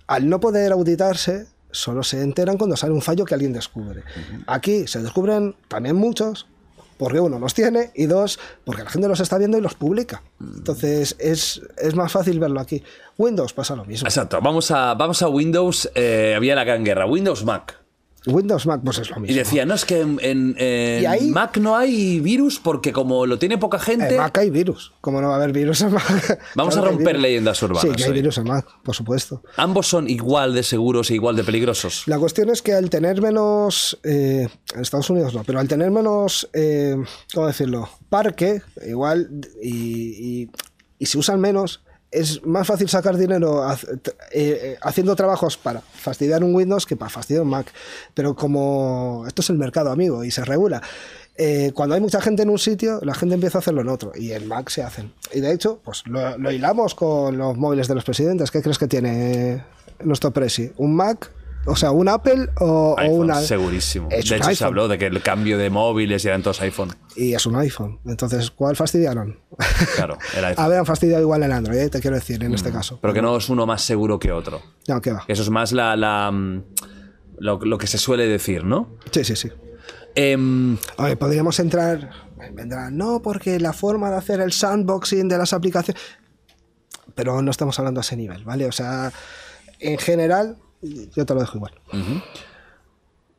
Al 0.07 0.27
no 0.27 0.39
poder 0.39 0.71
auditarse, 0.71 1.45
solo 1.69 2.01
se 2.01 2.19
enteran 2.23 2.57
cuando 2.57 2.75
sale 2.75 2.93
un 2.93 3.03
fallo 3.03 3.25
que 3.25 3.35
alguien 3.35 3.53
descubre. 3.53 4.01
Aquí 4.47 4.87
se 4.87 5.03
descubren 5.03 5.55
también 5.67 5.95
muchos, 5.97 6.47
porque 6.99 7.21
uno 7.21 7.39
los 7.39 7.53
tiene 7.53 7.91
y 7.95 8.07
dos, 8.07 8.37
porque 8.65 8.83
la 8.83 8.89
gente 8.89 9.07
los 9.07 9.21
está 9.21 9.37
viendo 9.37 9.57
y 9.57 9.61
los 9.61 9.73
publica. 9.73 10.21
Entonces 10.41 11.15
es, 11.17 11.61
es 11.77 11.95
más 11.95 12.11
fácil 12.11 12.41
verlo 12.41 12.59
aquí. 12.59 12.83
Windows 13.17 13.53
pasa 13.53 13.73
lo 13.73 13.85
mismo. 13.85 14.05
Exacto. 14.05 14.39
Vamos 14.41 14.69
a, 14.69 14.95
vamos 14.95 15.21
a 15.21 15.29
Windows. 15.29 15.89
eh, 15.95 16.33
había 16.35 16.55
la 16.55 16.65
gran 16.65 16.83
guerra. 16.83 17.05
Windows 17.05 17.45
Mac. 17.45 17.78
Windows 18.25 18.65
Mac 18.65 18.81
pues 18.83 18.97
es 18.99 19.09
lo 19.09 19.17
mismo. 19.19 19.33
Y 19.33 19.37
decía, 19.37 19.65
no, 19.65 19.73
es 19.73 19.85
que 19.85 20.01
en, 20.01 20.19
en- 20.21 20.55
en 20.57 21.03
¿Y 21.03 21.05
ahí? 21.05 21.29
Mac 21.29 21.57
no 21.57 21.75
hay 21.77 22.19
virus 22.19 22.59
porque 22.59 22.91
como 22.91 23.25
lo 23.25 23.39
tiene 23.39 23.57
poca 23.57 23.79
gente. 23.79 24.09
En 24.09 24.17
Mac 24.17 24.37
hay 24.37 24.49
virus. 24.49 24.91
¿Cómo 25.01 25.21
no 25.21 25.27
va 25.29 25.33
a 25.35 25.37
haber 25.37 25.53
virus 25.53 25.81
en 25.81 25.93
Mac? 25.93 26.39
Vamos 26.55 26.73
Claro 26.75 26.89
a 26.89 26.91
romper 26.91 27.17
leyendas 27.19 27.61
urbanas 27.63 27.83
Sí, 27.83 27.95
que 27.95 28.03
hay 28.03 28.09
hoy. 28.09 28.15
virus 28.15 28.37
en 28.37 28.43
Mac, 28.45 28.65
por 28.83 28.93
supuesto. 28.95 29.41
Ambos 29.57 29.87
son 29.87 30.09
igual 30.09 30.53
de 30.53 30.63
seguros 30.63 31.09
e 31.11 31.15
igual 31.15 31.35
de 31.35 31.43
peligrosos. 31.43 32.03
La 32.07 32.19
cuestión 32.19 32.49
es 32.49 32.61
que 32.61 32.73
al 32.73 32.89
tener 32.89 33.21
menos, 33.21 33.97
eh, 34.03 34.47
en 34.75 34.81
Estados 34.81 35.09
Unidos 35.09 35.33
no, 35.33 35.43
pero 35.43 35.59
al 35.59 35.67
tener 35.67 35.89
menos, 35.91 36.49
eh, 36.53 36.95
¿cómo 37.33 37.47
decirlo? 37.47 37.89
Parque, 38.09 38.61
igual, 38.85 39.29
y, 39.61 40.41
y- 40.43 40.49
y 41.01 41.05
se 41.05 41.17
usan 41.17 41.39
menos, 41.39 41.81
es 42.11 42.43
más 42.45 42.65
fácil 42.65 42.89
sacar 42.89 43.17
dinero 43.17 43.69
eh, 43.71 43.77
eh, 44.31 44.77
haciendo 44.81 45.15
trabajos 45.15 45.57
para 45.57 45.81
fastidiar 45.81 46.43
un 46.43 46.55
Windows 46.55 46.85
que 46.85 46.95
para 46.95 47.09
fastidiar 47.09 47.43
un 47.43 47.49
Mac. 47.49 47.71
Pero 48.13 48.35
como 48.35 49.23
esto 49.27 49.41
es 49.41 49.49
el 49.49 49.57
mercado, 49.57 49.91
amigo, 49.91 50.23
y 50.23 50.31
se 50.31 50.43
regula. 50.43 50.81
eh, 51.37 51.71
cuando 51.73 51.95
hay 51.95 52.01
mucha 52.01 52.19
gente 52.19 52.43
en 52.43 52.49
un 52.49 52.59
sitio, 52.59 52.99
la 53.01 53.13
gente 53.13 53.35
empieza 53.35 53.59
a 53.59 53.61
hacerlo 53.61 53.81
en 53.81 53.89
otro. 53.89 54.11
Y 54.15 54.31
en 54.33 54.47
Mac 54.47 54.69
se 54.69 54.83
hacen. 54.83 55.13
Y 55.31 55.39
de 55.39 55.53
hecho, 55.53 55.79
pues 55.83 56.03
lo, 56.05 56.37
lo 56.37 56.51
hilamos 56.51 56.95
con 56.95 57.37
los 57.37 57.55
móviles 57.55 57.87
de 57.87 57.95
los 57.95 58.03
presidentes. 58.03 58.51
¿Qué 58.51 58.61
crees 58.61 58.77
que 58.77 58.87
tiene 58.87 59.63
nuestro 60.03 60.31
presi? 60.31 60.71
¿Un 60.77 60.95
Mac? 60.95 61.31
O 61.69 61.75
sea, 61.75 61.91
¿un 61.91 62.09
Apple 62.09 62.49
o, 62.59 62.65
o 62.95 62.99
iPhone, 62.99 63.19
una...? 63.21 63.35
segurísimo. 63.41 64.07
Es 64.11 64.27
de 64.27 64.35
un 64.35 64.41
hecho, 64.41 64.55
se 64.55 64.63
habló 64.65 64.87
de 64.87 64.97
que 64.97 65.05
el 65.05 65.21
cambio 65.21 65.57
de 65.57 65.69
móviles 65.69 66.25
y 66.25 66.27
eran 66.27 66.41
todos 66.41 66.59
iPhone. 66.61 66.89
Y 67.15 67.33
es 67.33 67.45
un 67.45 67.55
iPhone. 67.55 67.99
Entonces, 68.05 68.49
¿cuál 68.51 68.75
fastidiaron? 68.75 69.39
Claro, 69.95 70.17
el 70.35 70.45
iPhone. 70.45 70.65
Habían 70.65 70.85
fastidiado 70.85 71.21
igual 71.21 71.43
el 71.43 71.51
Android, 71.51 71.77
eh, 71.77 71.89
te 71.89 71.99
quiero 72.01 72.15
decir, 72.15 72.43
en 72.43 72.53
este 72.53 72.71
caso. 72.71 72.99
Pero 73.01 73.13
que 73.13 73.21
no 73.21 73.37
es 73.37 73.47
uno 73.49 73.65
más 73.65 73.81
seguro 73.83 74.17
que 74.19 74.31
otro. 74.31 74.61
No, 74.87 74.99
¿qué 75.01 75.11
va? 75.13 75.23
Eso 75.27 75.43
es 75.43 75.49
más 75.49 75.71
la, 75.71 75.95
la, 75.95 76.31
mm, 76.31 76.63
lo, 77.39 77.59
lo 77.59 77.77
que 77.77 77.87
se 77.87 77.97
suele 77.97 78.25
decir, 78.25 78.63
¿no? 78.63 78.95
Sí, 79.11 79.23
sí, 79.23 79.35
sí. 79.35 79.49
Em, 80.15 80.77
A 80.97 81.03
ver, 81.05 81.17
podríamos 81.19 81.59
entrar. 81.59 82.09
Vendrán, 82.53 82.97
no, 82.97 83.21
porque 83.21 83.59
la 83.59 83.73
forma 83.73 84.09
de 84.09 84.17
hacer 84.17 84.39
el 84.41 84.51
sandboxing 84.53 85.27
de 85.27 85.37
las 85.37 85.53
aplicaciones. 85.53 86.01
Pero 87.15 87.41
no 87.41 87.51
estamos 87.51 87.77
hablando 87.79 87.99
a 87.99 88.01
ese 88.01 88.15
nivel, 88.15 88.43
¿vale? 88.45 88.65
O 88.65 88.71
sea, 88.71 89.11
en 89.79 89.97
general, 89.97 90.57
yo 90.81 91.25
te 91.25 91.33
lo 91.33 91.39
dejo 91.41 91.57
igual. 91.57 91.73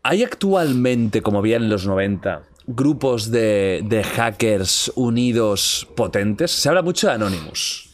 ¿Hay 0.02 0.22
actualmente, 0.22 1.22
como 1.22 1.38
había 1.38 1.56
en 1.56 1.68
los 1.68 1.86
90, 1.86 2.42
grupos 2.66 3.30
de, 3.30 3.82
de 3.84 4.02
hackers 4.02 4.90
unidos 4.94 5.86
potentes? 5.94 6.50
Se 6.50 6.68
habla 6.68 6.82
mucho 6.82 7.06
de 7.08 7.14
Anonymous. 7.14 7.86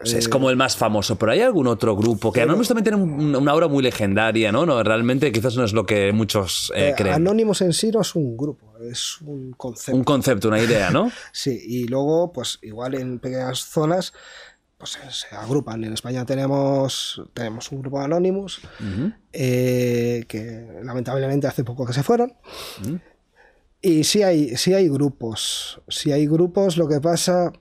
O 0.00 0.06
sea, 0.06 0.14
Eh, 0.16 0.20
es 0.20 0.28
como 0.28 0.48
el 0.48 0.56
más 0.56 0.76
famoso, 0.76 1.16
pero 1.18 1.32
¿hay 1.32 1.40
algún 1.40 1.66
otro 1.66 1.96
grupo? 1.96 2.32
Que 2.32 2.42
Anonymous 2.42 2.68
también 2.68 2.84
tiene 2.84 2.98
un- 3.02 3.34
una 3.34 3.50
aura 3.50 3.66
muy 3.66 3.82
legendaria, 3.82 4.52
¿no? 4.52 4.64
no 4.64 4.80
realmente 4.84 5.32
quizás 5.32 5.56
no 5.56 5.64
es 5.64 5.72
lo 5.72 5.84
que 5.86 6.12
muchos 6.12 6.72
eh, 6.76 6.90
Eh, 6.90 6.94
creen. 6.96 7.16
Anonymous 7.16 7.62
en 7.62 7.72
sí 7.72 7.90
no 7.90 8.02
es 8.02 8.14
un 8.14 8.36
grupo, 8.36 8.76
es 8.88 9.20
un 9.22 9.50
concepto. 9.54 9.96
Un 9.98 10.04
concepto, 10.04 10.46
una 10.46 10.62
idea, 10.62 10.90
¿no? 10.92 11.10
Sí, 11.32 11.60
y 11.66 11.88
luego, 11.88 12.32
pues 12.32 12.60
igual 12.62 12.94
en 12.94 13.18
pequeñas 13.18 13.58
zonas, 13.64 14.12
pues 14.78 14.92
se, 14.92 15.10
se 15.10 15.34
agrupan. 15.34 15.82
En 15.84 15.92
España 15.92 16.24
tenemos, 16.24 17.20
tenemos 17.34 17.70
un 17.72 17.80
grupo 17.82 17.98
de 17.98 18.04
Anonymous, 18.04 18.60
eh, 19.32 20.24
que 20.28 20.80
lamentablemente 20.84 21.48
hace 21.48 21.64
poco 21.64 21.84
que 21.84 21.92
se 21.92 22.04
fueron. 22.04 22.32
Y 23.82 24.04
sí 24.04 24.22
hay, 24.22 24.56
sí 24.56 24.74
hay 24.74 24.88
grupos, 24.88 25.80
sí 25.88 26.12
hay 26.12 26.26
grupos, 26.26 26.76
lo 26.76 26.88
que 26.88 27.00
pasa 27.00 27.52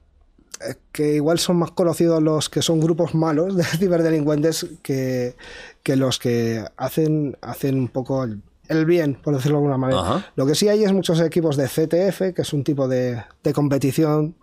es 0.68 0.77
que 0.91 1.15
igual 1.15 1.38
son 1.38 1.57
más 1.57 1.72
conocidos 1.72 2.22
los 2.22 2.49
que 2.49 2.64
son 2.64 2.80
grupos 2.80 3.14
malos 3.14 3.56
de 3.56 3.64
ciberdelincuentes 3.77 4.65
que, 4.81 5.35
que 5.84 5.95
los 5.95 6.18
que 6.18 6.65
hacen, 6.77 7.38
hacen 7.41 7.80
un 7.80 7.88
poco 7.88 8.23
el, 8.23 8.41
el 8.69 8.85
bien, 8.85 9.15
por 9.23 9.35
decirlo 9.35 9.57
de 9.57 9.65
alguna 9.65 9.77
manera. 9.77 9.99
Ajá. 10.02 10.31
Lo 10.35 10.45
que 10.45 10.56
sí 10.56 10.68
hay 10.69 10.84
es 10.84 10.91
muchos 10.94 11.19
equipos 11.22 11.57
de 11.57 11.68
CTF, 11.68 12.34
que 12.35 12.41
es 12.41 12.53
un 12.53 12.64
tipo 12.64 12.88
de, 12.88 13.22
de 13.44 13.53
competición 13.53 14.35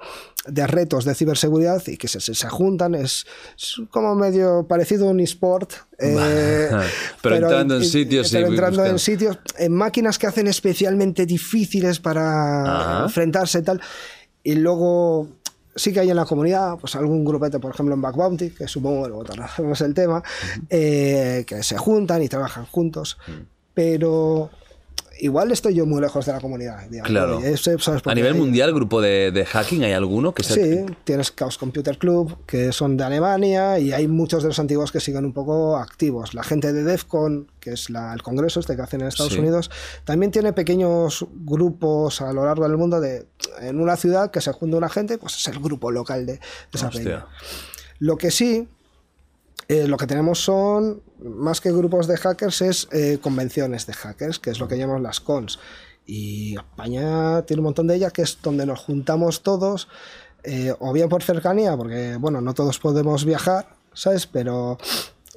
de 0.46 0.66
retos 0.66 1.04
de 1.06 1.14
ciberseguridad 1.14 1.82
y 1.86 1.96
que 1.96 2.06
se, 2.08 2.20
se- 2.20 2.34
se 2.34 2.48
juntan, 2.50 2.94
es, 2.94 3.24
es 3.56 3.76
como 3.90 4.14
medio 4.14 4.66
parecido 4.68 5.08
a 5.08 5.10
un 5.10 5.20
eSport. 5.20 5.72
eh, 5.98 6.68
Pero 7.22 7.36
entrando 7.36 7.76
en 7.76 7.82
y- 7.82 7.86
sitios 7.86 8.30
pero 8.30 8.48
entrando 8.48 8.76
buscando. 8.78 8.92
en 8.92 8.98
sitios, 8.98 9.38
en 9.58 9.72
máquinas 9.72 10.18
que 10.18 10.26
hacen 10.26 10.46
especialmente 10.46 11.24
difíciles 11.26 11.98
para 12.00 12.96
Ajá. 12.96 13.04
enfrentarse 13.04 13.60
y 13.60 13.62
tal. 13.62 13.80
Y 14.42 14.56
luego 14.56 15.28
sí 15.76 15.92
que 15.92 16.00
hay 16.00 16.10
en 16.10 16.16
la 16.16 16.26
comunidad, 16.26 16.76
pues 16.78 16.94
algún 16.94 17.24
grupete, 17.24 17.58
por 17.58 17.72
ejemplo 17.72 17.94
en 17.94 18.02
Back 18.02 18.14
Bounty, 18.14 18.50
que 18.50 18.68
supongo 18.68 19.04
que 19.04 19.08
luego 19.08 19.24
trataremos 19.24 19.80
el 19.80 19.94
tema, 19.94 20.22
eh, 20.68 21.44
que 21.46 21.62
se 21.62 21.78
juntan 21.78 22.22
y 22.22 22.28
trabajan 22.28 22.66
juntos. 22.66 23.16
Pero 23.74 24.50
igual 25.20 25.52
estoy 25.52 25.74
yo 25.74 25.86
muy 25.86 26.00
lejos 26.00 26.26
de 26.26 26.32
la 26.32 26.40
comunidad. 26.40 26.88
digamos. 26.88 27.08
Claro. 27.08 27.38
A 27.38 28.14
nivel 28.14 28.32
hay- 28.34 28.38
mundial, 28.38 28.72
grupo 28.74 29.00
de, 29.00 29.30
de 29.32 29.44
hacking, 29.46 29.84
¿hay 29.84 29.92
alguno 29.92 30.32
que 30.34 30.42
sea 30.42 30.56
Sí, 30.56 30.84
tienes 31.04 31.34
Chaos 31.34 31.56
Computer 31.58 31.98
Club, 31.98 32.36
que 32.46 32.72
son 32.72 32.96
de 32.96 33.04
Alemania, 33.04 33.78
y 33.78 33.92
hay 33.92 34.06
muchos 34.08 34.42
de 34.42 34.48
los 34.50 34.58
antiguos 34.58 34.90
que 34.92 35.00
siguen 35.00 35.24
un 35.24 35.32
poco 35.32 35.76
activos. 35.76 36.34
La 36.34 36.42
gente 36.42 36.72
de 36.72 36.82
DEFCON, 36.84 37.48
que 37.60 37.72
es 37.72 37.90
la- 37.90 38.12
el 38.12 38.22
congreso 38.22 38.60
este 38.60 38.76
que 38.76 38.82
hacen 38.82 39.00
en 39.02 39.08
Estados 39.08 39.32
Sí. 39.32 39.38
Unidos, 39.38 39.70
también 40.04 40.30
tiene 40.32 40.52
pequeños 40.52 41.26
grupos 41.32 42.20
a 42.20 42.32
lo 42.32 42.44
largo 42.44 42.68
del 42.68 42.76
mundo 42.76 43.00
de 43.00 43.26
en 43.60 43.80
una 43.80 43.96
ciudad 43.96 44.30
que 44.30 44.40
se 44.40 44.52
junta 44.52 44.76
una 44.76 44.88
gente, 44.88 45.16
pues 45.18 45.36
es 45.36 45.46
el 45.48 45.58
grupo 45.60 45.90
local 45.90 46.26
de, 46.26 46.34
de 46.34 46.40
esa 46.72 46.88
Hostia. 46.88 47.02
peña. 47.02 47.26
Lo 48.00 48.16
que 48.18 48.30
sí, 48.32 48.68
eh, 49.68 49.86
lo 49.88 49.96
que 49.96 50.06
tenemos 50.06 50.40
son, 50.40 51.02
más 51.24 51.60
que 51.60 51.72
grupos 51.72 52.06
de 52.06 52.16
hackers, 52.16 52.62
es 52.62 52.88
eh, 52.92 53.18
convenciones 53.20 53.86
de 53.86 53.94
hackers, 53.94 54.38
que 54.38 54.50
es 54.50 54.58
lo 54.60 54.68
que 54.68 54.76
llamamos 54.78 55.02
las 55.02 55.20
cons. 55.20 55.58
Y 56.06 56.54
España 56.56 57.42
tiene 57.42 57.60
un 57.60 57.64
montón 57.64 57.86
de 57.86 57.94
ellas, 57.96 58.12
que 58.12 58.22
es 58.22 58.38
donde 58.42 58.66
nos 58.66 58.80
juntamos 58.80 59.42
todos, 59.42 59.88
eh, 60.42 60.74
o 60.78 60.92
bien 60.92 61.08
por 61.08 61.22
cercanía, 61.22 61.76
porque, 61.76 62.16
bueno, 62.20 62.40
no 62.40 62.52
todos 62.54 62.78
podemos 62.78 63.24
viajar, 63.24 63.68
¿sabes? 63.94 64.26
Pero... 64.26 64.76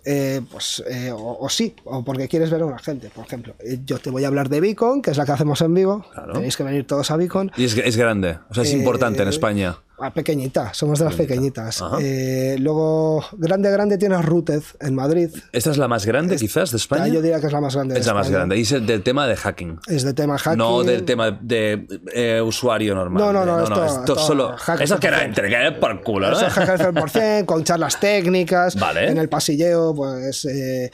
eh, 0.06 0.42
pues 0.52 0.82
eh, 0.90 1.12
o, 1.12 1.38
o 1.40 1.50
sí, 1.50 1.76
o 1.84 2.02
porque 2.04 2.30
quieres 2.30 2.50
ver 2.50 2.62
a 2.62 2.66
una 2.66 2.80
gente, 2.80 3.10
por 3.10 3.26
ejemplo. 3.26 3.56
Eh, 3.60 3.80
Yo 3.86 4.00
te 4.00 4.10
voy 4.10 4.24
a 4.24 4.28
hablar 4.28 4.48
de 4.48 4.62
Beacon, 4.62 5.02
que 5.02 5.12
es 5.12 5.18
la 5.18 5.26
que 5.26 5.34
hacemos 5.34 5.60
en 5.62 5.74
vivo. 5.74 6.06
Claro. 6.14 6.34
Tenéis 6.34 6.56
que 6.56 6.64
venir 6.64 6.88
todos 6.88 7.12
a 7.12 7.18
Beacon. 7.18 7.52
Y 7.58 7.66
es, 7.66 7.76
es 7.78 7.98
grande, 7.98 8.40
o 8.50 8.54
sea, 8.54 8.64
es 8.64 8.72
Eh, 8.74 8.78
importante 8.78 9.22
en 9.24 9.28
España. 9.30 9.78
Ah, 10.00 10.14
pequeñita, 10.14 10.74
somos 10.76 11.00
de 11.00 11.06
las 11.06 11.16
pequeñitas. 11.16 11.84
Eh, 12.00 12.56
luego, 12.60 13.26
grande, 13.32 13.72
grande 13.72 13.98
tienes 13.98 14.24
Rooted 14.24 14.62
en 14.80 14.94
Madrid. 14.94 15.30
¿Esta 15.52 15.72
es 15.72 15.78
la 15.78 15.88
más 15.88 16.06
grande, 16.06 16.36
quizás, 16.36 16.70
de 16.70 16.78
España? 16.78 17.08
Yo 17.08 17.20
diría 17.22 17.40
que 17.40 17.48
es 17.48 17.54
la 17.54 17.62
más 17.62 17.74
grande. 17.76 17.96
de 17.96 18.00
es 18.02 18.06
la 18.06 18.14
más 18.14 18.30
grande. 18.30 18.58
Y 18.58 18.62
es 18.62 18.72
el 18.74 18.86
del 18.86 19.02
tema 19.02 19.26
de 19.28 19.36
hacking. 19.36 19.80
Es 19.88 20.04
de 20.04 20.14
tema 20.14 20.38
hacking. 20.38 20.58
No 20.60 20.84
del 20.84 21.04
tema 21.04 21.32
de 21.32 21.88
eh, 22.14 22.40
usuario 22.42 22.94
normal. 22.94 23.24
No, 23.24 23.34
no, 23.34 23.44
no, 23.46 23.58
De- 23.58 23.64
esto- 23.64 23.86
esto- 23.86 24.20
solo. 24.20 24.56
Eso 24.80 25.00
que 25.00 25.08
100%. 25.08 25.08
era 25.08 25.24
entre 25.24 25.50
que 25.50 25.72
por 25.80 26.02
culo, 26.04 26.30
¿no? 26.30 26.38
Eso 26.38 26.46
es 26.48 26.54
hacker 26.54 26.80
100%, 26.94 27.46
con 27.46 27.64
charlas 27.64 28.00
técnicas. 28.00 28.76
Vale. 28.76 29.10
En 29.10 29.18
el 29.18 29.30
pasilleo, 29.30 29.96
pues. 29.96 30.46
eh, 30.46 30.92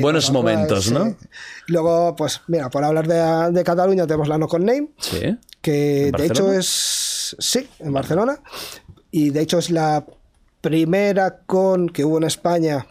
buenos 0.00 0.30
momentos, 0.30 0.84
sí. 0.84 0.92
¿no? 0.94 1.16
Luego, 1.68 2.14
pues, 2.16 2.42
mira, 2.48 2.68
por 2.68 2.84
hablar 2.84 3.06
de, 3.08 3.52
de 3.52 3.64
Cataluña, 3.64 4.06
tenemos 4.06 4.28
la 4.28 4.36
No 4.36 4.46
Con 4.48 4.64
Name. 4.66 4.88
Sí. 4.98 5.36
que 5.62 6.08
¿En 6.08 6.12
de 6.12 6.26
hecho 6.26 6.44
Barcelona? 6.44 6.58
Sí 7.38 7.68
en 7.78 7.92
Barcelona. 7.92 8.40
Y 9.10 9.30
de 9.30 9.40
hecho 9.40 9.58
es 9.58 9.70
la 9.70 10.04
primera 10.60 11.38
con 11.46 11.88
que 11.88 12.04
hubo 12.04 12.18
en 12.18 12.24
España 12.24 12.86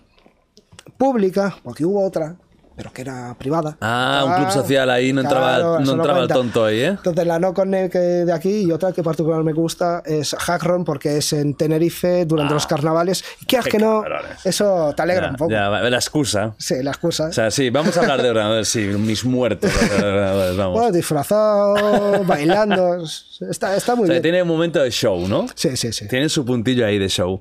pública 0.98 1.58
porque 1.64 1.86
hubo 1.86 2.06
otra 2.06 2.38
pero 2.76 2.92
que 2.92 3.02
era 3.04 3.36
privada. 3.38 3.78
Ah, 3.82 4.24
un 4.26 4.34
club 4.36 4.52
social 4.52 4.90
ahí 4.90 5.14
no 5.14 5.22
entraba- 5.22 5.80
no 5.80 5.92
entraba 5.94 6.20
el 6.22 6.28
tonto 6.28 6.66
ahí, 6.66 6.80
¿eh? 6.82 6.88
Entonces 6.88 7.28
la 7.28 7.38
no 7.40 7.54
connect 7.54 7.92
que 7.94 8.00
de 8.00 8.34
aquí 8.34 8.64
y 8.64 8.72
otra 8.72 8.92
que 8.92 9.04
particularmente 9.04 9.54
me 9.54 9.62
gusta 9.62 10.02
es 10.06 10.36
Hackron 10.40 10.84
porque 10.86 11.18
es 11.18 11.34
en 11.34 11.54
Tenerife 11.56 12.26
durante 12.26 12.54
los 12.54 12.66
carnavales. 12.66 13.24
Y 13.42 13.46
quieras 13.46 13.68
Ah, 13.68 13.72
que 13.72 13.78
no, 13.80 14.02
cabrones. 14.02 14.46
eso 14.46 14.94
te 14.96 15.02
alegra 15.04 15.26
Ya, 15.26 15.30
un 15.32 15.36
poco. 15.38 15.52
ya, 15.52 15.70
la 15.70 15.98
excusa. 15.98 16.56
Sí, 16.58 16.76
la 16.82 16.92
excusa. 16.92 17.28
O 17.28 17.34
sea, 17.34 17.52
sí, 17.52 17.70
vamos 17.70 17.96
a 17.98 18.02
hablar 18.02 18.22
de 18.22 18.30
ordenadores, 18.30 18.68
sí, 18.68 18.80
mis 18.80 19.24
muertos. 19.26 19.72
vamos. 20.58 20.74
Bueno, 20.80 20.92
disfrazado, 20.92 22.24
bailando. 22.26 23.04
Está, 23.50 23.76
está 23.76 23.96
muy 23.96 24.04
o 24.04 24.08
sea, 24.08 24.14
bien. 24.14 24.22
tiene 24.24 24.42
un 24.42 24.48
momento 24.48 24.82
de 24.82 24.90
show, 24.92 25.28
¿no? 25.28 25.46
Sí, 25.56 25.76
sí, 25.78 25.92
sí. 25.94 26.08
Tiene 26.08 26.30
su 26.30 26.46
puntillo 26.46 26.86
ahí 26.86 26.98
de 26.98 27.10
show. 27.10 27.40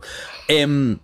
Em, 0.48 0.98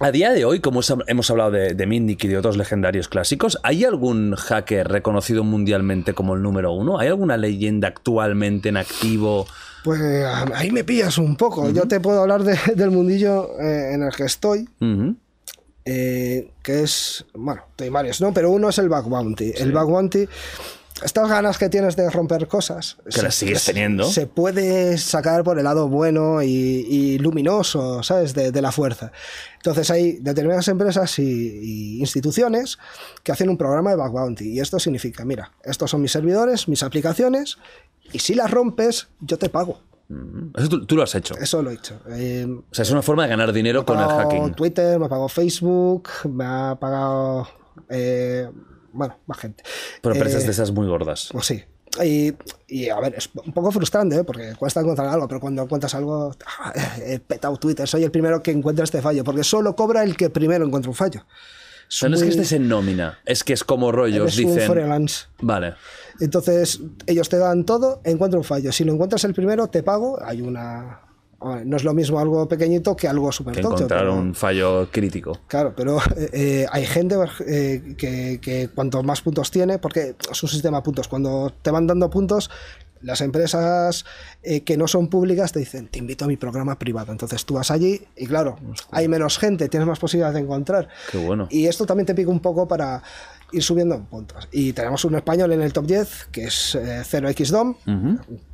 a 0.00 0.10
día 0.10 0.32
de 0.32 0.44
hoy, 0.44 0.60
como 0.60 0.80
hemos 1.06 1.30
hablado 1.30 1.50
de, 1.52 1.74
de 1.74 1.86
Mindic 1.86 2.24
y 2.24 2.28
de 2.28 2.38
otros 2.38 2.56
legendarios 2.56 3.08
clásicos, 3.08 3.58
¿hay 3.62 3.84
algún 3.84 4.34
hacker 4.34 4.88
reconocido 4.88 5.44
mundialmente 5.44 6.14
como 6.14 6.34
el 6.34 6.42
número 6.42 6.72
uno? 6.72 6.98
¿Hay 6.98 7.08
alguna 7.08 7.36
leyenda 7.36 7.88
actualmente 7.88 8.70
en 8.70 8.76
activo? 8.78 9.46
Pues 9.84 10.00
ahí 10.54 10.70
me 10.70 10.84
pillas 10.84 11.18
un 11.18 11.36
poco. 11.36 11.70
Yo 11.70 11.86
te 11.86 12.00
puedo 12.00 12.20
hablar 12.22 12.42
de- 12.44 12.58
del 12.74 12.90
mundillo 12.90 13.58
eh, 13.60 13.92
en 13.94 14.02
el 14.02 14.12
que 14.14 14.24
estoy. 14.24 14.68
Eh, 15.84 16.50
que 16.62 16.82
es, 16.82 17.24
bueno, 17.34 17.62
hay 17.78 17.88
varios, 17.88 18.20
¿no? 18.20 18.32
Pero 18.34 18.50
uno 18.50 18.68
es 18.68 18.78
el 18.78 18.88
Bug 18.88 19.08
Bounty. 19.08 19.52
El 19.56 19.72
Bug 19.72 19.90
Bounty, 19.90 20.28
estas 21.02 21.28
ganas 21.28 21.58
que 21.58 21.68
tienes 21.68 21.96
de 21.96 22.08
romper 22.10 22.46
cosas, 22.48 22.96
Que 23.14 23.22
las 23.22 23.34
sigues 23.34 23.64
teniendo. 23.64 24.04
Se 24.04 24.26
puede 24.26 24.98
sacar 24.98 25.44
por 25.44 25.58
el 25.58 25.64
lado 25.64 25.88
bueno 25.88 26.42
y, 26.42 26.48
y 26.48 27.18
luminoso, 27.18 28.02
¿sabes? 28.02 28.34
De, 28.34 28.52
de 28.52 28.62
la 28.62 28.72
fuerza. 28.72 29.12
Entonces 29.56 29.90
hay 29.90 30.18
determinadas 30.20 30.68
empresas 30.68 31.18
y, 31.18 31.22
y 31.24 32.00
instituciones 32.00 32.78
que 33.22 33.32
hacen 33.32 33.48
un 33.50 33.56
programa 33.56 33.90
de 33.90 33.96
Bug 33.96 34.12
Bounty. 34.12 34.50
Y 34.52 34.60
esto 34.60 34.78
significa, 34.78 35.24
mira, 35.24 35.52
estos 35.64 35.90
son 35.90 36.02
mis 36.02 36.12
servidores, 36.12 36.68
mis 36.68 36.82
aplicaciones, 36.82 37.58
y 38.12 38.18
si 38.18 38.34
las 38.34 38.50
rompes, 38.50 39.08
yo 39.20 39.38
te 39.38 39.48
pago. 39.48 39.80
Eso 40.56 40.68
tú, 40.68 40.86
tú 40.86 40.96
lo 40.96 41.04
has 41.04 41.14
hecho. 41.14 41.34
Eso 41.38 41.62
lo 41.62 41.70
he 41.70 41.74
hecho. 41.74 42.00
Eh, 42.08 42.44
O 42.48 42.74
sea, 42.74 42.82
es 42.82 42.90
una 42.90 43.00
forma 43.02 43.22
de 43.22 43.28
ganar 43.28 43.52
dinero 43.52 43.84
con 43.86 43.96
el 44.00 44.06
pagado 44.06 44.28
hacking. 44.28 44.54
Twitter, 44.54 44.98
me 44.98 45.06
ha 45.06 45.08
pagado 45.08 45.28
Facebook, 45.28 46.08
me 46.28 46.44
ha 46.44 46.76
pagado. 46.80 47.48
eh, 47.88 48.48
bueno, 48.92 49.16
más 49.26 49.38
gente. 49.38 49.62
Pero 50.02 50.14
empresas 50.14 50.42
Eh, 50.42 50.46
de 50.46 50.52
esas 50.52 50.70
muy 50.72 50.86
gordas. 50.86 51.28
Pues 51.32 51.46
sí. 51.46 51.64
Y, 52.04 52.32
y, 52.68 52.88
a 52.88 53.00
ver, 53.00 53.14
es 53.16 53.28
un 53.34 53.52
poco 53.52 53.72
frustrante, 53.72 54.16
¿eh? 54.16 54.24
porque 54.24 54.54
cuesta 54.56 54.80
encontrar 54.80 55.08
algo, 55.08 55.26
pero 55.26 55.40
cuando 55.40 55.62
encuentras 55.62 55.94
algo, 55.94 56.32
ah, 56.60 56.72
he 57.04 57.18
petado 57.18 57.56
Twitter, 57.56 57.88
soy 57.88 58.04
el 58.04 58.10
primero 58.12 58.42
que 58.42 58.52
encuentra 58.52 58.84
este 58.84 59.02
fallo, 59.02 59.24
porque 59.24 59.42
solo 59.42 59.74
cobra 59.74 60.04
el 60.04 60.16
que 60.16 60.30
primero 60.30 60.64
encuentra 60.64 60.88
un 60.88 60.94
fallo. 60.94 61.26
No 62.08 62.14
es 62.14 62.22
que 62.22 62.28
estés 62.28 62.52
en 62.52 62.68
nómina, 62.68 63.18
es 63.24 63.42
que 63.42 63.52
es 63.52 63.64
como 63.64 63.90
rollo, 63.90 64.24
os 64.24 64.34
eres 64.34 64.46
un 64.46 64.54
dicen... 64.54 64.70
freelance. 64.70 65.24
Vale. 65.40 65.74
Entonces, 66.20 66.80
ellos 67.06 67.28
te 67.28 67.38
dan 67.38 67.64
todo, 67.64 68.00
encuentra 68.04 68.38
un 68.38 68.44
fallo. 68.44 68.70
Si 68.70 68.84
lo 68.84 68.92
encuentras 68.92 69.24
el 69.24 69.34
primero, 69.34 69.66
te 69.66 69.82
pago. 69.82 70.22
Hay 70.22 70.40
una. 70.40 71.00
No 71.64 71.76
es 71.76 71.84
lo 71.84 71.94
mismo 71.94 72.18
algo 72.18 72.46
pequeñito 72.46 72.94
que 72.94 73.08
algo 73.08 73.32
súper 73.32 73.56
tocho. 73.56 73.74
encontrar 73.74 74.00
pero- 74.00 74.14
un 74.14 74.34
fallo 74.34 74.88
crítico. 74.90 75.38
Claro, 75.46 75.72
pero 75.74 75.98
eh, 76.16 76.30
eh, 76.32 76.66
hay 76.70 76.84
gente 76.84 77.16
eh, 77.46 77.94
que, 77.96 78.38
que 78.42 78.68
cuanto 78.74 79.02
más 79.02 79.22
puntos 79.22 79.50
tiene, 79.50 79.78
porque 79.78 80.14
es 80.30 80.42
un 80.42 80.48
sistema 80.48 80.78
de 80.78 80.82
puntos, 80.82 81.08
cuando 81.08 81.52
te 81.62 81.70
van 81.70 81.86
dando 81.86 82.10
puntos, 82.10 82.50
las 83.02 83.22
empresas 83.22 84.04
eh, 84.42 84.60
que 84.62 84.76
no 84.76 84.86
son 84.86 85.08
públicas 85.08 85.52
te 85.52 85.58
dicen, 85.60 85.88
te 85.88 85.98
invito 85.98 86.26
a 86.26 86.28
mi 86.28 86.36
programa 86.36 86.78
privado. 86.78 87.12
Entonces 87.12 87.44
tú 87.46 87.54
vas 87.54 87.70
allí 87.70 88.02
y 88.16 88.26
claro, 88.26 88.58
hay 88.90 89.08
menos 89.08 89.38
gente, 89.38 89.68
tienes 89.70 89.88
más 89.88 89.98
posibilidades 89.98 90.34
de 90.34 90.40
encontrar. 90.42 90.88
Qué 91.10 91.16
bueno. 91.16 91.46
Y 91.50 91.66
esto 91.66 91.86
también 91.86 92.04
te 92.06 92.14
pica 92.14 92.30
un 92.30 92.40
poco 92.40 92.68
para 92.68 93.02
ir 93.52 93.62
subiendo 93.62 93.94
en 93.94 94.04
puntos. 94.06 94.48
Y 94.52 94.72
tenemos 94.72 95.04
un 95.04 95.14
español 95.16 95.52
en 95.52 95.62
el 95.62 95.72
top 95.72 95.86
10, 95.86 96.28
que 96.32 96.44
es 96.44 96.74
eh, 96.74 97.02
0xDOM, 97.04 97.74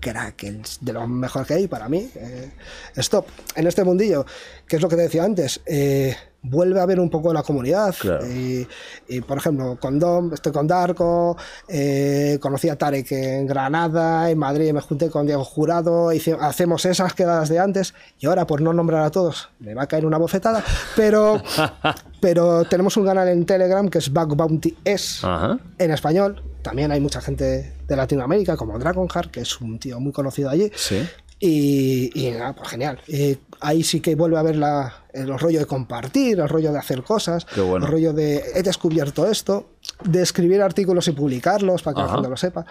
que 0.01 0.11
era 0.11 0.33
que 0.33 0.49
es 0.49 0.79
de 0.81 0.93
lo 0.93 1.07
mejor 1.07 1.47
que 1.47 1.55
hay 1.55 1.69
para 1.69 1.89
mí. 1.89 2.11
eh, 2.15 2.51
stop. 2.97 3.27
En 3.55 3.67
este 3.67 3.85
mundillo, 3.85 4.27
que 4.67 4.77
es 4.77 4.83
lo 4.83 4.89
que 4.89 4.97
te 4.97 5.03
decía 5.03 5.25
antes, 5.25 5.61
eh, 5.67 6.17
vuelve 6.49 6.81
a 6.81 6.85
haber 6.85 7.01
un 7.01 7.11
poco 7.11 7.33
la 7.33 7.43
comunidad. 7.43 7.95
Claro. 7.99 8.27
Y, 8.27 8.67
y, 9.09 9.21
por 9.21 9.39
ejemplo, 9.39 9.79
con 9.81 9.99
Dom, 9.99 10.33
estoy 10.35 10.53
con 10.53 10.67
Darko, 10.67 11.37
eh, 11.69 12.39
conocí 12.41 12.69
a 12.69 12.77
Tarek 12.77 13.11
en 13.13 13.47
Granada, 13.47 14.31
en 14.31 14.39
Madrid 14.39 14.73
me 14.73 14.81
junté 14.81 15.11
con 15.11 15.27
Diego 15.27 15.45
Jurado, 15.45 16.13
hice- 16.13 16.37
hacemos 16.41 16.85
esas 16.85 17.15
quedadas 17.15 17.49
de 17.49 17.59
antes, 17.59 17.95
y 18.19 18.27
ahora 18.27 18.47
por 18.47 18.61
no 18.61 18.73
nombrar 18.73 19.03
a 19.05 19.11
todos, 19.11 19.51
me 19.61 19.75
va 19.75 19.83
a 19.83 19.87
caer 19.87 20.07
una 20.07 20.19
bofetada, 20.19 20.63
pero, 20.95 21.43
pero 22.21 22.65
tenemos 22.65 22.97
un 22.97 23.05
canal 23.07 23.29
en 23.29 23.45
Telegram 23.47 23.89
que 23.89 23.99
es 23.99 24.13
Bug 24.13 24.35
Bounty 24.37 24.77
S, 24.85 25.27
Ajá. 25.27 25.59
en 25.79 25.91
español. 25.91 26.43
También 26.63 26.91
hay 26.91 27.01
mucha 27.01 27.21
gente 27.21 27.75
de 27.87 27.97
Latinoamérica, 27.97 28.57
como 28.57 28.77
Dragonheart, 28.79 29.31
que 29.31 29.41
es 29.41 29.61
un 29.61 29.79
tío 29.79 30.01
muy 30.01 30.11
conocido 30.13 30.51
allí. 30.51 30.71
Sí. 30.75 31.07
Y, 31.39 32.11
y 32.15 32.31
nada, 32.31 32.55
pues 32.55 32.69
genial. 32.71 32.99
Eh, 33.09 33.37
ahí 33.61 33.83
sí 33.83 34.01
que 34.01 34.15
vuelve 34.15 34.39
a 34.39 34.43
ver 34.43 34.57
la, 34.57 35.05
el 35.13 35.39
rollo 35.39 35.59
de 35.59 35.67
compartir, 35.67 36.41
el 36.41 36.49
rollo 36.49 36.73
de 36.73 36.79
hacer 36.79 37.03
cosas, 37.03 37.45
Qué 37.45 37.61
bueno. 37.61 37.85
el 37.87 37.93
rollo 37.93 38.13
de 38.15 38.43
he 38.55 38.63
descubierto 38.63 39.31
esto, 39.31 39.71
de 40.05 40.23
escribir 40.23 40.63
artículos 40.63 41.09
y 41.09 41.13
publicarlos 41.13 41.83
para 41.83 41.95
que 41.95 42.01
la 42.01 42.07
Ajá. 42.07 42.15
gente 42.17 42.31
lo 42.31 42.37
sepa. 42.37 42.65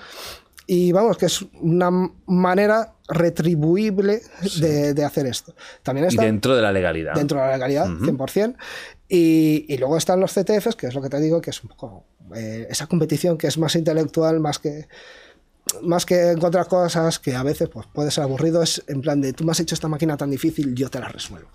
Y 0.67 0.91
vamos, 0.91 1.17
que 1.17 1.27
es 1.27 1.45
una 1.61 1.91
manera 2.25 2.93
retribuible 3.07 4.21
de, 4.59 4.95
de 4.95 5.05
hacer 5.05 5.27
esto. 5.27 5.53
También 5.83 6.05
Y 6.05 6.09
está 6.09 6.23
dentro 6.23 6.55
de 6.55 6.61
la 6.63 6.71
legalidad. 6.71 7.13
dentro 7.13 7.39
de 7.39 7.45
la 7.45 7.51
legalidad, 7.53 7.85
100%. 7.87 8.55
Y, 9.07 9.65
y 9.71 9.77
luego 9.77 9.95
están 9.97 10.19
los 10.19 10.33
CTFs, 10.33 10.75
que 10.75 10.87
es 10.87 10.95
lo 10.95 11.03
que 11.03 11.09
te 11.09 11.19
digo, 11.19 11.39
que 11.39 11.51
es 11.51 11.61
un 11.61 11.69
poco 11.69 12.05
eh, 12.35 12.65
esa 12.67 12.87
competición 12.87 13.37
que 13.37 13.45
es 13.45 13.59
más 13.59 13.75
intelectual, 13.75 14.39
más 14.39 14.57
que 14.57 14.87
más 15.81 16.05
que 16.05 16.31
encontrar 16.31 16.67
cosas 16.67 17.19
que 17.19 17.35
a 17.35 17.43
veces 17.43 17.69
pues, 17.69 17.87
puede 17.93 18.11
ser 18.11 18.23
aburrido, 18.23 18.61
es 18.61 18.83
en 18.87 19.01
plan 19.01 19.19
de 19.21 19.33
tú 19.33 19.43
me 19.43 19.51
has 19.51 19.59
hecho 19.59 19.75
esta 19.75 19.87
máquina 19.87 20.15
tan 20.17 20.29
difícil, 20.31 20.73
yo 20.75 20.89
te 20.89 20.99
la 20.99 21.07
resuelvo. 21.09 21.49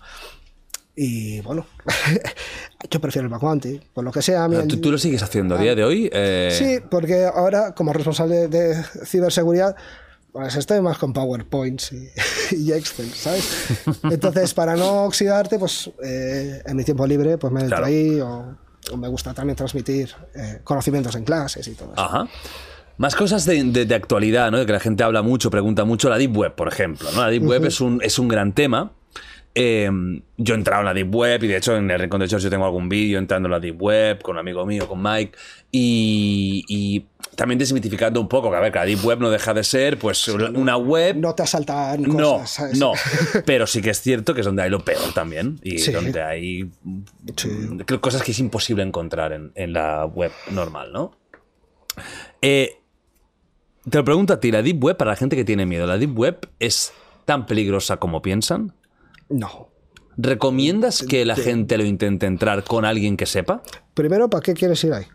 Y 0.95 1.39
bueno, 1.41 1.65
yo 2.89 2.99
prefiero 2.99 3.25
el 3.27 3.31
backbounty, 3.31 3.79
por 3.93 4.03
lo 4.03 4.11
que 4.11 4.21
sea. 4.21 4.47
mí 4.47 4.57
¿Tú, 4.67 4.81
tú 4.81 4.91
lo 4.91 4.97
sigues 4.97 5.23
haciendo 5.23 5.55
a 5.55 5.57
día 5.57 5.73
de 5.73 5.83
hoy? 5.83 6.09
Eh, 6.11 6.49
Sí, 6.51 6.79
porque 6.89 7.25
ahora, 7.25 7.73
como 7.73 7.93
responsable 7.93 8.47
de 8.49 8.75
ciberseguridad, 9.05 9.75
pues 10.33 10.55
estoy 10.55 10.81
más 10.81 10.97
con 10.97 11.13
PowerPoints 11.13 11.93
y, 11.93 12.09
y 12.55 12.71
Excel, 12.73 13.09
¿sabes? 13.13 13.79
Entonces, 14.03 14.53
para 14.53 14.75
no 14.75 15.05
oxidarte, 15.05 15.57
pues 15.57 15.89
eh, 16.03 16.61
en 16.65 16.75
mi 16.75 16.83
tiempo 16.83 17.07
libre, 17.07 17.37
pues 17.37 17.51
me 17.53 17.61
meto 17.61 17.69
Claro. 17.69 17.85
ahí 17.85 18.19
o, 18.19 18.57
o 18.91 18.97
me 18.97 19.07
gusta 19.07 19.33
también 19.33 19.55
transmitir 19.55 20.13
eh, 20.35 20.59
conocimientos 20.63 21.15
en 21.15 21.23
clases 21.23 21.65
y 21.67 21.71
todo 21.73 21.93
eso. 21.93 22.01
Ajá. 22.01 22.27
Más 23.01 23.15
cosas 23.15 23.45
de, 23.45 23.63
de- 23.63 23.85
de 23.85 23.95
actualidad, 23.95 24.51
¿no? 24.51 24.59
De 24.59 24.65
que 24.67 24.71
la 24.73 24.79
gente 24.79 25.03
habla 25.03 25.21
mucho, 25.23 25.49
pregunta 25.49 25.85
mucho. 25.85 26.07
La 26.09 26.17
Deep 26.19 26.37
Web, 26.37 26.53
por 26.55 26.67
ejemplo. 26.67 27.09
¿no? 27.15 27.21
La 27.21 27.29
Deep 27.29 27.43
Web 27.43 27.65
es, 27.65 27.81
un, 27.81 27.99
es 28.03 28.19
un 28.19 28.27
gran 28.27 28.53
tema. 28.53 28.91
Eh, 29.55 29.89
yo 30.37 30.53
he 30.53 30.57
entrado 30.57 30.81
en 30.81 30.85
la 30.85 30.93
Deep 30.93 31.13
Web 31.13 31.43
y 31.43 31.47
de 31.47 31.57
hecho 31.57 31.75
en 31.75 31.89
el 31.91 31.99
Rincón 31.99 32.21
de 32.21 32.27
George 32.29 32.43
yo 32.45 32.49
tengo 32.49 32.63
algún 32.63 32.87
vídeo 32.87 33.17
entrando 33.19 33.47
en 33.47 33.51
la 33.51 33.59
Deep 33.59 33.81
Web 33.81 34.21
con 34.21 34.35
un 34.35 34.39
amigo 34.39 34.65
mío, 34.67 34.87
con 34.87 35.01
Mike. 35.01 35.37
Y, 35.71 36.63
y 36.69 37.05
también 37.35 37.57
desmitificando 37.59 38.21
un 38.21 38.27
poco 38.29 38.49
que 38.51 38.57
a 38.57 38.59
ver, 38.59 38.71
que 38.71 38.79
la 38.79 38.85
Deep 38.85 39.03
Web 39.03 39.19
no 39.19 39.29
deja 39.31 39.53
de 39.53 39.63
ser 39.63 39.97
pues 39.97 40.27
una 40.27 40.77
web 40.77 41.15
No 41.17 41.33
te 41.33 41.43
asaltan 41.43 42.03
no, 42.03 42.33
cosas, 42.37 42.49
¿sabes? 42.51 42.77
no, 42.79 42.93
pero 43.45 43.65
sí 43.67 43.81
que 43.81 43.89
es 43.89 43.99
cierto 44.01 44.33
que 44.35 44.41
es 44.41 44.45
donde 44.45 44.61
hay 44.61 44.69
lo 44.69 44.85
peor 44.85 45.11
también 45.13 45.59
y 45.63 45.79
Sí. 45.79 45.91
donde 45.91 46.21
hay 46.21 46.69
mm, 46.83 47.79
cosas 47.99 48.21
que 48.21 48.31
es 48.31 48.39
imposible 48.39 48.83
encontrar 48.83 49.33
en, 49.33 49.51
en 49.55 49.73
la 49.73 50.05
web 50.05 50.31
normal, 50.51 50.91
¿no? 50.93 51.17
Eh, 52.41 52.77
te 53.89 53.97
lo 53.97 54.05
pregunto 54.05 54.33
a 54.33 54.39
ti, 54.39 54.51
la 54.51 54.61
Deep 54.61 54.83
Web, 54.83 54.97
para 54.97 55.11
la 55.11 55.17
gente 55.17 55.35
que 55.35 55.43
tiene 55.43 55.65
miedo, 55.65 55.87
¿la 55.87 55.97
Deep 55.97 56.17
Web 56.17 56.49
es 56.59 56.93
tan 57.25 57.45
peligrosa 57.45 57.97
como 57.97 58.21
piensan? 58.21 58.73
No. 59.29 59.69
¿Recomiendas 60.17 61.03
que 61.03 61.25
la 61.25 61.35
gente 61.35 61.77
lo 61.77 61.85
intente 61.85 62.25
entrar 62.25 62.63
con 62.63 62.85
alguien 62.85 63.17
que 63.17 63.25
sepa? 63.25 63.63
Primero, 63.93 64.29
¿para 64.29 64.41
qué 64.41 64.53
quieres 64.53 64.83
ir 64.83 64.93
ahí? 64.93 65.05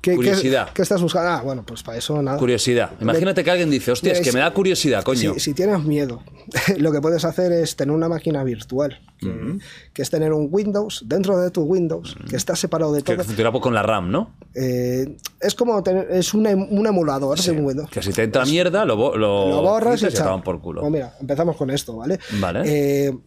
¿Qué, 0.00 0.14
Curiosidad. 0.14 0.70
¿Qué, 0.72 0.82
estás 0.82 1.02
buscando? 1.02 1.28
Ah, 1.30 1.42
bueno, 1.42 1.64
pues 1.66 1.82
para 1.82 1.98
eso 1.98 2.22
nada. 2.22 2.38
Curiosidad. 2.38 2.92
Imagínate 3.00 3.42
que 3.42 3.50
alguien 3.50 3.68
dice, 3.68 3.90
hostia, 3.90 4.12
es 4.12 4.20
que 4.20 4.30
me 4.32 4.38
da 4.38 4.52
curiosidad, 4.52 5.02
coño. 5.02 5.34
Si, 5.34 5.40
si 5.40 5.54
tienes 5.54 5.82
miedo, 5.82 6.22
lo 6.78 6.92
que 6.92 7.00
puedes 7.00 7.24
hacer 7.24 7.50
es 7.52 7.74
tener 7.74 7.94
una 7.94 8.08
máquina 8.08 8.44
virtual, 8.44 9.00
que, 9.18 9.58
que 9.92 10.02
es 10.02 10.08
tener 10.10 10.32
un 10.32 10.48
Windows 10.52 11.02
dentro 11.06 11.36
de 11.38 11.50
tu 11.50 11.62
Windows, 11.62 12.16
que 12.30 12.36
está 12.36 12.54
separado 12.54 12.92
de 12.92 13.02
Que 13.02 13.14
todo. 13.16 13.24
funciona 13.24 13.50
con 13.52 13.74
la 13.74 13.82
RAM, 13.82 14.10
¿no? 14.12 14.36
Eh, 14.54 15.16
es 15.40 15.54
como 15.56 15.82
tener, 15.82 16.08
es 16.12 16.32
un, 16.32 16.46
em- 16.46 16.66
un 16.70 16.86
emulador 16.86 17.38
de 17.40 17.50
un 17.50 17.64
Windows. 17.64 17.90
Que 17.90 18.00
si 18.00 18.12
te 18.12 18.22
entra 18.22 18.44
mierda, 18.44 18.84
lo, 18.84 18.94
lo, 19.16 19.48
Lo 19.48 19.62
borras 19.62 20.00
y 20.02 20.06
y 20.06 20.10
te 20.10 20.22
por 20.44 20.60
culo. 20.60 20.80
Pues 20.82 20.92
mira, 20.92 21.14
empezamos 21.20 21.56
con 21.56 21.70
esto, 21.70 21.96
¿vale? 21.96 22.20
Vale. 22.38 22.62
Eh, 22.66 23.18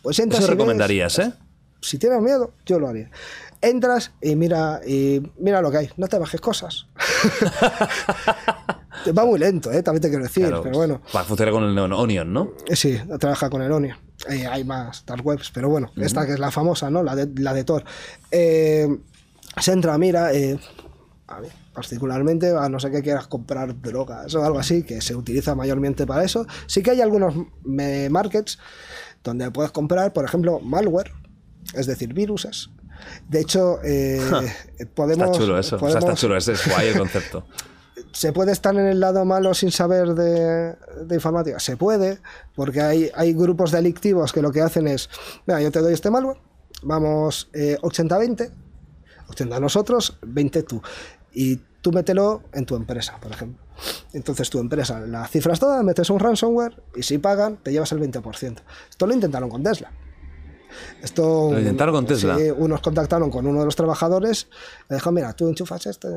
pues 0.00 0.18
entras 0.20 0.40
Eso 0.42 0.48
ves- 0.48 0.56
recomendarías, 0.58 1.18
¿eh? 1.18 1.32
si 1.80 1.98
tienes 1.98 2.22
miedo, 2.22 2.52
yo 2.64 2.78
lo 2.78 2.88
haría. 2.88 3.10
Entras 3.64 4.12
y 4.20 4.36
mira, 4.36 4.82
y 4.86 5.22
mira 5.38 5.62
lo 5.62 5.70
que 5.70 5.78
hay. 5.78 5.90
No 5.96 6.06
te 6.06 6.18
bajes 6.18 6.38
cosas. 6.38 6.86
Va 9.18 9.24
muy 9.24 9.38
lento, 9.38 9.72
¿eh? 9.72 9.82
también 9.82 10.02
te 10.02 10.08
quiero 10.08 10.22
decir, 10.22 10.48
Claro, 10.48 10.62
pero 10.62 10.76
bueno. 10.76 11.00
Va 11.16 11.20
a 11.20 11.24
funcionar 11.24 11.52
con 11.52 11.64
el 11.64 11.78
Onion, 11.78 12.30
¿no? 12.30 12.52
Sí, 12.74 13.00
trabaja 13.18 13.48
con 13.48 13.62
el 13.62 13.72
Onion. 13.72 13.96
Eh, 14.30 14.46
hay 14.46 14.64
más 14.64 15.06
dark 15.06 15.26
webs, 15.26 15.50
pero 15.50 15.70
bueno, 15.70 15.90
esta 15.96 16.26
que 16.26 16.34
es 16.34 16.38
la 16.38 16.50
famosa, 16.50 16.90
¿no? 16.90 17.02
La 17.02 17.16
de, 17.16 17.26
la 17.40 17.54
de 17.54 17.64
Tor. 17.64 17.84
Eh, 18.30 18.86
se 19.60 19.72
entra, 19.72 19.96
mira, 19.96 20.34
eh, 20.34 20.58
A 21.26 21.40
mí, 21.40 21.48
particularmente, 21.72 22.50
a 22.50 22.68
no 22.68 22.78
ser 22.78 22.92
que 22.92 23.02
quieras 23.02 23.28
comprar 23.28 23.80
drogas 23.80 24.34
o 24.34 24.44
algo 24.44 24.58
así, 24.58 24.82
que 24.82 25.00
se 25.00 25.14
utiliza 25.14 25.54
mayormente 25.54 26.06
para 26.06 26.22
eso. 26.22 26.46
Sí 26.66 26.82
que 26.82 26.90
hay 26.90 27.00
algunos 27.00 27.34
markets 27.64 28.58
donde 29.22 29.50
puedes 29.50 29.72
comprar, 29.72 30.12
por 30.12 30.26
ejemplo, 30.26 30.60
malware, 30.60 31.12
es 31.74 31.86
decir, 31.86 32.12
viruses. 32.12 32.68
De 33.28 33.40
hecho, 33.40 33.78
eh, 33.82 34.20
podemos. 34.94 35.28
Está 35.28 35.38
chulo 35.38 35.58
eso. 35.58 35.76
O 35.80 35.90
sea, 35.90 35.98
está 35.98 36.14
chulo, 36.14 36.36
ese 36.36 36.52
es 36.52 36.68
guay 36.68 36.88
el 36.88 36.98
concepto. 36.98 37.46
¿Se 38.12 38.32
puede 38.32 38.52
estar 38.52 38.74
en 38.74 38.86
el 38.86 39.00
lado 39.00 39.24
malo 39.24 39.54
sin 39.54 39.70
saber 39.70 40.14
de, 40.14 40.76
de 41.04 41.14
informática? 41.14 41.58
Se 41.58 41.76
puede, 41.76 42.18
porque 42.54 42.80
hay, 42.80 43.10
hay 43.14 43.32
grupos 43.32 43.70
delictivos 43.72 44.32
que 44.32 44.40
lo 44.40 44.52
que 44.52 44.60
hacen 44.60 44.86
es, 44.86 45.10
mira, 45.46 45.60
yo 45.60 45.70
te 45.70 45.80
doy 45.80 45.92
este 45.92 46.10
malware, 46.10 46.38
vamos 46.82 47.50
eh, 47.52 47.76
80-20, 47.82 48.50
80 49.28 49.60
nosotros, 49.60 50.18
20 50.22 50.62
tú. 50.62 50.80
Y 51.32 51.56
tú 51.80 51.92
mételo 51.92 52.42
en 52.52 52.66
tu 52.66 52.76
empresa, 52.76 53.18
por 53.20 53.32
ejemplo. 53.32 53.62
Entonces 54.12 54.48
tu 54.48 54.58
empresa 54.60 55.00
las 55.00 55.30
cifras 55.30 55.58
todas, 55.58 55.82
metes 55.82 56.08
un 56.10 56.20
ransomware 56.20 56.82
y 56.94 57.02
si 57.02 57.18
pagan 57.18 57.56
te 57.56 57.72
llevas 57.72 57.92
el 57.92 58.00
20%. 58.00 58.62
Esto 58.90 59.06
lo 59.06 59.14
intentaron 59.14 59.50
con 59.50 59.62
Tesla. 59.62 59.90
Esto, 61.02 61.50
Lo 61.52 61.58
intentaron 61.58 61.94
con 61.94 62.06
Tesla. 62.06 62.36
Sí, 62.36 62.50
unos 62.50 62.80
contactaron 62.80 63.30
con 63.30 63.46
uno 63.46 63.60
de 63.60 63.64
los 63.66 63.76
trabajadores, 63.76 64.48
le 64.88 64.96
dijo, 64.96 65.12
mira, 65.12 65.32
tú 65.32 65.48
enchufas 65.48 65.86
esto. 65.86 66.08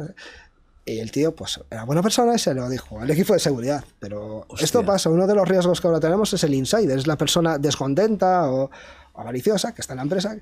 Y 0.85 0.99
el 0.99 1.11
tío, 1.11 1.35
pues, 1.35 1.59
era 1.69 1.83
buena 1.83 2.01
persona 2.01 2.35
y 2.35 2.39
se 2.39 2.53
lo 2.53 2.69
dijo 2.69 2.99
al 2.99 3.09
equipo 3.09 3.33
de 3.33 3.39
seguridad. 3.39 3.83
Pero 3.99 4.45
Hostia. 4.47 4.63
esto 4.63 4.85
pasa, 4.85 5.09
uno 5.09 5.27
de 5.27 5.35
los 5.35 5.47
riesgos 5.47 5.81
que 5.81 5.87
ahora 5.87 5.99
tenemos 5.99 6.31
es 6.33 6.43
el 6.45 6.53
insider, 6.53 6.97
es 6.97 7.07
la 7.07 7.17
persona 7.17 7.57
descontenta 7.57 8.49
o 8.49 8.71
avariciosa 9.13 9.73
que 9.73 9.81
está 9.81 9.93
en 9.93 9.97
la 9.97 10.03
empresa, 10.03 10.37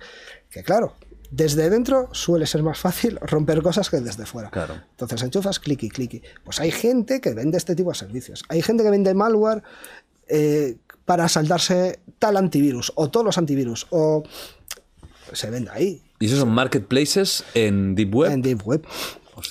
que 0.52 0.62
claro, 0.62 0.94
desde 1.32 1.70
dentro 1.70 2.10
suele 2.12 2.46
ser 2.46 2.62
más 2.64 2.78
fácil 2.78 3.18
romper 3.22 3.62
cosas 3.62 3.90
que 3.90 4.00
desde 4.00 4.26
fuera. 4.26 4.50
Claro. 4.52 4.76
Entonces 4.92 5.22
enchufas, 5.24 5.60
cliqui, 5.60 5.90
cliqui. 5.90 6.22
Pues 6.44 6.60
hay 6.60 6.72
gente 6.72 7.22
que 7.22 7.34
vende 7.34 7.58
este 7.58 7.76
tipo 7.76 7.90
de 7.90 7.96
servicios. 7.96 8.44
Hay 8.50 8.62
gente 8.62 8.84
que 8.84 8.90
vende 8.90 9.14
malware 9.14 9.64
eh, 10.28 10.78
para 11.06 11.30
saltarse 11.30 12.00
tal 12.20 12.38
antivirus 12.38 12.92
o 12.96 13.10
todos 13.10 13.26
los 13.26 13.38
antivirus 13.38 13.88
o 13.92 14.24
se 15.32 15.50
vende 15.50 15.72
ahí 15.72 16.02
Y 16.20 16.26
esos 16.26 16.40
son 16.40 16.50
marketplaces 16.50 17.44
en 17.54 17.96
Deep 17.96 18.14
Web. 18.14 18.32
en 18.32 18.42
Deep 18.42 18.62
Web. 18.66 18.86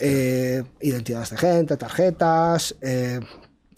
Eh, 0.00 0.64
identidades 0.80 1.30
de 1.30 1.36
gente, 1.36 1.76
tarjetas, 1.76 2.74
eh, 2.80 3.20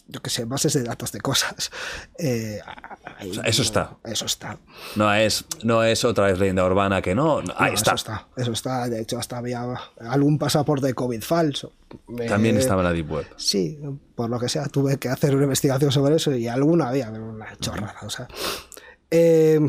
yo 0.08 0.20
qué 0.22 0.30
sé, 0.30 0.44
bases 0.44 0.72
de 0.74 0.82
datos 0.84 1.12
de 1.12 1.20
cosas. 1.20 1.70
Eh, 2.18 2.60
ahí- 3.18 3.30
O 3.30 3.34
sea, 3.34 3.42
eso 3.44 3.62
está. 3.62 3.96
Eso 4.04 4.24
está. 4.26 4.58
No 4.94 5.12
es, 5.12 5.44
no 5.62 5.82
es 5.84 6.04
otra 6.04 6.30
leyenda 6.32 6.64
urbana 6.64 7.02
que 7.02 7.14
no. 7.14 7.42
no, 7.42 7.52
ahí 7.58 7.70
No, 7.72 7.76
está. 7.76 7.90
Eso 7.92 7.96
está. 7.96 8.26
Eso 8.36 8.52
está. 8.52 8.88
De 8.88 9.00
hecho, 9.02 9.18
hasta 9.18 9.36
había 9.38 9.64
algún 10.00 10.38
pasaporte 10.38 10.86
de 10.86 10.94
COVID 10.94 11.22
falso. 11.22 11.72
También 12.28 12.56
Eh, 12.56 12.60
estaba 12.60 12.80
en 12.82 12.88
la 12.88 12.92
Deep 12.92 13.10
Web. 13.10 13.26
Sí, 13.36 13.78
por 14.14 14.30
lo 14.30 14.38
que 14.40 14.48
sea, 14.48 14.64
tuve 14.66 14.96
que 14.98 15.08
hacer 15.08 15.34
una 15.34 15.44
investigación 15.44 15.92
sobre 15.92 16.16
eso 16.16 16.32
y 16.34 16.48
alguna 16.48 16.88
había, 16.88 17.10
una 17.10 17.56
chorrada, 17.58 17.98
o 18.02 18.10
sea. 18.10 18.28
Eh, 19.10 19.60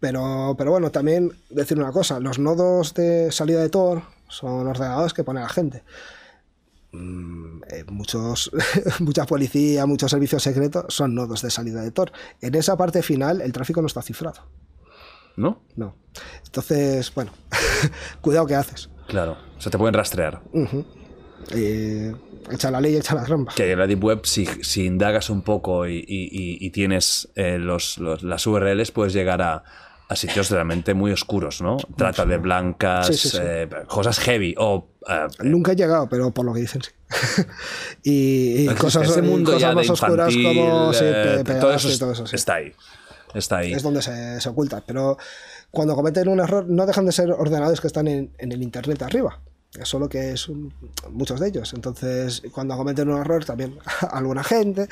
pero, 0.00 0.54
pero 0.58 0.70
bueno, 0.72 0.90
también 0.90 1.32
decir 1.50 1.78
una 1.78 1.92
cosa, 1.92 2.18
los 2.20 2.38
nodos 2.38 2.94
de 2.94 3.30
salida 3.30 3.60
de 3.60 3.68
Tor 3.68 4.02
son 4.28 4.66
ordenadores 4.66 5.14
que 5.14 5.24
pone 5.24 5.40
la 5.40 5.48
gente. 5.48 5.84
Mm, 6.92 7.60
eh, 7.70 7.84
muchos, 7.90 8.50
mucha 9.00 9.26
policía, 9.26 9.84
muchos 9.86 10.10
servicios 10.10 10.42
secretos 10.42 10.86
son 10.94 11.14
nodos 11.14 11.42
de 11.42 11.50
salida 11.50 11.82
de 11.82 11.90
Tor. 11.90 12.12
En 12.40 12.54
esa 12.54 12.76
parte 12.76 13.02
final 13.02 13.40
el 13.40 13.52
tráfico 13.52 13.80
no 13.80 13.86
está 13.86 14.02
cifrado. 14.02 14.46
¿No? 15.36 15.62
No. 15.76 15.94
Entonces, 16.46 17.12
bueno, 17.14 17.30
cuidado 18.20 18.46
que 18.46 18.54
haces. 18.56 18.90
Claro. 19.06 19.36
O 19.56 19.60
sea, 19.60 19.70
te 19.70 19.78
pueden 19.78 19.94
rastrear. 19.94 20.40
Eh, 21.54 22.14
echa 22.50 22.70
la 22.70 22.80
ley, 22.80 22.96
echa 22.96 23.14
la 23.14 23.24
trampa. 23.24 23.52
Que 23.54 23.70
en 23.72 23.78
la 23.78 23.86
Deep 23.86 24.02
Web, 24.02 24.20
si, 24.24 24.46
si 24.46 24.84
indagas 24.84 25.30
un 25.30 25.42
poco 25.42 25.86
y, 25.86 25.96
y- 25.98 26.28
y- 26.32 26.58
y 26.66 26.70
tienes 26.70 27.28
eh, 27.36 27.58
los, 27.58 27.98
los- 27.98 28.22
las 28.22 28.46
URLs, 28.46 28.90
puedes 28.90 29.12
llegar 29.12 29.40
a, 29.42 29.62
a 30.08 30.16
sitios 30.16 30.50
realmente 30.50 30.94
muy 30.94 31.12
oscuros, 31.12 31.60
¿no? 31.60 31.76
Trata 31.96 32.24
de 32.24 32.38
blancas, 32.38 33.06
Sí, 33.08 33.14
sí, 33.14 33.28
sí. 33.28 33.38
eh, 33.40 33.68
cosas 33.86 34.18
heavy 34.20 34.54
o... 34.58 34.88
eh, 35.08 35.26
Nunca 35.40 35.72
he 35.72 35.76
llegado, 35.76 36.08
pero 36.08 36.30
por 36.30 36.46
lo 36.46 36.54
que 36.54 36.60
dicen 36.60 36.80
sí. 36.82 36.90
y, 38.02 38.66
cosas, 38.74 39.08
ese 39.10 39.22
mundo 39.22 39.52
cosas 39.52 39.60
ya 39.62 39.68
de 39.70 39.74
más 39.74 39.90
oscuras 39.90 40.34
infantil, 40.34 40.60
como 40.62 40.92
sí, 40.92 41.04
eh, 41.04 41.42
pe- 41.44 41.54
todo 41.56 41.72
eso, 41.72 41.90
y 41.90 41.98
todo 41.98 42.12
eso, 42.12 42.26
sí. 42.26 42.36
está 42.36 42.54
ahí. 42.54 42.72
Está 43.34 43.58
ahí. 43.58 43.72
Es 43.72 43.82
donde 43.82 44.00
se, 44.00 44.40
se 44.40 44.48
ocultan. 44.48 44.82
Pero 44.86 45.18
cuando 45.70 45.94
cometen 45.94 46.28
un 46.28 46.40
error, 46.40 46.64
no 46.68 46.86
dejan 46.86 47.04
de 47.04 47.12
ser 47.12 47.30
ordenadores 47.30 47.80
que 47.80 47.86
están 47.86 48.08
en, 48.08 48.32
en 48.38 48.52
el 48.52 48.62
internet 48.62 49.02
arriba. 49.02 49.40
Solo 49.82 50.08
que 50.08 50.30
es 50.32 50.48
un- 50.48 50.72
muchos 51.10 51.38
de 51.38 51.48
ellos. 51.48 51.74
Entonces, 51.74 52.42
cuando 52.52 52.74
cometen 52.78 53.10
un 53.10 53.20
error, 53.20 53.44
también 53.44 53.78
alguna 54.10 54.42
gente 54.42 54.88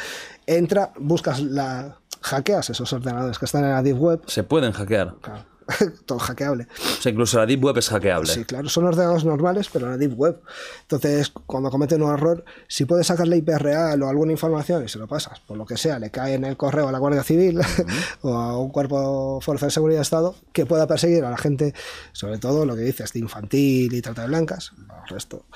entra, 0.46 0.92
buscas 0.98 1.40
la. 1.40 1.98
Hackeas 2.20 2.70
esos 2.70 2.92
ordenadores 2.92 3.38
que 3.38 3.44
están 3.44 3.64
en 3.64 3.70
la 3.70 3.82
Deep 3.82 4.00
Web. 4.00 4.22
Se 4.26 4.42
pueden 4.42 4.72
hackear. 4.72 5.14
Claro, 5.20 5.44
todo 6.06 6.18
hackeable. 6.18 6.68
O 6.78 7.02
sea, 7.02 7.12
incluso 7.12 7.38
la 7.38 7.46
Deep 7.46 7.64
Web 7.64 7.78
es 7.78 7.88
hackeable. 7.88 8.32
Sí, 8.32 8.44
claro, 8.44 8.68
son 8.68 8.84
ordenadores 8.84 9.24
normales, 9.24 9.68
pero 9.72 9.88
la 9.88 9.96
Deep 9.96 10.18
Web. 10.18 10.40
Entonces, 10.82 11.32
cuando 11.46 11.70
cometen 11.70 12.02
un 12.02 12.12
error, 12.12 12.44
si 12.68 12.84
puedes 12.84 13.06
sacarle 13.06 13.36
IP 13.36 13.48
real 13.58 14.02
o 14.02 14.08
alguna 14.08 14.32
información 14.32 14.84
y 14.84 14.88
se 14.88 14.98
lo 14.98 15.06
pasas, 15.06 15.40
por 15.40 15.56
lo 15.56 15.66
que 15.66 15.76
sea, 15.76 15.98
le 15.98 16.10
cae 16.10 16.34
en 16.34 16.44
el 16.44 16.56
correo 16.56 16.88
a 16.88 16.92
la 16.92 16.98
Guardia 16.98 17.22
Civil 17.22 17.60
o 18.22 18.34
a 18.34 18.58
un 18.58 18.70
cuerpo 18.70 19.40
fuerza 19.40 19.66
de 19.66 19.72
seguridad 19.72 19.98
de 19.98 20.02
Estado 20.02 20.34
que 20.52 20.66
pueda 20.66 20.86
perseguir 20.86 21.24
a 21.24 21.30
la 21.30 21.38
gente, 21.38 21.74
sobre 22.12 22.38
todo 22.38 22.64
lo 22.64 22.76
que 22.76 22.82
dices 22.82 23.12
de 23.12 23.18
infantil 23.20 23.92
y 23.92 24.02
trata 24.02 24.22
de 24.22 24.28
blancas, 24.28 24.72
el 24.78 25.08
resto, 25.08 25.46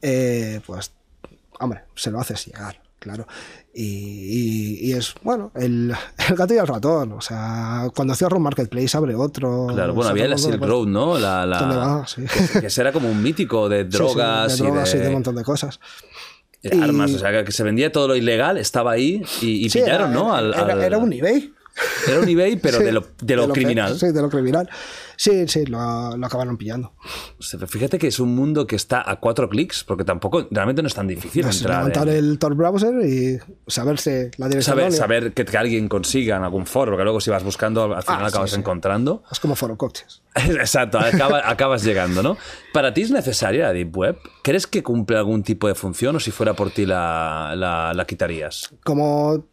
eh, 0.00 0.60
pues, 0.66 0.92
hombre, 1.60 1.82
se 1.94 2.10
lo 2.10 2.20
haces 2.20 2.46
llegar. 2.46 2.87
Claro, 2.98 3.28
y, 3.72 3.84
y- 3.84 4.78
y 4.88 4.92
es 4.92 5.14
bueno, 5.22 5.52
el, 5.54 5.94
el 6.28 6.34
gato 6.36 6.52
y 6.52 6.56
el 6.58 6.66
ratón. 6.66 7.12
O 7.12 7.20
sea, 7.20 7.86
cuando 7.94 8.14
cierra 8.16 8.36
un 8.36 8.42
marketplace 8.42 8.96
abre 8.96 9.14
otro. 9.14 9.68
Claro, 9.72 9.94
bueno, 9.94 10.10
había 10.10 10.24
la 10.26 10.34
de 10.34 10.38
Silk 10.38 10.54
cosas. 10.58 10.68
Road, 10.68 10.86
¿no? 10.88 11.16
La, 11.18 11.46
la- 11.46 11.58
¿Dónde 11.60 11.76
va? 11.76 12.06
Sí. 12.08 12.22
Que, 12.54 12.66
que 12.66 12.80
era 12.80 12.92
como 12.92 13.08
un 13.08 13.22
mítico 13.22 13.68
de 13.68 13.84
Sí, 13.84 13.90
sí, 13.92 13.96
drogas, 13.98 14.58
de 14.58 14.64
drogas 14.64 14.92
y 14.92 14.96
y 14.96 14.98
de, 14.98 15.02
de 15.04 15.08
un 15.08 15.14
montón 15.14 15.36
de 15.36 15.44
cosas. 15.44 15.78
de 16.62 16.82
armas. 16.82 17.12
O 17.14 17.18
sea, 17.20 17.44
que- 17.44 17.52
se 17.52 17.62
vendía 17.62 17.92
todo 17.92 18.08
lo 18.08 18.16
ilegal, 18.16 18.58
estaba 18.58 18.90
ahí 18.92 19.22
y, 19.42 19.64
y 19.66 19.70
Sí, 19.70 19.78
pillaron, 19.80 20.10
era, 20.10 20.20
¿no? 20.20 20.34
Al- 20.34 20.54
era, 20.54 20.84
era 20.86 20.98
un 20.98 21.12
eBay. 21.12 21.52
Era 22.06 22.20
un 22.20 22.28
eBay, 22.28 22.56
pero 22.56 22.78
Sí, 22.78 22.84
de 22.84 22.92
lo, 22.92 23.06
de 23.20 23.36
lo 23.36 23.46
fe- 23.46 23.52
criminal. 23.52 23.98
Sí, 23.98 24.10
de 24.12 24.22
lo 24.22 24.28
criminal. 24.30 24.68
Sí, 25.16 25.48
sí, 25.48 25.66
lo, 25.66 26.16
lo 26.16 26.26
acabaron 26.26 26.56
pillando. 26.56 26.92
O 27.38 27.42
sea, 27.42 27.58
Fíjate 27.66 27.98
que 27.98 28.06
es 28.06 28.20
un 28.20 28.34
mundo 28.36 28.66
que 28.66 28.76
está 28.76 29.08
a 29.10 29.16
cuatro 29.18 29.48
clics, 29.48 29.82
porque 29.84 30.04
tampoco, 30.04 30.46
realmente 30.50 30.80
no 30.80 30.88
es 30.88 30.94
tan 30.94 31.08
difícil 31.08 31.44
Es 31.46 31.58
entrar. 31.58 31.78
levantar 31.78 32.08
en- 32.08 32.14
el 32.14 32.38
Tor 32.38 32.54
browser 32.54 32.94
y 33.04 33.38
saberse 33.66 34.30
la 34.38 34.48
dirección. 34.48 34.76
saber, 34.76 34.92
saber 34.92 35.32
que, 35.34 35.44
que 35.44 35.58
alguien 35.58 35.88
consiga 35.88 36.36
en 36.36 36.44
algún 36.44 36.66
foro, 36.66 36.92
porque 36.92 37.04
luego 37.04 37.20
si 37.20 37.30
vas 37.30 37.42
buscando, 37.42 37.82
al 37.94 38.02
final 38.02 38.20
Ah, 38.24 38.28
sí, 38.28 38.34
acabas 38.34 38.50
sí. 38.52 38.56
encontrando. 38.58 39.22
Es 39.30 39.40
como 39.40 39.56
foro 39.56 39.76
coches. 39.76 40.22
Exacto, 40.36 40.98
acaba- 40.98 41.42
acabas 41.48 41.82
llegando, 41.84 42.22
¿no? 42.22 42.36
¿Para 42.72 42.94
ti 42.94 43.02
es 43.02 43.10
necesaria 43.10 43.64
la 43.64 43.72
Deep 43.72 43.96
Web? 43.96 44.18
¿Crees 44.44 44.66
que 44.68 44.82
cumple 44.84 45.16
algún 45.16 45.42
tipo 45.42 45.66
de 45.68 45.74
función 45.74 46.14
o 46.16 46.20
si 46.20 46.30
fuera 46.30 46.54
por 46.54 46.70
ti 46.70 46.86
la, 46.86 47.54
la- 47.56 47.92
la 47.92 48.04
quitarías? 48.06 48.70
Como 48.84 49.44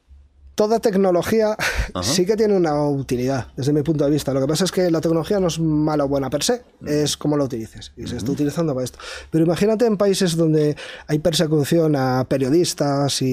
toda 0.55 0.79
tecnología 0.79 1.55
sí 2.03 2.25
que 2.25 2.35
tiene 2.37 2.55
una 2.55 2.87
utilidad, 2.87 3.47
desde 3.57 3.73
mi 3.73 3.81
punto 3.83 4.05
de 4.05 4.11
vista. 4.11 4.33
Lo 4.33 4.39
que 4.41 4.47
pasa 4.47 4.63
es 4.63 4.71
que 4.71 4.89
la 4.89 5.01
tecnología 5.01 5.39
no 5.39 5.47
es 5.47 5.59
mala 5.59 6.05
o 6.05 6.07
buena 6.07 6.29
per 6.29 6.43
se, 6.43 6.61
es 6.85 7.17
como 7.17 7.37
la 7.37 7.43
utilices. 7.43 7.91
Y 7.97 8.07
se 8.07 8.15
está 8.17 8.31
utilizando 8.31 8.73
para 8.73 8.85
esto. 8.85 8.97
Pero 9.31 9.43
imagínate 9.45 9.85
en 9.85 9.97
países 9.97 10.35
donde 10.37 10.75
hay 11.07 11.19
persecución 11.19 11.95
a 11.95 12.25
periodistas 12.27 13.21
y, 13.21 13.25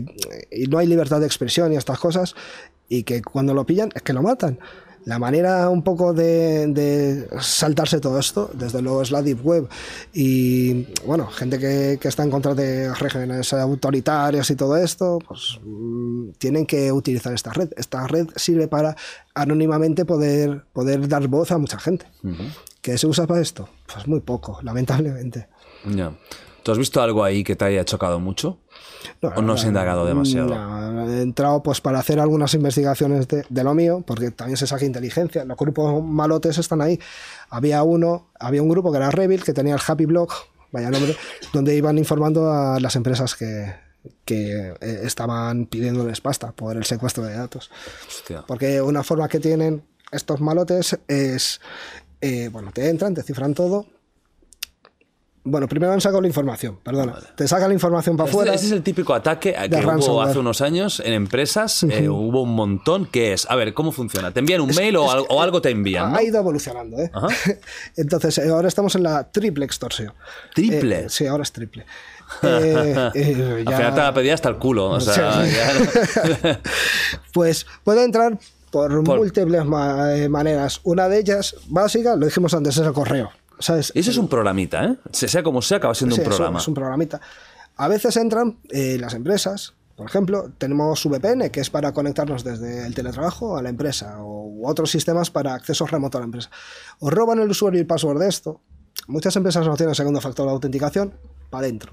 y- 0.00 0.06
y 0.50 0.66
no 0.66 0.78
hay 0.78 0.86
libertad 0.86 1.20
de 1.20 1.26
expresión 1.26 1.72
y 1.72 1.76
estas 1.76 1.98
cosas, 1.98 2.34
y 2.88 3.04
que 3.04 3.22
cuando 3.22 3.54
lo 3.54 3.64
pillan 3.64 3.90
es 3.94 4.02
que 4.02 4.12
lo 4.12 4.22
matan. 4.22 4.58
La 5.04 5.18
manera 5.18 5.68
un 5.68 5.82
poco 5.82 6.14
de, 6.14 6.66
de 6.68 7.28
saltarse 7.40 8.00
todo 8.00 8.18
esto, 8.18 8.50
desde 8.54 8.80
luego 8.80 9.02
es 9.02 9.10
la 9.10 9.22
Deep 9.22 9.44
Web 9.44 9.68
y 10.14 10.86
bueno, 11.04 11.26
gente 11.26 11.58
que, 11.58 11.98
que 12.00 12.08
está 12.08 12.22
en 12.22 12.30
contra 12.30 12.54
de 12.54 12.92
regímenes 12.94 13.52
autoritarios 13.52 14.48
y 14.50 14.56
todo 14.56 14.76
esto, 14.76 15.18
pues 15.26 15.58
mm, 15.62 16.30
tienen 16.38 16.64
que 16.64 16.90
utilizar 16.90 17.34
esta 17.34 17.52
red. 17.52 17.70
Esta 17.76 18.06
red 18.06 18.28
sirve 18.36 18.66
para 18.66 18.96
anónimamente 19.34 20.04
poder, 20.04 20.64
poder 20.72 21.06
dar 21.06 21.28
voz 21.28 21.50
a 21.50 21.58
mucha 21.58 21.78
gente. 21.78 22.06
¿Que 22.80 22.96
se 22.96 23.06
usa 23.06 23.26
para 23.26 23.40
esto? 23.40 23.68
Pues 23.92 24.06
muy 24.06 24.20
poco, 24.20 24.58
lamentablemente. 24.62 25.48
Ya. 25.84 26.12
¿Tú 26.64 26.72
has 26.72 26.78
visto 26.78 27.02
algo 27.02 27.22
ahí 27.22 27.44
que 27.44 27.56
te 27.56 27.66
haya 27.66 27.84
chocado 27.84 28.18
mucho? 28.20 28.58
¿O 29.20 29.42
no 29.42 29.52
has 29.52 29.64
indagado 29.64 30.06
demasiado? 30.06 30.54
no, 30.54 31.10
he 31.12 31.20
entrado 31.20 31.62
pues 31.62 31.82
para 31.82 31.98
hacer 31.98 32.18
algunas 32.18 32.54
investigaciones 32.54 33.28
de, 33.28 33.44
de 33.46 33.64
lo 33.64 33.74
mío, 33.74 34.02
porque 34.06 34.30
también 34.30 34.56
se 34.56 34.66
saca 34.66 34.86
inteligencia. 34.86 35.44
Los 35.44 35.58
grupos 35.58 36.02
malotes 36.02 36.56
están 36.56 36.80
ahí. 36.80 36.98
Había 37.50 37.82
uno, 37.82 38.30
había 38.40 38.62
un 38.62 38.70
grupo 38.70 38.90
que 38.90 38.96
era 38.96 39.10
Revil, 39.10 39.44
que 39.44 39.52
tenía 39.52 39.74
el 39.74 39.80
Happy 39.86 40.06
Blog, 40.06 40.30
vaya 40.72 40.90
nombre, 40.90 41.14
donde 41.52 41.76
iban 41.76 41.98
informando 41.98 42.50
a 42.50 42.80
las 42.80 42.96
empresas 42.96 43.34
que, 43.34 43.74
que 44.24 44.74
eh, 44.80 45.00
estaban 45.02 45.66
pidiéndoles 45.66 46.22
pasta 46.22 46.52
por 46.52 46.78
el 46.78 46.84
secuestro 46.84 47.24
de 47.24 47.34
datos. 47.34 47.70
Hostia. 48.08 48.42
Porque 48.46 48.80
una 48.80 49.02
forma 49.02 49.28
que 49.28 49.38
tienen 49.38 49.84
estos 50.12 50.40
malotes 50.40 50.98
es, 51.08 51.60
eh, 52.22 52.48
bueno, 52.50 52.70
te 52.72 52.88
entran, 52.88 53.12
te 53.12 53.22
cifran 53.22 53.52
todo, 53.52 53.84
Bueno, 55.46 55.68
primero 55.68 55.92
han 55.92 56.00
sacado 56.00 56.22
la 56.22 56.26
información, 56.28 56.78
perdona. 56.82 57.18
Te 57.36 57.46
sacan 57.46 57.68
la 57.68 57.74
información 57.74 58.16
para 58.16 58.28
Este, 58.30 58.36
afuera. 58.38 58.54
este 58.54 58.66
es 58.68 58.72
el 58.72 58.82
típico 58.82 59.12
ataque 59.12 59.54
que 59.68 59.76
hubo 59.76 59.90
ransomware. 59.90 60.28
hace 60.30 60.38
unos 60.38 60.60
años 60.62 61.00
en 61.04 61.12
empresas. 61.12 61.82
eh, 61.82 62.08
hubo 62.08 62.42
un 62.42 62.54
montón 62.54 63.04
que 63.04 63.34
es, 63.34 63.46
a 63.50 63.54
ver, 63.54 63.74
¿cómo 63.74 63.92
funciona? 63.92 64.30
¿Te 64.30 64.40
envían 64.40 64.62
un 64.62 64.74
mail 64.74 64.96
o, 64.96 65.10
al- 65.10 65.24
o 65.28 65.42
algo 65.42 65.60
te 65.60 65.68
envían? 65.68 66.12
¿no? 66.12 66.16
Ha 66.16 66.22
ido 66.22 66.38
evolucionando, 66.40 66.98
¿eh? 66.98 67.10
Ajá. 67.12 67.28
Entonces, 67.96 68.38
eh, 68.38 68.48
ahora 68.48 68.68
estamos 68.68 68.94
en 68.94 69.02
la 69.02 69.30
triple 69.30 69.66
extorsión. 69.66 70.14
¿Triple? 70.54 71.00
Eh, 71.00 71.06
sí, 71.10 71.26
ahora 71.26 71.42
es 71.42 71.52
triple. 71.52 71.84
Eh, 72.42 73.10
eh, 73.14 73.54
Al 73.58 73.64
ya- 73.66 73.76
final 73.76 73.94
te 73.94 74.00
la 74.00 74.14
pedí 74.14 74.30
hasta 74.30 74.48
el 74.48 74.56
culo. 74.56 74.86
O 74.92 75.00
sea, 75.00 75.44
Sí. 75.44 75.52
ya- 76.42 76.60
Pues 77.34 77.66
puede 77.84 78.02
entrar 78.02 78.38
por, 78.70 78.90
múltiples 79.02 79.64
ma- 79.66 80.14
eh, 80.16 80.28
maneras. 80.30 80.80
Una 80.84 81.08
de 81.08 81.18
ellas, 81.18 81.54
básica, 81.68 82.16
lo 82.16 82.24
dijimos 82.26 82.54
antes, 82.54 82.76
es 82.78 82.86
el 82.86 82.92
correo. 82.94 83.30
Eso 83.58 84.10
es 84.10 84.16
un 84.18 84.28
programita, 84.28 84.84
¿eh? 84.84 84.96
Se- 85.12 85.28
Sea 85.28 85.42
como 85.42 85.62
sea, 85.62 85.78
acaba 85.78 85.94
siendo 85.94 86.16
Sí, 86.16 86.22
un 86.22 86.28
programa. 86.28 86.58
Es 86.58 86.68
un 86.68 86.74
programita. 86.74 87.20
A 87.76 87.88
veces 87.88 88.16
entran 88.16 88.58
eh, 88.70 88.96
las 89.00 89.14
empresas, 89.14 89.74
por 89.96 90.06
ejemplo, 90.06 90.50
tenemos 90.58 91.04
VPN, 91.06 91.50
que 91.50 91.60
es 91.60 91.70
para 91.70 91.92
conectarnos 91.92 92.42
desde 92.44 92.86
el 92.86 92.94
teletrabajo 92.94 93.56
a 93.56 93.62
la 93.62 93.68
empresa, 93.68 94.22
o 94.22 94.46
u 94.48 94.66
otros 94.68 94.90
sistemas 94.90 95.30
para 95.30 95.54
acceso 95.54 95.86
remoto 95.86 96.18
a 96.18 96.20
la 96.20 96.24
empresa. 96.26 96.50
Os 97.00 97.12
roban 97.12 97.38
el 97.38 97.48
usuario 97.50 97.78
y 97.78 97.82
el 97.82 97.86
password 97.86 98.18
de 98.20 98.28
esto. 98.28 98.60
Muchas 99.08 99.34
empresas 99.36 99.66
no 99.66 99.76
tienen 99.76 99.94
segundo 99.94 100.20
factor 100.20 100.46
de 100.46 100.52
autenticación, 100.52 101.12
para 101.50 101.66
adentro. 101.66 101.92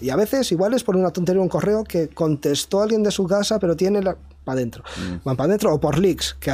Y 0.00 0.10
a 0.10 0.16
veces, 0.16 0.50
igual 0.52 0.74
es 0.74 0.84
por 0.84 0.96
una 0.96 1.10
tontería 1.10 1.42
un 1.42 1.48
correo 1.48 1.84
que 1.84 2.08
contestó 2.08 2.82
alguien 2.82 3.02
de 3.02 3.10
su 3.10 3.26
casa, 3.26 3.58
pero 3.58 3.74
tiene 3.76 4.02
la... 4.02 4.16
para 4.44 4.56
adentro. 4.58 4.84
Van 5.24 5.36
para 5.36 5.48
adentro, 5.48 5.74
o 5.74 5.80
por 5.80 5.98
leaks, 5.98 6.34
que 6.40 6.50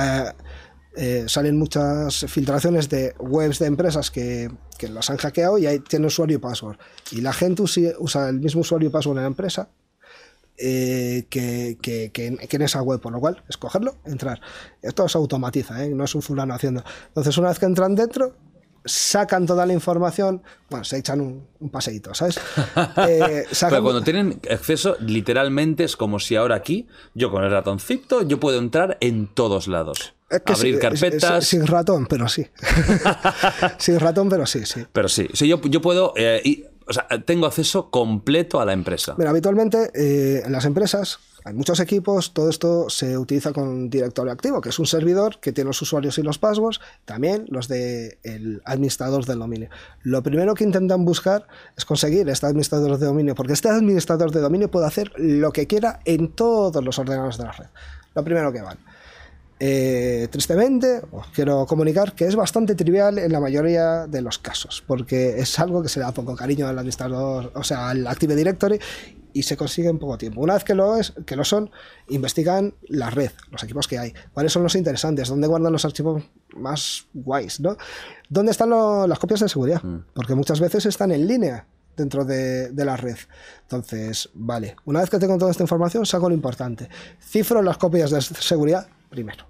eh, 0.97 1.25
salen 1.27 1.57
muchas 1.59 2.27
filtraciones 2.29 2.89
de 2.89 3.15
webs 3.19 3.59
de 3.59 3.67
empresas 3.67 4.11
que, 4.11 4.51
las 4.91 5.11
han 5.11 5.17
hackeado 5.17 5.59
y 5.59 5.67
ahí 5.67 5.79
tiene 5.79 6.07
usuario 6.09 6.39
y 6.39 6.41
password. 6.41 6.77
Y 7.13 7.21
la 7.21 7.33
gente 7.33 7.63
usa 7.63 8.29
el 8.29 8.41
mismo 8.41 8.63
usuario 8.63 8.89
y 8.89 8.93
password 8.93 9.19
en 9.19 9.23
la 9.23 9.29
empresa 9.29 9.69
eh, 10.59 11.27
que- 11.31 11.79
que 11.81 12.27
en 12.57 12.63
esa 12.63 12.83
web, 12.83 13.01
por 13.01 13.13
lo 13.13 13.21
cual, 13.21 13.43
escogerlo, 13.49 13.97
entrar. 14.05 14.41
Esto 14.83 15.09
se 15.09 15.19
automatiza, 15.19 15.85
¿eh? 15.85 15.89
no 15.91 16.05
es 16.05 16.15
un 16.15 16.23
fulano 16.23 16.53
haciendo. 16.55 16.83
Entonces, 17.09 17.39
una 17.39 17.49
vez 17.49 17.59
que 17.59 17.67
entran 17.67 17.95
dentro, 17.95 18.35
sacan 18.85 19.47
toda 19.47 19.65
la 19.67 19.73
información, 19.73 20.43
bueno, 20.71 20.85
se 20.85 20.99
echan 20.99 21.21
un, 21.21 21.47
un 21.61 21.71
paseíto, 21.71 22.15
¿sabes? 22.15 22.39
Eh, 23.09 23.45
sacan- 23.53 23.71
Pero 23.71 23.83
cuando 23.83 24.03
tienen 24.03 24.41
acceso, 24.51 24.97
literalmente 25.01 25.85
es 25.85 25.97
como 25.97 26.19
si 26.19 26.37
ahora 26.37 26.57
aquí, 26.57 26.87
yo 27.15 27.31
con 27.31 27.45
el 27.45 27.51
ratoncito, 27.51 28.23
yo 28.23 28.39
puedo 28.41 28.59
entrar 28.59 28.99
en 29.01 29.27
todos 29.29 29.69
lados. 29.69 30.15
Es 30.31 30.41
que 30.43 30.53
Abrir 30.55 30.75
sí, 30.77 30.81
carpetas. 30.81 31.45
sin 31.47 31.67
ratón, 31.67 32.07
pero 32.07 32.27
sí. 32.29 32.47
sin 33.79 34.01
ratón, 34.01 34.29
pero 34.29 34.47
sí, 34.47 34.65
sí. 34.67 34.85
Pero 34.93 35.09
sí, 35.09 35.29
o 35.33 35.37
sea, 35.37 35.47
yo, 35.47 35.61
yo 35.63 35.81
puedo. 35.81 36.13
eh, 36.17 36.41
y- 36.45 36.65
o 36.85 36.93
sea, 36.93 37.07
tengo 37.25 37.47
acceso 37.47 37.91
completo 37.91 38.61
a 38.61 38.65
la 38.65 38.73
empresa. 38.73 39.15
Mira, 39.17 39.31
habitualmente 39.31 39.91
eh, 39.95 40.43
en 40.45 40.51
las 40.53 40.65
empresas 40.65 41.21
hay 41.45 41.55
muchos 41.55 41.81
equipos, 41.81 42.33
todo 42.33 42.49
esto 42.49 42.89
se 42.89 43.19
utiliza 43.19 43.53
con 43.53 43.91
directorio 43.91 44.33
activo, 44.33 44.61
que 44.61 44.69
es 44.69 44.79
un 44.79 44.87
servidor 44.87 45.41
que 45.41 45.53
tiene 45.53 45.69
los 45.69 45.83
usuarios 45.83 46.19
y 46.19 46.23
los 46.23 46.39
passwords, 46.39 46.81
también 47.05 47.47
los 47.49 47.69
del 47.69 48.63
administrador 48.65 49.25
del 49.25 49.39
dominio. 49.39 49.69
Lo 50.03 50.23
primero 50.23 50.55
que 50.55 50.65
intentan 50.65 51.05
buscar 51.05 51.47
es 51.77 51.85
conseguir 51.85 52.29
este 52.29 52.47
administrador 52.47 52.99
de 52.99 53.07
dominio, 53.07 53.35
porque 53.35 53.55
este 53.55 53.69
administrador 53.69 54.31
de 54.31 54.41
dominio 54.41 54.71
puede 54.71 54.87
hacer 54.87 55.13
lo 55.17 55.53
que 55.53 55.67
quiera 55.67 56.01
en 56.05 56.33
todos 56.33 56.83
los 56.85 56.99
ordenadores 56.99 57.39
de 57.39 57.45
la 57.45 57.53
red. 57.53 57.67
Lo 58.15 58.25
primero 58.25 58.53
que 58.53 58.63
van. 58.63 58.79
Eh, 59.65 60.27
tristemente, 60.29 61.03
os 61.13 61.29
quiero 61.29 61.67
comunicar 61.67 62.17
que 62.17 62.27
es 62.27 62.35
bastante 62.35 62.75
trivial 62.75 63.17
en 63.19 63.31
la 63.31 63.39
mayoría 63.39 64.09
de 64.09 64.21
los 64.21 64.39
casos, 64.39 64.83
porque 64.85 65.39
es 65.39 65.57
algo 65.61 65.83
que 65.85 65.89
se 65.89 66.01
le 66.01 66.05
da 66.07 66.11
poco 66.13 66.35
cariño 66.35 66.67
al 66.67 66.77
administrador, 66.77 67.53
o 67.55 67.63
sea, 67.63 67.91
al 67.91 68.05
Active 68.09 68.35
Directory, 68.35 68.81
y 69.33 69.45
se 69.45 69.57
consigue 69.57 69.89
en 69.89 70.01
poco 70.01 70.19
tiempo. 70.19 70.41
Una 70.41 70.55
vez 70.55 70.65
que 70.65 70.75
lo, 70.75 70.97
es, 70.97 71.13
que 71.25 71.37
lo 71.37 71.45
son, 71.45 71.71
investigan 72.09 72.75
la 72.89 73.09
red, 73.11 73.31
los 73.53 73.63
equipos 73.63 73.87
que 73.87 74.01
hay, 74.01 74.13
cuáles 74.33 74.53
son 74.53 74.65
los 74.65 74.75
interesantes, 74.75 75.29
dónde 75.29 75.47
guardan 75.47 75.73
los 75.73 75.85
archivos 75.85 76.25
más 76.57 77.07
guays, 77.15 77.61
¿no? 77.61 77.77
¿Dónde 78.29 78.51
están 78.51 78.71
lo- 78.71 79.07
las 79.07 79.21
copias 79.21 79.39
de 79.41 79.49
seguridad? 79.49 79.81
Porque 80.13 80.35
muchas 80.35 80.59
veces 80.59 80.87
están 80.87 81.13
en 81.13 81.29
línea 81.29 81.67
dentro 81.97 82.25
de, 82.25 82.71
de 82.71 82.85
la 82.85 82.97
red. 82.97 83.17
Entonces, 83.63 84.29
vale, 84.35 84.75
una 84.87 84.99
vez 85.01 85.09
que 85.09 85.21
tengo 85.21 85.39
toda 85.39 85.53
esta 85.53 85.63
información, 85.63 86.05
saco 86.05 86.29
lo 86.29 86.35
importante. 86.35 86.89
Cifro 87.21 87.63
las 87.63 87.79
copias 87.79 88.11
de 88.11 88.21
seguridad 88.21 88.89
primero. 89.13 89.47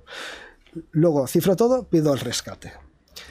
Luego 0.90 1.26
cifro 1.26 1.56
todo, 1.56 1.84
pido 1.88 2.12
el 2.12 2.20
rescate. 2.20 2.72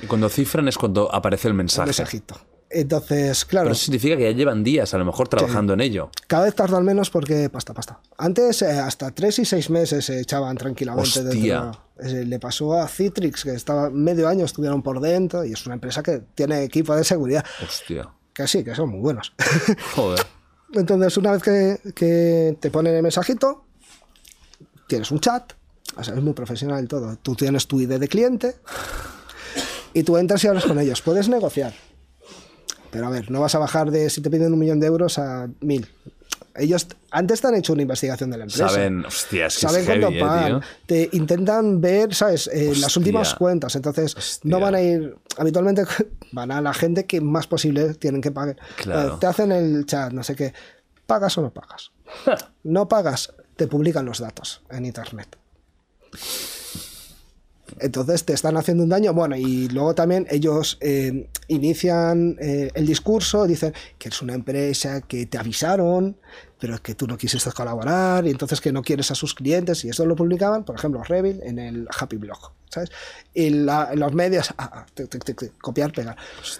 Y 0.01 0.07
cuando 0.07 0.29
cifran 0.29 0.67
es 0.67 0.77
cuando 0.77 1.13
aparece 1.13 1.47
el 1.47 1.51
El 1.51 1.57
mensaje. 1.57 1.87
mensajito. 1.87 2.39
Entonces, 2.73 3.43
claro, 3.43 3.65
Pero 3.65 3.73
eso 3.73 3.83
significa 3.83 4.15
que 4.15 4.23
ya 4.23 4.31
llevan 4.31 4.63
días 4.63 4.93
a 4.93 4.97
lo 4.97 5.03
mejor 5.03 5.27
trabajando 5.27 5.73
en 5.73 5.81
ello. 5.81 6.09
cada 6.27 6.45
vez 6.45 6.55
tardan 6.55 6.85
menos 6.85 7.09
porque 7.09 7.49
pasta, 7.49 7.73
pasta. 7.73 7.99
Antes 8.17 8.61
eh, 8.61 8.71
hasta 8.79 9.11
tres 9.11 9.39
y 9.39 9.45
seis 9.45 9.69
meses 9.69 10.05
se 10.05 10.21
echaban 10.21 10.55
tranquilamente 10.55 11.19
Hostia. 11.19 11.61
dentro. 11.63 11.81
Eh, 11.99 12.23
Le 12.25 12.39
pasó 12.39 12.73
a 12.79 12.87
Citrix, 12.87 13.43
que 13.43 13.51
estaba 13.55 13.89
medio 13.89 14.27
año, 14.29 14.45
estuvieron 14.45 14.81
por 14.81 15.01
dentro, 15.01 15.43
y 15.43 15.51
es 15.51 15.65
una 15.65 15.75
empresa 15.75 16.01
que 16.01 16.21
tiene 16.33 16.63
equipo 16.63 16.95
de 16.95 17.03
seguridad. 17.03 17.43
Hostia. 17.61 18.07
Que 18.33 18.47
sí, 18.47 18.63
que 18.63 18.73
son 18.73 18.89
muy 18.89 19.01
buenos. 19.01 19.33
Joder. 19.95 20.25
Entonces, 20.73 21.17
una 21.17 21.33
vez 21.33 21.43
que, 21.43 21.91
que 21.93 22.57
te 22.61 22.71
ponen 22.71 22.95
el 22.95 23.03
mensajito, 23.03 23.65
tienes 24.87 25.11
un 25.11 25.19
chat, 25.19 25.51
o 25.97 26.03
sea, 26.03 26.15
es 26.15 26.21
muy 26.21 26.33
profesional 26.33 26.87
todo. 26.87 27.17
Tú 27.17 27.35
tienes 27.35 27.67
tu 27.67 27.81
ID 27.81 27.99
de 27.99 28.07
cliente 28.07 28.55
y 29.93 30.03
tú 30.03 30.17
entras 30.17 30.43
y 30.43 30.47
hablas 30.47 30.65
con 30.65 30.79
ellos. 30.79 31.01
Puedes 31.01 31.29
negociar. 31.29 31.73
Pero 32.91 33.07
a 33.07 33.09
ver, 33.09 33.31
no 33.31 33.39
vas 33.39 33.55
a 33.55 33.59
bajar 33.59 33.89
de 33.89 34.09
si 34.09 34.21
te 34.21 34.29
piden 34.29 34.53
un 34.53 34.59
millón 34.59 34.79
de 34.79 34.87
euros 34.87 35.17
a 35.17 35.47
mil. 35.61 35.87
Ellos 36.55 36.85
antes 37.11 37.39
te 37.39 37.47
han 37.47 37.55
hecho 37.55 37.71
una 37.73 37.83
investigación 37.83 38.29
de 38.29 38.37
la 38.37 38.43
empresa. 38.43 38.67
Saben, 38.67 39.05
hostia, 39.05 39.45
es 39.45 39.55
que 39.55 39.61
Saben 39.61 39.81
es 39.81 39.87
cuánto 39.87 40.09
eh, 40.09 40.19
pagan. 40.19 40.61
Te 40.85 41.09
intentan 41.13 41.79
ver, 41.79 42.13
¿sabes? 42.13 42.47
Eh, 42.47 42.73
las 42.75 42.95
últimas 42.97 43.35
cuentas. 43.35 43.75
Entonces, 43.77 44.15
Hostia. 44.15 44.49
no 44.51 44.59
van 44.59 44.75
a 44.75 44.81
ir. 44.81 45.15
Habitualmente 45.37 45.83
van 46.33 46.51
a 46.51 46.59
la 46.61 46.73
gente 46.73 47.05
que 47.05 47.21
más 47.21 47.47
posible 47.47 47.93
tienen 47.93 48.21
que 48.21 48.31
pagar. 48.31 48.57
Claro. 48.75 49.15
Eh, 49.15 49.17
te 49.19 49.27
hacen 49.27 49.53
el 49.53 49.85
chat, 49.85 50.11
no 50.11 50.23
sé 50.23 50.35
qué. 50.35 50.53
¿Pagas 51.05 51.37
o 51.37 51.41
no 51.41 51.51
pagas? 51.51 51.91
no 52.63 52.89
pagas, 52.89 53.33
te 53.55 53.67
publican 53.67 54.05
los 54.05 54.19
datos 54.19 54.61
en 54.69 54.85
internet. 54.85 55.37
Entonces 57.79 58.25
te 58.25 58.33
están 58.33 58.57
haciendo 58.57 58.83
un 58.83 58.89
daño. 58.89 59.13
Bueno, 59.13 59.35
y 59.37 59.67
luego 59.69 59.95
también 59.95 60.27
ellos 60.29 60.77
eh, 60.81 61.27
inician 61.47 62.35
eh, 62.39 62.69
el 62.75 62.85
discurso, 62.85 63.47
dicen 63.47 63.73
que 63.97 64.09
es 64.09 64.21
una 64.21 64.33
empresa 64.33 65.01
que 65.01 65.25
te 65.25 65.37
avisaron, 65.37 66.17
pero 66.59 66.77
que 66.83 66.93
tú 66.95 67.07
no 67.07 67.17
quisiste 67.17 67.49
colaborar 67.53 68.27
y 68.27 68.29
entonces 68.31 68.59
que 68.61 68.71
no 68.71 68.81
quieres 68.83 69.09
a 69.11 69.15
sus 69.15 69.33
clientes. 69.33 69.83
Y 69.85 69.89
eso 69.89 70.05
lo 70.05 70.15
publicaban, 70.15 70.63
por 70.65 70.75
ejemplo, 70.75 71.01
Revil 71.03 71.39
en 71.43 71.57
el 71.59 71.87
Happy 71.97 72.17
Blog, 72.17 72.51
¿sabes? 72.69 72.91
Y 73.33 73.49
la- 73.49 73.89
en 73.93 73.99
los 73.99 74.13
medios, 74.13 74.53
ah, 74.57 74.69
ah, 74.73 74.85
tic, 74.93 75.09
tic, 75.09 75.23
tic, 75.23 75.39
tic, 75.39 75.57
copiar, 75.59 75.91
pegar. 75.93 76.17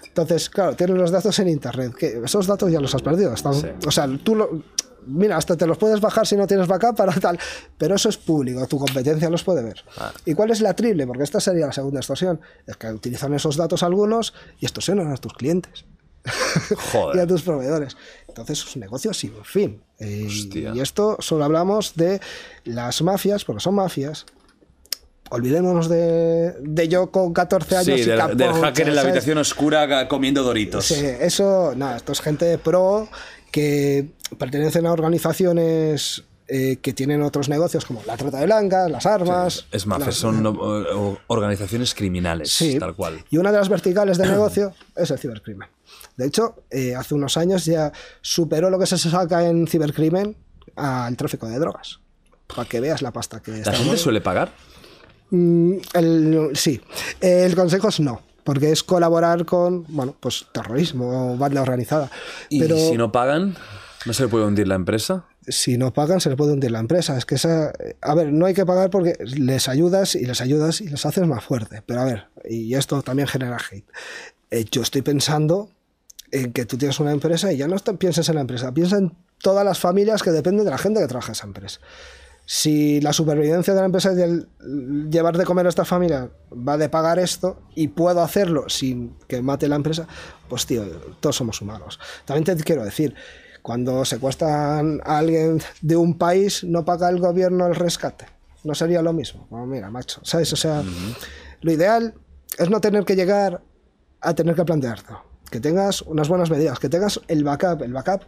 Entonces, 0.07 0.49
claro, 0.49 0.76
tienes 0.76 0.98
los 0.98 1.11
datos 1.11 1.38
en 1.40 1.49
internet. 1.49 1.94
que 1.94 2.22
esos 2.23 2.48
datos 2.48 2.72
ya 2.72 2.80
los 2.80 2.95
has 2.95 3.02
perdido. 3.02 3.34
están- 3.34 3.53
Sí. 3.53 3.68
O 3.86 3.91
sea, 3.91 4.07
tú 4.23 4.34
lo, 4.36 4.64
Mira, 5.06 5.38
hasta 5.38 5.57
te 5.57 5.65
los 5.65 5.78
puedes 5.78 5.99
bajar 5.99 6.28
si 6.28 6.36
no 6.36 6.48
tienes 6.48 6.68
backup 6.68 6.95
para 6.95 7.14
tal, 7.14 7.40
pero 7.78 7.95
eso 7.95 8.10
es 8.10 8.18
público, 8.18 8.65
tu 8.68 8.78
competencia 8.78 9.30
los 9.30 9.44
puede 9.44 9.64
ver. 9.64 9.84
¿Y 10.26 10.34
cuál 10.34 10.52
es 10.52 10.61
la 10.61 10.76
triple? 10.76 11.07
Porque 11.07 11.23
esta 11.23 11.40
sería 11.40 11.68
la 11.68 11.73
segunda 11.73 11.99
extorsión. 11.99 12.40
Es 12.68 12.78
que 12.78 12.88
utilizan 12.88 13.34
esos 13.34 13.57
datos 13.57 13.84
algunos 13.84 14.34
y 14.60 14.65
extorsionan 14.65 15.11
a 15.11 15.18
tus 15.18 15.34
clientes 15.34 15.86
Joder. 16.91 17.15
y 17.18 17.19
a 17.19 17.28
tus 17.28 17.41
proveedores. 17.41 17.98
Entonces 18.28 18.64
es 18.64 18.76
un 18.76 18.82
negocio 18.82 19.14
sin 19.14 19.34
fin. 19.44 19.82
Eh, 19.99 20.28
y 20.73 20.80
esto 20.80 21.18
solo 21.19 21.45
hablamos 21.45 21.95
de 21.95 22.22
las 22.64 23.02
mafias, 23.02 23.44
porque 23.44 23.61
son 23.61 23.76
mafias. 23.76 24.26
Olvidémonos 25.30 25.88
de, 25.88 26.53
de 26.60 26.88
yo 26.90 27.10
con 27.10 27.34
14 27.34 27.76
años 27.78 27.86
Sí, 27.86 28.02
y 28.02 28.06
del, 28.06 28.18
capón, 28.18 28.38
del 28.38 28.53
hacker 28.53 28.90
en 28.90 28.95
la 28.95 29.02
habitación 29.02 29.38
oscura 29.38 30.07
comiendo 30.10 30.44
doritos. 30.44 30.86
Sí, 30.86 31.06
eso, 31.06 31.73
nada, 31.76 31.98
esto 31.98 32.11
es 32.11 32.19
gente 32.19 32.57
pro 32.57 33.07
que 33.52 34.10
pertenecen 34.38 34.86
a 34.86 34.91
organizaciones 34.94 36.23
eh, 36.48 36.78
que 36.82 36.91
tienen 36.91 37.22
otros 37.22 37.48
negocios 37.48 37.86
como 37.86 38.02
la 38.06 38.18
trata 38.18 38.40
de 38.40 38.45
blancas, 38.45 38.91
las 38.91 39.06
armas. 39.06 39.68
Es 39.72 39.86
más, 39.88 39.99
las- 39.99 40.15
son 40.15 40.45
o- 40.45 40.52
o- 40.52 41.18
organizaciones 41.28 41.94
criminales, 41.95 42.52
Sí, 42.52 42.78
tal 42.78 42.94
cual. 42.94 43.23
Y 43.30 43.38
una 43.38 43.52
de 43.53 43.57
las 43.60 43.69
verticales 43.69 44.18
del 44.18 44.32
negocio 44.32 44.73
es 44.95 45.10
el 45.11 45.18
cibercrimen. 45.18 45.69
De 46.18 46.28
hecho, 46.28 46.64
eh, 46.69 46.94
hace 46.95 47.14
unos 47.15 47.38
años 47.38 47.64
ya 47.65 47.91
superó 48.22 48.69
lo 48.69 48.78
que 48.80 48.86
se 48.86 48.98
saca 48.98 49.48
en 49.48 49.65
cibercrimen 49.65 50.36
al 50.76 51.15
tráfico 51.15 51.48
de 51.48 51.57
drogas. 51.57 51.99
Para 52.53 52.68
que 52.68 52.82
veas 52.82 53.02
la 53.02 53.11
pasta 53.11 53.41
que 53.41 53.52
¿La 53.52 53.57
está. 53.60 53.72
gente 53.73 53.95
suele 53.98 54.19
pagar? 54.19 54.52
Mm, 55.30 55.76
el- 55.94 56.49
sí, 56.56 56.82
el 57.22 57.56
consejo 57.56 57.88
es 57.88 58.02
no, 58.02 58.22
porque 58.44 58.72
es 58.72 58.84
colaborar 58.84 59.46
con, 59.46 59.86
bueno, 59.88 60.16
pues 60.20 60.46
terrorismo 60.52 61.34
o 61.34 61.38
banda 61.38 61.62
organizada. 61.62 62.10
¿Y 62.50 62.60
Pero 62.60 62.78
si 62.78 62.98
no 62.98 63.12
pagan? 63.12 63.56
¿No 64.06 64.14
se 64.14 64.24
le 64.24 64.30
puede 64.30 64.46
hundir 64.46 64.68
la 64.68 64.76
empresa? 64.76 65.26
si 65.48 65.78
no 65.78 65.92
pagan, 65.94 66.22
se 66.22 66.30
le 66.30 66.36
puede 66.36 66.54
hundir 66.54 66.72
la 66.72 66.80
empresa. 66.80 67.18
Es 67.18 67.26
que 67.26 67.36
esa, 67.36 67.74
a 68.02 68.16
ver, 68.16 68.32
no 68.32 68.46
hay 68.46 68.54
que 68.54 68.66
pagar 68.66 68.90
porque 68.90 69.16
les 69.24 69.68
ayudas 69.68 70.16
y 70.16 70.26
les 70.26 70.42
ayudas 70.42 70.82
y 70.82 70.88
les 70.88 71.06
haces 71.06 71.26
más 71.26 71.44
fuerte. 71.44 71.82
Pero 71.86 72.02
a 72.02 72.06
ver, 72.06 72.28
y 72.48 72.74
esto 72.76 73.02
también 73.02 73.28
genera 73.28 73.58
hate. 73.58 73.86
Eh, 74.52 74.66
yo 74.72 74.82
estoy 74.82 75.02
pensando 75.02 75.70
en 76.32 76.54
que 76.54 76.66
tú 76.66 76.78
tienes 76.78 77.00
una 77.00 77.12
empresa 77.12 77.52
y 77.52 77.58
ya 77.58 77.68
no 77.68 77.78
pienses 77.98 78.30
en 78.30 78.36
la 78.36 78.42
empresa, 78.42 78.74
piensa 78.74 78.98
en 78.98 79.14
todas 79.40 79.66
las 79.66 79.80
familias 79.80 80.22
que 80.22 80.32
dependen 80.32 80.66
de 80.66 80.72
la 80.72 80.78
gente 80.78 81.00
que 81.00 81.08
trabaja 81.08 81.30
en 81.30 81.34
esa 81.34 81.48
empresa. 81.48 81.80
Si 82.53 82.99
la 82.99 83.14
supervivencia 83.14 83.73
de 83.73 83.80
la 83.80 83.86
empresa 83.86 84.11
es 84.11 84.18
el 84.18 84.49
llevar 85.10 85.38
de 85.38 85.45
comer 85.45 85.68
a 85.68 85.69
esta 85.69 85.86
familia 85.86 86.30
va 86.52 86.76
de 86.76 86.90
pagar 86.90 87.18
esto 87.18 87.61
y 87.76 87.88
puedo 87.88 88.22
hacerlo 88.22 88.68
sin 88.68 89.15
que 89.30 89.41
mate 89.41 89.69
la 89.69 89.78
empresa, 89.78 90.06
pues 90.49 90.65
tío, 90.65 90.84
todos 91.22 91.38
somos 91.38 91.61
humanos. 91.61 91.98
También 92.26 92.44
te 92.44 92.61
quiero 92.61 92.84
decir, 92.84 93.15
cuando 93.61 94.03
secuestran 94.03 94.99
a 95.06 95.19
alguien 95.19 95.61
de 95.80 95.95
un 95.95 96.18
país, 96.18 96.65
no 96.65 96.84
paga 96.84 97.07
el 97.07 97.22
gobierno 97.22 97.68
el 97.68 97.73
rescate. 97.73 98.26
No 98.65 98.76
sería 98.76 99.02
lo 99.02 99.14
mismo. 99.14 99.48
Bueno, 99.49 99.65
mira, 99.65 99.90
macho, 99.90 100.19
¿sabes? 100.26 100.52
O 100.52 100.57
sea, 100.57 100.84
lo 101.61 101.72
ideal 101.72 102.15
es 102.57 102.69
no 102.69 102.82
tener 102.82 103.06
que 103.06 103.15
llegar 103.15 103.61
a 104.19 104.36
tener 104.36 104.56
que 104.56 104.65
planteártelo. 104.65 105.23
Que 105.49 105.61
tengas 105.61 106.02
unas 106.02 106.28
buenas 106.28 106.49
medidas, 106.49 106.80
que 106.80 106.90
tengas 106.90 107.22
el 107.30 107.45
backup. 107.45 107.82
El 107.82 107.94
backup 107.94 108.23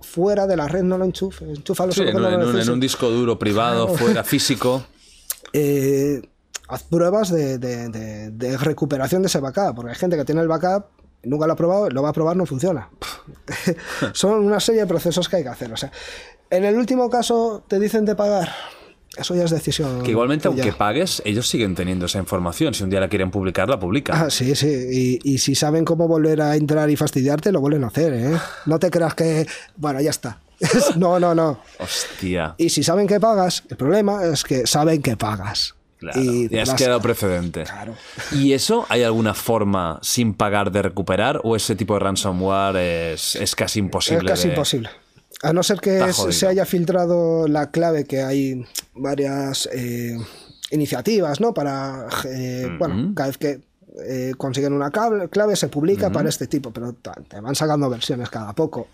fuera 0.00 0.46
de 0.46 0.56
la 0.56 0.68
red 0.68 0.82
no 0.82 0.96
lo 0.98 1.04
enchufes, 1.04 1.48
enchúfalo 1.48 1.92
Sí, 1.92 2.02
en, 2.02 2.16
un- 2.16 2.24
en 2.26 2.42
un, 2.42 2.60
en 2.60 2.70
un 2.70 2.80
disco 2.80 3.10
duro 3.10 3.38
privado, 3.38 3.86
Claro. 3.88 3.98
fuera 4.04 4.24
físico. 4.24 4.84
Eh, 5.54 6.20
haz 6.68 6.82
pruebas 6.82 7.30
de, 7.30 7.56
de- 7.58 7.88
de- 7.88 8.30
de 8.32 8.56
recuperación 8.58 9.22
de 9.22 9.28
ese 9.28 9.40
backup, 9.40 9.74
porque 9.76 9.92
hay 9.92 9.96
gente 9.96 10.16
que 10.16 10.24
tiene 10.26 10.42
el 10.42 10.48
backup, 10.48 10.84
nunca 11.22 11.46
lo 11.46 11.54
ha 11.54 11.56
probado, 11.56 11.88
lo 11.88 12.02
va 12.02 12.10
a 12.10 12.12
probar, 12.12 12.36
no 12.36 12.44
funciona. 12.44 12.90
Son 14.12 14.44
una 14.44 14.60
serie 14.60 14.82
de 14.82 14.86
procesos 14.86 15.26
que 15.28 15.36
hay 15.36 15.42
que 15.42 15.48
hacer. 15.48 15.72
O 15.72 15.76
sea, 15.76 15.90
en 16.50 16.64
el 16.66 16.76
último 16.76 17.08
caso 17.08 17.64
te 17.66 17.78
dicen 17.80 18.04
de 18.04 18.14
pagar, 18.14 18.50
eso 19.16 19.34
ya 19.34 19.44
es 19.44 19.50
decisión. 19.50 20.02
Que 20.02 20.10
igualmente, 20.12 20.48
tuya. 20.48 20.62
aunque 20.62 20.76
pagues, 20.76 21.22
ellos 21.24 21.48
siguen 21.48 21.74
teniendo 21.74 22.06
esa 22.06 22.18
información. 22.18 22.74
Si 22.74 22.82
un 22.84 22.90
día 22.90 23.00
la 23.00 23.08
quieren 23.08 23.30
publicar, 23.30 23.68
la 23.68 23.78
publican. 23.78 24.16
Ah, 24.16 24.30
sí, 24.30 24.54
sí. 24.54 24.68
Y, 25.22 25.34
y 25.34 25.38
si 25.38 25.54
saben 25.54 25.84
cómo 25.84 26.06
volver 26.06 26.40
a 26.42 26.54
entrar 26.56 26.88
y 26.90 26.96
fastidiarte, 26.96 27.50
lo 27.52 27.60
vuelven 27.60 27.84
a 27.84 27.88
hacer, 27.88 28.12
¿eh? 28.12 28.38
No 28.66 28.78
te 28.78 28.90
creas 28.90 29.14
que, 29.14 29.46
bueno, 29.76 30.00
ya 30.00 30.10
está. 30.10 30.38
no, 30.96 31.18
no, 31.20 31.34
no. 31.34 31.60
Hostia. 31.78 32.54
Y 32.58 32.68
si 32.70 32.82
saben 32.82 33.06
que 33.06 33.18
pagas, 33.20 33.62
el 33.70 33.76
problema 33.76 34.24
es 34.24 34.44
que 34.44 34.66
saben 34.66 35.02
que 35.02 35.16
pagas. 35.16 35.74
Claro, 35.98 36.20
y 36.22 36.48
ya 36.48 36.62
has 36.62 36.68
las- 36.68 36.76
quedado 36.80 37.00
precedente. 37.00 37.64
Claro. 37.64 37.94
¿Y 38.30 38.52
eso 38.52 38.86
hay 38.88 39.02
alguna 39.02 39.34
forma 39.34 39.98
sin 40.00 40.32
pagar 40.32 40.70
de 40.70 40.82
recuperar 40.82 41.40
o 41.42 41.56
ese 41.56 41.74
tipo 41.74 41.94
de 41.94 42.00
ransomware 42.00 42.76
es, 43.14 43.34
es 43.34 43.56
casi 43.56 43.80
imposible? 43.80 44.26
Es 44.26 44.30
casi 44.30 44.46
de- 44.48 44.54
imposible. 44.54 44.90
A 45.42 45.52
no 45.52 45.62
ser 45.62 45.80
que 45.80 46.00
se- 46.12 46.46
haya 46.46 46.64
filtrado 46.64 47.46
la 47.48 47.70
clave, 47.70 48.04
que 48.04 48.22
hay 48.22 48.64
varias 48.94 49.68
eh, 49.72 50.18
iniciativas, 50.70 51.40
¿no? 51.40 51.54
Para, 51.54 52.06
eh, 52.26 52.66
bueno, 52.78 53.12
cada 53.14 53.28
vez 53.28 53.38
que 53.38 53.60
eh, 54.06 54.32
consiguen 54.36 54.72
una 54.72 54.90
clave 54.90 55.56
se 55.56 55.68
publica 55.68 56.10
para 56.10 56.28
este 56.28 56.46
tipo, 56.46 56.70
pero 56.72 56.92
te 56.92 57.40
van 57.40 57.54
sacando 57.54 57.88
versiones 57.90 58.28
cada 58.30 58.52
poco. 58.52 58.88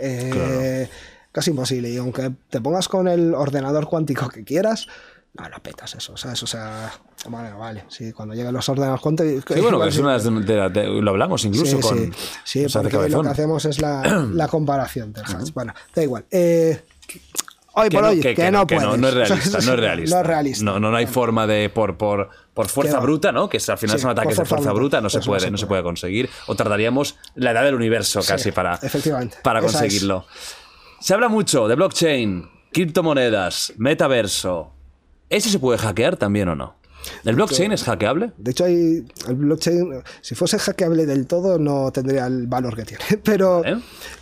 Casi 1.33 1.51
imposible. 1.51 1.91
Y 1.91 1.97
aunque 1.97 2.31
te 2.49 2.61
pongas 2.61 2.87
con 2.89 3.09
el 3.09 3.35
ordenador 3.35 3.89
cuántico 3.89 4.29
que 4.29 4.45
quieras, 4.45 4.87
no, 5.35 5.49
no 5.49 5.59
petas 5.63 5.95
eso, 5.95 6.17
¿sabes? 6.17 6.43
O 6.43 6.47
sea, 6.47 6.93
bueno, 7.29 7.59
vale, 7.59 7.85
sí, 7.89 8.13
cuando 8.13 8.35
lleguen 8.35 8.53
los 8.55 8.69
ordenadores 8.69 9.03
cuánticos... 9.03 9.45
Sí, 9.55 9.61
bueno, 9.61 9.85
es 9.85 9.99
una 9.99 10.17
de- 10.19 10.31
de- 10.31 10.69
de- 10.71 10.87
lo 11.03 11.11
hablamos 11.11 11.45
incluso 11.45 11.77
Sí, 11.77 11.83
con. 11.83 11.99
sí, 12.45 12.67
sí, 12.67 12.67
porque 12.73 13.09
lo 13.09 13.23
que 13.23 13.29
hacemos 13.29 13.65
es 13.65 13.81
la, 13.81 14.03
la 14.33 14.47
comparación 14.49 15.13
del 15.13 15.25
hash. 15.25 15.51
Bueno, 15.53 15.75
da 15.95 16.03
igual. 16.03 16.25
Eh, 16.31 16.81
hoy 17.73 17.89
Que 17.89 17.95
por 17.97 18.05
no, 18.05 18.11
hoy, 18.11 18.21
que- 18.21 18.35
que, 18.35 18.43
que 18.43 18.51
no, 18.53 18.65
puedes. 18.67 18.97
no 18.99 19.09
es 19.09 19.15
realista, 19.15 19.51
no 19.67 19.73
es 19.73 19.79
realista. 19.81 20.17
No 20.17 20.21
es 20.23 20.27
realista. 20.27 20.65
No, 20.65 20.79
no, 20.79 20.95
hay 20.97 21.07
forma 21.09 21.47
de 21.49 21.69
por, 21.69 21.97
por, 21.97 22.31
por 22.55 22.69
fuerza 22.69 23.01
bruta, 23.01 23.33
¿no? 23.33 23.49
Que 23.49 23.59
al 23.67 23.79
final 23.79 23.99
son 23.99 24.11
ataques 24.13 24.37
de 24.39 24.45
fuerza 24.45 24.73
bruta, 24.73 25.01
no 25.01 25.11
se 25.11 25.19
no 25.19 25.25
puede, 25.25 25.41
se 25.41 25.51
no 25.51 25.59
se 25.59 25.67
puede. 25.67 25.83
conseguir. 25.83 26.31
O 26.47 26.55
tardaríamos 26.55 27.17
la 27.35 27.51
edad 27.51 27.65
del 27.65 27.75
universo 27.75 28.21
casi 28.25 28.53
para, 28.53 28.75
efectivamente. 28.81 29.39
para 29.43 29.59
es. 29.59 29.65
conseguirlo. 29.65 30.27
Se 31.01 31.13
habla 31.13 31.27
mucho 31.29 31.67
de 31.67 31.75
blockchain, 31.75 32.49
criptomonedas, 32.73 33.73
metaverso. 33.79 34.71
¿Eso 35.31 35.49
se 35.49 35.59
puede 35.59 35.79
hackear 35.79 36.17
también 36.17 36.49
o 36.49 36.55
no? 36.55 36.77
¿El 37.25 37.35
blockchain 37.35 37.73
es 37.73 37.83
hackeable? 37.85 38.33
De 38.39 38.53
hecho, 38.53 38.65
hay, 38.65 39.07
el 39.29 39.35
blockchain, 39.35 40.03
si 40.23 40.35
fuese 40.35 40.59
hackeable 40.59 41.05
del 41.07 41.27
todo, 41.27 41.59
no 41.59 41.91
tendría 41.93 42.27
el 42.27 42.47
valor 42.47 42.75
que 42.77 42.85
tiene. 42.85 43.05
Pero 43.25 43.63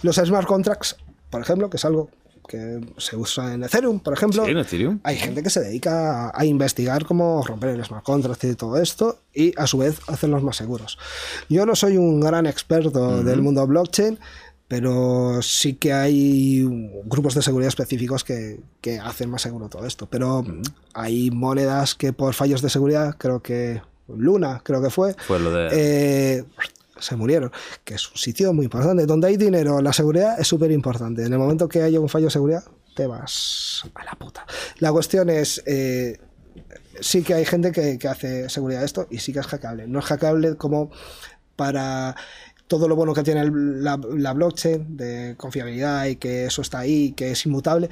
los 0.03 0.17
smart 0.17 0.47
contracts, 0.47 0.97
por 1.31 1.41
ejemplo, 1.41 1.71
que 1.71 1.77
es 1.77 1.85
algo 1.85 2.11
que 2.49 2.81
se 2.99 3.17
usa 3.17 3.55
en 3.55 3.63
Ethereum, 3.63 4.01
por 4.01 4.15
ejemplo, 4.15 4.45
Sí, 4.45 4.51
en 4.51 4.59
Ethereum. 4.59 5.01
hay 5.05 5.17
gente 5.17 5.45
que 5.45 5.49
se 5.49 5.61
dedica 5.61 6.27
a, 6.27 6.33
a 6.35 6.45
investigar 6.45 7.05
cómo 7.05 7.43
romper 7.47 7.71
el 7.71 7.85
smart 7.85 8.05
contract 8.05 8.43
y 8.45 8.55
todo 8.57 8.79
esto, 8.83 9.21
y 9.33 9.55
a 9.57 9.67
su 9.69 9.79
vez 9.79 10.01
hacerlos 10.09 10.43
más 10.43 10.57
seguros. 10.57 10.99
Yo 11.49 11.65
no 11.67 11.77
soy 11.77 11.97
un 11.99 12.21
gran 12.21 12.47
experto 12.47 13.23
del 13.23 13.43
mundo 13.43 13.65
blockchain, 13.67 14.19
pero 14.73 15.43
sí 15.43 15.75
que 15.75 15.93
hay 15.93 16.65
grupos 17.05 17.35
de 17.35 17.43
seguridad 17.43 17.69
específicos 17.69 18.25
que, 18.25 18.59
que 18.81 18.99
hacen 18.99 19.29
más 19.29 19.43
seguro 19.43 19.69
todo 19.69 19.85
esto. 19.85 20.07
Pero 20.09 20.47
hay 20.95 21.31
monedas 21.31 21.95
que 21.95 22.15
por 22.15 22.33
fallos 22.33 22.63
de 22.63 22.71
seguridad, 22.71 23.17
creo 23.19 23.43
que 23.43 23.83
Luna, 24.09 24.63
creo 24.65 24.81
que 24.81 24.89
fue, 24.89 25.13
Fue 25.27 25.39
lo 25.39 25.53
de- 25.53 25.69
eh, 25.73 26.45
se 26.99 27.17
murieron, 27.17 27.53
que 27.85 27.97
es 27.97 28.11
un 28.11 28.17
sitio 28.17 28.55
muy 28.55 28.65
importante. 28.65 29.05
Donde 29.05 29.27
hay 29.29 29.37
dinero, 29.37 29.83
la 29.83 29.93
seguridad 29.93 30.41
es 30.41 30.49
súper 30.49 30.71
importante. 30.71 31.23
En 31.23 31.35
el 31.35 31.39
momento 31.39 31.69
que 31.69 31.83
haya 31.83 32.01
un 32.01 32.09
fallo 32.09 32.25
de 32.27 32.31
seguridad, 32.31 32.65
te 32.97 33.07
vas 33.07 33.83
a 33.95 34.05
la 34.07 34.13
puta. 34.13 34.47
La 34.79 34.91
cuestión 34.91 35.29
es, 35.29 35.63
eh, 35.67 36.19
sí 36.99 37.23
que 37.23 37.35
hay 37.35 37.45
gente 37.45 37.73
que, 37.73 37.99
que 37.99 38.09
hace 38.09 38.49
seguridad 38.49 38.81
de 38.81 38.87
esto 38.87 39.07
y 39.11 39.19
sí 39.19 39.35
que 39.35 39.41
es 39.41 39.47
hackeable. 39.49 39.87
No 39.87 39.99
es 39.99 40.07
hackeable 40.07 40.57
como 40.57 40.91
para 41.57 42.17
todo 42.73 42.89
lo 42.89 42.97
bueno 42.97 43.13
que 43.13 43.23
tiene 43.23 43.45
la, 43.53 44.01
la 44.17 44.33
blockchain 44.33 44.97
de 44.97 45.35
confiabilidad 45.37 46.07
y 46.07 46.17
que 46.17 46.47
eso 46.47 46.63
está 46.63 46.79
ahí, 46.79 47.13
que 47.13 47.33
es 47.33 47.45
inmutable. 47.45 47.91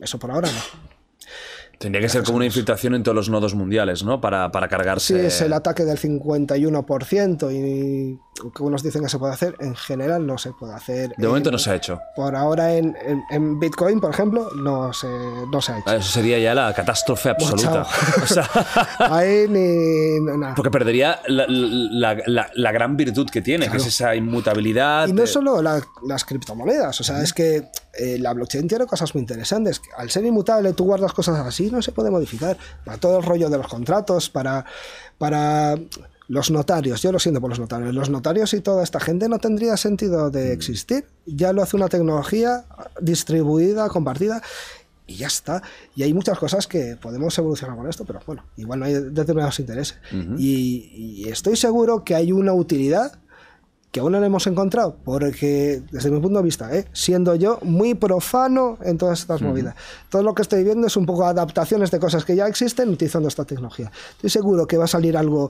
Eso 0.00 0.18
por 0.18 0.30
ahora 0.30 0.48
no. 0.50 0.93
Tendría 1.78 2.00
que 2.00 2.08
ser 2.08 2.22
como 2.22 2.36
una 2.36 2.46
infiltración 2.46 2.94
en 2.94 3.02
todos 3.02 3.14
los 3.16 3.28
nodos 3.30 3.54
mundiales, 3.54 4.04
¿no? 4.04 4.20
Para, 4.20 4.50
para 4.52 4.66
Sí, 4.66 4.70
cargarse. 4.70 5.26
es 5.26 5.40
el 5.40 5.52
ataque 5.52 5.84
del 5.84 5.98
51% 5.98 7.52
y 7.52 8.18
que 8.54 8.62
unos 8.62 8.82
dicen 8.82 9.02
que 9.02 9.08
se 9.08 9.18
puede 9.18 9.32
hacer, 9.32 9.54
en 9.60 9.76
general 9.76 10.26
no 10.26 10.38
se 10.38 10.50
puede 10.52 10.74
hacer. 10.74 11.14
De 11.16 11.26
momento 11.28 11.50
En- 11.50 11.52
no 11.52 11.58
se 11.58 11.70
ha 11.70 11.74
hecho. 11.76 12.00
Por 12.16 12.34
ahora 12.34 12.74
en, 12.74 12.96
en- 13.06 13.22
en 13.30 13.60
Bitcoin, 13.60 14.00
por 14.00 14.10
ejemplo, 14.12 14.50
no 14.56 14.92
se, 14.92 15.06
no 15.06 15.60
se 15.60 15.72
ha 15.72 15.78
hecho. 15.78 15.92
Eso 15.92 16.10
sería 16.10 16.38
ya 16.38 16.54
la 16.54 16.72
catástrofe 16.74 17.30
absoluta. 17.30 17.86
O 18.22 18.26
sea, 18.26 18.48
Ahí 18.98 19.46
ni 19.48 20.20
no, 20.20 20.36
nada. 20.36 20.54
porque 20.54 20.70
perdería 20.70 21.20
la, 21.28 21.44
la- 21.48 22.16
la- 22.26 22.50
la 22.54 22.72
gran 22.72 22.96
virtud 22.96 23.28
que 23.30 23.40
tiene, 23.42 23.68
que 23.68 23.76
es 23.76 23.86
esa 23.86 24.14
inmutabilidad. 24.16 25.06
Y 25.08 25.12
no 25.12 25.22
de- 25.22 25.26
solo 25.28 25.62
la- 25.62 25.82
las 26.06 26.24
criptomonedas, 26.24 27.00
o 27.00 27.04
sea, 27.04 27.22
es 27.22 27.32
que 27.32 27.64
eh, 27.98 28.18
la 28.18 28.32
blockchain 28.32 28.66
tiene 28.66 28.86
cosas 28.86 29.14
muy 29.14 29.20
interesantes. 29.20 29.80
Al 29.96 30.10
ser 30.10 30.24
inmutable, 30.24 30.72
tú 30.72 30.84
guardas 30.84 31.12
cosas 31.12 31.38
así, 31.46 31.63
no 31.70 31.82
se 31.82 31.92
puede 31.92 32.10
modificar. 32.10 32.56
Para 32.84 32.98
todo 32.98 33.18
el 33.18 33.24
rollo 33.24 33.50
de 33.50 33.58
los 33.58 33.68
contratos, 33.68 34.30
para, 34.30 34.64
para 35.18 35.76
los 36.28 36.50
notarios, 36.50 37.02
yo 37.02 37.12
lo 37.12 37.18
siento 37.18 37.40
por 37.40 37.50
los 37.50 37.58
notarios. 37.58 37.94
Los 37.94 38.10
notarios 38.10 38.54
y 38.54 38.60
toda 38.60 38.82
esta 38.82 39.00
gente 39.00 39.28
no 39.28 39.38
tendría 39.38 39.76
sentido 39.76 40.30
de 40.30 40.52
existir. 40.52 41.04
Ya 41.26 41.52
lo 41.52 41.62
hace 41.62 41.76
una 41.76 41.88
tecnología 41.88 42.64
distribuida, 43.00 43.88
compartida. 43.88 44.42
Y 45.06 45.16
ya 45.16 45.26
está. 45.26 45.62
Y 45.94 46.02
hay 46.02 46.14
muchas 46.14 46.38
cosas 46.38 46.66
que 46.66 46.96
podemos 46.96 47.36
evolucionar 47.36 47.76
con 47.76 47.88
esto, 47.88 48.06
pero 48.06 48.20
bueno, 48.26 48.42
igual 48.56 48.80
no 48.80 48.86
hay 48.86 48.94
determinados 48.94 49.60
intereses. 49.60 49.98
y, 50.38 51.20
y 51.24 51.28
estoy 51.28 51.56
seguro 51.56 52.04
que 52.04 52.14
hay 52.14 52.32
una 52.32 52.54
utilidad 52.54 53.18
que 53.94 54.00
aún 54.00 54.10
no 54.10 54.18
lo 54.18 54.26
hemos 54.26 54.44
encontrado, 54.48 54.96
porque 55.04 55.80
desde 55.92 56.10
mi 56.10 56.18
punto 56.18 56.38
de 56.40 56.44
vista, 56.44 56.76
¿eh? 56.76 56.84
siendo 56.92 57.36
yo 57.36 57.60
muy 57.62 57.94
profano 57.94 58.76
en 58.82 58.98
todas 58.98 59.20
estas 59.20 59.40
movidas, 59.40 59.76
todo 60.10 60.24
lo 60.24 60.34
que 60.34 60.42
estoy 60.42 60.64
viendo 60.64 60.88
es 60.88 60.96
un 60.96 61.06
poco 61.06 61.24
adaptaciones 61.24 61.92
de 61.92 62.00
cosas 62.00 62.24
que 62.24 62.34
ya 62.34 62.48
existen 62.48 62.88
utilizando 62.88 63.28
esta 63.28 63.44
tecnología. 63.44 63.92
Estoy 64.16 64.30
seguro 64.30 64.66
que 64.66 64.76
va 64.78 64.86
a 64.86 64.88
salir 64.88 65.16
algo 65.16 65.48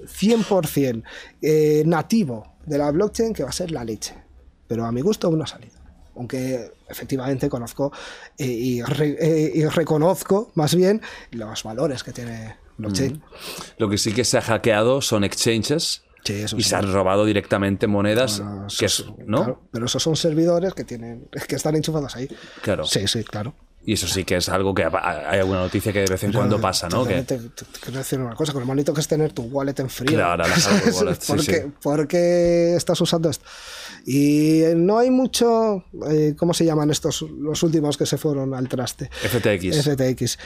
100% 0.00 1.02
eh, 1.42 1.82
nativo 1.86 2.54
de 2.66 2.78
la 2.78 2.90
blockchain 2.90 3.32
que 3.32 3.42
va 3.44 3.50
a 3.50 3.52
ser 3.52 3.70
la 3.70 3.84
leche, 3.84 4.14
pero 4.66 4.84
a 4.84 4.90
mi 4.90 5.00
gusto 5.00 5.28
aún 5.28 5.38
no 5.38 5.44
ha 5.44 5.46
salido. 5.46 5.76
Aunque 6.16 6.72
efectivamente 6.88 7.48
conozco 7.48 7.92
eh, 8.38 8.46
y, 8.46 8.82
re- 8.82 9.16
eh, 9.20 9.52
y 9.54 9.64
reconozco 9.66 10.50
más 10.54 10.74
bien 10.74 11.02
los 11.30 11.62
valores 11.62 12.02
que 12.02 12.12
tiene 12.12 12.56
blockchain. 12.78 13.22
Lo 13.78 13.88
que 13.88 13.96
sí 13.98 14.12
que 14.12 14.24
se 14.24 14.38
ha 14.38 14.42
hackeado 14.42 15.00
son 15.02 15.22
exchanges 15.24 16.02
Sí, 16.26 16.42
y 16.42 16.48
sí. 16.48 16.62
se 16.62 16.76
han 16.76 16.92
robado 16.92 17.24
directamente 17.24 17.86
monedas. 17.86 18.40
Bueno, 18.40 18.66
eso 18.66 18.76
que 18.78 18.86
es- 18.86 19.00
es- 19.00 19.06
¿no? 19.26 19.38
claro, 19.38 19.62
pero 19.70 19.86
esos 19.86 20.02
son 20.02 20.16
servidores 20.16 20.74
que 20.74 20.84
tienen 20.84 21.28
que 21.48 21.56
están 21.56 21.76
enchufados 21.76 22.14
ahí. 22.16 22.28
Claro. 22.62 22.84
Sí, 22.84 23.06
sí, 23.06 23.22
claro. 23.24 23.54
Y 23.88 23.92
eso 23.92 24.08
sí 24.08 24.24
que 24.24 24.34
es 24.34 24.48
algo 24.48 24.74
que 24.74 24.82
ha- 24.82 25.30
hay 25.30 25.38
alguna 25.38 25.60
noticia 25.60 25.92
que 25.92 26.00
de 26.00 26.06
vez 26.06 26.20
en 26.24 26.32
cuando 26.32 26.60
pasa, 26.60 26.88
¿no? 26.88 27.06
Que, 27.06 27.22
Te, 27.22 27.38
te- 27.38 27.64
quiero 27.80 27.98
decir 27.98 28.18
una 28.18 28.34
cosa, 28.34 28.52
con 28.52 28.62
lo 28.62 28.66
bonito 28.66 28.92
que 28.92 29.00
es 29.00 29.06
tener 29.06 29.32
tu 29.32 29.42
wallet 29.42 29.78
en 29.78 29.88
frío. 29.88 30.16
Claro, 30.16 30.42
la 30.42 30.48
hardware 30.56 30.92
wallet, 30.94 31.20
sí, 31.20 31.26
¿Por, 31.32 31.40
sí. 31.40 31.52
qué, 31.52 31.70
por 31.80 32.08
qué 32.08 32.74
estás 32.74 33.00
usando 33.00 33.30
esto? 33.30 33.44
Y 34.08 34.62
eh, 34.62 34.74
no 34.76 34.98
hay 34.98 35.10
mucho, 35.10 35.84
eh, 36.08 36.34
¿cómo 36.38 36.54
se 36.54 36.64
llaman 36.64 36.90
estos, 36.90 37.22
los 37.22 37.60
últimos 37.64 37.96
que 37.96 38.06
se 38.06 38.16
fueron 38.16 38.54
al 38.54 38.68
traste? 38.68 39.10
FTX. 39.10 39.82
FTX. 39.82 40.38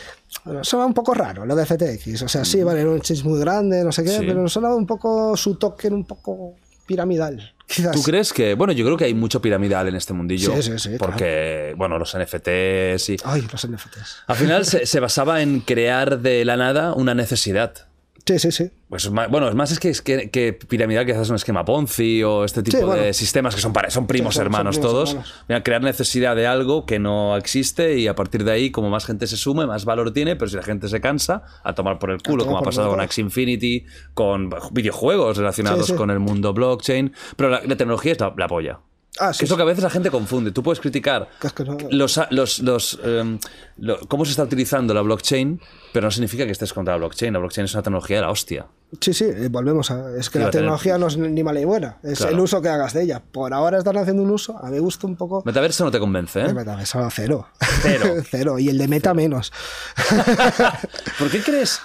Bueno, 0.46 0.64
suena 0.64 0.86
un 0.86 0.94
poco 0.94 1.12
raro 1.12 1.44
lo 1.44 1.54
de 1.54 1.66
FTX. 1.66 2.22
O 2.22 2.28
sea, 2.28 2.42
sí, 2.46 2.62
vale, 2.62 2.80
era 2.80 2.88
un 2.90 2.96
exchange 2.96 3.22
muy 3.24 3.38
grande, 3.38 3.84
no 3.84 3.92
sé 3.92 4.02
qué, 4.02 4.10
Sí. 4.12 4.24
pero 4.26 4.48
sonaba 4.48 4.74
un 4.76 4.86
poco 4.86 5.36
su 5.36 5.56
token, 5.56 5.92
un 5.92 6.04
poco 6.06 6.54
piramidal. 6.86 7.52
Quizás. 7.66 7.92
¿Tú 7.92 8.02
crees 8.02 8.32
que.? 8.32 8.54
Bueno, 8.54 8.72
yo 8.72 8.82
creo 8.84 8.96
que 8.96 9.04
hay 9.04 9.14
mucho 9.14 9.42
piramidal 9.42 9.86
en 9.88 9.94
este 9.94 10.14
mundillo. 10.14 10.54
Sí, 10.56 10.62
sí, 10.62 10.78
sí, 10.78 10.90
Porque, 10.98 11.74
bueno, 11.76 11.98
los 11.98 12.16
NFTs 12.16 13.10
y. 13.10 13.16
Ay, 13.24 13.42
los 13.52 13.68
NFTs. 13.68 14.22
Al 14.26 14.36
final 14.36 14.64
se, 14.64 14.86
se 14.86 15.00
basaba 15.00 15.42
en 15.42 15.60
crear 15.60 16.18
de 16.20 16.46
la 16.46 16.56
nada 16.56 16.94
una 16.94 17.14
necesidad. 17.14 17.89
Sí, 18.30 18.38
sí, 18.38 18.52
sí. 18.52 18.70
Pues 18.88 19.08
bueno, 19.08 19.48
es 19.48 19.54
más 19.56 19.72
es 19.72 19.80
que, 19.80 19.88
es 19.90 20.02
que, 20.02 20.30
que 20.30 20.52
piramidal 20.52 21.04
quizás 21.04 21.22
es 21.22 21.30
un 21.30 21.36
esquema 21.36 21.64
Ponzi 21.64 22.22
o 22.22 22.44
este 22.44 22.62
tipo 22.62 22.76
Sí, 22.78 22.84
bueno. 22.84 23.02
de 23.02 23.12
sistemas 23.12 23.54
que 23.56 23.60
son, 23.60 23.72
pare- 23.72 23.90
son 23.90 24.06
primos 24.06 24.34
Sí, 24.34 24.38
son- 24.38 24.44
son 24.44 24.52
hermanos 24.52 24.76
primos 24.76 24.92
todos. 24.92 25.08
hermanos. 25.10 25.34
Mira, 25.48 25.62
crear 25.64 25.82
necesidad 25.82 26.36
de 26.36 26.46
algo 26.46 26.86
que 26.86 26.98
no 27.00 27.36
existe 27.36 27.98
y 27.98 28.06
a 28.06 28.14
partir 28.14 28.44
de 28.44 28.52
ahí, 28.52 28.70
como 28.70 28.88
más 28.88 29.04
gente 29.04 29.26
se 29.26 29.36
sume, 29.36 29.66
más 29.66 29.84
valor 29.84 30.12
tiene, 30.12 30.36
pero 30.36 30.48
si 30.48 30.56
la 30.56 30.62
gente 30.62 30.88
se 30.88 31.00
cansa, 31.00 31.42
a 31.64 31.74
tomar 31.74 31.98
por 31.98 32.10
el 32.10 32.22
culo, 32.22 32.44
como 32.44 32.58
ha 32.58 32.62
pasado 32.62 32.90
con. 32.90 33.00
Axie 33.00 33.22
Infinity, 33.22 33.84
con 34.14 34.50
videojuegos 34.72 35.36
relacionados 35.36 35.86
sí. 35.88 35.94
con 35.94 36.10
el 36.10 36.20
mundo 36.20 36.52
blockchain. 36.52 37.12
Pero 37.36 37.50
la, 37.50 37.62
la 37.66 37.76
tecnología 37.76 38.12
es 38.12 38.20
la, 38.20 38.32
la 38.36 38.46
polla. 38.46 38.78
Ah, 39.18 39.28
que 39.32 39.34
sí, 39.38 39.44
es 39.44 39.50
lo 39.50 39.56
que 39.56 39.62
a 39.62 39.66
veces 39.66 39.82
la 39.82 39.90
gente 39.90 40.08
confunde. 40.10 40.52
Tú 40.52 40.62
puedes 40.62 40.78
criticar 40.80 41.28
Que 41.40 41.48
es 41.48 41.52
que 41.52 41.64
no- 41.64 41.76
los, 41.90 42.20
los, 42.30 42.58
los, 42.60 43.00
em, 43.02 43.38
lo- 43.78 43.98
cómo 44.06 44.24
se 44.24 44.30
está 44.30 44.44
utilizando 44.44 44.94
la 44.94 45.02
blockchain, 45.02 45.60
pero 45.92 46.06
no 46.06 46.10
significa 46.12 46.46
que 46.46 46.52
estés 46.52 46.72
contra 46.72 46.94
la 46.94 46.98
blockchain. 46.98 47.32
La 47.32 47.40
blockchain 47.40 47.64
es 47.64 47.74
una 47.74 47.82
tecnología 47.82 48.16
de 48.16 48.22
la 48.22 48.30
hostia. 48.30 48.66
Sí, 49.00 49.12
sí, 49.12 49.24
eh, 49.24 49.48
volvemos 49.50 49.90
a. 49.90 50.16
Es 50.16 50.30
que 50.30 50.38
la 50.38 50.46
tener- 50.46 50.62
tecnología 50.62 50.96
no 50.98 51.08
es 51.08 51.16
ni 51.16 51.42
mala 51.42 51.58
ni 51.60 51.66
buena, 51.66 51.98
es 52.02 52.18
Claro. 52.18 52.32
el 52.34 52.40
uso 52.40 52.62
que 52.62 52.68
hagas 52.68 52.92
de 52.92 53.02
ella. 53.02 53.20
Por 53.20 53.52
ahora 53.52 53.78
están 53.78 53.96
haciendo 53.96 54.22
un 54.22 54.30
uso, 54.30 54.56
a 54.64 54.70
mi 54.70 54.78
gusto, 54.78 55.06
un 55.06 55.16
poco. 55.16 55.42
Metaverso 55.44 55.84
no 55.84 55.90
te 55.90 55.98
convence, 55.98 56.40
¿eh? 56.40 56.46
de 56.46 56.54
metaverso, 56.54 57.06
cero. 57.10 57.48
Cero. 57.82 58.14
cero. 58.30 58.58
Y 58.60 58.68
el 58.68 58.78
de 58.78 58.88
meta 58.88 59.12
menos. 59.14 59.52
¿Por 61.18 61.30
qué 61.30 61.42
crees 61.42 61.80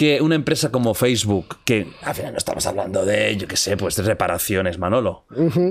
que 0.00 0.22
una 0.22 0.34
empresa 0.34 0.72
como 0.72 0.94
Facebook, 0.94 1.58
que 1.62 1.86
al 2.00 2.14
final 2.14 2.32
no 2.32 2.38
estamos 2.38 2.64
hablando 2.64 3.04
de, 3.04 3.36
yo 3.36 3.46
qué 3.46 3.58
sé, 3.58 3.76
pues 3.76 3.96
de 3.96 4.02
reparaciones, 4.02 4.78
Manolo, 4.78 5.26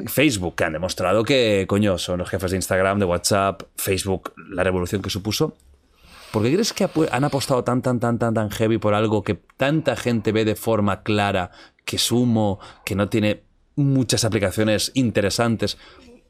Facebook, 0.05 0.53
que 0.53 0.65
han 0.65 0.73
demostrado 0.73 1.23
que, 1.23 1.65
coño, 1.67 1.97
son 1.97 2.19
los 2.19 2.29
jefes 2.29 2.51
de 2.51 2.57
Instagram, 2.57 2.99
de 2.99 3.05
WhatsApp, 3.05 3.63
Facebook, 3.75 4.33
la 4.51 4.63
revolución 4.63 5.01
que 5.01 5.09
supuso, 5.09 5.57
¿por 6.31 6.43
qué 6.43 6.53
crees 6.53 6.73
que 6.73 6.87
han 7.11 7.23
apostado 7.23 7.63
tan, 7.63 7.81
tan, 7.81 7.99
tan, 7.99 8.19
tan, 8.19 8.35
tan 8.35 8.51
heavy 8.51 8.77
por 8.77 8.93
algo 8.93 9.23
que 9.23 9.33
tanta 9.33 9.95
gente 9.95 10.31
ve 10.31 10.45
de 10.45 10.53
forma 10.53 11.01
clara, 11.01 11.49
que 11.83 11.95
es 11.95 12.11
humo, 12.11 12.59
que 12.85 12.93
no 12.93 13.09
tiene 13.09 13.41
muchas 13.77 14.25
aplicaciones 14.25 14.91
interesantes? 14.93 15.79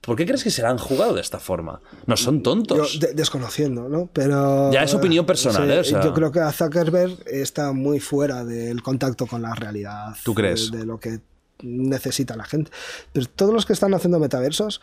¿Por 0.01 0.15
qué 0.15 0.25
crees 0.25 0.43
que 0.43 0.49
se 0.51 0.61
la 0.61 0.69
han 0.69 0.77
jugado 0.77 1.13
de 1.13 1.21
esta 1.21 1.39
forma? 1.39 1.81
No 2.05 2.15
son 2.17 2.37
Yo 2.37 2.43
tontos. 2.43 2.99
de- 2.99 3.13
desconociendo, 3.13 3.89
¿no? 3.89 4.09
Pero. 4.13 4.71
Ya 4.71 4.83
es 4.83 4.93
opinión 4.93 5.25
personal, 5.25 5.63
sí, 5.67 5.73
¿eh? 5.73 5.79
O 5.79 5.83
sea- 5.83 6.01
Yo 6.01 6.13
creo 6.13 6.31
que 6.31 6.39
a 6.39 6.51
Zuckerberg 6.51 7.17
está 7.27 7.73
muy 7.73 7.99
fuera 7.99 8.43
del 8.45 8.81
contacto 8.81 9.27
con 9.27 9.41
la 9.41 9.53
realidad. 9.53 10.15
¿Tú 10.23 10.33
crees? 10.33 10.71
De, 10.71 10.79
de 10.79 10.85
lo 10.85 10.99
que 10.99 11.19
necesita 11.61 12.35
la 12.37 12.45
gente. 12.45 12.71
Pero 13.11 13.25
todos 13.35 13.53
los 13.53 13.65
que 13.65 13.73
están 13.73 13.93
haciendo 13.93 14.19
metaversos. 14.19 14.81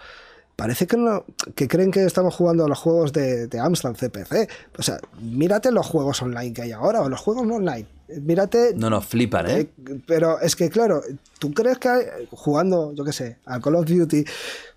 Parece 0.55 0.87
que, 0.87 0.97
no, 0.97 1.27
que 1.55 1.69
creen 1.69 1.91
que 1.91 2.03
estamos 2.05 2.35
jugando 2.35 2.65
a 2.65 2.69
los 2.69 2.79
juegos 2.79 3.13
de, 3.13 3.47
de 3.47 3.59
Amstrad 3.61 3.95
CPC. 3.95 4.49
O 4.79 4.83
sea, 4.83 4.99
mírate 5.21 5.71
los 5.71 5.85
juegos 5.87 6.23
online 6.23 6.55
que 6.55 6.63
hay 6.63 6.73
ahora, 6.73 7.03
o 7.03 7.11
los 7.11 7.21
juegos 7.21 7.47
no 7.47 7.57
online. 7.57 7.87
Mírate 8.09 8.73
No, 8.75 8.89
no, 8.89 9.03
flipan, 9.03 9.51
¿eh? 9.51 9.59
eh, 9.61 10.01
pero 10.07 10.41
es 10.41 10.57
que, 10.57 10.71
claro, 10.71 11.03
¿tú 11.39 11.53
crees 11.53 11.77
que 11.77 11.89
hay- 11.91 12.05
jugando, 12.31 12.95
yo 12.95 13.05
qué 13.05 13.13
sé, 13.13 13.37
al 13.45 13.61
Call 13.61 13.75
of 13.75 13.85
Duty, 13.85 14.25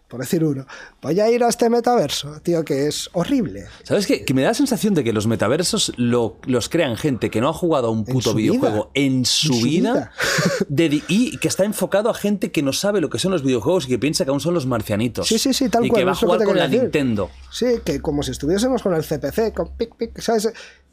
por 0.10 0.20
decir 0.20 0.44
uno, 0.44 0.66
voy 1.02 1.20
a 1.20 1.30
ir 1.32 1.44
a 1.44 1.48
este 1.50 1.70
metaverso, 1.70 2.42
tío, 2.42 2.66
que 2.66 2.88
es 2.88 3.10
horrible? 3.14 3.66
¿Sabes 3.84 4.08
qué? 4.08 4.26
Que 4.26 4.34
me 4.34 4.42
da 4.42 4.50
la 4.50 4.54
sensación 4.56 4.94
de 4.96 5.04
que 5.04 5.14
los 5.14 5.28
metaversos 5.28 5.94
lo- 5.98 6.38
los 6.46 6.68
crean 6.68 6.98
gente 6.98 7.30
que 7.30 7.40
no 7.42 7.50
ha 7.50 7.54
jugado 7.54 7.88
a 7.88 7.92
un 7.92 8.06
puto 8.06 8.34
videojuego 8.34 8.92
vida. 8.94 9.06
en 9.06 9.26
su, 9.26 9.54
En 9.54 9.60
su 9.60 9.66
vida, 9.66 9.94
vida. 9.94 10.12
dedi- 10.70 11.04
y 11.08 11.38
que 11.38 11.48
está 11.48 11.64
enfocado 11.64 12.10
a 12.10 12.14
gente 12.16 12.52
que 12.52 12.64
no 12.64 12.74
sabe 12.74 13.02
lo 13.02 13.10
que 13.10 13.20
son 13.20 13.32
los 13.32 13.44
videojuegos 13.44 13.86
y 13.86 13.90
que 13.90 14.00
piensa 14.00 14.26
que 14.26 14.32
aún 14.32 14.40
son 14.42 14.54
los 14.56 14.66
marcianitos. 14.66 15.28
Sí, 15.28 15.38
sí, 15.38 15.54
sí, 15.54 15.70
tal 15.70 15.86
y 15.86 15.90
cual. 15.90 16.00
que 16.02 16.06
va 16.06 16.12
a 16.14 16.16
jugar 16.16 16.44
con 16.44 16.58
la 16.58 16.64
decir. 16.68 16.82
Nintendo. 16.84 17.30
Sí, 17.52 17.66
que 17.86 18.02
como 18.02 18.24
si 18.24 18.32
estuviésemos 18.32 18.82
con 18.82 18.96
el 18.96 19.04
CPC, 19.04 19.54
con 19.54 19.76
pic, 19.78 19.96
pic, 19.96 20.20
¿sabes? 20.20 20.52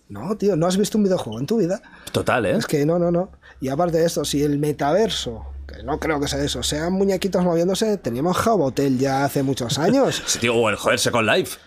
No, 0.08 0.36
tío, 0.36 0.54
no 0.56 0.66
has 0.66 0.76
visto 0.76 0.98
un 0.98 1.04
videojuego 1.04 1.40
en 1.40 1.46
tu 1.46 1.56
vida. 1.56 1.80
Total, 2.12 2.44
¿eh? 2.46 2.56
Es 2.58 2.66
que 2.66 2.84
no, 2.86 2.98
no, 2.98 3.10
no. 3.10 3.30
Y 3.60 3.68
aparte 3.70 3.96
de 3.98 4.04
esto, 4.04 4.24
si 4.24 4.42
el 4.42 4.58
metaverso, 4.58 5.46
que 5.66 5.82
no 5.82 5.98
creo 5.98 6.20
que 6.20 6.28
sea 6.28 6.42
eso, 6.42 6.62
sean 6.62 6.92
muñequitos 6.92 7.42
moviéndose, 7.44 7.96
teníamos 7.98 8.36
Jabotel 8.36 8.98
ya 8.98 9.24
hace 9.24 9.42
muchos 9.42 9.78
años. 9.78 10.22
Sí, 10.26 10.38
tío, 10.38 10.54
o 10.54 10.68
el 10.70 10.76
joder, 10.76 10.98
Second 10.98 11.28
Life. 11.28 11.58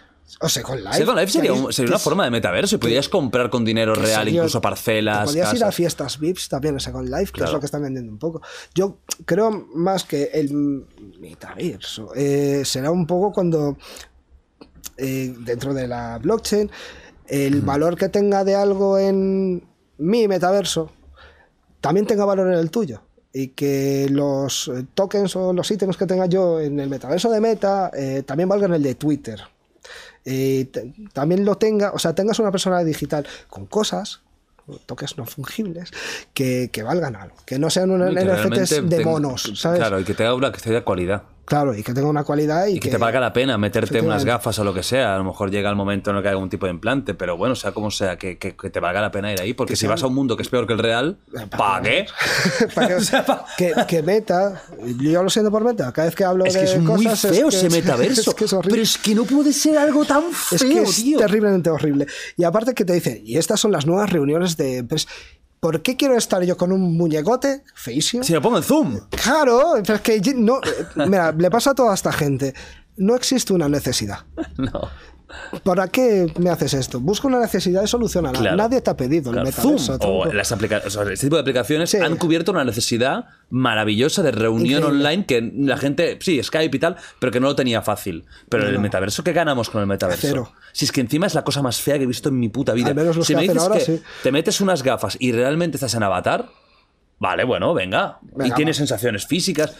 O 0.41 0.47
Second 0.47 0.81
Life. 0.81 0.97
Second 0.97 1.17
Life 1.19 1.31
sería, 1.31 1.53
un- 1.53 1.73
sería 1.73 1.89
una 1.89 1.99
forma 1.99 2.23
de 2.23 2.29
metaverso 2.31 2.75
y 2.75 2.77
podías 2.79 3.09
comprar 3.09 3.49
con 3.49 3.65
dinero 3.65 3.95
real, 3.95 4.29
incluso 4.29 4.61
parcelas. 4.61 5.19
te 5.21 5.25
Podías 5.25 5.53
ir 5.55 5.63
a 5.63 5.71
fiestas 5.71 6.19
VIPs 6.19 6.49
también 6.49 6.75
en 6.75 6.79
Second 6.79 7.09
Life, 7.09 7.25
que 7.31 7.39
Claro. 7.39 7.49
es 7.49 7.53
lo 7.53 7.59
que 7.59 7.65
están 7.65 7.81
vendiendo 7.81 8.11
un 8.11 8.19
poco. 8.19 8.41
Yo 8.75 8.99
creo 9.25 9.49
más 9.73 10.03
que 10.03 10.29
el 10.33 10.85
metaverso 11.19 12.11
eh, 12.15 12.61
será 12.63 12.91
un 12.91 13.07
poco 13.07 13.31
cuando 13.33 13.75
eh, 14.97 15.33
dentro 15.39 15.73
de 15.73 15.87
la 15.87 16.19
blockchain 16.19 16.69
el 17.27 17.61
valor 17.61 17.95
que 17.97 18.09
tenga 18.09 18.43
de 18.43 18.55
algo 18.55 18.97
en 18.99 19.67
mi 19.97 20.27
metaverso 20.27 20.91
también 21.81 22.05
tenga 22.05 22.25
valor 22.25 22.47
en 22.51 22.59
el 22.59 22.69
tuyo. 22.71 23.01
Y 23.39 23.49
que 23.49 24.07
los 24.09 24.67
eh, 24.67 24.85
tokens 24.93 25.35
o 25.35 25.53
los 25.53 25.69
ítems 25.71 25.95
que 25.97 26.05
tenga 26.05 26.25
yo 26.25 26.59
en 26.59 26.79
el 26.79 26.89
metaverso 26.89 27.29
de 27.31 27.39
Meta 27.39 27.91
eh, 27.93 28.23
también 28.25 28.49
valgan 28.49 28.73
el 28.73 28.83
de 28.83 28.95
Twitter. 28.95 29.39
También 31.13 31.45
lo 31.45 31.55
tenga, 31.55 31.91
o 31.91 31.99
sea, 31.99 32.13
tengas 32.13 32.37
una 32.39 32.51
persona 32.51 32.83
digital 32.83 33.25
con 33.47 33.65
cosas, 33.65 34.21
toques 34.85 35.17
no 35.17 35.25
fungibles, 35.25 35.91
que, 36.33 36.69
que 36.71 36.83
valgan 36.83 37.15
algo. 37.15 37.35
Que 37.45 37.57
no 37.57 37.69
sean 37.69 37.91
unos 37.91 38.13
NFTs 38.13 38.89
de 38.89 39.05
monos, 39.05 39.51
¿sabes? 39.55 39.79
Claro, 39.79 39.99
y 39.99 40.03
que 40.03 40.13
tenga 40.13 40.35
una 40.35 40.51
que 40.51 40.59
sea 40.59 40.73
de 40.73 40.83
cualidad. 40.83 41.23
Claro, 41.49 41.75
y 41.75 41.83
que 41.83 41.93
tenga 41.93 42.07
una 42.07 42.23
cualidad 42.23 42.67
y, 42.67 42.77
Y 42.77 42.79
que 42.79 42.89
te 42.89 42.97
valga 42.97 43.19
la 43.19 43.33
pena 43.33 43.57
meterte 43.57 43.99
unas 44.01 44.23
gafas 44.23 44.57
o 44.59 44.63
lo 44.63 44.73
que 44.73 44.83
sea. 44.83 45.15
A 45.15 45.17
lo 45.17 45.23
mejor 45.25 45.51
llega 45.51 45.69
el 45.69 45.75
momento 45.75 46.11
en 46.11 46.15
el 46.17 46.21
que 46.21 46.29
hay 46.29 46.33
algún 46.33 46.49
tipo 46.49 46.67
de 46.67 46.71
implante, 46.71 47.15
pero 47.15 47.35
bueno, 47.37 47.55
sea 47.55 47.71
como 47.71 47.91
sea, 47.91 48.17
que, 48.17 48.37
que- 48.37 48.55
que 48.55 48.69
te 48.69 48.79
valga 48.79 49.01
la 49.01 49.11
pena 49.11 49.33
ir 49.33 49.41
ahí. 49.41 49.53
Porque 49.53 49.75
si 49.75 49.87
vas 49.87 50.01
a 50.03 50.07
un 50.07 50.13
mundo 50.15 50.37
que 50.37 50.43
es 50.43 50.49
peor 50.49 50.65
que 50.67 50.73
el 50.73 50.79
real, 50.79 51.17
¿para 51.57 51.81
qué? 51.81 52.05
Para 52.75 52.97
O 52.97 53.01
sea, 53.01 53.25
pa- 53.25 53.45
que, 53.57 53.73
que 53.87 54.03
Meta, 54.03 54.61
yo 55.01 55.23
lo 55.23 55.29
siento 55.29 55.51
por 55.51 55.63
Meta, 55.63 55.91
cada 55.91 56.05
vez 56.07 56.15
que 56.15 56.23
hablo 56.23 56.45
Es 56.45 56.53
de 56.53 56.59
que 56.59 56.65
es 56.65 56.77
muy 56.79 57.05
feo 57.07 57.47
es 57.49 57.55
ese 57.55 57.67
es- 57.67 57.73
metaverso. 57.73 58.29
es 58.31 58.35
que 58.35 58.45
es 58.45 58.55
pero 58.63 58.81
es 58.81 58.97
que 58.99 59.15
no 59.15 59.23
puede 59.25 59.51
ser 59.51 59.77
algo 59.77 60.05
tan 60.05 60.23
feo, 60.31 60.55
Es 60.55 60.63
que 60.63 60.81
es 60.83 60.95
tío. 61.03 61.17
terriblemente 61.17 61.69
horrible. 61.71 62.05
Y 62.37 62.43
aparte 62.43 62.73
que 62.75 62.85
te 62.85 62.93
dicen, 62.93 63.21
y 63.25 63.37
estas 63.37 63.59
son 63.59 63.71
las 63.71 63.87
nuevas 63.87 64.09
reuniones 64.11 64.55
de 64.55 64.77
empresas. 64.77 65.11
¿Por 65.59 65.81
qué 65.81 65.97
quiero 65.97 66.15
estar 66.15 66.41
yo 66.43 66.55
con 66.57 66.71
un 66.71 66.95
muñecote 66.95 67.63
feísimo? 67.75 68.23
Si 68.23 68.33
lo 68.33 68.41
pongo 68.41 68.57
en 68.57 68.63
Zoom. 68.63 68.99
Claro, 69.09 69.73
pero 69.85 69.95
es 69.95 70.01
que 70.01 70.33
no, 70.35 70.61
mira, 70.95 71.31
le 71.33 71.49
pasa 71.51 71.71
a 71.71 71.75
toda 71.75 71.93
esta 71.93 72.13
gente. 72.13 72.53
No 72.95 73.15
existe 73.15 73.53
una 73.53 73.67
necesidad. 73.69 74.19
No. 74.57 74.89
¿Para 75.63 75.87
qué 75.87 76.31
me 76.39 76.49
haces 76.49 76.73
esto? 76.73 76.99
Busca 76.99 77.27
una 77.27 77.39
necesidad 77.39 77.83
y 77.83 77.87
solucionala. 77.87 78.37
Claro. 78.39 78.57
Nadie 78.57 78.81
te 78.81 78.89
ha 78.89 78.97
pedido 78.97 79.31
Claro, 79.31 79.47
el 79.47 79.53
metaverso. 79.55 79.97
O 80.01 80.25
las 80.25 80.51
aplica- 80.51 80.81
o 80.85 80.89
sea, 80.89 81.03
este 81.03 81.27
tipo 81.27 81.35
de 81.35 81.41
aplicaciones 81.41 81.89
Sí. 81.91 81.97
han 81.97 82.15
cubierto 82.17 82.51
una 82.51 82.63
necesidad 82.65 83.25
maravillosa 83.49 84.23
de 84.23 84.31
reunión 84.31 84.81
Increíble. 84.81 85.07
online 85.07 85.25
que 85.25 85.51
la 85.57 85.77
gente, 85.77 86.17
sí, 86.21 86.41
Skype 86.41 86.75
y 86.75 86.79
tal, 86.79 86.95
pero 87.19 87.31
que 87.31 87.39
no 87.39 87.47
lo 87.47 87.55
tenía 87.55 87.81
fácil. 87.81 88.25
Pero 88.49 88.67
el 88.67 88.75
No. 88.75 88.81
metaverso, 88.81 89.23
¿qué 89.23 89.33
ganamos 89.33 89.69
con 89.69 89.81
el 89.81 89.87
metaverso? 89.87 90.27
Cero. 90.27 90.51
Si 90.71 90.85
es 90.85 90.91
que 90.91 91.01
encima 91.01 91.27
es 91.27 91.33
la 91.35 91.43
cosa 91.43 91.61
más 91.61 91.81
fea 91.81 91.97
que 91.97 92.03
he 92.03 92.07
visto 92.07 92.29
en 92.29 92.39
mi 92.39 92.49
puta 92.49 92.73
vida. 92.73 92.89
Al 92.89 92.95
menos 92.95 93.15
los 93.17 93.25
si 93.27 93.33
que 93.33 93.37
me 93.37 93.43
dices 93.43 93.57
ahora, 93.61 93.75
que 93.77 93.85
sí. 93.85 94.01
te 94.23 94.31
metes 94.31 94.61
unas 94.61 94.83
gafas 94.83 95.17
y 95.19 95.31
realmente 95.31 95.77
estás 95.77 95.93
en 95.95 96.03
avatar, 96.03 96.49
vale, 97.19 97.43
bueno, 97.43 97.73
venga. 97.73 98.19
y 98.23 98.37
Venga, 98.39 98.55
tienes 98.55 98.75
va. 98.75 98.79
sensaciones 98.79 99.25
físicas. 99.27 99.73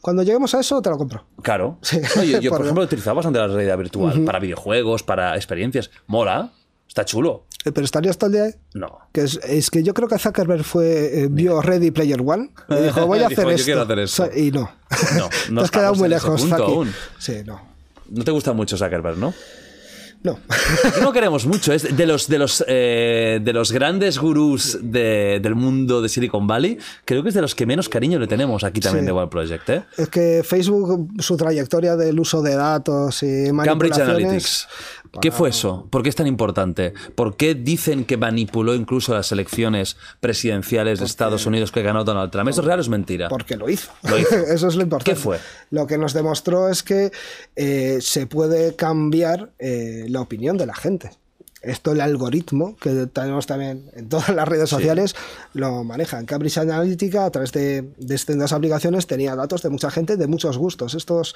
Cuando 0.00 0.22
lleguemos 0.22 0.54
a 0.54 0.60
eso, 0.60 0.80
te 0.82 0.90
lo 0.90 0.96
compro. 0.98 1.24
Claro. 1.42 1.78
Sí. 1.82 2.00
No, 2.16 2.22
yo, 2.24 2.40
yo, 2.40 2.50
por 2.50 2.58
Por- 2.58 2.66
ejemplo, 2.66 2.84
utilizaba 2.84 3.14
bastante 3.14 3.38
la 3.38 3.46
realidad 3.48 3.76
virtual 3.78 4.24
para 4.24 4.38
videojuegos, 4.38 5.02
para 5.02 5.36
experiencias. 5.36 5.90
Mola. 6.06 6.50
Está 6.88 7.04
chulo. 7.04 7.44
Eh, 7.64 7.70
Pero 7.70 7.84
estarías 7.84 8.18
todo 8.18 8.26
el 8.28 8.32
día 8.32 8.44
ahí. 8.44 8.54
No. 8.74 8.98
Que 9.12 9.20
es, 9.20 9.38
es 9.44 9.70
que 9.70 9.84
yo 9.84 9.94
creo 9.94 10.08
que 10.08 10.18
Zuckerberg 10.18 10.64
fue, 10.64 11.22
eh, 11.22 11.28
vio 11.30 11.62
Ready 11.62 11.92
Player 11.92 12.20
One 12.20 12.50
y 12.68 12.74
dijo, 12.82 13.06
voy 13.06 13.20
a 13.20 13.28
Dijo, 13.28 13.42
hacer 13.42 13.44
"Yo 13.48 13.54
esto. 13.54 13.64
quiero 13.64 13.82
hacer 13.82 13.98
esto". 14.00 14.28
Y 14.36 14.50
no. 14.50 14.68
No, 15.16 15.28
no 15.50 15.60
Te 15.60 15.64
has 15.66 15.70
quedado 15.70 15.94
muy 15.94 16.08
lejos, 16.08 16.44
Zaki. 16.48 16.72
Sí, 17.18 17.42
no. 17.46 17.60
No 18.08 18.24
te 18.24 18.30
gusta 18.32 18.52
mucho 18.54 18.76
Zuckerberg, 18.76 19.18
¿no? 19.18 19.32
No. 20.22 20.38
No 21.00 21.12
queremos 21.12 21.46
mucho. 21.46 21.72
Es 21.72 21.96
de 21.96 22.06
los, 22.06 22.28
de 22.28 22.38
los, 22.38 22.64
eh, 22.68 23.40
de 23.42 23.52
los 23.52 23.72
grandes 23.72 24.18
gurús 24.18 24.78
de- 24.82 25.40
del 25.42 25.54
mundo 25.54 26.02
de 26.02 26.08
Silicon 26.08 26.46
Valley. 26.46 26.78
Creo 27.04 27.22
que 27.22 27.30
es 27.30 27.34
de 27.34 27.40
los 27.40 27.54
que 27.54 27.64
menos 27.66 27.88
cariño 27.88 28.18
le 28.18 28.26
tenemos 28.26 28.62
aquí 28.64 28.80
también 28.80 29.04
Sí. 29.04 29.06
de 29.06 29.12
One 29.12 29.28
Project. 29.28 29.68
¿eh? 29.70 29.82
Es 29.96 30.08
que 30.08 30.42
Facebook, 30.44 31.10
su 31.20 31.36
trayectoria 31.36 31.96
del 31.96 32.20
uso 32.20 32.42
de 32.42 32.54
datos 32.54 33.22
y 33.22 33.46
Cambridge 33.46 33.52
manipulaciones... 33.96 34.08
Analytics. 34.08 34.68
¿Qué 35.20 35.30
fue 35.32 35.48
eso? 35.48 35.88
¿Por 35.90 36.02
qué 36.02 36.08
es 36.08 36.14
tan 36.14 36.26
importante? 36.26 36.94
¿Por 37.14 37.36
qué 37.36 37.54
dicen 37.54 38.04
que 38.04 38.16
manipuló 38.16 38.74
incluso 38.74 39.12
las 39.12 39.32
elecciones 39.32 39.96
presidenciales 40.20 41.00
de 41.00 41.06
Estados 41.06 41.46
Unidos 41.46 41.72
que 41.72 41.82
ganó 41.82 42.04
Donald 42.04 42.30
Trump? 42.30 42.48
¿Eso 42.48 42.60
es 42.60 42.66
real 42.66 42.78
o 42.78 42.82
es 42.82 42.88
mentira? 42.88 43.28
Porque 43.28 43.56
lo 43.56 43.68
hizo. 43.68 43.90
Lo 44.08 44.18
hizo. 44.18 44.36
Eso 44.50 44.68
es 44.68 44.76
lo 44.76 44.82
importante. 44.82 45.10
¿Qué 45.12 45.16
fue? 45.16 45.38
Lo 45.70 45.86
que 45.86 45.98
nos 45.98 46.12
demostró 46.12 46.68
es 46.68 46.82
que 46.82 47.10
eh, 47.56 47.98
se 48.00 48.26
puede 48.26 48.76
cambiar 48.76 49.50
eh, 49.58 50.06
la 50.08 50.20
opinión 50.20 50.56
de 50.56 50.66
la 50.66 50.74
gente. 50.74 51.10
esto 51.62 51.92
el 51.92 52.00
algoritmo 52.00 52.76
que 52.76 53.06
tenemos 53.06 53.46
también 53.46 53.90
en 53.94 54.08
todas 54.08 54.28
las 54.28 54.46
redes 54.46 54.70
sociales 54.70 55.16
lo 55.54 55.82
manejan. 55.82 56.24
Cambridge 56.24 56.58
Analytica 56.58 57.24
a 57.24 57.30
través 57.30 57.52
de, 57.52 57.82
de 57.82 58.14
distintas 58.14 58.52
aplicaciones 58.52 59.06
tenía 59.06 59.34
datos 59.34 59.62
de 59.62 59.70
mucha 59.70 59.90
gente 59.90 60.16
de 60.16 60.26
muchos 60.26 60.56
gustos. 60.56 60.94
Estos, 60.94 61.34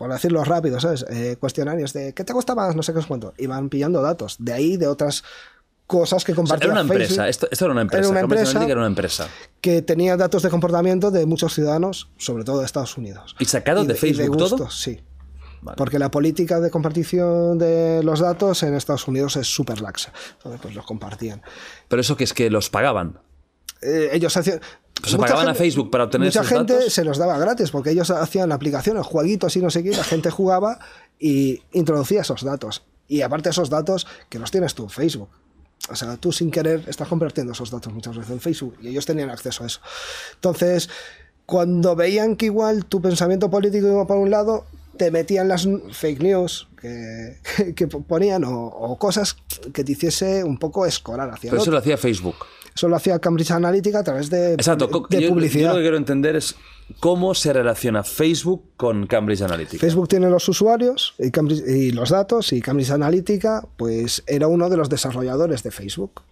por 0.00 0.10
decirlo 0.10 0.42
rápido, 0.44 0.80
¿sabes? 0.80 1.04
Eh, 1.10 1.36
cuestionarios 1.38 1.92
de 1.92 2.14
¿qué 2.14 2.24
te 2.24 2.32
gusta 2.32 2.54
más? 2.54 2.74
No 2.74 2.82
sé 2.82 2.94
qué 2.94 3.00
os 3.00 3.06
cuento. 3.06 3.34
Y 3.36 3.46
van 3.46 3.68
pillando 3.68 4.00
datos. 4.00 4.36
De 4.38 4.54
ahí 4.54 4.78
de 4.78 4.86
otras 4.86 5.22
cosas 5.86 6.24
que 6.24 6.32
O 6.32 6.34
sea, 6.34 6.42
compartían. 6.42 6.70
era 6.72 6.80
una 6.80 6.90
empresa, 6.94 7.28
esto, 7.28 7.46
esto 7.50 7.66
era 7.66 7.72
una 7.72 7.82
empresa. 7.82 8.00
Era 8.00 8.08
una 8.08 8.20
empresa. 8.20 8.42
Analytica 8.52 8.72
era 8.72 8.80
una 8.80 8.86
empresa. 8.86 9.28
que 9.60 9.82
tenía 9.82 10.16
datos 10.16 10.42
de 10.42 10.48
comportamiento 10.48 11.10
de 11.10 11.26
muchos 11.26 11.52
ciudadanos, 11.52 12.08
sobre 12.16 12.44
todo 12.44 12.60
de 12.60 12.64
Estados 12.64 12.96
Unidos. 12.96 13.36
¿Y 13.38 13.44
sacado 13.44 13.84
de 13.84 13.94
Facebook 13.94 14.38
todo? 14.38 14.56
gustos, 14.56 14.80
Sí. 14.80 15.02
Vale. 15.60 15.76
Porque 15.76 15.98
la 15.98 16.10
política 16.10 16.60
de 16.60 16.70
compartición 16.70 17.58
de 17.58 18.00
los 18.02 18.20
datos 18.20 18.62
en 18.62 18.72
Estados 18.72 19.06
Unidos 19.06 19.36
es 19.36 19.46
súper 19.54 19.82
laxa. 19.82 20.14
Entonces, 20.38 20.62
pues 20.62 20.74
los 20.74 20.86
compartían. 20.86 21.42
Pero 21.88 22.00
eso 22.00 22.16
que 22.16 22.24
es 22.24 22.32
que 22.32 22.48
los 22.48 22.70
pagaban. 22.70 23.20
Eh, 23.82 24.08
ellos 24.14 24.34
hacían. 24.38 24.60
Se 25.08 25.16
mucha 25.16 25.28
pagaban 25.28 25.48
a 25.48 25.50
gente- 25.54 25.58
Facebook 25.64 25.90
para 25.90 26.04
obtener 26.04 26.28
Mucha 26.28 26.40
esos 26.40 26.52
gente 26.52 26.72
datos. 26.74 26.92
se 26.92 27.04
los 27.04 27.18
daba 27.18 27.38
gratis 27.38 27.70
porque 27.70 27.90
ellos 27.90 28.10
hacían 28.10 28.52
aplicaciones, 28.52 29.06
jueguitos 29.06 29.56
y 29.56 29.60
no 29.62 29.70
sé 29.70 29.82
qué. 29.82 29.90
La 29.90 30.04
gente 30.04 30.30
jugaba 30.30 30.78
y 31.18 31.62
introducía 31.72 32.20
esos 32.22 32.42
datos. 32.42 32.82
Y 33.08 33.22
aparte, 33.22 33.50
esos 33.50 33.70
datos 33.70 34.06
que 34.28 34.38
los 34.38 34.50
tienes 34.50 34.74
tú 34.74 34.84
en 34.84 34.90
Facebook. 34.90 35.28
O 35.90 35.96
sea, 35.96 36.16
tú 36.16 36.30
sin 36.32 36.50
querer 36.50 36.84
estás 36.86 37.08
compartiendo 37.08 37.52
esos 37.52 37.70
datos 37.70 37.92
muchas 37.92 38.16
veces 38.16 38.30
en 38.32 38.40
Facebook 38.40 38.76
y 38.82 38.88
ellos 38.88 39.06
tenían 39.06 39.30
acceso 39.30 39.64
a 39.64 39.66
eso. 39.66 39.80
Entonces, 40.34 40.88
cuando 41.46 41.96
veían 41.96 42.36
que 42.36 42.46
igual 42.46 42.84
tu 42.84 43.00
pensamiento 43.02 43.50
político 43.50 43.86
iba 43.88 44.06
por 44.06 44.18
un 44.18 44.30
lado, 44.30 44.66
te 44.96 45.10
metían 45.10 45.48
las 45.48 45.66
fake 45.92 46.20
news 46.22 46.68
que, 46.80 47.38
que 47.74 47.86
ponían 47.88 48.44
o, 48.44 48.66
o 48.66 48.98
cosas 48.98 49.36
que 49.72 49.82
te 49.82 49.92
hiciese 49.92 50.44
un 50.44 50.58
poco 50.58 50.84
escorar 50.86 51.30
hacia 51.30 51.48
el 51.48 51.50
Pero 51.52 51.56
eso 51.56 51.62
otro. 51.62 51.72
lo 51.72 51.78
hacía 51.78 51.96
Facebook. 51.96 52.36
Eso 52.80 52.88
lo 52.88 52.96
hacía 52.96 53.18
Cambridge 53.18 53.50
Analytica 53.50 53.98
a 53.98 54.02
través 54.02 54.30
de, 54.30 54.54
Exacto. 54.54 54.86
de 54.86 54.92
yo- 55.20 55.20
Yo, 55.20 55.28
publicidad. 55.34 55.68
lo 55.72 55.74
que 55.76 55.82
quiero 55.82 55.98
entender 55.98 56.34
es 56.34 56.56
cómo 56.98 57.34
se 57.34 57.52
relaciona 57.52 58.02
Facebook 58.02 58.62
con 58.78 59.06
Cambridge 59.06 59.42
Analytica. 59.42 59.78
Facebook 59.82 60.08
tiene 60.08 60.30
los 60.30 60.48
usuarios 60.48 61.12
y, 61.18 61.30
Cambridge- 61.30 61.62
y 61.68 61.90
los 61.90 62.08
datos 62.08 62.54
y 62.54 62.62
Cambridge 62.62 62.90
Analytica 62.92 63.68
pues 63.76 64.22
era 64.26 64.46
uno 64.48 64.70
de 64.70 64.78
los 64.78 64.88
desarrolladores 64.88 65.62
de 65.62 65.70
Facebook. 65.72 66.22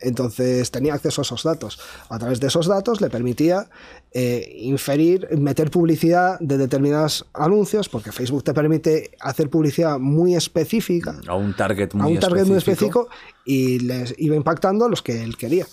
Entonces 0.00 0.70
tenía 0.70 0.94
acceso 0.94 1.20
a 1.20 1.24
esos 1.24 1.42
datos. 1.42 1.78
A 2.08 2.18
través 2.18 2.40
de 2.40 2.48
esos 2.48 2.66
datos 2.66 3.00
le 3.00 3.10
permitía 3.10 3.68
eh, 4.12 4.56
inferir, 4.60 5.28
meter 5.36 5.70
publicidad 5.70 6.38
de 6.40 6.58
determinados 6.58 7.26
anuncios, 7.32 7.88
porque 7.88 8.12
Facebook 8.12 8.44
te 8.44 8.54
permite 8.54 9.10
hacer 9.20 9.50
publicidad 9.50 9.98
muy 9.98 10.34
específica 10.34 11.18
A 11.26 11.34
un 11.34 11.54
target 11.54 11.94
muy 11.94 12.02
a 12.02 12.14
un 12.14 12.20
target 12.20 12.46
muy 12.46 12.58
específico. 12.58 13.08
específico 13.08 13.08
y 13.44 13.80
les 13.80 14.14
iba 14.18 14.36
impactando 14.36 14.88
los 14.88 15.02
que 15.02 15.22
él 15.22 15.36
quería. 15.36 15.66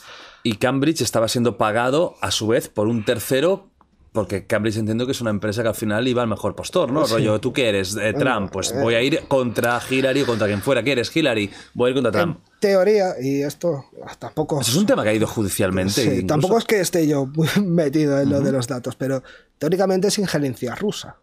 Y 0.43 0.55
Cambridge 0.55 1.01
estaba 1.01 1.27
siendo 1.27 1.57
pagado 1.57 2.15
a 2.21 2.31
su 2.31 2.47
vez 2.47 2.67
por 2.67 2.87
un 2.87 3.05
tercero. 3.05 3.70
Porque 4.11 4.45
Cambridge 4.45 4.77
entiendo 4.77 5.05
que 5.05 5.13
es 5.13 5.21
una 5.21 5.29
empresa 5.29 5.61
que 5.61 5.69
al 5.69 5.75
final 5.75 6.05
iba 6.05 6.21
al 6.21 6.27
mejor 6.27 6.53
postor, 6.53 6.91
¿no? 6.91 7.05
Rollo, 7.05 7.39
¿tú 7.39 7.53
qué 7.53 7.69
eres? 7.69 7.95
Eh, 7.95 8.13
Trump. 8.13 8.51
Pues 8.51 8.73
voy 8.73 8.95
a 8.95 9.01
ir 9.01 9.21
contra 9.29 9.81
Hillary 9.89 10.23
o 10.23 10.25
contra 10.25 10.47
quien 10.47 10.61
fuera. 10.61 10.83
¿Qué 10.83 10.91
eres? 10.91 11.15
Hillary. 11.15 11.49
Voy 11.73 11.87
a 11.87 11.89
ir 11.91 11.95
contra 11.95 12.11
Trump. 12.11 12.37
En 12.37 12.59
teoría, 12.59 13.13
y 13.21 13.41
esto 13.41 13.85
tampoco... 14.19 14.59
Eso 14.59 14.71
es 14.71 14.77
un 14.77 14.85
tema 14.85 15.03
que 15.03 15.09
ha 15.09 15.13
ido 15.13 15.27
judicialmente. 15.27 15.93
Sí, 15.93 16.01
incluso. 16.01 16.27
tampoco 16.27 16.57
es 16.57 16.65
que 16.65 16.81
esté 16.81 17.07
yo 17.07 17.25
muy 17.25 17.47
metido 17.63 18.19
en 18.19 18.29
lo 18.29 18.41
de 18.41 18.51
los 18.51 18.67
datos, 18.67 18.97
pero 18.97 19.23
teóricamente 19.57 20.09
es 20.09 20.19
injerencia 20.19 20.75
rusa. 20.75 21.17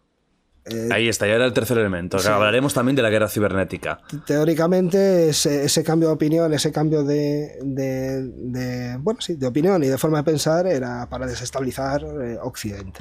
Ahí 0.91 1.07
está, 1.09 1.27
ya 1.27 1.33
era 1.33 1.45
el 1.45 1.53
tercer 1.53 1.77
elemento. 1.77 2.17
Hablaremos 2.35 2.73
también 2.73 2.95
de 2.95 3.01
la 3.01 3.09
guerra 3.09 3.27
cibernética. 3.29 3.99
Teóricamente 4.25 5.29
ese, 5.29 5.65
ese 5.65 5.83
cambio 5.83 6.09
de 6.09 6.13
opinión, 6.15 6.53
ese 6.53 6.71
cambio 6.71 7.03
de, 7.03 7.57
de- 7.61 8.23
de, 8.23 8.97
bueno, 8.97 9.19
sí, 9.21 9.35
de 9.35 9.47
opinión 9.47 9.83
y 9.83 9.87
de 9.87 9.97
forma 9.97 10.17
de 10.19 10.23
pensar 10.23 10.65
era 10.67 11.07
para 11.09 11.25
desestabilizar 11.27 12.03
eh, 12.03 12.37
Occidente. 12.41 12.99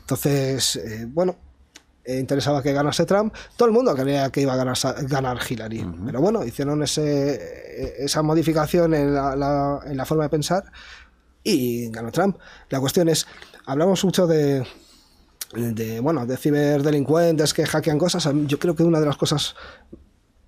Entonces, 0.00 0.76
eh, 0.76 1.06
bueno, 1.08 1.36
eh, 2.04 2.18
interesaba 2.18 2.62
que 2.62 2.72
ganase 2.72 3.04
Trump. 3.04 3.34
Todo 3.56 3.66
el 3.68 3.74
mundo 3.74 3.94
creía 3.94 4.30
que 4.30 4.40
iba 4.42 4.52
a 4.52 4.56
ganar, 4.56 4.76
ganar 5.08 5.38
Hillary. 5.48 5.84
Pero 6.06 6.20
bueno, 6.20 6.44
hicieron 6.44 6.82
ese, 6.82 8.04
esa 8.04 8.22
modificación 8.22 8.94
en 8.94 9.12
la, 9.14 9.34
la- 9.34 9.80
en 9.86 9.96
la 9.96 10.04
forma 10.04 10.24
de 10.24 10.28
pensar 10.30 10.64
y 11.42 11.90
ganó 11.90 12.10
Trump. 12.12 12.36
La 12.70 12.80
cuestión 12.80 13.08
es, 13.08 13.26
hablamos 13.66 14.04
mucho 14.04 14.26
de, 14.26 14.66
de 15.56 16.00
bueno, 16.00 16.26
de 16.26 16.36
ciberdelincuentes 16.36 17.54
que 17.54 17.66
hackean 17.66 17.98
cosas. 17.98 18.28
Yo 18.46 18.58
creo 18.58 18.74
que 18.74 18.84
una 18.84 19.00
de 19.00 19.06
las 19.06 19.16
cosas 19.16 19.54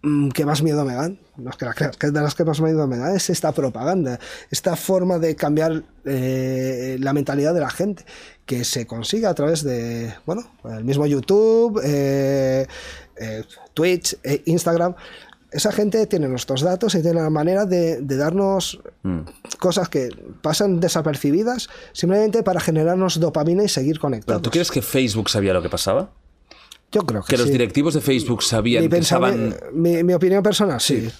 mm, 0.02 0.28
que 0.30 0.44
más 0.44 0.62
miedo 0.62 0.84
me 0.84 0.94
dan, 0.94 1.18
no 1.36 1.50
es 1.50 1.56
que 1.56 1.64
la 1.64 1.74
que 1.74 2.10
de 2.10 2.20
las 2.20 2.34
que 2.34 2.44
más 2.44 2.60
miedo 2.60 2.86
me 2.86 2.98
dan, 2.98 3.16
es 3.16 3.30
esta 3.30 3.52
propaganda, 3.52 4.18
esta 4.50 4.76
forma 4.76 5.18
de 5.18 5.34
cambiar 5.34 5.82
eh, 6.04 6.96
la 7.00 7.12
mentalidad 7.12 7.54
de 7.54 7.60
la 7.60 7.70
gente, 7.70 8.04
que 8.44 8.64
se 8.64 8.86
consigue 8.86 9.26
a 9.26 9.34
través 9.34 9.62
de, 9.62 10.14
bueno, 10.24 10.50
el 10.64 10.84
mismo 10.84 11.06
YouTube, 11.06 11.80
eh, 11.84 12.66
eh, 13.20 13.44
Twitch, 13.74 14.16
eh, 14.22 14.42
Instagram. 14.46 14.94
Esa 15.50 15.72
gente 15.72 16.06
tiene 16.06 16.28
nuestros 16.28 16.60
datos 16.60 16.94
y 16.94 17.02
tiene 17.02 17.20
la 17.22 17.30
manera 17.30 17.64
de, 17.64 18.02
de 18.02 18.16
darnos 18.16 18.80
cosas 19.58 19.88
que 19.88 20.10
pasan 20.42 20.80
desapercibidas 20.80 21.68
simplemente 21.92 22.42
para 22.42 22.60
generarnos 22.60 23.18
dopamina 23.18 23.62
y 23.64 23.68
seguir 23.68 23.94
¿Pero 23.94 24.00
conectados. 24.02 24.42
tú 24.42 24.50
crees 24.50 24.70
que 24.70 24.82
Facebook 24.82 25.30
sabía 25.30 25.54
lo 25.54 25.62
que 25.62 25.70
pasaba? 25.70 26.10
Yo 26.92 27.02
creo 27.02 27.22
que, 27.22 27.34
Que 27.34 27.38
los 27.38 27.50
directivos 27.50 27.94
de 27.94 28.00
Facebook 28.00 28.42
sabían 28.42 28.82
mi, 28.84 28.88
que 28.88 29.60
mi, 29.72 30.02
mi 30.04 30.12
opinión 30.14 30.42
personal, 30.42 30.80
sí. 30.80 31.10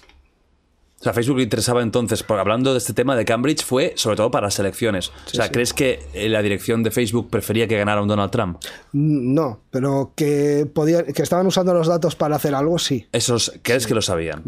O 1.01 1.05
sea, 1.05 1.13
Facebook 1.13 1.37
le 1.37 1.45
interesaba 1.45 1.83
entonces, 1.83 2.25
por, 2.25 2.41
hablando 2.41 2.73
de 2.73 2.79
este 2.79 2.93
tema 2.93 3.15
de 3.15 3.25
Cambridge, 3.25 3.65
fue 3.65 3.93
sobre 3.97 4.17
todo 4.17 4.33
para 4.33 4.49
las 4.49 4.59
elecciones. 4.59 5.11
o 5.27 5.31
sea, 5.31 5.49
¿crees 5.51 5.73
que 5.73 6.01
eh, 6.13 6.29
la 6.29 6.43
dirección 6.43 6.83
de 6.83 6.91
Facebook 6.91 7.31
prefería 7.31 7.69
que 7.69 7.79
ganara 7.79 8.03
un 8.03 8.09
Donald 8.09 8.33
Trump? 8.33 8.59
No, 8.93 9.61
pero 9.71 10.13
que, 10.17 10.67
podían, 10.73 11.05
que 11.07 11.23
estaban 11.23 11.47
usando 11.47 11.73
los 11.73 11.87
datos 11.87 12.17
para 12.17 12.35
hacer 12.37 12.55
algo, 12.55 12.79
sí. 12.81 13.07
Esos, 13.13 13.53
¿crees 13.63 13.87
que 13.87 13.95
lo 13.95 14.03
sabían? 14.03 14.43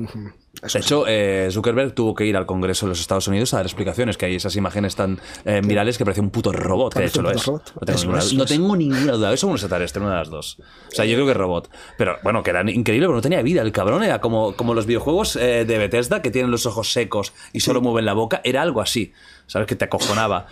De 0.62 0.78
hecho, 0.78 1.05
eh, 1.07 1.49
Zuckerberg 1.51 1.95
tuvo 1.95 2.15
que 2.15 2.27
ir 2.27 2.37
al 2.37 2.45
Congreso 2.47 2.87
de 2.87 2.91
los 2.91 3.01
Estados 3.01 3.27
Unidos 3.28 3.55
a 3.55 3.59
dar 3.59 3.66
explicaciones, 3.66 4.16
que 4.19 4.27
hay 4.27 4.35
esas 4.35 4.57
imágenes 4.57 4.95
tan 4.95 5.19
eh, 5.45 5.62
virales 5.65 5.97
que 5.97 6.05
parece 6.05 6.20
un 6.20 6.31
puto 6.31 6.53
robot, 6.53 6.93
que 6.93 7.01
de 7.01 7.07
hecho 7.07 7.23
lo 7.23 7.31
es. 7.31 7.45
robot. 7.47 7.73
No 7.74 7.87
tengo, 7.87 7.97
Eso 7.97 8.05
ninguna, 8.07 8.19
es, 8.23 8.35
no 8.35 8.45
es. 8.45 8.51
tengo 8.51 8.77
ninguna 8.77 9.12
duda. 9.12 9.32
Eso 9.32 9.47
es 9.47 9.51
un 9.51 9.53
extraterrestre, 9.53 10.03
una 10.03 10.12
de 10.12 10.19
las 10.19 10.31
dos. 10.31 10.59
O 10.61 10.95
sea, 10.95 11.05
yo 11.07 11.15
creo 11.15 11.27
que 11.27 11.32
es 11.32 11.39
robot. 11.39 11.70
Pero 11.97 12.16
bueno, 12.23 12.43
que 12.43 12.51
era 12.51 12.61
increíble, 12.70 13.07
porque 13.07 13.16
no 13.19 13.23
tenía 13.23 13.43
vida. 13.43 13.62
El 13.62 13.73
cabrón 13.73 14.03
era 14.03 14.20
como, 14.20 14.55
como 14.55 14.74
los 14.74 14.87
videojuegos 14.87 15.37
eh, 15.37 15.65
de 15.65 15.78
Bethesda, 15.78 16.20
que 16.20 16.31
tienen 16.31 16.51
los 16.51 16.66
ojos 16.66 16.93
secos 16.93 17.32
y 17.53 17.61
solo 17.61 17.81
mueven 17.81 18.05
la 18.05 18.12
boca. 18.12 18.41
Era 18.45 18.62
algo 18.62 18.81
así, 18.82 19.12
¿sabes? 19.47 19.66
Que 19.66 19.77
te 19.77 19.87
acojonaba. 19.87 20.47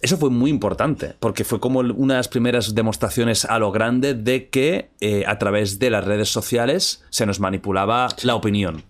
Eso 0.00 0.16
fue 0.16 0.30
muy 0.30 0.48
importante, 0.48 1.14
porque 1.20 1.44
fue 1.44 1.60
como 1.60 1.80
una 1.80 2.14
de 2.14 2.18
las 2.20 2.28
primeras 2.28 2.74
demostraciones 2.74 3.44
a 3.44 3.58
lo 3.58 3.70
grande 3.70 4.14
de 4.14 4.48
que 4.48 4.88
a 5.26 5.38
través 5.38 5.78
de 5.78 5.90
las 5.90 6.06
redes 6.06 6.30
sociales 6.30 7.04
se 7.10 7.26
nos 7.26 7.38
manipulaba 7.38 8.08
la 8.22 8.34
opinión. 8.34 8.82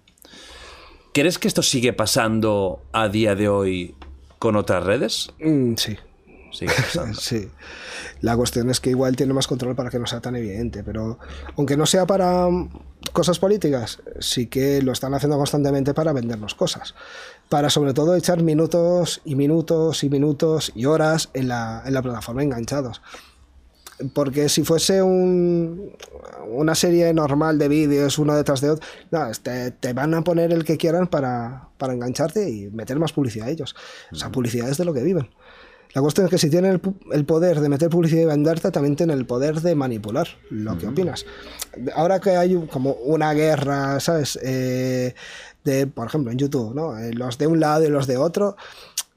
¿Crees 1.13 1.39
que 1.39 1.49
esto 1.49 1.63
sigue 1.63 1.93
pasando 1.93 2.83
a 2.93 3.09
día 3.09 3.35
de 3.35 3.49
hoy 3.49 3.95
con 4.39 4.57
otras 4.57 4.85
redes? 4.85 5.31
Mm, 5.41 5.75
sí. 5.77 5.97
Sigue 6.53 6.73
pasando. 6.75 7.19
Sí. 7.21 7.49
La 8.21 8.37
cuestión 8.37 8.71
es 8.71 8.81
que 8.81 8.91
igual 8.91 9.17
tiene 9.17 9.33
más 9.33 9.47
control 9.47 9.75
para 9.75 9.91
que 9.91 9.99
no 9.99 10.07
sea 10.07 10.21
tan 10.21 10.37
evidente, 10.37 10.83
pero 10.85 11.19
aunque 11.57 11.77
no 11.77 11.87
sea 11.87 12.07
para 12.07 12.49
mm, 12.49 12.71
cosas 13.13 13.39
políticas, 13.39 14.01
sí 14.21 14.47
que 14.47 14.83
lo 14.83 14.93
están 14.93 15.15
haciendo 15.15 15.37
constantemente 15.37 15.95
para 15.95 16.13
vendernos 16.13 16.55
cosas. 16.55 16.95
Para 17.49 17.71
sobre 17.71 17.93
todo 17.93 18.15
echar 18.15 18.43
minutos 18.43 19.21
y 19.25 19.35
minutos 19.35 20.05
y 20.05 20.11
minutos 20.11 20.73
y 20.75 20.85
horas 20.85 21.31
en 21.35 21.49
la, 21.49 21.83
en 21.85 21.95
la 21.95 22.03
plataforma 22.03 22.43
enganchados. 22.43 23.03
Porque 24.15 24.49
si 24.49 24.65
fuese 24.65 25.03
un- 25.03 25.93
una 26.49 26.75
serie 26.75 27.13
normal 27.15 27.59
de 27.59 27.69
vídeos, 27.69 28.19
uno 28.19 28.35
detrás 28.35 28.61
de 28.61 28.71
otro, 28.71 28.87
no, 29.11 29.31
te, 29.43 29.71
te 29.73 29.93
van 29.93 30.15
a 30.15 30.23
poner 30.25 30.53
el 30.53 30.65
que 30.65 30.77
quieran 30.77 31.07
para, 31.07 31.69
para 31.79 31.93
engancharte 31.93 32.49
y 32.49 32.71
meter 32.71 32.99
más 32.99 33.13
publicidad 33.13 33.49
a 33.49 33.51
ellos. 33.51 33.75
O 34.11 34.15
sea, 34.17 34.31
publicidad 34.31 34.69
es 34.69 34.79
de 34.79 34.85
lo 34.85 34.95
que 34.95 35.03
viven. 35.03 35.29
La 35.93 36.03
cuestión 36.03 36.27
es 36.27 36.31
que 36.31 36.39
si 36.39 36.49
tienen 36.51 36.73
el, 36.73 36.81
el 37.13 37.25
poder 37.25 37.59
de 37.61 37.69
meter 37.69 37.91
publicidad 37.91 38.23
y 38.23 38.27
venderte, 38.27 38.71
también 38.71 38.95
tienen 38.95 39.19
el 39.19 39.27
poder 39.27 39.61
de 39.61 39.75
manipular 39.75 40.29
lo 40.49 40.79
que 40.79 40.87
opinas. 40.87 41.27
Ahora 41.97 42.21
que 42.21 42.31
hay 42.37 42.55
como 42.71 42.93
una 42.93 43.33
guerra, 43.35 43.99
¿sabes? 43.99 44.39
Eh, 44.43 45.15
de, 45.65 45.87
por 45.89 46.07
ejemplo, 46.07 46.31
en 46.31 46.39
YouTube, 46.39 46.75
¿no? 46.77 46.97
Eh, 46.97 47.13
los 47.13 47.39
de 47.39 47.49
un 47.49 47.59
lado 47.59 47.85
y 47.85 47.89
los 47.89 48.07
de 48.07 48.17
otro. 48.19 48.57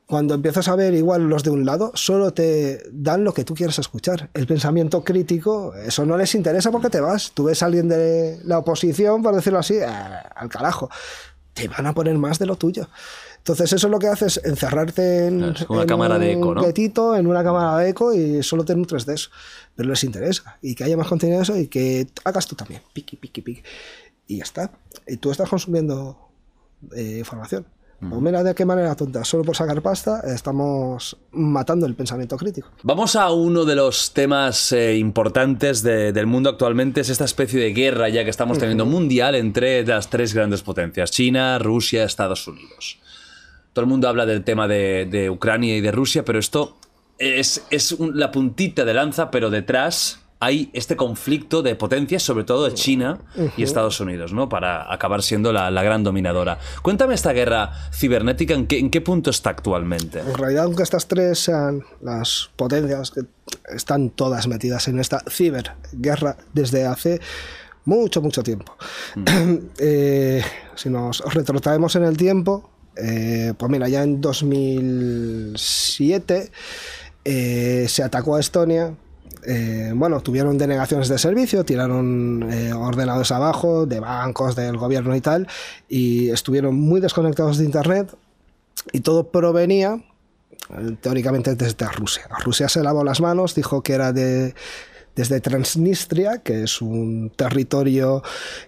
Cuando 0.05 0.34
empiezas 0.34 0.67
a 0.67 0.75
ver 0.75 0.93
igual 0.93 1.30
los 1.30 1.43
de 1.43 1.49
un 1.49 1.65
lado, 1.65 1.91
solo 1.95 2.34
te 2.34 2.84
dan 2.91 3.23
lo 3.23 3.34
que 3.34 3.45
tú 3.45 3.55
quieres 3.55 3.80
escuchar. 3.80 4.30
El 4.34 4.47
pensamiento 4.47 5.03
crítico, 5.03 5.73
eso 5.75 6.05
no 6.05 6.17
les 6.17 6.35
interesa 6.35 6.71
porque 6.71 6.89
te 6.89 6.99
vas. 6.99 7.31
Tú 7.34 7.45
ves 7.45 7.63
a 7.63 7.67
alguien 7.67 7.88
de 7.88 8.39
la 8.43 8.59
oposición, 8.59 9.23
por 9.23 9.34
decirlo 9.34 9.59
así, 9.59 9.75
eh, 9.75 9.85
al 9.85 10.49
carajo. 10.49 10.89
Te 11.53 11.67
van 11.67 11.85
a 11.88 11.93
poner 11.93 12.17
más 12.17 12.38
de 12.38 12.45
lo 12.45 12.57
tuyo. 12.57 12.89
Entonces 13.38 13.73
eso 13.73 13.89
lo 13.89 13.99
que 13.99 14.07
hace 14.07 14.27
es 14.27 14.39
encerrarte 14.43 15.27
en, 15.27 15.43
es 15.43 15.65
una 15.69 15.81
en 15.81 15.88
cámara 15.88 16.17
de 16.17 16.35
un 16.35 16.41
eco, 16.43 16.55
¿no? 16.55 17.15
en 17.17 17.27
una 17.27 17.43
cámara 17.43 17.77
de 17.77 17.89
eco 17.89 18.13
y 18.13 18.41
solo 18.41 18.63
te 18.63 18.73
nutres 18.73 19.05
de 19.05 19.15
eso. 19.15 19.30
Pero 19.75 19.89
les 19.89 20.03
interesa. 20.03 20.57
Y 20.61 20.75
que 20.75 20.85
haya 20.85 20.95
más 20.95 21.07
contenido 21.07 21.39
de 21.39 21.43
eso 21.43 21.57
y 21.57 21.67
que 21.67 22.07
hagas 22.23 22.47
tú 22.47 22.55
también. 22.55 22.81
Piqui, 22.93 23.17
piqui, 23.17 23.41
piqui. 23.41 23.63
Y 24.27 24.38
ya 24.38 24.43
está. 24.43 24.71
Y 25.07 25.17
tú 25.17 25.30
estás 25.31 25.49
consumiendo 25.49 26.17
eh, 26.95 27.17
información. 27.19 27.65
Pues 27.99 28.21
mira 28.21 28.43
de 28.43 28.53
qué 28.53 28.65
manera 28.65 28.95
tonta, 28.95 29.23
solo 29.23 29.43
por 29.43 29.55
sacar 29.55 29.81
pasta 29.81 30.21
estamos 30.27 31.15
matando 31.31 31.85
el 31.85 31.95
pensamiento 31.95 32.35
crítico. 32.35 32.67
Vamos 32.83 33.15
a 33.15 33.31
uno 33.31 33.63
de 33.63 33.75
los 33.75 34.13
temas 34.13 34.73
eh, 34.73 34.97
importantes 34.97 35.83
de- 35.83 36.11
del 36.11 36.27
mundo 36.27 36.49
actualmente, 36.49 36.99
es 37.01 37.09
esta 37.09 37.23
especie 37.23 37.59
de 37.61 37.71
guerra 37.73 38.09
ya 38.09 38.25
que 38.25 38.29
estamos 38.29 38.57
teniendo 38.59 38.85
mundial 38.85 39.35
entre 39.35 39.85
las 39.85 40.09
tres 40.09 40.33
grandes 40.33 40.63
potencias, 40.63 41.11
China, 41.11 41.57
Rusia, 41.59 42.03
Estados 42.03 42.45
Unidos. 42.47 42.99
Todo 43.71 43.83
el 43.85 43.89
mundo 43.89 44.09
habla 44.09 44.25
del 44.25 44.43
tema 44.43 44.67
de, 44.67 45.07
de 45.09 45.29
Ucrania 45.29 45.77
y 45.77 45.81
de 45.81 45.91
Rusia, 45.93 46.25
pero 46.25 46.39
esto 46.39 46.75
es, 47.17 47.63
es 47.69 47.93
un- 47.93 48.19
la 48.19 48.31
puntita 48.31 48.83
de 48.83 48.93
lanza, 48.93 49.31
pero 49.31 49.49
detrás 49.49 50.19
hay 50.43 50.69
este 50.73 50.95
conflicto 50.95 51.61
de 51.61 51.75
potencias, 51.75 52.23
sobre 52.23 52.43
todo 52.43 52.65
de 52.65 52.73
China 52.73 53.19
y 53.57 53.63
Estados 53.63 53.99
Unidos, 53.99 54.33
¿no? 54.33 54.49
Para 54.49 54.91
acabar 54.93 55.23
siendo 55.23 55.53
la, 55.53 55.71
la 55.71 55.83
gran 55.83 56.03
dominadora. 56.03 56.59
Cuéntame 56.81 57.15
esta 57.15 57.33
guerra 57.33 57.71
cibernética, 57.93 58.53
¿en 58.53 58.67
qué, 58.67 58.79
en 58.79 58.89
qué 58.89 59.01
punto 59.01 59.29
está 59.29 59.49
actualmente? 59.51 60.19
En 60.19 60.33
realidad, 60.33 60.65
aunque 60.65 60.83
estas 60.83 61.07
tres 61.07 61.39
sean 61.39 61.83
las 62.01 62.49
potencias 62.55 63.11
que 63.11 63.21
están 63.73 64.09
todas 64.09 64.47
metidas 64.47 64.87
en 64.87 64.99
esta 64.99 65.21
ciberguerra 65.29 66.37
desde 66.53 66.85
hace 66.85 67.19
mucho, 67.85 68.21
mucho 68.21 68.43
tiempo. 68.43 68.75
Eh, 69.79 70.43
si 70.75 70.89
nos 70.89 71.21
retrotraemos 71.33 71.95
en 71.95 72.03
el 72.03 72.17
tiempo, 72.17 72.69
eh, 72.95 73.53
pues 73.57 73.71
mira, 73.71 73.89
ya 73.89 74.03
en 74.03 74.21
2007 74.21 76.51
eh, 77.25 77.85
se 77.87 78.03
atacó 78.03 78.35
a 78.35 78.39
Estonia. 78.39 78.93
Eh, 79.45 79.91
bueno, 79.95 80.21
tuvieron 80.21 80.57
denegaciones 80.57 81.07
de 81.09 81.17
servicio, 81.17 81.63
tiraron 81.63 82.49
eh, 82.51 82.73
ordenadores 82.73 83.31
abajo 83.31 83.85
de 83.85 83.99
bancos, 83.99 84.55
del 84.55 84.77
gobierno 84.77 85.15
y 85.15 85.21
tal, 85.21 85.47
y 85.89 86.29
estuvieron 86.29 86.75
muy 86.75 87.01
desconectados 87.01 87.57
de 87.57 87.65
Internet 87.65 88.15
y 88.91 89.01
todo 89.01 89.29
provenía 89.29 90.03
eh, 90.69 90.95
teóricamente 91.01 91.55
desde 91.55 91.87
Rusia. 91.87 92.27
Rusia 92.43 92.69
se 92.69 92.83
lavó 92.83 93.03
las 93.03 93.21
manos, 93.21 93.55
dijo 93.55 93.81
que 93.81 93.93
era 93.93 94.13
de 94.13 94.53
desde 95.15 95.39
Transnistria, 95.41 96.39
que 96.39 96.63
es 96.63 96.81
un 96.81 97.31
territorio 97.35 98.23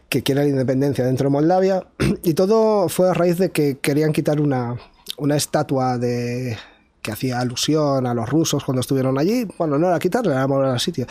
que 0.09 0.21
quiere 0.21 0.43
la 0.43 0.49
independencia 0.49 1.03
dentro 1.03 1.29
de 1.29 1.31
Moldavia, 1.31 1.87
y 2.23 2.33
todo 2.35 2.87
fue 2.89 3.09
a 3.09 3.13
raíz 3.13 3.37
de 3.37 3.49
que 3.49 3.79
querían 3.79 4.13
quitar 4.13 4.39
una, 4.39 4.75
una 5.17 5.35
estatua 5.35 5.97
de 5.97 6.57
que 7.05 7.11
hacía 7.11 7.39
alusión 7.39 8.07
a 8.07 8.13
los 8.15 8.27
rusos 8.27 8.65
cuando 8.65 8.81
estuvieron 8.81 9.19
allí. 9.19 9.47
Bueno, 9.59 9.77
no 9.77 9.87
era 9.87 9.99
quitarle, 9.99 10.31
era 10.33 10.47
mover 10.47 10.69
al 10.69 10.79
sitio. 10.79 11.05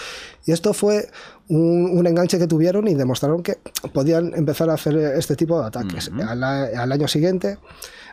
Y 0.44 0.50
esto 0.50 0.74
fue 0.74 1.08
un, 1.48 1.90
un 1.96 2.06
enganche 2.06 2.36
que 2.38 2.48
tuvieron 2.48 2.88
y 2.88 2.94
demostraron 2.94 3.42
que 3.44 3.58
podían 3.92 4.32
empezar 4.34 4.68
a 4.70 4.74
hacer 4.74 4.96
este 4.96 5.36
tipo 5.36 5.60
de 5.60 5.68
ataques. 5.68 6.10
al, 6.26 6.42
a- 6.42 6.64
al 6.82 6.90
año 6.92 7.06
siguiente, 7.06 7.58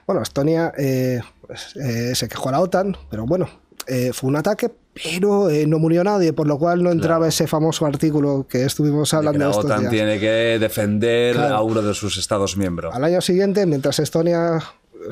bueno, 0.05 0.21
Estonia 0.21 0.71
eh, 0.77 1.21
pues, 1.47 1.75
eh, 1.75 2.13
se 2.13 2.27
quejó 2.27 2.49
a 2.49 2.51
la 2.51 2.59
OTAN, 2.59 2.95
pero 3.09 3.25
bueno, 3.25 3.49
eh, 3.87 4.11
fue 4.13 4.29
un 4.29 4.35
ataque, 4.35 4.69
pero 4.93 5.49
eh, 5.49 5.65
no 5.65 5.79
murió 5.79 6.03
nadie, 6.03 6.33
por 6.33 6.45
lo 6.47 6.59
cual 6.59 6.83
no 6.83 6.91
entraba 6.91 7.27
ese 7.27 7.47
famoso 7.47 7.85
artículo 7.87 8.45
que 8.47 8.63
estuvimos 8.65 9.09
De 9.09 9.11
que 9.11 9.15
hablando 9.17 9.39
la 9.45 9.49
estos 9.51 9.65
OTAN 9.65 9.79
días. 9.81 9.91
tiene 9.91 10.19
que 10.19 10.57
defender 10.59 11.35
Claro. 11.35 11.55
a 11.55 11.61
uno 11.63 11.81
de 11.81 11.93
sus 11.95 12.17
estados 12.17 12.57
miembros. 12.57 12.93
Al 12.93 13.03
año 13.03 13.21
siguiente, 13.21 13.65
mientras 13.65 13.97
Estonia 13.99 14.59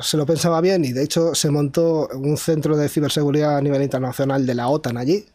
se 0.00 0.16
lo 0.16 0.26
pensaba 0.26 0.60
bien 0.60 0.84
y 0.84 0.92
de 0.92 1.02
hecho 1.02 1.34
se 1.34 1.50
montó 1.50 2.08
un 2.14 2.36
centro 2.36 2.76
de 2.76 2.88
ciberseguridad 2.88 3.56
a 3.56 3.60
nivel 3.60 3.82
internacional 3.82 4.46
de 4.46 4.54
la 4.54 4.68
OTAN 4.68 4.96
allí. 4.96 5.26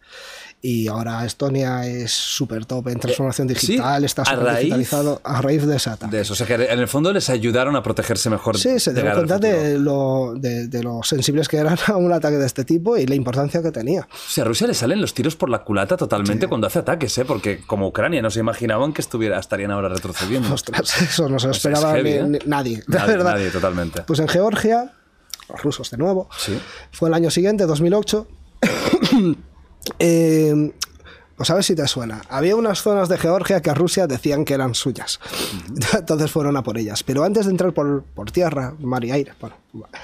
Y 0.68 0.88
ahora 0.88 1.24
Estonia 1.26 1.86
es 1.86 2.12
súper 2.12 2.66
top 2.66 2.88
en 2.88 3.00
transformación 3.00 3.48
Eh, 3.52 3.56
sí, 3.56 3.68
digital, 3.74 4.04
está 4.04 4.24
a 4.24 4.26
súper 4.26 4.56
digitalizado 4.58 5.22
a 5.24 5.40
raíz 5.40 5.64
de 5.64 5.76
ese 5.76 5.92
ataque. 5.92 6.16
De 6.16 6.22
eso, 6.24 6.34
o 6.34 6.36
sea 6.36 6.48
que 6.48 6.56
en 6.56 6.80
el 6.80 6.88
fondo 6.88 7.14
les 7.14 7.30
ayudaron 7.30 7.76
a 7.76 7.84
protegerse 7.84 8.32
mejor. 8.32 8.58
Sí, 8.58 8.80
se 8.80 8.92
dieron 8.92 9.14
cuenta 9.14 9.38
de 9.38 9.78
lo, 9.78 10.34
de, 10.36 10.68
de 10.68 10.82
lo 10.82 11.04
sensibles 11.04 11.48
que 11.50 11.58
eran 11.58 11.78
a 11.88 11.98
un 11.98 12.12
ataque 12.12 12.38
de 12.38 12.48
este 12.48 12.66
tipo 12.66 12.98
y 12.98 13.06
la 13.06 13.14
importancia 13.14 13.62
que 13.62 13.72
tenía. 13.72 14.08
O 14.12 14.18
sea, 14.30 14.44
a 14.44 14.48
Rusia 14.48 14.66
le 14.66 14.74
salen 14.74 15.00
los 15.02 15.14
tiros 15.14 15.36
por 15.36 15.52
la 15.52 15.60
culata 15.64 15.98
totalmente 15.98 16.48
cuando 16.48 16.66
hace 16.66 16.80
ataques, 16.80 17.16
¿eh? 17.20 17.26
Porque 17.26 17.60
como 17.68 17.88
Ucrania 17.88 18.24
no 18.24 18.32
se 18.32 18.40
imaginaban 18.40 18.92
que 18.92 19.02
estuviera, 19.02 19.38
estarían 19.40 19.70
ahora 19.70 19.90
retrocediendo. 19.90 20.52
Ostras, 20.52 21.00
eso 21.02 21.30
no 21.30 21.38
se 21.38 21.46
lo 21.46 21.52
Pues 21.54 21.64
es 21.64 21.66
esperaba 21.68 21.94
heavy, 21.94 22.10
ni- 22.10 22.16
¿eh? 22.16 22.24
ni- 22.24 22.40
nadie, 22.50 22.84
la 22.88 23.00
Nadie, 23.02 23.12
verdad. 23.18 23.32
nadie, 23.34 23.50
totalmente. 23.52 24.02
Pues 24.02 24.20
en 24.20 24.28
Georgia, 24.28 24.92
los 25.48 25.62
rusos 25.62 25.92
de 25.92 25.98
nuevo, 25.98 26.28
Sí. 26.40 26.58
fue 26.92 27.10
el 27.10 27.14
año 27.14 27.30
siguiente, 27.30 27.68
2008. 27.68 28.28
eh, 29.99 30.72
pues 31.36 31.49
a 31.49 31.53
ver 31.56 31.64
si 31.64 31.76
te 31.76 31.86
suena. 31.88 32.22
Había 32.30 32.56
unas 32.56 32.82
zonas 32.82 33.10
de 33.10 33.18
Georgia 33.18 33.62
que 33.62 33.70
a 33.70 33.74
Rusia 33.74 34.07
decían 34.07 34.45
que 34.45 34.53
eran 34.53 34.74
suyas. 34.74 35.20
Entonces 35.98 36.32
fueron 36.32 36.56
a 36.56 36.64
por 36.64 36.78
ellas. 36.78 37.03
Pero 37.03 37.24
antes 37.24 37.45
de 37.45 37.52
entrar 37.52 37.74
por, 37.74 38.03
por 38.03 38.32
tierra, 38.32 38.74
mar 38.80 39.03
y 39.03 39.12
aire, 39.12 39.34
bueno, 39.41 39.57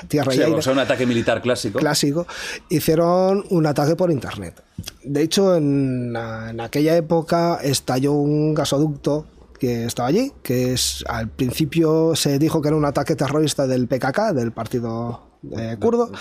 tierra 0.09 0.33
y 0.33 0.37
Sí, 0.37 0.43
aire, 0.43 0.57
o 0.57 0.61
sea, 0.61 0.73
un 0.73 0.79
ataque 0.79 1.05
militar 1.05 1.41
clásico. 1.41 1.79
clásico, 1.79 2.27
hicieron 2.69 3.45
un 3.49 3.65
ataque 3.65 3.95
por 3.95 4.11
internet. 4.11 4.61
De 5.03 5.21
hecho, 5.21 5.55
en, 5.55 6.15
en 6.15 6.59
aquella 6.59 6.97
época 6.97 7.59
estalló 7.63 8.13
un 8.13 8.53
gasoducto 8.53 9.25
que 9.57 9.85
estaba 9.85 10.09
allí, 10.09 10.33
que 10.41 10.73
es 10.73 11.05
al 11.07 11.29
principio 11.29 12.15
se 12.15 12.39
dijo 12.39 12.61
que 12.61 12.69
era 12.69 12.77
un 12.77 12.83
ataque 12.85 13.15
terrorista 13.15 13.67
del 13.67 13.87
PKK, 13.87 14.33
del 14.33 14.51
partido 14.51 15.37
eh, 15.55 15.77
kurdo. 15.79 16.11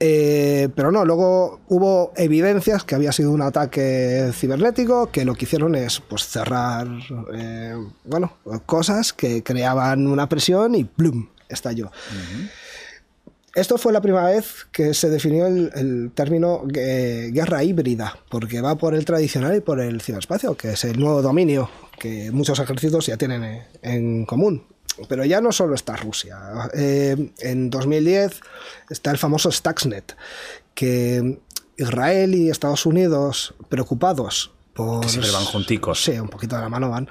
Eh, 0.00 0.68
pero 0.76 0.92
no, 0.92 1.04
luego 1.04 1.60
hubo 1.68 2.12
evidencias 2.16 2.84
que 2.84 2.94
había 2.94 3.10
sido 3.10 3.32
un 3.32 3.42
ataque 3.42 4.30
cibernético, 4.32 5.10
que 5.10 5.24
lo 5.24 5.34
que 5.34 5.44
hicieron 5.44 5.74
es 5.74 6.00
pues, 6.00 6.28
cerrar 6.28 6.86
eh, 7.34 7.74
bueno, 8.04 8.32
cosas 8.64 9.12
que 9.12 9.42
creaban 9.42 10.06
una 10.06 10.28
presión 10.28 10.74
y 10.76 10.84
¡plum! 10.84 11.28
estalló. 11.48 11.90
Esto 13.54 13.76
fue 13.76 13.92
la 13.92 14.00
primera 14.00 14.26
vez 14.26 14.66
que 14.70 14.94
se 14.94 15.10
definió 15.10 15.46
el, 15.46 15.72
el 15.74 16.12
término 16.14 16.62
eh, 16.74 17.30
guerra 17.32 17.64
híbrida, 17.64 18.18
porque 18.28 18.60
va 18.60 18.76
por 18.76 18.94
el 18.94 19.04
tradicional 19.04 19.56
y 19.56 19.60
por 19.60 19.80
el 19.80 20.00
ciberespacio, 20.00 20.56
que 20.56 20.72
es 20.72 20.84
el 20.84 21.00
nuevo 21.00 21.22
dominio 21.22 21.68
que 21.98 22.30
muchos 22.30 22.60
ejércitos 22.60 23.06
ya 23.06 23.16
tienen 23.16 23.62
en 23.82 24.24
común. 24.26 24.62
Pero 25.08 25.24
ya 25.24 25.40
no 25.40 25.52
solo 25.52 25.74
está 25.74 25.96
Rusia. 25.96 26.38
Eh, 26.74 27.32
en 27.38 27.70
2010 27.70 28.40
está 28.90 29.10
el 29.10 29.18
famoso 29.18 29.50
Stuxnet, 29.52 30.16
que 30.74 31.40
Israel 31.76 32.34
y 32.34 32.50
Estados 32.50 32.86
Unidos, 32.86 33.54
preocupados 33.68 34.52
por... 34.74 35.00
Que 35.02 35.08
siempre 35.08 35.30
van 35.30 35.44
junticos. 35.44 36.02
Sí, 36.02 36.12
un 36.18 36.28
poquito 36.28 36.56
de 36.56 36.62
la 36.62 36.68
mano 36.68 36.90
van. 36.90 37.08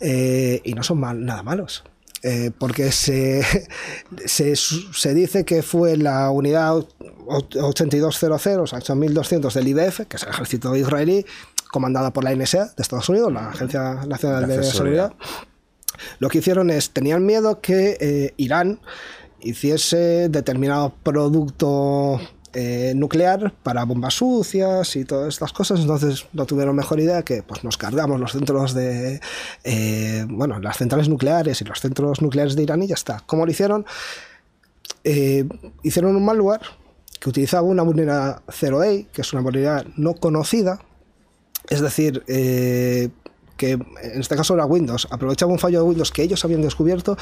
Eh, 0.00 0.60
y 0.64 0.74
no 0.74 0.82
son 0.82 1.00
mal- 1.00 1.24
nada 1.24 1.42
malos. 1.42 1.84
Eh, 2.22 2.50
porque 2.58 2.90
se, 2.92 3.44
se, 4.24 4.56
se 4.56 5.14
dice 5.14 5.44
que 5.44 5.62
fue 5.62 5.96
la 5.96 6.30
unidad 6.30 6.76
o- 6.76 6.86
8200, 7.26 8.22
o 8.62 8.66
sea, 8.66 8.78
8200 8.78 9.52
del 9.54 9.68
IDF, 9.68 10.00
que 10.08 10.16
es 10.16 10.22
el 10.22 10.30
ejército 10.30 10.74
israelí, 10.76 11.26
comandada 11.70 12.12
por 12.12 12.24
la 12.24 12.34
NSA 12.34 12.66
de 12.76 12.82
Estados 12.82 13.08
Unidos, 13.08 13.32
la 13.32 13.48
Agencia 13.50 13.94
Nacional 14.06 14.42
La 14.42 14.46
de 14.48 14.62
Seguridad. 14.62 14.72
Seguridad. 14.72 15.12
Lo 16.18 16.28
que 16.28 16.38
hicieron 16.38 16.70
es, 16.70 16.90
tenían 16.90 17.24
miedo 17.24 17.60
que 17.60 17.96
eh, 18.00 18.34
Irán 18.36 18.80
hiciese 19.40 20.28
determinado 20.28 20.94
producto 21.02 22.20
eh, 22.54 22.92
nuclear 22.96 23.52
para 23.62 23.84
bombas 23.84 24.14
sucias 24.14 24.96
y 24.96 25.04
todas 25.04 25.34
estas 25.34 25.52
cosas, 25.52 25.80
entonces 25.80 26.26
no 26.32 26.46
tuvieron 26.46 26.76
mejor 26.76 27.00
idea 27.00 27.22
que 27.22 27.42
pues, 27.42 27.64
nos 27.64 27.76
cargamos 27.76 28.20
los 28.20 28.32
centros 28.32 28.74
de, 28.74 29.20
eh, 29.64 30.24
bueno, 30.28 30.60
las 30.60 30.78
centrales 30.78 31.08
nucleares 31.08 31.60
y 31.60 31.64
los 31.64 31.80
centros 31.80 32.22
nucleares 32.22 32.56
de 32.56 32.62
Irán 32.62 32.82
y 32.82 32.86
ya 32.86 32.94
está. 32.94 33.22
¿Cómo 33.26 33.44
lo 33.44 33.50
hicieron? 33.50 33.84
Hicieron 35.82 36.16
un 36.16 36.24
malware 36.24 36.62
que 37.20 37.28
utilizaba 37.28 37.66
una 37.66 37.82
vulnerabilidad 37.82 38.42
0day, 38.48 39.08
que 39.12 39.20
es 39.20 39.32
una 39.32 39.42
vulnerabilidad 39.42 39.86
no 39.96 40.14
conocida, 40.14 40.80
es 41.68 41.80
decir, 41.80 42.22
que 43.56 43.72
en 43.72 44.20
este 44.20 44.36
caso 44.36 44.54
era 44.54 44.66
Windows, 44.66 45.06
aprovechaba 45.10 45.52
un 45.52 45.58
fallo 45.58 45.80
de 45.80 45.84
Windows 45.88 46.10
que 46.10 46.22
ellos 46.22 46.44
habían 46.44 46.62
descubierto 46.62 47.16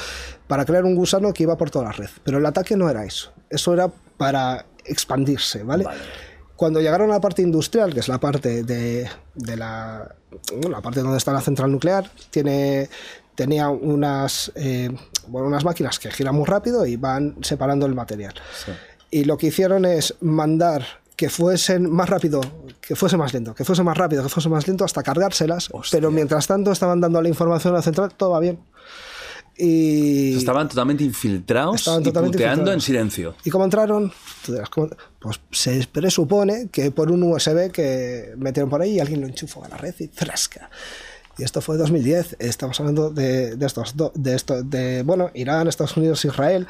para 0.47 0.65
crear 0.65 0.83
un 0.85 0.95
gusano 0.95 1.33
que 1.33 1.43
iba 1.43 1.57
por 1.57 1.69
toda 1.69 1.85
la 1.85 1.91
red. 1.91 2.09
Pero 2.23 2.37
el 2.37 2.45
ataque 2.45 2.75
no 2.75 2.89
era 2.89 3.05
eso, 3.05 3.31
eso 3.49 3.73
era 3.73 3.91
para 4.17 4.65
expandirse, 4.85 5.63
¿vale? 5.63 5.85
Cuando 6.55 6.79
llegaron 6.79 7.09
a 7.09 7.15
la 7.15 7.21
parte 7.21 7.41
industrial, 7.41 7.93
que 7.93 7.99
es 7.99 8.07
la 8.07 8.19
parte 8.19 8.63
de, 8.63 9.09
de 9.35 9.57
la, 9.57 10.15
bueno, 10.51 10.69
la 10.69 10.81
parte 10.81 11.01
donde 11.01 11.17
está 11.17 11.33
la 11.33 11.41
central 11.41 11.71
nuclear, 11.71 12.09
tiene, 12.29 12.89
tenía 13.35 13.69
unas, 13.69 14.51
eh, 14.55 14.89
bueno, 15.27 15.47
unas 15.47 15.63
máquinas 15.63 15.99
que 15.99 16.11
giran 16.11 16.35
muy 16.35 16.45
rápido 16.45 16.85
y 16.85 16.95
van 16.95 17.37
separando 17.41 17.85
el 17.85 17.95
material. 17.95 18.33
Y 19.09 19.25
lo 19.25 19.37
que 19.37 19.47
hicieron 19.47 19.85
es 19.85 20.15
mandar 20.21 21.02
que 21.23 21.29
fuesen 21.29 21.89
más 21.89 22.09
rápido, 22.09 22.41
que 22.81 22.97
fuese 22.97 23.15
más 23.15 23.33
lento, 23.33 23.55
que 23.55 23.63
fuese 23.63 23.81
más 23.81 23.97
rápido, 23.97 24.23
que 24.23 24.27
fuese 24.27 24.49
más 24.49 24.67
lento 24.67 24.83
hasta 24.83 25.01
cargárselas, 25.03 25.69
pero 25.89 26.11
mientras 26.11 26.47
tanto 26.47 26.69
estaban 26.73 26.99
dando 26.99 27.21
la 27.21 27.29
información 27.29 27.73
a 27.73 27.77
la 27.77 27.81
central, 27.81 28.13
todo 28.13 28.31
va 28.31 28.41
bien. 28.41 28.59
Y, 29.57 30.35
Estaban 30.35 30.67
totalmente 30.67 31.05
infiltrados 31.05 31.75
Estaban 31.77 32.01
y 32.01 32.03
totalmente 32.03 32.37
puteando 32.39 32.71
en 32.71 32.79
infiltrados. 32.79 32.83
silencio. 32.83 33.35
¿Y 33.45 33.51
cómo 33.51 33.63
entraron? 33.63 34.11
Pues 35.19 35.39
se 35.51 35.87
presupone 35.89 36.67
que 36.69 36.91
por 36.91 37.09
un 37.09 37.23
USB 37.23 37.71
que 37.71 38.33
metieron 38.35 38.69
por 38.69 38.81
ahí 38.81 38.95
y 38.95 38.99
alguien 38.99 39.21
lo 39.21 39.27
enchufó 39.27 39.63
a 39.63 39.69
la 39.69 39.77
red 39.77 39.95
y 39.99 40.09
¡frasca! 40.09 40.69
Y 41.37 41.43
esto 41.43 41.61
fue 41.61 41.77
2010. 41.77 42.35
Estamos 42.39 42.77
hablando 42.81 43.11
de, 43.11 43.55
de 43.55 43.65
estos 43.65 43.95
de 44.13 44.35
esto, 44.35 44.61
de 44.61 45.03
bueno, 45.03 45.31
Irán, 45.35 45.69
Estados 45.69 45.95
Unidos, 45.95 46.25
Israel. 46.25 46.67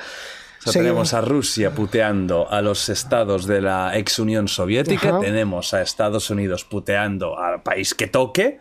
O 0.66 0.72
sea, 0.72 0.82
tenemos 0.82 1.14
a 1.14 1.22
Rusia 1.22 1.72
puteando 1.72 2.50
a 2.50 2.62
los 2.62 2.88
estados 2.90 3.46
de 3.48 3.62
la 3.62 3.98
ex 3.98 4.20
Unión 4.20 4.48
Soviética, 4.48 5.10
Ajá. 5.10 5.20
tenemos 5.20 5.74
a 5.74 5.82
Estados 5.82 6.30
Unidos 6.30 6.64
puteando 6.64 7.38
al 7.38 7.62
país 7.64 7.94
que 7.94 8.08
toque. 8.08 8.60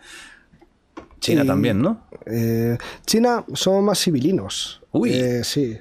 China 1.19 1.43
Y- 1.43 1.47
también, 1.47 1.81
¿no? 1.81 2.05
Eh, 2.25 2.77
China 3.05 3.45
son 3.53 3.85
más 3.85 3.99
civilinos. 3.99 4.81
Uy. 4.91 5.13
Eh, 5.13 5.43
sí. 5.43 5.77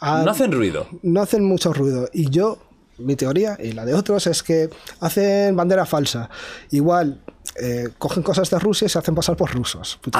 Ah, 0.00 0.22
No 0.24 0.30
hacen 0.30 0.50
ruido. 0.52 0.86
no 1.02 1.20
hacen 1.20 1.44
mucho 1.44 1.72
ruido. 1.74 2.08
Y 2.12 2.30
yo, 2.30 2.58
mi 2.98 3.14
teoría 3.16 3.58
y 3.62 3.72
la 3.72 3.84
de 3.84 3.92
otros 3.94 4.26
es 4.26 4.42
que 4.42 4.70
hacen 5.00 5.54
bandera 5.54 5.84
falsa. 5.84 6.30
Igual 6.70 7.20
eh, 7.62 7.88
cogen 7.98 8.22
cosas 8.22 8.48
de 8.50 8.58
Rusia 8.58 8.86
y 8.86 8.88
se 8.88 8.98
hacen 8.98 9.14
pasar 9.14 9.36
por 9.36 9.52
rusos. 9.52 10.00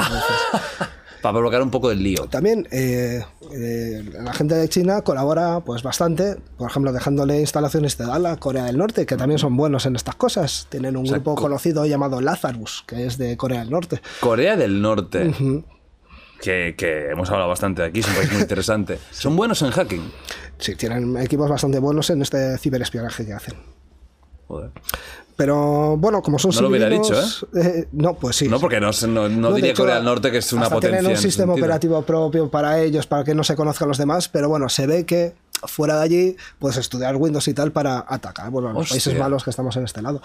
Para 1.26 1.38
provocar 1.38 1.60
un 1.60 1.70
poco 1.72 1.88
del 1.88 2.04
lío. 2.04 2.26
También 2.28 2.68
eh, 2.70 3.20
eh, 3.52 4.10
la 4.22 4.32
gente 4.32 4.54
de 4.54 4.68
China 4.68 5.02
colabora 5.02 5.58
pues 5.58 5.82
bastante, 5.82 6.36
por 6.56 6.70
ejemplo, 6.70 6.92
dejándole 6.92 7.40
instalaciones 7.40 7.98
de 7.98 8.06
DAL 8.06 8.26
a 8.26 8.36
Corea 8.36 8.62
del 8.66 8.78
Norte, 8.78 9.06
que 9.06 9.16
también 9.16 9.40
son 9.40 9.56
buenos 9.56 9.86
en 9.86 9.96
estas 9.96 10.14
cosas. 10.14 10.68
Tienen 10.70 10.96
un 10.96 11.04
sea, 11.04 11.16
grupo 11.16 11.34
co- 11.34 11.42
conocido 11.42 11.84
llamado 11.84 12.20
Lazarus, 12.20 12.84
que 12.86 13.06
es 13.06 13.18
de 13.18 13.36
Corea 13.36 13.58
del 13.58 13.70
Norte. 13.70 14.00
Corea 14.20 14.54
del 14.56 14.80
Norte. 14.80 15.34
que, 16.40 16.76
que 16.78 17.10
hemos 17.10 17.28
hablado 17.30 17.48
bastante 17.48 17.82
de 17.82 17.88
aquí, 17.88 17.98
es 18.00 18.08
un 18.08 18.14
país 18.14 18.30
muy 18.32 18.42
interesante. 18.42 18.98
Son 19.10 19.34
buenos 19.34 19.60
en 19.62 19.72
hacking. 19.72 20.12
Sí, 20.58 20.76
tienen 20.76 21.16
equipos 21.16 21.50
bastante 21.50 21.80
buenos 21.80 22.08
en 22.10 22.22
este 22.22 22.56
ciberespionaje 22.58 23.26
que 23.26 23.32
hacen. 23.32 23.54
Joder. 24.46 24.70
Pero 25.36 25.98
bueno, 25.98 26.22
como 26.22 26.38
son 26.38 26.50
No 26.54 26.62
lo 26.62 26.68
hubiera 26.68 26.88
civilinos, 26.88 27.46
eh, 27.54 27.88
no, 27.92 28.14
pues 28.14 28.36
sí. 28.36 28.48
No, 28.48 28.58
porque 28.58 28.80
no, 28.80 28.90
no, 29.08 29.28
no 29.28 29.52
diría 29.52 29.72
hecho, 29.72 29.82
Corea 29.82 29.96
del 29.96 30.04
Norte 30.04 30.30
que 30.30 30.38
es 30.38 30.52
una 30.52 30.62
hasta 30.62 30.76
potencia. 30.76 30.98
Tienen 30.98 31.10
en 31.10 31.16
un 31.16 31.22
sistema 31.22 31.52
sentido. 31.52 31.66
operativo 31.66 32.02
propio 32.02 32.50
para 32.50 32.80
ellos, 32.80 33.06
para 33.06 33.22
que 33.22 33.34
no 33.34 33.44
se 33.44 33.54
conozcan 33.54 33.88
los 33.88 33.98
demás, 33.98 34.28
pero 34.28 34.48
bueno, 34.48 34.68
se 34.70 34.86
ve 34.86 35.04
que 35.04 35.34
fuera 35.64 35.96
de 35.98 36.02
allí 36.02 36.36
puedes 36.58 36.78
estudiar 36.78 37.16
Windows 37.16 37.46
y 37.48 37.54
tal 37.54 37.70
para 37.70 38.04
atacar, 38.08 38.50
bueno, 38.50 38.68
a 38.68 38.72
los 38.72 38.82
Hostia. 38.82 38.94
países 38.94 39.18
malos 39.18 39.44
que 39.44 39.50
estamos 39.50 39.76
en 39.76 39.84
este 39.84 40.00
lado. 40.00 40.22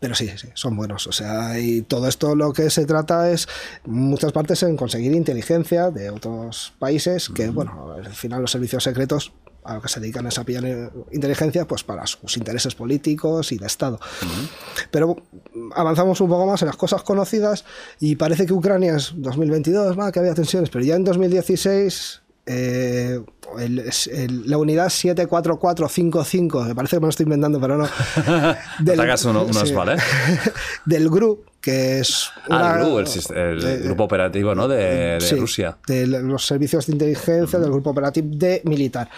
Pero 0.00 0.14
sí, 0.14 0.28
sí, 0.36 0.48
son 0.54 0.76
buenos. 0.76 1.06
O 1.06 1.12
sea, 1.12 1.58
y 1.58 1.82
todo 1.82 2.08
esto 2.08 2.34
lo 2.34 2.52
que 2.52 2.68
se 2.68 2.84
trata 2.84 3.30
es, 3.30 3.48
muchas 3.86 4.32
partes, 4.32 4.62
en 4.62 4.76
conseguir 4.76 5.12
inteligencia 5.12 5.90
de 5.90 6.10
otros 6.10 6.74
países, 6.78 7.30
que, 7.30 7.48
bueno, 7.48 7.94
al 7.96 8.12
final 8.12 8.42
los 8.42 8.50
servicios 8.50 8.82
secretos 8.82 9.32
a 9.64 9.74
lo 9.74 9.80
que 9.82 9.88
se 9.88 9.98
dedican 10.00 10.26
es 10.26 10.38
a 10.38 10.44
pillar 10.44 10.92
inteligencia 11.10 11.66
pues 11.66 11.82
para 11.84 12.06
sus 12.06 12.36
intereses 12.36 12.74
políticos 12.74 13.50
y 13.52 13.58
de 13.58 13.66
Estado. 13.66 13.98
Pero 14.90 15.16
mm, 15.54 15.70
avanzamos 15.74 16.20
un 16.20 16.28
poco 16.28 16.46
más 16.46 16.60
en 16.62 16.66
las 16.66 16.76
cosas 16.76 17.02
conocidas 17.02 17.64
y 18.00 18.16
parece 18.16 18.46
que 18.46 18.52
Ucrania 18.52 18.96
es 18.96 19.12
2022, 19.16 19.96
¿no? 19.96 20.10
que 20.12 20.18
había 20.20 20.34
tensiones, 20.34 20.70
pero 20.70 20.84
ya 20.84 20.96
en 20.96 21.04
2016 21.04 22.20
eh, 22.46 23.20
el- 23.58 23.90
el- 24.12 24.50
la 24.50 24.58
unidad 24.58 24.90
74455, 24.90 26.62
me 26.64 26.74
parece 26.74 26.96
que 26.96 27.00
me 27.00 27.06
lo 27.06 27.10
estoy 27.10 27.24
inventando, 27.24 27.58
pero 27.60 27.78
no. 27.78 27.84
Atacas 28.92 29.24
uno- 29.24 29.44
unos, 29.44 29.72
¿vale? 29.72 29.96
del 30.84 31.08
GRU, 31.08 31.42
que 31.60 32.00
es... 32.00 32.28
Ah, 32.50 32.76
una- 32.76 32.80
el 32.80 32.84
GRU, 32.84 33.34
el, 33.34 33.64
el 33.64 33.82
grupo 33.84 34.04
operativo 34.04 34.54
¿no? 34.54 34.68
de, 34.68 34.76
de 35.14 35.20
Sí, 35.20 35.36
Rusia. 35.36 35.78
De 35.86 36.06
los 36.06 36.44
servicios 36.46 36.86
de 36.86 36.92
inteligencia 36.92 37.58
del 37.58 37.70
grupo 37.70 37.90
operativo 37.90 38.28
de 38.32 38.60
militar. 38.64 39.08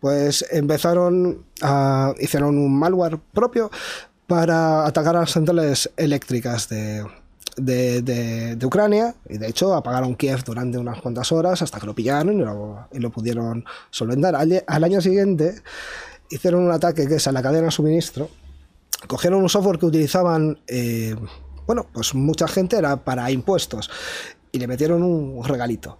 Pues 0.00 0.44
empezaron 0.50 1.44
a. 1.62 2.14
hicieron 2.20 2.58
un 2.58 2.78
malware 2.78 3.18
propio 3.32 3.70
para 4.26 4.86
atacar 4.86 5.16
a 5.16 5.20
las 5.20 5.32
centrales 5.32 5.90
eléctricas 5.96 6.68
de. 6.68 7.04
Ucrania 8.64 9.16
y 9.28 9.38
de 9.38 9.48
hecho 9.48 9.74
apagaron 9.74 10.14
Kiev 10.14 10.44
durante 10.44 10.78
unas 10.78 11.00
cuantas 11.00 11.32
horas 11.32 11.60
hasta 11.60 11.80
que 11.80 11.86
lo 11.86 11.94
pillaron 11.94 12.38
y 12.92 13.00
lo, 13.00 13.10
pudieron 13.10 13.64
solventar. 13.90 14.36
Al, 14.36 14.62
al 14.64 14.84
año 14.84 15.00
siguiente 15.00 15.62
hicieron 16.30 16.62
un 16.62 16.70
ataque 16.70 17.08
que 17.08 17.16
es 17.16 17.26
a 17.26 17.32
la 17.32 17.42
cadena 17.42 17.64
de 17.64 17.70
suministro 17.72 18.28
cogieron 19.06 19.42
un 19.42 19.48
software 19.48 19.78
que 19.78 19.86
utilizaban, 19.86 20.58
eh, 20.66 21.14
bueno, 21.66 21.86
pues 21.92 22.14
mucha 22.14 22.48
gente 22.48 22.76
era 22.76 22.96
para 23.04 23.30
impuestos 23.30 23.90
y 24.50 24.58
le 24.58 24.66
metieron 24.66 25.02
un 25.02 25.44
regalito. 25.44 25.98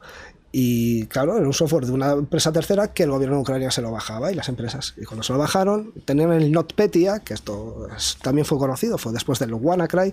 Y 0.51 1.05
claro, 1.07 1.37
era 1.37 1.47
un 1.47 1.53
software 1.53 1.85
de 1.85 1.93
una 1.93 2.13
empresa 2.13 2.51
tercera 2.53 2.95
que 2.95 3.03
el 3.03 3.11
gobierno 3.11 3.37
de 3.37 3.43
Ucrania 3.43 3.71
se 3.71 3.83
lo 3.83 3.91
bajaba 3.91 4.33
y 4.33 4.35
las 4.35 4.49
empresas. 4.49 4.95
Y 4.97 5.05
cuando 5.05 5.23
se 5.23 5.33
lo 5.35 5.39
bajaron, 5.39 5.93
tenían 6.07 6.33
el 6.33 6.51
NotPetya, 6.51 7.19
que 7.21 7.35
esto 7.35 7.87
es- 7.95 8.17
también 8.23 8.47
fue 8.47 8.57
conocido, 8.59 8.97
fue 8.97 9.13
después 9.13 9.39
del 9.39 9.53
WannaCry 9.53 10.13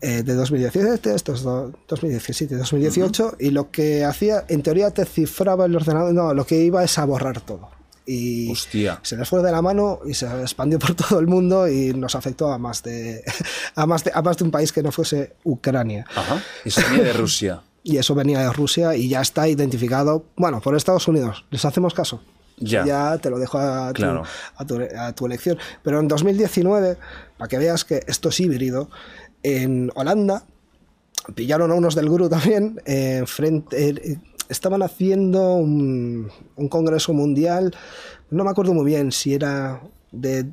eh, 0.00 0.22
de 0.22 0.34
2017, 0.34 1.12
esto 1.14 1.32
es 1.34 1.42
do- 1.42 1.72
2017, 1.88 2.54
2018, 2.56 3.36
y 3.40 3.50
lo 3.50 3.70
que 3.72 4.04
hacía, 4.04 4.44
en 4.48 4.62
teoría 4.62 4.90
te 4.92 5.04
cifraba 5.04 5.64
el 5.66 5.74
ordenador, 5.74 6.14
no, 6.14 6.32
lo 6.32 6.46
que 6.46 6.60
iba 6.60 6.84
es 6.84 6.96
a 6.98 7.04
borrar 7.04 7.40
todo. 7.40 7.70
Y 8.08 8.52
Hostia. 8.52 9.00
se 9.02 9.16
les 9.16 9.28
fue 9.28 9.42
de 9.42 9.50
la 9.50 9.62
mano 9.62 9.98
y 10.06 10.14
se 10.14 10.26
expandió 10.42 10.78
por 10.78 10.94
todo 10.94 11.18
el 11.18 11.26
mundo 11.26 11.66
y 11.66 11.92
nos 11.92 12.14
afectó 12.14 12.52
a 12.52 12.58
más 12.58 12.84
de 12.84 13.24
a 13.74 13.84
más 13.84 14.04
de, 14.04 14.12
a 14.14 14.22
más 14.22 14.36
de 14.36 14.44
un 14.44 14.52
país 14.52 14.70
que 14.70 14.80
no 14.80 14.92
fuese 14.92 15.34
Ucrania. 15.42 16.06
Ajá. 16.14 16.40
Y 16.64 16.70
se 16.70 16.84
venía 16.84 17.02
de 17.02 17.12
Rusia. 17.14 17.62
Y 17.88 17.98
eso 17.98 18.16
venía 18.16 18.40
de 18.40 18.52
Rusia 18.52 18.96
y 18.96 19.08
ya 19.08 19.20
está 19.20 19.46
identificado, 19.46 20.24
bueno, 20.36 20.60
por 20.60 20.74
Estados 20.74 21.06
Unidos. 21.06 21.44
¿Les 21.50 21.64
hacemos 21.64 21.94
caso? 21.94 22.20
Ya. 22.58 23.16
te 23.18 23.30
lo 23.30 23.38
dejo 23.38 23.58
a 23.58 23.88
tu, 23.92 24.02
Claro. 24.02 24.24
a 24.56 24.64
tu, 24.66 24.80
a 24.98 25.12
tu 25.12 25.26
elección. 25.26 25.56
Pero 25.84 26.00
en 26.00 26.08
2019, 26.08 26.96
para 27.38 27.46
que 27.48 27.58
veas 27.58 27.84
que 27.84 28.00
esto 28.08 28.30
es 28.30 28.40
híbrido, 28.40 28.90
en 29.44 29.92
Holanda 29.94 30.42
pillaron 31.36 31.70
a 31.70 31.74
unos 31.74 31.94
del 31.94 32.08
GRU 32.08 32.28
también, 32.28 32.80
eh, 32.86 33.22
frente, 33.26 33.88
eh, 33.90 34.18
estaban 34.48 34.82
haciendo 34.82 35.54
un, 35.54 36.28
un 36.56 36.68
congreso 36.68 37.12
mundial, 37.12 37.72
no 38.30 38.42
me 38.42 38.50
acuerdo 38.50 38.74
muy 38.74 38.84
bien 38.86 39.12
si 39.12 39.34
era 39.34 39.80
de, 40.10 40.44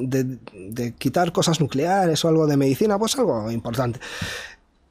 de- 0.00 0.38
de 0.70 0.94
quitar 0.94 1.30
cosas 1.32 1.60
nucleares 1.60 2.24
o 2.24 2.28
algo 2.28 2.46
de 2.48 2.56
medicina, 2.56 2.98
pues 2.98 3.16
algo 3.18 3.50
importante. 3.52 4.00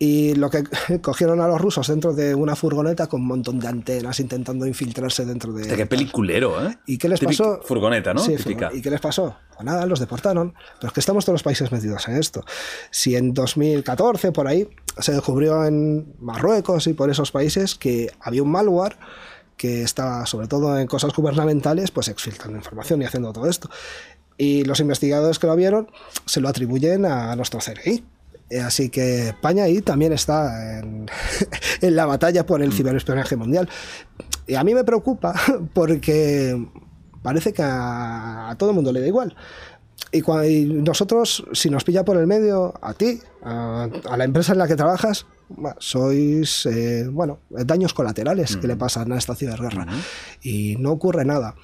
Y 0.03 0.33
lo 0.33 0.49
que 0.49 0.63
cogieron 1.01 1.41
a 1.41 1.47
los 1.47 1.61
rusos 1.61 1.87
dentro 1.87 2.11
de 2.11 2.33
una 2.33 2.55
furgoneta 2.55 3.05
con 3.05 3.21
un 3.21 3.27
montón 3.27 3.59
de 3.59 3.67
antenas 3.67 4.19
intentando 4.19 4.65
infiltrarse 4.65 5.25
dentro 5.25 5.53
de... 5.53 5.61
Hostia, 5.61 5.77
qué 5.77 5.85
peliculero, 5.85 6.65
¿eh? 6.65 6.75
¿Y 6.87 6.97
qué 6.97 7.07
les 7.07 7.19
Típica 7.19 7.43
pasó? 7.43 7.61
Furgoneta, 7.61 8.11
¿no? 8.11 8.19
Sí, 8.19 8.35
Típica. 8.35 8.71
¿Y 8.73 8.81
qué 8.81 8.89
les 8.89 8.99
pasó? 8.99 9.35
Pues 9.53 9.63
nada, 9.63 9.85
los 9.85 9.99
deportaron. 9.99 10.55
Pero 10.79 10.87
es 10.87 10.93
que 10.93 11.01
estamos 11.01 11.23
todos 11.23 11.35
los 11.35 11.43
países 11.43 11.71
metidos 11.71 12.07
en 12.07 12.15
esto. 12.15 12.43
Si 12.89 13.15
en 13.15 13.35
2014, 13.35 14.31
por 14.31 14.47
ahí, 14.47 14.67
se 14.97 15.11
descubrió 15.11 15.63
en 15.65 16.15
Marruecos 16.19 16.87
y 16.87 16.93
por 16.93 17.11
esos 17.11 17.31
países 17.31 17.75
que 17.75 18.09
había 18.21 18.41
un 18.41 18.49
malware 18.49 18.97
que 19.55 19.83
estaba, 19.83 20.25
sobre 20.25 20.47
todo 20.47 20.79
en 20.79 20.87
cosas 20.87 21.13
gubernamentales, 21.13 21.91
pues 21.91 22.07
exfiltrando 22.07 22.57
información 22.57 23.03
y 23.03 23.05
haciendo 23.05 23.31
todo 23.33 23.47
esto. 23.47 23.69
Y 24.35 24.63
los 24.63 24.79
investigadores 24.79 25.37
que 25.37 25.45
lo 25.45 25.55
vieron 25.55 25.91
se 26.25 26.41
lo 26.41 26.49
atribuyen 26.49 27.05
a 27.05 27.35
nuestro 27.35 27.59
CNI. 27.59 28.03
Eh, 28.51 28.59
Así 28.61 28.89
que 28.89 29.29
España 29.29 29.63
ahí 29.63 29.81
también 29.81 30.13
está 30.13 30.79
en, 30.79 31.09
en 31.81 31.95
la 31.95 32.05
batalla 32.05 32.45
por 32.45 32.61
el 32.61 32.73
ciberespionaje 32.73 33.35
mundial. 33.35 33.69
Y 34.47 34.55
a 34.55 34.63
mí 34.63 34.73
me 34.75 34.83
preocupa 34.83 35.33
porque 35.73 36.67
parece 37.23 37.53
que 37.53 37.63
a, 37.63 38.49
a 38.49 38.55
todo 38.57 38.69
el 38.71 38.75
mundo 38.75 38.91
le 38.91 39.01
da 39.01 39.07
igual. 39.07 39.35
Y, 40.11 40.21
cua- 40.21 40.49
y 40.49 40.65
nosotros, 40.65 41.45
si 41.53 41.69
nos 41.69 41.83
pilla 41.85 42.03
por 42.03 42.17
el 42.17 42.27
medio, 42.27 42.73
a 42.81 42.93
ti, 42.93 43.21
a, 43.43 43.87
a 44.09 44.17
la 44.17 44.23
empresa 44.25 44.51
en 44.51 44.57
la 44.57 44.67
que 44.67 44.75
trabajas, 44.75 45.25
bueno, 45.57 45.75
sois, 45.79 46.65
eh, 46.65 47.07
bueno, 47.09 47.39
daños 47.49 47.93
colaterales 47.93 48.57
que 48.57 48.67
le 48.67 48.75
pasan 48.75 49.11
a 49.11 49.17
esta 49.17 49.35
ciberguerra. 49.35 49.85
Y 50.41 50.75
no 50.77 50.91
ocurre 50.91 51.25
nada. 51.25 51.55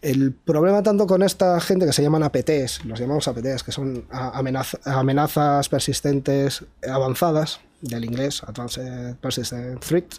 El 0.00 0.32
problema 0.32 0.82
tanto 0.82 1.06
con 1.06 1.22
esta 1.22 1.60
gente 1.60 1.86
que 1.86 1.92
se 1.92 2.02
llaman 2.02 2.22
APTs, 2.22 2.84
los 2.84 2.98
llamamos 2.98 3.28
APTs, 3.28 3.62
que 3.62 3.72
son 3.72 4.06
amenazas 4.10 5.68
persistentes 5.68 6.64
avanzadas, 6.88 7.60
del 7.82 8.04
inglés, 8.04 8.42
Advanced 8.44 9.16
Persistent 9.16 9.84
Threats, 9.84 10.18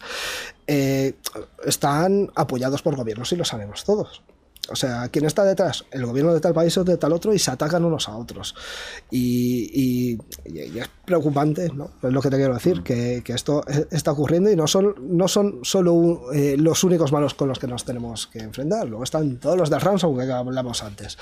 eh, 0.68 1.14
están 1.66 2.30
apoyados 2.36 2.82
por 2.82 2.96
gobiernos 2.96 3.32
y 3.32 3.38
lo 3.38 3.46
sabemos 3.46 3.84
todos. 3.86 4.22
O 4.70 4.78
sea, 4.78 5.10
¿quién 5.10 5.26
está 5.26 5.44
detrás? 5.44 5.84
El 5.92 6.06
gobierno 6.06 6.34
de 6.34 6.40
tal 6.40 6.54
país 6.54 6.78
o 6.78 6.86
de 6.86 6.96
tal 6.96 7.12
otro 7.12 7.34
y 7.34 7.40
se 7.40 7.52
atacan 7.52 7.84
unos 7.84 8.08
a 8.08 8.16
otros. 8.16 8.56
Y, 9.12 9.70
y- 9.74 10.18
y 10.46 10.80
es 10.80 10.90
preocupante, 11.06 11.70
¿no? 11.74 11.92
Es 12.02 12.14
lo 12.14 12.22
que 12.22 12.30
te 12.30 12.38
quiero 12.38 12.54
decir, 12.54 12.82
que, 12.82 13.22
que 13.26 13.34
esto 13.34 13.62
e- 13.68 13.88
está 13.92 14.12
ocurriendo 14.14 14.50
y 14.50 14.56
no 14.56 14.66
son, 14.66 14.96
no 15.02 15.28
son 15.28 15.60
solo 15.64 16.32
eh, 16.32 16.56
los 16.58 16.82
únicos 16.86 17.12
malos 17.12 17.34
con 17.34 17.50
los 17.50 17.60
que 17.60 17.68
nos 17.68 17.84
tenemos 17.84 18.28
que 18.28 18.40
enfrentar. 18.40 18.88
Luego 18.88 19.04
están 19.04 19.38
todos 19.38 19.58
los 19.58 19.70
del 19.70 19.82
ransomware 19.82 20.28
que 20.28 20.34
hablamos 20.34 20.82
antes. 20.82 21.18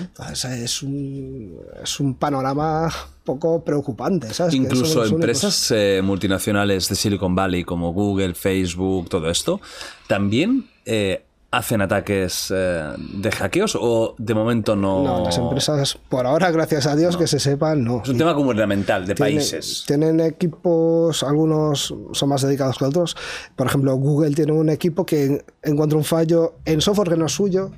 Entonces 0.00 0.44
es 0.62 0.82
un, 0.82 1.58
es 1.82 1.98
un 1.98 2.14
panorama 2.14 2.88
poco 3.24 3.64
preocupante, 3.64 4.32
¿sabes? 4.32 4.54
Incluso 4.54 5.00
empresas 5.16 5.70
eh, 5.72 6.00
multinacionales 6.04 6.88
de 6.88 6.94
Silicon 6.94 7.34
Valley 7.34 7.64
como 7.64 7.92
Google, 7.92 8.34
Facebook, 8.34 9.08
todo 9.08 9.28
esto, 9.30 9.60
también 10.06 10.68
eh, 10.86 11.24
hacen 11.56 11.80
ataques 11.80 12.52
eh, 12.54 12.92
de 12.98 13.30
hackeos 13.30 13.76
o 13.80 14.14
de 14.18 14.34
momento 14.34 14.76
no? 14.76 15.02
No, 15.04 15.24
las 15.24 15.38
empresas, 15.38 15.98
por 16.08 16.26
ahora, 16.26 16.50
gracias 16.50 16.86
a 16.86 16.96
Dios, 16.96 17.16
que 17.16 17.26
se 17.26 17.38
sepan, 17.38 17.84
no. 17.84 18.02
Es 18.02 18.08
un 18.08 18.18
tema 18.18 18.32
gubernamental 18.32 19.06
de 19.06 19.14
Tiene- 19.14 19.30
países. 19.32 19.84
Tienen 19.86 20.20
equipos, 20.20 21.22
algunos 21.22 21.94
son 22.12 22.28
más 22.28 22.42
dedicados 22.42 22.78
que 22.78 22.84
otros. 22.84 23.16
Por 23.56 23.66
ejemplo, 23.66 23.94
Google 23.96 24.34
tiene 24.34 24.52
un 24.52 24.68
equipo 24.68 25.04
que 25.06 25.44
encuentra 25.62 25.96
un 25.98 26.04
fallo 26.04 26.54
en 26.64 26.80
software 26.80 27.08
que 27.10 27.16
no 27.16 27.26
es 27.26 27.32
suyo, 27.32 27.70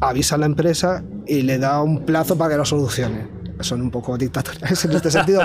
avisa 0.00 0.34
a 0.34 0.38
la 0.38 0.46
empresa 0.46 1.02
y 1.26 1.42
le 1.42 1.58
da 1.58 1.80
un 1.82 2.04
plazo 2.04 2.36
para 2.36 2.50
que 2.52 2.56
lo 2.58 2.64
solucione. 2.64 3.28
Son 3.60 3.80
un 3.80 3.90
poco 3.90 4.18
dictatoriales 4.18 4.84
en 4.84 4.92
este 4.92 5.10
sentido, 5.10 5.42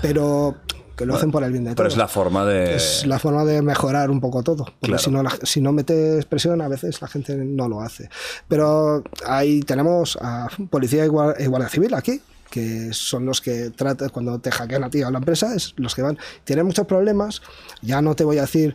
pero 0.00 0.54
que 0.98 1.06
lo 1.06 1.14
hacen 1.16 1.30
por 1.30 1.42
el 1.44 1.52
bien 1.52 1.64
de 1.64 1.70
Pero 1.70 1.84
todos. 1.88 1.92
es 1.94 1.96
la 1.98 2.08
forma 2.08 2.44
de. 2.44 2.74
Es 2.76 3.06
la 3.06 3.18
forma 3.18 3.44
de 3.46 3.62
mejorar 3.62 4.10
un 4.10 4.20
poco 4.20 4.42
todo. 4.42 4.64
Porque 4.64 4.78
Claro. 4.88 4.98
si, 5.02 5.10
no, 5.10 5.22
la- 5.22 5.38
si 5.44 5.60
no 5.62 5.72
metes 5.72 6.26
presión, 6.26 6.60
a 6.60 6.68
veces 6.68 7.00
la 7.00 7.08
gente 7.08 7.34
no 7.36 7.68
lo 7.68 7.80
hace. 7.80 8.10
Pero 8.48 9.02
ahí 9.26 9.60
tenemos 9.60 10.18
a 10.20 10.48
Policía 10.68 11.06
y 11.06 11.08
Guar- 11.08 11.36
y 11.38 11.46
Guardia 11.46 11.68
Civil 11.70 11.94
aquí 11.94 12.20
que 12.50 12.94
son 12.94 13.26
los 13.26 13.42
que 13.42 13.68
tratan 13.70 14.08
cuando 14.08 14.38
te 14.38 14.50
hackean 14.50 14.82
a 14.82 14.88
ti 14.88 15.02
o 15.02 15.08
a 15.08 15.10
la 15.10 15.18
empresa, 15.18 15.54
es 15.54 15.74
los 15.76 15.94
que 15.94 16.00
van. 16.00 16.16
Tienen 16.44 16.64
muchos 16.64 16.86
problemas, 16.86 17.42
ya 17.82 18.00
no 18.00 18.14
te 18.16 18.24
voy 18.24 18.38
a 18.38 18.42
decir 18.42 18.74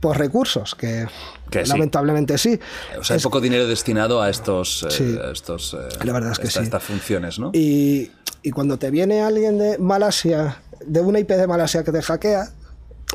por 0.00 0.18
recursos, 0.18 0.74
que, 0.74 1.06
Que 1.48 1.64
lamentablemente 1.64 2.36
sí. 2.38 2.58
O 2.98 3.04
sea, 3.04 3.14
hay 3.14 3.18
Es- 3.18 3.22
poco 3.22 3.40
dinero 3.40 3.68
destinado 3.68 4.20
a 4.20 4.28
estos, 4.30 4.82
eh, 4.82 4.90
Sí. 4.90 5.16
a 5.22 5.30
estos 5.30 5.74
eh, 5.74 6.04
La 6.04 6.12
verdad 6.12 6.32
es 6.32 6.40
que 6.40 6.48
esta- 6.48 6.58
sí. 6.60 6.64
estas 6.64 6.82
funciones, 6.82 7.38
¿no? 7.38 7.50
Y, 7.54 8.10
y 8.42 8.50
cuando 8.50 8.78
te 8.78 8.90
viene 8.90 9.22
alguien 9.22 9.58
de 9.58 9.78
Malasia, 9.78 10.56
de 10.86 11.00
una 11.00 11.18
IP 11.18 11.28
de 11.30 11.46
Malasia 11.46 11.82
que 11.84 11.92
te 11.92 12.02
hackea, 12.02 12.48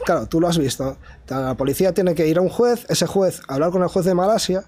claro, 0.06 0.28
tú 0.28 0.40
lo 0.40 0.48
has 0.48 0.58
visto. 0.58 0.98
La 1.30 1.56
policía 1.56 1.94
tiene 1.94 2.16
que 2.16 2.28
ir 2.28 2.38
a 2.38 2.42
un 2.42 2.50
juez, 2.50 2.86
ese 2.90 3.06
juez 3.08 3.42
hablar 3.48 3.72
con 3.72 3.82
el 3.84 3.90
juez 3.90 4.06
de 4.06 4.14
Malasia, 4.14 4.64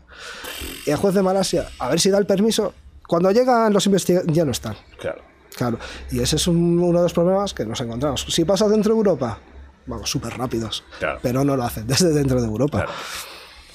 y 0.85 0.91
el 0.91 0.97
juez 0.97 1.13
de 1.13 1.21
Malasia 1.21 1.67
a 1.79 1.89
ver 1.89 1.99
si 1.99 2.09
da 2.09 2.17
el 2.17 2.25
permiso. 2.25 2.73
Cuando 3.07 3.29
llegan 3.31 3.73
los 3.73 3.85
investigadores, 3.87 4.33
ya 4.35 4.45
no 4.45 4.51
están. 4.51 4.75
Claro. 4.99 5.21
Claro, 5.55 5.77
y 6.11 6.21
ese 6.21 6.37
es 6.37 6.47
un- 6.47 6.79
uno 6.79 6.99
de 6.99 7.03
los 7.03 7.13
problemas 7.13 7.53
que 7.53 7.65
nos 7.65 7.79
encontramos. 7.81 8.25
Si 8.29 8.45
pasa 8.45 8.69
dentro 8.69 8.93
de 8.93 8.97
Europa, 8.99 9.37
vamos, 9.85 10.09
súper 10.09 10.37
rápidos, 10.37 10.83
Claro. 10.97 11.19
pero 11.21 11.43
no 11.43 11.57
lo 11.57 11.63
hacen 11.63 11.85
desde 11.87 12.09
dentro 12.13 12.39
de 12.41 12.47
Europa. 12.47 12.77
Claro. 12.85 12.91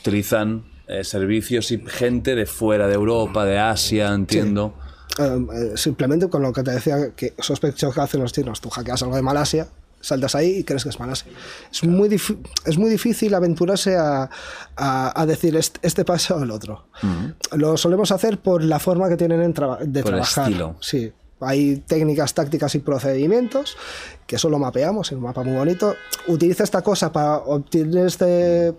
Utilizan 0.00 0.64
eh, 0.88 1.02
servicios 1.04 1.70
y 1.72 1.82
gente 1.86 2.34
de 2.34 2.46
fuera 2.46 2.86
de 2.86 2.94
Europa, 2.94 3.44
de 3.44 3.58
Asia, 3.58 4.08
entiendo. 4.14 4.74
Eh, 5.18 5.72
simplemente 5.76 6.28
con 6.28 6.42
lo 6.42 6.52
que 6.52 6.62
te 6.62 6.70
decía 6.72 7.10
que 7.14 7.34
sospecho 7.38 7.90
que 7.90 8.00
hacen 8.00 8.20
los 8.20 8.32
chinos, 8.32 8.60
tú 8.60 8.70
hackeas 8.70 9.02
algo 9.02 9.16
de 9.16 9.22
Malasia, 9.22 9.68
saltas 10.00 10.34
ahí 10.34 10.58
y 10.58 10.64
crees 10.64 10.82
que 10.84 10.90
es 10.90 11.00
Malasia. 11.00 11.30
Es 11.72 11.82
muy, 11.84 12.08
es 12.64 12.78
muy 12.78 12.90
difícil 12.90 13.34
aventurarse 13.34 13.96
a, 13.96 14.30
a- 14.76 15.20
a 15.20 15.26
decir 15.26 15.56
este, 15.56 15.80
este 15.82 16.04
paso 16.04 16.36
o 16.36 16.42
el 16.42 16.50
otro. 16.50 16.86
Lo 17.52 17.76
solemos 17.76 18.12
hacer 18.12 18.38
por 18.38 18.62
la 18.62 18.78
forma 18.78 19.08
que 19.08 19.16
tienen 19.16 19.40
en 19.42 19.52
traba- 19.54 19.78
de 19.80 20.02
Por 20.02 20.12
el 20.14 20.20
trabajar. 20.20 20.44
estilo. 20.44 20.76
Sí. 20.80 21.12
Hay 21.40 21.76
técnicas, 21.86 22.32
tácticas 22.32 22.74
y 22.74 22.78
procedimientos 22.78 23.76
que 24.26 24.36
eso 24.36 24.48
lo 24.48 24.58
mapeamos 24.58 25.12
en 25.12 25.18
un 25.18 25.24
mapa 25.24 25.42
muy 25.44 25.54
bonito. 25.54 25.94
Utiliza 26.26 26.64
esta 26.64 26.82
cosa 26.82 27.12
para 27.12 27.36
obtener 27.36 28.06
este, 28.06 28.74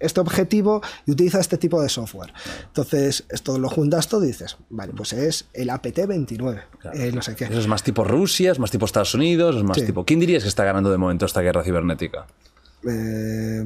este 0.00 0.20
objetivo 0.20 0.82
y 1.06 1.12
utiliza 1.12 1.40
este 1.40 1.56
tipo 1.56 1.80
de 1.80 1.88
software. 1.88 2.32
Entonces, 2.66 3.24
esto 3.30 3.58
lo 3.58 3.68
juntas 3.70 4.08
todo 4.08 4.24
y 4.24 4.28
dices, 4.28 4.56
vale, 4.68 4.92
pues 4.94 5.12
es 5.12 5.46
el 5.54 5.70
APT-29, 5.70 6.62
eh, 6.94 7.12
no 7.14 7.22
sé 7.22 7.34
qué. 7.36 7.44
Eso 7.44 7.58
es 7.60 7.66
más 7.68 7.82
tipo 7.82 8.04
Rusia, 8.04 8.52
es 8.52 8.58
más 8.58 8.70
tipo 8.70 8.84
Estados 8.84 9.14
Unidos, 9.14 9.56
es 9.56 9.62
más 9.62 9.78
Sí. 9.78 9.86
tipo. 9.86 10.04
¿Quién 10.04 10.20
dirías 10.20 10.42
que 10.42 10.48
está 10.48 10.64
ganando 10.64 10.90
de 10.90 10.98
momento 10.98 11.24
esta 11.26 11.40
guerra 11.40 11.62
cibernética? 11.62 12.26
Eh, 12.86 13.64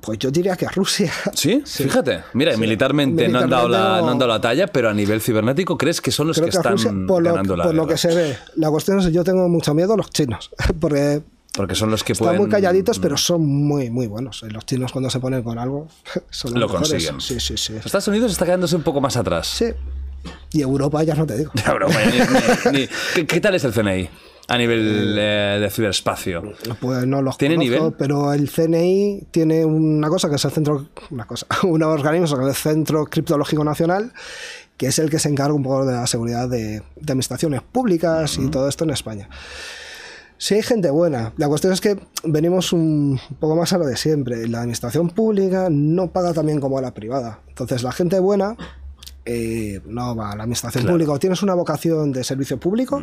pues 0.00 0.18
yo 0.18 0.30
diría 0.30 0.56
que 0.56 0.66
Rusia. 0.68 1.12
¿Sí? 1.34 1.62
Fíjate. 1.64 2.22
Mira, 2.34 2.56
militarmente, 2.56 3.28
no, 3.28 3.40
han 3.40 3.50
dado 3.50 3.68
la, 3.68 3.98
no- 3.98 4.06
no 4.06 4.10
han 4.12 4.18
dado 4.18 4.32
la 4.32 4.40
talla, 4.40 4.66
pero 4.66 4.88
a 4.88 4.94
nivel 4.94 5.20
cibernético, 5.20 5.76
¿crees 5.78 6.00
que 6.00 6.10
son 6.10 6.26
los 6.28 6.36
Creo 6.36 6.46
que 6.46 6.52
que 6.52 6.56
a 6.56 6.60
están 6.60 6.72
Rusia, 6.72 6.92
por, 7.06 7.22
lo, 7.22 7.30
ganando 7.30 7.56
la 7.56 7.64
por 7.64 7.74
lo 7.74 7.86
que 7.86 7.96
se 7.96 8.14
ve, 8.14 8.36
la 8.56 8.70
cuestión 8.70 8.98
es 9.00 9.06
que 9.06 9.12
yo 9.12 9.24
tengo 9.24 9.48
mucho 9.48 9.74
miedo 9.74 9.94
a 9.94 9.96
los 9.96 10.10
chinos, 10.10 10.50
porque 10.80 11.22
Porque 11.54 11.74
son 11.74 11.90
los 11.90 12.04
que 12.04 12.12
están 12.12 12.26
pueden. 12.28 12.40
muy 12.42 12.50
calladitos, 12.50 12.98
pero 12.98 13.16
son 13.16 13.44
muy, 13.46 13.90
muy 13.90 14.06
buenos. 14.06 14.42
Los 14.48 14.64
chinos 14.66 14.92
cuando 14.92 15.10
se 15.10 15.18
ponen 15.20 15.42
con 15.42 15.58
algo, 15.58 15.88
son 16.30 16.52
los 16.54 16.60
Lo 16.60 16.68
mejores. 16.68 16.90
consiguen. 17.10 17.20
Sí, 17.20 17.40
sí, 17.40 17.56
sí. 17.56 17.74
Estados 17.84 18.08
Unidos 18.08 18.32
está 18.32 18.44
quedándose 18.44 18.76
un 18.76 18.82
poco 18.82 19.00
más 19.00 19.16
atrás. 19.16 19.46
Sí. 19.48 19.66
Y 20.52 20.60
Europa 20.62 21.02
ya 21.04 21.14
no 21.14 21.24
te 21.26 21.36
digo. 21.38 21.52
Ya, 21.54 21.74
ni- 22.72 22.78
ni- 22.80 22.88
¿Qué, 23.14 23.26
qué 23.26 23.40
tal 23.40 23.54
es 23.54 23.64
el 23.64 23.72
CNI 23.72 24.08
a 24.48 24.58
nivel 24.58 25.14
eh, 25.18 25.58
de 25.60 25.70
ciberespacio? 25.70 26.54
Pues 26.80 27.06
no 27.06 27.22
los 27.22 27.36
¿Tiene 27.38 27.56
conozco, 27.56 27.74
nivel? 27.76 27.94
pero 27.98 28.32
el 28.32 28.50
CNI 28.50 29.28
tiene 29.30 29.64
una 29.64 30.08
cosa 30.08 30.28
que 30.30 30.36
es 30.36 30.44
el 30.44 30.50
centro, 30.50 30.88
una 31.10 31.26
cosa, 31.26 31.46
un 31.64 31.82
organismo 31.82 32.36
que 32.38 32.44
es 32.44 32.48
el 32.48 32.54
Centro 32.54 33.04
Criptológico 33.04 33.62
Nacional, 33.62 34.12
que 34.76 34.86
es 34.86 34.98
el 34.98 35.10
que 35.10 35.18
se 35.18 35.28
encarga 35.28 35.52
un 35.52 35.62
poco 35.62 35.84
de 35.84 35.92
la 35.92 36.06
seguridad 36.06 36.48
de, 36.48 36.82
de 36.96 37.12
administraciones 37.12 37.60
públicas 37.62 38.38
y 38.38 38.48
todo 38.48 38.68
esto 38.68 38.84
en 38.84 38.90
España. 38.90 39.28
Sí 40.40 40.54
hay 40.54 40.62
gente 40.62 40.88
buena. 40.90 41.32
La 41.36 41.48
cuestión 41.48 41.72
es 41.72 41.80
que 41.80 41.98
venimos 42.22 42.72
un 42.72 43.20
poco 43.40 43.56
más 43.56 43.72
a 43.72 43.78
lo 43.78 43.84
de 43.84 43.96
siempre. 43.96 44.46
La 44.46 44.60
administración 44.60 45.10
pública 45.10 45.66
no 45.68 46.12
paga 46.12 46.32
tan 46.32 46.46
bien 46.46 46.60
como 46.60 46.80
la 46.80 46.94
privada. 46.94 47.40
Entonces 47.48 47.82
la 47.82 47.90
gente 47.90 48.20
buena 48.20 48.56
eh, 49.30 49.80
no 49.84 50.16
va 50.16 50.30
a 50.32 50.36
la 50.36 50.44
administración 50.44 50.84
Claro. 50.84 50.94
pública. 50.94 51.12
O 51.12 51.18
tienes 51.18 51.42
una 51.42 51.52
vocación 51.52 52.12
de 52.12 52.24
servicio 52.24 52.58
público 52.58 53.02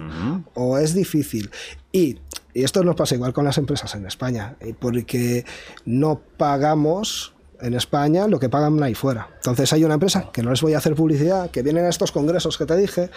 o 0.55 0.77
es 0.79 0.95
difícil. 0.95 1.51
Y, 1.91 2.17
y 2.53 2.63
esto 2.63 2.83
nos 2.83 2.95
pasa 2.95 3.13
igual 3.13 3.31
con 3.31 3.45
las 3.45 3.59
empresas 3.59 3.93
en 3.93 4.07
España, 4.07 4.55
eh, 4.59 4.73
porque 4.79 5.45
no 5.85 6.19
pagamos 6.37 7.33
en 7.61 7.75
España 7.75 8.27
lo 8.27 8.39
que 8.39 8.49
pagan 8.49 8.81
ahí 8.81 8.95
fuera. 8.95 9.29
Entonces 9.35 9.71
hay 9.71 9.83
una 9.83 9.93
empresa, 9.93 10.31
que 10.33 10.41
no 10.41 10.49
les 10.49 10.61
voy 10.61 10.73
a 10.73 10.79
hacer 10.79 10.95
publicidad, 10.95 11.51
que 11.51 11.61
vienen 11.61 11.85
a 11.85 11.89
estos 11.89 12.11
congresos 12.11 12.57
que 12.57 12.65
te 12.65 12.75
dije, 12.75 13.11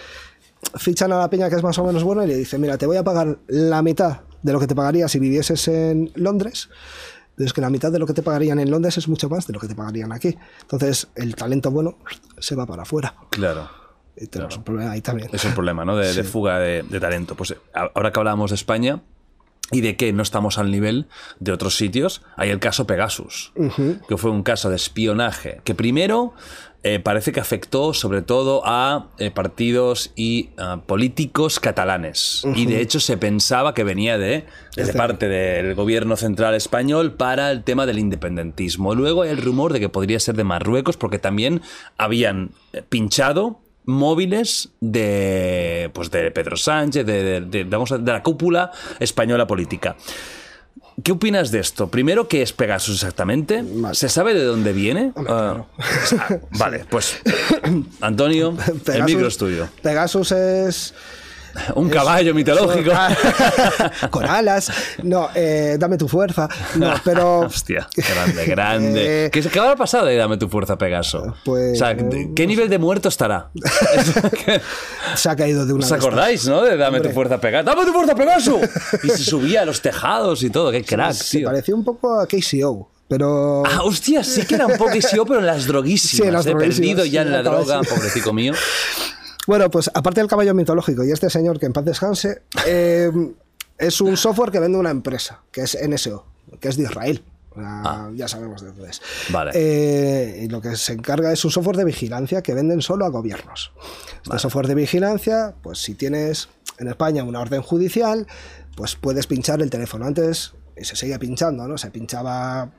fichan 0.77 1.11
a 1.11 1.17
la 1.17 1.29
peña 1.31 1.49
que 1.49 1.55
es 1.55 1.63
más 1.63 1.79
o 1.79 1.83
menos 1.85 2.03
buena 2.03 2.25
y 2.25 2.27
le 2.27 2.35
dicen, 2.35 2.61
mira, 2.61 2.77
te 2.77 2.85
voy 2.85 2.97
a 2.97 3.03
pagar 3.03 3.39
la 3.47 3.81
mitad 3.81 4.21
de 4.43 4.53
lo 4.53 4.59
que 4.59 4.67
te 4.67 4.75
pagaría 4.75 5.07
si 5.07 5.17
vivieses 5.19 5.67
en 5.67 6.11
Londres, 6.15 6.69
es 7.45 7.53
que 7.53 7.61
la 7.61 7.69
mitad 7.69 7.91
de 7.91 7.99
lo 7.99 8.05
que 8.05 8.13
te 8.13 8.21
pagarían 8.21 8.59
en 8.59 8.69
Londres 8.69 8.97
es 8.97 9.07
mucho 9.07 9.29
más 9.29 9.47
de 9.47 9.53
lo 9.53 9.59
que 9.59 9.67
te 9.67 9.75
pagarían 9.75 10.11
aquí. 10.11 10.37
Entonces 10.61 11.07
el 11.15 11.35
talento 11.35 11.71
bueno 11.71 11.97
se 12.37 12.55
va 12.55 12.65
para 12.65 12.83
afuera. 12.83 13.15
Claro. 13.29 13.69
Y 14.15 14.27
tenemos 14.27 14.57
un 14.57 14.63
problema 14.63 14.91
ahí 14.91 15.01
también. 15.01 15.29
Es 15.31 15.45
un 15.45 15.53
problema, 15.53 15.85
¿no? 15.85 15.95
De, 15.95 16.13
de 16.13 16.23
fuga 16.23 16.59
de, 16.59 16.83
de 16.83 16.99
talento. 16.99 17.35
Pues 17.35 17.55
ahora 17.73 18.11
que 18.11 18.19
hablábamos 18.19 18.51
de 18.51 18.55
España 18.55 19.01
y 19.71 19.81
de 19.81 19.95
que 19.95 20.11
no 20.13 20.23
estamos 20.23 20.57
al 20.57 20.71
nivel 20.71 21.07
de 21.39 21.51
otros 21.51 21.77
sitios, 21.77 22.21
hay 22.35 22.49
el 22.49 22.59
caso 22.59 22.87
Pegasus, 22.87 23.53
que 24.07 24.17
fue 24.17 24.31
un 24.31 24.43
caso 24.43 24.69
de 24.69 24.75
espionaje 24.75 25.61
que 25.63 25.75
primero 25.75 26.33
eh, 26.83 26.99
parece 26.99 27.31
que 27.33 27.39
afectó 27.41 27.93
sobre 27.93 28.21
todo 28.21 28.61
a 28.65 29.07
eh, 29.17 29.31
partidos 29.31 30.11
y 30.15 30.49
ah, 30.57 30.81
políticos 30.85 31.59
catalanes. 31.59 32.43
Y 32.55 32.65
de 32.65 32.79
hecho 32.81 32.99
se 33.01 33.17
pensaba 33.17 33.73
que 33.73 33.83
venía 33.83 34.17
de, 34.17 34.45
de 34.75 34.93
parte 34.93 35.27
del 35.27 35.75
gobierno 35.75 36.15
central 36.15 36.55
español 36.55 37.13
para 37.15 37.51
el 37.51 37.63
tema 37.63 37.85
del 37.85 37.99
independentismo. 37.99 38.95
Luego 38.95 39.23
hay 39.23 39.31
el 39.31 39.41
rumor 39.41 39.73
de 39.73 39.79
que 39.81 39.89
podría 39.89 40.19
ser 40.21 40.35
de 40.35 40.45
Marruecos 40.45 40.95
porque 40.95 41.19
también 41.19 41.61
habían 41.97 42.51
eh, 42.73 42.81
pinchado 42.87 43.59
móviles 43.85 44.69
de 44.81 45.89
pues 45.93 46.11
de 46.11 46.31
Pedro 46.31 46.55
Sánchez, 46.57 47.05
de, 47.05 47.23
de- 47.23 47.41
de- 47.41 47.63
vamos 47.65 47.91
a- 47.91 47.97
de 47.97 48.11
la 48.11 48.23
cúpula 48.23 48.71
española 48.99 49.47
política. 49.47 49.95
¿Qué 51.03 51.11
opinas 51.11 51.51
de 51.51 51.59
esto? 51.59 51.89
Primero, 51.89 52.27
¿qué 52.27 52.41
es 52.41 52.53
Pegasus 52.53 52.95
exactamente? 52.95 53.63
¿Se 53.93 54.09
sabe 54.09 54.33
de 54.33 54.43
dónde 54.43 54.73
viene? 54.73 55.13
Ah, 55.27 55.65
vale, 56.57 56.85
pues 56.89 57.19
Antonio, 58.01 58.57
el 58.93 59.03
micro 59.03 59.27
es 59.27 59.37
tuyo. 59.37 59.67
Pegasus 59.81 60.31
es... 60.31 60.93
Un 61.75 61.89
caballo 61.89 62.33
mitológico. 62.33 62.91
con 64.09 64.25
alas. 64.25 64.71
No, 65.03 65.29
eh, 65.35 65.77
dame 65.79 65.97
tu 65.97 66.07
fuerza. 66.07 66.47
No, 66.75 66.93
pero... 67.03 67.39
Hostia, 67.41 67.87
grande, 67.95 68.45
grande. 68.45 68.99
Eh, 69.25 69.29
¿Qué, 69.31 69.41
qué 69.41 69.59
habrá 69.59 69.75
pasado 69.75 70.05
de 70.05 70.15
Dame 70.15 70.37
tu 70.37 70.47
fuerza, 70.49 70.77
Pegaso? 70.77 71.35
Pues- 71.45 71.73
o 71.73 71.75
sea, 71.75 71.95
¿qué 72.35 72.45
nivel 72.47 72.69
de 72.69 72.77
muerto 72.77 73.09
estará? 73.09 73.49
se 75.15 75.29
ha 75.29 75.35
caído 75.35 75.65
de 75.65 75.73
una 75.73 75.85
¿Os 75.85 75.91
acordáis, 75.91 76.47
no? 76.47 76.61
De 76.63 76.77
Dame 76.77 76.97
tu 76.99 77.03
Hombre. 77.07 77.13
fuerza, 77.13 77.39
Pegaso. 77.39 77.63
¡Dame 77.65 77.85
tu 77.85 77.93
fuerza, 77.93 78.15
Pegaso! 78.15 78.59
Y 79.03 79.09
se 79.09 79.17
subía 79.23 79.61
a 79.61 79.65
los 79.65 79.81
tejados 79.81 80.43
y 80.43 80.49
todo. 80.49 80.71
¡Qué 80.71 80.83
crack, 80.83 81.13
Se 81.13 81.39
tío! 81.39 81.47
parecía 81.47 81.75
un 81.75 81.83
poco 81.83 82.19
a 82.19 82.27
KCO, 82.27 82.89
pero... 83.07 83.63
Ah, 83.65 83.81
hostia, 83.83 84.23
sí 84.23 84.45
que 84.45 84.55
era 84.55 84.65
un 84.67 84.77
poco 84.77 84.93
yo, 85.13 85.25
pero 85.25 85.39
en 85.39 85.45
las 85.45 85.65
droguísimas. 85.65 86.21
Sí, 86.21 86.23
en 86.27 86.33
las 86.33 86.45
droguísimas, 86.45 86.77
perdido 86.79 87.05
ya 87.05 87.21
sí, 87.23 87.27
en 87.27 87.31
la 87.31 87.37
de 87.37 87.43
droga, 87.43 87.81
pobrecito 87.81 88.33
mío. 88.33 88.53
Bueno, 89.49 89.71
pues 89.71 89.89
aparte 89.95 90.19
del 90.21 90.27
caballo 90.29 90.53
mitológico 90.53 91.03
y 91.03 91.09
este 91.09 91.27
señor 91.27 91.59
que 91.59 91.65
en 91.65 91.73
paz 91.73 91.83
descanse, 91.83 92.43
eh, 92.67 93.11
es 93.79 93.99
un 93.99 94.15
software 94.15 94.51
que 94.51 94.59
vende 94.59 94.77
una 94.77 94.91
empresa, 94.91 95.41
que 95.51 95.61
es 95.61 95.75
NSO, 95.75 96.23
que 96.59 96.67
es 96.67 96.77
de 96.77 96.83
Israel. 96.83 97.23
Ah, 97.57 98.11
Ya 98.13 98.27
sabemos 98.27 98.61
de 98.61 98.67
dónde 98.67 98.91
es. 98.91 99.01
Vale. 99.31 99.49
Eh, 99.55 100.41
y 100.43 100.49
lo 100.49 100.61
que 100.61 100.75
se 100.75 100.93
encarga 100.93 101.33
es 101.33 101.43
un 101.45 101.49
software 101.49 101.77
de 101.77 101.85
vigilancia 101.85 102.43
que 102.43 102.53
venden 102.53 102.83
solo 102.83 103.05
a 103.05 103.09
gobiernos. 103.09 103.71
Este 104.23 104.37
software 104.37 104.67
de 104.67 104.75
vigilancia, 104.75 105.55
pues 105.63 105.79
si 105.79 105.95
tienes 105.95 106.49
en 106.77 106.87
España 106.87 107.23
una 107.23 107.39
orden 107.39 107.63
judicial, 107.63 108.27
pues 108.77 108.95
puedes 108.97 109.25
pinchar 109.25 109.63
el 109.63 109.71
teléfono. 109.71 110.05
Antes 110.05 110.53
se 110.79 110.95
seguía 110.95 111.17
pinchando, 111.17 111.67
¿no? 111.67 111.75
Se 111.79 111.89
pinchaba 111.89 112.69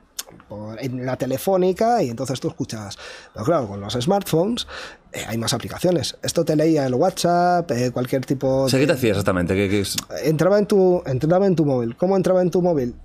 por- 0.47 0.81
en 0.81 1.05
la 1.05 1.17
telefónica 1.17 2.01
y 2.01 2.09
entonces 2.09 2.39
tú 2.39 2.47
escuchas. 2.47 2.97
Pero 3.33 3.43
claro, 3.45 3.67
con 3.67 3.81
los 3.81 3.91
smartphones 3.93 4.67
eh, 5.13 5.23
hay 5.27 5.37
más 5.37 5.53
aplicaciones. 5.53 6.15
Esto 6.23 6.43
te 6.45 6.55
leía 6.55 6.85
el 6.85 6.93
WhatsApp, 6.95 7.69
eh, 7.71 7.91
cualquier 7.91 8.25
tipo 8.25 8.63
O 8.63 8.69
sea, 8.69 8.79
¿qué 8.79 8.85
te 8.85 8.93
de- 8.93 8.97
hacía 8.97 9.09
exactamente? 9.11 9.53
¿Qué, 9.55 9.69
qué 9.69 9.81
es? 9.81 9.95
entraba 10.23 10.57
en 10.59 10.65
tu 10.67 11.01
entraba 11.05 11.47
en 11.47 11.55
tu 11.55 11.65
móvil. 11.65 11.95
¿Cómo 11.97 12.15
entraba 12.17 12.41
en 12.41 12.49
tu 12.51 12.61
móvil? 12.61 12.95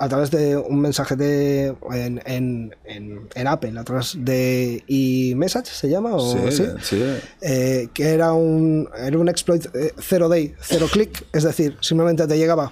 A 0.00 0.08
través 0.08 0.30
de 0.30 0.56
un 0.56 0.80
mensaje 0.80 1.16
de 1.16 1.74
en, 1.92 2.22
en, 2.24 2.72
en, 2.84 3.28
en 3.34 3.46
Apple, 3.48 3.76
a 3.76 3.82
través 3.82 4.14
de 4.16 4.84
eMessage 4.86 5.66
se 5.66 5.88
llama 5.88 6.14
o 6.14 6.20
Sí, 6.20 6.38
sí, 6.52 6.64
sí. 6.82 7.02
Eh, 7.40 7.88
que 7.92 8.10
era 8.10 8.32
un 8.32 8.88
era 8.96 9.18
un 9.18 9.28
exploit 9.28 9.66
eh, 9.74 9.92
cero 9.98 10.28
day, 10.28 10.54
cero 10.60 10.86
click, 10.92 11.26
es 11.32 11.42
decir, 11.42 11.76
simplemente 11.80 12.28
te 12.28 12.38
llegaba 12.38 12.70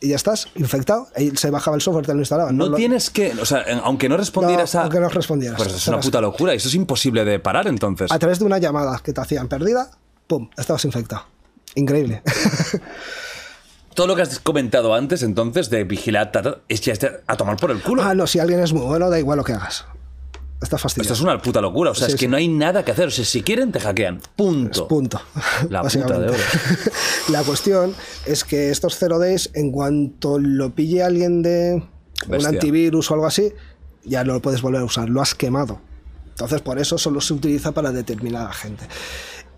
y 0.00 0.08
ya 0.08 0.16
estás 0.16 0.48
infectado, 0.54 1.08
y 1.16 1.30
se 1.36 1.50
bajaba 1.50 1.76
el 1.76 1.80
software, 1.82 2.04
te 2.06 2.12
lo 2.14 2.20
instalaba. 2.20 2.52
No 2.52 2.68
lo- 2.68 2.76
tienes 2.76 3.10
que, 3.10 3.32
o 3.40 3.44
sea, 3.46 3.64
aunque 3.84 4.08
no 4.08 4.16
respondieras 4.16 4.74
No, 4.74 4.80
a... 4.80 4.82
aunque 4.84 5.00
no 5.00 5.08
respondieras. 5.08 5.56
Pues 5.56 5.68
eso 5.68 5.76
es 5.78 5.88
una 5.88 6.00
puta 6.00 6.20
locura, 6.20 6.52
eso 6.54 6.68
es 6.68 6.74
imposible 6.74 7.24
de 7.24 7.38
parar 7.38 7.66
entonces. 7.68 8.10
a 8.12 8.18
través 8.18 8.38
de 8.38 8.44
una 8.44 8.58
llamada 8.58 9.00
que 9.02 9.12
te 9.12 9.20
hacían 9.20 9.48
perdida, 9.48 9.90
pum, 10.26 10.48
estabas 10.58 10.84
infectado. 10.84 11.24
Increíble. 11.74 12.22
Todo 13.94 14.08
lo 14.08 14.16
que 14.16 14.22
has 14.22 14.40
comentado 14.40 14.92
antes 14.94 15.22
entonces 15.22 15.70
de 15.70 15.84
vigilar, 15.84 16.32
es 16.68 16.80
ya 16.80 16.94
a 17.28 17.36
tomar 17.36 17.56
por 17.56 17.70
el 17.70 17.80
culo. 17.80 18.02
ah, 18.02 18.14
no, 18.14 18.26
si 18.26 18.40
alguien 18.40 18.60
es 18.60 18.72
muy 18.72 18.84
bueno, 18.84 19.08
da 19.08 19.18
igual 19.20 19.38
lo 19.38 19.44
que 19.44 19.52
hagas. 19.52 19.84
Está 20.64 20.78
fastidiado. 20.78 21.12
Esto 21.12 21.14
es 21.14 21.20
una 21.20 21.40
puta 21.40 21.60
locura, 21.60 21.90
o 21.90 21.94
sea, 21.94 22.06
Sí, 22.06 22.14
es 22.14 22.18
que 22.18 22.24
sí. 22.26 22.28
no 22.28 22.36
hay 22.36 22.48
nada 22.48 22.84
que 22.84 22.90
hacer, 22.90 23.08
o 23.08 23.10
sea, 23.10 23.24
si 23.24 23.42
quieren 23.42 23.70
te 23.70 23.80
hackean, 23.80 24.20
punto. 24.34 24.88
Punto. 24.88 25.20
La 25.70 25.82
puta 25.82 26.18
de 26.18 26.28
oro. 26.30 26.38
La 27.28 27.42
cuestión 27.42 27.94
es 28.26 28.44
que 28.44 28.70
estos 28.70 28.96
0 28.98 29.18
days, 29.18 29.50
en 29.54 29.70
cuanto 29.70 30.38
lo 30.38 30.74
pille 30.74 31.02
alguien 31.02 31.42
de 31.42 31.82
un 32.28 32.46
antivirus 32.46 33.10
o 33.10 33.14
algo 33.14 33.26
así, 33.26 33.52
ya 34.04 34.24
no 34.24 34.32
lo 34.34 34.42
puedes 34.42 34.62
volver 34.62 34.80
a 34.80 34.84
usar, 34.84 35.08
lo 35.08 35.20
has 35.20 35.34
quemado. 35.34 35.80
Entonces, 36.30 36.62
por 36.62 36.78
eso 36.78 36.98
solo 36.98 37.20
se 37.20 37.32
utiliza 37.34 37.72
para 37.72 37.92
determinada 37.92 38.52
gente. 38.52 38.88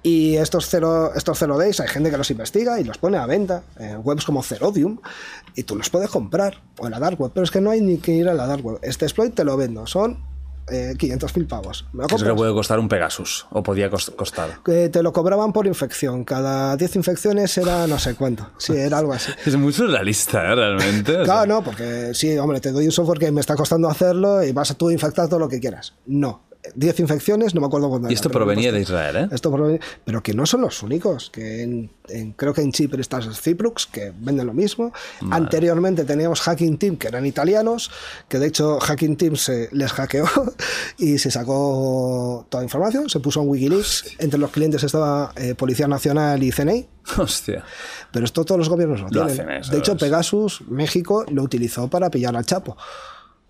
Y 0.03 0.37
estos 0.37 0.69
cero, 0.69 1.13
estos 1.17 1.39
zero 1.39 1.59
days, 1.59 1.81
hay 1.81 1.89
gente 1.89 2.11
que 2.11 2.17
los 2.17 2.31
investiga 2.31 2.79
y 2.81 2.85
los 2.85 2.99
pone 2.99 3.17
a 3.17 3.27
venta 3.27 3.63
en 3.79 4.01
webs 4.05 4.25
como 4.25 4.43
Zerodium 4.43 4.99
y 5.57 5.65
tú 5.65 5.75
los 5.75 5.91
puedes 5.91 6.11
comprar 6.11 6.63
o 6.79 6.87
en 6.87 6.93
la 6.93 7.01
dark 7.01 7.21
web, 7.21 7.33
pero 7.35 7.43
es 7.43 7.51
que 7.51 7.61
no 7.61 7.71
hay 7.71 7.81
ni 7.81 7.99
que 7.99 8.13
ir 8.13 8.29
a 8.29 8.35
la 8.35 8.47
dark 8.47 8.65
web. 8.65 8.79
Este 8.83 9.05
exploit 9.05 9.35
te 9.35 9.43
lo 9.43 9.57
vendo, 9.57 9.87
son 9.87 10.19
eh, 10.71 10.95
500 10.99 11.37
mil 11.37 11.47
pavos. 11.47 11.87
¿Me 11.93 11.99
lo 12.03 12.07
Eso 12.07 12.17
compras? 12.17 12.29
le 12.33 12.37
puede 12.37 12.53
costar 12.53 12.79
un 12.79 12.89
Pegasus, 12.89 13.47
o 13.51 13.63
podía 13.63 13.91
cos- 13.91 14.15
costar. 14.15 14.59
que 14.65 14.89
te 14.89 15.03
lo 15.03 15.13
cobraban 15.13 15.53
por 15.53 15.67
infección. 15.67 16.25
Cada 16.25 16.77
10 16.77 16.97
infecciones 16.97 17.57
era 17.59 17.87
no 17.87 17.99
sé 17.99 18.15
cuánto. 18.15 18.51
Sí, 18.59 18.75
era 18.77 18.99
algo 18.99 19.13
así. 19.13 19.31
Es 19.47 19.57
muy 19.57 19.73
surrealista, 19.73 20.53
¿eh? 20.53 20.55
Realmente. 20.55 21.13
sea, 21.13 21.23
Claro, 21.25 21.47
no, 21.47 21.63
porque 21.63 22.11
sí, 22.15 22.37
hombre, 22.39 22.61
te 22.61 22.73
doy 22.73 22.87
un 22.87 22.93
software 22.93 23.19
que 23.19 23.31
me 23.33 23.41
está 23.41 23.55
costando 23.55 23.89
hacerlo 23.89 24.43
y 24.43 24.53
vas 24.53 24.71
a 24.71 24.75
tú 24.75 24.91
infectar 24.91 25.29
todo 25.29 25.39
lo 25.41 25.49
que 25.49 25.61
quieras. 25.61 25.95
No. 26.07 26.43
10 26.75 27.01
infecciones, 27.01 27.55
no 27.55 27.61
me 27.61 27.67
acuerdo 27.67 27.89
cuándo 27.89 28.11
Y 28.11 28.15
esto 28.15 28.31
provenía 28.31 28.73
de 28.73 28.81
costó. 28.81 28.93
Israel, 28.95 29.17
¿eh? 29.17 29.29
Esto 29.35 29.51
provenía- 29.53 29.81
pero 30.05 30.23
que 30.23 30.35
no 30.35 30.47
son 30.47 30.61
los 30.63 30.83
únicos, 30.83 31.31
que 31.31 31.63
en- 31.63 31.91
en- 32.09 32.33
creo 32.33 32.53
que 32.55 32.61
en 32.63 32.73
Chipre 32.73 33.01
está 33.01 33.21
Ciprux, 33.23 33.87
que 33.87 34.13
venden 34.19 34.47
lo 34.47 34.55
mismo. 34.55 34.93
Anteriormente 35.31 36.05
teníamos 36.05 36.41
Hacking 36.41 36.79
Team, 36.79 36.97
que 36.97 37.09
eran 37.09 37.27
italianos, 37.27 37.91
que 38.29 38.39
de 38.39 38.47
hecho 38.47 38.79
Hacking 38.81 39.17
Team 39.17 39.37
se 39.37 39.69
les 39.73 39.93
hackeó 39.93 40.25
y 40.99 41.19
se 41.19 41.31
sacó 41.31 42.47
toda 42.49 42.63
la 42.63 42.67
información, 42.67 43.09
se 43.09 43.21
puso 43.21 43.43
en 43.43 43.49
Wikileaks. 43.49 44.17
Entre 44.19 44.39
los 44.39 44.51
clientes 44.51 44.83
estaba 44.85 45.33
eh, 45.37 45.55
Policía 45.55 45.89
Nacional 45.89 46.43
y 46.43 46.51
CNI. 46.53 46.89
Hostia. 47.19 47.63
Pero 48.13 48.25
esto 48.25 48.45
todos 48.45 48.59
los 48.59 48.69
gobiernos 48.69 49.01
lo, 49.01 49.07
Lo 49.07 49.27
tienen. 49.27 49.33
hacen 49.33 49.51
eso, 49.51 49.73
de 49.73 49.79
hecho, 49.79 49.97
Pegasus, 49.97 50.63
México, 50.69 51.25
lo 51.31 51.43
utilizó 51.43 51.89
para 51.89 52.11
pillar 52.11 52.37
al 52.37 52.45
Chapo. 52.45 52.77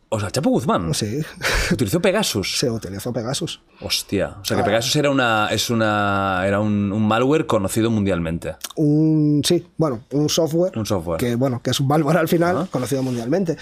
O 0.09 0.21
sea, 0.21 0.31
Chapo 0.31 0.51
Guzmán. 0.51 0.95
Sí, 0.95 1.21
Utilizó 1.73 2.01
Pegasus. 2.01 2.59
se 2.59 2.71
utilizó 2.71 3.13
Pegasus. 3.13 3.61
Hostia. 3.81 4.37
O 4.41 4.45
sea, 4.45 4.57
que 4.57 4.63
Pegasus 4.63 4.95
era 4.97 5.11
una. 5.11 5.49
es 5.51 5.69
una. 5.69 6.43
era 6.47 6.61
un, 6.61 6.93
un 6.93 7.09
malware 7.09 7.47
conocido 7.47 7.91
mundialmente. 7.91 8.57
Un, 8.77 9.43
sí, 9.45 9.67
bueno, 9.77 10.03
un 10.13 10.29
software. 10.29 10.79
Un 10.79 10.87
software. 10.87 11.19
Que, 11.19 11.35
bueno, 11.35 11.61
que 11.61 11.71
es 11.71 11.81
un 11.81 11.89
malware 11.89 12.19
al 12.19 12.29
final, 12.29 12.69
conocido 12.71 13.03
mundialmente. 13.03 13.57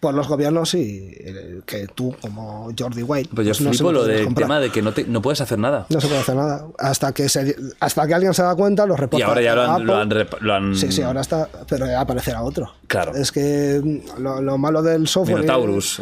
Por 0.00 0.14
los 0.14 0.28
gobiernos 0.28 0.72
y 0.72 1.14
eh, 1.20 1.60
que 1.66 1.86
tú, 1.86 2.14
como 2.22 2.70
Jordi 2.78 3.02
White. 3.02 3.30
Pues 3.34 3.46
yo 3.46 3.50
pues 3.52 3.60
no 3.60 3.70
flipo 3.70 3.92
lo 3.92 4.04
del 4.04 4.24
comprar. 4.24 4.44
tema 4.46 4.58
de 4.60 4.70
que 4.70 4.80
no, 4.80 4.92
te- 4.94 5.04
no 5.04 5.20
puedes 5.20 5.42
hacer 5.42 5.58
nada. 5.58 5.84
No 5.90 6.00
se 6.00 6.06
puede 6.08 6.20
hacer 6.20 6.36
nada. 6.36 6.66
Hasta 6.78 7.12
que, 7.12 7.28
se, 7.28 7.54
hasta 7.80 8.06
que 8.06 8.14
alguien 8.14 8.32
se 8.32 8.42
da 8.42 8.54
cuenta, 8.54 8.86
lo 8.86 8.96
reporta. 8.96 9.18
Y 9.22 9.28
ahora 9.28 9.42
ya 9.42 9.54
lo 9.54 9.62
han, 9.70 9.84
lo 9.86 9.96
han 9.96 10.10
rep- 10.10 10.38
lo 10.40 10.54
han- 10.54 10.74
Sí, 10.74 10.90
sí, 10.90 11.02
ahora 11.02 11.20
está, 11.20 11.50
pero 11.68 11.84
ya 11.86 12.00
aparecerá 12.00 12.42
otro. 12.42 12.72
Claro. 12.86 13.14
Es 13.14 13.30
que 13.30 13.78
mm, 13.84 14.22
lo, 14.22 14.40
lo 14.40 14.56
malo 14.56 14.82
del 14.82 15.06
software. 15.06 15.40
Minotaurus. 15.40 16.00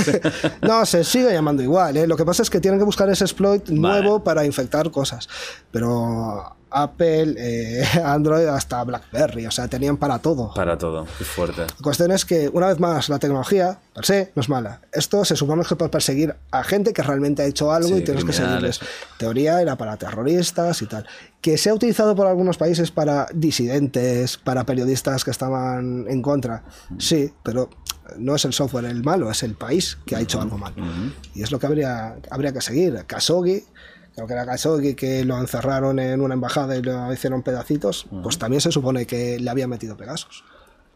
no, 0.62 0.84
se 0.84 1.04
sigue 1.04 1.32
llamando 1.32 1.62
igual. 1.62 1.96
¿eh? 1.96 2.06
Lo 2.08 2.16
que 2.16 2.24
pasa 2.24 2.42
es 2.42 2.50
que 2.50 2.60
tienen 2.60 2.80
que 2.80 2.84
buscar 2.84 3.08
ese 3.10 3.22
exploit 3.24 3.68
nuevo 3.68 4.14
Vale. 4.14 4.24
para 4.24 4.44
infectar 4.44 4.90
cosas. 4.90 5.28
Pero 5.70 6.56
Apple, 6.70 7.34
eh, 7.36 7.84
Android, 8.04 8.46
hasta 8.46 8.82
BlackBerry, 8.84 9.46
o 9.46 9.50
sea, 9.50 9.68
tenían 9.68 9.96
para 9.96 10.18
todo. 10.18 10.52
Para 10.54 10.78
todo. 10.78 11.06
Qué 11.18 11.24
fuerte. 11.24 11.62
La 11.62 11.82
cuestión 11.82 12.10
es 12.12 12.24
que, 12.24 12.48
una 12.48 12.68
vez 12.68 12.78
más, 12.78 13.08
la 13.08 13.18
tecnología, 13.18 13.78
per 13.94 14.04
se, 14.06 14.32
no 14.34 14.42
es 14.42 14.48
mala. 14.48 14.80
Esto 14.92 15.24
se 15.24 15.36
supone 15.36 15.62
que 15.62 15.74
es 15.74 15.78
para 15.78 15.90
perseguir 15.90 16.34
a 16.50 16.62
gente 16.64 16.92
que 16.92 17.02
realmente 17.02 17.42
ha 17.42 17.46
hecho 17.46 17.72
algo 17.72 17.88
Sí, 17.88 17.94
y 17.96 18.04
tienes 18.04 18.24
que 18.24 18.32
seguirles. 18.32 18.80
Teoría 19.18 19.60
era 19.60 19.76
para 19.76 19.96
terroristas 19.96 20.82
y 20.82 20.86
tal. 20.86 21.06
Que 21.40 21.56
se 21.58 21.70
ha 21.70 21.74
utilizado 21.74 22.14
por 22.14 22.26
algunos 22.26 22.56
países 22.56 22.90
para 22.90 23.26
disidentes, 23.32 24.36
para 24.36 24.64
periodistas 24.64 25.24
que 25.24 25.30
estaban 25.30 26.06
en 26.08 26.22
contra. 26.22 26.64
Sí, 26.98 27.32
pero 27.42 27.70
no 28.18 28.34
es 28.34 28.44
el 28.44 28.52
software 28.52 28.84
el 28.86 29.02
malo, 29.02 29.30
es 29.30 29.42
el 29.42 29.54
país 29.54 29.98
que 30.06 30.16
ha 30.16 30.20
hecho 30.20 30.40
algo 30.40 30.58
mal. 30.58 30.74
Y 31.34 31.42
es 31.42 31.50
lo 31.50 31.58
que 31.58 31.66
habría, 31.66 32.16
habría 32.30 32.52
que 32.52 32.60
seguir. 32.60 33.04
Khashoggi, 33.06 33.64
creo 34.14 34.26
que 34.26 34.32
era 34.32 34.44
Khashoggi 34.46 34.94
que 34.94 35.24
lo 35.24 35.38
encerraron 35.38 35.98
en 35.98 36.20
una 36.20 36.34
embajada 36.34 36.76
y 36.76 36.82
lo 36.82 37.12
hicieron 37.12 37.42
pedacitos, 37.42 38.06
pues 38.22 38.38
también 38.38 38.60
se 38.60 38.72
supone 38.72 39.06
que 39.06 39.38
le 39.38 39.50
había 39.50 39.66
metido 39.68 39.96
Pegasus. 39.96 40.44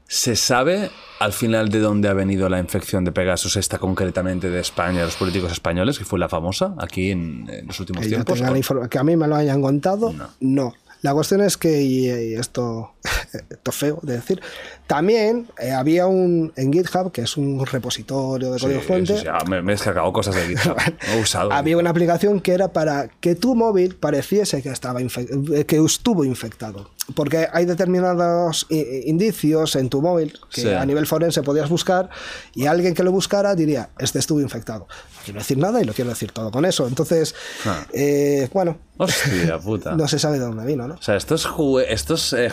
¿Se 0.06 0.36
sabe 0.36 0.90
al 1.18 1.32
final 1.32 1.70
de 1.70 1.78
dónde 1.80 2.08
ha 2.08 2.12
venido 2.12 2.48
la 2.50 2.58
infección 2.58 3.04
de 3.04 3.12
Pegasus, 3.12 3.56
esta 3.56 3.78
concretamente 3.78 4.50
de 4.50 4.60
España, 4.60 5.00
de 5.00 5.06
los 5.06 5.16
políticos 5.16 5.50
españoles, 5.50 5.98
que 5.98 6.04
fue 6.04 6.18
la 6.18 6.28
famosa 6.28 6.74
aquí 6.78 7.10
en, 7.10 7.48
en 7.48 7.66
los 7.66 7.80
últimos 7.80 8.02
Que, 8.02 8.10
yo 8.10 8.16
tiempos? 8.16 8.38
tenga 8.38 8.80
la 8.82 8.88
que 8.88 8.98
a 8.98 9.04
mí 9.04 9.16
me 9.16 9.26
lo 9.26 9.36
hayan 9.36 9.62
contado, 9.62 10.14
no. 10.40 10.74
La 11.00 11.12
cuestión 11.12 11.40
es 11.42 11.56
que, 11.56 11.82
y, 11.82 12.10
y 12.10 12.34
esto, 12.34 12.93
esto 13.50 13.70
es 13.70 13.76
feo 13.76 13.98
de 14.02 14.14
decir, 14.14 14.40
también 14.86 15.48
eh, 15.58 15.72
había 15.72 16.06
un 16.06 16.52
en 16.56 16.72
GitHub, 16.72 17.12
que 17.12 17.22
es 17.22 17.36
un 17.36 17.64
repositorio 17.66 18.52
de 18.52 18.58
Sí, 18.58 18.64
código 18.66 18.80
fuente, 18.80 19.14
sí, 19.16 19.20
sí, 19.22 19.26
ah, 19.30 19.44
me, 19.48 19.62
me 19.62 19.72
he 19.72 19.74
descargado 19.74 20.12
cosas 20.12 20.34
de 20.34 20.42
GitHub. 20.48 20.76
He 21.12 21.20
usado. 21.20 21.52
había 21.52 21.76
una 21.76 21.90
aplicación 21.90 22.40
que 22.40 22.52
era 22.52 22.72
para 22.72 23.08
que 23.20 23.34
tu 23.34 23.54
móvil 23.54 23.96
pareciese 23.96 24.62
que, 24.62 24.70
estaba 24.70 25.00
eh, 25.00 25.64
que 25.66 25.76
estuvo 25.84 26.24
infectado. 26.24 26.90
Porque 27.14 27.46
hay 27.52 27.66
determinados 27.66 28.66
i- 28.70 29.02
indicios 29.10 29.76
en 29.76 29.90
tu 29.90 30.00
móvil 30.00 30.38
que 30.50 30.62
Sí. 30.62 30.68
a 30.72 30.86
nivel 30.86 31.06
forense 31.06 31.42
podías 31.42 31.68
buscar 31.68 32.08
y 32.54 32.64
alguien 32.64 32.94
que 32.94 33.02
lo 33.02 33.12
buscara 33.12 33.54
diría, 33.54 33.90
este 33.98 34.18
estuvo 34.20 34.40
infectado. 34.40 34.86
No 34.88 35.20
quiero 35.24 35.38
decir 35.40 35.58
nada 35.58 35.82
y 35.82 35.84
lo 35.84 35.92
quiero 35.92 36.08
decir 36.10 36.32
todo 36.32 36.50
con 36.50 36.64
eso. 36.64 36.86
Entonces, 36.88 37.34
Ah. 37.66 37.84
eh, 37.92 38.48
bueno, 38.54 38.78
Hostia 38.96 39.58
puta. 39.58 39.92
no 39.96 40.08
se 40.08 40.18
sabe 40.18 40.38
de 40.38 40.46
dónde 40.46 40.64
vino, 40.64 40.88
¿no? 40.88 40.94
O 40.94 41.02
sea, 41.02 41.16
esto 41.16 41.34
es, 41.34 41.46
jue- 41.46 41.84
esto 41.88 42.14
es 42.14 42.32
eh, 42.32 42.48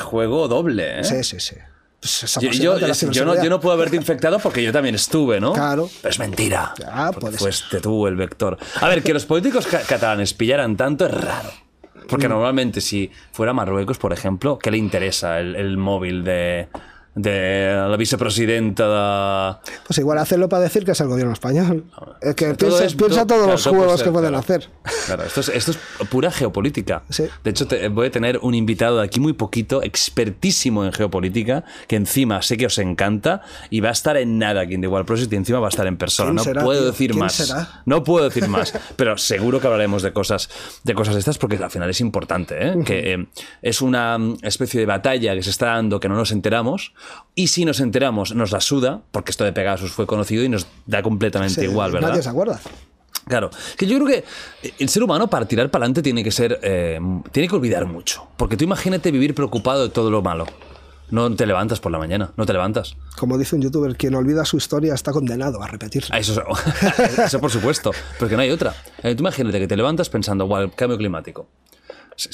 doble, 0.47 0.99
¿eh? 0.99 1.03
Sí, 1.03 1.23
sí, 1.23 1.39
sí. 1.39 1.55
Pues 1.99 2.23
es 2.23 2.34
Yo, 3.11 3.26
no, 3.26 3.43
yo 3.43 3.49
no 3.49 3.59
puedo 3.59 3.73
haberte 3.76 3.95
infectado 3.95 4.39
porque 4.39 4.63
yo 4.63 4.72
también 4.72 4.95
estuve, 4.95 5.39
¿no? 5.39 5.53
Claro. 5.53 5.88
Pero 6.01 6.09
es 6.11 6.18
mentira. 6.19 6.73
Porque 7.13 7.19
puede 7.19 7.38
fuiste 7.38 7.80
tú 7.80 8.07
el 8.07 8.15
vector. 8.15 8.57
A 8.81 8.88
ver, 8.88 9.03
que 9.03 9.13
los 9.13 9.26
políticos 9.26 9.68
ca- 9.68 9.81
catalanes 9.81 10.34
pillaran 10.34 10.76
tanto 10.76 11.05
es 11.05 11.11
raro. 11.13 11.51
Porque 12.09 12.27
Mm. 12.27 12.31
normalmente 12.31 12.81
si 12.81 13.11
fuera 13.31 13.53
Marruecos, 13.53 13.99
por 13.99 14.13
ejemplo, 14.13 14.57
¿qué 14.57 14.72
le 14.72 14.77
interesa 14.77 15.39
el, 15.39 15.55
el 15.55 15.77
móvil 15.77 16.23
de, 16.23 16.68
de 17.15 17.73
la 17.89 17.97
vicepresidenta 17.97 19.59
de... 19.61 19.71
Pues 19.85 19.97
igual 19.99 20.17
hacerlo 20.17 20.47
para 20.49 20.63
decir 20.63 20.85
que 20.85 20.91
es 20.91 21.01
el 21.01 21.07
gobierno 21.07 21.33
español. 21.33 21.85
Es 22.21 22.35
que 22.35 22.53
Todo 22.53 22.69
piensa, 22.69 22.85
es- 22.85 22.95
piensa 22.95 23.27
todo- 23.27 23.31
todos 23.31 23.38
claro, 23.39 23.51
los 23.51 23.67
juegos 23.67 23.97
ser, 23.99 24.05
que 24.07 24.11
pueden 24.11 24.29
claro. 24.29 24.39
hacer. 24.39 24.69
Claro, 25.07 25.23
esto 25.23 25.39
es, 25.41 25.49
esto 25.49 25.71
es 25.71 26.07
pura 26.09 26.31
geopolítica. 26.31 27.03
Sí. 27.09 27.25
De 27.43 27.49
hecho, 27.51 27.67
te- 27.67 27.88
voy 27.89 28.07
a 28.07 28.11
tener 28.11 28.39
un 28.41 28.55
invitado 28.55 28.97
de 28.97 29.03
aquí 29.03 29.19
muy 29.19 29.33
poquito, 29.33 29.83
expertísimo 29.83 30.85
en 30.85 30.93
geopolítica, 30.93 31.63
que 31.88 31.95
encima 31.95 32.41
sé 32.41 32.57
que 32.57 32.65
os 32.65 32.77
encanta 32.77 33.41
y 33.69 33.79
va 33.81 33.89
a 33.89 33.93
estar 33.93 34.15
en 34.17 34.38
nada 34.39 34.61
aquí 34.61 34.75
en 34.75 34.81
The 34.81 34.88
Wild 34.88 35.05
Project 35.05 35.33
y 35.33 35.35
encima 35.35 35.59
va 35.59 35.67
a 35.67 35.69
estar 35.69 35.88
en 35.88 35.97
persona. 35.97 36.27
¿Quién 36.29 36.35
No 36.35 36.43
será, 36.43 36.63
puedo 36.63 36.79
tío? 36.81 36.91
decir 36.91 37.11
¿Quién 37.11 37.19
más. 37.19 37.33
será? 37.33 37.81
No 37.85 38.03
puedo 38.03 38.25
decir 38.29 38.47
más, 38.47 38.73
pero 38.95 39.17
seguro 39.17 39.59
que 39.59 39.67
hablaremos 39.67 40.01
de 40.03 40.13
cosas 40.13 40.49
de 40.83 40.93
cosas 40.93 41.15
estas 41.15 41.38
porque 41.38 41.57
al 41.57 41.71
final 41.71 41.89
es 41.89 41.99
importante, 42.01 42.55
¿eh? 42.67 42.73
que 42.85 43.13
eh, 43.13 43.27
es 43.61 43.81
una 43.81 44.17
mm, 44.17 44.38
especie 44.43 44.79
de 44.79 44.85
batalla 44.85 45.33
que 45.35 45.43
se 45.43 45.49
está 45.49 45.67
dando 45.67 45.99
que 45.99 46.07
no 46.09 46.15
nos 46.15 46.31
enteramos 46.31 46.93
y 47.36 47.48
si 47.48 47.65
nos 47.65 47.80
enteramos 47.80 48.34
nos 48.36 48.52
la 48.52 48.61
suda 48.61 49.02
porque 49.11 49.32
esto 49.32 49.44
de 49.44 49.53
Pegasus 49.53 49.91
fue 49.91 50.06
conocido 50.07 50.44
y 50.44 50.49
nos 50.49 50.68
da 50.86 51.02
completamente 51.02 51.61
Sí, 51.61 51.68
igual, 51.68 51.91
¿verdad? 51.91 52.10
Nadie 52.10 52.23
se 52.23 52.30
acuerda. 52.30 52.60
Claro, 53.28 53.49
que 53.78 53.86
yo 53.86 53.98
creo 53.98 54.07
que 54.07 54.23
el 54.80 54.90
ser 54.90 55.03
humano 55.03 55.30
para 55.30 55.45
tirar 55.48 55.69
para 55.69 55.84
adelante 55.84 56.02
tiene 56.02 56.23
que 56.23 56.32
ser, 56.32 56.60
eh, 56.64 56.99
tiene 57.32 57.48
que 57.48 57.56
olvidar 57.56 57.86
mucho. 57.86 58.28
Porque 58.36 58.57
tú 58.57 58.64
imagínate 58.64 59.11
vivir 59.11 59.36
preocupado 59.36 59.84
de 59.84 59.90
todo 59.90 60.10
lo 60.10 60.22
malo. 60.22 60.45
No 61.11 61.34
te 61.36 61.45
levantas 61.45 61.80
por 61.82 61.91
la 61.91 61.99
mañana, 61.99 62.32
no 62.38 62.45
te 62.45 62.53
levantas. 62.53 62.95
Como 63.18 63.38
dice 63.38 63.56
un 63.56 63.61
youtuber, 63.61 63.95
quien 63.98 64.15
olvida 64.15 64.44
su 64.45 64.57
historia 64.57 64.94
está 64.94 65.11
condenado 65.11 65.61
a 65.61 65.68
repetirla. 65.68 66.15
Ah, 66.15 66.19
Eso, 66.19 66.41
eso 67.26 67.40
por 67.40 67.52
supuesto, 67.52 67.91
porque 68.18 68.36
no 68.36 68.41
hay 68.41 68.49
otra. 68.49 68.73
Eh, 69.03 69.14
Tú 69.14 69.22
imagínate 69.22 69.60
que 69.60 69.68
te 69.68 69.76
levantas 69.78 70.10
pensando, 70.10 70.45
"Guau, 70.45 70.64
el 70.64 70.72
cambio 70.73 70.98
climático. 70.98 71.48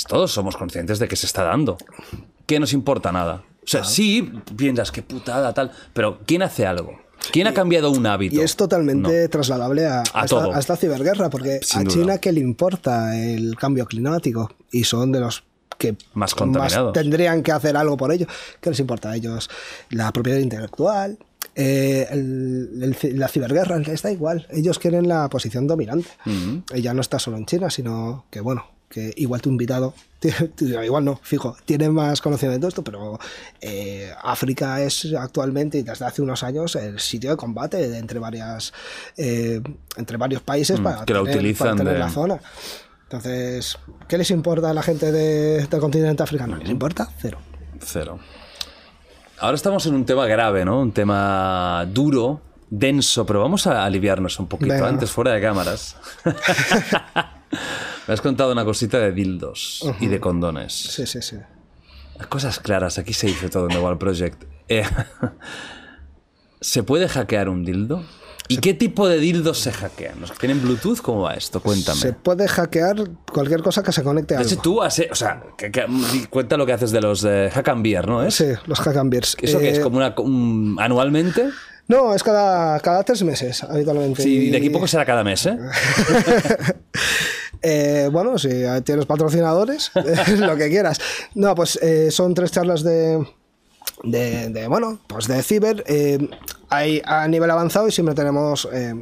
Todos 0.07 0.31
somos 0.31 0.55
conscientes 0.57 0.99
de 0.99 1.07
que 1.07 1.15
se 1.15 1.25
está 1.25 1.43
dando. 1.43 1.77
¿Qué 2.45 2.59
nos 2.59 2.71
importa 2.73 3.11
nada? 3.11 3.43
O 3.67 3.69
sea, 3.69 3.83
sí 3.83 4.31
piensas, 4.55 4.91
qué 4.91 5.01
putada, 5.01 5.53
tal, 5.53 5.71
pero 5.93 6.19
¿quién 6.25 6.41
hace 6.41 6.65
algo? 6.65 6.99
¿Quién 7.33 7.47
ha 7.47 7.53
cambiado 7.53 7.91
un 7.91 8.05
hábito? 8.05 8.35
Y 8.35 8.39
es 8.39 8.55
totalmente 8.55 9.23
No. 9.23 9.29
trasladable 9.29 9.85
a, 9.87 10.03
A 10.13 10.23
esta, 10.23 10.45
a 10.45 10.59
esta 10.59 10.77
ciberguerra, 10.77 11.29
porque 11.29 11.59
Sin 11.61 11.81
a 11.81 11.83
duda. 11.83 11.93
China 11.93 12.17
que 12.19 12.31
le 12.31 12.39
importa 12.39 13.17
el 13.21 13.57
cambio 13.57 13.85
climático 13.85 14.49
y 14.71 14.85
son 14.85 15.11
de 15.11 15.19
los 15.19 15.43
que 15.77 15.97
Más 16.13 16.33
tendrían 16.93 17.43
que 17.43 17.51
hacer 17.51 17.75
algo 17.75 17.97
por 17.97 18.11
ello. 18.13 18.25
¿Qué 18.61 18.69
les 18.69 18.79
importa 18.79 19.09
a 19.11 19.15
ellos? 19.17 19.49
La 19.89 20.11
propiedad 20.13 20.39
intelectual, 20.39 21.17
eh, 21.55 22.07
el- 22.09 22.79
el 22.81 22.95
ci- 22.97 23.13
la 23.13 23.27
ciberguerra, 23.27 23.77
les 23.79 24.01
da 24.01 24.11
igual. 24.11 24.47
Ellos 24.51 24.79
quieren 24.79 25.07
la 25.09 25.27
posición 25.27 25.67
dominante. 25.67 26.09
Y 26.73 26.81
ya 26.81 26.93
no 26.93 27.01
está 27.01 27.19
solo 27.19 27.35
en 27.37 27.45
China, 27.45 27.69
sino 27.69 28.25
que, 28.31 28.39
bueno, 28.39 28.65
que 28.89 29.13
igual 29.17 29.41
tu 29.41 29.49
invitado, 29.49 29.93
igual 30.61 31.03
no, 31.05 31.19
fijo, 31.21 31.55
tiene 31.65 31.89
más 31.89 32.21
conocimiento 32.21 32.67
de 32.67 32.69
esto, 32.69 32.83
pero 32.83 33.19
eh, 33.61 34.11
África 34.23 34.81
es 34.81 35.13
actualmente 35.17 35.77
y 35.77 35.83
desde 35.83 36.05
hace 36.05 36.21
unos 36.21 36.41
años 36.43 36.75
el 36.75 36.99
sitio 36.99 37.31
de 37.31 37.37
combate 37.37 37.89
de 37.89 37.97
entre 37.97 38.19
varias 38.19 38.73
eh, 39.17 39.61
entre 39.97 40.17
varios 40.17 40.41
países 40.41 40.79
para, 40.79 41.01
Mm, 41.01 41.05
que 41.05 41.13
lo 41.13 41.23
tener, 41.23 41.37
utilizan 41.37 41.67
para 41.67 41.77
tener 41.77 41.93
de- 41.93 41.99
la 41.99 42.09
zona. 42.09 42.39
Entonces, 43.03 43.77
¿qué 44.07 44.17
les 44.17 44.31
importa 44.31 44.69
a 44.69 44.73
la 44.73 44.83
gente 44.83 45.11
de- 45.11 45.65
del 45.65 45.79
continente 45.79 46.23
africano? 46.23 46.57
¿Les 46.57 46.69
importa? 46.69 47.09
Cero. 47.21 47.39
Cero. 47.79 48.19
Ahora 49.39 49.55
estamos 49.55 49.85
en 49.85 49.93
un 49.95 50.05
tema 50.05 50.25
grave, 50.25 50.65
¿no? 50.65 50.79
Un 50.81 50.91
tema 50.91 51.85
duro, 51.93 52.41
denso, 52.69 53.25
pero 53.25 53.41
vamos 53.41 53.67
a 53.67 53.85
aliviarnos 53.85 54.39
un 54.39 54.47
poquito 54.47 54.73
Venga. 54.73 54.87
antes 54.87 55.11
fuera 55.11 55.31
de 55.31 55.41
cámaras. 55.41 55.95
Me 58.07 58.13
has 58.13 58.21
contado 58.21 58.51
una 58.51 58.65
cosita 58.65 58.99
de 58.99 59.11
dildos 59.11 59.85
y 59.99 60.07
de 60.07 60.19
condones. 60.19 60.73
Sí, 60.73 61.05
sí, 61.05 61.21
sí. 61.21 61.37
Las 62.17 62.27
cosas 62.27 62.59
claras, 62.59 62.97
aquí 62.97 63.13
se 63.13 63.27
dice 63.27 63.49
todo 63.49 63.63
en 63.63 63.69
The 63.75 63.79
Wall 63.79 63.97
Project. 63.97 64.43
Eh, 64.69 64.83
¿Se 66.61 66.83
puede 66.83 67.07
hackear 67.07 67.49
un 67.49 67.63
dildo? 67.63 68.03
¿Y 68.49 68.57
qué 68.59 68.73
tipo 68.73 69.09
de 69.09 69.19
dildos 69.19 69.59
se 69.59 69.73
hackean? 69.73 70.21
¿Los 70.21 70.31
que 70.31 70.37
tienen 70.39 70.61
Bluetooth? 70.61 70.99
¿Cómo 71.01 71.23
va 71.23 71.33
esto? 71.33 71.61
Cuéntame. 71.61 71.99
Se 71.99 72.13
puede 72.13 72.47
hackear 72.47 72.95
cualquier 73.31 73.61
cosa 73.61 73.83
que 73.83 73.91
se 73.91 74.03
conecte 74.03 74.35
a 74.35 74.37
De 74.37 74.43
hecho, 74.45 74.51
algo. 74.53 74.61
tú 74.63 74.81
has, 74.81 75.01
o 75.11 75.15
sea, 75.15 75.43
que- 75.57 75.85
cuenta 76.29 76.55
lo 76.55 76.65
que 76.65 76.71
haces 76.73 76.91
de 76.91 77.01
los 77.01 77.21
de 77.21 77.51
Hack 77.53 77.67
and 77.67 77.83
Beer, 77.83 78.07
¿no? 78.07 78.23
¿Es? 78.23 78.35
Sí, 78.35 78.45
los 78.65 78.79
hack 78.79 78.95
and 78.95 79.11
beers. 79.11 79.35
¿Eso 79.41 79.59
que 79.59 79.69
es 79.69 79.79
Eh, 79.79 79.81
como 79.81 79.97
una, 79.97 80.15
un- 80.17 80.77
anualmente? 80.79 81.49
No, 81.89 82.15
es 82.15 82.23
cada, 82.23 82.79
cada 82.79 83.03
tres 83.03 83.21
meses, 83.23 83.63
habitualmente. 83.63 84.23
Sí, 84.23 84.47
Y- 84.47 84.49
de 84.49 84.57
aquí 84.57 84.69
poco 84.69 84.87
será 84.87 85.05
cada 85.05 85.23
mes, 85.25 85.45
¿eh? 85.45 85.57
Eh, 87.61 88.09
bueno, 88.11 88.37
si 88.37 88.49
tienes 88.83 89.05
patrocinadores, 89.05 89.91
lo 90.37 90.55
que 90.55 90.69
quieras. 90.69 90.99
No, 91.35 91.55
pues 91.55 91.77
eh, 91.81 92.11
son 92.11 92.33
tres 92.33 92.51
charlas 92.51 92.83
de, 92.83 93.25
de, 94.03 94.49
de, 94.49 94.67
bueno, 94.67 94.99
pues 95.07 95.27
de 95.27 95.41
ciber. 95.43 95.83
eh, 95.87 96.29
hay 96.69 97.01
a 97.05 97.27
nivel 97.27 97.49
avanzado 97.49 97.87
y 97.87 97.91
siempre 97.91 98.13
tenemos 98.13 98.67
eh, 98.73 98.93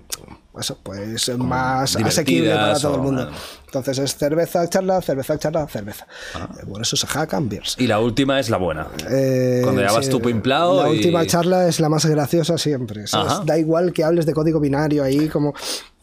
eso, 0.60 0.78
pues 0.84 1.30
más 1.38 1.96
asequible 1.96 2.52
para 2.54 2.80
todo 2.80 2.96
el 2.96 3.02
mundo. 3.02 3.30
Entonces 3.66 3.98
es 4.00 4.16
cerveza, 4.16 4.70
charla, 4.70 5.02
cerveza, 5.02 5.38
charla, 5.38 5.68
cerveza. 5.68 6.08
Eh, 6.36 6.64
bueno, 6.66 6.84
eso 6.84 6.96
se 6.96 7.06
hack 7.08 7.34
and 7.34 7.50
beers. 7.50 7.76
Y 7.78 7.88
la 7.88 8.00
última 8.00 8.40
es 8.40 8.50
la 8.50 8.56
buena. 8.58 8.88
Eh, 9.10 9.60
Cuando 9.64 9.82
ya 9.82 9.92
vas 9.92 10.08
tú 10.08 10.22
pimplao 10.22 10.82
La 10.84 10.88
y- 10.90 10.98
última 10.98 11.26
charla 11.26 11.68
es 11.68 11.82
la 11.82 11.90
más 11.90 12.06
graciosa 12.06 12.58
siempre. 12.58 13.04
Da 13.46 13.58
igual 13.58 13.92
que 13.92 14.06
hables 14.06 14.26
de 14.26 14.34
código 14.34 14.62
binario 14.62 15.04
ahí, 15.04 15.28
como. 15.28 15.54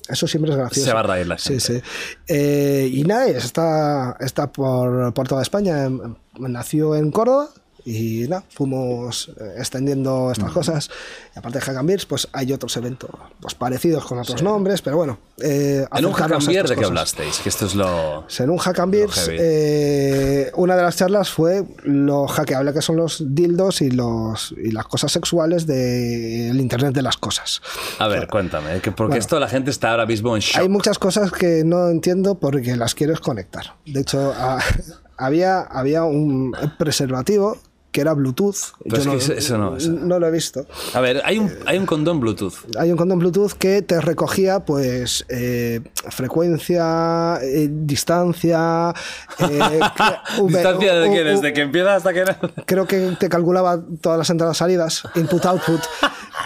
Eso 0.08 0.26
siempre 0.26 0.50
es 0.50 0.56
gracioso. 0.56 0.88
Se 0.88 0.94
va 0.94 1.00
a 1.00 1.02
reír 1.04 1.26
la 1.26 1.38
Sí, 1.38 1.60
gente. 1.60 1.80
sí. 1.80 1.82
Eh, 2.28 2.88
y 2.92 3.04
nada, 3.04 3.26
está, 3.28 4.16
está 4.20 4.50
por, 4.50 5.12
por 5.14 5.28
toda 5.28 5.42
España. 5.42 5.88
Nació 6.38 6.96
en 6.96 7.10
Córdoba. 7.10 7.48
Y 7.84 8.26
nada, 8.28 8.44
fuimos 8.48 9.28
eh, 9.40 9.54
extendiendo 9.58 10.30
estas 10.30 10.52
cosas. 10.52 10.88
Y 11.34 11.38
aparte 11.38 11.58
de 11.58 11.64
Hack 11.64 11.76
and 11.76 11.88
Beers, 11.88 12.06
pues 12.06 12.28
hay 12.32 12.52
otros 12.52 12.76
eventos 12.76 13.10
pues, 13.40 13.54
parecidos 13.54 14.04
con 14.04 14.18
otros 14.18 14.42
nombres, 14.42 14.82
pero 14.82 14.96
bueno. 14.96 15.18
eh, 15.42 15.84
En 15.92 16.06
un 16.06 16.12
Hack 16.12 16.32
and 16.32 16.46
Beer, 16.46 16.62
¿de 16.64 16.68
qué 16.70 16.74
cosas. 16.76 16.88
hablasteis? 16.90 17.38
Que 17.40 17.48
esto 17.48 17.66
es 17.66 17.74
lo... 17.74 18.26
En 18.38 18.50
un 18.50 18.58
Hack 18.58 18.78
and 18.78 18.92
Beers, 18.92 19.28
eh, 19.30 20.50
una 20.56 20.76
de 20.76 20.82
las 20.82 20.96
charlas 20.96 21.30
fue 21.30 21.64
lo 21.84 22.26
hackeable 22.26 22.72
que 22.72 22.82
son 22.82 22.96
los 22.96 23.22
dildos 23.34 23.80
y, 23.82 23.90
los, 23.90 24.54
y 24.56 24.70
las 24.70 24.86
cosas 24.86 25.10
sexuales 25.12 25.66
del 25.66 26.60
Internet 26.60 26.94
de 26.94 27.02
las 27.02 27.16
cosas. 27.16 27.60
A 27.98 28.08
ver, 28.08 28.28
cuéntame, 28.28 28.80
que 28.80 28.92
porque 28.92 29.10
Bueno. 29.12 29.20
esto 29.20 29.40
la 29.40 29.48
gente 29.48 29.70
está 29.70 29.90
ahora 29.90 30.06
mismo 30.06 30.34
en 30.36 30.40
shock. 30.42 30.62
Hay 30.62 30.68
muchas 30.68 30.98
cosas 30.98 31.32
que 31.32 31.64
no 31.64 31.88
entiendo 31.88 32.36
porque 32.38 32.76
las 32.76 32.94
quieres 32.94 33.20
conectar. 33.20 33.74
De 33.86 34.00
hecho, 34.00 34.32
a- 34.36 34.60
había, 35.16 35.60
había 35.60 36.04
un 36.04 36.52
preservativo 36.78 37.58
que 37.92 38.00
era 38.00 38.14
Bluetooth. 38.14 38.56
Pero 38.88 38.96
es 39.16 39.26
que 39.28 39.34
eso- 39.38 39.58
no, 39.58 39.76
eso- 39.76 39.90
no 39.92 40.18
lo 40.18 40.26
he 40.26 40.30
visto. 40.30 40.66
A 40.94 41.00
ver, 41.00 41.20
hay 41.24 41.38
un, 41.38 41.52
hay 41.66 41.76
un 41.78 41.86
condón 41.86 42.18
Bluetooth. 42.20 42.54
Hay 42.78 42.90
un 42.90 42.96
condón 42.96 43.18
Bluetooth 43.18 43.52
que 43.52 43.82
te 43.82 44.00
recogía, 44.00 44.60
pues, 44.60 45.24
eh, 45.28 45.80
frecuencia, 46.10 47.38
eh, 47.42 47.68
distancia. 47.70 48.94
eh, 49.38 49.58
que- 50.38 50.42
¿Distancia 50.48 50.94
de 50.94 51.10
qué? 51.10 51.24
Desde 51.24 51.52
que 51.52 51.60
empieza 51.60 51.94
hasta 51.96 52.12
que... 52.12 52.24
creo 52.66 52.86
que 52.86 53.14
te 53.20 53.28
calculaba 53.28 53.80
todas 54.00 54.18
las 54.18 54.30
entradas 54.30 54.56
salidas, 54.56 55.02
input 55.14 55.44
output, 55.46 55.80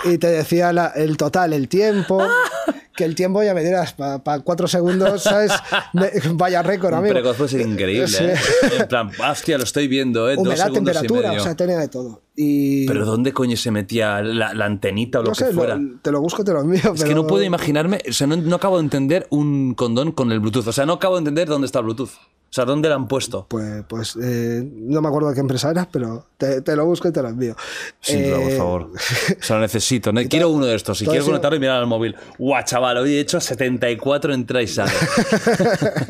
y 0.04 0.18
te 0.18 0.26
decía 0.28 0.72
la- 0.72 0.88
el 0.96 1.16
total, 1.16 1.52
el 1.52 1.68
tiempo, 1.68 2.20
que 2.96 3.04
el 3.04 3.14
tiempo 3.14 3.42
ya 3.42 3.54
me 3.54 3.62
dirás, 3.62 3.92
para 3.92 4.20
cuatro 4.40 4.66
segundos, 4.66 5.22
¿sabes? 5.22 5.52
Me- 5.92 6.10
vaya 6.32 6.62
récord, 6.62 6.92
Un 6.94 6.98
amigo. 7.00 7.12
pregozo 7.14 7.44
es 7.44 7.52
increíble, 7.54 8.08
Sí. 8.08 8.24
¿eh? 8.24 8.34
En 8.80 8.88
plan, 8.88 9.10
hostia, 9.30 9.58
lo 9.58 9.64
estoy 9.64 9.86
viendo, 9.88 10.28
¿eh? 10.30 10.34
Dos 10.36 10.46
Humedad, 10.46 10.64
segundos 10.64 10.80
y 10.80 10.84
temperatura, 10.84 11.28
medio. 11.28 11.40
o 11.42 11.44
sea, 11.44 11.54
tenía 11.54 11.78
de 11.78 11.88
todo. 11.88 12.22
Y 12.38 12.86
Pero 12.86 13.06
¿dónde 13.06 13.32
coño 13.32 13.56
se 13.56 13.70
metía 13.70 14.20
la, 14.20 14.52
la 14.52 14.66
antenita 14.66 15.20
o 15.20 15.22
lo 15.22 15.30
no 15.30 15.34
sé, 15.34 15.46
que 15.46 15.52
lo- 15.52 15.56
fuera? 15.58 15.80
te 16.02 16.12
lo 16.12 16.20
busco, 16.20 16.44
te 16.44 16.52
lo 16.52 16.60
envío. 16.60 16.92
Es 16.94 17.02
que 17.04 17.14
no 17.14 17.26
puedo 17.26 17.42
imaginarme, 17.42 17.98
o 18.08 18.12
sea, 18.12 18.26
no, 18.26 18.36
no 18.36 18.56
acabo 18.56 18.76
de 18.76 18.82
entender 18.84 19.26
un 19.30 19.74
condón 19.74 20.12
con 20.12 20.30
el 20.32 20.40
Bluetooth. 20.40 20.66
O 20.68 20.72
sea, 20.72 20.84
no 20.84 20.94
acabo 20.94 21.14
de 21.14 21.20
entender 21.20 21.48
dónde 21.48 21.66
está 21.66 21.78
el 21.78 21.86
Bluetooth. 21.86 22.10
O 22.48 22.52
sea, 22.56 22.64
¿dónde 22.64 22.88
lo 22.88 22.94
han 22.94 23.08
puesto? 23.08 23.44
Pues, 23.48 23.84
pues 23.88 24.16
eh, 24.22 24.62
no 24.72 25.02
me 25.02 25.08
acuerdo 25.08 25.28
de 25.28 25.34
qué 25.34 25.40
empresa 25.40 25.70
era, 25.70 25.88
pero 25.90 26.26
te, 26.38 26.62
te 26.62 26.76
lo 26.76 26.86
busco 26.86 27.08
y 27.08 27.12
te 27.12 27.20
lo 27.20 27.28
envío. 27.28 27.56
Sin 28.00 28.22
duda, 28.22 28.36
por 28.38 28.50
Eh, 28.50 28.56
favor. 28.56 28.82
O 29.40 29.42
sea, 29.42 29.56
lo 29.56 29.62
necesito. 29.62 30.12
Ne- 30.12 30.28
Quiero 30.28 30.48
uno 30.50 30.64
de 30.64 30.76
estos. 30.76 30.96
Si 30.98 31.04
quiero 31.04 31.20
eso- 31.20 31.26
conectarlo 31.30 31.56
y 31.56 31.60
mirar 31.60 31.78
al 31.80 31.86
móvil. 31.86 32.14
Guau, 32.38 32.62
chaval, 32.64 32.98
hoy 32.98 33.14
he 33.14 33.20
hecho 33.20 33.40
74 33.40 34.32
entra 34.32 34.62
y 34.62 34.68
sale. 34.68 34.92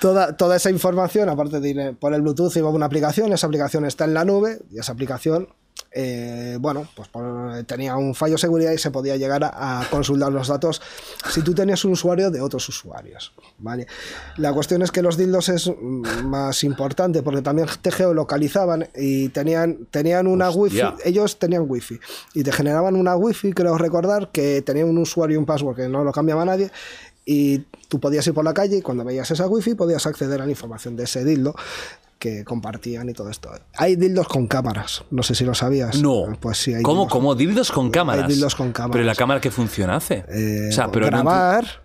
toda, 0.00 0.36
toda 0.36 0.56
esa 0.56 0.70
información, 0.70 1.28
aparte 1.28 1.60
de 1.60 1.68
ir 1.70 1.96
por 1.98 2.14
el 2.14 2.22
Bluetooth, 2.22 2.54
iba 2.56 2.68
a 2.68 2.72
una 2.72 2.86
aplicación, 2.86 3.32
esa 3.32 3.46
aplicación 3.46 3.84
está 3.84 4.04
en 4.04 4.14
la 4.14 4.24
nube 4.24 4.58
y 4.70 4.78
esa 4.78 4.92
aplicación, 4.92 5.31
eh, 5.94 6.56
bueno, 6.58 6.86
pues 6.96 7.08
por- 7.08 7.64
tenía 7.64 7.96
un 7.96 8.14
fallo 8.14 8.32
de 8.34 8.38
seguridad 8.38 8.72
y 8.72 8.78
se 8.78 8.90
podía 8.90 9.16
llegar 9.18 9.44
a, 9.44 9.80
a 9.82 9.90
consultar 9.90 10.32
los 10.32 10.48
datos 10.48 10.80
si 11.30 11.42
tú 11.42 11.54
tenías 11.54 11.84
un 11.84 11.92
usuario 11.92 12.30
de 12.30 12.40
otros 12.40 12.66
usuarios. 12.68 13.32
¿vale? 13.58 13.86
La 14.38 14.52
cuestión 14.54 14.80
es 14.82 14.90
que 14.90 15.02
los 15.02 15.18
dildos 15.18 15.50
es 15.50 15.70
más 16.24 16.64
importante 16.64 17.22
porque 17.22 17.42
también 17.42 17.68
te 17.82 17.90
geolocalizaban 17.92 18.88
y 18.96 19.28
tenían, 19.30 19.86
tenían 19.90 20.26
una 20.26 20.48
Hostia. 20.48 20.90
wifi, 20.92 21.02
ellos 21.08 21.38
tenían 21.38 21.64
wifi 21.68 22.00
y 22.32 22.42
te 22.42 22.52
generaban 22.52 22.96
una 22.96 23.14
wifi, 23.16 23.52
creo 23.52 23.76
recordar, 23.76 24.30
que 24.32 24.62
tenía 24.62 24.86
un 24.86 24.96
usuario 24.96 25.34
y 25.34 25.38
un 25.38 25.46
password 25.46 25.76
que 25.76 25.88
no 25.88 26.04
lo 26.04 26.12
cambiaba 26.12 26.44
nadie 26.46 26.70
y 27.26 27.58
tú 27.88 28.00
podías 28.00 28.26
ir 28.26 28.32
por 28.34 28.44
la 28.44 28.54
calle 28.54 28.78
y 28.78 28.82
cuando 28.82 29.04
veías 29.04 29.30
esa 29.30 29.46
wifi 29.46 29.74
podías 29.74 30.06
acceder 30.06 30.40
a 30.40 30.44
la 30.46 30.50
información 30.50 30.96
de 30.96 31.04
ese 31.04 31.22
dildo 31.24 31.54
que 32.22 32.44
compartían 32.44 33.08
y 33.08 33.14
todo 33.14 33.30
esto. 33.30 33.50
Hay 33.76 33.96
dildos 33.96 34.28
con 34.28 34.46
cámaras, 34.46 35.02
no 35.10 35.24
sé 35.24 35.34
si 35.34 35.44
lo 35.44 35.54
sabías. 35.54 36.00
No. 36.00 36.38
Pues 36.38 36.56
sí, 36.58 36.72
hay 36.72 36.82
¿Cómo? 36.84 37.00
dildos 37.00 37.12
¿Cómo? 37.12 37.34
¿Dildos 37.34 37.72
con 37.72 37.90
cámaras? 37.90 38.26
Hay 38.26 38.32
dildos 38.34 38.54
con 38.54 38.70
cámaras. 38.70 38.92
Pero 38.92 39.02
¿y 39.02 39.06
la 39.08 39.16
cámara 39.16 39.40
qué 39.40 39.50
función 39.50 39.90
hace? 39.90 40.24
Eh, 40.28 40.68
o 40.68 40.72
sea, 40.72 40.88
pero 40.92 41.06
no- 41.06 41.10
grabar. 41.10 41.82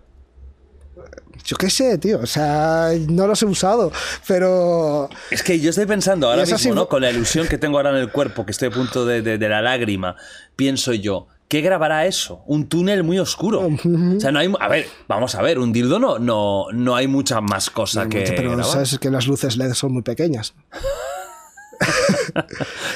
Yo 1.44 1.56
qué 1.56 1.70
sé, 1.70 1.98
tío. 1.98 2.20
O 2.20 2.26
sea, 2.26 2.90
no 3.08 3.26
los 3.26 3.42
he 3.42 3.46
usado, 3.46 3.90
pero 4.28 5.08
Es 5.30 5.42
que 5.42 5.58
yo 5.58 5.70
estoy 5.70 5.86
pensando 5.86 6.28
ahora 6.28 6.42
mismo, 6.42 6.58
sí- 6.58 6.70
¿no? 6.70 6.88
Con 6.88 7.02
la 7.02 7.10
ilusión 7.10 7.48
que 7.48 7.58
tengo 7.58 7.78
ahora 7.78 7.90
en 7.90 7.96
el 7.96 8.12
cuerpo, 8.12 8.44
que 8.46 8.52
estoy 8.52 8.68
a 8.68 8.70
punto 8.70 9.04
de, 9.06 9.22
de- 9.22 9.38
de 9.38 9.48
la 9.48 9.60
lágrima, 9.60 10.14
pienso 10.54 10.92
yo, 10.92 11.26
¿qué 11.48 11.60
grabará 11.60 12.06
eso? 12.06 12.42
Un 12.46 12.68
túnel 12.68 13.02
muy 13.02 13.18
oscuro. 13.18 13.60
O 13.66 14.20
sea, 14.20 14.30
no 14.30 14.38
hay... 14.38 14.52
A 14.60 14.68
ver, 14.68 14.86
vamos 15.08 15.34
a 15.34 15.42
ver, 15.42 15.58
un 15.58 15.72
dildo 15.72 15.98
no, 15.98 16.18
no, 16.18 16.66
no 16.72 16.94
hay 16.94 17.08
mucha 17.08 17.40
más 17.40 17.70
cosa 17.70 18.08
que 18.08 18.22
pero 18.36 18.50
grabar. 18.50 18.66
sabes 18.66 18.98
que 18.98 19.10
las 19.10 19.26
luces 19.26 19.56
LED 19.56 19.72
son 19.74 19.92
muy 19.92 20.02
pequeñas. 20.02 20.54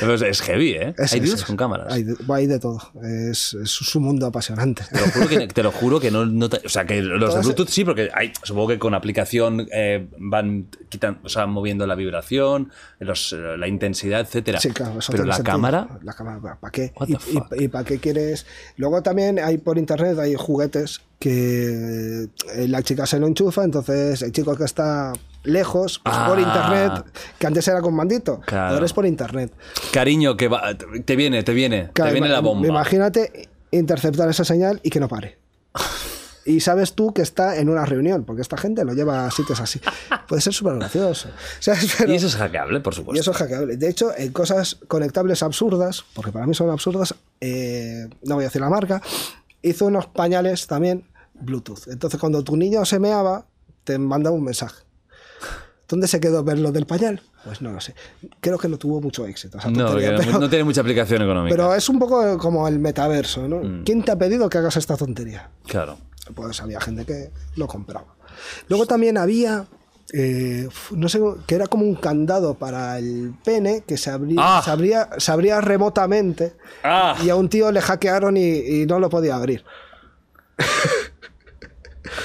Pero 0.00 0.14
es- 0.14 0.40
heavy, 0.42 0.70
¿eh? 0.72 0.94
Es- 0.98 1.12
Hay 1.12 1.20
es- 1.20 1.44
con 1.44 1.56
cámaras. 1.56 1.92
Hay 1.92 2.02
de, 2.04 2.14
hay 2.28 2.46
de 2.46 2.58
todo. 2.58 2.80
Es, 3.02 3.54
es 3.54 3.70
su 3.70 4.00
mundo 4.00 4.26
apasionante. 4.26 4.84
Te 4.90 4.98
lo 5.00 5.06
juro 5.10 5.28
que, 5.28 5.48
te 5.48 5.62
lo 5.62 5.72
juro 5.72 6.00
que 6.00 6.10
no, 6.10 6.26
no 6.26 6.48
te- 6.48 6.64
o 6.64 6.68
sea 6.68 6.84
que 6.84 7.00
los 7.02 7.20
de 7.20 7.26
Todas- 7.26 7.44
Bluetooth 7.44 7.68
sí 7.68 7.84
porque 7.84 8.10
hay, 8.14 8.32
supongo 8.42 8.68
que 8.68 8.78
con 8.78 8.94
aplicación 8.94 9.66
eh, 9.72 10.06
van 10.18 10.66
quitando 10.88 11.20
o 11.24 11.28
sea 11.28 11.46
moviendo 11.46 11.86
la 11.86 11.94
vibración 11.94 12.70
los, 12.98 13.32
la 13.32 13.66
intensidad 13.68 14.20
etcétera 14.20 14.60
Sí, 14.60 14.70
claro, 14.70 14.98
eso 14.98 15.10
pero 15.12 15.24
la 15.24 15.34
sentido. 15.36 15.52
cámara 15.54 15.88
La 16.02 16.12
cámara, 16.12 16.56
¿para 16.60 16.70
qué? 16.70 16.92
¿Y, 17.06 17.12
y- 17.14 17.64
y 17.64 17.68
para 17.68 17.84
qué 17.84 17.98
quieres? 17.98 18.46
Luego 18.76 19.02
también 19.02 19.38
hay 19.38 19.58
por 19.58 19.78
internet, 19.78 20.18
hay 20.18 20.34
juguetes 20.36 21.00
que 21.18 22.24
eh, 22.54 22.68
la 22.68 22.82
chica 22.82 23.06
se 23.06 23.18
lo 23.18 23.26
enchufa, 23.26 23.64
entonces 23.64 24.22
el 24.22 24.32
chico 24.32 24.56
que 24.56 24.64
está 24.64 25.12
lejos, 25.44 26.00
pues 26.04 26.16
por 26.16 26.38
Ah. 26.38 26.40
internet, 26.40 27.04
que 27.38 27.46
antes 27.46 27.66
era 27.68 27.80
con 27.80 27.94
mandito, 27.94 28.40
Claro. 28.46 28.74
ahora 28.74 28.86
es 28.86 28.92
por 28.92 29.06
internet. 29.06 29.52
cariño 29.92 30.36
que 30.36 30.48
va, 30.48 30.76
te 30.76 31.16
viene 31.16 31.42
te 31.42 31.52
viene 31.52 31.90
Claro, 31.92 32.10
te 32.10 32.12
viene 32.14 32.28
la 32.28 32.40
bomba 32.40 32.66
Imagínate 32.68 33.48
interceptar 33.70 34.28
esa 34.28 34.44
señal 34.44 34.80
y 34.82 34.90
que 34.90 35.00
no 35.00 35.08
pare. 35.08 35.38
Y 36.44 36.58
sabes 36.58 36.94
tú 36.94 37.14
que 37.14 37.22
está 37.22 37.56
en 37.58 37.68
una 37.68 37.86
reunión, 37.86 38.24
porque 38.24 38.42
esta 38.42 38.56
gente 38.56 38.84
lo 38.84 38.94
lleva 38.94 39.26
a 39.26 39.30
sitios 39.30 39.60
así. 39.60 39.80
Puede 40.26 40.42
ser 40.42 40.52
súper 40.52 40.74
gracioso. 40.74 41.28
y 42.08 42.14
eso 42.14 42.26
es 42.26 42.34
hackeable 42.34 42.80
por 42.80 42.96
supuesto 42.96 43.16
y 43.16 43.20
eso 43.20 43.30
es 43.30 43.36
hackeable. 43.36 43.76
De 43.76 43.88
hecho, 43.88 44.10
en 44.16 44.32
cosas 44.32 44.76
conectables 44.88 45.44
absurdas, 45.44 46.04
porque 46.14 46.32
para 46.32 46.44
mí 46.48 46.54
son 46.54 46.68
absurdas, 46.70 47.14
eh, 47.40 48.08
no 48.24 48.34
voy 48.34 48.42
a 48.42 48.48
decir 48.48 48.60
la 48.60 48.70
marca, 48.70 49.00
hizo 49.62 49.86
unos 49.86 50.06
pañales 50.08 50.66
también 50.66 51.04
Bluetooth. 51.34 51.86
Entonces, 51.86 52.18
cuando 52.18 52.42
tu 52.42 52.56
niño 52.56 52.84
se 52.86 52.98
meaba, 52.98 53.46
te 53.84 53.96
mandaba 53.98 54.34
un 54.34 54.42
mensaje. 54.42 54.82
¿Dónde 55.92 56.08
se 56.08 56.20
quedó 56.20 56.42
ver 56.42 56.58
lo 56.58 56.72
del 56.72 56.86
pañal? 56.86 57.20
Pues 57.44 57.60
no 57.60 57.70
lo 57.70 57.78
sé. 57.82 57.94
Creo 58.40 58.56
que 58.58 58.66
no 58.66 58.78
tuvo 58.78 59.02
mucho 59.02 59.26
éxito. 59.26 59.58
esa 59.58 59.70
no, 59.70 59.84
tontería, 59.88 60.16
pero, 60.16 60.38
no 60.38 60.48
tiene 60.48 60.64
mucha 60.64 60.80
aplicación 60.80 61.20
económica 61.20 61.54
pero 61.54 61.74
es 61.74 61.86
un 61.90 61.98
poco 61.98 62.38
como 62.38 62.66
el 62.66 62.78
metaverso, 62.78 63.46
¿no? 63.46 63.56
Mm. 63.62 63.84
¿Quién 63.84 64.02
te 64.02 64.10
ha 64.10 64.16
pedido 64.16 64.48
que 64.48 64.56
hagas 64.56 64.76
esta 64.78 64.96
tontería? 64.96 65.50
claro 65.66 65.98
pues 66.34 66.62
había 66.62 66.80
gente 66.80 67.04
que 67.04 67.30
lo 67.56 67.66
compraba. 67.66 68.06
Luego 68.68 68.86
también 68.86 69.18
había, 69.18 69.66
eh, 70.14 70.66
no 70.92 71.08
sé, 71.10 71.20
que 71.46 71.56
era 71.56 71.66
como 71.66 71.84
un 71.84 71.96
candado 71.96 72.54
para 72.54 72.96
el 72.96 73.34
pene 73.44 73.82
que 73.86 73.98
se 73.98 74.08
abría, 74.10 74.38
Ah. 74.40 74.62
se 74.64 74.70
abría, 74.70 75.08
se 75.18 75.30
abría 75.30 75.60
remotamente 75.60 76.54
Ah. 76.84 77.16
y 77.22 77.28
a 77.28 77.34
un 77.36 77.50
tío 77.50 77.70
le 77.70 77.82
hackearon 77.82 78.36
y, 78.38 78.42
y 78.82 78.86
no 78.86 78.98
lo 78.98 79.10
podía 79.10 79.34
abrir. 79.36 79.62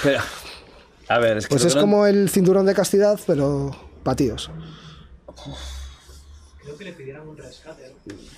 Pero- 0.03 0.21
a 1.09 1.19
ver 1.19 1.37
es 1.37 1.45
que 1.47 1.49
Pues 1.55 1.65
es 1.65 1.75
como 1.75 2.05
el 2.05 2.29
cinturón 2.29 2.65
de 2.65 2.73
castidad, 2.73 3.19
pero 3.27 3.71
para 4.03 4.15
tíos. 4.15 4.49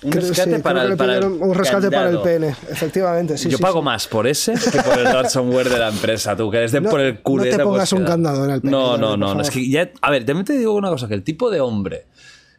un 0.02 0.10
Creo- 0.10 0.28
rescate 0.28 0.56
sí, 0.56 0.62
para 0.62 0.80
creo 0.80 0.82
que 0.82 0.84
el, 0.84 0.90
le 0.90 0.96
para 0.96 1.12
el 1.14 1.20
pidieron 1.20 1.48
un 1.50 1.54
rescate 1.54 1.90
para 1.90 2.08
el 2.10 2.16
candado. 2.16 2.22
pene, 2.24 2.48
efectivamente. 2.70 3.38
Sí, 3.38 3.48
yo 3.50 3.56
sí, 3.58 3.62
pago 3.62 3.80
sí. 3.80 3.84
más 3.84 4.06
por 4.08 4.26
ese 4.26 4.54
que 4.54 4.82
por 4.82 4.98
el 4.98 5.04
ransomware 5.12 5.68
de 5.68 5.78
la 5.78 5.88
empresa, 5.88 6.34
tú, 6.36 6.50
que 6.50 6.58
les 6.60 6.72
den 6.72 6.84
No- 6.84 6.90
por 6.90 7.00
el 7.00 7.20
culo. 7.20 7.42
no 7.44 7.48
y 7.48 7.50
te 7.52 7.56
te 7.58 7.62
pongas 7.64 7.92
un 7.92 8.04
candado 8.04 8.44
en 8.44 8.50
el 8.52 8.60
pene, 8.60 8.70
No, 8.72 8.90
Dani, 8.92 9.00
no, 9.00 9.08
por 9.10 9.18
no, 9.18 9.26
favor. 9.28 9.42
es 9.42 9.50
que 9.50 9.68
ya, 9.68 9.90
a 10.00 10.10
ver, 10.10 10.24
también 10.24 10.44
te 10.46 10.54
digo 10.54 10.74
una 10.74 10.88
cosa, 10.88 11.06
que 11.08 11.14
el 11.14 11.22
tipo 11.22 11.50
de 11.50 11.60
hombre 11.60 12.06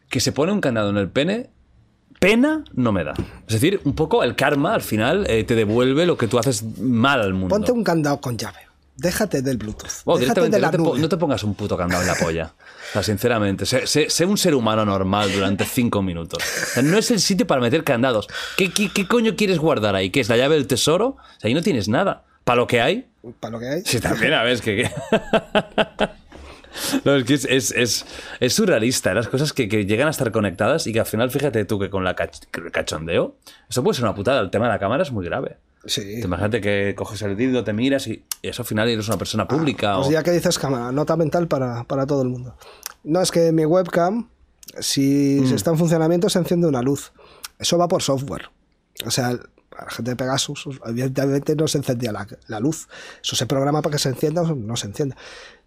que 0.08 0.20
se 0.20 0.32
pone 0.32 0.52
un 0.52 0.60
candado 0.60 0.90
en 0.90 0.96
el 0.98 1.08
pene, 1.10 1.50
pena 2.20 2.62
no 2.74 2.92
me 2.92 3.02
da. 3.02 3.14
Es 3.48 3.54
decir, 3.54 3.80
un 3.84 3.94
poco 3.94 4.22
el 4.22 4.36
karma 4.36 4.74
al 4.74 4.82
final 4.82 5.24
eh, 5.28 5.42
te 5.44 5.54
devuelve 5.54 6.06
lo 6.06 6.16
que 6.16 6.28
tú 6.28 6.38
haces 6.38 6.62
mal 6.78 7.20
al 7.20 7.32
mundo. 7.34 7.48
Ponte 7.48 7.72
un 7.72 7.82
candado 7.82 8.20
con 8.20 8.36
llave. 8.38 8.58
Déjate 8.96 9.42
del 9.42 9.56
Bluetooth. 9.56 10.04
Déjate 10.18 10.48
de 10.48 10.58
la 10.60 10.66
no 10.68 10.70
te, 10.70 10.78
nube. 10.78 10.98
no 10.98 11.08
te 11.08 11.16
pongas 11.16 11.42
un 11.44 11.54
puto 11.54 11.76
candado 11.76 12.02
en 12.02 12.08
la 12.08 12.14
polla. 12.14 12.52
O 12.90 12.92
sea, 12.92 13.02
sinceramente, 13.02 13.64
sé, 13.66 13.86
sé- 13.86 14.10
sé 14.10 14.24
un 14.26 14.36
ser 14.36 14.54
humano 14.54 14.84
normal 14.84 15.32
durante 15.32 15.64
cinco 15.64 16.02
minutos. 16.02 16.42
O 16.42 16.66
sea, 16.74 16.82
no 16.82 16.98
es 16.98 17.10
el 17.10 17.20
sitio 17.20 17.46
para 17.46 17.60
meter 17.60 17.84
candados. 17.84 18.28
¿Qué, 18.56 18.70
qué, 18.70 18.90
qué 18.92 19.08
coño 19.08 19.34
quieres 19.34 19.58
guardar 19.58 19.94
ahí? 19.96 20.10
¿Qué 20.10 20.20
es 20.20 20.28
la 20.28 20.36
llave 20.36 20.56
del 20.56 20.66
tesoro? 20.66 21.06
O 21.08 21.16
sea, 21.40 21.48
ahí 21.48 21.54
no 21.54 21.62
tienes 21.62 21.88
nada. 21.88 22.24
Para 22.44 22.56
lo 22.56 22.66
que 22.66 22.80
hay, 22.80 23.08
Para 23.40 23.52
lo 23.52 23.58
que 23.60 23.68
hay. 23.68 23.82
Sí, 23.84 23.98
también, 24.00 24.34
a 24.34 24.42
ver, 24.42 24.52
es 24.54 24.60
que... 24.62 24.76
que- 24.76 24.90
No, 27.04 27.14
es 27.16 27.24
que 27.24 27.34
es, 27.34 27.44
es, 27.44 27.70
es- 27.72 28.06
es 28.40 28.54
surrealista, 28.54 29.12
¿eh? 29.12 29.14
las 29.14 29.28
cosas 29.28 29.52
que, 29.52 29.68
que 29.68 29.84
llegan 29.84 30.08
a 30.08 30.10
estar 30.10 30.32
conectadas 30.32 30.86
y 30.86 30.92
que 30.92 31.00
al 31.00 31.06
final, 31.06 31.30
fíjate 31.30 31.64
tú 31.66 31.78
que 31.78 31.90
con 31.90 32.02
la 32.02 32.16
cach- 32.16 32.46
el 32.52 32.70
cachondeo, 32.72 33.36
eso 33.68 33.82
puede 33.82 33.94
ser 33.94 34.04
una 34.04 34.14
putada, 34.14 34.40
el 34.40 34.50
tema 34.50 34.66
de 34.66 34.72
la 34.72 34.78
cámara 34.78 35.02
es 35.02 35.12
muy 35.12 35.24
grave. 35.24 35.58
Sí. 35.84 36.00
Te 36.02 36.20
Imagínate 36.26 36.60
que 36.60 36.94
coges 36.96 37.22
el 37.22 37.36
dildo, 37.36 37.64
te 37.64 37.72
miras 37.72 38.06
y, 38.06 38.24
y 38.40 38.48
eso 38.48 38.62
al 38.62 38.66
final 38.66 38.88
eres 38.88 39.08
una 39.08 39.18
persona 39.18 39.48
pública. 39.48 39.96
Pues 39.96 40.08
o- 40.08 40.10
ya 40.12 40.22
que 40.22 40.30
dices 40.30 40.58
cámara, 40.58 40.92
nota 40.92 41.16
mental 41.16 41.48
para, 41.48 41.84
para 41.84 42.06
todo 42.06 42.22
el 42.22 42.28
mundo. 42.28 42.56
No, 43.04 43.20
es 43.20 43.30
que 43.32 43.50
mi 43.52 43.64
webcam, 43.66 44.28
si 44.78 45.40
Mm. 45.42 45.54
está 45.54 45.70
en 45.70 45.78
funcionamiento, 45.78 46.28
se 46.28 46.38
enciende 46.38 46.68
una 46.68 46.82
luz. 46.82 47.12
Eso 47.58 47.78
va 47.78 47.88
por 47.88 48.02
software. 48.02 48.50
O 49.04 49.10
sea, 49.10 49.30
la 49.32 49.90
gente 49.90 50.12
de 50.12 50.16
Pegasus, 50.16 50.68
evidentemente 50.86 51.56
no 51.56 51.66
se 51.66 51.78
encendía 51.78 52.12
la, 52.12 52.28
la 52.46 52.60
luz. 52.60 52.86
Eso 53.22 53.34
se 53.34 53.46
programa 53.46 53.82
para 53.82 53.94
que 53.94 53.98
se 53.98 54.08
encienda 54.10 54.42
o 54.42 54.54
no 54.54 54.76
se 54.76 54.86
encienda. 54.86 55.16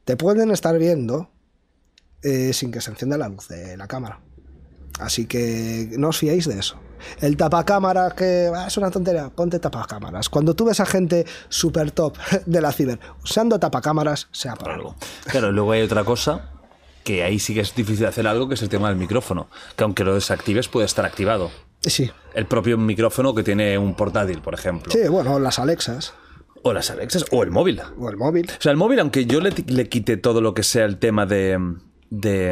Te 0.06 0.16
pueden 0.16 0.52
estar 0.52 0.78
viendo 0.80 1.30
eh, 2.24 2.54
sin 2.54 2.72
que 2.72 2.80
se 2.82 2.92
encienda 2.92 3.18
la 3.18 3.28
luz 3.28 3.48
de 3.50 3.76
la 3.76 3.88
cámara. 3.88 4.22
Así 5.00 5.26
que 5.26 5.90
no 5.98 6.10
os 6.10 6.18
fiéis 6.18 6.48
de 6.48 6.58
eso. 6.60 6.80
El 7.22 7.38
tapacámaras, 7.38 8.14
que 8.14 8.52
ah, 8.56 8.68
es 8.68 8.78
una 8.78 8.92
tontería, 8.92 9.30
ponte 9.30 9.60
tapacámaras. 9.60 10.30
Cuando 10.30 10.56
tú 10.56 10.66
ves 10.66 10.80
a 10.80 10.86
gente 10.86 11.26
super 11.50 11.92
top 11.92 12.18
de 12.46 12.62
la 12.62 12.72
ciber 12.72 13.00
usando 13.24 13.60
tapacámaras, 13.60 14.28
sea 14.32 14.56
por 14.56 14.72
algo. 14.72 14.96
Claro, 15.26 15.52
luego 15.52 15.72
hay 15.72 15.82
otra 15.82 16.04
cosa 16.04 16.50
que 17.04 17.24
ahí 17.24 17.38
sí 17.38 17.54
que 17.54 17.60
es 17.62 17.76
difícil 17.76 18.06
hacer 18.08 18.26
algo, 18.28 18.48
que 18.48 18.56
es 18.56 18.62
el 18.64 18.70
tema 18.70 18.90
del 18.90 18.98
micrófono, 18.98 19.48
que 19.76 19.84
aunque 19.84 20.04
lo 20.04 20.16
desactives 20.16 20.68
puede 20.68 20.88
estar 20.88 21.06
activado. 21.06 21.52
Sí, 21.82 22.10
El 22.34 22.48
propio 22.48 22.80
micrófono 22.80 23.36
que 23.36 23.44
tiene 23.44 23.78
un 23.78 23.94
portátil, 23.94 24.42
por 24.42 24.56
ejemplo. 24.56 24.92
sí, 24.92 25.08
bueno, 25.08 25.38
las 25.38 25.60
Alexas 25.60 26.16
O 26.64 26.74
las 26.74 26.90
Alexas, 26.90 27.26
o 27.32 27.44
el 27.44 27.52
móvil. 27.52 27.80
o 28.00 28.10
el 28.10 28.18
móvil. 28.18 28.50
O 28.50 28.62
sea, 28.62 28.72
el 28.72 28.78
móvil, 28.78 29.00
aunque 29.02 29.28
yo 29.28 29.40
le, 29.40 29.52
le 29.68 29.88
quite 29.88 30.18
todo 30.18 30.42
lo 30.42 30.56
que 30.56 30.64
sea 30.64 30.86
el 30.86 30.98
tema 30.98 31.28
de, 31.28 31.60
de 32.20 32.52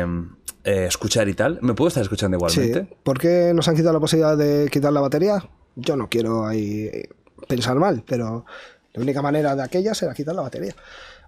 eh, 0.64 0.86
escuchar 0.88 1.28
y 1.30 1.34
tal, 1.34 1.60
me 1.62 1.74
puedo 1.74 1.88
estar 1.90 2.04
escuchando 2.04 2.38
Sí. 2.50 2.62
igualmente. 2.62 2.96
¿Por 3.04 3.20
qué 3.20 3.52
nos 3.54 3.68
han 3.68 3.76
quitado 3.76 3.94
la 3.94 4.00
posibilidad 4.00 4.38
de 4.38 4.70
quitar 4.72 4.92
la 4.94 5.02
batería? 5.02 5.50
Yo 5.76 5.96
no 5.96 6.10
quiero 6.10 6.46
ahí 6.46 6.90
eh, 6.92 7.10
pensar 7.48 7.76
mal, 7.78 8.04
pero 8.08 8.46
la 8.94 9.02
única 9.02 9.22
manera 9.22 9.56
de 9.56 9.64
aquella 9.64 9.92
era 10.00 10.14
quitar 10.14 10.36
la 10.36 10.42
batería. 10.44 10.76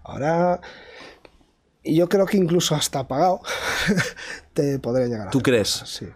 Ahora, 0.03 0.61
y 1.83 1.95
yo 1.95 2.07
creo 2.09 2.25
que 2.25 2.37
incluso 2.37 2.75
hasta 2.75 2.99
apagado 2.99 3.41
te 4.53 4.79
podrían 4.79 5.09
llegar 5.09 5.27
a 5.27 5.31
¿Tú 5.31 5.41
crees? 5.41 5.71
cosas, 5.79 5.89
Sí. 5.89 6.07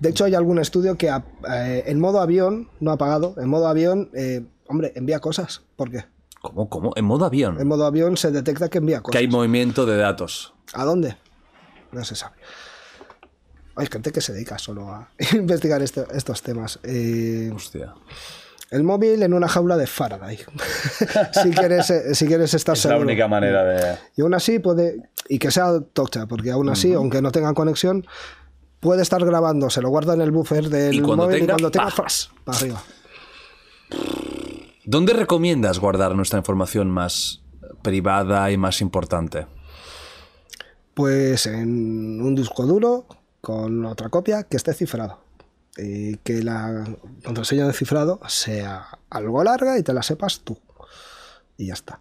De 0.00 0.10
hecho, 0.10 0.24
hay 0.24 0.34
algún 0.36 0.60
estudio 0.60 0.96
que 0.96 1.08
eh, 1.08 1.82
en 1.86 1.98
modo 1.98 2.20
avión, 2.20 2.68
no 2.78 2.92
apagado, 2.92 3.34
en 3.38 3.48
modo 3.48 3.66
avión, 3.66 4.10
eh, 4.14 4.46
hombre, 4.68 4.92
envía 4.94 5.18
cosas. 5.18 5.62
¿Por 5.74 5.90
qué? 5.90 6.04
¿Cómo? 6.48 6.68
¿Cómo? 6.68 6.92
En 6.96 7.04
modo 7.04 7.24
avión. 7.24 7.60
En 7.60 7.68
modo 7.68 7.84
avión 7.86 8.16
se 8.16 8.30
detecta 8.30 8.68
que 8.68 8.78
envía 8.78 9.00
cosas. 9.00 9.12
Que 9.12 9.18
hay 9.18 9.28
movimiento 9.28 9.86
de 9.86 9.96
datos. 9.96 10.54
¿A 10.74 10.84
dónde? 10.84 11.16
No 11.92 12.04
se 12.04 12.14
sabe. 12.16 12.36
Hay 13.76 13.86
gente 13.86 14.10
que 14.12 14.20
se 14.20 14.32
dedica 14.32 14.58
solo 14.58 14.88
a 14.90 15.08
investigar 15.34 15.82
esto- 15.82 16.06
estos 16.12 16.42
temas. 16.42 16.78
Eh, 16.82 17.50
Hostia. 17.54 17.94
el 18.70 18.82
móvil 18.82 19.22
en 19.22 19.32
una 19.34 19.48
jaula 19.48 19.76
de 19.76 19.86
Faraday. 19.86 20.38
si, 21.42 21.50
quieres, 21.50 21.88
eh, 21.90 22.14
si 22.14 22.26
quieres 22.26 22.52
estar 22.54 22.76
Es 22.76 22.84
la 22.84 22.90
seguro. 22.90 23.06
única 23.06 23.28
manera 23.28 23.64
de... 23.64 23.96
Y 24.16 24.22
aún 24.22 24.34
así 24.34 24.58
puede. 24.58 25.10
Y 25.28 25.38
que 25.38 25.50
sea 25.50 25.80
tocha, 25.92 26.26
porque 26.26 26.50
aún 26.50 26.68
así, 26.70 26.92
aunque 26.94 27.20
no 27.22 27.30
tenga 27.30 27.52
conexión, 27.54 28.06
puede 28.80 29.02
estar 29.02 29.24
grabando, 29.24 29.68
se 29.70 29.80
lo 29.82 29.90
guarda 29.90 30.14
en 30.14 30.22
el 30.22 30.30
buffer 30.30 30.68
del 30.70 30.94
Y 30.94 31.00
cuando 31.02 31.24
móvil 31.24 31.40
tenga, 31.40 31.44
y 31.44 31.56
cuando 31.56 31.70
tenga, 31.70 31.84
¡pa! 31.86 31.90
¡fras! 31.92 32.30
para 32.44 32.58
arriba. 32.58 32.82
¿Dónde 34.90 35.12
recomiendas 35.12 35.80
guardar 35.80 36.14
nuestra 36.14 36.38
información 36.38 36.90
más 36.90 37.42
privada 37.82 38.50
y 38.50 38.56
más 38.56 38.80
importante? 38.80 39.46
Pues 40.94 41.44
en 41.44 42.22
un 42.22 42.34
disco 42.34 42.64
duro 42.64 43.04
con 43.42 43.84
otra 43.84 44.08
copia 44.08 44.44
que 44.44 44.56
esté 44.56 44.72
cifrado. 44.72 45.20
Y 45.76 46.16
que 46.16 46.42
la 46.42 46.86
contraseña 47.22 47.66
de 47.66 47.74
cifrado 47.74 48.18
sea 48.28 48.86
algo 49.10 49.44
larga 49.44 49.78
y 49.78 49.82
te 49.82 49.92
la 49.92 50.02
sepas 50.02 50.40
tú. 50.40 50.58
Y 51.58 51.66
ya 51.66 51.74
está. 51.74 52.00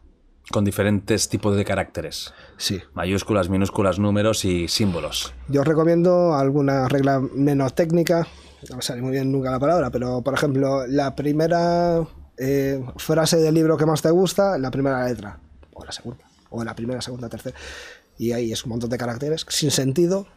Con 0.50 0.64
diferentes 0.64 1.28
tipos 1.28 1.58
de 1.58 1.66
caracteres. 1.66 2.34
Sí. 2.56 2.80
Mayúsculas, 2.94 3.50
minúsculas, 3.50 4.00
números 4.00 4.46
y 4.46 4.70
símbolos. 4.70 5.34
Yo 5.50 5.60
os 5.60 5.68
recomiendo 5.68 6.36
alguna 6.36 6.88
regla 6.88 7.20
menos 7.20 7.76
técnica. 7.76 8.26
No 8.70 8.78
me 8.78 8.82
sale 8.82 9.02
muy 9.02 9.12
bien 9.12 9.30
nunca 9.30 9.52
la 9.52 9.60
palabra, 9.60 9.90
pero 9.92 10.22
por 10.22 10.34
ejemplo, 10.34 10.88
la 10.88 11.18
primera 11.18 12.08
eh, 12.38 12.84
frase 12.98 13.38
del 13.38 13.56
libro 13.56 13.78
que 13.78 13.86
más 13.86 14.02
te 14.02 14.10
gusta, 14.12 14.58
la 14.58 14.72
primera 14.72 15.06
letra. 15.08 15.40
O 15.74 15.84
la 15.84 15.92
segunda. 15.92 16.24
O 16.50 16.64
la 16.64 16.76
primera, 16.76 17.02
segunda, 17.02 17.30
tercera. 17.30 17.58
Y 18.18 18.32
ahí 18.32 18.52
es 18.52 18.64
un 18.64 18.70
montón 18.70 18.90
de 18.90 18.98
caracteres 18.98 19.46
sin 19.50 19.72
sentido 19.72 20.28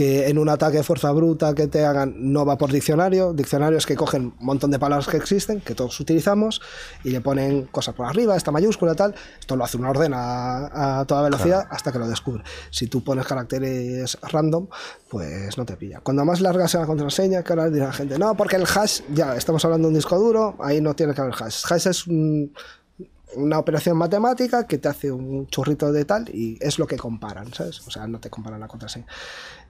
que 0.00 0.28
en 0.30 0.38
un 0.38 0.48
ataque 0.48 0.78
de 0.78 0.82
fuerza 0.82 1.12
bruta 1.12 1.54
que 1.54 1.66
te 1.66 1.84
hagan 1.84 2.14
no 2.32 2.46
va 2.46 2.56
por 2.56 2.72
diccionario. 2.72 3.34
Diccionarios 3.34 3.84
que 3.84 3.96
cogen 3.96 4.32
un 4.40 4.46
montón 4.46 4.70
de 4.70 4.78
palabras 4.78 5.06
que 5.06 5.18
existen, 5.18 5.60
que 5.60 5.74
todos 5.74 6.00
utilizamos, 6.00 6.62
y 7.04 7.10
le 7.10 7.20
ponen 7.20 7.64
cosas 7.66 7.94
por 7.94 8.06
arriba, 8.06 8.34
esta 8.34 8.50
mayúscula, 8.50 8.94
tal. 8.94 9.14
Esto 9.38 9.56
lo 9.56 9.64
hace 9.64 9.76
una 9.76 9.90
orden 9.90 10.14
a, 10.14 11.00
a 11.00 11.04
toda 11.04 11.20
velocidad 11.20 11.66
hasta 11.68 11.92
que 11.92 11.98
lo 11.98 12.08
descubre. 12.08 12.42
Si 12.70 12.86
tú 12.86 13.04
pones 13.04 13.26
caracteres 13.26 14.16
random, 14.22 14.68
pues 15.10 15.58
no 15.58 15.66
te 15.66 15.76
pilla. 15.76 16.00
Cuando 16.00 16.24
más 16.24 16.40
larga 16.40 16.66
sea 16.66 16.80
la 16.80 16.86
contraseña, 16.86 17.42
que 17.42 17.52
ahora 17.52 17.68
dirá 17.68 17.88
la 17.88 17.92
gente, 17.92 18.18
no, 18.18 18.34
porque 18.38 18.56
el 18.56 18.64
hash, 18.64 19.02
ya, 19.12 19.36
estamos 19.36 19.62
hablando 19.66 19.88
de 19.88 19.92
un 19.92 19.94
disco 19.96 20.18
duro, 20.18 20.56
ahí 20.60 20.80
no 20.80 20.94
tiene 20.94 21.12
que 21.12 21.20
haber 21.20 21.34
hash. 21.38 21.62
Hash 21.70 21.88
es 21.88 22.06
un- 22.06 22.54
una 23.36 23.58
operación 23.58 23.96
matemática 23.96 24.66
que 24.66 24.78
te 24.78 24.88
hace 24.88 25.10
un 25.10 25.46
churrito 25.46 25.92
de 25.92 26.04
tal 26.04 26.28
y 26.28 26.58
es 26.60 26.78
lo 26.78 26.86
que 26.86 26.96
comparan, 26.96 27.52
¿sabes? 27.52 27.86
O 27.86 27.90
sea, 27.90 28.06
no 28.06 28.20
te 28.20 28.30
comparan 28.30 28.60
la 28.60 28.68
contraseña. 28.68 29.06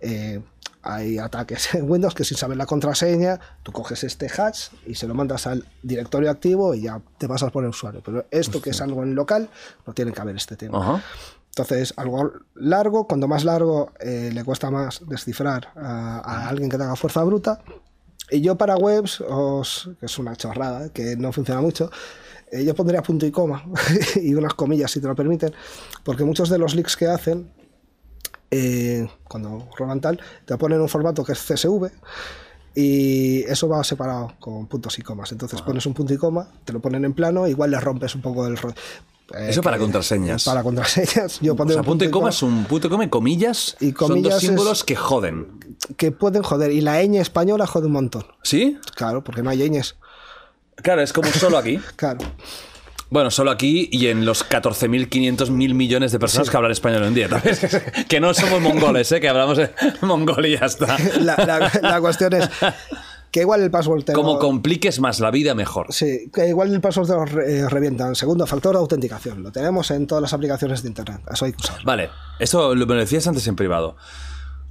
Eh, 0.01 0.41
hay 0.83 1.19
ataques 1.19 1.75
en 1.75 1.91
Windows 1.91 2.15
que 2.15 2.25
sin 2.25 2.37
saber 2.37 2.57
la 2.57 2.67
contraseña, 2.67 3.39
tú 3.63 3.73
coges 3.73 4.05
este 4.05 4.27
hash 4.27 4.69
y 4.87 4.95
se 4.95 5.07
lo 5.07 5.15
mandas 5.15 5.47
al 5.47 5.65
directorio 5.83 6.31
activo 6.31 6.75
y 6.75 6.83
ya 6.83 7.01
te 7.19 7.29
pasas 7.29 7.51
por 7.51 7.65
el 7.65 7.71
usuario. 7.71 8.03
Pero 8.05 8.27
esto 8.31 8.63
que 8.63 8.71
es 8.71 8.81
algo 8.81 9.03
en 9.03 9.15
local, 9.15 9.51
no 9.87 9.93
tiene 9.93 10.13
que 10.13 10.21
haber 10.21 10.37
este 10.37 10.57
tema. 10.57 10.79
Ajá. 10.79 11.03
Entonces, 11.51 11.93
algo 11.97 12.33
largo, 12.55 13.07
cuando 13.07 13.27
más 13.27 13.45
largo 13.45 13.91
eh, 13.99 14.31
le 14.33 14.45
cuesta 14.45 14.71
más 14.71 15.03
descifrar 15.07 15.73
a, 15.77 16.21
a 16.21 16.49
alguien 16.49 16.71
que 16.71 16.79
tenga 16.79 16.95
fuerza 16.95 17.25
bruta. 17.25 17.61
Y 18.31 18.41
yo 18.41 18.57
para 18.57 18.77
webs, 18.77 19.21
os, 19.21 19.91
que 19.99 20.07
es 20.07 20.19
una 20.19 20.37
chorrada, 20.37 20.91
que 20.91 21.17
no 21.17 21.33
funciona 21.33 21.61
mucho, 21.61 21.91
eh, 22.53 22.65
yo 22.65 22.75
pondría 22.75 23.03
punto 23.03 23.27
y 23.27 23.31
coma 23.31 23.65
y 24.23 24.35
unas 24.35 24.55
comillas 24.55 24.91
si 24.91 25.01
te 25.01 25.07
lo 25.09 25.15
permiten, 25.15 25.53
porque 26.05 26.25
muchos 26.25 26.49
de 26.49 26.59
los 26.59 26.75
leaks 26.75 26.97
que 26.97 27.07
hacen, 27.07 27.51
eh, 28.51 29.09
cuando 29.29 29.69
roban 29.77 30.01
tal, 30.01 30.21
te 30.45 30.57
ponen 30.57 30.81
un 30.81 30.89
formato 30.89 31.25
que 31.25 31.33
es 31.33 31.39
CSV 31.41 31.87
y 32.75 33.43
eso 33.43 33.69
va 33.69 33.83
separado 33.85 34.33
con 34.39 34.67
puntos 34.67 34.99
y 34.99 35.03
comas. 35.03 35.33
Entonces 35.33 35.61
pones 35.63 35.85
un 35.87 35.95
punto 35.95 36.15
y 36.15 36.17
coma, 36.17 36.49
te 36.65 36.73
lo 36.73 36.81
ponen 36.81 37.05
en 37.05 37.13
plano, 37.13 37.47
igual 37.49 37.71
le 37.71 37.81
rompes 37.81 38.15
un 38.15 38.23
poco 38.23 38.47
el 38.47 38.57
rollo. 38.57 38.75
Eh, 39.35 39.51
Eso 39.51 39.63
para 39.63 39.79
contraseñas. 39.79 40.45
Para 40.45 40.63
contraseñas. 40.65 41.39
Yo 41.41 41.55
O 41.55 41.69
sea, 41.69 41.77
un 41.79 41.85
punto 41.85 42.05
y 42.05 42.11
coma 42.11 42.31
es 42.31 42.43
un 42.43 42.65
punto 42.65 42.89
y 42.89 42.91
coma 42.91 43.05
y 43.05 43.09
comillas. 43.09 43.77
Y 43.81 43.87
son 43.87 43.95
comillas 43.95 44.35
dos 44.35 44.43
es- 44.43 44.49
símbolos 44.49 44.85
que 44.85 44.97
joden. 44.97 45.47
que 45.97 46.11
pueden 46.11 46.43
joder. 46.43 46.73
Y 46.73 46.81
la 46.81 47.01
ñ 47.05 47.21
española 47.21 47.67
jode 47.67 47.87
un 47.87 47.93
montón. 47.93 48.25
¿Sí? 48.43 48.79
Claro, 48.97 49.23
porque 49.23 49.43
no 49.43 49.51
hay 49.51 49.71
ñes. 49.71 49.97
Claro, 50.83 51.03
es 51.03 51.13
como 51.13 51.29
solo 51.31 51.59
aquí. 51.59 51.79
Claro. 51.97 52.19
Bueno, 53.13 53.33
solo 53.33 53.51
aquí 53.51 53.89
y 53.91 54.07
en 54.07 54.25
los 54.25 54.49
14.500 54.49 55.51
mil 55.51 55.75
millones 55.75 56.13
de 56.13 56.21
personas 56.21 56.49
que 56.49 56.57
hablan 56.57 56.71
español 56.71 57.03
en 57.05 57.15
día. 57.15 57.29
que 58.09 58.21
no 58.21 58.33
somos 58.35 58.61
mongoles, 58.61 59.11
¿eh? 59.11 59.21
que 59.21 59.29
hablamos 59.29 59.59
mongol 60.03 60.47
y 60.47 60.57
ya 60.57 60.67
está. 60.67 60.97
La, 61.21 61.35
la- 61.37 61.73
la 61.83 62.01
cuestión 62.01 62.33
es 62.35 62.49
que 63.33 63.41
igual 63.41 63.63
el 63.63 63.71
password 63.73 64.05
te 64.05 64.13
Como 64.13 64.35
lo- 64.35 64.39
compliques 64.39 65.01
más 65.01 65.19
la 65.19 65.33
vida, 65.33 65.57
mejor. 65.57 65.93
Sí, 65.93 66.31
que 66.33 66.47
igual 66.49 66.73
el 66.73 66.81
password 66.81 67.09
te 67.09 67.15
lo 67.15 67.25
re- 67.25 67.59
eh, 67.59 67.69
revientan. 67.69 68.15
Segundo, 68.15 68.47
factor 68.47 68.75
de 68.75 68.79
autenticación. 68.79 69.43
Lo 69.43 69.51
tenemos 69.51 69.91
en 69.91 70.07
todas 70.07 70.23
las 70.23 70.33
aplicaciones 70.33 70.83
de 70.85 70.89
internet. 70.89 71.21
Eso 71.33 71.47
hay 71.47 71.53
que. 71.53 71.65
Vale, 71.85 72.11
esto 72.39 72.77
lo- 72.77 72.87
me 72.87 72.95
lo 72.95 73.01
decías 73.01 73.27
antes 73.27 73.45
en 73.49 73.57
privado. 73.57 73.97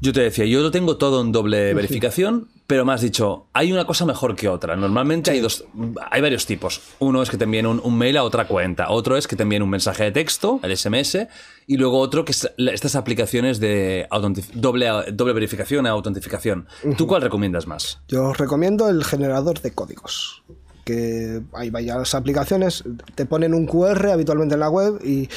Yo 0.01 0.13
te 0.13 0.21
decía, 0.21 0.45
yo 0.45 0.61
lo 0.61 0.71
tengo 0.71 0.95
todo 0.95 1.19
en 1.21 1.33
doble 1.33 1.73
verificación, 1.73 2.47
pero 2.67 2.85
me 2.85 2.93
has 2.93 3.01
dicho, 3.01 3.47
hay 3.51 3.73
una 3.73 3.85
cosa 3.85 4.05
mejor 4.05 4.35
que 4.35 4.47
otra. 4.47 4.77
Normalmente 4.77 5.31
hay 5.31 5.41
dos, 5.41 5.65
hay 6.09 6.21
varios 6.21 6.45
tipos. 6.45 6.81
Uno 6.99 7.21
es 7.21 7.29
que 7.29 7.35
te 7.35 7.43
envíen 7.43 7.65
un, 7.65 7.81
un 7.83 7.97
mail 7.97 8.15
a 8.15 8.23
otra 8.23 8.47
cuenta, 8.47 8.91
otro 8.91 9.17
es 9.17 9.27
que 9.27 9.35
te 9.35 9.43
envíen 9.43 9.61
un 9.61 9.69
mensaje 9.69 10.05
de 10.05 10.11
texto, 10.11 10.61
el 10.63 10.77
SMS, 10.77 11.27
y 11.67 11.75
luego 11.75 11.99
otro 11.99 12.23
que 12.23 12.31
es 12.31 12.49
estas 12.57 12.95
aplicaciones 12.95 13.59
de 13.59 14.07
doble, 14.53 14.87
doble 15.11 15.33
verificación 15.33 15.85
e 15.85 15.89
autentificación. 15.89 16.67
¿Tú 16.97 17.05
cuál 17.05 17.21
recomiendas 17.21 17.67
más? 17.67 17.99
Yo 18.07 18.29
os 18.29 18.37
recomiendo 18.37 18.87
el 18.87 19.03
generador 19.03 19.59
de 19.61 19.71
códigos. 19.71 20.43
Que 20.85 21.41
hay 21.53 21.69
varias 21.69 22.15
aplicaciones, 22.15 22.83
te 23.15 23.25
ponen 23.25 23.53
un 23.53 23.67
QR 23.67 24.07
habitualmente 24.07 24.55
en 24.55 24.61
la 24.61 24.69
web 24.69 24.99
y 25.03 25.27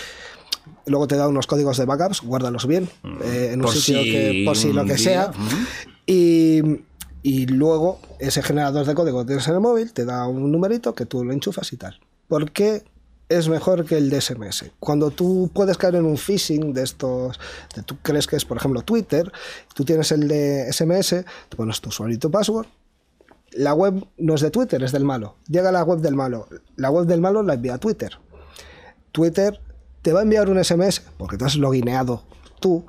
luego 0.86 1.06
te 1.06 1.16
da 1.16 1.28
unos 1.28 1.46
códigos 1.46 1.76
de 1.76 1.84
backups, 1.84 2.22
guárdalos 2.22 2.66
bien 2.66 2.88
eh, 3.24 3.50
en 3.52 3.60
un 3.60 3.66
Mm. 3.66 3.72
Sitio 3.72 4.02
si 4.02 4.10
que 4.10 4.42
por 4.44 4.56
si 4.56 4.72
lo 4.72 4.84
que 4.84 4.94
día, 4.94 4.98
sea. 4.98 5.32
Y, 6.06 6.60
y 7.22 7.46
luego 7.46 8.00
ese 8.18 8.42
generador 8.42 8.86
de 8.86 8.94
código 8.94 9.20
que 9.20 9.26
tienes 9.28 9.46
en 9.48 9.54
el 9.54 9.60
móvil 9.60 9.92
te 9.92 10.04
da 10.04 10.26
un 10.26 10.50
numerito 10.50 10.94
que 10.94 11.06
tú 11.06 11.24
lo 11.24 11.32
enchufas 11.32 11.72
y 11.72 11.76
tal. 11.76 12.00
¿Por 12.28 12.50
qué 12.50 12.82
es 13.28 13.48
mejor 13.48 13.84
que 13.84 13.96
el 13.96 14.10
de 14.10 14.20
SMS? 14.20 14.70
Cuando 14.80 15.10
tú 15.10 15.50
puedes 15.54 15.78
caer 15.78 15.96
en 15.96 16.04
un 16.04 16.18
phishing 16.18 16.72
de 16.72 16.82
estos, 16.82 17.38
de 17.74 17.82
tú 17.82 17.96
crees 18.02 18.26
que 18.26 18.36
es 18.36 18.44
por 18.44 18.56
ejemplo 18.56 18.82
Twitter, 18.82 19.30
tú 19.74 19.84
tienes 19.84 20.12
el 20.12 20.28
de 20.28 20.72
SMS, 20.72 21.24
te 21.48 21.56
pones 21.56 21.80
tu 21.80 21.88
usuario 21.90 22.16
y 22.16 22.18
tu 22.18 22.30
password, 22.30 22.66
la 23.52 23.74
web 23.74 24.06
no 24.18 24.34
es 24.34 24.40
de 24.40 24.50
Twitter, 24.50 24.82
es 24.82 24.92
del 24.92 25.04
malo. 25.04 25.36
Llega 25.46 25.68
a 25.68 25.72
la 25.72 25.82
web 25.84 26.00
del 26.00 26.14
malo. 26.14 26.48
La 26.76 26.90
web 26.90 27.06
del 27.06 27.20
malo 27.20 27.42
la 27.42 27.54
envía 27.54 27.74
a 27.74 27.78
Twitter. 27.78 28.18
Twitter 29.12 29.60
te 30.02 30.12
va 30.12 30.20
a 30.20 30.22
enviar 30.22 30.50
un 30.50 30.62
SMS, 30.62 31.02
porque 31.16 31.36
te 31.36 31.44
has 31.44 31.56
logineado 31.56 32.24
tú, 32.60 32.84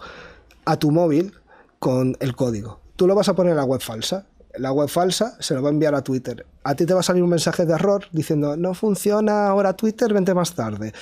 a 0.66 0.78
tu 0.78 0.92
móvil 0.92 1.34
con 1.80 2.18
el 2.20 2.36
código. 2.36 2.80
Tú 2.96 3.08
lo 3.08 3.16
vas 3.16 3.30
a 3.30 3.36
poner 3.36 3.52
en 3.52 3.58
la 3.58 3.64
web 3.64 3.82
falsa. 3.82 4.26
La 4.58 4.72
web 4.72 4.88
falsa 4.88 5.36
se 5.40 5.54
lo 5.56 5.62
va 5.62 5.70
a 5.70 5.72
enviar 5.72 5.96
a 5.96 6.04
Twitter. 6.04 6.46
A 6.64 6.76
ti 6.76 6.86
te 6.86 6.94
va 6.94 7.00
a 7.00 7.04
salir 7.04 7.24
un 7.24 7.30
mensaje 7.30 7.66
de 7.66 7.74
error 7.74 8.06
diciendo, 8.12 8.56
no 8.56 8.74
funciona 8.74 9.48
ahora 9.48 9.74
Twitter, 9.74 10.14
vente 10.14 10.34
más 10.34 10.54
tarde. 10.56 10.94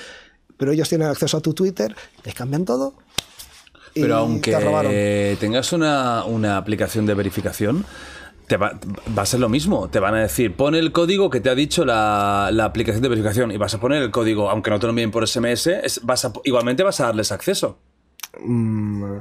Pero 0.56 0.72
ellos 0.72 0.88
tienen 0.88 1.08
acceso 1.08 1.36
a 1.36 1.40
tu 1.40 1.54
Twitter, 1.54 1.94
te 2.22 2.32
cambian 2.32 2.64
todo. 2.64 2.94
Pero 3.94 4.06
te 4.06 4.12
aunque 4.12 5.36
tengas 5.38 5.72
una, 5.72 6.24
una 6.24 6.56
aplicación 6.56 7.04
de 7.04 7.14
verificación, 7.14 7.84
te 8.52 8.58
va, 8.58 8.78
va 9.16 9.22
a 9.22 9.24
ser 9.26 9.40
lo 9.40 9.48
mismo. 9.48 9.88
Te 9.88 9.98
van 9.98 10.14
a 10.14 10.20
decir, 10.20 10.54
pon 10.54 10.74
el 10.74 10.92
código 10.92 11.30
que 11.30 11.40
te 11.40 11.48
ha 11.48 11.54
dicho 11.54 11.86
la, 11.86 12.50
la 12.52 12.66
aplicación 12.66 13.02
de 13.02 13.08
verificación 13.08 13.50
y 13.50 13.56
vas 13.56 13.72
a 13.72 13.80
poner 13.80 14.02
el 14.02 14.10
código, 14.10 14.50
aunque 14.50 14.68
no 14.68 14.78
te 14.78 14.84
lo 14.84 14.90
envíen 14.90 15.10
por 15.10 15.26
SMS, 15.26 15.68
es- 15.82 16.00
vas 16.04 16.26
a- 16.26 16.34
igualmente 16.44 16.82
vas 16.82 17.00
a 17.00 17.04
darles 17.06 17.32
acceso. 17.32 17.78
Mm, 18.44 19.14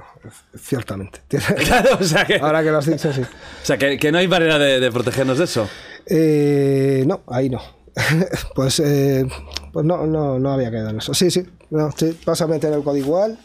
ciertamente. 0.60 1.22
Claro, 1.66 1.98
o 1.98 2.04
sea 2.04 2.26
que, 2.26 2.36
Ahora 2.40 2.62
que 2.62 2.72
lo 2.72 2.80
has 2.80 2.86
dicho, 2.86 3.14
sí. 3.14 3.22
o 3.22 3.66
sea 3.66 3.78
que, 3.78 3.98
que 3.98 4.12
no 4.12 4.18
hay 4.18 4.28
manera 4.28 4.60
de, 4.60 4.82
de 4.82 4.92
protegernos 4.92 5.38
de 5.38 5.46
eso. 5.46 5.70
Eh, 6.08 7.06
no, 7.08 7.22
ahí 7.28 7.50
no. 7.50 7.62
pues 8.56 8.82
eh, 8.82 9.26
pues 9.72 9.86
no, 9.86 10.06
no, 10.08 10.40
no 10.40 10.52
había 10.52 10.72
quedado 10.72 10.90
en 10.90 10.98
eso. 10.98 11.14
Sí, 11.14 11.32
sí, 11.32 11.46
no, 11.70 11.90
sí, 11.96 12.18
vas 12.26 12.42
a 12.42 12.48
meter 12.48 12.74
el 12.74 12.84
código 12.84 13.06
igual. 13.08 13.40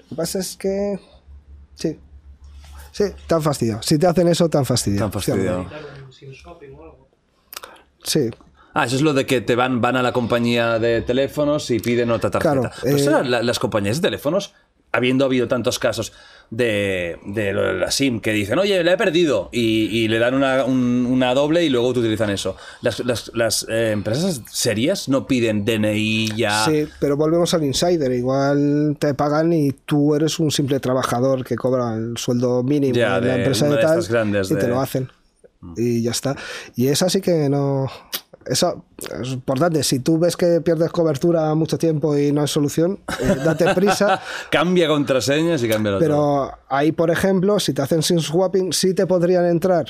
Lo 0.00 0.08
que 0.10 0.14
pasa 0.16 0.38
es 0.38 0.54
que. 0.58 0.98
Sí. 1.76 1.98
Sí, 2.92 3.04
te 3.26 3.34
han 3.34 3.42
fastidiado. 3.42 3.82
Si 3.82 3.98
te 3.98 4.06
hacen 4.06 4.28
eso, 4.28 4.48
te 4.48 4.58
han 4.58 4.64
fastidiado. 4.64 5.10
Tan 5.10 5.12
fastidiado. 5.12 5.66
Sí. 8.02 8.30
Ah, 8.74 8.84
eso 8.84 8.96
es 8.96 9.02
lo 9.02 9.12
de 9.12 9.26
que 9.26 9.40
te 9.40 9.56
van, 9.56 9.80
van 9.80 9.96
a 9.96 10.02
la 10.02 10.12
compañía 10.12 10.78
de 10.78 11.02
teléfonos 11.02 11.70
y 11.70 11.80
piden 11.80 12.10
otra 12.10 12.30
tarjeta. 12.30 12.52
Claro, 12.52 12.70
Pero 12.82 13.20
eh, 13.20 13.42
las 13.42 13.58
compañías 13.58 13.96
de 14.00 14.08
teléfonos, 14.08 14.54
habiendo 14.92 15.24
habido 15.24 15.48
tantos 15.48 15.78
casos 15.78 16.12
de, 16.50 17.18
de 17.26 17.52
lo 17.52 17.62
de 17.62 17.74
la 17.74 17.90
SIM 17.92 18.20
que 18.20 18.32
dicen, 18.32 18.58
oye, 18.58 18.82
la 18.82 18.92
he 18.92 18.96
perdido, 18.96 19.48
y, 19.52 19.84
y 19.86 20.08
le 20.08 20.18
dan 20.18 20.34
una, 20.34 20.64
un- 20.64 21.06
una 21.06 21.32
doble 21.32 21.64
y 21.64 21.68
luego 21.68 21.92
te 21.92 22.00
utilizan 22.00 22.30
eso. 22.30 22.56
Las, 22.82 22.98
las- 23.00 23.30
las, 23.34 23.66
eh, 23.68 23.92
empresas 23.92 24.42
serias 24.50 25.08
no 25.08 25.26
piden 25.28 25.64
DNI 25.64 26.32
ya. 26.36 26.64
Sí, 26.64 26.88
pero 27.00 27.16
volvemos 27.16 27.54
al 27.54 27.62
insider. 27.64 28.10
Igual 28.12 28.96
te 28.98 29.14
pagan 29.14 29.52
y 29.52 29.70
tú 29.72 30.14
eres 30.16 30.38
un 30.40 30.50
simple 30.50 30.80
trabajador 30.80 31.44
que 31.44 31.54
cobra 31.56 31.94
el 31.94 32.16
sueldo 32.18 32.62
mínimo 32.64 32.94
Ya, 32.94 33.20
de 33.20 33.28
la 33.28 33.36
empresa 33.36 33.68
de 33.68 33.76
tal 33.78 34.02
y 34.44 34.54
te 34.56 34.66
lo 34.68 34.80
hacen. 34.80 35.08
Y 35.76 36.02
ya 36.02 36.10
está. 36.10 36.36
Y 36.74 36.88
es 36.88 37.02
así 37.02 37.20
que 37.20 37.48
no. 37.48 37.86
Eso 38.46 38.84
es 39.20 39.28
importante. 39.32 39.82
Si 39.82 40.00
tú 40.00 40.18
ves 40.18 40.36
que 40.36 40.60
pierdes 40.60 40.90
cobertura 40.90 41.54
mucho 41.54 41.76
tiempo 41.78 42.16
y 42.16 42.32
no 42.32 42.40
hay 42.40 42.48
solución, 42.48 42.98
eh, 43.20 43.36
date 43.44 43.74
prisa. 43.74 44.20
Cambia 44.50 44.88
contraseñas 44.88 45.62
y 45.62 45.68
cambia 45.68 45.92
todo. 45.92 46.00
Pero 46.00 46.52
ahí, 46.68 46.90
por 46.92 47.10
ejemplo, 47.10 47.60
si 47.60 47.72
te 47.74 47.82
hacen 47.82 48.02
SIM 48.02 48.18
swapping, 48.18 48.72
sí 48.72 48.94
te 48.94 49.06
podrían 49.06 49.44
entrar 49.46 49.86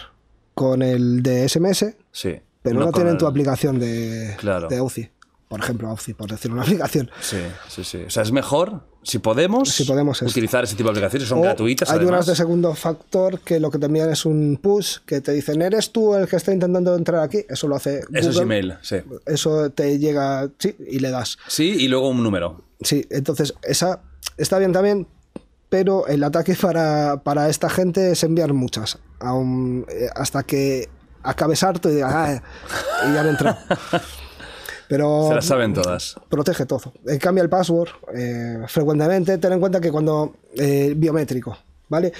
con 0.54 0.82
el 0.82 1.22
de 1.22 1.48
SMS, 1.48 1.94
Sí. 2.10 2.40
pero 2.62 2.80
no, 2.80 2.90
tienen 2.92 3.12
el- 3.12 3.18
tu 3.18 3.26
aplicación 3.26 3.78
de, 3.78 4.34
Claro. 4.38 4.68
de 4.68 4.80
UCI. 4.80 5.10
Por 5.50 5.58
ejemplo, 5.58 5.92
UCI, 5.92 6.14
por 6.14 6.30
decir 6.30 6.52
una 6.52 6.62
aplicación. 6.66 7.10
Sí, 7.20 7.38
sí, 7.68 7.82
sí. 7.82 8.04
O 8.06 8.10
sea, 8.10 8.22
es 8.22 8.30
mejor, 8.30 8.84
si 9.02 9.18
podemos, 9.18 9.68
Si 9.68 9.82
podemos, 9.82 10.22
utilizar 10.22 10.62
ese 10.62 10.76
tipo 10.76 10.86
de 10.88 10.92
aplicaciones. 10.92 11.28
Son 11.28 11.40
O 11.40 11.42
gratuitas, 11.42 11.90
Hay 11.90 11.96
además. 11.96 12.12
unas 12.14 12.26
de 12.26 12.36
segundo 12.36 12.72
factor 12.76 13.40
que 13.40 13.58
lo 13.58 13.68
que 13.68 13.78
te 13.80 13.86
envían 13.86 14.10
es 14.10 14.24
un 14.24 14.60
push 14.62 14.98
que 15.04 15.20
te 15.20 15.32
dicen, 15.32 15.60
¿eres 15.60 15.90
tú 15.90 16.14
el 16.14 16.28
que 16.28 16.36
está 16.36 16.52
intentando 16.52 16.94
entrar 16.94 17.20
aquí? 17.20 17.44
Eso 17.48 17.66
lo 17.66 17.74
hace 17.74 18.02
Google. 18.06 18.20
Eso 18.20 18.30
es 18.30 18.36
email, 18.38 18.74
sí. 18.80 18.96
Eso 19.26 19.70
te 19.70 19.98
llega, 19.98 20.48
sí, 20.56 20.76
y 20.88 21.00
le 21.00 21.10
das. 21.10 21.36
Sí, 21.48 21.64
y 21.80 21.88
luego 21.88 22.10
un 22.10 22.22
número. 22.22 22.62
Sí, 22.80 23.04
entonces 23.10 23.52
esa 23.64 24.02
está 24.36 24.56
bien 24.60 24.72
también, 24.72 25.08
pero 25.68 26.06
el 26.06 26.22
ataque 26.22 26.54
para, 26.60 27.22
para 27.24 27.48
esta 27.48 27.68
gente 27.68 28.12
es 28.12 28.22
enviar 28.22 28.52
muchas, 28.52 29.00
eh, 29.20 30.08
hasta 30.14 30.44
que 30.44 30.88
acabes 31.24 31.64
harto 31.64 31.90
y 31.90 31.96
digas, 31.96 32.12
"Ah", 32.14 32.42
y 33.10 33.14
ya 33.14 33.20
han 33.22 33.26
entrado. 33.30 33.58
Pero 34.90 35.28
Se 35.28 35.34
las 35.36 35.44
saben 35.44 35.72
todas. 35.72 36.16
protege 36.28 36.66
todo. 36.66 36.92
Eh, 37.06 37.16
cambia 37.18 37.42
el 37.42 37.48
password 37.48 37.90
eh, 38.12 38.58
frecuentemente. 38.66 39.38
Ten 39.38 39.52
en 39.52 39.60
cuenta 39.60 39.80
que 39.80 39.92
cuando 39.92 40.34
eh, 40.56 40.94
biométrico, 40.96 41.56
¿vale? 41.88 42.12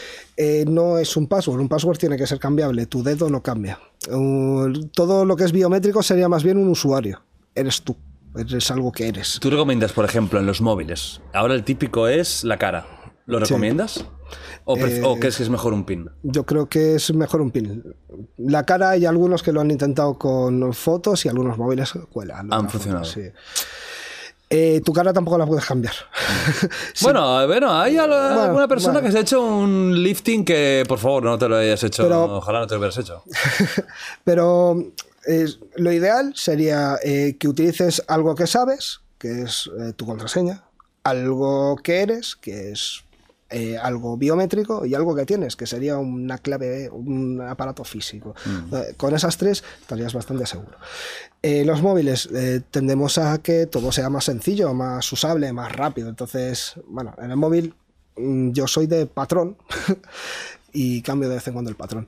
No 0.69 0.97
es 0.97 1.17
un 1.17 1.27
password, 1.27 1.59
un 1.61 1.69
password 1.69 1.99
tiene 1.99 2.17
que 2.17 2.29
ser 2.29 2.39
cambiable, 2.39 2.87
tu 2.87 3.03
dedo 3.03 3.29
no 3.29 3.43
cambia. 3.43 3.81
Uh, 4.09 4.87
todo 4.95 5.25
lo 5.25 5.35
que 5.35 5.45
es 5.45 5.53
biométrico 5.53 6.01
sería 6.05 6.29
más 6.29 6.45
bien 6.45 6.59
un 6.59 6.69
usuario, 6.69 7.21
eres 7.57 7.83
tú, 7.83 7.97
eres 8.37 8.71
algo 8.71 8.93
que 8.93 9.09
eres. 9.09 9.39
Tú 9.41 9.51
recomiendas, 9.51 9.93
por 9.93 10.05
ejemplo, 10.05 10.39
en 10.39 10.47
los 10.47 10.61
móviles. 10.61 11.21
Ahora 11.35 11.55
el 11.55 11.65
típico 11.65 12.07
es 12.07 12.45
la 12.45 12.57
cara. 12.57 12.87
¿Lo 13.27 13.41
recomiendas? 13.41 14.05
¿O, 14.65 14.77
Eh, 14.77 15.03
o 15.05 15.19
crees 15.19 15.37
que 15.37 15.43
es 15.43 15.49
mejor 15.51 15.73
un 15.73 15.85
pin? 15.85 16.09
Yo 16.23 16.45
creo 16.45 16.69
que 16.69 16.95
es 16.97 17.13
mejor 17.15 17.41
un 17.41 17.51
pin. 17.51 17.83
La 18.39 18.65
cara 18.65 18.91
hay 18.91 19.07
algunos 19.07 19.43
que 19.43 19.53
lo 19.53 19.61
han 19.61 19.71
intentado 19.71 20.19
con 20.19 20.73
fotos 20.75 21.25
y 21.25 21.29
algunos 21.29 21.57
móviles 21.59 21.93
cuelan. 22.13 22.41
Han 22.41 22.49
la 22.51 22.57
foto, 22.59 22.71
funcionado. 22.71 23.05
sí. 23.05 23.23
Eh, 24.53 24.81
tu 24.85 24.93
cara 24.93 25.13
tampoco 25.13 25.39
la 25.39 25.47
puedes 25.47 25.65
cambiar. 25.65 25.95
Sí, 26.95 27.05
Bueno, 27.05 27.47
bueno, 27.47 27.73
hay 27.73 27.97
al- 27.97 28.13
alguna 28.13 28.67
persona 28.67 28.95
bueno. 28.95 29.07
que 29.07 29.13
se 29.13 29.19
ha 29.19 29.21
hecho 29.21 29.41
un 29.41 30.03
lifting 30.03 30.45
que, 30.45 30.83
por 30.89 30.99
favor, 30.99 31.23
no 31.23 31.39
te 31.39 31.49
lo 31.49 31.57
hayas 31.57 31.83
hecho. 31.85 32.03
Pero- 32.03 32.25
Ojalá 32.39 32.59
no 32.61 32.67
te 32.67 32.75
lo 32.75 32.81
hubieras 32.81 32.99
hecho. 32.99 33.23
Pero 34.25 34.77
eh, 35.27 35.47
lo 35.77 35.93
ideal 35.93 36.33
sería 36.35 36.97
eh, 37.05 37.37
que 37.39 37.47
utilices 37.49 38.03
algo 38.09 38.35
que 38.35 38.47
sabes, 38.49 39.01
que 39.19 39.43
es 39.43 39.71
eh, 39.79 39.93
tu 39.95 40.05
contraseña, 40.07 40.65
algo 41.05 41.77
que 41.77 42.01
eres, 42.01 42.35
que 42.37 42.73
es 42.73 43.05
eh, 43.51 43.77
algo 43.77 44.17
biométrico, 44.17 44.87
y 44.87 44.95
algo 44.95 45.15
que 45.15 45.27
tienes, 45.27 45.57
que 45.57 45.67
sería 45.67 45.99
una 45.99 46.39
clave, 46.39 46.89
un 46.91 47.41
aparato 47.41 47.85
físico. 47.85 48.35
Eh, 48.73 48.95
con 48.97 49.15
esas 49.15 49.37
tres 49.37 49.65
estarías 49.81 50.15
bastante 50.15 50.47
seguro. 50.47 50.77
Eh, 51.43 51.65
los 51.65 51.81
móviles 51.81 52.29
eh, 52.35 52.61
tendemos 52.71 53.17
a 53.17 53.39
que 53.39 53.67
todo 53.67 53.93
sea 53.93 54.11
más 54.11 54.25
sencillo, 54.25 54.75
más 54.75 55.11
usable, 55.13 55.53
más 55.53 55.73
rápido. 55.73 56.09
Entonces, 56.11 56.75
bueno, 56.87 57.15
en 57.19 57.31
el 57.31 57.37
móvil 57.37 57.75
mm, 58.17 58.51
yo 58.51 58.67
soy 58.67 58.87
de 58.87 59.07
patrón 59.07 59.57
y 60.73 61.01
cambio 61.03 61.29
de 61.29 61.37
vez 61.37 61.47
en 61.49 61.55
cuando 61.55 61.71
el 61.71 61.77
patrón. 61.77 62.07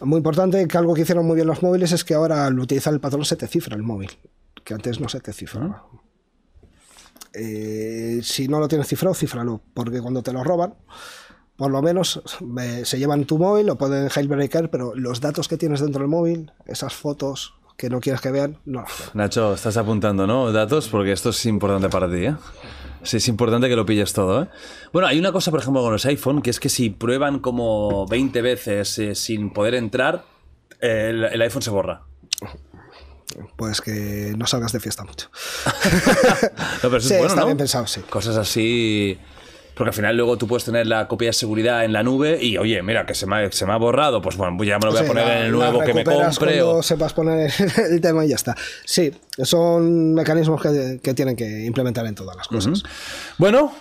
Muy 0.00 0.16
importante 0.16 0.66
que 0.66 0.78
algo 0.78 0.94
que 0.94 1.02
hicieron 1.02 1.26
muy 1.26 1.36
bien 1.36 1.46
los 1.46 1.62
móviles 1.62 1.92
es 1.92 2.04
que 2.04 2.14
ahora 2.14 2.46
al 2.46 2.58
utilizar 2.58 2.94
el 2.94 3.00
patrón 3.00 3.24
se 3.24 3.36
te 3.36 3.46
cifra 3.46 3.76
el 3.76 3.82
móvil, 3.82 4.10
que 4.64 4.72
antes 4.72 4.98
no 4.98 5.08
se 5.08 5.20
te 5.20 5.32
cifraba. 5.34 5.84
Eh, 7.32 8.20
si 8.22 8.48
no 8.48 8.58
lo 8.58 8.68
tienes 8.68 8.88
cifrado, 8.88 9.14
cifralo, 9.14 9.60
porque 9.74 10.00
cuando 10.00 10.22
te 10.22 10.32
lo 10.32 10.42
roban, 10.42 10.74
por 11.56 11.70
lo 11.70 11.82
menos 11.82 12.22
eh, 12.60 12.82
se 12.84 12.98
llevan 12.98 13.24
tu 13.24 13.38
móvil, 13.38 13.66
lo 13.66 13.76
pueden 13.76 14.08
jailbreaker, 14.08 14.70
pero 14.70 14.94
los 14.94 15.20
datos 15.20 15.46
que 15.46 15.56
tienes 15.56 15.80
dentro 15.80 16.00
del 16.00 16.08
móvil, 16.08 16.52
esas 16.66 16.94
fotos 16.94 17.54
que 17.76 17.88
no 17.88 18.00
quieres 18.00 18.20
que 18.20 18.30
vean, 18.30 18.58
no. 18.64 18.84
Nacho, 19.14 19.54
estás 19.54 19.76
apuntando, 19.76 20.26
¿no? 20.26 20.52
Datos, 20.52 20.88
porque 20.88 21.12
esto 21.12 21.30
es 21.30 21.46
importante 21.46 21.88
para 21.88 22.10
ti, 22.10 22.26
¿eh? 22.26 22.34
Sí, 23.02 23.16
es 23.16 23.28
importante 23.28 23.68
que 23.68 23.76
lo 23.76 23.86
pilles 23.86 24.12
todo, 24.12 24.42
¿eh? 24.42 24.48
Bueno, 24.92 25.08
hay 25.08 25.18
una 25.18 25.32
cosa, 25.32 25.50
por 25.50 25.60
ejemplo, 25.60 25.82
con 25.82 25.92
los 25.92 26.04
iPhone, 26.04 26.42
que 26.42 26.50
es 26.50 26.60
que 26.60 26.68
si 26.68 26.90
prueban 26.90 27.38
como 27.38 28.06
20 28.06 28.42
veces 28.42 28.98
eh, 28.98 29.14
sin 29.14 29.50
poder 29.50 29.74
entrar, 29.74 30.24
el 30.80 31.40
iPhone 31.42 31.62
se 31.62 31.70
borra. 31.70 32.02
Pues 33.56 33.80
que 33.80 34.32
no 34.36 34.46
salgas 34.46 34.72
de 34.72 34.80
fiesta 34.80 35.04
mucho. 35.04 35.28
No, 36.82 36.88
pero 36.88 36.96
eso 36.98 37.08
Sí, 37.08 37.14
es 37.14 37.18
bueno, 37.20 37.26
está 37.28 37.40
¿no? 37.40 37.46
bien 37.46 37.58
pensado, 37.58 37.86
sí. 37.86 38.00
Cosas 38.08 38.36
así. 38.36 39.18
Porque 39.74 39.90
al 39.90 39.94
final 39.94 40.16
luego 40.16 40.36
tú 40.36 40.46
puedes 40.46 40.64
tener 40.64 40.86
la 40.86 41.08
copia 41.08 41.28
de 41.28 41.32
seguridad 41.32 41.84
en 41.84 41.92
la 41.92 42.02
nube 42.02 42.38
y, 42.42 42.58
oye, 42.58 42.82
mira, 42.82 43.06
que 43.06 43.14
se 43.14 43.26
me 43.26 43.36
ha, 43.46 43.52
se 43.52 43.64
me 43.66 43.72
ha 43.72 43.76
borrado, 43.76 44.20
pues 44.20 44.36
bueno, 44.36 44.62
ya 44.64 44.78
me 44.78 44.84
lo 44.86 44.90
voy 44.92 45.00
a 45.00 45.02
Sí, 45.02 45.08
poner 45.08 45.26
la- 45.26 45.38
en 45.38 45.44
el 45.46 45.52
nuevo 45.52 45.80
que 45.80 45.94
me 45.94 46.04
compre. 46.04 46.34
cuando 46.38 46.70
o- 46.76 46.82
sepas 46.82 47.14
poner 47.14 47.50
el 47.90 48.00
tema 48.00 48.24
y 48.24 48.28
ya 48.28 48.34
está. 48.36 48.56
Sí, 48.84 49.12
son 49.42 50.12
mecanismos 50.14 50.60
que, 50.60 51.00
que 51.02 51.14
tienen 51.14 51.36
que 51.36 51.64
implementar 51.64 52.04
en 52.06 52.14
todas 52.14 52.36
las 52.36 52.48
cosas. 52.48 52.82
Bueno, 53.38 53.72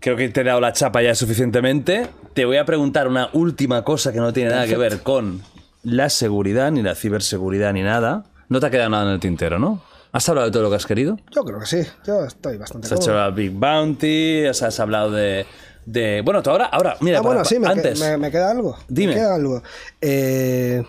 creo 0.00 0.16
que 0.16 0.28
te 0.28 0.40
he 0.40 0.44
dado 0.44 0.60
la 0.60 0.72
chapa 0.72 1.02
ya 1.02 1.14
suficientemente. 1.14 2.08
Te 2.34 2.44
voy 2.44 2.56
a 2.56 2.64
preguntar 2.64 3.06
una 3.06 3.28
última 3.32 3.84
cosa 3.84 4.12
que 4.12 4.18
no 4.18 4.32
tiene 4.32 4.50
nada 4.50 4.66
que 4.66 4.76
ver 4.76 5.02
con 5.02 5.42
la 5.84 6.08
seguridad, 6.10 6.72
ni 6.72 6.82
la 6.82 6.94
ciberseguridad, 6.96 7.72
ni 7.72 7.82
nada. 7.82 8.24
No 8.52 8.60
te 8.60 8.66
ha 8.66 8.70
quedado 8.70 8.90
nada 8.90 9.04
en 9.04 9.10
el 9.14 9.20
tintero, 9.20 9.58
¿no? 9.58 9.80
¿Has 10.12 10.28
hablado 10.28 10.46
de 10.48 10.52
todo 10.52 10.62
lo 10.64 10.68
que 10.70 10.76
has 10.76 10.84
querido? 10.86 11.16
Yo 11.30 11.42
creo 11.42 11.58
que 11.58 11.64
sí, 11.66 11.78
yo 12.06 12.24
estoy 12.26 12.58
bastante 12.58 12.86
Has 12.86 12.92
hecho 12.92 13.00
cómodo. 13.06 13.18
la 13.20 13.30
Big 13.30 13.50
Bounty, 13.52 14.44
has 14.46 14.62
has 14.62 14.78
hablado 14.78 15.10
de... 15.10 15.46
de- 15.86 16.20
bueno, 16.22 16.42
tú 16.42 16.50
ahora, 16.50 16.66
ahora, 16.66 16.96
mira, 17.00 17.18
Ah, 17.18 17.22
bueno, 17.22 17.38
para- 17.38 17.48
sí, 17.48 17.58
me, 17.58 17.74
que- 17.80 17.94
me- 17.98 18.18
me 18.18 18.30
queda 18.30 18.50
algo. 18.50 18.76
Dime. 18.88 19.14
Me 19.14 19.20
queda 19.20 19.34
algo. 19.36 19.62
Eh, 20.02 20.82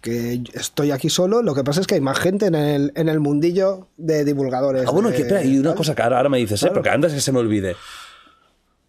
que 0.00 0.42
estoy 0.54 0.90
aquí 0.92 1.10
solo, 1.10 1.42
lo 1.42 1.54
que 1.54 1.62
pasa 1.62 1.80
es 1.82 1.86
que 1.86 1.94
hay 1.96 2.00
más 2.00 2.18
gente 2.18 2.46
en 2.46 2.54
el, 2.54 2.92
en 2.94 3.08
el 3.10 3.20
mundillo 3.20 3.88
de 3.98 4.24
divulgadores. 4.24 4.86
Ah, 4.88 4.90
bueno, 4.92 5.10
de- 5.10 5.16
que 5.16 5.22
espera, 5.22 5.44
y 5.44 5.58
una 5.58 5.74
cosa 5.74 5.94
que 5.94 6.00
ahora, 6.02 6.16
ahora 6.16 6.30
me 6.30 6.38
dices, 6.38 6.62
¿eh? 6.62 6.66
Claro. 6.66 6.74
porque 6.74 6.88
antes 6.90 7.12
que 7.12 7.20
se 7.20 7.32
me 7.32 7.38
olvide. 7.40 7.76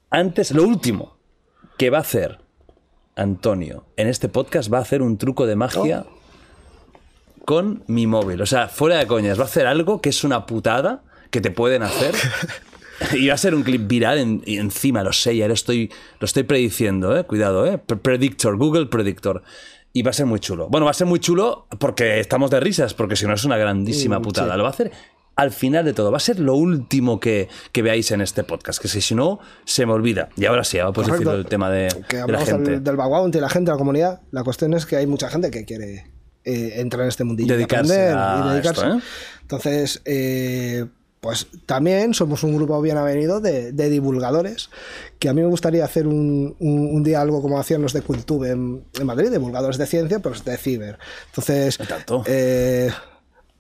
Antes, 0.10 0.52
lo 0.52 0.64
último 0.64 1.18
que 1.78 1.90
va 1.90 1.98
a 1.98 2.02
hacer 2.02 2.40
Antonio 3.18 3.86
en 3.98 4.08
este 4.08 4.30
podcast 4.30 4.72
va 4.72 4.78
a 4.78 4.82
hacer 4.82 5.02
un 5.02 5.18
truco 5.18 5.46
de 5.46 5.56
magia 5.58 6.06
Oh. 6.08 6.15
Con 7.46 7.84
mi 7.88 8.08
móvil. 8.08 8.42
O 8.42 8.46
sea, 8.46 8.68
fuera 8.68 8.98
de 8.98 9.08
coñas, 9.08 9.38
va 9.40 9.44
a 9.44 9.46
hacer 9.46 9.68
algo 9.68 10.02
que 10.02 10.10
es 10.10 10.24
una 10.24 10.46
putada 10.46 11.04
que 11.30 11.42
te 11.42 11.52
pueden 11.52 11.84
hacer. 11.84 12.14
y 13.14 13.28
va 13.28 13.34
a 13.34 13.38
ser 13.38 13.54
un 13.56 13.64
clip 13.64 13.88
viral 13.88 14.18
en- 14.18 14.42
y 14.46 14.58
encima, 14.58 15.04
lo 15.04 15.14
sé, 15.14 15.36
ya 15.38 15.48
lo 15.48 15.54
estoy, 15.54 15.92
lo 16.20 16.26
estoy 16.26 16.44
prediciendo, 16.44 17.16
¿eh? 17.18 17.24
Cuidado, 17.24 17.66
¿eh? 17.66 17.78
Pre- 17.78 17.98
Predictor, 17.98 18.58
Google 18.58 18.88
Predictor. 18.88 19.44
Y 19.94 20.02
va 20.02 20.10
a 20.10 20.14
ser 20.14 20.26
muy 20.26 20.40
chulo. 20.40 20.68
Bueno, 20.70 20.86
va 20.86 20.92
a 20.92 20.94
ser 20.96 21.08
muy 21.08 21.20
chulo 21.20 21.68
porque 21.80 22.20
estamos 22.20 22.52
de 22.52 22.60
risas, 22.60 22.94
porque 22.94 23.16
si 23.16 23.26
no 23.26 23.34
es 23.34 23.46
una 23.46 23.58
grandísima 23.58 24.20
Mm, 24.20 24.22
putada. 24.24 24.52
sí. 24.54 24.58
Lo 24.58 24.64
va 24.64 24.70
a 24.70 24.74
hacer 24.74 24.92
al 25.38 25.52
final 25.52 25.84
de 25.86 25.94
todo. 25.94 26.12
Va 26.12 26.18
a 26.18 26.22
ser 26.22 26.40
lo 26.40 26.56
último 26.56 27.20
que, 27.20 27.48
que 27.72 27.82
veáis 27.82 28.12
en 28.12 28.22
este 28.22 28.44
podcast, 28.44 28.82
que 28.82 28.88
si, 28.90 29.00
si 29.02 29.16
no, 29.16 29.40
se 29.66 29.86
me 29.86 29.92
olvida. 29.94 30.30
Y 30.38 30.46
ahora 30.46 30.64
sí, 30.66 30.80
ahora 30.80 30.94
puedes 30.94 31.10
Correcto. 31.10 31.30
decir 31.32 31.46
el 31.46 31.50
tema 31.50 31.70
de, 31.70 31.88
que 32.10 32.18
de 32.18 32.28
la 32.32 32.46
gente. 32.46 32.72
del, 32.72 32.84
del 32.84 32.96
background 32.98 33.36
y 33.36 33.40
la 33.40 33.50
gente, 33.50 33.72
la 33.72 33.78
comunidad. 33.78 34.22
La 34.32 34.44
cuestión 34.44 34.74
es 34.74 34.86
que 34.86 34.96
hay 34.98 35.08
mucha 35.08 35.30
gente 35.30 35.50
que 35.52 35.64
quiere 35.66 36.12
eh, 36.46 36.74
entrar 36.80 37.04
en 37.04 37.10
este 37.10 37.24
mundillo 37.24 37.54
y 37.54 37.58
Dedicarse 37.58 37.94
aprender 38.10 38.18
a 38.18 38.44
y 38.46 38.50
dedicarse. 38.54 38.82
esto, 38.86 38.98
¿eh? 38.98 39.02
Entonces, 39.42 40.02
eh, 40.06 40.86
pues 41.22 41.48
también 41.66 42.14
somos 42.14 42.44
un 42.44 42.56
grupo 42.56 42.80
bien 42.82 42.98
avenido 42.98 43.42
de, 43.42 43.72
de 43.72 43.90
divulgadores, 43.90 44.70
que 45.18 45.28
a 45.28 45.34
mí 45.34 45.42
me 45.42 45.48
gustaría 45.48 45.84
hacer 45.84 46.06
un, 46.08 46.56
un- 46.60 46.96
un 46.96 47.04
día 47.04 47.20
algo 47.22 47.42
como 47.42 47.60
hacían 47.60 47.82
los 47.82 47.94
de 47.94 48.02
Cultube 48.02 48.52
en, 48.52 48.84
en 49.00 49.06
Madrid, 49.08 49.32
divulgadores 49.32 49.78
de 49.80 49.88
ciencia, 49.88 50.20
pero 50.20 50.36
de 50.40 50.58
ciber. 50.58 51.00
Entonces, 51.28 51.78
tanto. 51.90 52.24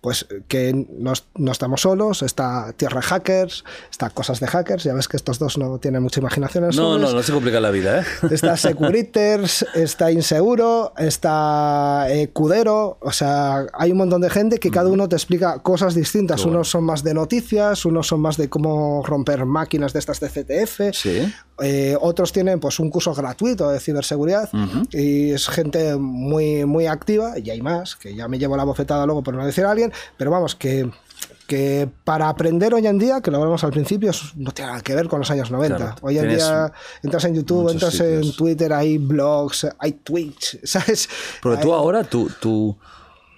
Eh, 0.05 0.25
pues 0.25 0.27
que 0.47 0.85
no, 0.89 1.13
no 1.35 1.51
estamos 1.51 1.81
solos, 1.81 2.21
está 2.21 2.73
Tierra 2.73 3.01
Hackers, 3.01 3.63
está 3.89 4.09
Cosas 4.09 4.39
de 4.39 4.47
Hackers, 4.47 4.83
ya 4.83 4.93
ves 4.93 5.07
que 5.07 5.17
estos 5.17 5.39
dos 5.39 5.57
no 5.57 5.79
tienen 5.79 6.03
mucha 6.03 6.19
imaginación 6.19 6.65
en 6.65 6.75
No, 6.75 6.97
no, 6.97 7.11
no 7.11 7.23
se 7.23 7.31
complica 7.31 7.59
la 7.59 7.71
vida, 7.71 8.01
¿eh? 8.01 8.05
Está 8.31 8.57
Securiters, 8.65 9.65
está 9.73 10.11
Inseguro, 10.11 10.93
está 10.97 12.05
eh, 12.09 12.29
Cudero, 12.29 12.97
o 13.01 13.11
sea, 13.11 13.65
hay 13.73 13.91
un 13.91 13.97
montón 13.97 14.21
de 14.21 14.29
gente 14.29 14.59
que 14.59 14.71
cada 14.71 14.89
uno 14.89 15.09
te 15.09 15.15
explica 15.15 15.59
cosas 15.59 15.95
distintas. 15.95 16.43
Bueno. 16.43 16.57
Unos 16.57 16.69
son 16.69 16.83
más 16.83 17.03
de 17.03 17.13
noticias, 17.13 17.85
unos 17.85 18.07
son 18.07 18.21
más 18.21 18.37
de 18.37 18.49
cómo 18.49 19.03
romper 19.05 19.45
máquinas 19.45 19.93
de 19.93 19.99
estas 19.99 20.19
de 20.19 20.29
CTF. 20.29 20.81
Sí. 20.93 21.33
Eh, 21.61 21.95
otros 22.01 22.33
tienen 22.33 22.59
pues 22.59 22.79
un 22.79 22.89
curso 22.89 23.13
gratuito 23.13 23.69
de 23.69 23.79
ciberseguridad 23.79 24.49
y 24.91 25.31
es 25.31 25.47
gente 25.47 25.95
muy, 25.95 26.65
muy 26.65 26.85
activa 26.85 27.39
y 27.39 27.49
hay 27.49 27.61
más, 27.61 27.95
que 27.95 28.13
ya 28.13 28.27
me 28.27 28.37
llevo 28.37 28.57
la 28.57 28.65
bofetada 28.65 29.05
luego 29.05 29.23
por 29.23 29.35
no 29.35 29.45
decir 29.45 29.63
a 29.63 29.71
alguien, 29.71 29.93
pero 30.17 30.31
vamos, 30.31 30.53
que, 30.55 30.91
que 31.47 31.87
para 32.03 32.27
aprender 32.27 32.73
hoy 32.73 32.85
en 32.87 32.97
día, 32.97 33.21
que 33.21 33.31
lo 33.31 33.37
hablamos 33.37 33.63
al 33.63 33.71
principio, 33.71 34.11
no 34.35 34.51
tiene 34.51 34.71
nada 34.71 34.83
que 34.83 34.95
ver 34.95 35.07
con 35.07 35.19
los 35.19 35.31
años 35.31 35.49
90. 35.49 35.77
Claro, 35.77 35.95
hoy 36.01 36.17
en 36.17 36.29
día 36.29 36.73
entras 37.01 37.23
en 37.23 37.35
YouTube, 37.35 37.69
entras 37.69 37.99
en. 38.01 38.33
Twitter, 38.33 38.73
hay 38.73 38.97
blogs, 38.97 39.67
hay 39.79 39.93
Twitch, 39.93 40.59
¿sabes? 40.65 41.07
Pero 41.41 41.57
tú 41.57 41.73
ahora, 41.73 42.03
tu, 42.03 42.29
tu, 42.41 42.75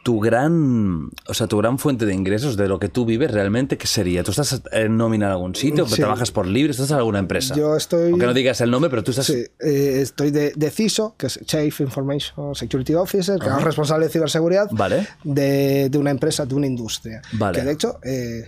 tu 0.07 0.21
gran, 0.21 1.09
o 1.27 1.33
sea, 1.33 1.47
tu 1.47 1.57
gran 1.57 1.77
fuente 1.79 2.05
de 2.05 2.13
ingresos 2.13 2.55
de 2.55 2.69
lo 2.69 2.79
que 2.79 2.87
tú 2.87 3.05
vives 3.05 3.29
realmente, 3.29 3.77
¿qué 3.77 3.87
sería? 3.87 4.23
¿Tú 4.23 4.31
estás 4.31 4.61
en 4.71 4.95
nómina 4.95 5.25
en 5.25 5.31
algún 5.33 5.53
sitio? 5.53 5.85
Sí. 5.85 5.95
¿Trabajas 5.95 6.31
por 6.31 6.47
libre? 6.47 6.71
¿Estás 6.71 6.91
en 6.91 6.95
alguna 6.95 7.19
empresa? 7.19 7.55
Yo 7.57 7.75
estoy- 7.75 8.11
Aunque 8.11 8.25
no 8.25 8.33
digas 8.33 8.61
el 8.61 8.71
nombre, 8.71 8.89
pero 8.89 9.03
tú 9.03 9.11
estás... 9.11 9.25
Sí, 9.25 9.43
eh, 9.59 9.99
estoy 10.01 10.31
de, 10.31 10.53
de 10.55 10.71
CISO, 10.71 11.15
que 11.17 11.27
es 11.27 11.41
Chief 11.45 11.81
Information 11.81 12.55
Security 12.55 12.93
Officer, 12.95 13.37
que 13.37 13.49
es 13.49 13.61
responsable 13.61 14.05
de 14.05 14.11
ciberseguridad 14.13 14.69
Vale. 14.71 15.05
de, 15.25 15.89
de 15.89 15.97
una 15.97 16.11
empresa, 16.11 16.45
de 16.45 16.55
una 16.55 16.67
industria. 16.67 17.21
Vale. 17.33 17.59
Que 17.59 17.65
de 17.65 17.71
hecho, 17.73 17.99
eh, 18.01 18.47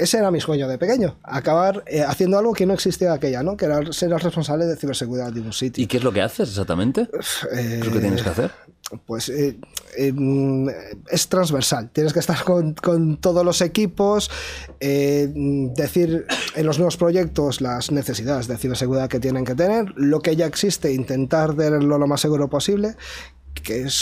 ese 0.00 0.18
era 0.18 0.30
mi 0.30 0.40
sueño 0.40 0.68
de 0.68 0.78
pequeño, 0.78 1.18
acabar 1.22 1.84
eh, 1.86 2.02
haciendo 2.02 2.38
algo 2.38 2.52
que 2.52 2.66
no 2.66 2.74
existía 2.74 3.12
aquella, 3.12 3.42
¿no? 3.42 3.56
que 3.56 3.66
era 3.66 3.92
ser 3.92 4.12
el 4.12 4.20
responsable 4.20 4.66
de 4.66 4.76
ciberseguridad 4.76 5.32
de 5.32 5.40
un 5.40 5.52
sitio. 5.52 5.82
¿Y 5.82 5.86
qué 5.86 5.98
es 5.98 6.04
lo 6.04 6.12
que 6.12 6.22
haces 6.22 6.48
exactamente? 6.48 7.02
Eh, 7.02 7.08
¿Qué 7.52 7.78
es 7.78 7.86
lo 7.86 7.92
que 7.92 8.00
tienes 8.00 8.22
que 8.22 8.28
hacer? 8.28 8.50
pues 9.06 9.28
eh, 9.28 9.58
eh, 9.96 10.12
es 11.10 11.28
transversal. 11.28 11.90
Tienes 11.90 12.12
que 12.12 12.18
estar 12.18 12.42
con, 12.44 12.74
con 12.74 13.18
todos 13.18 13.44
los 13.44 13.60
equipos, 13.60 14.30
eh, 14.80 15.28
decir 15.74 16.26
en 16.54 16.66
los 16.66 16.78
nuevos 16.78 16.96
proyectos 16.96 17.60
las 17.60 17.90
necesidades 17.90 18.48
de 18.48 18.56
ciberseguridad 18.56 19.08
que 19.08 19.20
tienen 19.20 19.44
que 19.44 19.54
tener, 19.54 19.92
lo 19.96 20.20
que 20.20 20.36
ya 20.36 20.46
existe, 20.46 20.92
intentar 20.92 21.54
tenerlo 21.54 21.98
lo 21.98 22.06
más 22.06 22.20
seguro 22.20 22.48
posible, 22.48 22.96
que 23.62 23.82
es 23.82 23.92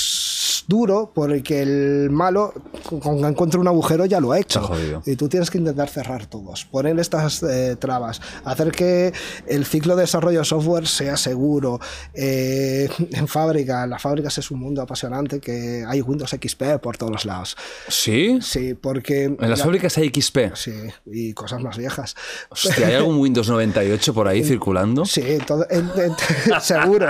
duro 0.68 1.10
porque 1.14 1.62
el 1.62 2.10
malo, 2.10 2.52
con 2.88 3.00
que 3.20 3.26
encuentre 3.26 3.58
un 3.58 3.66
agujero, 3.66 4.04
ya 4.06 4.20
lo 4.20 4.30
ha 4.32 4.38
hecho. 4.38 4.70
Y 5.06 5.16
tú 5.16 5.28
tienes 5.28 5.50
que 5.50 5.58
intentar 5.58 5.88
cerrar 5.88 6.26
todos, 6.26 6.64
poner 6.66 6.96
estas 7.00 7.42
eh, 7.42 7.74
trabas, 7.76 8.20
hacer 8.44 8.70
que 8.70 9.12
el 9.46 9.64
ciclo 9.64 9.96
de 9.96 10.02
desarrollo 10.02 10.40
de 10.40 10.44
software 10.44 10.86
sea 10.86 11.16
seguro. 11.16 11.80
Eh, 12.14 12.88
en 13.12 13.26
fábrica, 13.26 13.86
las 13.86 14.00
fábricas 14.02 14.36
es 14.38 14.50
un 14.50 14.60
mundo 14.60 14.82
apasionante 14.82 15.40
que 15.40 15.84
hay 15.88 16.02
Windows 16.02 16.30
XP 16.30 16.78
por 16.82 16.96
todos 16.98 17.24
lados. 17.24 17.56
¿Sí? 17.88 18.38
Sí, 18.42 18.74
porque... 18.74 19.24
En 19.24 19.36
las 19.50 19.58
la- 19.60 19.64
fábricas 19.64 19.96
hay 19.98 20.08
XP. 20.14 20.54
Sí, 20.54 20.72
y 21.06 21.32
cosas 21.32 21.62
más 21.62 21.78
viejas. 21.78 22.14
Hostia, 22.50 22.86
¿hay 22.88 22.94
algún 22.94 23.16
Windows 23.16 23.48
98 23.48 24.12
por 24.12 24.28
ahí 24.28 24.44
circulando? 24.44 25.06
Sí, 25.06 25.22
todo- 25.46 25.66
en- 25.70 25.90
en- 25.96 26.60
seguro. 26.60 27.08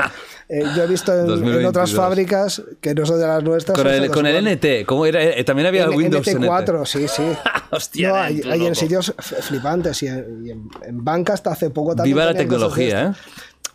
Eh, 0.50 0.64
yo 0.74 0.82
he 0.84 0.86
visto 0.86 1.12
en, 1.12 1.20
en 1.20 1.26
2022. 1.26 1.68
otras 1.70 1.92
fábricas 1.92 2.62
que 2.80 2.94
no 2.94 3.04
son 3.04 3.20
de 3.20 3.26
las 3.26 3.42
nuestras. 3.42 3.76
Con 3.76 3.86
el, 3.86 4.10
con 4.10 4.26
el 4.26 4.44
NT, 4.56 4.86
¿cómo 4.86 5.04
era? 5.04 5.22
Eh, 5.22 5.44
También 5.44 5.66
había 5.68 5.84
N- 5.84 5.94
Windows 5.96 6.26
NT4, 6.26 6.80
NT. 6.80 6.86
sí, 6.86 7.06
sí. 7.08 7.22
Hostia, 7.70 8.08
No, 8.08 8.14
hay, 8.16 8.40
hay 8.50 8.66
en 8.66 8.74
sitios 8.74 9.14
flipantes 9.18 10.02
y 10.02 10.06
en, 10.06 10.46
y 10.46 10.50
en- 10.50 10.70
en 10.86 11.04
banca 11.04 11.34
hasta 11.34 11.50
hace 11.52 11.68
poco 11.68 11.94
también. 11.94 12.16
Viva 12.16 12.24
la 12.24 12.34
tecnología, 12.34 13.08
¿eh? 13.08 13.12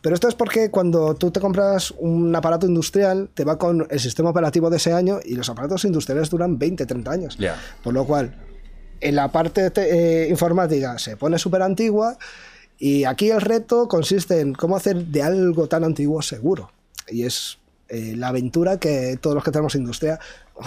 Pero 0.02 0.16
esto 0.16 0.28
es 0.28 0.36
porque 0.36 0.70
cuando 0.72 1.14
tú 1.16 1.32
te 1.32 1.40
compras 1.40 1.92
un 1.98 2.36
aparato 2.36 2.66
industrial, 2.66 3.30
te 3.34 3.46
va 3.46 3.58
con 3.58 3.88
el 3.90 4.00
sistema 4.02 4.32
operativo 4.32 4.70
de 4.70 4.76
ese 4.78 4.92
año 4.92 5.20
y 5.24 5.36
los 5.36 5.48
aparatos 5.50 5.86
industriales 5.86 6.30
duran 6.30 6.58
20, 6.60 6.86
30 6.86 7.10
años. 7.12 7.38
Ya. 7.38 7.56
Por 7.84 7.94
lo 7.94 8.04
cual, 8.06 8.36
en 9.00 9.16
la 9.16 9.32
parte 9.32 9.70
te- 9.70 10.24
eh, 10.26 10.30
informática 10.30 10.98
se 10.98 11.16
pone 11.16 11.38
súper 11.40 11.62
antigua 11.62 12.18
y 12.90 13.04
aquí 13.06 13.30
el 13.30 13.42
reto 13.42 13.88
consiste 13.88 14.40
en 14.42 14.54
cómo 14.54 14.76
hacer 14.76 15.06
de 15.06 15.22
algo 15.24 15.68
tan 15.68 15.84
antiguo 15.84 16.22
seguro. 16.22 16.72
Y 17.10 17.24
es 17.24 17.58
eh, 17.90 18.14
la 18.18 18.30
aventura 18.30 18.78
que 18.80 19.18
todos 19.22 19.36
los 19.36 19.44
que 19.44 19.52
tenemos 19.52 19.76
industria 19.76 20.20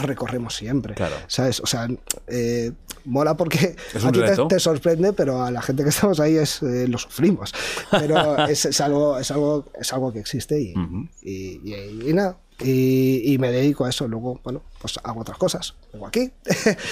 recorremos 0.02 0.54
siempre. 0.54 0.94
Claro. 0.94 1.14
¿Sabes? 1.28 1.60
O 1.60 1.66
sea, 1.66 1.88
eh, 2.26 2.72
mola 3.04 3.36
porque 3.36 3.76
a 4.04 4.12
ti 4.12 4.20
te, 4.20 4.36
te 4.48 4.60
sorprende, 4.60 5.12
pero 5.12 5.42
a 5.44 5.50
la 5.50 5.60
gente 5.62 5.82
que 5.82 5.90
estamos 5.90 6.18
ahí 6.20 6.36
es, 6.36 6.62
eh, 6.62 6.88
lo 6.88 6.98
sufrimos. 6.98 7.52
Pero 7.90 8.46
es, 8.48 8.64
es 8.64 8.80
algo, 8.80 9.18
es, 9.18 9.30
algo, 9.30 9.64
es 9.80 9.92
algo 9.92 10.12
que 10.12 10.18
existe 10.20 10.60
y, 10.60 10.74
y, 11.22 11.60
y- 11.64 12.10
y 12.10 12.12
nada. 12.12 12.36
Y, 12.64 13.32
y 13.34 13.38
me 13.38 13.52
dedico 13.52 13.84
a 13.84 13.90
eso. 13.90 14.08
Luego, 14.08 14.40
bueno, 14.42 14.62
pues 14.80 14.98
hago 15.04 15.20
otras 15.20 15.36
cosas. 15.38 15.74
Vengo 15.92 16.06
aquí. 16.06 16.30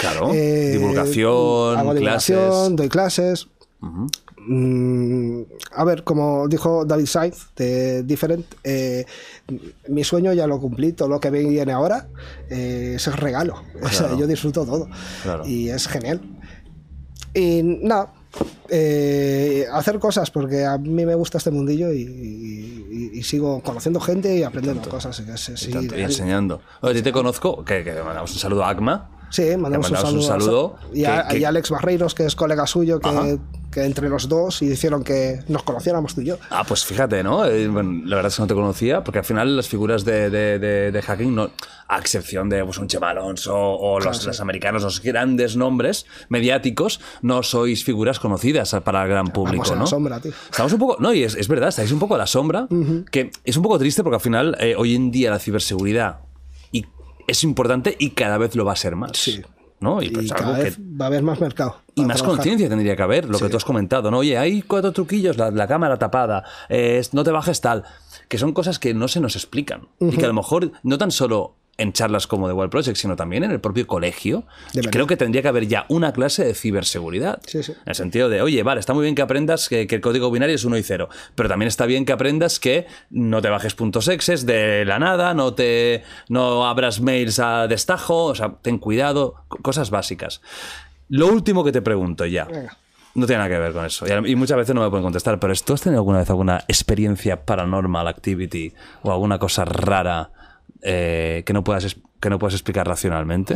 Claro. 0.01 0.31
Divulgación, 0.33 1.79
hago 1.79 1.95
divulgación, 1.95 2.41
clases. 2.51 2.77
doy 2.77 2.89
clases. 2.89 3.49
Mm, 3.81 4.07
a 5.73 5.85
ver, 5.85 6.05
como 6.05 6.47
dijo 6.49 6.85
David 6.85 7.07
Sainz 7.07 7.49
de 7.57 8.03
Different, 8.03 8.47
eh, 8.65 9.05
mi 9.89 10.05
sueño 10.05 10.33
ya 10.33 10.47
lo 10.47 10.61
cumplí, 10.61 10.93
todo 10.93 11.09
lo 11.09 11.21
que 11.21 11.31
viene 11.31 11.73
ahora 11.73 12.09
eh, 12.51 12.95
es 12.97 13.07
el 13.07 13.15
regalo. 13.15 13.63
O 13.83 13.89
sea, 13.89 14.15
yo 14.17 14.27
disfruto 14.27 14.65
todo 14.65 14.89
Claro. 15.23 15.47
y 15.47 15.69
es 15.71 15.87
genial. 15.89 16.21
Y 17.35 17.63
nada, 17.63 18.13
eh, 18.69 19.67
hacer 19.73 19.99
cosas 19.99 20.31
porque 20.31 20.65
a 20.65 20.79
mí 20.79 21.05
me 21.05 21.15
gusta 21.15 21.39
este 21.39 21.51
mundillo 21.51 21.93
y, 21.93 22.01
y- 22.03 23.11
y 23.19 23.23
sigo 23.23 23.61
conociendo 23.63 24.01
gente 24.01 24.37
y 24.37 24.43
aprendiendo 24.43 24.89
cosas. 24.89 25.21
y 25.21 25.71
tanto, 25.73 25.95
enseñando. 25.97 26.61
Oye, 26.81 27.03
te 27.03 27.13
conozco, 27.13 27.65
que, 27.65 27.83
que 27.85 27.93
mandamos 28.03 28.33
un 28.33 28.39
saludo 28.39 28.65
a 28.65 28.69
Agma. 28.71 29.11
Sí, 29.31 29.57
mandamos, 29.57 29.91
un 29.91 29.97
un 29.97 30.03
saludo. 30.03 30.23
saludo, 30.23 30.77
Y, 30.93 31.05
a, 31.07 31.25
que- 31.27 31.35
que- 31.35 31.41
y 31.41 31.45
a 31.45 31.49
Alex 31.49 31.71
Barreiros, 31.71 32.15
que 32.15 32.25
es 32.27 32.37
colega 32.37 32.67
suyo, 32.69 33.01
Ajá. 33.03 33.37
Que, 33.75 33.85
entre 33.85 34.09
los 34.09 34.29
dos 34.29 34.63
hicieron 34.63 35.03
que 35.05 35.41
nos 35.49 35.63
conociéramos 35.65 36.15
tú 36.15 36.21
y 36.23 36.27
yo. 36.27 36.39
Ah, 36.51 36.65
pues 36.67 36.85
fíjate, 36.85 37.23
¿no? 37.23 37.45
Eh, 37.45 37.69
bueno, 37.69 38.03
la 38.07 38.17
verdad 38.17 38.31
es 38.31 38.37
que 38.37 38.43
no 38.43 38.49
te 38.49 38.55
conocía, 38.55 39.03
porque 39.05 39.19
al 39.19 39.25
final 39.25 39.57
las 39.57 39.69
figuras 39.69 40.05
de, 40.05 40.31
de- 40.31 40.59
de- 40.59 40.93
de 40.93 41.03
hacking, 41.03 41.35
no, 41.35 41.51
a 41.89 41.99
excepción 41.99 42.49
de 42.49 42.65
pues, 42.65 42.79
un 42.79 42.87
Chema 42.89 43.11
Alonso 43.11 43.55
o 43.57 44.01
los, 44.01 44.17
sí. 44.19 44.27
los 44.27 44.41
americanos, 44.41 44.83
los 44.83 45.03
grandes 45.03 45.57
nombres 45.57 46.07
mediáticos, 46.29 47.01
no 47.23 47.43
sois 47.43 47.85
figuras 47.85 48.19
conocidas 48.21 48.75
para 48.85 49.03
el 49.03 49.09
gran 49.09 49.27
público, 49.29 49.65
Vamos 49.65 49.71
en 49.73 49.79
¿no? 49.79 49.85
la 49.85 49.91
sombra, 49.91 50.21
tío. 50.21 50.33
Estamos 50.51 50.73
un 50.73 50.79
poco, 50.79 50.97
no, 51.01 51.13
y 51.13 51.25
es, 51.25 51.35
es 51.35 51.49
verdad, 51.49 51.69
estáis 51.71 51.91
un 51.93 51.99
poco 51.99 52.15
a 52.15 52.19
la 52.19 52.27
sombra, 52.27 52.69
que 53.11 53.31
es 53.45 53.57
un 53.57 53.63
poco 53.63 53.79
triste 53.79 54.03
porque 54.03 54.17
al 54.17 54.21
final 54.23 54.57
eh, 54.61 54.75
hoy 54.79 54.95
en 54.95 55.11
día 55.11 55.31
la 55.31 55.39
ciberseguridad 55.39 56.21
y 56.73 56.87
es 57.27 57.43
importante 57.45 57.97
y 57.99 58.11
cada 58.11 58.39
vez 58.39 58.55
lo 58.55 58.65
va 58.65 58.73
a 58.73 58.77
ser 58.77 58.97
más. 58.97 59.11
Sí. 59.17 59.43
¿No? 59.85 60.03
Y, 60.03 60.07
Y, 60.07 60.11
pues, 60.11 60.33
cada 60.33 60.47
algo 60.49 60.57
que 60.57 60.65
vez 60.65 60.79
va 61.01 61.05
a 61.05 61.09
haber 61.09 61.23
más 61.23 61.41
mercado. 61.41 61.77
y 61.95 62.05
más 62.05 62.23
conciencia 62.25 62.69
tendría 62.69 62.97
que 62.97 63.03
haber, 63.03 63.29
lo 63.29 63.39
que 63.39 63.49
tú 63.49 63.57
has 63.57 63.65
comentado, 63.65 64.11
¿no? 64.11 64.19
Oye, 64.19 64.37
hay 64.37 64.63
cuatro 64.63 64.91
truquillos, 64.91 65.37
la, 65.37 65.53
la 65.53 65.69
cámara 65.69 65.97
tapada, 65.97 66.43
eh, 66.69 67.01
no 67.13 67.23
te 67.23 67.31
bajes 67.31 67.61
tal, 67.61 67.85
que 68.29 68.39
son 68.39 68.53
cosas 68.53 68.81
que 68.81 68.95
no 68.95 69.07
se 69.07 69.21
nos 69.21 69.37
explican. 69.37 69.87
Y 70.01 70.17
que 70.17 70.25
a 70.25 70.29
lo 70.29 70.35
mejor 70.35 70.73
no 70.83 70.99
tan 70.99 71.13
solo 71.13 71.55
en 71.77 71.93
charlas 71.93 72.27
como 72.27 72.47
de 72.47 72.55
Wild 72.55 72.71
Project, 72.71 72.97
sino 72.97 73.17
también 73.17 73.43
en 73.45 73.51
el 73.51 73.61
propio 73.61 73.87
colegio. 73.87 74.45
Creo 74.91 75.07
que 75.07 75.17
tendría 75.17 75.43
que 75.43 75.49
haber 75.49 75.67
ya 75.67 75.87
una 75.89 76.13
clase 76.13 76.45
de 76.45 76.55
ciberseguridad. 76.55 77.41
Sí, 77.47 77.63
sí. 77.63 77.73
En 77.73 77.79
el 77.87 77.95
sentido 77.95 78.29
de, 78.29 78.43
oye, 78.43 78.63
vale, 78.63 78.79
está 78.81 78.95
muy 78.95 79.03
bien 79.03 79.15
que 79.15 79.23
aprendas 79.23 79.69
que, 79.69 79.87
que 79.87 79.97
el 79.97 80.01
código 80.01 80.31
binario 80.31 80.55
es 80.55 80.65
1 80.65 80.77
y 80.79 80.83
0, 80.83 81.09
pero 81.35 81.49
también 81.49 81.67
está 81.69 81.87
bien 81.87 82.05
que 82.05 82.13
aprendas 82.13 82.61
que 82.61 82.87
no 83.11 83.43
te 83.43 83.49
bajes 83.51 83.75
puntos 83.75 84.07
exes 84.09 84.47
de 84.47 84.85
la 84.85 84.99
nada, 84.99 85.35
no 85.35 85.55
te 85.55 86.05
no 86.29 86.67
abras 86.67 87.01
mails 87.01 87.39
a 87.41 87.67
destajo, 87.67 88.27
o 88.27 88.35
sea, 88.35 88.55
ten 88.63 88.79
cuidado, 88.79 89.35
co- 89.49 89.59
cosas 89.59 89.91
básicas. 89.91 90.41
Lo 91.09 91.27
último 91.29 91.65
que 91.65 91.73
te 91.73 91.83
pregunto 91.83 92.25
ya. 92.27 92.45
Venga. 92.45 92.77
No 93.17 93.27
tiene 93.27 93.39
nada 93.45 93.51
que 93.55 93.59
ver 93.61 93.73
con 93.73 93.85
eso. 93.85 94.07
Y 94.27 94.35
muchas 94.35 94.57
veces 94.57 94.75
no 94.75 94.81
me 94.83 94.91
pueden 94.91 95.05
contestar, 95.05 95.39
pero 95.39 95.55
¿tú 95.65 95.73
has 95.73 95.81
tenido 95.81 96.01
alguna 96.01 96.19
vez 96.19 96.31
alguna 96.31 96.65
experiencia 96.67 97.45
paranormal 97.45 98.09
activity 98.09 98.73
o 99.03 99.13
alguna 99.13 99.39
cosa 99.39 99.65
rara 99.65 100.31
eh, 100.85 101.43
que, 101.45 101.53
no 101.53 101.65
puedas, 101.65 101.97
que 102.21 102.31
no 102.31 102.39
puedas 102.39 102.55
explicar 102.55 102.87
racionalmente? 102.87 103.55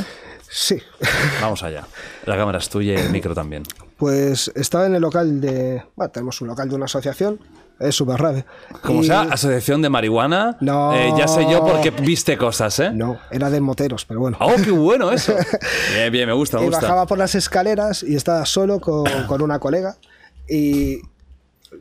Sí. 0.51 0.79
Vamos 1.41 1.63
allá. 1.63 1.85
La 2.25 2.37
cámara 2.37 2.59
es 2.59 2.69
tuya 2.69 2.95
y 2.95 2.97
el 2.97 3.11
micro 3.11 3.35
también. 3.35 3.63
Pues 3.97 4.51
estaba 4.55 4.87
en 4.87 4.95
el 4.95 5.03
local 5.03 5.41
de. 5.41 5.83
Bueno, 5.95 6.11
tenemos 6.11 6.41
un 6.41 6.49
local 6.49 6.69
de 6.69 6.75
una 6.75 6.87
asociación. 6.87 7.39
Es 7.79 7.95
súper 7.95 8.21
raro. 8.21 8.43
Como 8.83 9.03
Y- 9.03 9.07
sea, 9.07 9.21
asociación 9.23 9.83
de 9.83 9.89
marihuana, 9.89 10.57
No. 10.61 10.93
eh, 10.97 11.13
ya 11.17 11.29
sé 11.29 11.49
yo 11.49 11.65
porque 11.65 11.91
viste 11.93 12.37
cosas, 12.37 12.77
¿eh? 12.81 12.91
No, 12.93 13.21
era 13.31 13.51
de 13.51 13.61
moteros, 13.61 14.05
pero 14.05 14.19
bueno. 14.19 14.37
¡Oh, 14.41 14.55
qué 14.65 14.73
bueno 14.73 15.13
eso! 15.13 15.33
Bien, 15.95 16.11
bien, 16.11 16.27
me 16.27 16.33
gusta, 16.33 16.57
me 16.59 16.65
y 16.65 16.67
gusta. 16.67 16.81
bajaba 16.83 17.07
por 17.07 17.19
las 17.19 17.37
escaleras 17.37 18.03
y 18.03 18.17
estaba 18.17 18.45
solo 18.47 18.81
con, 18.81 19.05
con 19.29 19.43
una 19.43 19.61
colega 19.61 19.97
y 20.49 20.99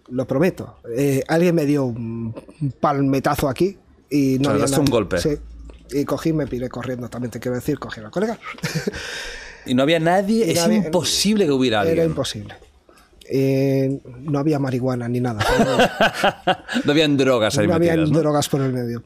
lo 0.10 0.28
prometo, 0.28 0.78
eh, 0.96 1.24
alguien 1.28 1.56
me 1.56 1.66
dio 1.66 1.86
un 1.86 2.36
palmetazo 2.80 3.48
aquí 3.50 3.78
y 4.10 4.40
no 4.40 4.50
O 4.50 4.56
sea, 4.58 4.64
había 4.66 4.80
un 4.80 4.86
golpe. 4.86 5.18
Sí. 5.20 5.38
Y 5.92 6.06
cogí, 6.06 6.34
me 6.34 6.48
piré 6.48 6.70
corriendo, 6.70 7.10
también 7.10 7.32
te 7.32 7.40
quiero 7.40 7.56
decir, 7.56 7.80
cogí 7.80 8.00
a 8.00 8.04
la 8.04 8.10
colega. 8.12 8.38
Y 9.66 9.74
no 9.74 9.84
había 9.84 10.00
nadie, 10.00 10.46
Y 10.48 10.52
es 10.52 10.68
imposible 10.68 11.46
que 11.46 11.52
hubiera 11.52 11.82
alguien. 11.82 11.98
Era 12.00 12.06
imposible. 12.06 12.56
Eh, 13.30 14.00
no 14.22 14.40
había 14.40 14.60
marihuana 14.60 15.08
ni 15.10 15.20
nada. 15.20 15.44
no 16.86 16.92
habían 16.92 17.18
drogas 17.18 17.58
ahí 17.58 17.68
no 17.68 17.74
había 17.76 17.92
metidas, 17.92 18.12
¿no? 18.12 18.20
drogas 18.20 18.48
por 18.48 18.62
el 18.62 18.72
medio. 18.72 19.04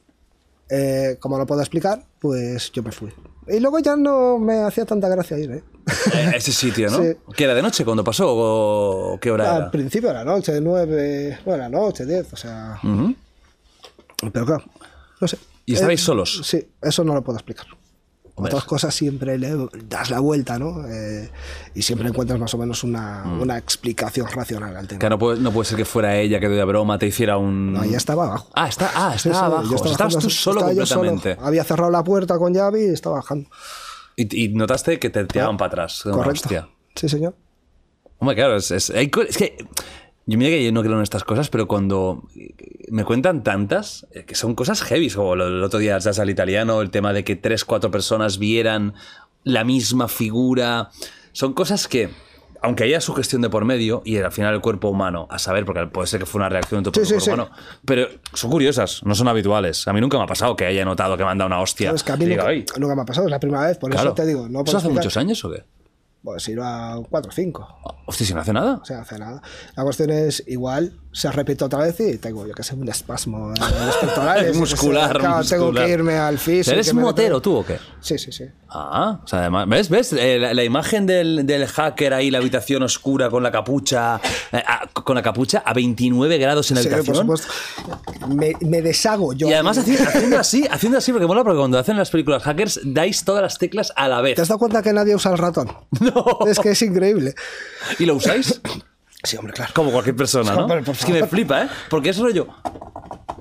Eh, 0.69 1.17
como 1.19 1.37
lo 1.37 1.45
puedo 1.45 1.61
explicar, 1.61 2.03
pues 2.19 2.71
yo 2.71 2.83
me 2.83 2.91
fui. 2.91 3.11
Y 3.47 3.59
luego 3.59 3.79
ya 3.79 3.95
no 3.95 4.37
me 4.37 4.59
hacía 4.59 4.85
tanta 4.85 5.09
gracia 5.09 5.37
ir, 5.39 5.51
¿eh? 5.51 5.63
Eh, 6.13 6.31
Ese 6.35 6.51
sitio, 6.51 6.89
¿no? 6.89 6.97
Sí. 7.03 7.13
¿Que 7.35 7.43
era 7.45 7.55
de 7.55 7.61
noche 7.63 7.83
cuando 7.83 8.03
pasó 8.03 8.27
o 8.29 9.19
qué 9.19 9.31
hora 9.31 9.51
Al 9.55 9.61
era? 9.63 9.71
principio 9.71 10.09
de 10.09 10.15
la 10.15 10.23
noche, 10.23 10.51
de 10.53 10.61
9, 10.61 11.39
bueno, 11.45 11.69
noche, 11.69 12.05
10, 12.05 12.33
o 12.33 12.37
sea. 12.37 12.79
Pero 14.31 14.45
claro, 14.45 14.63
no 15.21 15.27
sé. 15.27 15.37
¿Y 15.65 15.73
estabais 15.75 16.01
Eh, 16.01 16.03
solos? 16.03 16.41
Sí, 16.43 16.67
eso 16.81 17.03
no 17.03 17.13
lo 17.13 17.21
puedo 17.23 17.37
explicar. 17.37 17.67
Hombre. 18.33 18.53
Otras 18.55 18.63
cosas 18.65 18.95
siempre 18.95 19.37
le 19.37 19.55
das 19.89 20.09
la 20.09 20.19
vuelta, 20.19 20.57
¿no? 20.57 20.87
Eh, 20.87 21.29
y 21.75 21.81
siempre 21.81 22.07
encuentras 22.07 22.39
más 22.39 22.53
o 22.53 22.57
menos 22.57 22.83
una, 22.83 23.23
Mm. 23.25 23.41
una 23.41 23.57
explicación 23.57 24.25
racional 24.27 24.75
al 24.75 24.87
tema. 24.87 24.99
Que 24.99 25.09
no 25.09 25.19
puede, 25.19 25.39
no 25.41 25.51
puede 25.51 25.67
ser 25.67 25.77
que 25.77 25.85
fuera 25.85 26.17
ella 26.17 26.39
que 26.39 26.47
de 26.47 26.63
broma 26.63 26.97
te 26.97 27.07
hiciera 27.07 27.37
un. 27.37 27.73
No, 27.73 27.83
ya 27.85 27.97
estaba 27.97 28.25
abajo. 28.25 28.49
Ah, 28.55 28.67
está, 28.69 28.89
ah, 28.95 29.13
estaba 29.15 29.35
sí, 29.35 29.43
abajo. 29.45 29.77
sea, 29.77 29.91
estabas 29.91 30.17
tú 30.17 30.29
solo 30.29 30.61
estaba 30.61 30.73
completamente. 30.73 31.37
Había 31.41 31.63
cerrado 31.65 31.91
la 31.91 32.03
puerta 32.03 32.37
con 32.37 32.53
llave 32.53 32.85
y 32.85 32.89
estaba 32.93 33.15
bajando. 33.17 33.49
Y, 34.15 34.45
y 34.45 34.47
notaste 34.49 34.97
que 34.97 35.09
te 35.09 35.25
tiraban 35.25 35.57
para 35.57 35.67
atrás. 35.67 36.01
Correcto. 36.03 36.31
hostia. 36.45 36.69
Sí, 36.95 37.09
señor. 37.09 37.35
Hombre, 38.17 38.35
claro, 38.37 38.55
es, 38.55 38.71
es- 38.71 38.89
es 38.91 39.09
que. 39.11 39.57
Yo 40.31 40.37
mira 40.37 40.49
que 40.49 40.63
yo 40.63 40.71
no 40.71 40.81
creo 40.81 40.95
en 40.95 41.01
estas 41.03 41.25
cosas, 41.25 41.49
pero 41.49 41.67
cuando 41.67 42.23
me 42.89 43.03
cuentan 43.03 43.43
tantas, 43.43 44.07
eh, 44.11 44.23
que 44.23 44.33
son 44.35 44.55
cosas 44.55 44.81
heavy, 44.81 45.09
como 45.09 45.33
el 45.33 45.61
otro 45.61 45.77
día 45.79 45.97
ya 45.97 46.21
al 46.21 46.29
italiano, 46.29 46.79
el 46.81 46.89
tema 46.89 47.11
de 47.11 47.25
que 47.25 47.35
tres, 47.35 47.65
cuatro 47.65 47.91
personas 47.91 48.37
vieran 48.37 48.93
la 49.43 49.65
misma 49.65 50.07
figura, 50.07 50.89
son 51.33 51.51
cosas 51.51 51.89
que, 51.89 52.09
aunque 52.61 52.85
haya 52.85 53.01
sugestión 53.01 53.41
de 53.41 53.49
por 53.49 53.65
medio, 53.65 54.03
y 54.05 54.17
al 54.19 54.31
final 54.31 54.53
el 54.53 54.61
cuerpo 54.61 54.87
humano, 54.87 55.27
a 55.29 55.37
saber, 55.37 55.65
porque 55.65 55.85
puede 55.87 56.07
ser 56.07 56.21
que 56.21 56.25
fue 56.25 56.39
una 56.39 56.47
reacción 56.47 56.81
de 56.81 56.91
tu 56.91 56.99
Sí, 57.01 57.07
cuerpo 57.07 57.25
sí. 57.25 57.31
humano, 57.31 57.49
pero 57.83 58.07
son 58.33 58.51
curiosas, 58.51 59.01
no 59.03 59.15
son 59.15 59.27
habituales. 59.27 59.85
A 59.89 59.91
mí 59.91 59.99
nunca 59.99 60.17
me 60.17 60.23
ha 60.23 60.27
pasado 60.27 60.55
que 60.55 60.65
haya 60.65 60.85
notado 60.85 61.17
que 61.17 61.25
me 61.25 61.29
han 61.31 61.39
dado 61.39 61.47
una 61.47 61.59
hostia. 61.59 61.89
Sabes 61.89 62.03
que 62.03 62.11
a 62.13 62.15
mí 62.15 62.23
Y 62.23 62.27
digo, 62.27 62.37
nunca, 62.43 62.51
"Ay, 62.51 62.65
nunca 62.79 62.95
me 62.95 63.01
ha 63.01 63.05
pasado, 63.05 63.27
es 63.27 63.31
la 63.31 63.39
primera 63.41 63.67
vez, 63.67 63.77
por 63.77 63.91
claro". 63.91 64.07
eso 64.09 64.15
te 64.15 64.25
digo. 64.25 64.47
No 64.47 64.61
¿Eso 64.61 64.77
hace 64.77 64.87
explicar. 64.87 64.93
muchos 65.03 65.17
años 65.17 65.43
o 65.43 65.51
qué? 65.51 65.63
Pues 66.23 66.47
ir 66.49 66.59
a 66.61 66.97
4 67.09 67.29
o 67.29 67.33
5. 67.33 67.77
Hostia, 68.05 68.27
si 68.27 68.33
no 68.35 68.41
hace 68.41 68.53
nada. 68.53 68.75
O 68.81 68.85
sea, 68.85 69.01
hace 69.01 69.17
nada. 69.17 69.41
La 69.75 69.83
cuestión 69.83 70.11
es, 70.11 70.43
igual, 70.45 70.93
se 71.11 71.31
repite 71.31 71.63
otra 71.65 71.79
vez 71.79 71.99
y 71.99 72.17
tengo, 72.19 72.45
yo 72.45 72.53
que 72.53 72.61
sé, 72.61 72.75
un 72.75 72.87
espasmo 72.89 73.51
en 73.55 73.85
los 73.87 73.95
pectorales. 74.01 74.55
Muscular, 74.55 75.17
Claro, 75.17 75.43
Tengo 75.47 75.65
muscular. 75.65 75.85
que 75.87 75.91
irme 75.93 76.17
al 76.17 76.37
fisio. 76.37 76.73
¿Eres 76.73 76.93
me- 76.93 77.01
motero 77.01 77.41
tú 77.41 77.55
o 77.57 77.65
qué? 77.65 77.79
Sí, 78.01 78.19
sí, 78.19 78.31
sí. 78.31 78.43
Ah, 78.69 79.19
o 79.23 79.27
sea, 79.27 79.39
además, 79.39 79.67
¿ves? 79.67 79.89
¿Ves? 79.89 80.13
Eh, 80.13 80.37
la, 80.39 80.53
la 80.53 80.63
imagen 80.63 81.05
del, 81.07 81.45
del 81.47 81.65
hacker 81.67 82.13
ahí, 82.13 82.29
la 82.29 82.37
habitación 82.37 82.83
oscura 82.83 83.29
con 83.29 83.41
la 83.41 83.51
capucha, 83.51 84.21
eh, 84.51 84.63
a- 84.65 84.87
con 84.93 85.15
la 85.15 85.23
capucha 85.23 85.63
a 85.65 85.73
29 85.73 86.37
grados 86.37 86.69
en 86.71 86.75
la 86.75 86.81
Sí, 86.83 86.87
por 86.89 86.97
habitación. 86.99 87.23
supuesto. 87.25 87.47
Me, 88.27 88.53
me 88.61 88.81
deshago 88.83 89.33
yo. 89.33 89.49
y 89.49 89.53
además 89.53 89.79
haci- 89.79 89.99
haciendo 89.99 90.37
así, 90.37 90.67
haciendo 90.69 90.99
así, 90.99 91.11
porque 91.11 91.25
mola, 91.27 91.43
porque 91.43 91.57
cuando 91.59 91.79
hacen 91.79 91.97
las 91.97 92.11
películas 92.11 92.43
hackers 92.43 92.79
dais 92.83 93.25
todas 93.25 93.41
las 93.41 93.57
teclas 93.57 93.91
a 93.95 94.07
la 94.07 94.21
vez. 94.21 94.35
¿Te 94.35 94.43
has 94.43 94.47
dado 94.49 94.59
cuenta 94.59 94.83
que 94.83 94.93
nadie 94.93 95.15
usa 95.15 95.31
el 95.31 95.37
ratón? 95.39 95.71
No. 96.10 96.10
Es 96.47 96.59
que 96.59 96.71
es 96.71 96.81
increíble. 96.81 97.35
¿Y 97.99 98.05
lo 98.05 98.15
usáis? 98.15 98.59
Sí, 99.23 99.37
hombre, 99.37 99.53
claro. 99.53 99.71
Como 99.75 99.91
cualquier 99.91 100.15
persona, 100.15 100.51
¿no? 100.55 100.61
Hombre, 100.63 100.81
Es 100.91 101.05
que 101.05 101.13
me 101.13 101.27
flipa, 101.27 101.61
¿eh? 101.61 101.67
Porque 101.91 102.09
es 102.09 102.17
rollo. 102.17 102.47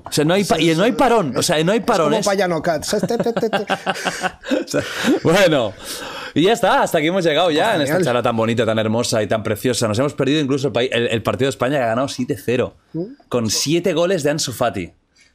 O 0.05 0.11
sea, 0.11 0.23
no 0.23 0.35
hay, 0.35 0.43
pa- 0.43 0.61
y 0.61 0.75
no 0.75 0.83
hay 0.83 0.91
parón. 0.91 1.35
O 1.35 1.41
sea, 1.41 1.63
no 1.63 1.71
hay 1.71 1.79
Es 1.79 1.85
como. 1.87 2.21
Payano 2.23 2.61
bueno, 5.23 5.73
y 6.35 6.43
ya 6.43 6.53
está, 6.53 6.83
hasta 6.83 6.99
aquí 6.99 7.07
hemos 7.07 7.23
llegado 7.23 7.49
ya 7.49 7.75
en 7.75 7.81
esta 7.81 7.99
charla 8.03 8.21
tan 8.21 8.37
bonita, 8.37 8.63
tan 8.63 8.77
hermosa 8.77 9.23
y 9.23 9.27
tan 9.27 9.41
preciosa. 9.41 9.87
Nos 9.87 9.97
hemos 9.97 10.13
perdido 10.13 10.39
incluso 10.39 10.71
el, 10.75 10.89
el- 10.93 11.07
el 11.07 11.23
partido 11.23 11.47
de 11.47 11.51
España 11.51 11.77
que 11.77 11.83
ha 11.83 11.87
ganado 11.87 12.07
7-0, 12.07 12.73
con 13.27 13.49
7 13.49 13.93
goles 13.93 14.21
de 14.21 14.29
Ansu 14.29 14.53
Fati. 14.53 14.93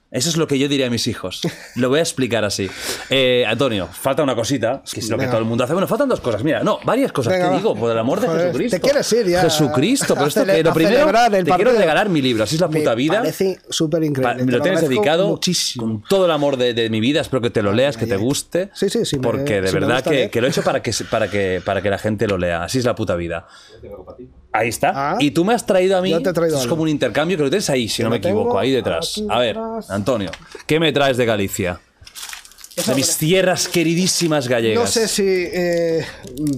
Eso 0.09 0.29
es 0.29 0.37
lo 0.37 0.47
que 0.47 0.57
yo 0.59 0.69
diría 0.69 0.87
a 0.87 0.91
mis 0.91 1.09
hijos. 1.09 1.41
Lo 1.75 1.89
voy 1.89 1.99
a 1.99 2.03
explicar 2.03 2.45
así. 2.45 2.71
Eh, 3.11 3.45
Antonio, 3.47 3.89
falta 3.93 4.23
una 4.23 4.37
cosita, 4.37 4.81
que 4.91 5.01
es 5.01 5.09
lo 5.11 5.19
que 5.19 5.27
todo 5.27 5.39
el 5.39 5.45
mundo 5.45 5.65
hace. 5.65 5.73
Bueno, 5.73 5.89
faltan 5.89 6.09
dos 6.09 6.21
cosas. 6.21 6.45
Mira, 6.45 6.63
no, 6.63 6.79
varias 6.85 7.11
cosas. 7.11 7.33
Venga, 7.33 7.47
¿Qué 7.47 7.51
va. 7.51 7.57
digo? 7.57 7.75
Por 7.75 7.91
el 7.91 7.99
amor 7.99 8.21
de 8.21 8.29
Joder, 8.29 8.47
Jesucristo. 8.47 8.77
te 8.77 8.81
quieres 8.81 9.13
ir 9.13 9.27
ya 9.27 9.43
Jesucristo, 9.43 10.15
pero 10.15 10.27
esto 10.29 10.45
que 10.47 10.63
lo 10.63 10.73
primero, 10.73 11.11
te 11.31 11.45
quiero 11.53 11.73
regalar 11.73 12.09
mi 12.09 12.23
libro. 12.23 12.45
Así 12.45 12.55
es 12.55 12.61
la 12.61 12.69
puta 12.69 12.91
Me 12.91 12.97
vida. 12.97 13.19
parece 13.19 13.59
súper 13.69 14.05
increíble. 14.05 14.45
me 14.45 14.53
lo 14.53 14.61
tienes 14.63 14.81
dedicado 14.81 15.27
muchísimo. 15.29 15.85
con 15.85 16.03
todo 16.09 16.25
el 16.27 16.31
amor 16.31 16.57
de, 16.57 16.73
de 16.73 16.89
mi 16.89 17.01
vida. 17.01 17.21
Espero 17.21 17.43
que 17.43 17.51
te 17.51 17.63
lo 17.63 17.73
leas, 17.73 17.97
que 17.97 18.07
te 18.07 18.17
guste. 18.17 18.71
Sí, 18.75 18.89
sí, 18.89 19.05
sí, 19.05 19.17
me- 19.17 19.23
Porque 19.23 19.61
de 19.61 19.73
verdad 19.73 19.97
gusta 20.05 20.29
que, 20.31 20.41
lo 20.41 20.47
he 20.47 20.51
hecho 20.51 20.63
para 20.63 20.83
que, 20.83 20.93
para, 21.11 21.29
que, 21.29 21.61
para 21.65 21.83
que 21.83 21.91
la 21.91 21.99
gente 21.99 22.29
lo 22.29 22.39
lea. 22.39 22.63
Así 22.63 22.79
es 22.79 22.85
la 22.85 22.95
puta 22.95 23.17
vida. 23.17 23.49
Ahí 24.57 24.69
está. 24.69 24.93
Ah. 24.95 25.17
y 25.21 25.31
tú 25.31 25.45
me 25.45 25.55
has 25.55 25.67
traído 25.67 25.97
a 25.99 26.03
mí. 26.03 26.11
Yo 26.11 26.23
te 26.23 26.31
he 26.31 26.33
traído 26.33 26.57
es 26.57 26.63
algo. 26.63 26.71
como 26.71 26.83
un 26.83 26.89
intercambio 26.89 27.37
que 27.37 27.43
lo 27.45 27.51
tienes 27.51 27.69
ahí, 27.71 27.89
si 27.89 28.03
no 28.03 28.11
me 28.11 28.17
equivoco, 28.17 28.59
ahí 28.59 28.73
detrás. 28.73 29.21
A 29.29 29.39
ver, 29.39 29.57
detrás. 29.57 29.91
Antonio, 29.91 30.31
¿qué 30.67 30.81
me 30.81 30.93
traes 30.93 31.17
de 31.17 31.27
Galicia? 31.27 31.79
De 32.87 32.95
mis 32.95 33.17
tierras 33.17 33.69
queridísimas 33.69 34.49
gallegas. 34.49 34.85
No 34.85 34.87
sé 34.91 35.09
si 35.09 35.25
eh, 35.27 36.07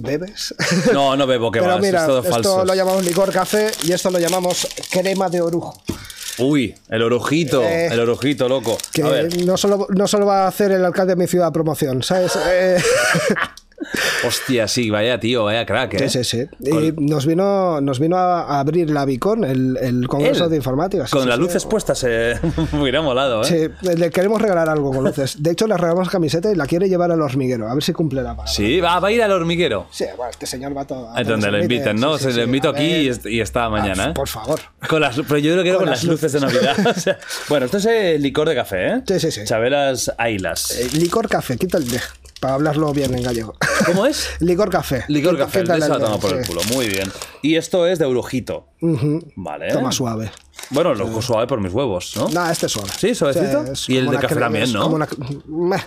bebes. 0.01 0.53
No, 0.93 1.15
no 1.15 1.25
bebo, 1.25 1.49
que 1.51 1.59
Pero 1.61 1.77
mira, 1.79 2.01
es 2.01 2.07
todo 2.07 2.19
esto 2.19 2.31
falso. 2.31 2.65
lo 2.65 2.75
llamamos 2.75 3.05
licor 3.05 3.31
café 3.31 3.71
y 3.83 3.93
esto 3.93 4.09
lo 4.09 4.19
llamamos 4.19 4.67
crema 4.91 5.29
de 5.29 5.41
orujo. 5.41 5.81
Uy, 6.39 6.73
el 6.89 7.03
orujito, 7.03 7.63
Eh, 7.63 7.87
el 7.87 7.99
orujito, 7.99 8.47
loco. 8.47 8.77
Que 8.93 9.03
A 9.03 9.09
ver, 9.09 9.45
no 9.45 9.57
solo, 9.57 9.87
no 9.89 10.07
solo 10.07 10.25
va 10.25 10.43
a 10.45 10.47
hacer 10.47 10.71
el 10.71 10.83
alcalde 10.85 11.15
de 11.15 11.21
mi 11.21 11.27
ciudad 11.27 11.51
promoción, 11.51 12.01
¿sabes? 12.03 12.37
Eh, 12.49 12.81
hostia, 14.25 14.67
sí, 14.67 14.89
vaya 14.89 15.19
tío, 15.19 15.43
vaya 15.45 15.65
crack, 15.65 15.95
¿eh? 15.95 16.09
sí, 16.09 16.23
sí, 16.23 16.47
sí. 16.59 16.69
Y 16.69 16.91
nos 17.01 17.25
vino, 17.25 17.81
nos 17.81 17.99
vino 17.99 18.17
a 18.17 18.39
a 18.39 18.59
abrir 18.59 18.89
la 18.89 19.05
Bicon, 19.05 19.43
el, 19.43 19.77
el 19.81 20.07
Congreso 20.07 20.45
Él, 20.45 20.49
de 20.51 20.55
Informática. 20.57 21.05
sí, 21.07 21.11
Con 21.11 21.23
sí, 21.23 21.27
las 21.29 21.37
sí. 21.37 21.41
luces 21.41 21.65
puestas, 21.65 22.03
eh, 22.07 22.39
me 22.73 22.81
hubiera 22.81 23.01
molado, 23.01 23.41
¿eh? 23.43 23.71
Sí, 23.81 23.89
le 23.95 24.09
queremos 24.11 24.41
regalar 24.41 24.69
algo 24.69 24.91
con 24.91 25.03
luces. 25.03 25.41
De 25.41 25.51
hecho, 25.51 25.67
le 25.67 25.75
regalamos 25.77 26.09
camiseta 26.09 26.51
y 26.51 26.55
la 26.55 26.65
quiere 26.65 26.87
llevar 26.89 27.11
al 27.11 27.21
hormiguero, 27.21 27.67
a 27.69 27.73
ver 27.73 27.83
si 27.83 27.93
cumple 27.93 28.21
la 28.21 28.31
palabra. 28.31 28.51
Sí, 28.51 28.79
va, 28.79 28.99
va 28.99 29.07
a 29.07 29.11
ir 29.11 29.21
al 29.23 29.31
hormiguero. 29.31 29.87
Sí, 29.91 30.05
bueno, 30.17 30.31
este 30.31 30.45
señor 30.45 30.75
va 30.75 30.85
todo. 30.85 31.15
Es 31.17 31.27
donde 31.27 31.51
lo 31.51 31.61
invitan, 31.61 31.95
¿no? 31.99 32.17
Se 32.17 32.31
lo 32.33 32.43
invito 32.43 32.69
aquí 32.69 32.83
y, 32.85 33.07
est- 33.09 33.25
y 33.25 33.39
está 33.41 33.69
mañana, 33.69 34.05
Ah, 34.05 34.09
¿eh? 34.09 34.13
Por 34.13 34.27
favor. 34.27 34.59
Con 34.87 35.01
las, 35.01 35.15
pero 35.15 35.37
yo 35.37 35.55
lo 35.55 35.61
quiero 35.63 35.77
con, 35.77 35.85
Con 35.85 35.91
las, 35.91 36.03
luces 36.03 36.31
de 36.33 36.39
Navidad. 36.39 36.75
O 36.95 36.99
sea, 36.99 37.17
bueno, 37.49 37.65
esto 37.65 37.77
es 37.77 37.85
el 37.85 38.21
licor 38.21 38.47
de 38.49 38.55
café, 38.55 38.87
¿eh? 38.87 39.01
Sí, 39.07 39.19
sí, 39.19 39.31
sí. 39.31 39.41
Chabelas 39.45 40.11
Ailas. 40.17 40.71
Eh, 40.71 40.87
licor 40.93 41.27
café, 41.27 41.57
quita 41.57 41.77
el 41.77 41.87
de, 41.89 41.99
para 42.39 42.53
hablarlo 42.55 42.91
bien 42.93 43.13
en 43.15 43.23
gallego. 43.23 43.55
¿Cómo 43.85 44.05
es? 44.05 44.29
Licor 44.39 44.69
café. 44.69 45.05
Licor 45.07 45.33
Quita- 45.35 45.45
café, 45.45 45.59
el 45.61 45.67
la 45.67 46.17
por 46.19 46.33
el 46.37 46.43
sí. 46.43 46.49
culo. 46.49 46.61
Muy 46.73 46.87
bien. 46.87 47.11
Y 47.41 47.55
esto 47.55 47.85
es 47.87 47.99
de. 47.99 48.05
Ujú. 48.81 49.19
Vale. 49.35 49.69
Toma 49.71 49.91
suave. 49.91 50.31
Bueno, 50.71 50.93
lo 50.93 51.21
suave 51.21 51.47
por 51.47 51.59
mis 51.61 51.73
huevos, 51.73 52.13
¿no? 52.15 52.27
Nada, 52.29 52.51
este 52.51 52.65
es 52.67 52.71
suave. 52.71 52.89
Sí, 52.97 53.15
suavecito. 53.15 53.63
es 53.71 53.89
Y 53.89 53.97
el 53.97 54.07
de 54.09 54.15
café 54.17 54.27
crema, 54.27 54.41
también, 54.47 54.63
es 54.65 54.73
¿no? 54.73 54.81
como 54.83 54.95
una- 54.95 55.07
Meh. 55.47 55.81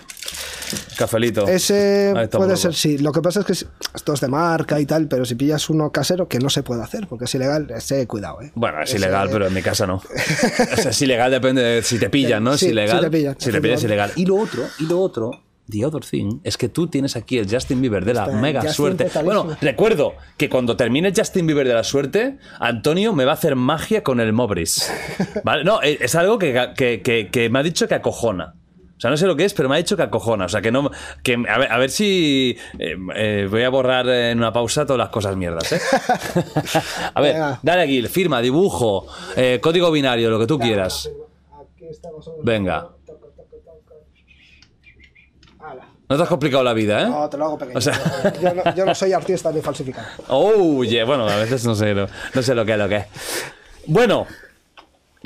Cafelito. 0.97 1.47
Ese 1.47 2.13
Ahí 2.15 2.27
puede 2.27 2.57
ser, 2.57 2.73
sí. 2.73 2.97
Lo 2.97 3.11
que 3.11 3.21
pasa 3.21 3.41
es 3.41 3.45
que 3.45 3.53
esto 3.53 4.13
es 4.13 4.19
de 4.21 4.27
marca 4.27 4.79
y 4.79 4.85
tal, 4.85 5.07
pero 5.07 5.25
si 5.25 5.35
pillas 5.35 5.69
uno 5.69 5.91
casero, 5.91 6.27
que 6.27 6.39
no 6.39 6.49
se 6.49 6.63
puede 6.63 6.81
hacer, 6.81 7.07
porque 7.07 7.25
es 7.25 7.35
ilegal, 7.35 7.69
ese 7.75 8.07
cuidado, 8.07 8.41
¿eh? 8.41 8.51
Bueno, 8.55 8.81
es 8.81 8.89
Ese- 8.89 8.97
ilegal, 8.97 9.29
pero 9.31 9.47
en 9.47 9.53
mi 9.53 9.61
casa 9.61 9.85
no. 9.85 9.95
O 10.73 10.81
sea, 10.81 10.91
es 10.91 11.01
ilegal 11.01 11.31
depende 11.31 11.61
de 11.61 11.83
si 11.83 11.99
te 11.99 12.09
pillan, 12.09 12.43
¿no? 12.43 12.53
Es 12.53 12.61
Sí, 12.61 12.69
ilegal. 12.69 12.97
si 12.99 13.03
te 13.03 13.11
pillan, 13.11 13.35
Si 13.39 13.51
te 13.51 13.61
pillan 13.61 13.77
es 13.77 13.83
ilegal. 13.83 14.11
Y 14.15 14.25
lo 14.25 14.35
otro, 14.37 14.63
y 14.79 14.83
lo 14.85 14.99
otro, 14.99 15.31
the 15.69 15.85
other 15.85 16.03
thing, 16.03 16.39
es 16.43 16.57
que 16.57 16.67
tú 16.69 16.87
tienes 16.87 17.15
aquí 17.15 17.37
el 17.37 17.49
Justin 17.49 17.81
Bieber 17.81 18.03
de 18.05 18.13
la 18.13 18.25
Está 18.25 18.35
mega 18.37 18.59
Justin 18.61 18.75
suerte. 18.75 19.03
totalísimo. 19.05 19.43
Bueno, 19.43 19.57
recuerdo 19.61 20.13
que 20.37 20.49
cuando 20.49 20.75
termine 20.75 21.07
el 21.09 21.13
Justin 21.15 21.47
Bieber 21.47 21.67
de 21.67 21.73
la 21.73 21.83
suerte, 21.83 22.37
Antonio 22.59 23.13
me 23.13 23.25
va 23.25 23.31
a 23.31 23.35
hacer 23.35 23.55
magia 23.55 24.03
con 24.03 24.19
el 24.19 24.33
Mobris. 24.33 24.91
¿Vale? 25.43 25.63
No, 25.63 25.81
eh, 25.81 25.97
es 26.01 26.15
algo 26.15 26.37
que, 26.37 26.69
que- 26.75 27.01
que- 27.01 27.29
que 27.31 27.49
me 27.49 27.59
ha 27.59 27.63
dicho 27.63 27.87
que 27.87 27.95
acojona. 27.95 28.55
O 28.95 28.99
sea, 29.03 29.09
no 29.09 29.17
sé 29.17 29.25
lo 29.25 29.35
que 29.35 29.43
es, 29.43 29.53
pero 29.53 29.67
me 29.67 29.75
ha 29.75 29.77
dicho 29.79 29.97
que 29.97 30.03
acojona. 30.03 30.45
O 30.45 30.49
sea, 30.49 30.61
que 30.61 30.71
no. 30.71 30.89
Que, 31.23 31.33
a, 31.33 31.57
ver, 31.57 31.71
a 31.71 31.77
ver 31.77 31.89
si. 31.89 32.55
eh, 32.79 32.95
eh, 33.15 33.47
voy 33.51 33.63
a 33.63 33.69
borrar 33.69 34.07
en 34.07 34.37
una 34.37 34.53
pausa 34.53 34.85
todas 34.85 34.97
las 34.99 35.09
cosas 35.09 35.35
mierdas, 35.35 35.71
¿eh? 35.73 35.81
a 37.13 37.19
ver, 37.21 37.33
Venga. 37.33 37.59
dale 37.63 37.81
aquí, 37.81 38.01
firma, 38.03 38.39
dibujo, 38.41 39.07
eh, 39.35 39.59
código 39.61 39.91
binario, 39.91 40.29
lo 40.29 40.39
que 40.39 40.47
tú 40.47 40.57
quieras. 40.59 41.09
Venga. 42.43 42.89
No 46.09 46.17
te 46.17 46.23
has 46.23 46.29
complicado 46.29 46.63
la 46.63 46.73
vida, 46.73 47.01
¿eh? 47.03 47.07
No, 47.09 47.29
te 47.29 47.37
lo 47.37 47.45
hago 47.45 47.57
pequeño. 47.57 47.77
O 47.77 47.81
sea- 47.81 48.33
yo, 48.41 48.53
no, 48.53 48.75
yo 48.75 48.85
no 48.85 48.93
soy 48.93 49.13
artista 49.13 49.51
ni 49.51 49.61
falsificado. 49.61 50.05
Oh, 50.27 50.83
yeah. 50.83 51.05
bueno, 51.05 51.27
a 51.27 51.37
veces 51.37 51.65
no 51.65 51.75
sé, 51.75 51.93
lo- 51.93 52.07
no 52.33 52.41
sé 52.43 52.53
lo 52.53 52.65
que 52.65 52.73
es 52.73 52.77
lo 52.77 52.89
que 52.89 52.95
es. 52.97 53.05
Bueno, 53.87 54.27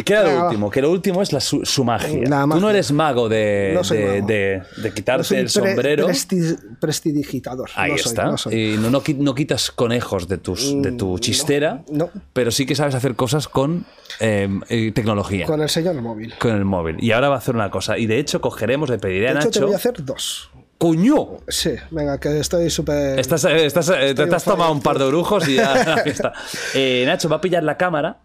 queda 0.05 0.23
lo 0.23 0.45
último, 0.45 0.69
que 0.69 0.81
lo 0.81 0.91
último 0.91 1.21
es 1.23 1.33
la, 1.33 1.39
su, 1.39 1.65
su 1.65 1.83
magia. 1.83 2.21
La 2.29 2.43
Tú 2.43 2.59
no 2.59 2.69
eres 2.69 2.91
mago 2.91 3.27
de, 3.27 3.71
No 3.73 3.81
de, 3.81 4.05
mago. 4.15 4.27
de- 4.27 4.61
de 4.77 4.93
quitarte 4.93 5.23
Soy 5.23 5.37
el 5.39 5.43
pre- 5.45 5.49
sombrero. 5.51 6.07
presti- 6.07 6.77
prestidigitador. 6.79 7.69
Ahí 7.75 7.91
No 7.91 7.95
está. 7.97 8.37
soy. 8.37 8.73
Y 8.73 8.77
no, 8.77 8.89
no, 8.91 9.01
qui- 9.01 9.17
no 9.17 9.33
quitas 9.33 9.71
conejos 9.71 10.27
de, 10.27 10.37
tus, 10.37 10.79
de 10.81 10.91
tu 10.91 11.17
chistera, 11.19 11.83
Mm, 11.89 11.97
no. 11.97 12.09
pero 12.33 12.51
sí 12.51 12.65
que 12.67 12.75
sabes 12.75 12.93
hacer 12.95 13.15
cosas 13.15 13.47
con 13.47 13.85
eh, 14.19 14.47
eh, 14.69 14.91
tecnología. 14.93 15.45
Con 15.47 15.61
el 15.61 15.69
señor 15.69 15.95
móvil. 16.01 16.35
con 16.39 16.51
el 16.55 16.65
móvil. 16.65 16.97
Y 17.03 17.11
ahora 17.11 17.29
va 17.29 17.35
a 17.35 17.39
hacer 17.39 17.55
una 17.55 17.69
cosa. 17.71 17.97
Y 17.97 18.05
de 18.05 18.19
hecho, 18.19 18.39
cogeremos, 18.41 18.89
le 18.89 18.99
pediré 18.99 19.21
De 19.21 19.27
a 19.29 19.31
hecho, 19.31 19.49
te 19.51 19.59
Nacho. 19.59 19.65
voy 19.65 19.73
a 19.73 19.77
hacer 19.77 20.05
dos. 20.05 20.49
¡Coño! 20.77 21.37
Sí, 21.47 21.71
venga, 21.89 22.19
que 22.19 22.39
estoy 22.39 22.69
súper. 22.69 23.19
Estás, 23.19 23.45
eh, 23.45 23.65
estás, 23.65 23.89
eh, 23.89 24.13
te 24.13 24.23
Estoy 24.23 24.33
has 24.33 24.43
tomado 24.43 24.71
un 24.71 24.81
par 24.81 24.99
de 24.99 25.07
brujos 25.07 25.47
y 25.47 25.55
ya 25.55 26.01
está. 26.05 26.33
Eh, 26.75 27.03
Nacho 27.05 27.29
va 27.29 27.37
a 27.37 27.41
pillar 27.41 27.63
la 27.63 27.77
cámara, 27.77 28.19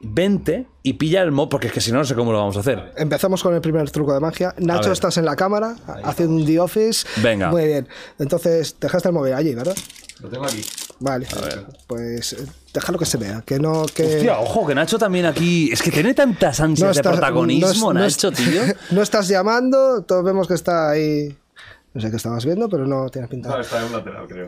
vente 0.00 0.66
y 0.82 0.94
pilla 0.94 1.22
el 1.22 1.30
móvil, 1.30 1.48
porque 1.50 1.68
es 1.68 1.72
que 1.72 1.80
si 1.80 1.92
no, 1.92 1.98
no 1.98 2.04
sé 2.04 2.14
cómo 2.16 2.32
lo 2.32 2.38
vamos 2.38 2.56
a 2.56 2.60
hacer. 2.60 2.92
Empezamos 2.96 3.42
con 3.42 3.54
el 3.54 3.60
primer 3.60 3.88
truco 3.90 4.12
de 4.12 4.20
magia. 4.20 4.52
Nacho, 4.58 4.84
ver. 4.84 4.92
estás 4.92 5.16
en 5.16 5.24
la 5.26 5.36
cámara 5.36 5.76
haciendo 6.02 6.34
un 6.34 6.44
The 6.44 6.58
Office. 6.58 7.06
Venga. 7.22 7.50
Muy 7.50 7.66
bien. 7.66 7.88
Entonces, 8.18 8.76
dejaste 8.80 9.08
el 9.08 9.14
móvil 9.14 9.34
allí, 9.34 9.54
¿verdad? 9.54 9.76
Lo 10.20 10.28
tengo 10.28 10.44
aquí. 10.44 10.64
Vale. 10.98 11.26
Pues 11.86 12.32
eh, 12.32 12.46
déjalo 12.72 12.98
que 12.98 13.04
se 13.04 13.18
vea. 13.18 13.42
Que 13.44 13.60
no. 13.60 13.86
Que... 13.86 14.16
Hostia, 14.16 14.40
ojo, 14.40 14.66
que 14.66 14.74
Nacho 14.74 14.98
también 14.98 15.26
aquí. 15.26 15.70
Es 15.70 15.82
que 15.82 15.90
tiene 15.90 16.14
tantas 16.14 16.58
ansias 16.58 16.96
de 16.96 17.02
protagonismo, 17.02 17.92
no 17.92 18.00
Nacho, 18.00 18.32
tío. 18.32 18.62
no 18.90 19.02
estás 19.02 19.28
llamando, 19.28 20.02
todos 20.02 20.24
vemos 20.24 20.48
que 20.48 20.54
está 20.54 20.90
ahí. 20.90 21.36
No 21.96 22.02
sé 22.02 22.10
qué 22.10 22.16
estabas 22.16 22.44
viendo, 22.44 22.68
pero 22.68 22.86
no 22.86 23.08
tiene 23.08 23.26
pinta. 23.26 23.48
No, 23.48 23.58
está 23.58 23.78
en 23.80 23.84
un 23.86 23.92
lateral, 23.94 24.26
creo. 24.28 24.46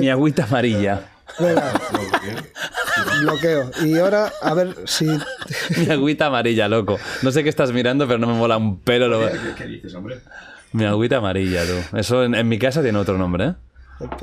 Mi 0.00 0.10
agüita 0.10 0.42
amarilla. 0.44 1.00
Venga, 1.38 1.72
bloqueo. 3.22 3.70
Y 3.84 3.96
ahora, 3.98 4.32
a 4.42 4.54
ver 4.54 4.74
si. 4.86 5.06
Mi 5.76 5.90
agüita 5.90 6.26
amarilla, 6.26 6.66
loco. 6.66 6.98
No 7.22 7.30
sé 7.30 7.42
qué 7.44 7.48
estás 7.50 7.70
mirando, 7.72 8.06
pero 8.08 8.18
no 8.18 8.26
me 8.26 8.34
mola 8.34 8.56
un 8.56 8.80
pelo. 8.80 9.06
lo- 9.06 9.30
¿Qué, 9.30 9.38
qué 9.56 9.66
dices, 9.66 9.94
hombre? 9.94 10.18
Mi 10.72 10.84
agüita 10.86 11.18
amarilla, 11.18 11.62
tú. 11.64 11.96
Eso 11.96 12.24
en, 12.24 12.34
en 12.34 12.48
mi 12.48 12.58
casa 12.58 12.82
tiene 12.82 12.98
otro 12.98 13.16
nombre, 13.16 13.44
¿eh? 13.46 13.54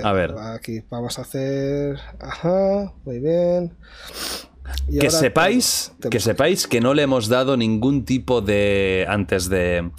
A 0.03 0.11
ver. 0.11 0.35
Aquí 0.37 0.81
vamos 0.89 1.17
a 1.17 1.21
hacer. 1.21 1.97
Ajá, 2.19 2.91
muy 3.05 3.19
bien. 3.19 3.73
Y 4.89 4.99
que 4.99 5.09
sepáis 5.11 5.93
te- 5.99 6.03
te- 6.03 6.09
que 6.09 6.19
sepáis 6.19 6.67
que 6.67 6.81
no 6.81 6.93
le 6.93 7.03
hemos 7.03 7.29
dado 7.29 7.55
ningún 7.55 8.03
tipo 8.03 8.41
de 8.41 9.05
antes 9.07 9.47
de 9.49 9.91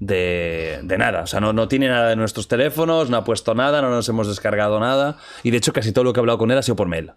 de, 0.00 0.80
de 0.82 0.98
nada 0.98 1.22
o 1.22 1.26
sea 1.26 1.40
no, 1.40 1.52
no 1.52 1.68
tiene 1.68 1.88
nada 1.88 2.08
de 2.08 2.16
nuestros 2.16 2.48
teléfonos 2.48 3.10
no 3.10 3.16
ha 3.18 3.24
puesto 3.24 3.54
nada 3.54 3.80
no 3.82 3.90
nos 3.90 4.08
hemos 4.08 4.26
descargado 4.26 4.80
nada 4.80 5.18
y 5.42 5.50
de 5.50 5.58
hecho 5.58 5.72
casi 5.72 5.92
todo 5.92 6.04
lo 6.04 6.12
que 6.12 6.20
he 6.20 6.22
hablado 6.22 6.38
con 6.38 6.50
él 6.50 6.58
ha 6.58 6.62
sido 6.62 6.76
por 6.76 6.88
mail 6.88 7.12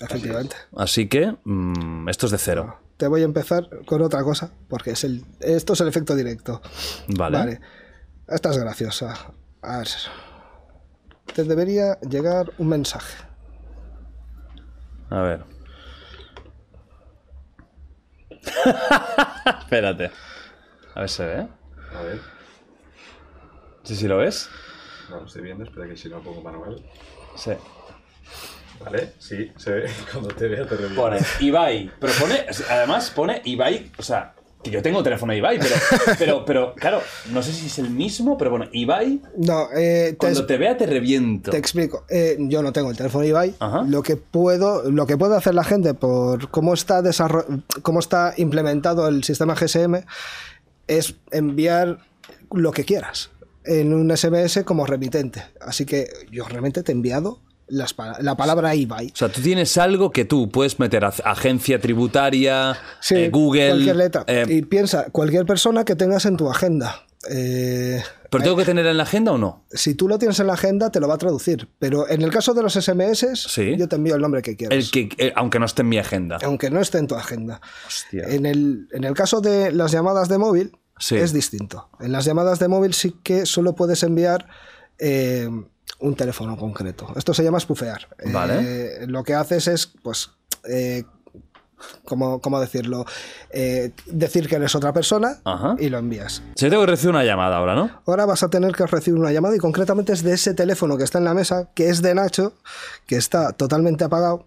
Efectivamente. 0.00 0.56
así 0.76 1.08
que 1.08 1.36
mm, 1.44 2.08
esto 2.08 2.26
es 2.26 2.32
de 2.32 2.38
cero 2.38 2.78
Te 2.96 3.06
voy 3.06 3.22
a 3.22 3.24
empezar 3.24 3.68
con 3.86 4.02
otra 4.02 4.22
cosa, 4.24 4.50
porque 4.68 4.90
es 4.92 5.04
el, 5.04 5.24
esto 5.40 5.74
es 5.74 5.80
el 5.80 5.88
efecto 5.88 6.16
directo. 6.16 6.60
vale, 7.08 7.60
Esta 8.28 8.50
es 8.50 8.58
graciosa. 8.58 9.14
A 9.60 9.78
ver. 9.78 9.88
Te 11.34 11.44
debería 11.44 11.98
llegar 12.00 12.52
un 12.58 12.68
mensaje. 12.68 13.16
A 15.10 15.20
ver. 15.20 15.44
Espérate. 19.60 20.10
A 20.94 21.00
ver, 21.00 21.08
se 21.08 21.24
ve. 21.26 21.48
A 21.98 22.02
ver. 22.02 22.20
Sí, 23.82 23.96
sí 23.96 24.06
lo 24.08 24.18
ves. 24.18 24.48
No 25.10 25.20
lo 25.20 25.26
estoy 25.26 25.42
viendo, 25.42 25.64
espera 25.64 25.86
que 25.88 25.96
si 25.96 26.08
no 26.08 26.20
pongo 26.20 26.40
manual. 26.42 26.82
Sí. 27.36 27.52
Vale, 28.84 29.12
sí, 29.18 29.50
se 29.56 29.72
ve. 29.72 29.90
Cuando 30.12 30.28
te 30.30 30.48
vea 30.48 30.66
te 30.66 30.76
reviento. 30.76 31.00
Pone 31.00 31.18
Ibai. 31.40 31.90
Pero 32.00 32.12
pone, 32.20 32.46
además 32.70 33.10
pone 33.10 33.42
Ibai, 33.44 33.92
o 33.98 34.02
sea, 34.02 34.34
que 34.62 34.70
yo 34.70 34.80
tengo 34.80 35.02
teléfono 35.02 35.32
de 35.32 35.38
Ibai, 35.38 35.58
pero, 35.58 35.74
pero, 36.18 36.44
pero 36.44 36.74
claro, 36.74 37.02
no 37.30 37.42
sé 37.42 37.52
si 37.52 37.66
es 37.66 37.78
el 37.80 37.90
mismo, 37.90 38.38
pero 38.38 38.50
bueno, 38.50 38.66
Ibai, 38.72 39.20
No, 39.36 39.68
eh, 39.74 40.10
te, 40.12 40.16
cuando 40.16 40.46
te 40.46 40.56
vea 40.56 40.76
te 40.76 40.86
reviento. 40.86 41.50
te 41.50 41.58
explico. 41.58 42.04
Eh, 42.08 42.36
yo 42.38 42.62
no 42.62 42.72
tengo 42.72 42.90
el 42.90 42.96
teléfono 42.96 43.24
Ibai. 43.24 43.54
Ajá. 43.58 43.82
Lo 43.82 44.02
que 44.02 44.16
puedo, 44.16 44.88
lo 44.90 45.06
que 45.06 45.16
puede 45.16 45.36
hacer 45.36 45.54
la 45.54 45.64
gente 45.64 45.94
por 45.94 46.48
cómo 46.50 46.74
está 46.74 47.02
cómo 47.82 47.98
está 47.98 48.34
implementado 48.36 49.08
el 49.08 49.24
sistema 49.24 49.54
GSM 49.54 50.04
es 50.86 51.14
enviar 51.30 51.98
lo 52.52 52.72
que 52.72 52.84
quieras 52.84 53.30
en 53.64 53.94
un 53.94 54.14
SMS 54.16 54.62
como 54.64 54.86
remitente. 54.86 55.42
Así 55.60 55.86
que 55.86 56.08
yo 56.30 56.44
realmente 56.48 56.82
te 56.82 56.92
he 56.92 56.94
enviado 56.94 57.40
las 57.68 57.94
la 58.20 58.36
palabra 58.36 58.74
Ibai. 58.74 59.06
O 59.14 59.16
sea, 59.16 59.30
tú 59.30 59.40
tienes 59.40 59.78
algo 59.78 60.10
que 60.10 60.24
tú 60.24 60.50
puedes 60.50 60.78
meter 60.78 61.04
a 61.04 61.08
agencia 61.24 61.80
tributaria, 61.80 62.76
Sí, 63.00 63.14
eh, 63.14 63.30
Google. 63.30 63.68
cualquier 63.70 63.96
letra. 63.96 64.24
eh, 64.26 64.44
y 64.48 64.62
piensa, 64.62 65.06
cualquier 65.10 65.46
persona 65.46 65.84
que 65.84 65.94
tengas 65.96 66.26
en 66.26 66.36
tu 66.36 66.50
agenda. 66.50 67.06
Eh, 67.30 68.02
¿Pero 68.32 68.44
tengo 68.44 68.56
que 68.56 68.64
tener 68.64 68.84
en 68.86 68.96
la 68.96 69.04
agenda 69.04 69.30
o 69.32 69.38
no? 69.38 69.64
si 69.70 69.94
tú 69.94 70.08
lo 70.08 70.18
tienes 70.18 70.40
en 70.40 70.48
la 70.48 70.54
agenda, 70.54 70.90
te 70.90 70.98
lo 70.98 71.06
va 71.06 71.14
a 71.14 71.18
traducir. 71.18 71.68
Pero 71.78 72.08
en 72.08 72.22
el 72.22 72.30
caso 72.30 72.52
de 72.54 72.62
los 72.62 72.74
SMS, 72.74 73.36
Sí. 73.48 73.76
yo 73.76 73.86
te 73.88 73.96
envío 73.96 74.14
el 74.16 74.20
nombre 74.22 74.42
que 74.42 74.56
quieras. 74.56 74.76
El 74.76 74.90
que, 74.90 75.08
eh, 75.18 75.32
aunque 75.36 75.58
no 75.60 75.66
esté 75.66 75.82
en 75.82 75.88
mi 75.90 75.98
agenda. 75.98 76.38
Aunque 76.42 76.70
no 76.70 76.80
esté 76.80 76.98
en 76.98 77.06
tu 77.06 77.14
agenda. 77.14 77.60
Hostia. 77.86 78.24
En 78.28 78.46
el, 78.46 78.88
en 78.92 79.04
el 79.04 79.14
caso 79.14 79.40
de 79.40 79.70
las 79.72 79.92
llamadas 79.92 80.28
de 80.28 80.38
móvil, 80.38 80.72
Sí. 80.98 81.16
es 81.16 81.32
distinto. 81.32 81.88
En 82.00 82.12
las 82.12 82.24
llamadas 82.24 82.58
de 82.58 82.68
móvil 82.68 82.94
sí 82.94 83.16
que 83.22 83.44
solo 83.46 83.74
puedes 83.74 84.02
enviar 84.02 84.46
eh, 84.98 85.48
un 85.98 86.14
teléfono 86.16 86.56
concreto. 86.56 87.12
Esto 87.16 87.34
se 87.34 87.42
llama 87.42 87.58
spoofear. 87.60 88.08
Vale. 88.32 89.02
Eh, 89.02 89.06
lo 89.08 89.22
que 89.24 89.34
haces 89.34 89.66
es, 89.68 89.86
pues, 90.02 90.30
eh, 90.68 91.04
¿cómo, 92.04 92.40
cómo 92.40 92.60
decirlo? 92.60 93.04
Eh, 93.50 93.92
decir 94.06 94.48
que 94.48 94.56
eres 94.56 94.74
otra 94.74 94.92
persona 94.92 95.38
Ajá. 95.44 95.76
y 95.78 95.88
lo 95.88 95.98
envías. 95.98 96.42
Yo 96.56 96.70
tengo 96.70 96.82
que 96.84 96.90
recibir 96.90 97.14
una 97.14 97.24
llamada 97.24 97.56
ahora, 97.56 97.74
¿no? 97.74 97.90
Ahora 98.06 98.26
vas 98.26 98.42
a 98.42 98.50
tener 98.50 98.72
que 98.72 98.86
recibir 98.86 99.18
una 99.18 99.32
llamada 99.32 99.56
y 99.56 99.58
concretamente 99.58 100.12
es 100.12 100.22
de 100.22 100.34
ese 100.34 100.54
teléfono 100.54 100.96
que 100.96 101.04
está 101.04 101.18
en 101.18 101.24
la 101.24 101.34
mesa, 101.34 101.70
que 101.74 101.88
es 101.88 102.02
de 102.02 102.14
Nacho, 102.14 102.54
que 103.06 103.16
está 103.16 103.52
totalmente 103.52 104.04
apagado. 104.04 104.46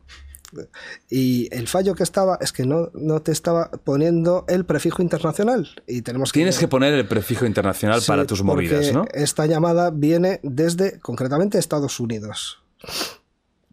Y 1.10 1.50
el 1.54 1.68
fallo 1.68 1.96
que 1.96 2.04
estaba 2.04 2.38
es 2.40 2.54
que 2.54 2.66
no, 2.66 2.90
no 2.94 3.22
te 3.22 3.32
estaba 3.32 3.70
poniendo 3.84 4.46
el 4.48 4.66
prefijo 4.66 5.02
internacional. 5.02 5.68
Y 5.88 6.02
tenemos 6.02 6.32
que. 6.32 6.40
Tienes 6.40 6.58
que 6.58 6.68
poner 6.68 6.94
el 6.94 7.08
prefijo 7.08 7.46
internacional 7.46 8.02
Sí, 8.02 8.08
para 8.08 8.26
tus 8.26 8.44
movidas, 8.44 8.94
¿no? 8.94 9.06
Esta 9.14 9.46
llamada 9.48 9.92
viene 9.92 10.40
desde, 10.44 11.00
concretamente, 11.00 11.58
Estados 11.58 12.00
Unidos. 12.00 12.62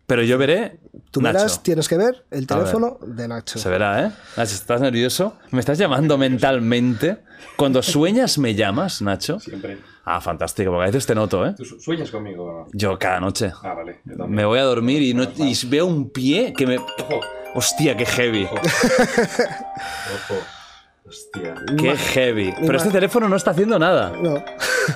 Pero 0.07 0.23
yo 0.23 0.37
veré. 0.39 0.79
Tú 1.11 1.21
Nacho. 1.21 1.39
verás, 1.39 1.63
tienes 1.63 1.89
que 1.89 1.97
ver 1.97 2.25
el 2.31 2.47
ver. 2.47 2.47
teléfono 2.47 2.99
de 3.07 3.29
Nacho. 3.29 3.59
Se 3.59 3.69
verá, 3.69 4.07
¿eh? 4.07 4.11
Nacho, 4.37 4.55
¿estás 4.55 4.81
nervioso? 4.81 5.37
¿Me 5.51 5.61
estás 5.61 5.79
llamando 5.79 6.17
mentalmente? 6.19 7.19
Cuando 7.57 7.83
sueñas, 7.83 8.39
¿me 8.39 8.55
llamas, 8.55 9.03
Nacho? 9.03 9.39
Siempre. 9.41 9.79
Ah, 10.05 10.21
fantástico, 10.21 10.71
porque 10.73 10.85
a 10.85 10.87
veces 10.87 11.07
te 11.07 11.15
noto, 11.15 11.47
¿eh? 11.47 11.55
¿Tú 11.57 11.65
su- 11.65 11.81
sueñas 11.81 12.11
conmigo 12.11 12.45
o 12.45 12.53
no? 12.65 12.69
Yo 12.73 12.99
cada 12.99 13.21
noche. 13.21 13.53
Ah, 13.63 13.75
vale. 13.75 14.01
Yo 14.05 14.17
también. 14.17 14.35
Me 14.35 14.45
voy 14.45 14.59
a 14.59 14.63
dormir 14.65 15.01
y, 15.03 15.15
no, 15.15 15.25
y 15.37 15.57
veo 15.67 15.87
un 15.87 16.11
pie 16.11 16.53
que 16.57 16.67
me... 16.67 16.79
Ojo. 16.79 17.21
Hostia, 17.55 17.97
qué 17.97 18.05
heavy. 18.07 18.45
Ojo. 18.47 18.57
Hostia. 21.07 21.55
Qué 21.79 21.97
heavy. 21.97 22.53
Pero 22.61 22.77
este 22.79 22.91
teléfono 22.91 23.29
no 23.29 23.37
está 23.37 23.53
haciendo 23.53 23.79
nada. 23.79 24.13
No, 24.21 24.43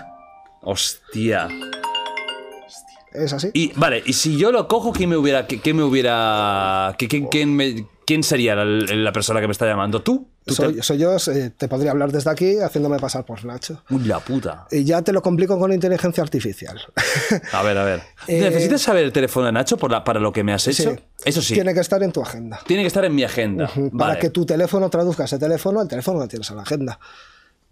Hostia. 0.63 1.49
Es 3.25 3.33
así. 3.33 3.51
Y 3.55 3.73
vale, 3.77 4.03
y 4.07 4.13
si 4.13 4.37
yo 4.39 4.53
lo 4.53 4.69
cojo, 4.69 4.93
¿quién 4.93 5.11
me 5.11 5.17
hubiera, 5.17 5.47
qué, 5.47 5.61
qué 5.61 5.75
me 5.75 5.83
hubiera, 5.83 6.95
qué- 6.99 7.09
quién, 7.09 7.27
quién 7.27 7.55
me- 7.55 7.87
quién 8.07 8.23
sería 8.23 8.55
la, 8.55 8.65
la 8.65 9.13
persona 9.13 9.41
que 9.41 9.47
me 9.49 9.53
está 9.53 9.67
llamando? 9.67 10.03
¿Tú? 10.03 10.29
¿Tú 10.45 10.55
soy, 10.55 10.75
te- 10.77 10.83
soy 10.85 10.99
yo, 10.99 11.17
eh, 11.17 11.51
te 11.57 11.67
podría 11.67 11.91
hablar 11.91 12.13
desde 12.13 12.31
aquí 12.31 12.59
haciéndome 12.61 12.99
pasar 13.01 13.25
por 13.25 13.45
Nacho. 13.45 13.83
Uy, 13.91 14.05
la 14.05 14.21
puta. 14.21 14.67
Y 14.71 14.85
ya 14.85 15.03
te 15.03 15.13
lo 15.13 15.21
complico 15.21 15.59
con 15.59 15.73
inteligencia 15.73 16.23
artificial. 16.23 16.81
A 17.53 17.63
ver, 17.63 17.77
a 17.79 17.85
ver. 17.85 18.03
Eh, 18.29 18.41
¿Necesitas 18.41 18.83
saber 18.83 19.05
el 19.05 19.13
teléfono 19.13 19.47
de 19.47 19.53
Nacho 19.53 19.77
por 19.77 19.91
la- 19.91 20.03
para 20.05 20.21
lo 20.21 20.33
que 20.33 20.43
me 20.45 20.53
has 20.53 20.67
hecho? 20.69 20.91
Sí. 20.95 20.97
Eso 21.25 21.43
sí. 21.43 21.55
Tiene 21.55 21.75
que 21.75 21.81
estar 21.81 22.03
en 22.03 22.13
tu 22.13 22.21
agenda. 22.23 22.61
Tiene 22.67 22.83
que 22.83 22.89
estar 22.89 23.05
en 23.05 23.15
mi 23.15 23.25
agenda. 23.25 23.67
Para 23.69 23.89
Vale. 23.93 24.19
que 24.21 24.31
tu 24.31 24.45
teléfono 24.47 24.89
traduzca 24.91 25.25
ese 25.25 25.39
teléfono, 25.39 25.81
el 25.83 25.89
teléfono 25.89 26.19
lo 26.21 26.29
tienes 26.29 26.49
en 26.51 26.57
la 26.57 26.63
agenda. 26.63 26.99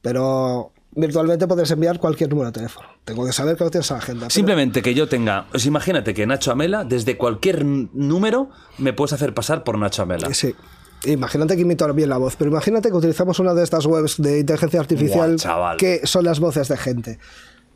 Pero 0.02 0.72
virtualmente 0.96 1.46
podrías 1.46 1.70
enviar 1.70 1.98
cualquier 1.98 2.30
número 2.30 2.48
de 2.50 2.52
teléfono. 2.52 2.88
Tengo 3.04 3.26
que 3.26 3.32
saber 3.32 3.56
que 3.56 3.64
lo 3.64 3.70
tienes 3.70 3.90
en 3.90 3.94
la 3.96 4.02
agenda. 4.02 4.20
pero- 4.20 4.30
Simplemente 4.30 4.82
que 4.82 4.94
yo 4.94 5.08
tenga. 5.08 5.46
Pues 5.50 5.66
imagínate 5.66 6.14
que 6.14 6.26
Nacho 6.26 6.52
Amela, 6.52 6.84
desde 6.84 7.16
cualquier 7.16 7.64
número, 7.64 8.50
me 8.78 8.92
puedes 8.92 9.12
hacer 9.12 9.34
pasar 9.34 9.64
por 9.64 9.78
Nacho 9.78 10.02
Amela. 10.02 10.32
Sí. 10.34 10.54
Imagínate 11.06 11.54
que 11.56 11.62
imito 11.62 11.92
bien 11.92 12.08
la 12.08 12.16
voz, 12.16 12.34
pero 12.36 12.50
imagínate 12.50 12.88
que 12.88 12.94
utilizamos 12.96 13.38
una 13.38 13.52
de 13.52 13.62
estas 13.62 13.84
webs 13.84 14.16
de 14.22 14.38
inteligencia 14.40 14.80
artificial 14.80 15.36
Buah, 15.36 15.76
que 15.76 16.06
son 16.06 16.24
las 16.24 16.40
voces 16.40 16.68
de 16.68 16.76
gente. 16.78 17.18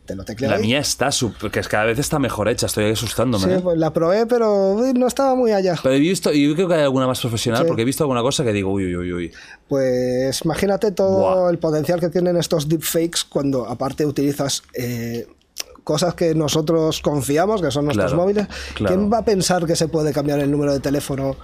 Te 0.09 0.17
lo 0.17 0.25
tecleo 0.25 0.49
La 0.49 0.57
ahí. 0.57 0.63
mía 0.63 0.79
está 0.79 1.11
que 1.53 1.61
es 1.61 1.69
cada 1.69 1.85
vez 1.85 1.99
está 1.99 2.19
mejor 2.19 2.49
hecha, 2.49 2.65
estoy 2.65 2.91
asustándome. 2.91 3.45
Sí, 3.45 3.51
¿eh? 3.51 3.61
pues 3.63 3.77
la 3.77 3.93
probé, 3.93 4.25
pero 4.25 4.73
uy, 4.73 4.95
no 4.95 5.07
estaba 5.07 5.35
muy 5.35 5.53
allá. 5.53 5.75
Pero 5.83 5.95
he 5.95 5.99
visto, 5.99 6.33
y 6.33 6.49
yo 6.49 6.55
creo 6.55 6.67
que 6.67 6.75
hay 6.77 6.81
alguna 6.83 7.07
más 7.07 7.21
profesional, 7.21 7.61
Sí. 7.63 7.69
porque 7.69 7.83
he 7.83 7.85
visto 7.85 8.05
alguna 8.05 8.23
cosa 8.23 8.43
que 8.43 8.55
digo, 8.55 8.73
uy, 8.73 8.87
uy, 8.87 8.97
uy, 8.97 9.13
uy. 9.13 9.33
Pues 9.69 10.43
imagínate 10.47 10.93
todo 10.93 11.19
Buah. 11.43 11.51
el 11.51 11.59
potencial 11.59 12.01
que 12.01 12.09
tienen 12.09 12.39
estos 12.39 12.71
deepfakes 12.71 13.21
cuando 13.29 13.67
aparte 13.67 14.07
utilizas 14.07 14.63
eh, 14.73 15.27
cosas 15.85 16.15
que 16.15 16.35
nosotros 16.35 17.01
confiamos, 17.03 17.61
que 17.61 17.71
son 17.71 17.85
nuestros 17.85 18.13
Claro, 18.13 18.23
móviles. 18.23 18.47
claro. 18.77 18.95
¿Quién 18.97 19.13
va 19.13 19.19
a 19.19 19.25
pensar 19.27 19.67
que 19.67 19.77
se 19.77 19.89
puede 19.89 20.15
cambiar 20.15 20.39
el 20.41 20.51
número 20.51 20.73
de 20.73 20.81
teléfono 20.81 21.37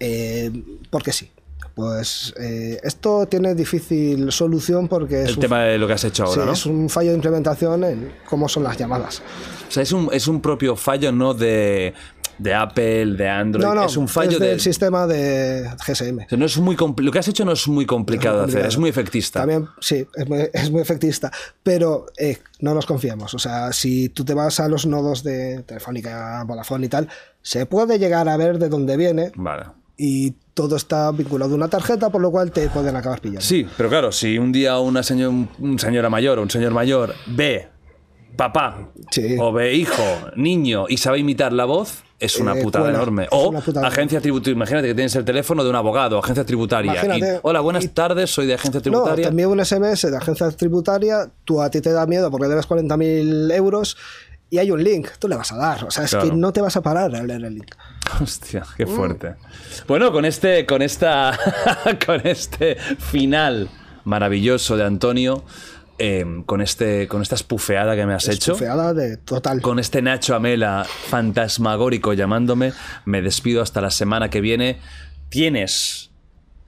eh, 0.00 0.50
porque 0.90 1.12
sí? 1.12 1.30
Pues 1.74 2.32
eh, 2.40 2.78
esto 2.84 3.26
tiene 3.26 3.54
difícil 3.54 4.30
solución 4.30 4.86
porque 4.86 5.22
es 5.22 5.30
El 5.30 5.34
un, 5.34 5.40
tema 5.40 5.62
de 5.64 5.76
lo 5.76 5.88
que 5.88 5.94
has 5.94 6.04
hecho 6.04 6.24
sí, 6.26 6.32
ahora, 6.32 6.46
¿no? 6.46 6.52
es 6.52 6.66
un 6.66 6.88
fallo 6.88 7.10
de 7.10 7.16
implementación 7.16 7.82
en 7.82 8.12
cómo 8.28 8.48
son 8.48 8.62
las 8.62 8.78
llamadas. 8.78 9.22
O 9.68 9.70
sea, 9.72 9.82
es 9.82 9.90
un, 9.90 10.08
es 10.12 10.28
un 10.28 10.40
propio 10.40 10.76
fallo, 10.76 11.10
no 11.10 11.34
de, 11.34 11.92
de 12.38 12.54
Apple, 12.54 13.16
de 13.16 13.28
Android. 13.28 13.64
No, 13.64 13.74
no, 13.74 13.86
es 13.86 13.96
un 13.96 14.06
fallo 14.06 14.32
es 14.32 14.38
de. 14.38 14.48
del 14.48 14.60
sistema 14.60 15.08
de 15.08 15.68
GSM. 15.84 16.18
o 16.18 16.28
sea, 16.28 16.38
no 16.38 16.46
es 16.46 16.56
muy 16.58 16.76
lo 16.98 17.10
que 17.10 17.18
has 17.18 17.26
hecho 17.26 17.44
no 17.44 17.52
es 17.52 17.66
muy 17.66 17.86
complicado 17.86 18.38
de 18.38 18.44
hacer, 18.44 18.66
es 18.66 18.78
muy 18.78 18.90
efectista. 18.90 19.40
También, 19.40 19.66
sí, 19.80 20.06
es 20.14 20.28
muy, 20.28 20.48
es 20.52 20.70
muy 20.70 20.80
efectista, 20.80 21.32
pero 21.64 22.06
eh, 22.16 22.38
no 22.60 22.72
nos 22.72 22.86
confiamos. 22.86 23.34
O 23.34 23.38
sea, 23.40 23.72
si 23.72 24.10
tú 24.10 24.24
te 24.24 24.34
vas 24.34 24.60
a 24.60 24.68
los 24.68 24.86
nodos 24.86 25.24
de 25.24 25.64
Telefónica, 25.64 26.44
Vodafone 26.46 26.86
y 26.86 26.88
tal, 26.88 27.08
se 27.42 27.66
puede 27.66 27.98
llegar 27.98 28.28
a 28.28 28.36
ver 28.36 28.58
de 28.58 28.68
dónde 28.68 28.96
viene 28.96 29.32
Vale. 29.34 29.64
y 29.96 30.34
todo 30.54 30.76
está 30.76 31.10
vinculado 31.10 31.52
a 31.52 31.56
una 31.56 31.68
tarjeta, 31.68 32.10
por 32.10 32.20
lo 32.22 32.30
cual 32.30 32.52
te 32.52 32.68
pueden 32.68 32.94
acabar 32.96 33.20
pillando. 33.20 33.40
Sí, 33.42 33.66
pero 33.76 33.88
claro, 33.88 34.12
si 34.12 34.38
un 34.38 34.52
día 34.52 34.78
una 34.78 35.02
señor, 35.02 35.32
un 35.58 35.78
señora 35.78 36.08
mayor 36.08 36.38
o 36.38 36.42
un 36.42 36.50
señor 36.50 36.72
mayor 36.72 37.12
ve 37.26 37.68
papá 38.36 38.88
Sí. 39.10 39.36
o 39.38 39.52
ve 39.52 39.74
hijo, 39.74 40.02
niño 40.36 40.86
y 40.88 40.96
sabe 40.96 41.18
imitar 41.18 41.52
la 41.52 41.64
voz, 41.66 42.02
es 42.18 42.38
una 42.38 42.56
Eh, 42.56 42.62
putada 42.62 42.88
enorme. 42.90 43.26
O 43.30 43.52
putada. 43.52 43.86
agencia 43.86 44.20
tributaria. 44.20 44.54
Imagínate 44.54 44.88
que 44.88 44.94
tienes 44.94 45.14
el 45.16 45.24
teléfono 45.24 45.62
de 45.62 45.70
un 45.70 45.76
abogado, 45.76 46.18
agencia 46.18 46.44
tributaria. 46.44 46.94
y, 47.18 47.22
Hola, 47.42 47.60
buenas 47.60 47.84
y- 47.84 47.88
tardes, 47.88 48.30
soy 48.30 48.46
de 48.46 48.54
agencia 48.54 48.78
No, 48.78 48.82
tributaria. 48.82 49.24
te 49.24 49.30
envío 49.30 49.50
un 49.50 49.60
SMS 49.60 50.10
de 50.10 50.16
agencia 50.16 50.50
tributaria, 50.50 51.28
tú 51.44 51.60
a 51.62 51.70
ti 51.70 51.80
te 51.80 51.90
da 51.92 52.06
miedo 52.06 52.30
porque 52.30 52.46
debes 52.48 52.66
40.000 52.66 53.50
euros 53.52 53.96
y 54.50 54.58
hay 54.58 54.70
un 54.70 54.82
link, 54.82 55.08
tú 55.18 55.28
le 55.28 55.36
vas 55.36 55.52
a 55.52 55.56
dar. 55.56 55.84
O 55.84 55.90
sea, 55.90 56.04
es 56.04 56.10
Claro. 56.10 56.30
que 56.30 56.36
no 56.36 56.52
te 56.52 56.60
vas 56.60 56.76
a 56.76 56.80
parar 56.82 57.14
a 57.14 57.22
leer 57.22 57.44
el 57.44 57.54
link. 57.54 57.72
Hostia, 58.20 58.64
qué 58.76 58.86
fuerte. 58.86 59.34
Bueno, 59.88 60.12
con 60.12 60.24
este, 60.24 60.66
con 60.66 60.82
esta, 60.82 61.38
con 62.06 62.26
este 62.26 62.76
final 62.76 63.68
maravilloso 64.04 64.76
de 64.76 64.84
Antonio, 64.84 65.44
eh, 65.98 66.24
con 66.46 66.60
este, 66.60 67.06
con 67.08 67.22
esta 67.22 67.34
espufeada 67.34 67.94
que 67.96 68.04
me 68.06 68.14
has 68.14 68.28
hecho, 68.28 68.54
Feada 68.56 68.92
de 68.94 69.16
total. 69.16 69.60
con 69.62 69.78
este 69.78 70.02
Nacho 70.02 70.34
Amela 70.34 70.84
fantasmagórico 71.08 72.12
llamándome, 72.12 72.72
me 73.04 73.22
despido 73.22 73.62
hasta 73.62 73.80
la 73.80 73.90
semana 73.90 74.30
que 74.30 74.40
viene. 74.40 74.78
Tienes 75.28 76.10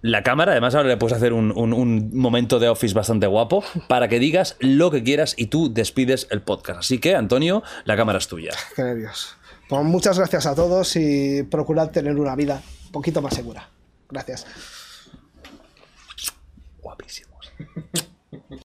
la 0.03 0.23
cámara, 0.23 0.53
además 0.53 0.75
ahora 0.75 0.89
le 0.89 0.97
puedes 0.97 1.17
hacer 1.17 1.33
un, 1.33 1.53
un- 1.57 1.73
un 1.73 2.11
momento 2.17 2.59
de 2.59 2.69
office 2.69 2.95
bastante 2.95 3.27
guapo 3.27 3.65
para 3.89 4.09
que 4.09 4.19
digas 4.19 4.57
lo 4.61 4.91
que 4.91 5.03
quieras 5.03 5.35
y 5.37 5.47
tú 5.47 5.73
despides 5.73 6.29
el 6.31 6.43
podcast. 6.43 6.81
Así 6.81 6.99
que, 6.99 7.15
Antonio, 7.17 7.63
la 7.85 7.97
cámara 7.97 8.19
es 8.19 8.29
tuya. 8.29 8.53
Qué 8.75 8.83
nervios. 8.83 9.37
Pues 9.69 9.85
muchas 9.85 10.19
gracias 10.19 10.47
a 10.47 10.55
todos 10.55 10.95
y 10.97 11.43
procurad 11.45 11.91
tener 11.91 12.17
una 12.17 12.37
vida 12.37 12.63
un 12.87 12.93
poquito 12.93 13.21
más 13.21 13.35
segura. 13.35 13.69
Gracias. 14.09 14.47
Guapísimos. 16.81 17.53